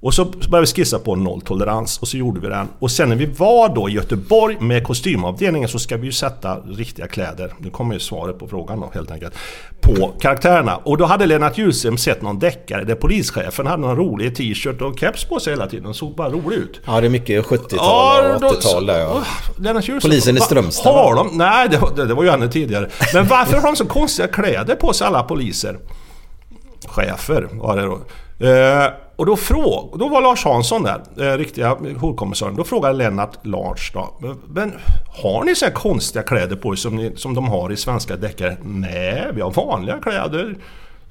Och 0.00 0.14
så 0.14 0.24
började 0.24 0.60
vi 0.60 0.66
skissa 0.66 0.98
på 0.98 1.14
nolltolerans 1.14 1.98
och 1.98 2.08
så 2.08 2.16
gjorde 2.16 2.40
vi 2.40 2.48
den. 2.48 2.68
Och 2.78 2.90
sen 2.90 3.08
när 3.08 3.16
vi 3.16 3.26
var 3.26 3.68
då 3.74 3.88
i 3.88 3.92
Göteborg 3.92 4.56
med 4.60 4.84
kostymavdelningen 4.86 5.68
så 5.68 5.78
ska 5.78 5.96
vi 5.96 6.06
ju 6.06 6.12
sätta 6.12 6.56
riktiga 6.60 7.06
kläder. 7.06 7.54
Nu 7.58 7.70
kommer 7.70 7.94
ju 7.94 8.00
svaret 8.00 8.38
på 8.38 8.48
frågan 8.48 8.80
då 8.80 8.90
helt 8.94 9.10
enkelt. 9.10 9.34
På 9.80 10.08
karaktärerna. 10.20 10.76
Och 10.76 10.96
då 10.98 11.04
hade 11.04 11.26
Lennart 11.26 11.58
Hjulström 11.58 11.98
sett 11.98 12.22
någon 12.22 12.38
deckare 12.38 12.84
där 12.84 12.94
polischefen 12.94 13.66
hade 13.66 13.82
någon 13.82 13.96
rolig 13.96 14.36
t-shirt 14.36 14.82
och 14.82 14.98
keps 14.98 15.24
på 15.24 15.40
sig 15.40 15.52
hela 15.52 15.66
tiden. 15.66 15.86
Och 15.86 15.96
såg 15.96 16.14
bara 16.16 16.30
rolig 16.30 16.56
ut. 16.56 16.80
Ja, 16.86 17.00
det 17.00 17.06
är 17.06 17.10
mycket 17.10 17.44
70-tal 17.44 18.34
och 18.34 18.40
då- 18.40 18.48
80-tal 18.48 18.86
där 18.86 18.98
ja. 19.00 19.22
Lennart 19.58 19.88
Hjulström, 19.88 20.10
Polisen 20.10 20.36
i 20.36 20.40
Strömstad, 20.40 20.92
Har 20.94 21.14
de? 21.14 21.28
Nej, 21.32 21.68
det, 21.68 21.80
det, 21.96 22.04
det 22.06 22.14
var 22.14 22.22
ju 22.22 22.28
ännu 22.28 22.48
tidigare. 22.48 22.88
Men 23.14 23.26
varför 23.26 23.56
har 23.56 23.62
de 23.66 23.76
så 23.76 23.86
konstiga 23.86 24.28
kläder 24.28 24.74
på 24.74 24.92
sig 24.92 25.06
alla 25.06 25.22
poliser? 25.22 25.78
Chefer 26.86 27.48
var 27.52 27.76
det 27.76 27.82
då. 27.82 27.94
Eh, 28.46 28.86
och 29.16 29.26
då, 29.26 29.36
fråg, 29.36 29.98
då 29.98 30.08
var 30.08 30.22
Lars 30.22 30.44
Hansson 30.44 30.82
där, 30.82 31.00
eh, 31.18 31.38
riktiga 31.38 31.76
jourkommissarien. 32.00 32.56
Då 32.56 32.64
frågade 32.64 32.94
Lennart 32.94 33.46
Lars 33.46 33.92
då. 33.94 34.14
Men 34.48 34.72
har 35.22 35.44
ni 35.44 35.54
så 35.54 35.70
konstiga 35.70 36.22
kläder 36.22 36.56
på 36.56 36.72
er 36.72 36.76
som, 36.76 36.96
ni, 36.96 37.12
som 37.16 37.34
de 37.34 37.48
har 37.48 37.72
i 37.72 37.76
svenska 37.76 38.16
deckare? 38.16 38.56
Nej, 38.62 39.28
vi 39.34 39.40
har 39.40 39.50
vanliga 39.50 39.98
kläder. 39.98 40.56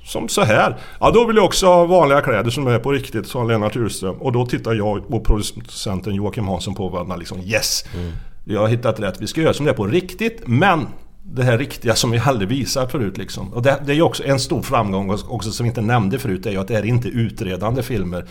Som 0.03 0.29
så 0.29 0.41
här. 0.41 0.77
Ja, 0.99 1.11
då 1.11 1.25
vill 1.25 1.35
jag 1.35 1.45
också 1.45 1.65
ha 1.67 1.85
vanliga 1.85 2.21
kläder 2.21 2.49
som 2.49 2.67
är 2.67 2.79
på 2.79 2.91
riktigt, 2.91 3.27
sa 3.27 3.43
Lennart 3.43 3.75
Hjulström. 3.75 4.15
Och 4.15 4.31
då 4.31 4.45
tittar 4.45 4.73
jag 4.73 5.13
och 5.13 5.25
producenten 5.25 6.13
Joakim 6.13 6.47
Hansson 6.47 6.75
på 6.75 6.89
varandra 6.89 7.15
liksom 7.15 7.39
Yes! 7.39 7.85
Jag 8.45 8.61
har 8.61 8.67
hittat 8.67 8.99
rätt. 8.99 9.21
Vi 9.21 9.27
ska 9.27 9.41
göra 9.41 9.53
som 9.53 9.65
det 9.65 9.71
är 9.71 9.75
på 9.75 9.87
riktigt, 9.87 10.41
men 10.45 10.87
det 11.27 11.43
här 11.43 11.57
riktiga 11.57 11.95
som 11.95 12.11
vi 12.11 12.19
aldrig 12.19 12.49
visat 12.49 12.91
förut 12.91 13.17
liksom. 13.17 13.53
Och 13.53 13.61
det, 13.61 13.81
det 13.85 13.91
är 13.91 13.95
ju 13.95 14.01
också 14.01 14.23
en 14.23 14.39
stor 14.39 14.61
framgång 14.61 15.09
också 15.11 15.51
som 15.51 15.63
vi 15.63 15.67
inte 15.67 15.81
nämnde 15.81 16.19
förut, 16.19 16.43
det 16.43 16.49
är 16.49 16.53
ju 16.53 16.59
att 16.59 16.67
det 16.67 16.75
är 16.75 16.85
inte 16.85 17.07
utredande 17.07 17.83
filmer. 17.83 18.25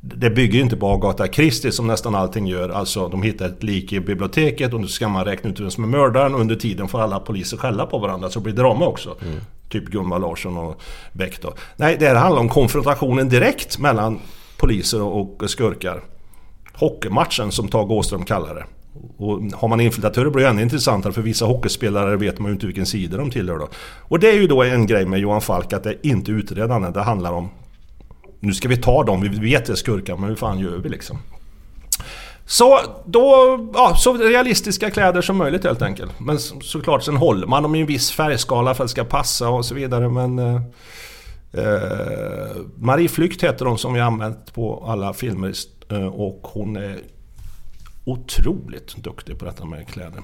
Det 0.00 0.30
bygger 0.30 0.54
ju 0.54 0.60
inte 0.60 0.76
på 0.76 0.88
Agatha 0.88 1.26
Christie 1.26 1.72
som 1.72 1.86
nästan 1.86 2.14
allting 2.14 2.46
gör. 2.46 2.68
Alltså 2.68 3.08
de 3.08 3.22
hittar 3.22 3.46
ett 3.46 3.62
lik 3.62 3.92
i 3.92 4.00
biblioteket 4.00 4.74
och 4.74 4.80
nu 4.80 4.86
ska 4.86 5.08
man 5.08 5.24
räkna 5.24 5.50
ut 5.50 5.60
vem 5.60 5.70
som 5.70 5.84
är 5.84 5.88
mördaren 5.88 6.34
och 6.34 6.40
under 6.40 6.56
tiden 6.56 6.88
får 6.88 7.00
alla 7.00 7.20
poliser 7.20 7.56
skälla 7.56 7.86
på 7.86 7.98
varandra 7.98 8.30
så 8.30 8.40
blir 8.40 8.54
det 8.54 8.62
drama 8.62 8.86
också. 8.86 9.16
Typ 9.68 9.84
Gunvar 9.84 10.18
Larsson 10.18 10.56
och 10.58 10.82
Beck 11.12 11.42
då. 11.42 11.54
Nej, 11.76 11.96
det 12.00 12.06
här 12.06 12.14
handlar 12.14 12.40
om 12.40 12.48
konfrontationen 12.48 13.28
direkt 13.28 13.78
mellan 13.78 14.20
poliser 14.58 15.02
och 15.02 15.42
och 15.42 15.50
skurkar. 15.50 16.02
Hockeymatchen 16.72 17.52
som 17.52 17.68
Tage 17.68 17.90
Åström 17.90 18.24
kallar 18.24 18.54
det. 18.54 18.64
Och 19.16 19.40
har 19.52 19.68
man 19.68 19.80
infiltratörer 19.80 20.30
blir 20.30 20.44
det 20.44 20.50
ännu 20.50 20.62
intressantare 20.62 21.12
för 21.12 21.22
vissa 21.22 21.44
hockeyspelare 21.44 22.16
vet 22.16 22.38
man 22.38 22.48
ju 22.48 22.52
inte 22.52 22.66
vilken 22.66 22.86
sida 22.86 23.16
de 23.16 23.30
tillhör 23.30 23.58
då. 23.58 23.68
Och 23.98 24.18
det 24.18 24.30
är 24.30 24.34
ju 24.34 24.46
då 24.46 24.62
en 24.62 24.86
grej 24.86 25.06
med 25.06 25.20
Johan 25.20 25.40
Falk 25.40 25.72
att 25.72 25.82
det 25.82 25.90
är 25.90 25.96
inte 26.02 26.30
utredande, 26.30 26.90
det 26.90 27.02
handlar 27.02 27.32
om 27.32 27.48
nu 28.40 28.54
ska 28.54 28.68
vi 28.68 28.76
ta 28.76 29.04
dem, 29.04 29.20
vi 29.20 29.28
vet 29.28 29.66
det 29.66 29.72
är 29.72 29.76
skurkar 29.76 30.16
men 30.16 30.28
hur 30.28 30.36
fan 30.36 30.58
gör 30.58 30.76
vi 30.76 30.88
liksom? 30.88 31.18
Så 32.46 32.78
då, 33.06 33.58
ja, 33.74 33.94
så 33.96 34.16
realistiska 34.16 34.90
kläder 34.90 35.20
som 35.20 35.36
möjligt 35.36 35.64
helt 35.64 35.82
enkelt. 35.82 36.20
Men 36.20 36.38
så- 36.38 36.60
såklart, 36.60 37.02
sen 37.02 37.16
håller 37.16 37.46
man 37.46 37.62
dem 37.62 37.74
i 37.74 37.80
en 37.80 37.86
viss 37.86 38.10
färgskala 38.10 38.74
för 38.74 38.84
att 38.84 38.88
det 38.88 38.92
ska 38.92 39.04
passa 39.04 39.48
och 39.48 39.64
så 39.64 39.74
vidare 39.74 40.08
men... 40.08 40.38
Eh, 40.38 40.60
eh 41.52 42.56
Marie 42.76 43.08
Flykt 43.08 43.44
heter 43.44 43.64
hon 43.64 43.78
som 43.78 43.92
vi 43.92 44.00
har 44.00 44.06
använt 44.06 44.54
på 44.54 44.84
alla 44.86 45.12
filmer 45.12 45.52
eh, 45.90 46.06
och 46.06 46.40
hon 46.42 46.76
är 46.76 46.98
otroligt 48.08 48.96
duktig 48.96 49.38
på 49.38 49.44
detta 49.44 49.64
med 49.64 49.88
kläder. 49.88 50.22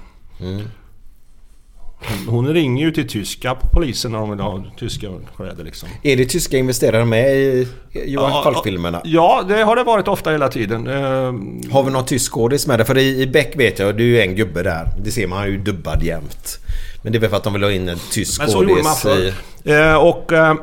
Hon 2.27 2.53
ringer 2.53 2.85
ju 2.85 2.91
till 2.91 3.07
tyska 3.07 3.57
polisen 3.73 4.11
när 4.11 4.19
de 4.19 4.29
vill 4.29 4.39
ha 4.39 4.63
tyska 4.77 5.07
kläder 5.35 5.63
liksom. 5.63 5.89
Är 6.03 6.17
det 6.17 6.25
tyska 6.25 6.57
investerare 6.57 7.05
med 7.05 7.35
i 7.35 7.67
Johan 7.91 8.31
Ja, 8.31 8.43
Falk-filmerna? 8.43 9.01
Ja, 9.03 9.43
det 9.47 9.63
har 9.63 9.75
det 9.75 9.83
varit 9.83 10.07
ofta 10.07 10.31
hela 10.31 10.47
tiden. 10.47 10.87
Eh, 10.87 11.73
Har 11.73 11.83
vi 11.83 11.91
någon 11.91 12.05
tysk 12.05 12.31
skådis 12.31 12.67
med 12.67 12.79
det? 12.79 12.85
För 12.85 12.97
i, 12.97 13.21
i 13.21 13.27
Beck 13.27 13.55
vet 13.55 13.79
jag, 13.79 13.97
det 13.97 14.03
är 14.03 14.05
ju 14.05 14.21
en 14.21 14.35
gubbe 14.35 14.63
där. 14.63 14.87
Det 15.03 15.11
ser 15.11 15.27
man, 15.27 15.37
han 15.37 15.47
är 15.47 15.51
ju 15.51 15.57
dubbad 15.57 16.03
jämt. 16.03 16.59
Men 17.01 17.11
det 17.11 17.17
är 17.17 17.19
väl 17.19 17.29
för 17.29 17.37
att 17.37 17.43
de 17.43 17.53
vill 17.53 17.63
ha 17.63 17.71
in 17.71 17.89
en 17.89 17.99
tysk 18.11 18.41
Men 18.41 18.49
så 18.49 18.63
gjorde 18.63 18.83
man 18.83 18.95
förr. 18.95 19.33
Eh, 19.63 19.95
och 19.95 20.33
eh, 20.33 20.55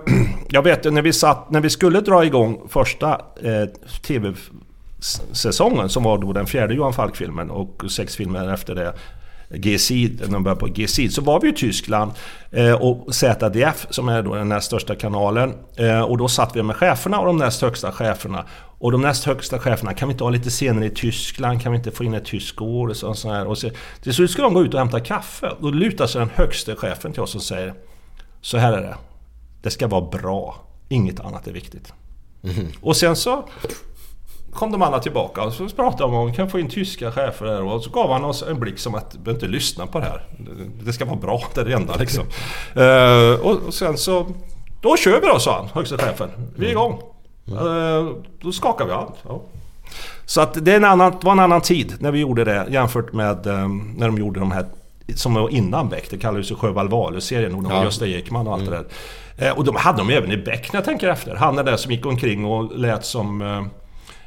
jag 0.48 0.62
vet 0.62 0.92
när 0.92 1.02
vi, 1.02 1.12
satt, 1.12 1.50
när 1.50 1.60
vi 1.60 1.70
skulle 1.70 2.00
dra 2.00 2.24
igång 2.24 2.60
första 2.68 3.20
eh, 3.42 3.68
TV-säsongen 5.02 5.88
som 5.88 6.02
var 6.02 6.18
då 6.18 6.32
den 6.32 6.46
fjärde 6.46 6.74
Johan 6.74 6.92
Falk-filmen 6.92 7.50
och 7.50 7.84
sex 7.90 8.16
filmer 8.16 8.52
efter 8.52 8.74
det 8.74 8.94
G-Sid, 9.54 10.20
när 10.20 10.32
de 10.32 10.44
började 10.44 10.60
på 10.60 10.66
G-Sid, 10.66 11.14
så 11.14 11.22
var 11.22 11.40
vi 11.40 11.48
i 11.48 11.52
Tyskland 11.52 12.12
eh, 12.50 12.72
och 12.72 13.14
ZDF 13.14 13.86
som 13.90 14.08
är 14.08 14.22
då 14.22 14.34
den 14.34 14.48
näst 14.48 14.66
största 14.66 14.94
kanalen. 14.94 15.54
Eh, 15.76 16.00
och 16.00 16.18
då 16.18 16.28
satt 16.28 16.56
vi 16.56 16.62
med 16.62 16.76
cheferna 16.76 17.18
och 17.20 17.26
de 17.26 17.38
näst 17.38 17.62
högsta 17.62 17.92
cheferna. 17.92 18.44
Och 18.78 18.92
de 18.92 19.02
näst 19.02 19.24
högsta 19.24 19.58
cheferna, 19.58 19.94
kan 19.94 20.08
vi 20.08 20.12
inte 20.12 20.24
ha 20.24 20.30
lite 20.30 20.50
scener 20.50 20.86
i 20.86 20.90
Tyskland? 20.90 21.62
Kan 21.62 21.72
vi 21.72 21.78
inte 21.78 21.90
få 21.90 22.04
in 22.04 22.14
ett 22.14 22.24
tyskt 22.24 22.60
ord? 22.60 22.90
Och 22.90 22.96
så, 22.96 23.14
så 23.14 23.32
här. 23.32 23.46
Och 23.46 23.58
så, 23.58 23.70
till 24.02 24.14
slut 24.14 24.30
ska 24.30 24.42
de 24.42 24.54
gå 24.54 24.62
ut 24.62 24.74
och 24.74 24.80
hämta 24.80 25.00
kaffe. 25.00 25.52
Då 25.60 25.70
lutar 25.70 26.06
sig 26.06 26.18
den 26.18 26.30
högsta 26.34 26.76
chefen 26.76 27.12
till 27.12 27.22
oss 27.22 27.34
och 27.34 27.42
säger 27.42 27.74
Så 28.40 28.58
här 28.58 28.72
är 28.72 28.82
det. 28.82 28.96
Det 29.62 29.70
ska 29.70 29.86
vara 29.86 30.10
bra. 30.10 30.56
Inget 30.88 31.20
annat 31.20 31.46
är 31.46 31.52
viktigt. 31.52 31.92
Och 32.80 32.96
sen 32.96 33.16
så 33.16 33.48
kom 34.52 34.72
de 34.72 34.82
alla 34.82 34.98
tillbaka 34.98 35.42
och 35.42 35.52
så 35.52 35.68
pratade 35.68 36.02
de 36.02 36.14
om 36.14 36.26
vi 36.26 36.32
kan 36.32 36.50
få 36.50 36.58
in 36.58 36.68
tyska 36.68 37.12
chefer 37.12 37.46
där 37.46 37.62
och 37.62 37.82
så 37.82 37.90
gav 37.90 38.12
han 38.12 38.24
oss 38.24 38.42
en 38.42 38.60
blick 38.60 38.78
som 38.78 38.94
att 38.94 39.12
behöver 39.12 39.32
inte 39.32 39.46
lyssna 39.46 39.86
på 39.86 39.98
det 39.98 40.04
här. 40.04 40.22
Det 40.84 40.92
ska 40.92 41.04
vara 41.04 41.16
bra, 41.16 41.42
det 41.54 41.60
är 41.60 41.64
det 41.64 41.72
enda 41.72 41.96
liksom. 41.96 42.24
Eh, 42.74 43.46
och 43.46 43.74
sen 43.74 43.98
så... 43.98 44.26
Då 44.80 44.96
kör 44.96 45.20
vi 45.20 45.26
då, 45.26 45.38
sa 45.38 45.56
han, 45.56 45.68
högsta 45.74 45.98
chefen. 45.98 46.30
Vi 46.56 46.66
är 46.66 46.70
igång. 46.70 47.00
Eh, 47.48 48.08
då 48.40 48.52
skakar 48.52 48.84
vi 48.84 48.92
hand. 48.92 49.12
Ja. 49.28 49.42
Så 50.24 50.40
att 50.40 50.64
det, 50.64 50.72
är 50.72 50.76
en 50.76 50.84
annan, 50.84 51.10
det 51.10 51.24
var 51.24 51.32
en 51.32 51.40
annan 51.40 51.60
tid 51.60 51.94
när 51.98 52.10
vi 52.10 52.18
gjorde 52.18 52.44
det 52.44 52.66
jämfört 52.70 53.12
med 53.12 53.46
eh, 53.46 53.68
när 53.96 54.06
de 54.06 54.18
gjorde 54.18 54.40
de 54.40 54.52
här 54.52 54.66
som 55.14 55.34
var 55.34 55.48
innan 55.48 55.88
Beck. 55.88 56.10
Det 56.10 56.18
kallades 56.18 56.50
ju 56.50 56.54
Sjöwall 56.54 56.88
Wahlöö-serien 56.88 57.54
och 57.54 57.62
de 57.62 57.72
Ja. 57.72 57.84
Gösta 57.84 58.06
Ekman 58.06 58.46
och 58.46 58.54
allt 58.54 58.64
det 58.64 58.70
där. 58.70 58.84
Eh, 59.48 59.58
och 59.58 59.64
de 59.64 59.76
hade 59.76 59.98
de 59.98 60.10
även 60.10 60.32
i 60.32 60.36
Beck 60.36 60.72
när 60.72 60.78
jag 60.78 60.84
tänker 60.84 61.08
efter. 61.08 61.34
Han 61.34 61.58
är 61.58 61.64
där 61.64 61.76
som 61.76 61.92
gick 61.92 62.06
omkring 62.06 62.44
och 62.44 62.78
lät 62.78 63.04
som 63.04 63.42
eh, 63.42 63.62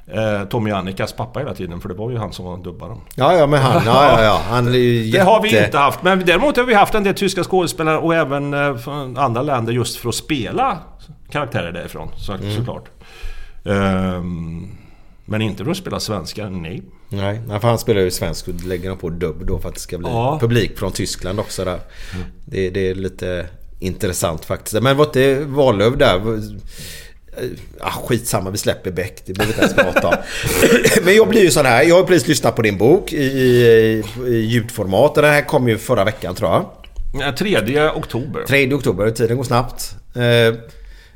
eh, 0.08 0.44
Tommy 0.50 0.72
Annikas 0.72 1.14
pappa 1.14 1.40
hela 1.40 1.54
tiden. 1.54 1.82
För 1.82 1.90
det 1.90 1.96
var 1.96 2.12
ju 2.12 2.18
han 2.18 2.34
som 2.34 2.46
var 2.46 2.58
dubbaren. 2.58 2.98
Ja, 3.16 3.34
ja, 3.38 3.48
men 3.48 3.62
han, 3.62 3.82
ja, 3.86 4.12
ja, 4.18 4.24
ja. 4.24 4.42
Han 4.50 4.68
är 4.68 4.72
ju 4.72 5.00
Det 5.00 5.06
jätte... 5.08 5.26
har 5.26 5.42
vi 5.42 5.66
inte 5.66 5.78
haft. 5.78 6.04
Men 6.04 6.26
däremot 6.26 6.58
har 6.58 6.64
vi 6.64 6.74
haft 6.74 6.96
en 6.96 7.04
del 7.04 7.14
tyska 7.14 7.44
skådespelare 7.44 7.98
och 7.98 8.16
även 8.16 8.54
eh, 8.54 8.78
från 8.78 9.18
andra 9.18 9.42
länder 9.42 9.74
just 9.74 9.98
för 9.98 10.10
att 10.10 10.16
spela 10.16 10.80
karaktärer 11.32 11.72
därifrån. 11.72 12.10
Så, 12.18 12.34
Mm. 12.34 12.56
Såklart. 12.56 12.90
Ehm, 13.66 14.68
men 15.26 15.42
inte 15.42 15.64
för 15.64 15.72
att 15.72 15.78
spela 15.78 16.00
svenskar, 16.00 16.50
nej. 16.50 16.82
Nej, 17.10 17.42
för 17.62 17.68
han 17.68 17.78
spelar 17.80 18.02
ju 18.02 18.12
svensk 18.12 18.48
och 18.48 18.54
lägger 18.66 18.90
han 18.90 18.98
på 18.98 19.10
dubb 19.10 19.46
då 19.46 19.60
för 19.60 19.70
att 19.70 19.76
det 19.76 19.82
ska 19.82 19.98
bli 19.98 20.08
Ja. 20.10 20.38
publik 20.42 20.78
från 20.80 20.92
Tyskland 20.92 21.40
också 21.40 21.66
där. 21.66 21.80
Det, 22.46 22.70
det 22.70 22.90
är 22.90 22.96
lite 22.96 23.46
intressant 23.80 24.46
faktiskt. 24.46 24.82
Men 24.82 24.98
var 24.98 25.06
inte 25.06 25.40
Wahlöö 25.46 25.90
där? 25.90 26.22
Ah, 27.80 27.92
skitsamma, 27.92 28.50
vi 28.50 28.58
släpper 28.58 28.92
Beck. 28.92 29.22
Det 29.26 29.34
behöver 29.34 29.56
vi 29.56 29.64
inte 29.64 29.80
ens 29.80 29.94
prata 29.94 30.08
om. 30.08 30.16
Men 31.06 31.16
jag 31.16 31.30
blir 31.30 31.42
ju 31.42 31.52
sån 31.52 31.66
här. 31.66 31.84
Jag 31.84 31.96
har 31.96 32.04
precis 32.04 32.28
lyssnat 32.28 32.56
på 32.56 32.62
din 32.62 32.78
bok 32.78 33.14
i, 33.14 33.24
i, 33.24 34.04
i 34.28 34.36
ljudformat. 34.36 35.16
Den 35.16 35.26
här 35.26 35.42
kom 35.42 35.68
ju 35.68 35.78
förra 35.78 36.04
veckan 36.04 36.36
tror 36.36 36.52
jag. 36.52 36.66
Ja, 37.20 37.34
3 37.38 37.90
oktober. 37.90 38.44
3 38.48 38.74
oktober, 38.74 39.12
tiden 39.12 39.38
går 39.38 39.44
snabbt. 39.44 39.96
Eh, 40.16 40.56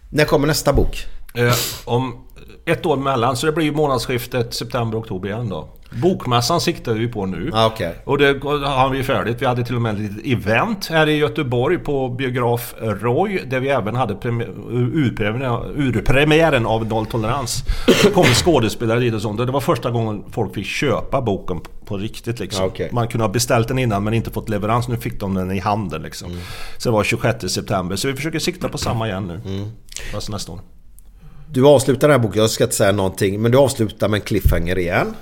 när 0.09 0.25
kommer 0.25 0.47
nästa 0.47 0.73
bok? 0.73 1.05
Eh, 1.35 1.53
om 1.85 2.25
ett 2.65 2.85
år 2.85 2.97
mellan, 2.97 3.35
så 3.37 3.45
det 3.45 3.51
blir 3.51 3.65
ju 3.65 3.71
månadsskiftet 3.71 4.53
september-oktober 4.53 5.29
igen 5.29 5.49
då. 5.49 5.69
Bokmässan 6.01 6.61
siktar 6.61 6.93
vi 6.93 7.07
på 7.07 7.25
nu. 7.25 7.51
Ah, 7.53 7.65
okej. 7.65 7.95
Och 8.05 8.17
det 8.17 8.43
har 8.43 8.89
vi 8.89 9.03
färdigt. 9.03 9.41
Vi 9.41 9.45
hade 9.45 9.63
till 9.63 9.75
och 9.75 9.81
med 9.81 9.93
ett 9.93 9.99
litet 9.99 10.25
event 10.25 10.87
här 10.87 11.07
i 11.09 11.17
Göteborg 11.17 11.77
på 11.77 12.09
biograf 12.09 12.73
Roy. 12.79 13.41
Där 13.47 13.59
vi 13.59 13.69
även 13.69 13.95
hade 13.95 14.13
premi- 14.13 14.69
urpremiären, 14.93 15.61
urpremiären 15.75 16.65
av 16.65 16.85
Nolltolerans. 16.87 17.63
Då 18.03 18.09
kom 18.09 18.23
skådespelare 18.25 18.99
dit 18.99 19.13
och 19.13 19.21
sånt. 19.21 19.37
Det 19.37 19.45
var 19.45 19.61
första 19.61 19.91
gången 19.91 20.23
folk 20.31 20.55
fick 20.55 20.65
köpa 20.65 21.21
boken 21.21 21.61
på 21.85 21.97
riktigt 21.97 22.39
liksom. 22.39 22.63
Ah, 22.63 22.67
okej. 22.67 22.89
Man 22.93 23.07
kunde 23.07 23.23
ha 23.23 23.31
beställt 23.31 23.67
den 23.67 23.79
innan 23.79 24.03
men 24.03 24.13
inte 24.13 24.31
fått 24.31 24.49
leverans. 24.49 24.87
Nu 24.87 24.97
fick 24.97 25.19
de 25.19 25.33
den 25.33 25.51
i 25.51 25.59
handen 25.59 26.01
liksom. 26.01 26.31
Mm. 26.31 26.41
Så 26.77 26.89
det 26.89 26.93
var 26.93 27.03
26 27.03 27.49
september. 27.49 27.95
Så 27.95 28.07
vi 28.07 28.13
försöker 28.13 28.39
sikta 28.39 28.69
på 28.69 28.77
samma 28.77 29.07
igen 29.07 29.27
nu. 29.27 29.41
Mm. 29.55 29.69
Fast 30.13 30.29
nästa 30.29 30.51
år. 30.51 30.59
Du 31.51 31.65
avslutar 31.67 32.07
den 32.07 32.19
här 32.19 32.27
boken, 32.27 32.41
jag 32.41 32.49
ska 32.49 32.63
inte 32.63 32.75
säga 32.75 32.91
någonting. 32.91 33.41
Men 33.41 33.51
du 33.51 33.57
avslutar 33.57 34.07
med 34.07 34.17
en 34.17 34.21
cliffhanger 34.25 34.77
igen. 34.77 35.15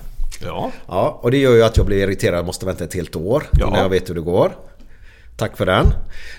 Ja. 0.44 0.72
Ja, 0.88 1.20
och 1.24 1.32
det 1.32 1.38
gör 1.38 1.54
ju 1.56 1.64
att 1.64 1.78
jag 1.78 1.86
blir 1.86 1.98
irriterad 1.98 2.46
måste 2.46 2.66
vänta 2.66 2.84
ett 2.84 2.94
helt 2.94 3.16
år 3.16 3.44
Ja. 3.60 3.68
innan 3.68 3.80
jag 3.80 3.90
vet 3.90 4.10
hur 4.10 4.16
det 4.16 4.22
går. 4.22 4.52
Tack 5.38 5.58
för 5.58 5.66
den. 5.66 5.86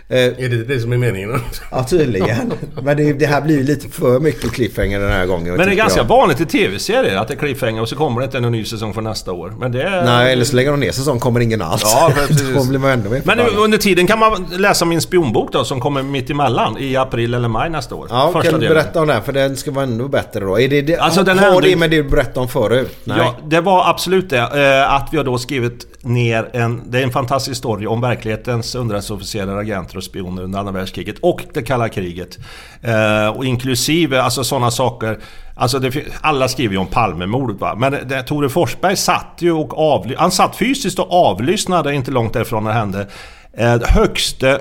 Eh, 0.08 0.18
Är 0.18 0.48
det 0.48 0.64
det 0.64 0.80
som 0.80 0.92
är 0.92 0.96
meningen? 0.96 1.40
ja, 1.70 1.84
tydligen. 1.84 2.52
Men 2.82 2.96
det, 2.96 3.12
det 3.12 3.26
här 3.26 3.40
blir 3.40 3.56
ju 3.56 3.62
lite 3.64 3.88
för 3.88 4.20
mycket 4.20 4.52
cliffhanger 4.52 5.00
den 5.00 5.12
här 5.12 5.26
gången. 5.26 5.54
Men 5.56 5.66
det 5.66 5.72
är 5.72 5.76
ganska 5.76 6.00
jag. 6.00 6.04
vanligt 6.08 6.40
i 6.40 6.46
tv-serier 6.46 7.16
att 7.16 7.28
det 7.28 7.34
är 7.34 7.38
cliffhanger 7.38 7.82
och 7.82 7.88
så 7.88 7.96
kommer 7.96 8.20
det 8.20 8.24
inte 8.24 8.38
en 8.38 8.52
ny 8.52 8.64
säsong 8.64 8.94
för 8.94 9.02
nästa 9.02 9.32
år. 9.32 9.54
Men 9.58 9.72
det 9.72 9.82
är... 9.82 10.04
Nej, 10.04 10.32
eller 10.32 10.44
så 10.44 10.56
lägger 10.56 10.70
de 10.70 10.80
ner 10.80 10.92
säsong 10.92 11.18
kommer 11.20 11.40
ingen 11.40 11.62
alls. 11.62 11.82
Ja, 11.84 12.12
precis. 12.14 12.48
Då 12.54 12.64
blir 12.68 12.78
man 12.78 12.90
ändå 12.90 13.10
mer 13.10 13.22
Men 13.24 13.38
under 13.40 13.78
tiden 13.78 14.06
kan 14.06 14.18
man 14.18 14.46
läsa 14.56 14.84
min 14.84 15.00
spionbok 15.00 15.52
då 15.52 15.64
som 15.64 15.80
kommer 15.80 16.02
mitt 16.02 16.30
emellan 16.30 16.78
i 16.78 16.96
april 16.96 17.34
eller 17.34 17.48
maj 17.48 17.70
nästa 17.70 17.94
år. 17.94 18.06
Ja, 18.10 18.30
Första 18.32 18.50
kan 18.50 18.60
du 18.60 18.66
delen. 18.66 18.74
berätta 18.82 19.00
om 19.00 19.08
den? 19.08 19.22
För 19.22 19.32
den 19.32 19.56
ska 19.56 19.70
vara 19.70 19.84
ännu 19.84 20.08
bättre 20.08 20.40
då. 20.40 20.60
Är 20.60 20.68
det, 20.68 20.82
det, 20.82 20.96
Alltså, 20.96 21.22
den 21.22 21.38
har 21.38 21.60
det 21.62 21.76
med 21.76 21.90
det 21.90 21.96
du 21.96 22.08
berättade 22.08 22.40
om 22.40 22.48
förut? 22.48 22.96
Nej. 23.04 23.18
Ja, 23.18 23.36
det 23.46 23.60
var 23.60 23.90
absolut 23.90 24.30
det. 24.30 24.38
Eh, 24.38 24.94
Att 24.94 25.08
vi 25.12 25.16
har 25.16 25.24
då 25.24 25.38
skrivit 25.38 25.86
ner 26.02 26.48
en... 26.52 26.82
Det 26.90 26.98
är 26.98 27.02
en 27.02 27.10
fantastisk 27.10 27.58
story 27.58 27.86
om 27.86 28.00
verklighetens 28.00 28.74
underrättelseofficerare, 28.88 29.60
agenter 29.60 29.96
och 29.96 30.04
spioner 30.04 30.42
under 30.42 30.58
andra 30.58 30.72
världskriget 30.72 31.18
och 31.22 31.44
det 31.54 31.62
kalla 31.62 31.88
kriget. 31.88 32.38
Eh, 32.82 33.28
Och 33.36 33.44
inklusive 33.44 34.22
alltså 34.22 34.44
sådana 34.44 34.70
saker... 34.70 35.18
Alltså 35.54 35.78
det, 35.78 36.04
alla 36.20 36.48
skriver 36.48 36.74
ju 36.74 36.78
om 36.80 36.86
Palmemordet 36.86 37.60
va. 37.60 37.74
Men 37.78 37.92
det, 38.08 38.22
Tore 38.22 38.48
Forsberg 38.48 38.96
satt 38.96 39.34
ju 39.38 39.52
och 39.52 39.72
avly- 39.72 40.14
Han 40.18 40.30
satt 40.30 40.56
fysiskt 40.56 40.98
och 40.98 41.12
avlyssnade 41.12 41.94
inte 41.94 42.10
långt 42.10 42.32
därifrån 42.32 42.64
när 42.64 42.70
det 42.70 42.76
hände. 42.78 43.08
Eh, 43.52 43.76
högste 43.84 44.60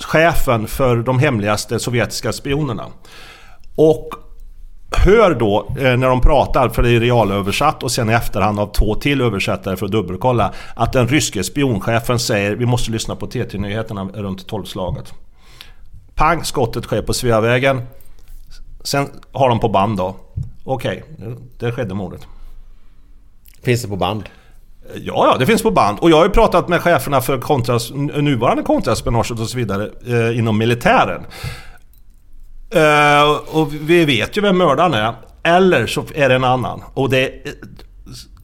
chefen 0.00 0.66
för 0.66 0.96
de 0.96 1.18
hemligaste 1.18 1.78
sovjetiska 1.78 2.32
spionerna. 2.32 2.84
Och 3.76 4.08
hör 4.96 5.34
då 5.34 5.66
eh, 5.78 5.96
när 5.96 6.08
de 6.08 6.20
pratar, 6.20 6.68
för 6.68 6.82
det 6.82 6.90
är 6.90 7.00
realöversatt 7.00 7.82
och 7.82 7.92
sen 7.92 8.10
i 8.10 8.12
efterhand 8.12 8.60
av 8.60 8.72
två 8.72 8.94
till 8.94 9.20
översättare 9.20 9.76
för 9.76 9.86
att 9.86 9.92
dubbelkolla 9.92 10.52
att 10.74 10.92
den 10.92 11.08
ryske 11.08 11.44
spionchefen 11.44 12.18
säger 12.18 12.56
vi 12.56 12.66
måste 12.66 12.90
lyssna 12.90 13.16
på 13.16 13.26
TT-nyheterna 13.26 14.04
runt 14.14 14.46
tolvslaget. 14.46 15.12
Pang, 16.14 16.44
skottet 16.44 16.84
sker 16.84 17.02
på 17.02 17.12
Sveavägen. 17.12 17.82
Sen 18.82 19.08
har 19.32 19.48
de 19.48 19.60
på 19.60 19.68
band 19.68 19.96
då. 19.96 20.16
Okej, 20.64 21.04
det 21.58 21.72
skedde 21.72 21.94
mordet. 21.94 22.26
Finns 23.62 23.82
det 23.82 23.88
på 23.88 23.96
band? 23.96 24.24
Ja, 24.94 25.26
ja, 25.32 25.36
det 25.38 25.46
finns 25.46 25.62
på 25.62 25.70
band. 25.70 25.98
Och 25.98 26.10
jag 26.10 26.16
har 26.16 26.24
ju 26.24 26.30
pratat 26.30 26.68
med 26.68 26.80
cheferna 26.80 27.20
för 27.20 27.38
kontras, 27.38 27.90
nuvarande 27.90 28.62
kontraspionaget 28.62 29.40
och 29.40 29.48
så 29.48 29.56
vidare 29.58 29.90
eh, 30.06 30.38
inom 30.38 30.58
militären. 30.58 31.22
Eh, 32.74 33.56
och 33.58 33.74
vi 33.74 34.04
vet 34.04 34.36
ju 34.36 34.40
vem 34.40 34.58
mördaren 34.58 34.94
är. 34.94 35.14
Eller 35.42 35.86
så 35.86 36.04
är 36.14 36.28
det 36.28 36.34
en 36.34 36.44
annan. 36.44 36.82
Och 36.94 37.10
det... 37.10 37.30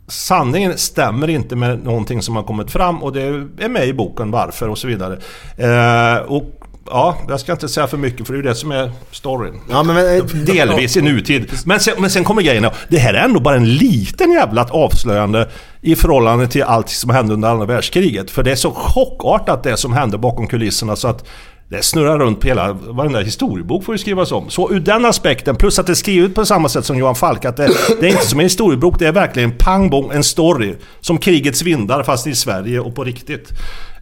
Sanningen 0.08 0.78
stämmer 0.78 1.30
inte 1.30 1.56
med 1.56 1.84
någonting 1.84 2.22
som 2.22 2.36
har 2.36 2.42
kommit 2.42 2.70
fram 2.70 3.02
och 3.02 3.12
det 3.12 3.22
är 3.58 3.68
med 3.68 3.88
i 3.88 3.92
boken 3.92 4.30
varför 4.30 4.68
och 4.68 4.78
så 4.78 4.86
vidare. 4.86 5.18
Eh, 5.56 6.22
och 6.22 6.60
ja, 6.86 7.16
jag 7.28 7.40
ska 7.40 7.52
inte 7.52 7.68
säga 7.68 7.86
för 7.86 7.96
mycket 7.96 8.26
för 8.26 8.34
det 8.34 8.36
är 8.38 8.42
ju 8.42 8.48
det 8.48 8.54
som 8.54 8.72
är 8.72 8.92
storyn. 9.10 9.60
Ja, 9.70 9.82
men, 9.82 9.94
men, 9.94 10.44
Delvis 10.44 10.96
i 10.96 11.02
nutid. 11.02 11.52
Men 11.64 11.80
sen, 11.80 11.94
men 11.98 12.10
sen 12.10 12.24
kommer 12.24 12.42
grejen. 12.42 12.66
Det 12.88 12.98
här 12.98 13.14
är 13.14 13.24
ändå 13.24 13.40
bara 13.40 13.56
en 13.56 13.74
liten 13.74 14.32
jävla 14.32 14.64
avslöjande 14.64 15.48
i 15.80 15.96
förhållande 15.96 16.46
till 16.46 16.62
allt 16.62 16.88
som 16.88 17.10
hände 17.10 17.34
under 17.34 17.48
andra 17.48 17.66
världskriget. 17.66 18.30
För 18.30 18.42
det 18.42 18.50
är 18.50 18.56
så 18.56 18.70
chockartat 18.70 19.62
det 19.62 19.76
som 19.76 19.92
hände 19.92 20.18
bakom 20.18 20.46
kulisserna 20.46 20.96
så 20.96 21.08
att 21.08 21.24
det 21.70 21.82
snurrar 21.82 22.18
runt 22.18 22.40
på 22.40 22.46
hela... 22.46 22.72
Varenda 22.72 23.20
historiebok 23.20 23.84
får 23.84 23.94
ju 23.94 23.98
skrivas 23.98 24.32
om. 24.32 24.50
Så 24.50 24.72
ur 24.72 24.80
den 24.80 25.04
aspekten, 25.04 25.56
plus 25.56 25.78
att 25.78 25.86
det 25.86 25.92
är 25.92 25.94
skrivet 25.94 26.34
på 26.34 26.44
samma 26.44 26.68
sätt 26.68 26.84
som 26.84 26.98
Johan 26.98 27.14
Falk, 27.14 27.44
att 27.44 27.56
det, 27.56 27.70
det 28.00 28.06
är 28.06 28.10
inte 28.10 28.26
som 28.26 28.38
en 28.38 28.44
historiebok, 28.44 28.98
det 28.98 29.06
är 29.06 29.12
verkligen 29.12 29.52
pang 29.58 29.90
bom, 29.90 30.10
en 30.10 30.24
story. 30.24 30.74
Som 31.00 31.18
krigets 31.18 31.62
vindar 31.62 32.02
fast 32.02 32.26
i 32.26 32.34
Sverige 32.34 32.80
och 32.80 32.94
på 32.94 33.04
riktigt. 33.04 33.50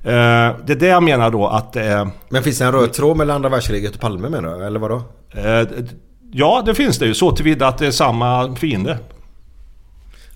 Eh, 0.05 0.13
det 0.67 0.73
är 0.73 0.77
det 0.77 0.87
jag 0.87 1.03
menar 1.03 1.31
då 1.31 1.47
att 1.47 1.77
är... 1.77 2.09
men 2.29 2.43
finns 2.43 2.59
det 2.59 2.65
en 2.65 2.73
röd 2.73 2.93
tråd 2.93 3.17
mellan 3.17 3.37
andra 3.37 3.49
världskriget 3.49 3.95
och 3.95 4.01
Palme 4.01 4.29
menar 4.29 4.59
du? 4.59 4.65
Eller 4.65 4.81
vadå? 4.81 5.03
Eh, 5.35 5.69
Ja, 6.33 6.63
det 6.67 6.75
finns 6.75 6.99
det 6.99 7.07
ju. 7.07 7.15
Så 7.15 7.33
tillvida 7.33 7.69
att 7.69 7.79
det 7.79 7.87
är 7.87 7.91
samma 7.91 8.57
fiende. 8.57 8.99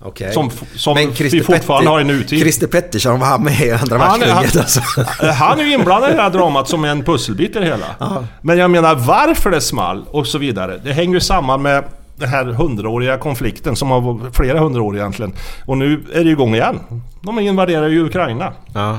Okej. 0.05 0.33
Som, 0.33 0.51
som 0.77 0.95
Men 0.95 1.11
vi 1.11 1.41
fortfarande 1.43 1.87
Petter- 1.87 1.91
har 1.91 2.01
i 2.01 2.05
nutid. 2.05 2.41
Christer 2.41 2.67
Pettersson 2.67 3.21
var 3.21 3.27
han 3.27 3.43
med 3.45 3.61
i 3.61 3.71
andra 3.71 3.99
Han 3.99 4.23
är, 4.23 4.27
han, 4.29 4.43
världskriget 4.43 4.57
alltså. 4.57 5.31
han 5.45 5.61
är 5.61 5.65
ju 5.65 5.73
inblandad 5.73 6.11
i 6.11 6.15
det 6.17 6.23
här 6.23 6.31
dramat 6.31 6.69
som 6.69 6.85
en 6.85 7.05
pusselbit 7.05 7.57
i 7.57 7.59
det 7.59 7.65
hela. 7.67 7.87
Men 8.41 8.59
jag 8.59 8.71
menar 8.71 8.95
varför 8.95 9.51
det 9.51 9.61
small 9.61 10.05
och 10.11 10.27
så 10.27 10.39
vidare. 10.39 10.81
Det 10.85 10.93
hänger 10.93 11.15
ju 11.15 11.21
samman 11.21 11.63
med 11.63 11.85
den 12.17 12.29
här 12.29 12.45
hundraåriga 12.45 13.19
konflikten 13.19 13.77
som 13.77 13.91
har 13.91 14.01
varit 14.01 14.37
flera 14.37 14.61
hundra 14.61 14.83
år 14.83 14.97
egentligen. 14.97 15.33
Och 15.67 15.79
nu 15.79 16.05
är 16.13 16.19
det 16.19 16.25
ju 16.25 16.31
igång 16.31 16.55
igen. 16.55 16.81
De 17.21 17.39
invaderar 17.39 17.89
ju 17.89 18.07
Ukraina. 18.07 18.53
Ja. 18.75 18.99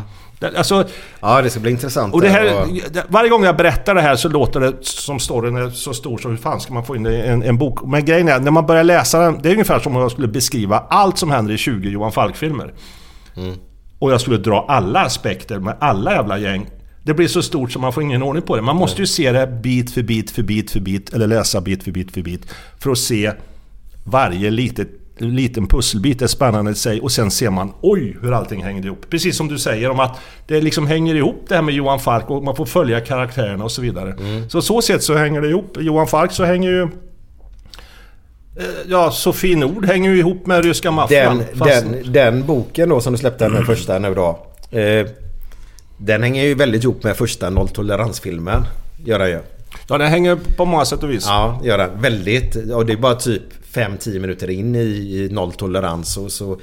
Alltså, 0.58 0.86
ja, 1.20 1.42
det 1.42 1.50
ska 1.50 1.60
bli 1.60 1.72
intressant. 1.72 2.14
och 2.14 2.22
det 2.22 2.30
här, 2.30 2.66
varje 3.08 3.30
gång 3.30 3.44
jag 3.44 3.58
berättar 3.58 3.96
det 3.96 4.02
här 4.02 4.16
så 4.16 4.30
låter 4.30 4.60
det 4.60 4.74
som 4.82 5.20
storyn 5.20 5.58
är 5.58 5.70
så 5.70 5.94
stor 5.94 6.18
så 6.18 6.30
hur 6.30 6.38
fan 6.38 6.60
ska 6.60 6.74
man 6.74 6.86
få 6.86 6.96
in 6.96 7.04
det 7.04 7.14
i 7.14 7.28
en, 7.28 7.44
en 7.44 7.58
bok? 7.58 7.80
Men 7.86 8.06
grejen 8.06 8.28
är, 8.28 8.40
när 8.40 8.52
man 8.52 8.66
börjar 8.66 8.84
läsa 8.84 9.20
den, 9.20 9.40
det 9.42 9.50
är 9.50 9.54
ungefär 9.54 9.80
som 9.80 9.96
om 9.96 10.02
jag 10.02 10.12
skulle 10.12 10.28
beskriva 10.28 10.80
allt 10.90 11.18
som 11.18 11.32
händer 11.32 11.54
i 11.54 11.58
20 11.58 11.90
Johan 11.90 12.12
Falk-filmer. 12.12 12.74
Och 14.00 14.12
jag 14.12 14.22
skulle 14.22 14.38
dra 14.38 14.66
alla 14.68 15.00
aspekter 15.00 15.60
med 15.60 15.76
alla 15.80 16.12
jävla 16.12 16.38
gäng. 16.38 16.70
Det 17.04 17.14
blir 17.14 17.28
så 17.28 17.42
stort 17.42 17.72
så 17.72 17.80
man 17.80 17.94
får 17.94 18.04
ingen 18.04 18.24
ordning 18.24 18.44
på 18.44 18.56
det. 18.56 18.62
Man 18.62 18.76
måste 18.76 19.02
ju 19.02 19.08
se 19.08 19.32
det 19.32 19.48
bit 19.48 19.94
för 19.94 20.02
bit 20.02 20.32
för 20.32 20.44
bit 20.44 20.72
för 20.72 20.80
bit, 20.80 21.14
eller 21.14 21.28
läsa 21.28 21.62
bit 21.62 21.84
för 21.84 21.92
bit 21.92 22.12
för 22.12 22.22
bit. 22.22 22.54
För 22.80 22.92
att 22.92 22.98
se 22.98 23.32
varje 24.04 24.52
litet, 24.52 24.88
liten 25.18 25.68
pusselbit 25.68 26.22
är 26.22 26.28
spännande 26.28 26.72
i 26.72 26.76
sig 26.76 27.02
och 27.02 27.12
sen 27.12 27.32
ser 27.32 27.50
man 27.50 27.74
oj 27.82 28.18
hur 28.22 28.34
allting 28.34 28.64
hänger 28.64 28.86
ihop. 28.86 29.06
Precis 29.10 29.38
som 29.38 29.48
du 29.48 29.60
säger 29.60 29.90
om 29.90 30.00
att 30.00 30.20
det 30.48 30.62
liksom 30.62 30.88
hänger 30.88 31.16
ihop 31.16 31.46
det 31.48 31.56
här 31.56 31.62
med 31.62 31.74
Johan 31.76 32.00
Falk 32.00 32.30
och 32.30 32.44
man 32.44 32.56
får 32.56 32.66
följa 32.66 33.02
karaktärerna 33.02 33.64
och 33.64 33.72
så 33.72 33.82
vidare. 33.82 34.16
Så 34.50 34.62
så 34.62 34.82
sätt 34.82 35.04
så 35.04 35.16
hänger 35.16 35.42
det 35.42 35.50
ihop. 35.50 35.78
Johan 35.80 36.08
Falk 36.08 36.32
så 36.32 36.44
hänger 36.44 36.70
ju... 36.70 36.82
eh, 36.84 36.90
Ja, 38.88 39.12
Sofie 39.12 39.56
Nord 39.58 39.86
hänger 39.86 40.10
ju 40.12 40.18
ihop 40.20 40.46
med 40.48 40.66
ryska 40.66 40.92
maffian. 40.92 41.44
Den, 41.54 41.92
den, 41.94 42.14
den 42.14 42.46
boken 42.46 42.90
då 42.90 43.00
som 43.00 43.14
du 43.14 43.20
släppte, 43.20 43.50
den 43.50 43.66
första 43.66 44.00
nu 44.00 44.14
då. 44.14 44.46
Eh, 44.78 45.08
den 45.98 46.24
hänger 46.24 46.44
ju 46.44 46.54
väldigt 46.56 46.84
ihop 46.84 47.04
med 47.04 47.16
första 47.18 47.50
nolltoleransfilmen. 47.50 48.66
Gör 49.06 49.20
den 49.20 49.30
ju. 49.30 49.40
Ja, 49.90 49.98
den 49.98 50.08
hänger 50.08 50.38
på 50.58 50.66
många 50.66 50.86
sätt 50.86 51.04
och 51.04 51.10
vis. 51.12 51.26
Ja, 51.28 51.62
gör 51.64 51.78
den. 51.78 51.90
Väldigt. 52.02 52.56
Och 52.56 52.86
det 52.86 52.94
är 52.94 52.98
bara 52.98 53.16
typ 53.16 53.44
5-10 53.76 54.20
minuter 54.20 54.50
in 54.50 54.76
i, 54.76 54.80
i 54.80 55.30
nolltolerans. 55.32 56.18
Och 56.18 56.32
så, 56.32 56.58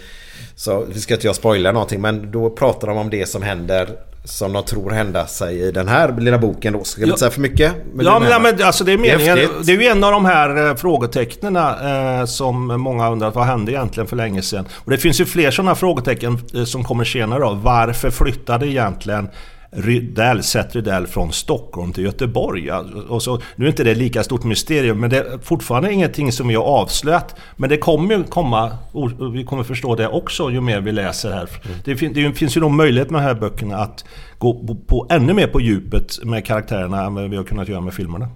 så 0.54 0.84
vi 0.94 1.00
ska 1.00 1.14
inte 1.14 1.26
jag 1.26 1.36
spoila 1.36 1.72
någonting 1.72 2.00
men 2.00 2.30
då 2.30 2.50
pratar 2.50 2.88
de 2.88 2.96
om 2.96 3.10
det 3.10 3.26
som 3.28 3.42
händer 3.42 3.88
som 4.24 4.52
de 4.52 4.64
tror 4.64 4.90
hända 4.90 5.26
sig 5.26 5.60
i 5.60 5.72
den 5.72 5.88
här 5.88 6.16
lilla 6.20 6.38
boken 6.38 6.72
då. 6.72 6.84
Ska 6.84 7.00
jag 7.00 7.08
Ja. 7.08 7.10
inte 7.12 7.18
säga 7.20 7.30
för 7.30 7.40
mycket? 7.40 7.72
Ja, 7.98 8.18
men, 8.18 8.30
ja, 8.30 8.38
men 8.38 8.62
alltså 8.62 8.84
det 8.84 8.92
är 8.92 8.98
Det 8.98 9.08
är 9.10 9.16
meningen. 9.18 9.36
Det 9.36 9.42
är, 9.42 9.48
häftigt. 9.48 9.80
ju 9.82 9.86
en 9.86 10.04
av 10.04 10.12
de 10.12 10.24
här 10.24 10.68
eh, 10.70 10.74
frågetecknen 10.76 11.56
eh, 11.56 12.24
som 12.24 12.66
många 12.80 13.10
undrar 13.10 13.30
vad 13.30 13.46
hände 13.46 13.72
egentligen 13.72 14.06
för 14.06 14.16
länge 14.16 14.42
sedan. 14.42 14.66
Och 14.74 14.90
det 14.90 14.98
finns 14.98 15.20
ju 15.20 15.24
fler 15.24 15.50
sådana 15.50 15.74
frågetecken 15.74 16.38
eh, 16.54 16.64
som 16.64 16.84
kommer 16.84 17.04
senare 17.04 17.40
då. 17.40 17.54
Varför 17.62 18.10
flyttade 18.10 18.66
egentligen 18.66 19.28
Rydell, 19.72 20.42
Seth 20.42 20.76
Rydell 20.76 21.06
från 21.06 21.32
Stockholm 21.32 21.92
till 21.92 22.04
Göteborg. 22.04 22.70
Och 23.08 23.22
så, 23.22 23.40
nu 23.56 23.64
är 23.64 23.68
inte 23.68 23.84
det 23.84 23.94
lika 23.94 24.22
stort 24.22 24.44
mysterium 24.44 25.00
men 25.00 25.10
det 25.10 25.18
är 25.18 25.38
fortfarande 25.42 25.92
ingenting 25.92 26.32
som 26.32 26.48
vi 26.48 26.54
har 26.54 26.64
avslöjat. 26.64 27.34
Men 27.56 27.70
det 27.70 27.76
kommer 27.76 28.14
ju 28.14 28.24
komma, 28.24 28.70
och 28.92 29.34
vi 29.34 29.44
kommer 29.44 29.62
förstå 29.62 29.94
det 29.94 30.08
också 30.08 30.50
ju 30.50 30.60
mer 30.60 30.80
vi 30.80 30.92
läser 30.92 31.30
här. 31.30 31.48
Det, 31.84 31.96
fin, 31.96 32.12
det 32.12 32.32
finns 32.32 32.56
ju 32.56 32.60
nog 32.60 32.70
möjlighet 32.70 33.10
med 33.10 33.20
de 33.20 33.24
här 33.24 33.34
böckerna 33.34 33.76
att 33.76 34.04
gå 34.38 34.66
på, 34.66 34.74
på 34.74 35.06
ännu 35.10 35.32
mer 35.32 35.46
på 35.46 35.60
djupet 35.60 36.24
med 36.24 36.46
karaktärerna 36.46 37.04
än 37.04 37.14
vad 37.14 37.30
vi 37.30 37.36
har 37.36 37.44
kunnat 37.44 37.68
göra 37.68 37.80
med 37.80 37.94
filmerna. 37.94 38.28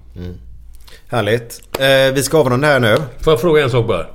Härligt. 1.09 1.61
Eh, 1.79 2.15
vi 2.15 2.23
ska 2.23 2.39
avrunda 2.39 2.67
här 2.67 2.81
nu. 2.81 2.97
Får 3.21 3.33
jag 3.33 3.41
fråga 3.41 3.65
en 3.65 3.71
sak 3.71 3.87
bara? 3.87 4.07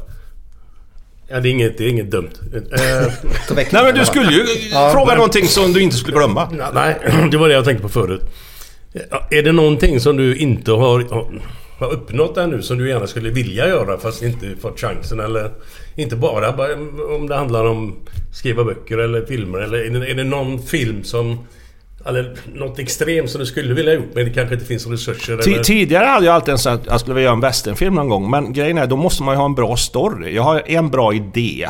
Ja, 1.31 1.39
det 1.39 1.49
är 1.49 1.51
inget, 1.51 1.77
det 1.77 1.84
är 1.85 1.89
inget 1.89 2.11
dumt. 2.11 2.30
Eh, 2.53 3.11
Nej 3.53 3.68
men 3.84 3.95
du 3.95 4.06
skulle 4.06 4.31
ju 4.31 4.45
Ja, 4.72 4.89
fråga 4.93 5.06
men- 5.07 5.18
någonting 5.18 5.47
som 5.47 5.73
du 5.73 5.81
inte 5.81 5.95
skulle 5.95 6.18
glömma. 6.18 6.49
Nej, 6.73 6.95
det 7.31 7.38
var 7.38 7.47
det 7.47 7.53
jag 7.53 7.65
tänkte 7.65 7.81
på 7.84 7.89
förut. 7.89 8.22
Är 9.31 9.43
det 9.43 9.51
någonting 9.51 9.99
som 9.99 10.18
du 10.18 10.35
inte 10.35 10.72
har, 10.72 10.99
har- 11.80 11.91
uppnått 11.93 12.38
ännu 12.38 12.61
som 12.61 12.77
du 12.77 12.89
gärna 12.89 13.07
skulle 13.07 13.30
vilja 13.30 13.68
göra 13.68 13.97
fast 13.97 14.22
inte 14.23 14.56
fått 14.61 14.80
chansen? 14.80 15.19
Eller 15.19 15.51
inte 15.95 16.15
bara, 16.15 16.49
om 17.15 17.27
det 17.27 17.35
handlar 17.35 17.65
om 17.65 17.95
skriva 18.34 18.64
böcker 18.64 18.97
eller 18.97 19.26
filmer 19.26 19.60
eller 19.60 20.06
är 20.10 20.14
det 20.15 20.23
någon 20.23 20.61
film 20.64 21.03
som... 21.03 21.39
Eller 22.05 22.35
något 22.53 22.80
extremt 22.80 23.30
som 23.30 23.39
du 23.39 23.45
skulle 23.45 23.73
vilja 23.73 23.93
gjort 23.93 24.09
men 24.13 24.26
det 24.26 24.31
kanske 24.31 24.53
inte 24.55 24.65
finns 24.65 24.88
resurser 24.88 25.38
Ti- 25.38 25.51
eller... 25.53 25.63
Tidigare 25.63 26.05
hade 26.05 26.26
jag 26.26 26.35
alltid 26.35 26.51
en 26.51 26.57
sån 26.57 26.73
att 26.73 26.85
jag 26.85 26.99
skulle 26.99 27.13
vilja 27.13 27.26
göra 27.26 27.35
en 27.35 27.41
westernfilm 27.41 27.95
någon 27.95 28.09
gång. 28.09 28.30
Men 28.30 28.53
grejen 28.53 28.77
är, 28.77 28.88
då 28.88 28.95
måste 28.95 29.23
man 29.23 29.34
ju 29.35 29.38
ha 29.38 29.45
en 29.45 29.55
bra 29.55 29.77
story. 29.77 30.35
Jag 30.35 30.43
har 30.43 30.61
en 30.65 30.89
bra 30.89 31.13
idé. 31.13 31.67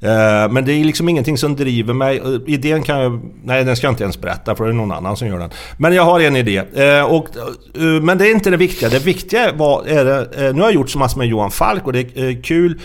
Eh, 0.00 0.50
Men 0.50 0.64
det 0.64 0.72
är 0.72 0.84
liksom 0.84 1.08
ingenting 1.08 1.38
som 1.38 1.56
driver 1.56 1.94
mig. 1.94 2.18
Eh, 2.18 2.54
Idén 2.54 2.82
kan 2.82 3.00
jag... 3.00 3.20
Nej, 3.44 3.64
den 3.64 3.76
ska 3.76 3.86
jag 3.86 3.92
inte 3.92 4.02
ens 4.04 4.20
berätta 4.20 4.54
för 4.54 4.64
det 4.64 4.70
är 4.70 4.74
någon 4.74 4.92
annan 4.92 5.16
som 5.16 5.28
gör 5.28 5.38
den. 5.38 5.50
Men 5.78 5.94
jag 5.94 6.02
har 6.02 6.20
en 6.20 6.36
idé. 6.36 6.62
Eh, 6.74 7.02
Och, 7.04 7.28
men 8.02 8.18
det 8.18 8.26
är 8.28 8.30
inte 8.30 8.50
det 8.50 8.56
viktiga. 8.56 8.88
Det 8.88 8.98
viktiga 9.04 9.52
var... 9.52 9.84
Är 9.86 10.04
det, 10.04 10.52
nu 10.52 10.60
har 10.60 10.68
jag 10.68 10.74
gjort 10.74 10.90
så 10.90 10.98
massor 10.98 11.18
med 11.18 11.26
Johan 11.28 11.50
Falk 11.50 11.86
och 11.86 11.92
det 11.92 12.16
är 12.16 12.42
kul 12.42 12.80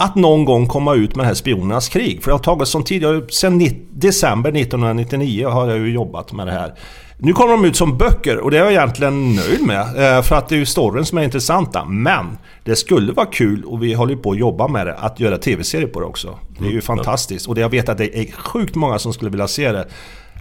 att 0.00 0.14
någon 0.14 0.44
gång 0.44 0.66
komma 0.66 0.94
ut 0.94 1.16
med 1.16 1.24
det 1.24 1.26
här 1.26 1.34
Spionernas 1.34 1.88
krig. 1.88 2.22
För 2.22 2.30
det 2.30 2.34
har 2.34 2.38
tagit 2.42 2.68
sån 2.68 2.84
tid. 2.84 3.02
Jag, 3.02 3.32
sen 3.32 3.68
december 3.90 4.50
1999 4.56 5.48
har 5.48 5.68
jag 5.68 5.78
ju 5.78 5.92
jobbat 5.92 6.32
med 6.32 6.46
det 6.46 6.52
här. 6.52 6.74
Nu 7.20 7.32
kommer 7.32 7.52
de 7.52 7.64
ut 7.64 7.76
som 7.76 7.98
böcker 7.98 8.38
och 8.38 8.50
det 8.50 8.58
är 8.58 8.62
jag 8.62 8.72
egentligen 8.72 9.34
nöjd 9.34 9.62
med. 9.66 10.16
eh, 10.16 10.22
För 10.22 10.36
att 10.36 10.48
det 10.48 10.54
är 10.54 10.58
ju 10.58 10.66
storyn 10.66 11.04
som 11.04 11.18
är 11.18 11.22
intressanta. 11.22 11.84
Men 11.84 12.38
det 12.64 12.76
skulle 12.76 13.12
vara 13.12 13.26
kul, 13.26 13.64
och 13.64 13.82
vi 13.82 13.94
håller 13.94 14.16
på 14.16 14.30
att 14.30 14.38
jobba 14.38 14.68
med 14.68 14.86
det, 14.86 14.94
att 14.94 15.20
göra 15.20 15.38
tv-serie 15.38 15.86
på 15.86 16.00
det 16.00 16.06
också. 16.06 16.38
Det 16.58 16.66
är 16.66 16.70
ju 16.70 16.80
fantastiskt. 16.80 17.48
Och 17.48 17.58
jag 17.58 17.68
vet 17.68 17.88
att 17.88 17.98
det 17.98 18.18
är 18.18 18.32
sjukt 18.32 18.74
många 18.74 18.98
som 18.98 19.12
skulle 19.12 19.30
vilja 19.30 19.48
se 19.48 19.72
det. 19.72 19.88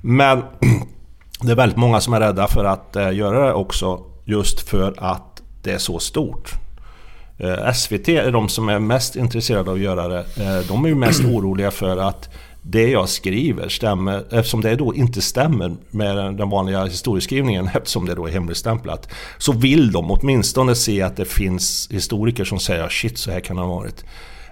Men 0.02 0.42
det 1.42 1.52
är 1.52 1.56
väldigt 1.56 1.78
många 1.78 2.02
som 2.02 2.14
är 2.14 2.20
rädda 2.20 2.48
för 2.48 2.66
att 2.66 2.96
eh, 2.96 3.14
göra 3.14 3.46
det 3.46 3.54
också. 3.54 4.00
Just 4.26 4.70
för 4.70 4.94
att 4.98 5.42
det 5.64 5.72
är 5.72 5.78
så 5.78 6.00
stort. 6.00 6.52
Eh, 7.38 7.72
SVT 7.74 8.10
är 8.10 8.32
de 8.32 8.50
som 8.50 8.70
är 8.70 8.80
mest 8.80 9.16
intresserade 9.16 9.70
av 9.70 9.76
att 9.76 9.82
göra 9.82 10.08
det. 10.08 10.20
Eh, 10.20 10.68
de 10.68 10.86
är 10.86 10.90
ju 10.90 10.96
mest 10.96 11.26
oroliga 11.26 11.72
för 11.72 11.98
att 11.98 12.30
det 12.62 12.90
jag 12.90 13.10
skriver 13.10 13.70
stämmer, 13.70 14.24
eftersom 14.32 14.62
det 14.62 14.76
då 14.76 14.96
inte 14.96 15.22
stämmer 15.22 15.76
med 15.90 16.16
den- 16.18 16.50
vanliga 16.50 16.86
historieskrivningen 16.86 17.70
eftersom 17.74 18.06
det 18.06 18.16
då 18.16 18.28
är 18.28 18.32
hemligstämplat. 18.32 19.10
Så 19.38 19.52
vill 19.52 19.92
de 19.92 20.12
åtminstone 20.12 20.76
se 20.76 21.02
att 21.02 21.16
det 21.16 21.26
finns 21.26 21.88
historiker 21.92 22.44
som 22.46 22.60
säger 22.60 22.90
shit 22.90 23.18
så 23.18 23.32
här 23.32 23.40
kan 23.40 23.56
det 23.56 23.62
ha 23.62 23.76
varit. 23.76 24.06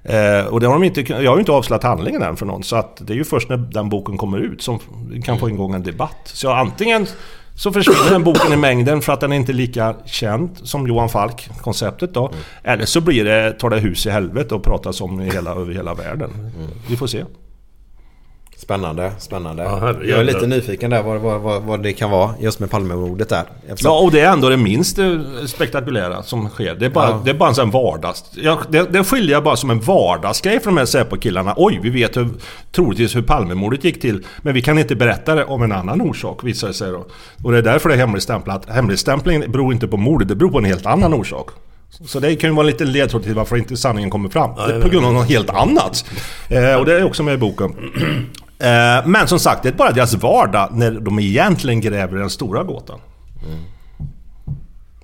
Eh, 0.03 0.45
och 0.45 0.59
det 0.59 0.67
har 0.67 0.73
de 0.73 0.83
inte, 0.83 1.01
jag 1.01 1.31
har 1.31 1.37
ju 1.37 1.39
inte 1.39 1.51
avslöjat 1.51 1.83
handlingen 1.83 2.21
än 2.21 2.35
för 2.35 2.45
någon 2.45 2.63
så 2.63 2.75
att 2.75 3.07
det 3.07 3.13
är 3.13 3.17
ju 3.17 3.23
först 3.23 3.49
när 3.49 3.57
den 3.57 3.89
boken 3.89 4.17
kommer 4.17 4.37
ut 4.37 4.61
som 4.61 4.79
kan 5.23 5.39
få 5.39 5.49
igång 5.49 5.73
en 5.73 5.83
debatt. 5.83 6.17
Så 6.23 6.51
antingen 6.51 7.07
så 7.55 7.71
försvinner 7.71 8.09
den 8.09 8.23
boken 8.23 8.53
i 8.53 8.55
mängden 8.57 9.01
för 9.01 9.13
att 9.13 9.19
den 9.19 9.31
är 9.31 9.35
inte 9.35 9.53
lika 9.53 9.95
känd 10.05 10.49
som 10.63 10.87
Johan 10.87 11.09
Falk, 11.09 11.49
konceptet 11.61 12.13
då. 12.13 12.31
Eller 12.63 12.85
så 12.85 13.01
blir 13.01 13.25
det, 13.25 13.51
tar 13.53 13.69
det 13.69 13.79
hus 13.79 14.05
i 14.05 14.09
helvete 14.09 14.55
och 14.55 14.63
pratas 14.63 15.01
om 15.01 15.21
i 15.21 15.29
hela, 15.31 15.51
över 15.51 15.73
hela 15.73 15.93
världen. 15.93 16.29
Vi 16.89 16.97
får 16.97 17.07
se. 17.07 17.25
Spännande, 18.57 19.11
spännande. 19.19 19.63
Ja, 19.63 19.93
jag 20.03 20.19
är 20.19 20.23
lite 20.23 20.47
nyfiken 20.47 20.89
där 20.89 21.03
vad, 21.03 21.21
vad, 21.21 21.41
vad, 21.41 21.63
vad 21.63 21.83
det 21.83 21.93
kan 21.93 22.09
vara 22.11 22.31
just 22.39 22.59
med 22.59 22.71
Palmemordet 22.71 23.29
där. 23.29 23.43
Eftersom- 23.69 23.91
Ja, 23.91 23.99
och 23.99 24.11
det 24.11 24.19
är 24.21 24.31
ändå 24.31 24.49
det 24.49 24.57
minst 24.57 24.99
eh, 24.99 25.19
spektakulära 25.45 26.23
som 26.23 26.49
sker. 26.49 26.75
Det 26.75 26.85
är 26.85 26.89
bara, 26.89 27.09
Ja. 27.09 27.21
det 27.25 27.29
är 27.29 27.33
bara 27.33 27.49
en 27.49 27.55
sån 27.55 27.71
vardags... 27.71 28.23
Ja, 28.35 28.59
det, 28.69 28.83
det 28.93 29.03
skiljer 29.03 29.31
jag 29.31 29.43
bara 29.43 29.55
som 29.55 29.69
en 29.69 29.79
vardagsgrej 29.79 30.59
för 30.59 30.65
de 30.65 30.77
här 30.77 30.85
Säpo-killarna. 30.85 31.53
Oj, 31.57 31.79
vi 31.83 31.89
vet 31.89 32.17
hur, 32.17 32.27
troligtvis 32.71 33.15
hur 33.15 33.21
Palmemordet 33.21 33.83
gick 33.83 34.01
till. 34.01 34.23
Men 34.41 34.53
vi 34.53 34.61
kan 34.61 34.79
inte 34.79 34.95
berätta 34.95 35.35
det 35.35 35.43
om 35.45 35.61
en 35.63 35.71
annan 35.71 36.01
orsak, 36.01 36.43
visar 36.43 36.67
det 36.67 36.73
sig 36.73 36.91
då. 36.91 37.05
Och 37.43 37.51
det 37.51 37.57
är 37.57 37.61
därför 37.61 37.89
det 37.89 37.95
är 37.95 37.99
hemligstämplat. 37.99 38.69
Hemligstämplingen 38.69 39.51
beror 39.51 39.73
inte 39.73 39.87
på 39.87 39.97
mordet, 39.97 40.27
det 40.27 40.35
beror 40.35 40.49
på 40.51 40.57
en 40.57 40.65
helt 40.65 40.85
annan 40.85 41.13
orsak. 41.13 41.49
Så 42.05 42.19
det 42.19 42.35
kan 42.35 42.49
ju 42.49 42.55
vara 42.55 42.65
en 42.67 42.71
liten 42.71 42.91
ledtråd 42.91 43.23
till 43.23 43.33
varför 43.33 43.57
inte 43.57 43.77
sanningen 43.77 44.09
kommer 44.09 44.29
fram. 44.29 44.55
Det 44.55 44.75
är 44.75 44.81
på 44.81 44.89
grund 44.89 45.05
av 45.05 45.13
något 45.13 45.29
helt 45.29 45.49
annat. 45.49 46.05
Eh, 46.49 46.75
och 46.75 46.85
det 46.85 46.93
är 46.99 47.03
också 47.05 47.23
med 47.23 47.33
i 47.33 47.37
boken. 47.37 47.73
Eh, 48.59 49.07
men 49.07 49.27
som 49.27 49.39
sagt, 49.39 49.63
det 49.63 49.69
är 49.69 49.73
bara 49.73 49.91
deras 49.91 50.13
vardag 50.13 50.69
när 50.73 50.91
de 50.91 51.19
egentligen 51.19 51.81
gräver 51.81 52.17
den 52.17 52.29
stora 52.29 52.63
gåtan. 52.63 52.99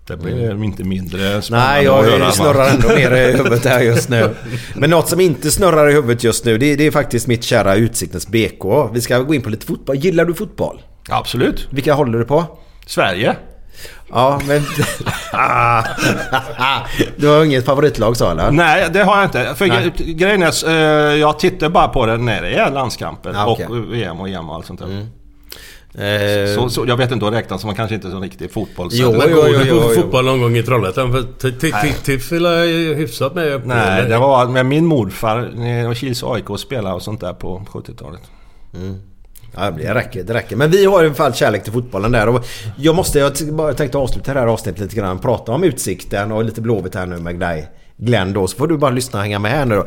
Det 0.08 0.18
blir 0.18 0.64
inte 0.64 0.84
mindre 0.84 1.42
spännande 1.42 1.72
Nej, 1.72 1.88
att 1.88 2.06
höra, 2.06 2.20
jag 2.20 2.34
snurrar 2.34 2.70
ändå 2.70 2.88
mer 2.88 3.12
i 3.12 3.32
huvudet 3.32 3.66
här 3.66 3.82
just 3.82 4.10
nu. 4.10 4.36
Men 4.76 4.90
något 4.90 5.10
som 5.10 5.20
inte 5.20 5.52
snurrar 5.52 5.90
i 5.90 5.94
huvudet 5.94 6.24
just 6.24 6.46
nu, 6.46 6.58
det 6.58 6.66
är, 6.66 6.78
det 6.78 6.88
är 6.88 6.92
faktiskt 6.92 7.28
mitt 7.28 7.44
kära 7.44 7.76
Utsiktens 7.76 8.28
BK. 8.28 8.94
Vi 8.94 9.02
ska 9.02 9.20
gå 9.20 9.34
in 9.34 9.42
på 9.42 9.50
lite 9.50 9.66
fotboll. 9.66 9.96
Gillar 9.96 10.26
du 10.26 10.34
fotboll? 10.34 10.82
Absolut. 11.10 11.68
Vilka 11.70 11.94
håller 11.94 12.20
du 12.20 12.26
på? 12.26 12.46
Sverige. 12.86 13.36
Ja, 14.14 14.40
men... 14.48 14.62
du 17.18 17.28
har 17.28 17.44
inget 17.46 17.66
favoritlag 17.66 18.18
sa 18.18 18.32
eller? 18.32 18.52
Nej, 18.52 18.90
det 18.94 19.04
har 19.04 19.16
jag 19.18 19.26
inte. 19.26 19.56
För 19.56 19.68
Nej. 19.68 19.92
gre- 19.98 20.14
grejen 20.14 20.44
är, 20.44 20.70
eh, 20.70 21.16
jag 21.20 21.40
tittar 21.40 21.70
bara 21.70 21.88
på 21.88 22.06
det 22.06 22.18
när 22.18 22.42
det 22.42 22.50
är 22.54 22.72
landskamper 22.72 23.32
Ja, 23.34 23.48
okej. 23.48 23.66
och 23.66 23.94
VM 23.94 24.20
och 24.20 24.30
EM 24.30 24.50
och 24.50 24.56
allt 24.56 24.66
sånt 24.66 24.80
där. 24.80 25.08
Eh, 25.94 26.56
Så, 26.56 26.70
så, 26.70 26.86
jag 26.88 26.98
vet 26.98 27.12
inte, 27.12 27.26
då 27.26 27.32
räknas 27.32 27.66
man 27.66 27.76
kanske 27.76 27.96
inte 27.96 28.12
som 28.12 28.22
riktig 28.22 28.52
fotboll. 28.52 28.90
Jo, 28.92 29.14
jo, 29.16 29.22
jo, 29.30 29.44
jo, 29.66 29.82
jo. 29.90 29.92
fotboll 30.02 30.26
någon 30.26 30.42
gång 30.42 30.58
i 30.58 30.64
Trollhättan? 30.64 31.12
För 31.12 31.22
T- 31.22 31.52
T- 31.52 31.72
T- 31.82 31.94
Tiff 32.04 32.32
är 32.32 32.64
ju 32.64 32.94
hyfsat 32.94 33.36
med. 33.36 33.68
Nej, 33.68 34.06
det 34.10 34.18
var 34.18 34.46
med 34.48 34.66
min 34.66 34.86
morfar. 34.86 35.94
Kils 35.94 36.24
AIK 36.24 36.50
och 36.50 36.60
spelade 36.60 36.96
och 36.96 37.02
sånt 37.02 37.22
där 37.22 37.34
på 37.34 37.66
70-talet. 37.72 38.22
Ja, 39.56 39.72
det 39.72 39.94
räcker, 39.94 40.24
det 40.24 40.34
räcker. 40.34 40.56
Men 40.56 40.72
vi 40.72 40.86
har 40.86 41.04
i 41.04 41.06
alla 41.06 41.16
fall 41.16 41.34
kärlek 41.34 41.64
till 41.64 41.74
fotbollen 41.74 42.12
där. 42.12 42.30
Och 42.30 42.46
jag 42.78 42.96
måste, 42.96 43.20
jag 43.20 43.34
bara 43.52 43.74
tänkte 43.74 43.98
avsluta 43.98 44.34
det 44.34 44.40
här 44.40 44.48
avsnittet 44.48 44.82
lite 44.82 44.96
grann. 44.96 45.20
Prata 45.20 45.52
om 45.52 45.64
Utsikten 45.64 46.32
och 46.32 46.44
lite 46.44 46.62
Blåvitt 46.62 46.96
här 46.96 47.06
nu 47.06 47.18
med 47.18 47.40
dig. 47.40 47.70
Glenn 47.98 48.34
då, 48.34 48.48
så 48.48 48.58
får 48.58 48.68
du 48.68 48.78
bara 48.78 48.92
lyssna 48.92 49.20
och 49.20 49.24
hänga 49.24 49.40
med 49.40 49.52
här 49.52 49.66
nu 49.66 49.76
då. 49.76 49.86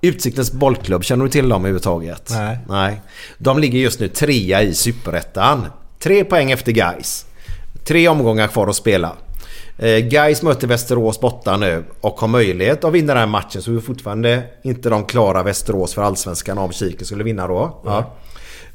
Utsiktens 0.00 0.52
bollklubb, 0.52 1.04
känner 1.04 1.24
du 1.24 1.30
till 1.30 1.48
dem 1.48 1.60
överhuvudtaget? 1.60 2.28
Nej. 2.30 2.58
Nej. 2.68 3.02
De 3.38 3.58
ligger 3.58 3.78
just 3.78 4.00
nu 4.00 4.08
trea 4.08 4.62
i 4.62 4.74
Superettan. 4.74 5.66
Tre 5.98 6.24
poäng 6.24 6.50
efter 6.50 6.72
Gais. 6.72 7.26
Tre 7.84 8.08
omgångar 8.08 8.48
kvar 8.48 8.68
att 8.68 8.76
spela. 8.76 9.12
Eh, 9.78 9.98
Gais 9.98 10.42
möter 10.42 10.66
Västerås 10.66 11.20
borta 11.20 11.56
nu 11.56 11.84
och 12.00 12.20
har 12.20 12.28
möjlighet 12.28 12.84
att 12.84 12.92
vinna 12.92 13.14
den 13.14 13.20
här 13.20 13.26
matchen. 13.26 13.62
Så 13.62 13.70
vi 13.70 13.76
är 13.76 13.80
fortfarande 13.80 14.42
inte 14.62 14.90
de 14.90 15.04
klara 15.04 15.42
Västerås 15.42 15.94
för 15.94 16.02
Allsvenskan 16.02 16.58
om 16.58 16.72
Kiken 16.72 17.06
skulle 17.06 17.24
vinna 17.24 17.46
då. 17.46 17.80
Ja. 17.84 18.12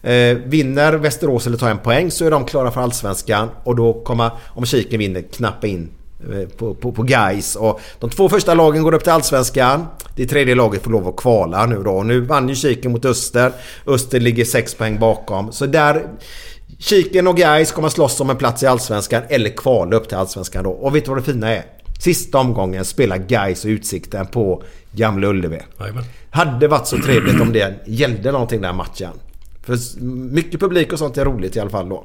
Eh, 0.02 0.38
vinner 0.45 0.94
Västerås 0.94 1.48
eller 1.48 1.57
tar 1.57 1.69
en 1.69 1.78
poäng 1.78 2.11
så 2.11 2.26
är 2.26 2.32
de 2.32 2.45
klara 2.45 2.72
för 2.72 2.82
Allsvenskan. 2.82 3.49
Och 3.64 3.76
då 3.76 3.94
kommer, 3.94 4.32
om 4.48 4.65
Kiken 4.65 4.99
vinner, 4.99 5.22
knappa 5.22 5.68
in 5.68 5.90
eh, 6.34 6.49
på, 6.49 6.74
på, 6.74 6.91
på 6.91 7.03
Gais. 7.03 7.56
Och 7.56 7.82
de 7.99 8.10
två 8.10 8.30
första 8.30 8.53
lagen 8.53 8.84
går 8.84 8.94
upp 8.94 9.03
till 9.03 9.11
Allsvenskan. 9.11 9.86
Det 10.15 10.26
tredje 10.26 10.56
laget 10.56 10.84
får 10.84 10.91
lov 10.91 11.07
att 11.07 11.15
kvala 11.15 11.65
nu 11.65 11.84
då. 11.84 11.91
Och 11.91 12.06
nu 12.06 12.19
vann 12.19 12.49
ju 12.49 12.56
Kiken 12.56 12.91
mot 12.91 13.06
Öster. 13.06 13.52
Öster 13.88 14.19
ligger 14.19 14.45
sex 14.45 14.76
poäng 14.76 14.99
bakom. 14.99 15.52
Så 15.52 15.65
där... 15.65 16.07
Kiken 16.80 17.28
och 17.28 17.38
Gais 17.38 17.72
kommer 17.72 17.90
slåss 17.90 18.19
om 18.19 18.30
en 18.30 18.38
plats 18.38 18.64
i 18.64 18.68
Allsvenskan 18.68 19.24
eller 19.30 19.49
kvala 19.49 19.95
upp 19.95 20.07
till 20.07 20.18
Allsvenskan 20.18 20.64
då. 20.64 20.69
Och 20.69 20.95
vet 20.95 21.06
du 21.06 21.10
vad 21.10 21.18
det 21.19 21.24
fina 21.24 21.56
är? 21.56 21.65
Sista 21.99 22.38
omgången 22.38 22.86
spelar 22.86 23.18
Gais 23.18 23.65
och 23.65 23.69
Utsikten 23.69 24.26
på 24.28 24.64
Gamla 24.91 25.28
Ullevi. 25.28 25.60
Hade 26.30 26.68
varit 26.68 26.88
så 26.88 26.98
trevligt 26.98 27.41
om 27.41 27.53
det 27.53 27.84
gällde 27.88 28.32
någonting 28.32 28.61
den 28.61 28.69
här 28.72 28.78
matchen. 28.78 29.11
För 29.68 30.02
mycket 30.34 30.60
publik 30.60 30.94
och 30.94 30.99
sånt 30.99 31.18
är 31.18 31.26
roligt 31.26 31.56
i 31.56 31.60
alla 31.60 31.69
fall 31.69 31.89
då. 31.89 32.03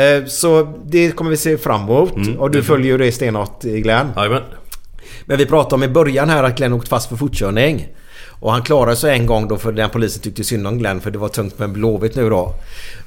Eh, 0.00 0.24
Så 0.26 0.72
det 0.86 1.10
kommer 1.10 1.30
vi 1.30 1.36
se 1.36 1.58
fram 1.58 1.80
emot. 1.82 2.12
och 2.38 2.50
du 2.50 2.62
följer 2.62 2.92
ju 2.92 2.98
det 2.98 3.12
stenhårt 3.12 3.62
Glenn. 3.62 4.06
Jajamän. 4.16 4.42
Men 5.26 5.38
vi 5.38 5.46
pratade 5.46 5.74
om 5.74 5.82
i 5.82 5.88
början 5.88 6.28
här 6.30 6.42
att 6.44 6.56
Glenn 6.56 6.72
åkte 6.72 6.88
fast 6.88 7.08
för 7.08 7.16
fortkörning. 7.16 7.88
Och 8.40 8.52
han 8.52 8.62
klarade 8.62 8.96
sig 8.96 9.18
en 9.18 9.26
gång 9.26 9.48
då 9.48 9.56
för 9.56 9.72
den 9.72 9.90
polisen 9.90 10.22
tyckte 10.22 10.44
synd 10.44 10.66
om 10.66 10.78
Glenn 10.78 11.00
för 11.00 11.10
det 11.10 11.18
var 11.18 11.28
tungt 11.28 11.58
med 11.58 11.70
Blåvitt 11.72 12.14
nu 12.16 12.30
då. 12.30 12.54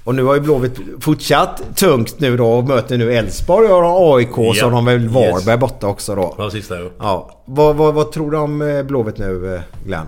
Och 0.03 0.15
nu 0.15 0.24
har 0.24 0.34
ju 0.36 0.41
Blåvitt 0.41 0.80
fortsatt 1.02 1.61
tungt 1.76 2.19
nu 2.19 2.38
då 2.38 2.48
och 2.53 2.64
möter 2.64 2.98
nu 2.98 3.14
Elfsborg 3.14 3.68
och 3.68 4.15
AIK 4.18 4.36
så 4.36 4.52
Ja. 4.56 4.64
har 4.65 4.72
de 4.72 4.86
väl 4.86 5.10
Varberg 5.10 5.52
Yes. 5.53 5.60
borta 5.60 5.88
också 5.88 6.15
då. 6.15 6.36
Ja, 6.38 6.49
sista 6.49 6.76
ja. 6.80 6.90
Ja. 6.99 7.41
Vad, 7.45 7.76
vad, 7.76 7.94
vad 7.94 8.11
tror 8.11 8.32
du 8.32 8.38
om 8.38 8.61
eh, 8.61 8.84
Blåvitt 8.84 9.18
nu 9.18 9.56
eh, 9.56 9.61
Glenn? 9.86 10.06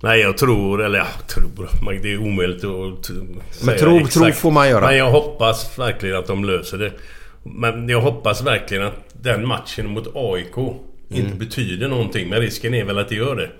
Nej, 0.00 0.20
jag 0.20 0.38
tror, 0.38 0.84
eller 0.84 0.98
ja, 0.98 1.06
tror. 1.26 1.68
Det 2.02 2.12
är 2.12 2.18
omöjligt 2.18 2.64
att 2.64 3.06
säga 3.50 3.78
tro- 3.78 3.96
exakt. 3.96 4.14
tro 4.14 4.32
får 4.32 4.50
man 4.50 4.68
göra. 4.68 4.86
Men 4.86 4.96
jag 4.96 5.10
hoppas 5.10 5.78
verkligen 5.78 6.16
att 6.16 6.26
de 6.26 6.44
löser 6.44 6.78
det. 6.78 6.92
Men 7.42 7.88
jag 7.88 8.00
hoppas 8.00 8.42
verkligen 8.42 8.84
att 8.84 8.94
den 9.12 9.46
matchen 9.46 9.90
mot 9.90 10.08
AIK 10.14 10.56
inte 11.08 11.36
betyder 11.36 11.88
någonting. 11.88 12.28
Men 12.28 12.40
risken 12.40 12.74
är 12.74 12.84
väl 12.84 12.98
att 12.98 13.08
det 13.08 13.14
gör 13.14 13.36
det. 13.36 13.50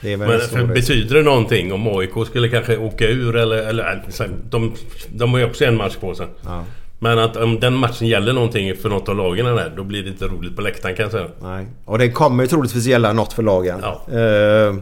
Det 0.00 0.16
Men 0.16 0.40
för 0.40 0.64
betyder 0.64 1.14
det 1.14 1.22
någonting 1.22 1.72
om 1.72 1.98
AIK 1.98 2.26
skulle 2.26 2.48
kanske 2.48 2.76
åka 2.76 3.08
ur 3.08 3.36
eller... 3.36 3.56
eller 3.56 4.02
äh, 4.20 4.26
de, 4.50 4.74
de 5.08 5.32
har 5.32 5.38
ju 5.38 5.44
också 5.46 5.64
en 5.64 5.76
match 5.76 5.96
på 5.96 6.14
sig. 6.14 6.26
Ja. 6.44 6.64
Men 6.98 7.18
att 7.18 7.36
om 7.36 7.60
den 7.60 7.74
matchen 7.74 8.06
gäller 8.08 8.32
någonting 8.32 8.76
för 8.76 8.88
något 8.88 9.08
av 9.08 9.16
lagen 9.16 9.46
där, 9.46 9.72
då 9.76 9.84
blir 9.84 10.02
det 10.02 10.08
inte 10.08 10.24
roligt 10.24 10.56
på 10.56 10.62
läktaren 10.62 10.94
kan 10.94 11.02
jag 11.02 11.12
säga. 11.12 11.28
Nej. 11.42 11.66
Och 11.84 11.98
det 11.98 12.10
kommer 12.10 12.42
ju 12.42 12.48
troligtvis 12.48 12.86
gälla 12.86 13.12
något 13.12 13.32
för 13.32 13.42
lagen. 13.42 13.82
Ja. 13.82 14.18
Eh, 14.18 14.74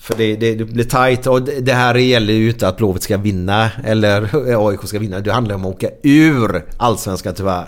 för 0.00 0.14
det, 0.16 0.36
det, 0.36 0.54
det 0.54 0.64
blir 0.64 0.84
tight 0.84 1.26
och 1.26 1.42
det 1.42 1.60
det 1.60 1.72
här 1.72 1.94
gäller 1.94 2.32
ju 2.32 2.48
inte 2.48 2.68
att 2.68 2.76
Blåvitt 2.76 3.02
ska 3.02 3.16
vinna 3.16 3.70
eller 3.84 4.28
AIK 4.68 4.80
ska 4.82 4.98
vinna. 4.98 5.20
Det 5.20 5.32
handlar 5.32 5.54
om 5.54 5.64
att 5.64 5.74
åka 5.74 5.90
ur 6.02 6.64
Allsvenskan 6.76 7.34
tyvärr. 7.34 7.66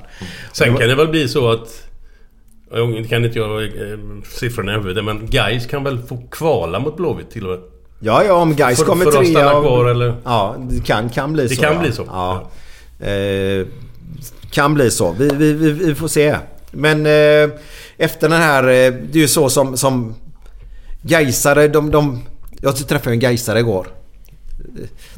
Sen 0.52 0.76
kan 0.76 0.88
det 0.88 0.94
väl 0.94 1.08
bli 1.08 1.28
så 1.28 1.50
att... 1.50 1.84
Jag 2.72 3.06
kan 3.08 3.24
inte 3.24 3.38
jag 3.38 3.62
eh, 3.62 3.98
siffrorna 4.24 4.72
i 4.72 4.76
huvudet 4.76 5.04
men 5.04 5.26
Gais 5.30 5.66
kan 5.66 5.84
väl 5.84 5.98
få 5.98 6.22
kvala 6.30 6.78
mot 6.78 6.96
Blåvitt 6.96 7.30
till 7.30 7.46
och 7.46 7.50
med? 7.50 7.60
Ja, 8.00 8.24
ja 8.24 8.34
om 8.34 8.56
Gais 8.56 8.82
kommer 8.82 9.04
för 9.04 9.10
att 9.10 9.18
trea... 9.18 9.30
stanna 9.30 9.60
kvar, 9.60 9.84
eller? 9.84 10.14
Ja, 10.24 10.56
det 10.70 10.84
kan, 10.84 11.08
kan 11.08 11.32
bli 11.32 11.42
Det 11.42 11.54
så. 11.54 11.62
kan 11.62 11.74
ja. 11.74 11.80
bli 11.80 11.92
så. 11.92 12.04
Ja. 12.06 12.50
Eh, 13.06 13.66
kan 14.50 14.74
bli 14.74 14.90
så. 14.90 15.12
Vi, 15.12 15.30
vi, 15.34 15.52
vi, 15.52 15.72
vi 15.72 15.94
får 15.94 16.08
se. 16.08 16.36
Men 16.70 17.06
eh, 17.06 17.50
efter 17.96 18.28
den 18.28 18.40
här... 18.40 18.62
Eh, 18.62 18.92
det 19.10 19.18
är 19.18 19.20
ju 19.20 19.28
så 19.28 19.50
som... 19.50 19.76
som 19.76 20.14
Gaisare, 21.02 21.68
de, 21.68 21.90
de... 21.90 22.22
Jag 22.60 22.88
träffade 22.88 23.14
en 23.14 23.20
Gaisare 23.20 23.58
igår. 23.58 23.88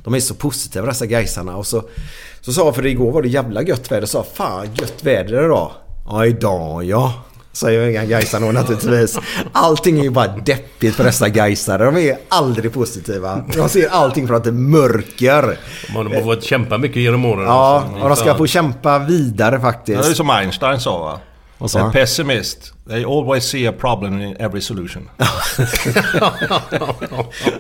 De 0.05 0.15
är 0.15 0.21
så 0.21 0.35
positiva 0.35 0.87
dessa 0.87 1.07
Gaisarna. 1.07 1.57
Och 1.57 1.67
så, 1.67 1.85
så 2.41 2.53
sa 2.53 2.73
för 2.73 2.87
igår 2.87 3.13
var 3.13 3.23
det 3.23 3.29
jävla 3.29 3.63
gött 3.63 3.93
väder. 3.93 4.07
Så 4.07 4.25
sa 4.25 4.27
fan 4.35 4.67
gött 4.75 5.05
väder 5.05 5.45
idag. 5.45 5.71
Ja 6.07 6.27
idag 6.27 6.85
ja. 6.85 7.15
Säger 7.53 7.89
inga 7.89 8.05
Gaisare 8.05 8.45
då 8.45 8.53
naturligtvis. 8.53 9.19
Allting 9.53 9.99
är 9.99 10.03
ju 10.03 10.11
bara 10.11 10.27
deppigt 10.27 10.97
för 10.97 11.05
dessa 11.05 11.29
Gaisare. 11.29 11.85
De 11.85 11.97
är 11.97 12.19
aldrig 12.29 12.73
positiva. 12.73 13.45
De 13.57 13.69
ser 13.69 13.89
allting 13.89 14.27
från 14.27 14.37
att 14.37 14.45
det 14.45 14.51
är 14.51 14.53
mörker. 14.53 15.59
Man 15.95 16.07
har 16.07 16.23
fått 16.23 16.45
kämpa 16.45 16.79
mycket 16.79 17.03
genom 17.03 17.25
åren. 17.25 17.45
Ja, 17.45 17.81
alltså. 17.81 18.03
och 18.03 18.09
de 18.09 18.17
ska 18.17 18.35
få 18.37 18.47
kämpa 18.47 18.99
vidare 18.99 19.51
Det 19.51 19.57
är 19.57 19.61
faktiskt. 19.61 20.17
som 20.17 20.31
Einstein 20.31 20.81
sa 20.81 20.99
va? 20.99 21.21
Vad 21.61 21.71
sa 21.71 21.79
A 21.79 21.83
han? 21.83 21.93
pessimist, 21.93 22.73
they 22.89 23.05
always 23.05 23.45
see 23.45 23.67
a 23.67 23.73
problem 23.79 24.21
in 24.21 24.37
every 24.39 24.61
solution. 24.61 25.09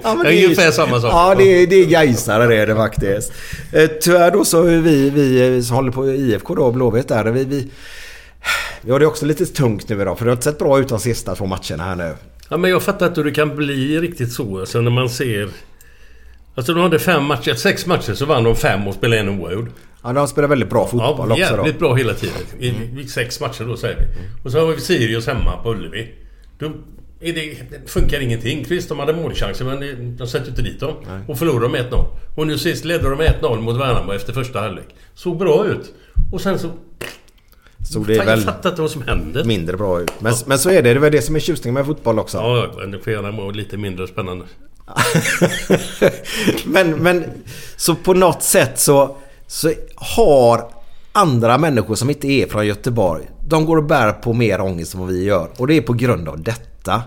Ja, 0.03 0.15
men 0.15 0.25
det 0.25 0.35
är 0.35 0.45
ungefär 0.45 0.71
samma 0.71 1.01
sak. 1.01 1.13
Ja, 1.13 1.35
det 1.39 1.45
är, 1.45 1.67
det 1.67 1.77
är 1.77 1.87
Gaisare 1.87 2.47
det 2.47 2.67
det 2.67 2.75
faktiskt. 2.75 3.33
Eh, 3.73 3.87
Tyvärr 4.01 4.31
då 4.31 4.45
så 4.45 4.63
är 4.63 4.79
vi, 4.79 5.11
vi 5.11 5.57
eh, 5.57 5.63
som 5.63 5.77
håller 5.77 5.93
på 5.93 6.11
IFK 6.11 6.55
då, 6.55 6.71
Blåvitt 6.71 7.09
där. 7.09 7.25
Vi, 7.25 7.45
vi, 7.45 7.71
vi 8.81 8.93
har 8.93 9.01
det 9.01 9.07
också 9.07 9.27
lite 9.27 9.47
tungt 9.47 9.89
nu 9.89 10.03
idag 10.03 10.19
för 10.19 10.25
det 10.25 10.31
har 10.31 10.37
inte 10.37 10.45
sett 10.45 10.59
bra 10.59 10.81
ut 10.81 10.89
de 10.89 10.99
sista 11.01 11.35
två 11.35 11.47
matcherna 11.47 11.85
här 11.85 11.97
nu. 11.97 12.15
Ja, 12.49 12.57
men 12.57 12.71
jag 12.71 12.83
fattar 12.83 13.07
inte 13.07 13.21
hur 13.21 13.25
det 13.25 13.35
kan 13.35 13.57
bli 13.57 14.01
riktigt 14.01 14.33
så. 14.33 14.61
Alltså 14.61 14.81
när 14.81 14.91
man 14.91 15.11
ser... 15.11 15.49
Alltså 16.55 16.75
de 16.75 16.83
hade 16.83 16.99
fem 16.99 17.25
matcher, 17.25 17.55
sex 17.55 17.87
matcher 17.87 18.15
så 18.15 18.27
vann 18.27 18.45
de 18.45 18.57
fem 18.57 18.89
och 18.89 18.95
spelade 18.95 19.21
en 19.21 19.29
oavgjord. 19.29 19.71
Ja, 20.03 20.13
de 20.13 20.29
spelar 20.29 20.49
väldigt 20.49 20.71
bra 20.71 20.87
fotboll 20.87 21.17
Ja, 21.17 21.23
också 21.25 21.35
då. 21.35 21.39
jävligt 21.57 21.79
bra 21.79 21.95
hela 21.95 22.15
tiden. 22.15 22.37
I 22.59 23.01
i 23.01 23.09
sex 23.09 23.41
matcher 23.41 23.65
då 23.65 23.77
säger 23.77 23.97
vi. 23.97 24.05
Och 24.45 24.53
så 24.53 24.61
har 24.61 24.67
vi 24.67 24.81
Sirius 24.81 25.27
hemma 25.27 25.57
på 25.63 25.71
Ullevi. 25.71 26.15
Då 26.59 26.73
det, 27.21 27.33
det 27.33 27.91
funkar 27.91 28.21
ingenting. 28.21 28.67
Visst, 28.69 28.89
de 28.89 28.99
hade 28.99 29.13
målchanser 29.13 29.65
men 29.65 30.17
de 30.17 30.27
sätter 30.27 30.49
inte 30.49 30.63
dit 30.63 30.81
dem. 30.81 30.95
Och 31.29 31.39
förlorade 31.39 31.65
de 31.65 31.73
med 31.73 31.93
1-0. 31.93 32.05
Och 32.37 32.47
nu 32.47 32.59
sist 32.59 32.85
ledde 32.85 33.09
de 33.11 33.19
med 33.19 33.35
1-0 33.43 33.61
mot 33.61 33.77
Värnamo 33.81 34.13
efter 34.13 34.33
första 34.33 34.61
halvlek. 34.61 34.87
Såg 35.15 35.39
bra 35.39 35.67
ut. 35.67 35.95
Och 36.33 36.41
sen 36.41 36.59
så... 36.59 36.71
Så 37.93 37.99
det 37.99 38.13
är 38.15 38.17
Fan, 38.19 38.27
jag 38.29 38.37
väl 38.37 38.45
fattar 38.45 38.71
inte 38.71 38.83
vad 38.83 38.91
som 38.91 39.03
händer. 39.03 39.45
mindre 39.45 39.77
bra 39.77 40.01
ut. 40.01 40.13
Men, 40.21 40.35
men 40.47 40.59
så 40.59 40.71
är 40.71 40.75
det. 40.75 40.81
Det 40.83 40.91
är 40.91 40.95
väl 40.99 41.13
det 41.13 41.23
som 41.23 41.37
är 41.37 41.41
tjusningen 41.41 41.75
med 41.75 41.87
fotboll 41.87 42.19
också. 42.19 42.39
Ja, 42.39 42.67
men 42.79 42.91
det 42.91 42.99
får 42.99 43.13
gärna 43.13 43.31
vara 43.31 43.51
lite 43.51 43.77
mindre 43.77 44.07
spännande. 44.07 44.45
men, 46.65 46.91
men 46.91 47.25
så 47.77 47.95
på 47.95 48.15
något 48.15 48.43
sätt 48.43 48.79
så, 48.79 49.17
så 49.51 49.73
har 49.97 50.71
andra 51.13 51.59
människor 51.59 51.95
som 51.95 52.11
inte 52.11 52.29
är 52.29 52.47
från 52.47 52.67
Göteborg, 52.67 53.31
de 53.49 53.67
går 53.67 53.77
och 53.77 53.85
bär 53.85 54.13
på 54.13 54.33
mer 54.33 54.61
ångest 54.61 54.95
än 54.95 55.01
vad 55.01 55.09
vi 55.09 55.25
gör. 55.25 55.49
Och 55.57 55.67
det 55.67 55.75
är 55.75 55.83
på 55.83 55.93
grund 55.93 56.29
av 56.29 56.43
detta. 56.43 57.03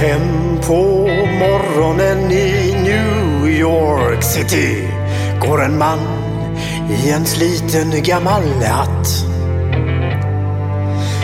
Fem 0.00 0.58
på 0.66 0.82
morgonen 1.38 2.30
i 2.30 2.76
New 2.82 3.48
York 3.48 4.22
City 4.22 4.88
går 5.40 5.64
en 5.64 5.78
man 5.78 5.98
i 6.90 7.10
en 7.10 7.26
sliten 7.26 8.02
gammal 8.02 8.42
hatt. 8.62 9.27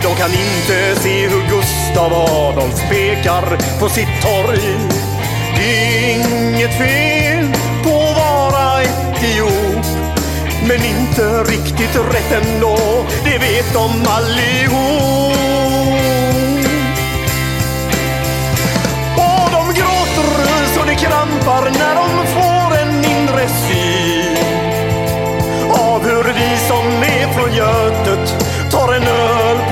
De 0.00 0.14
kan 0.14 0.30
inte 0.30 1.00
se 1.00 1.28
hur 1.28 1.42
Gustav 1.48 2.12
Adolf 2.12 2.88
pekar 2.90 3.78
på 3.80 3.88
sitt 3.88 4.22
torg. 4.22 4.78
Det 5.56 5.64
är 5.64 6.14
inget 6.14 6.78
fel 6.78 7.52
på 7.84 7.90
att 7.90 8.16
vara 8.16 8.82
etiop. 8.82 9.86
Men 10.68 10.84
inte 10.84 11.42
riktigt 11.42 11.96
rätt 11.96 12.32
ändå, 12.44 12.76
det 13.24 13.38
vet 13.38 13.72
de 13.72 13.90
allihop. 14.06 15.32
Och 19.16 19.50
de 19.52 19.74
gråter 19.74 20.66
så 20.74 20.84
det 20.86 20.94
krampar 20.94 21.70
när 21.70 21.94
de 21.94 22.26
får 22.26 22.78
en 22.78 23.04
inre 23.04 23.48
syn 23.48 24.36
av 25.70 26.02
hur 26.04 26.24
vi 26.24 26.56
som 26.68 26.86
är 27.02 27.32
från 27.32 27.54
Götet 27.54 28.34
tar 28.70 28.92
en 28.92 29.02
öl 29.02 29.71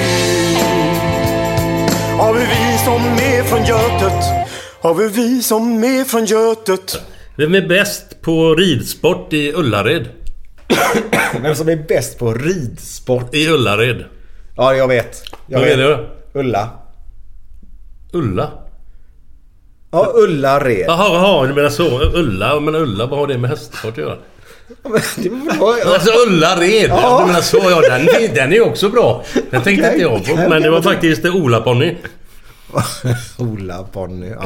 av 2.19 2.35
vi 2.35 2.77
som 2.85 3.01
är 3.01 3.43
från 3.43 3.63
Götet, 3.65 4.23
av 4.81 4.97
vi 4.97 5.41
som 5.43 5.83
är 5.83 6.03
från 6.03 6.25
Götet. 6.25 7.01
Vem 7.37 7.55
är 7.55 7.67
bäst 7.67 8.21
på 8.21 8.55
ridsport 8.55 9.33
i 9.33 9.53
Ullared? 9.53 10.07
Vem 11.41 11.55
som 11.55 11.69
är 11.69 11.75
bäst 11.87 12.19
på 12.19 12.33
ridsport? 12.33 13.33
I 13.35 13.47
Ullared. 13.49 14.05
Ja, 14.55 14.73
jag 14.73 14.87
vet. 14.87 15.23
Jag 15.47 15.59
Vad 15.59 15.67
vet. 15.67 15.77
är 15.77 15.83
det? 15.87 16.09
Ulla. 16.33 16.69
Ulla? 18.13 18.51
Ja, 19.91 20.11
Ullared. 20.15 20.85
Jaha, 20.87 21.13
jaha, 21.13 21.47
du 21.47 21.53
menar 21.53 21.69
så. 21.69 21.99
Ulla, 22.01 22.59
men 22.59 22.75
Ulla, 22.75 23.05
vad 23.05 23.19
har 23.19 23.27
det 23.27 23.37
med 23.37 23.49
hästsport 23.49 23.91
att 23.91 23.97
göra? 23.97 24.17
Alltså 25.85 26.11
Ullared! 26.27 26.89
Ja. 26.89 27.19
Du 27.19 27.27
menar 27.27 27.41
så, 27.41 27.57
ja 27.57 27.81
den, 27.81 28.05
den 28.35 28.53
är 28.53 28.61
också 28.61 28.89
bra. 28.89 29.23
Den 29.49 29.61
tänkte 29.61 29.87
Okej, 29.87 30.03
inte 30.03 30.31
jag 30.31 30.43
på. 30.43 30.49
Men 30.49 30.61
det 30.61 30.69
var 30.69 30.81
faktiskt 30.81 31.25
Ola-ponny. 31.25 31.95
Ola 33.37 33.87
Bonny, 33.93 34.29
ja. 34.39 34.45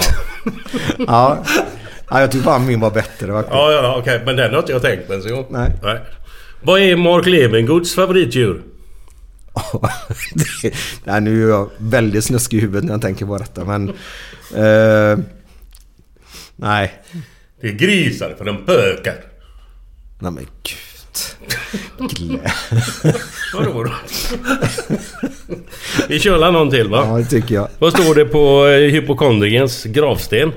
ja. 0.97 1.43
Ja, 2.09 2.21
jag 2.21 2.31
tycker 2.31 2.45
bara 2.45 2.59
min 2.59 2.79
var 2.79 2.91
bättre. 2.91 3.25
Det 3.27 3.33
var 3.33 3.45
Ja, 3.49 3.71
ja, 3.71 3.95
okej. 3.99 4.21
Men 4.25 4.35
den 4.35 4.51
har 4.51 4.59
inte 4.59 4.71
jag 4.71 4.81
tänkt 4.81 5.07
på 5.07 5.13
ens 5.13 5.25
en 5.25 5.31
gång. 5.31 5.45
Nej. 5.49 5.71
Nej. 5.83 5.99
Vad 6.61 6.81
är 6.81 6.95
Mark 6.95 7.25
Levengoods 7.25 7.95
favoritdjur? 7.95 8.61
det, 10.61 10.73
nej, 11.03 11.21
nu 11.21 11.43
är 11.43 11.49
jag 11.49 11.69
väldigt 11.77 12.23
snuskig 12.23 12.57
i 12.57 12.61
huvudet 12.61 12.83
när 12.83 12.91
jag 12.91 13.01
tänker 13.01 13.25
på 13.25 13.37
detta 13.37 13.65
men... 13.65 13.89
Eh, 14.55 15.19
nej. 16.55 16.93
Det 17.61 17.67
är 17.67 17.71
grisar 17.71 18.35
för 18.37 18.45
de 18.45 18.65
pökar. 18.65 19.15
Nej 20.25 20.33
men 20.33 20.47
gud. 20.63 22.09
Glä. 22.09 22.51
Vadå 23.53 23.83
då? 23.83 23.91
Vi 26.07 26.19
kör 26.19 26.37
la 26.37 26.51
någon 26.51 26.69
till 26.71 26.89
va? 26.89 27.05
Ja, 27.07 27.17
det 27.17 27.25
tycker 27.25 27.55
jag. 27.55 27.67
Vad 27.79 27.93
står 27.93 28.15
det 28.15 28.25
på 28.25 28.67
eh, 28.67 28.91
hypokondriens 28.91 29.83
gravsten? 29.83 30.51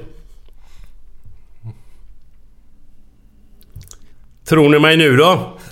Tror 4.44 4.68
ni 4.68 4.78
mig 4.78 4.96
nu 4.96 5.16
då? 5.16 5.58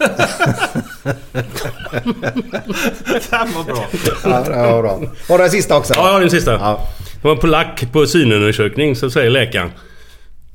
Den 3.30 3.52
var 3.52 3.64
bra. 3.64 3.86
Ja, 4.24 4.40
det 4.40 4.50
var 4.50 4.82
bra. 4.82 5.00
Var 5.28 5.38
det 5.38 5.44
den 5.44 5.50
sista 5.50 5.76
också? 5.76 5.94
Ja, 5.96 6.06
jag 6.06 6.12
har 6.12 6.20
den 6.20 6.30
sista. 6.30 6.52
Ja. 6.52 6.88
Det 7.14 7.24
var 7.28 7.34
en 7.34 7.40
polack 7.40 7.92
på 7.92 8.06
synundersökning, 8.06 8.96
så 8.96 9.10
säger 9.10 9.30
läkaren. 9.30 9.70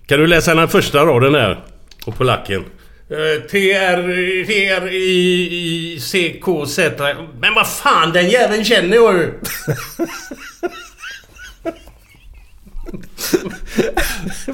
Kan 0.06 0.20
du 0.20 0.28
läsa 0.28 0.56
den 0.56 0.68
första 0.68 1.06
raden 1.06 1.34
där? 1.34 1.66
På 2.06 2.12
polacken. 2.12 2.66
Eh, 3.12 3.42
T 3.52 3.72
R 3.74 4.46
T 4.48 4.70
R 4.70 4.88
I 4.88 5.96
I 5.96 6.00
C 6.00 6.40
K 6.42 6.66
Z 6.66 6.92
Men 7.40 7.54
vad 7.54 7.68
fan, 7.68 8.12
den 8.14 8.30
jäveln 8.30 8.64
känner 8.66 8.96
jag 8.96 9.14
ju! 9.14 9.34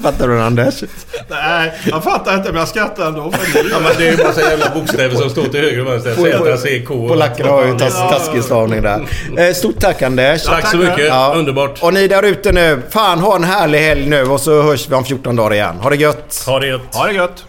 Fattar 0.02 0.28
du 0.28 0.40
Anders? 0.42 0.82
Nej, 1.30 1.72
jag 1.90 2.04
fattar 2.04 2.34
inte 2.34 2.48
men 2.52 2.58
jag 2.58 2.68
skrattar 2.68 3.06
ändå. 3.06 3.32
Ja 3.70 3.80
men 3.80 3.92
det 3.98 4.08
är 4.08 4.16
ju 4.18 4.24
massa 4.24 4.40
jävla 4.40 4.70
bokstäver 4.74 5.16
som 5.16 5.30
står 5.30 5.44
till 5.44 5.60
höger 5.60 5.80
och 5.80 5.92
vänster. 5.92 6.14
Z, 6.14 6.56
C, 6.56 6.82
K. 6.88 7.08
Polackerna 7.08 7.50
har 7.50 7.64
ju 7.66 7.72
tas- 7.72 8.10
taskig 8.10 8.44
stavning 8.44 8.82
där. 8.82 9.00
Eh, 9.38 9.54
Stort 9.54 9.80
tack 9.80 10.02
Anders. 10.02 10.42
Tack 10.44 10.66
så 10.70 10.76
mycket. 10.76 11.12
Underbart. 11.34 11.82
Och 11.82 11.94
ni 11.94 12.08
där 12.08 12.22
ute 12.22 12.52
nu, 12.52 12.82
fan 12.90 13.18
ha 13.18 13.36
en 13.36 13.44
härlig 13.44 13.78
helg 13.78 14.06
nu 14.06 14.22
och 14.24 14.40
så 14.40 14.62
hörs 14.62 14.88
vi 14.88 14.94
om 14.94 15.04
14 15.04 15.36
dagar 15.36 15.54
igen. 15.54 15.76
Ha 15.76 15.90
det 15.90 15.96
gött! 15.96 16.42
Ha 16.46 16.60
det 16.60 16.66
gött. 16.66 16.94
Ha 16.94 17.06
det 17.06 17.12
gött. 17.14 17.44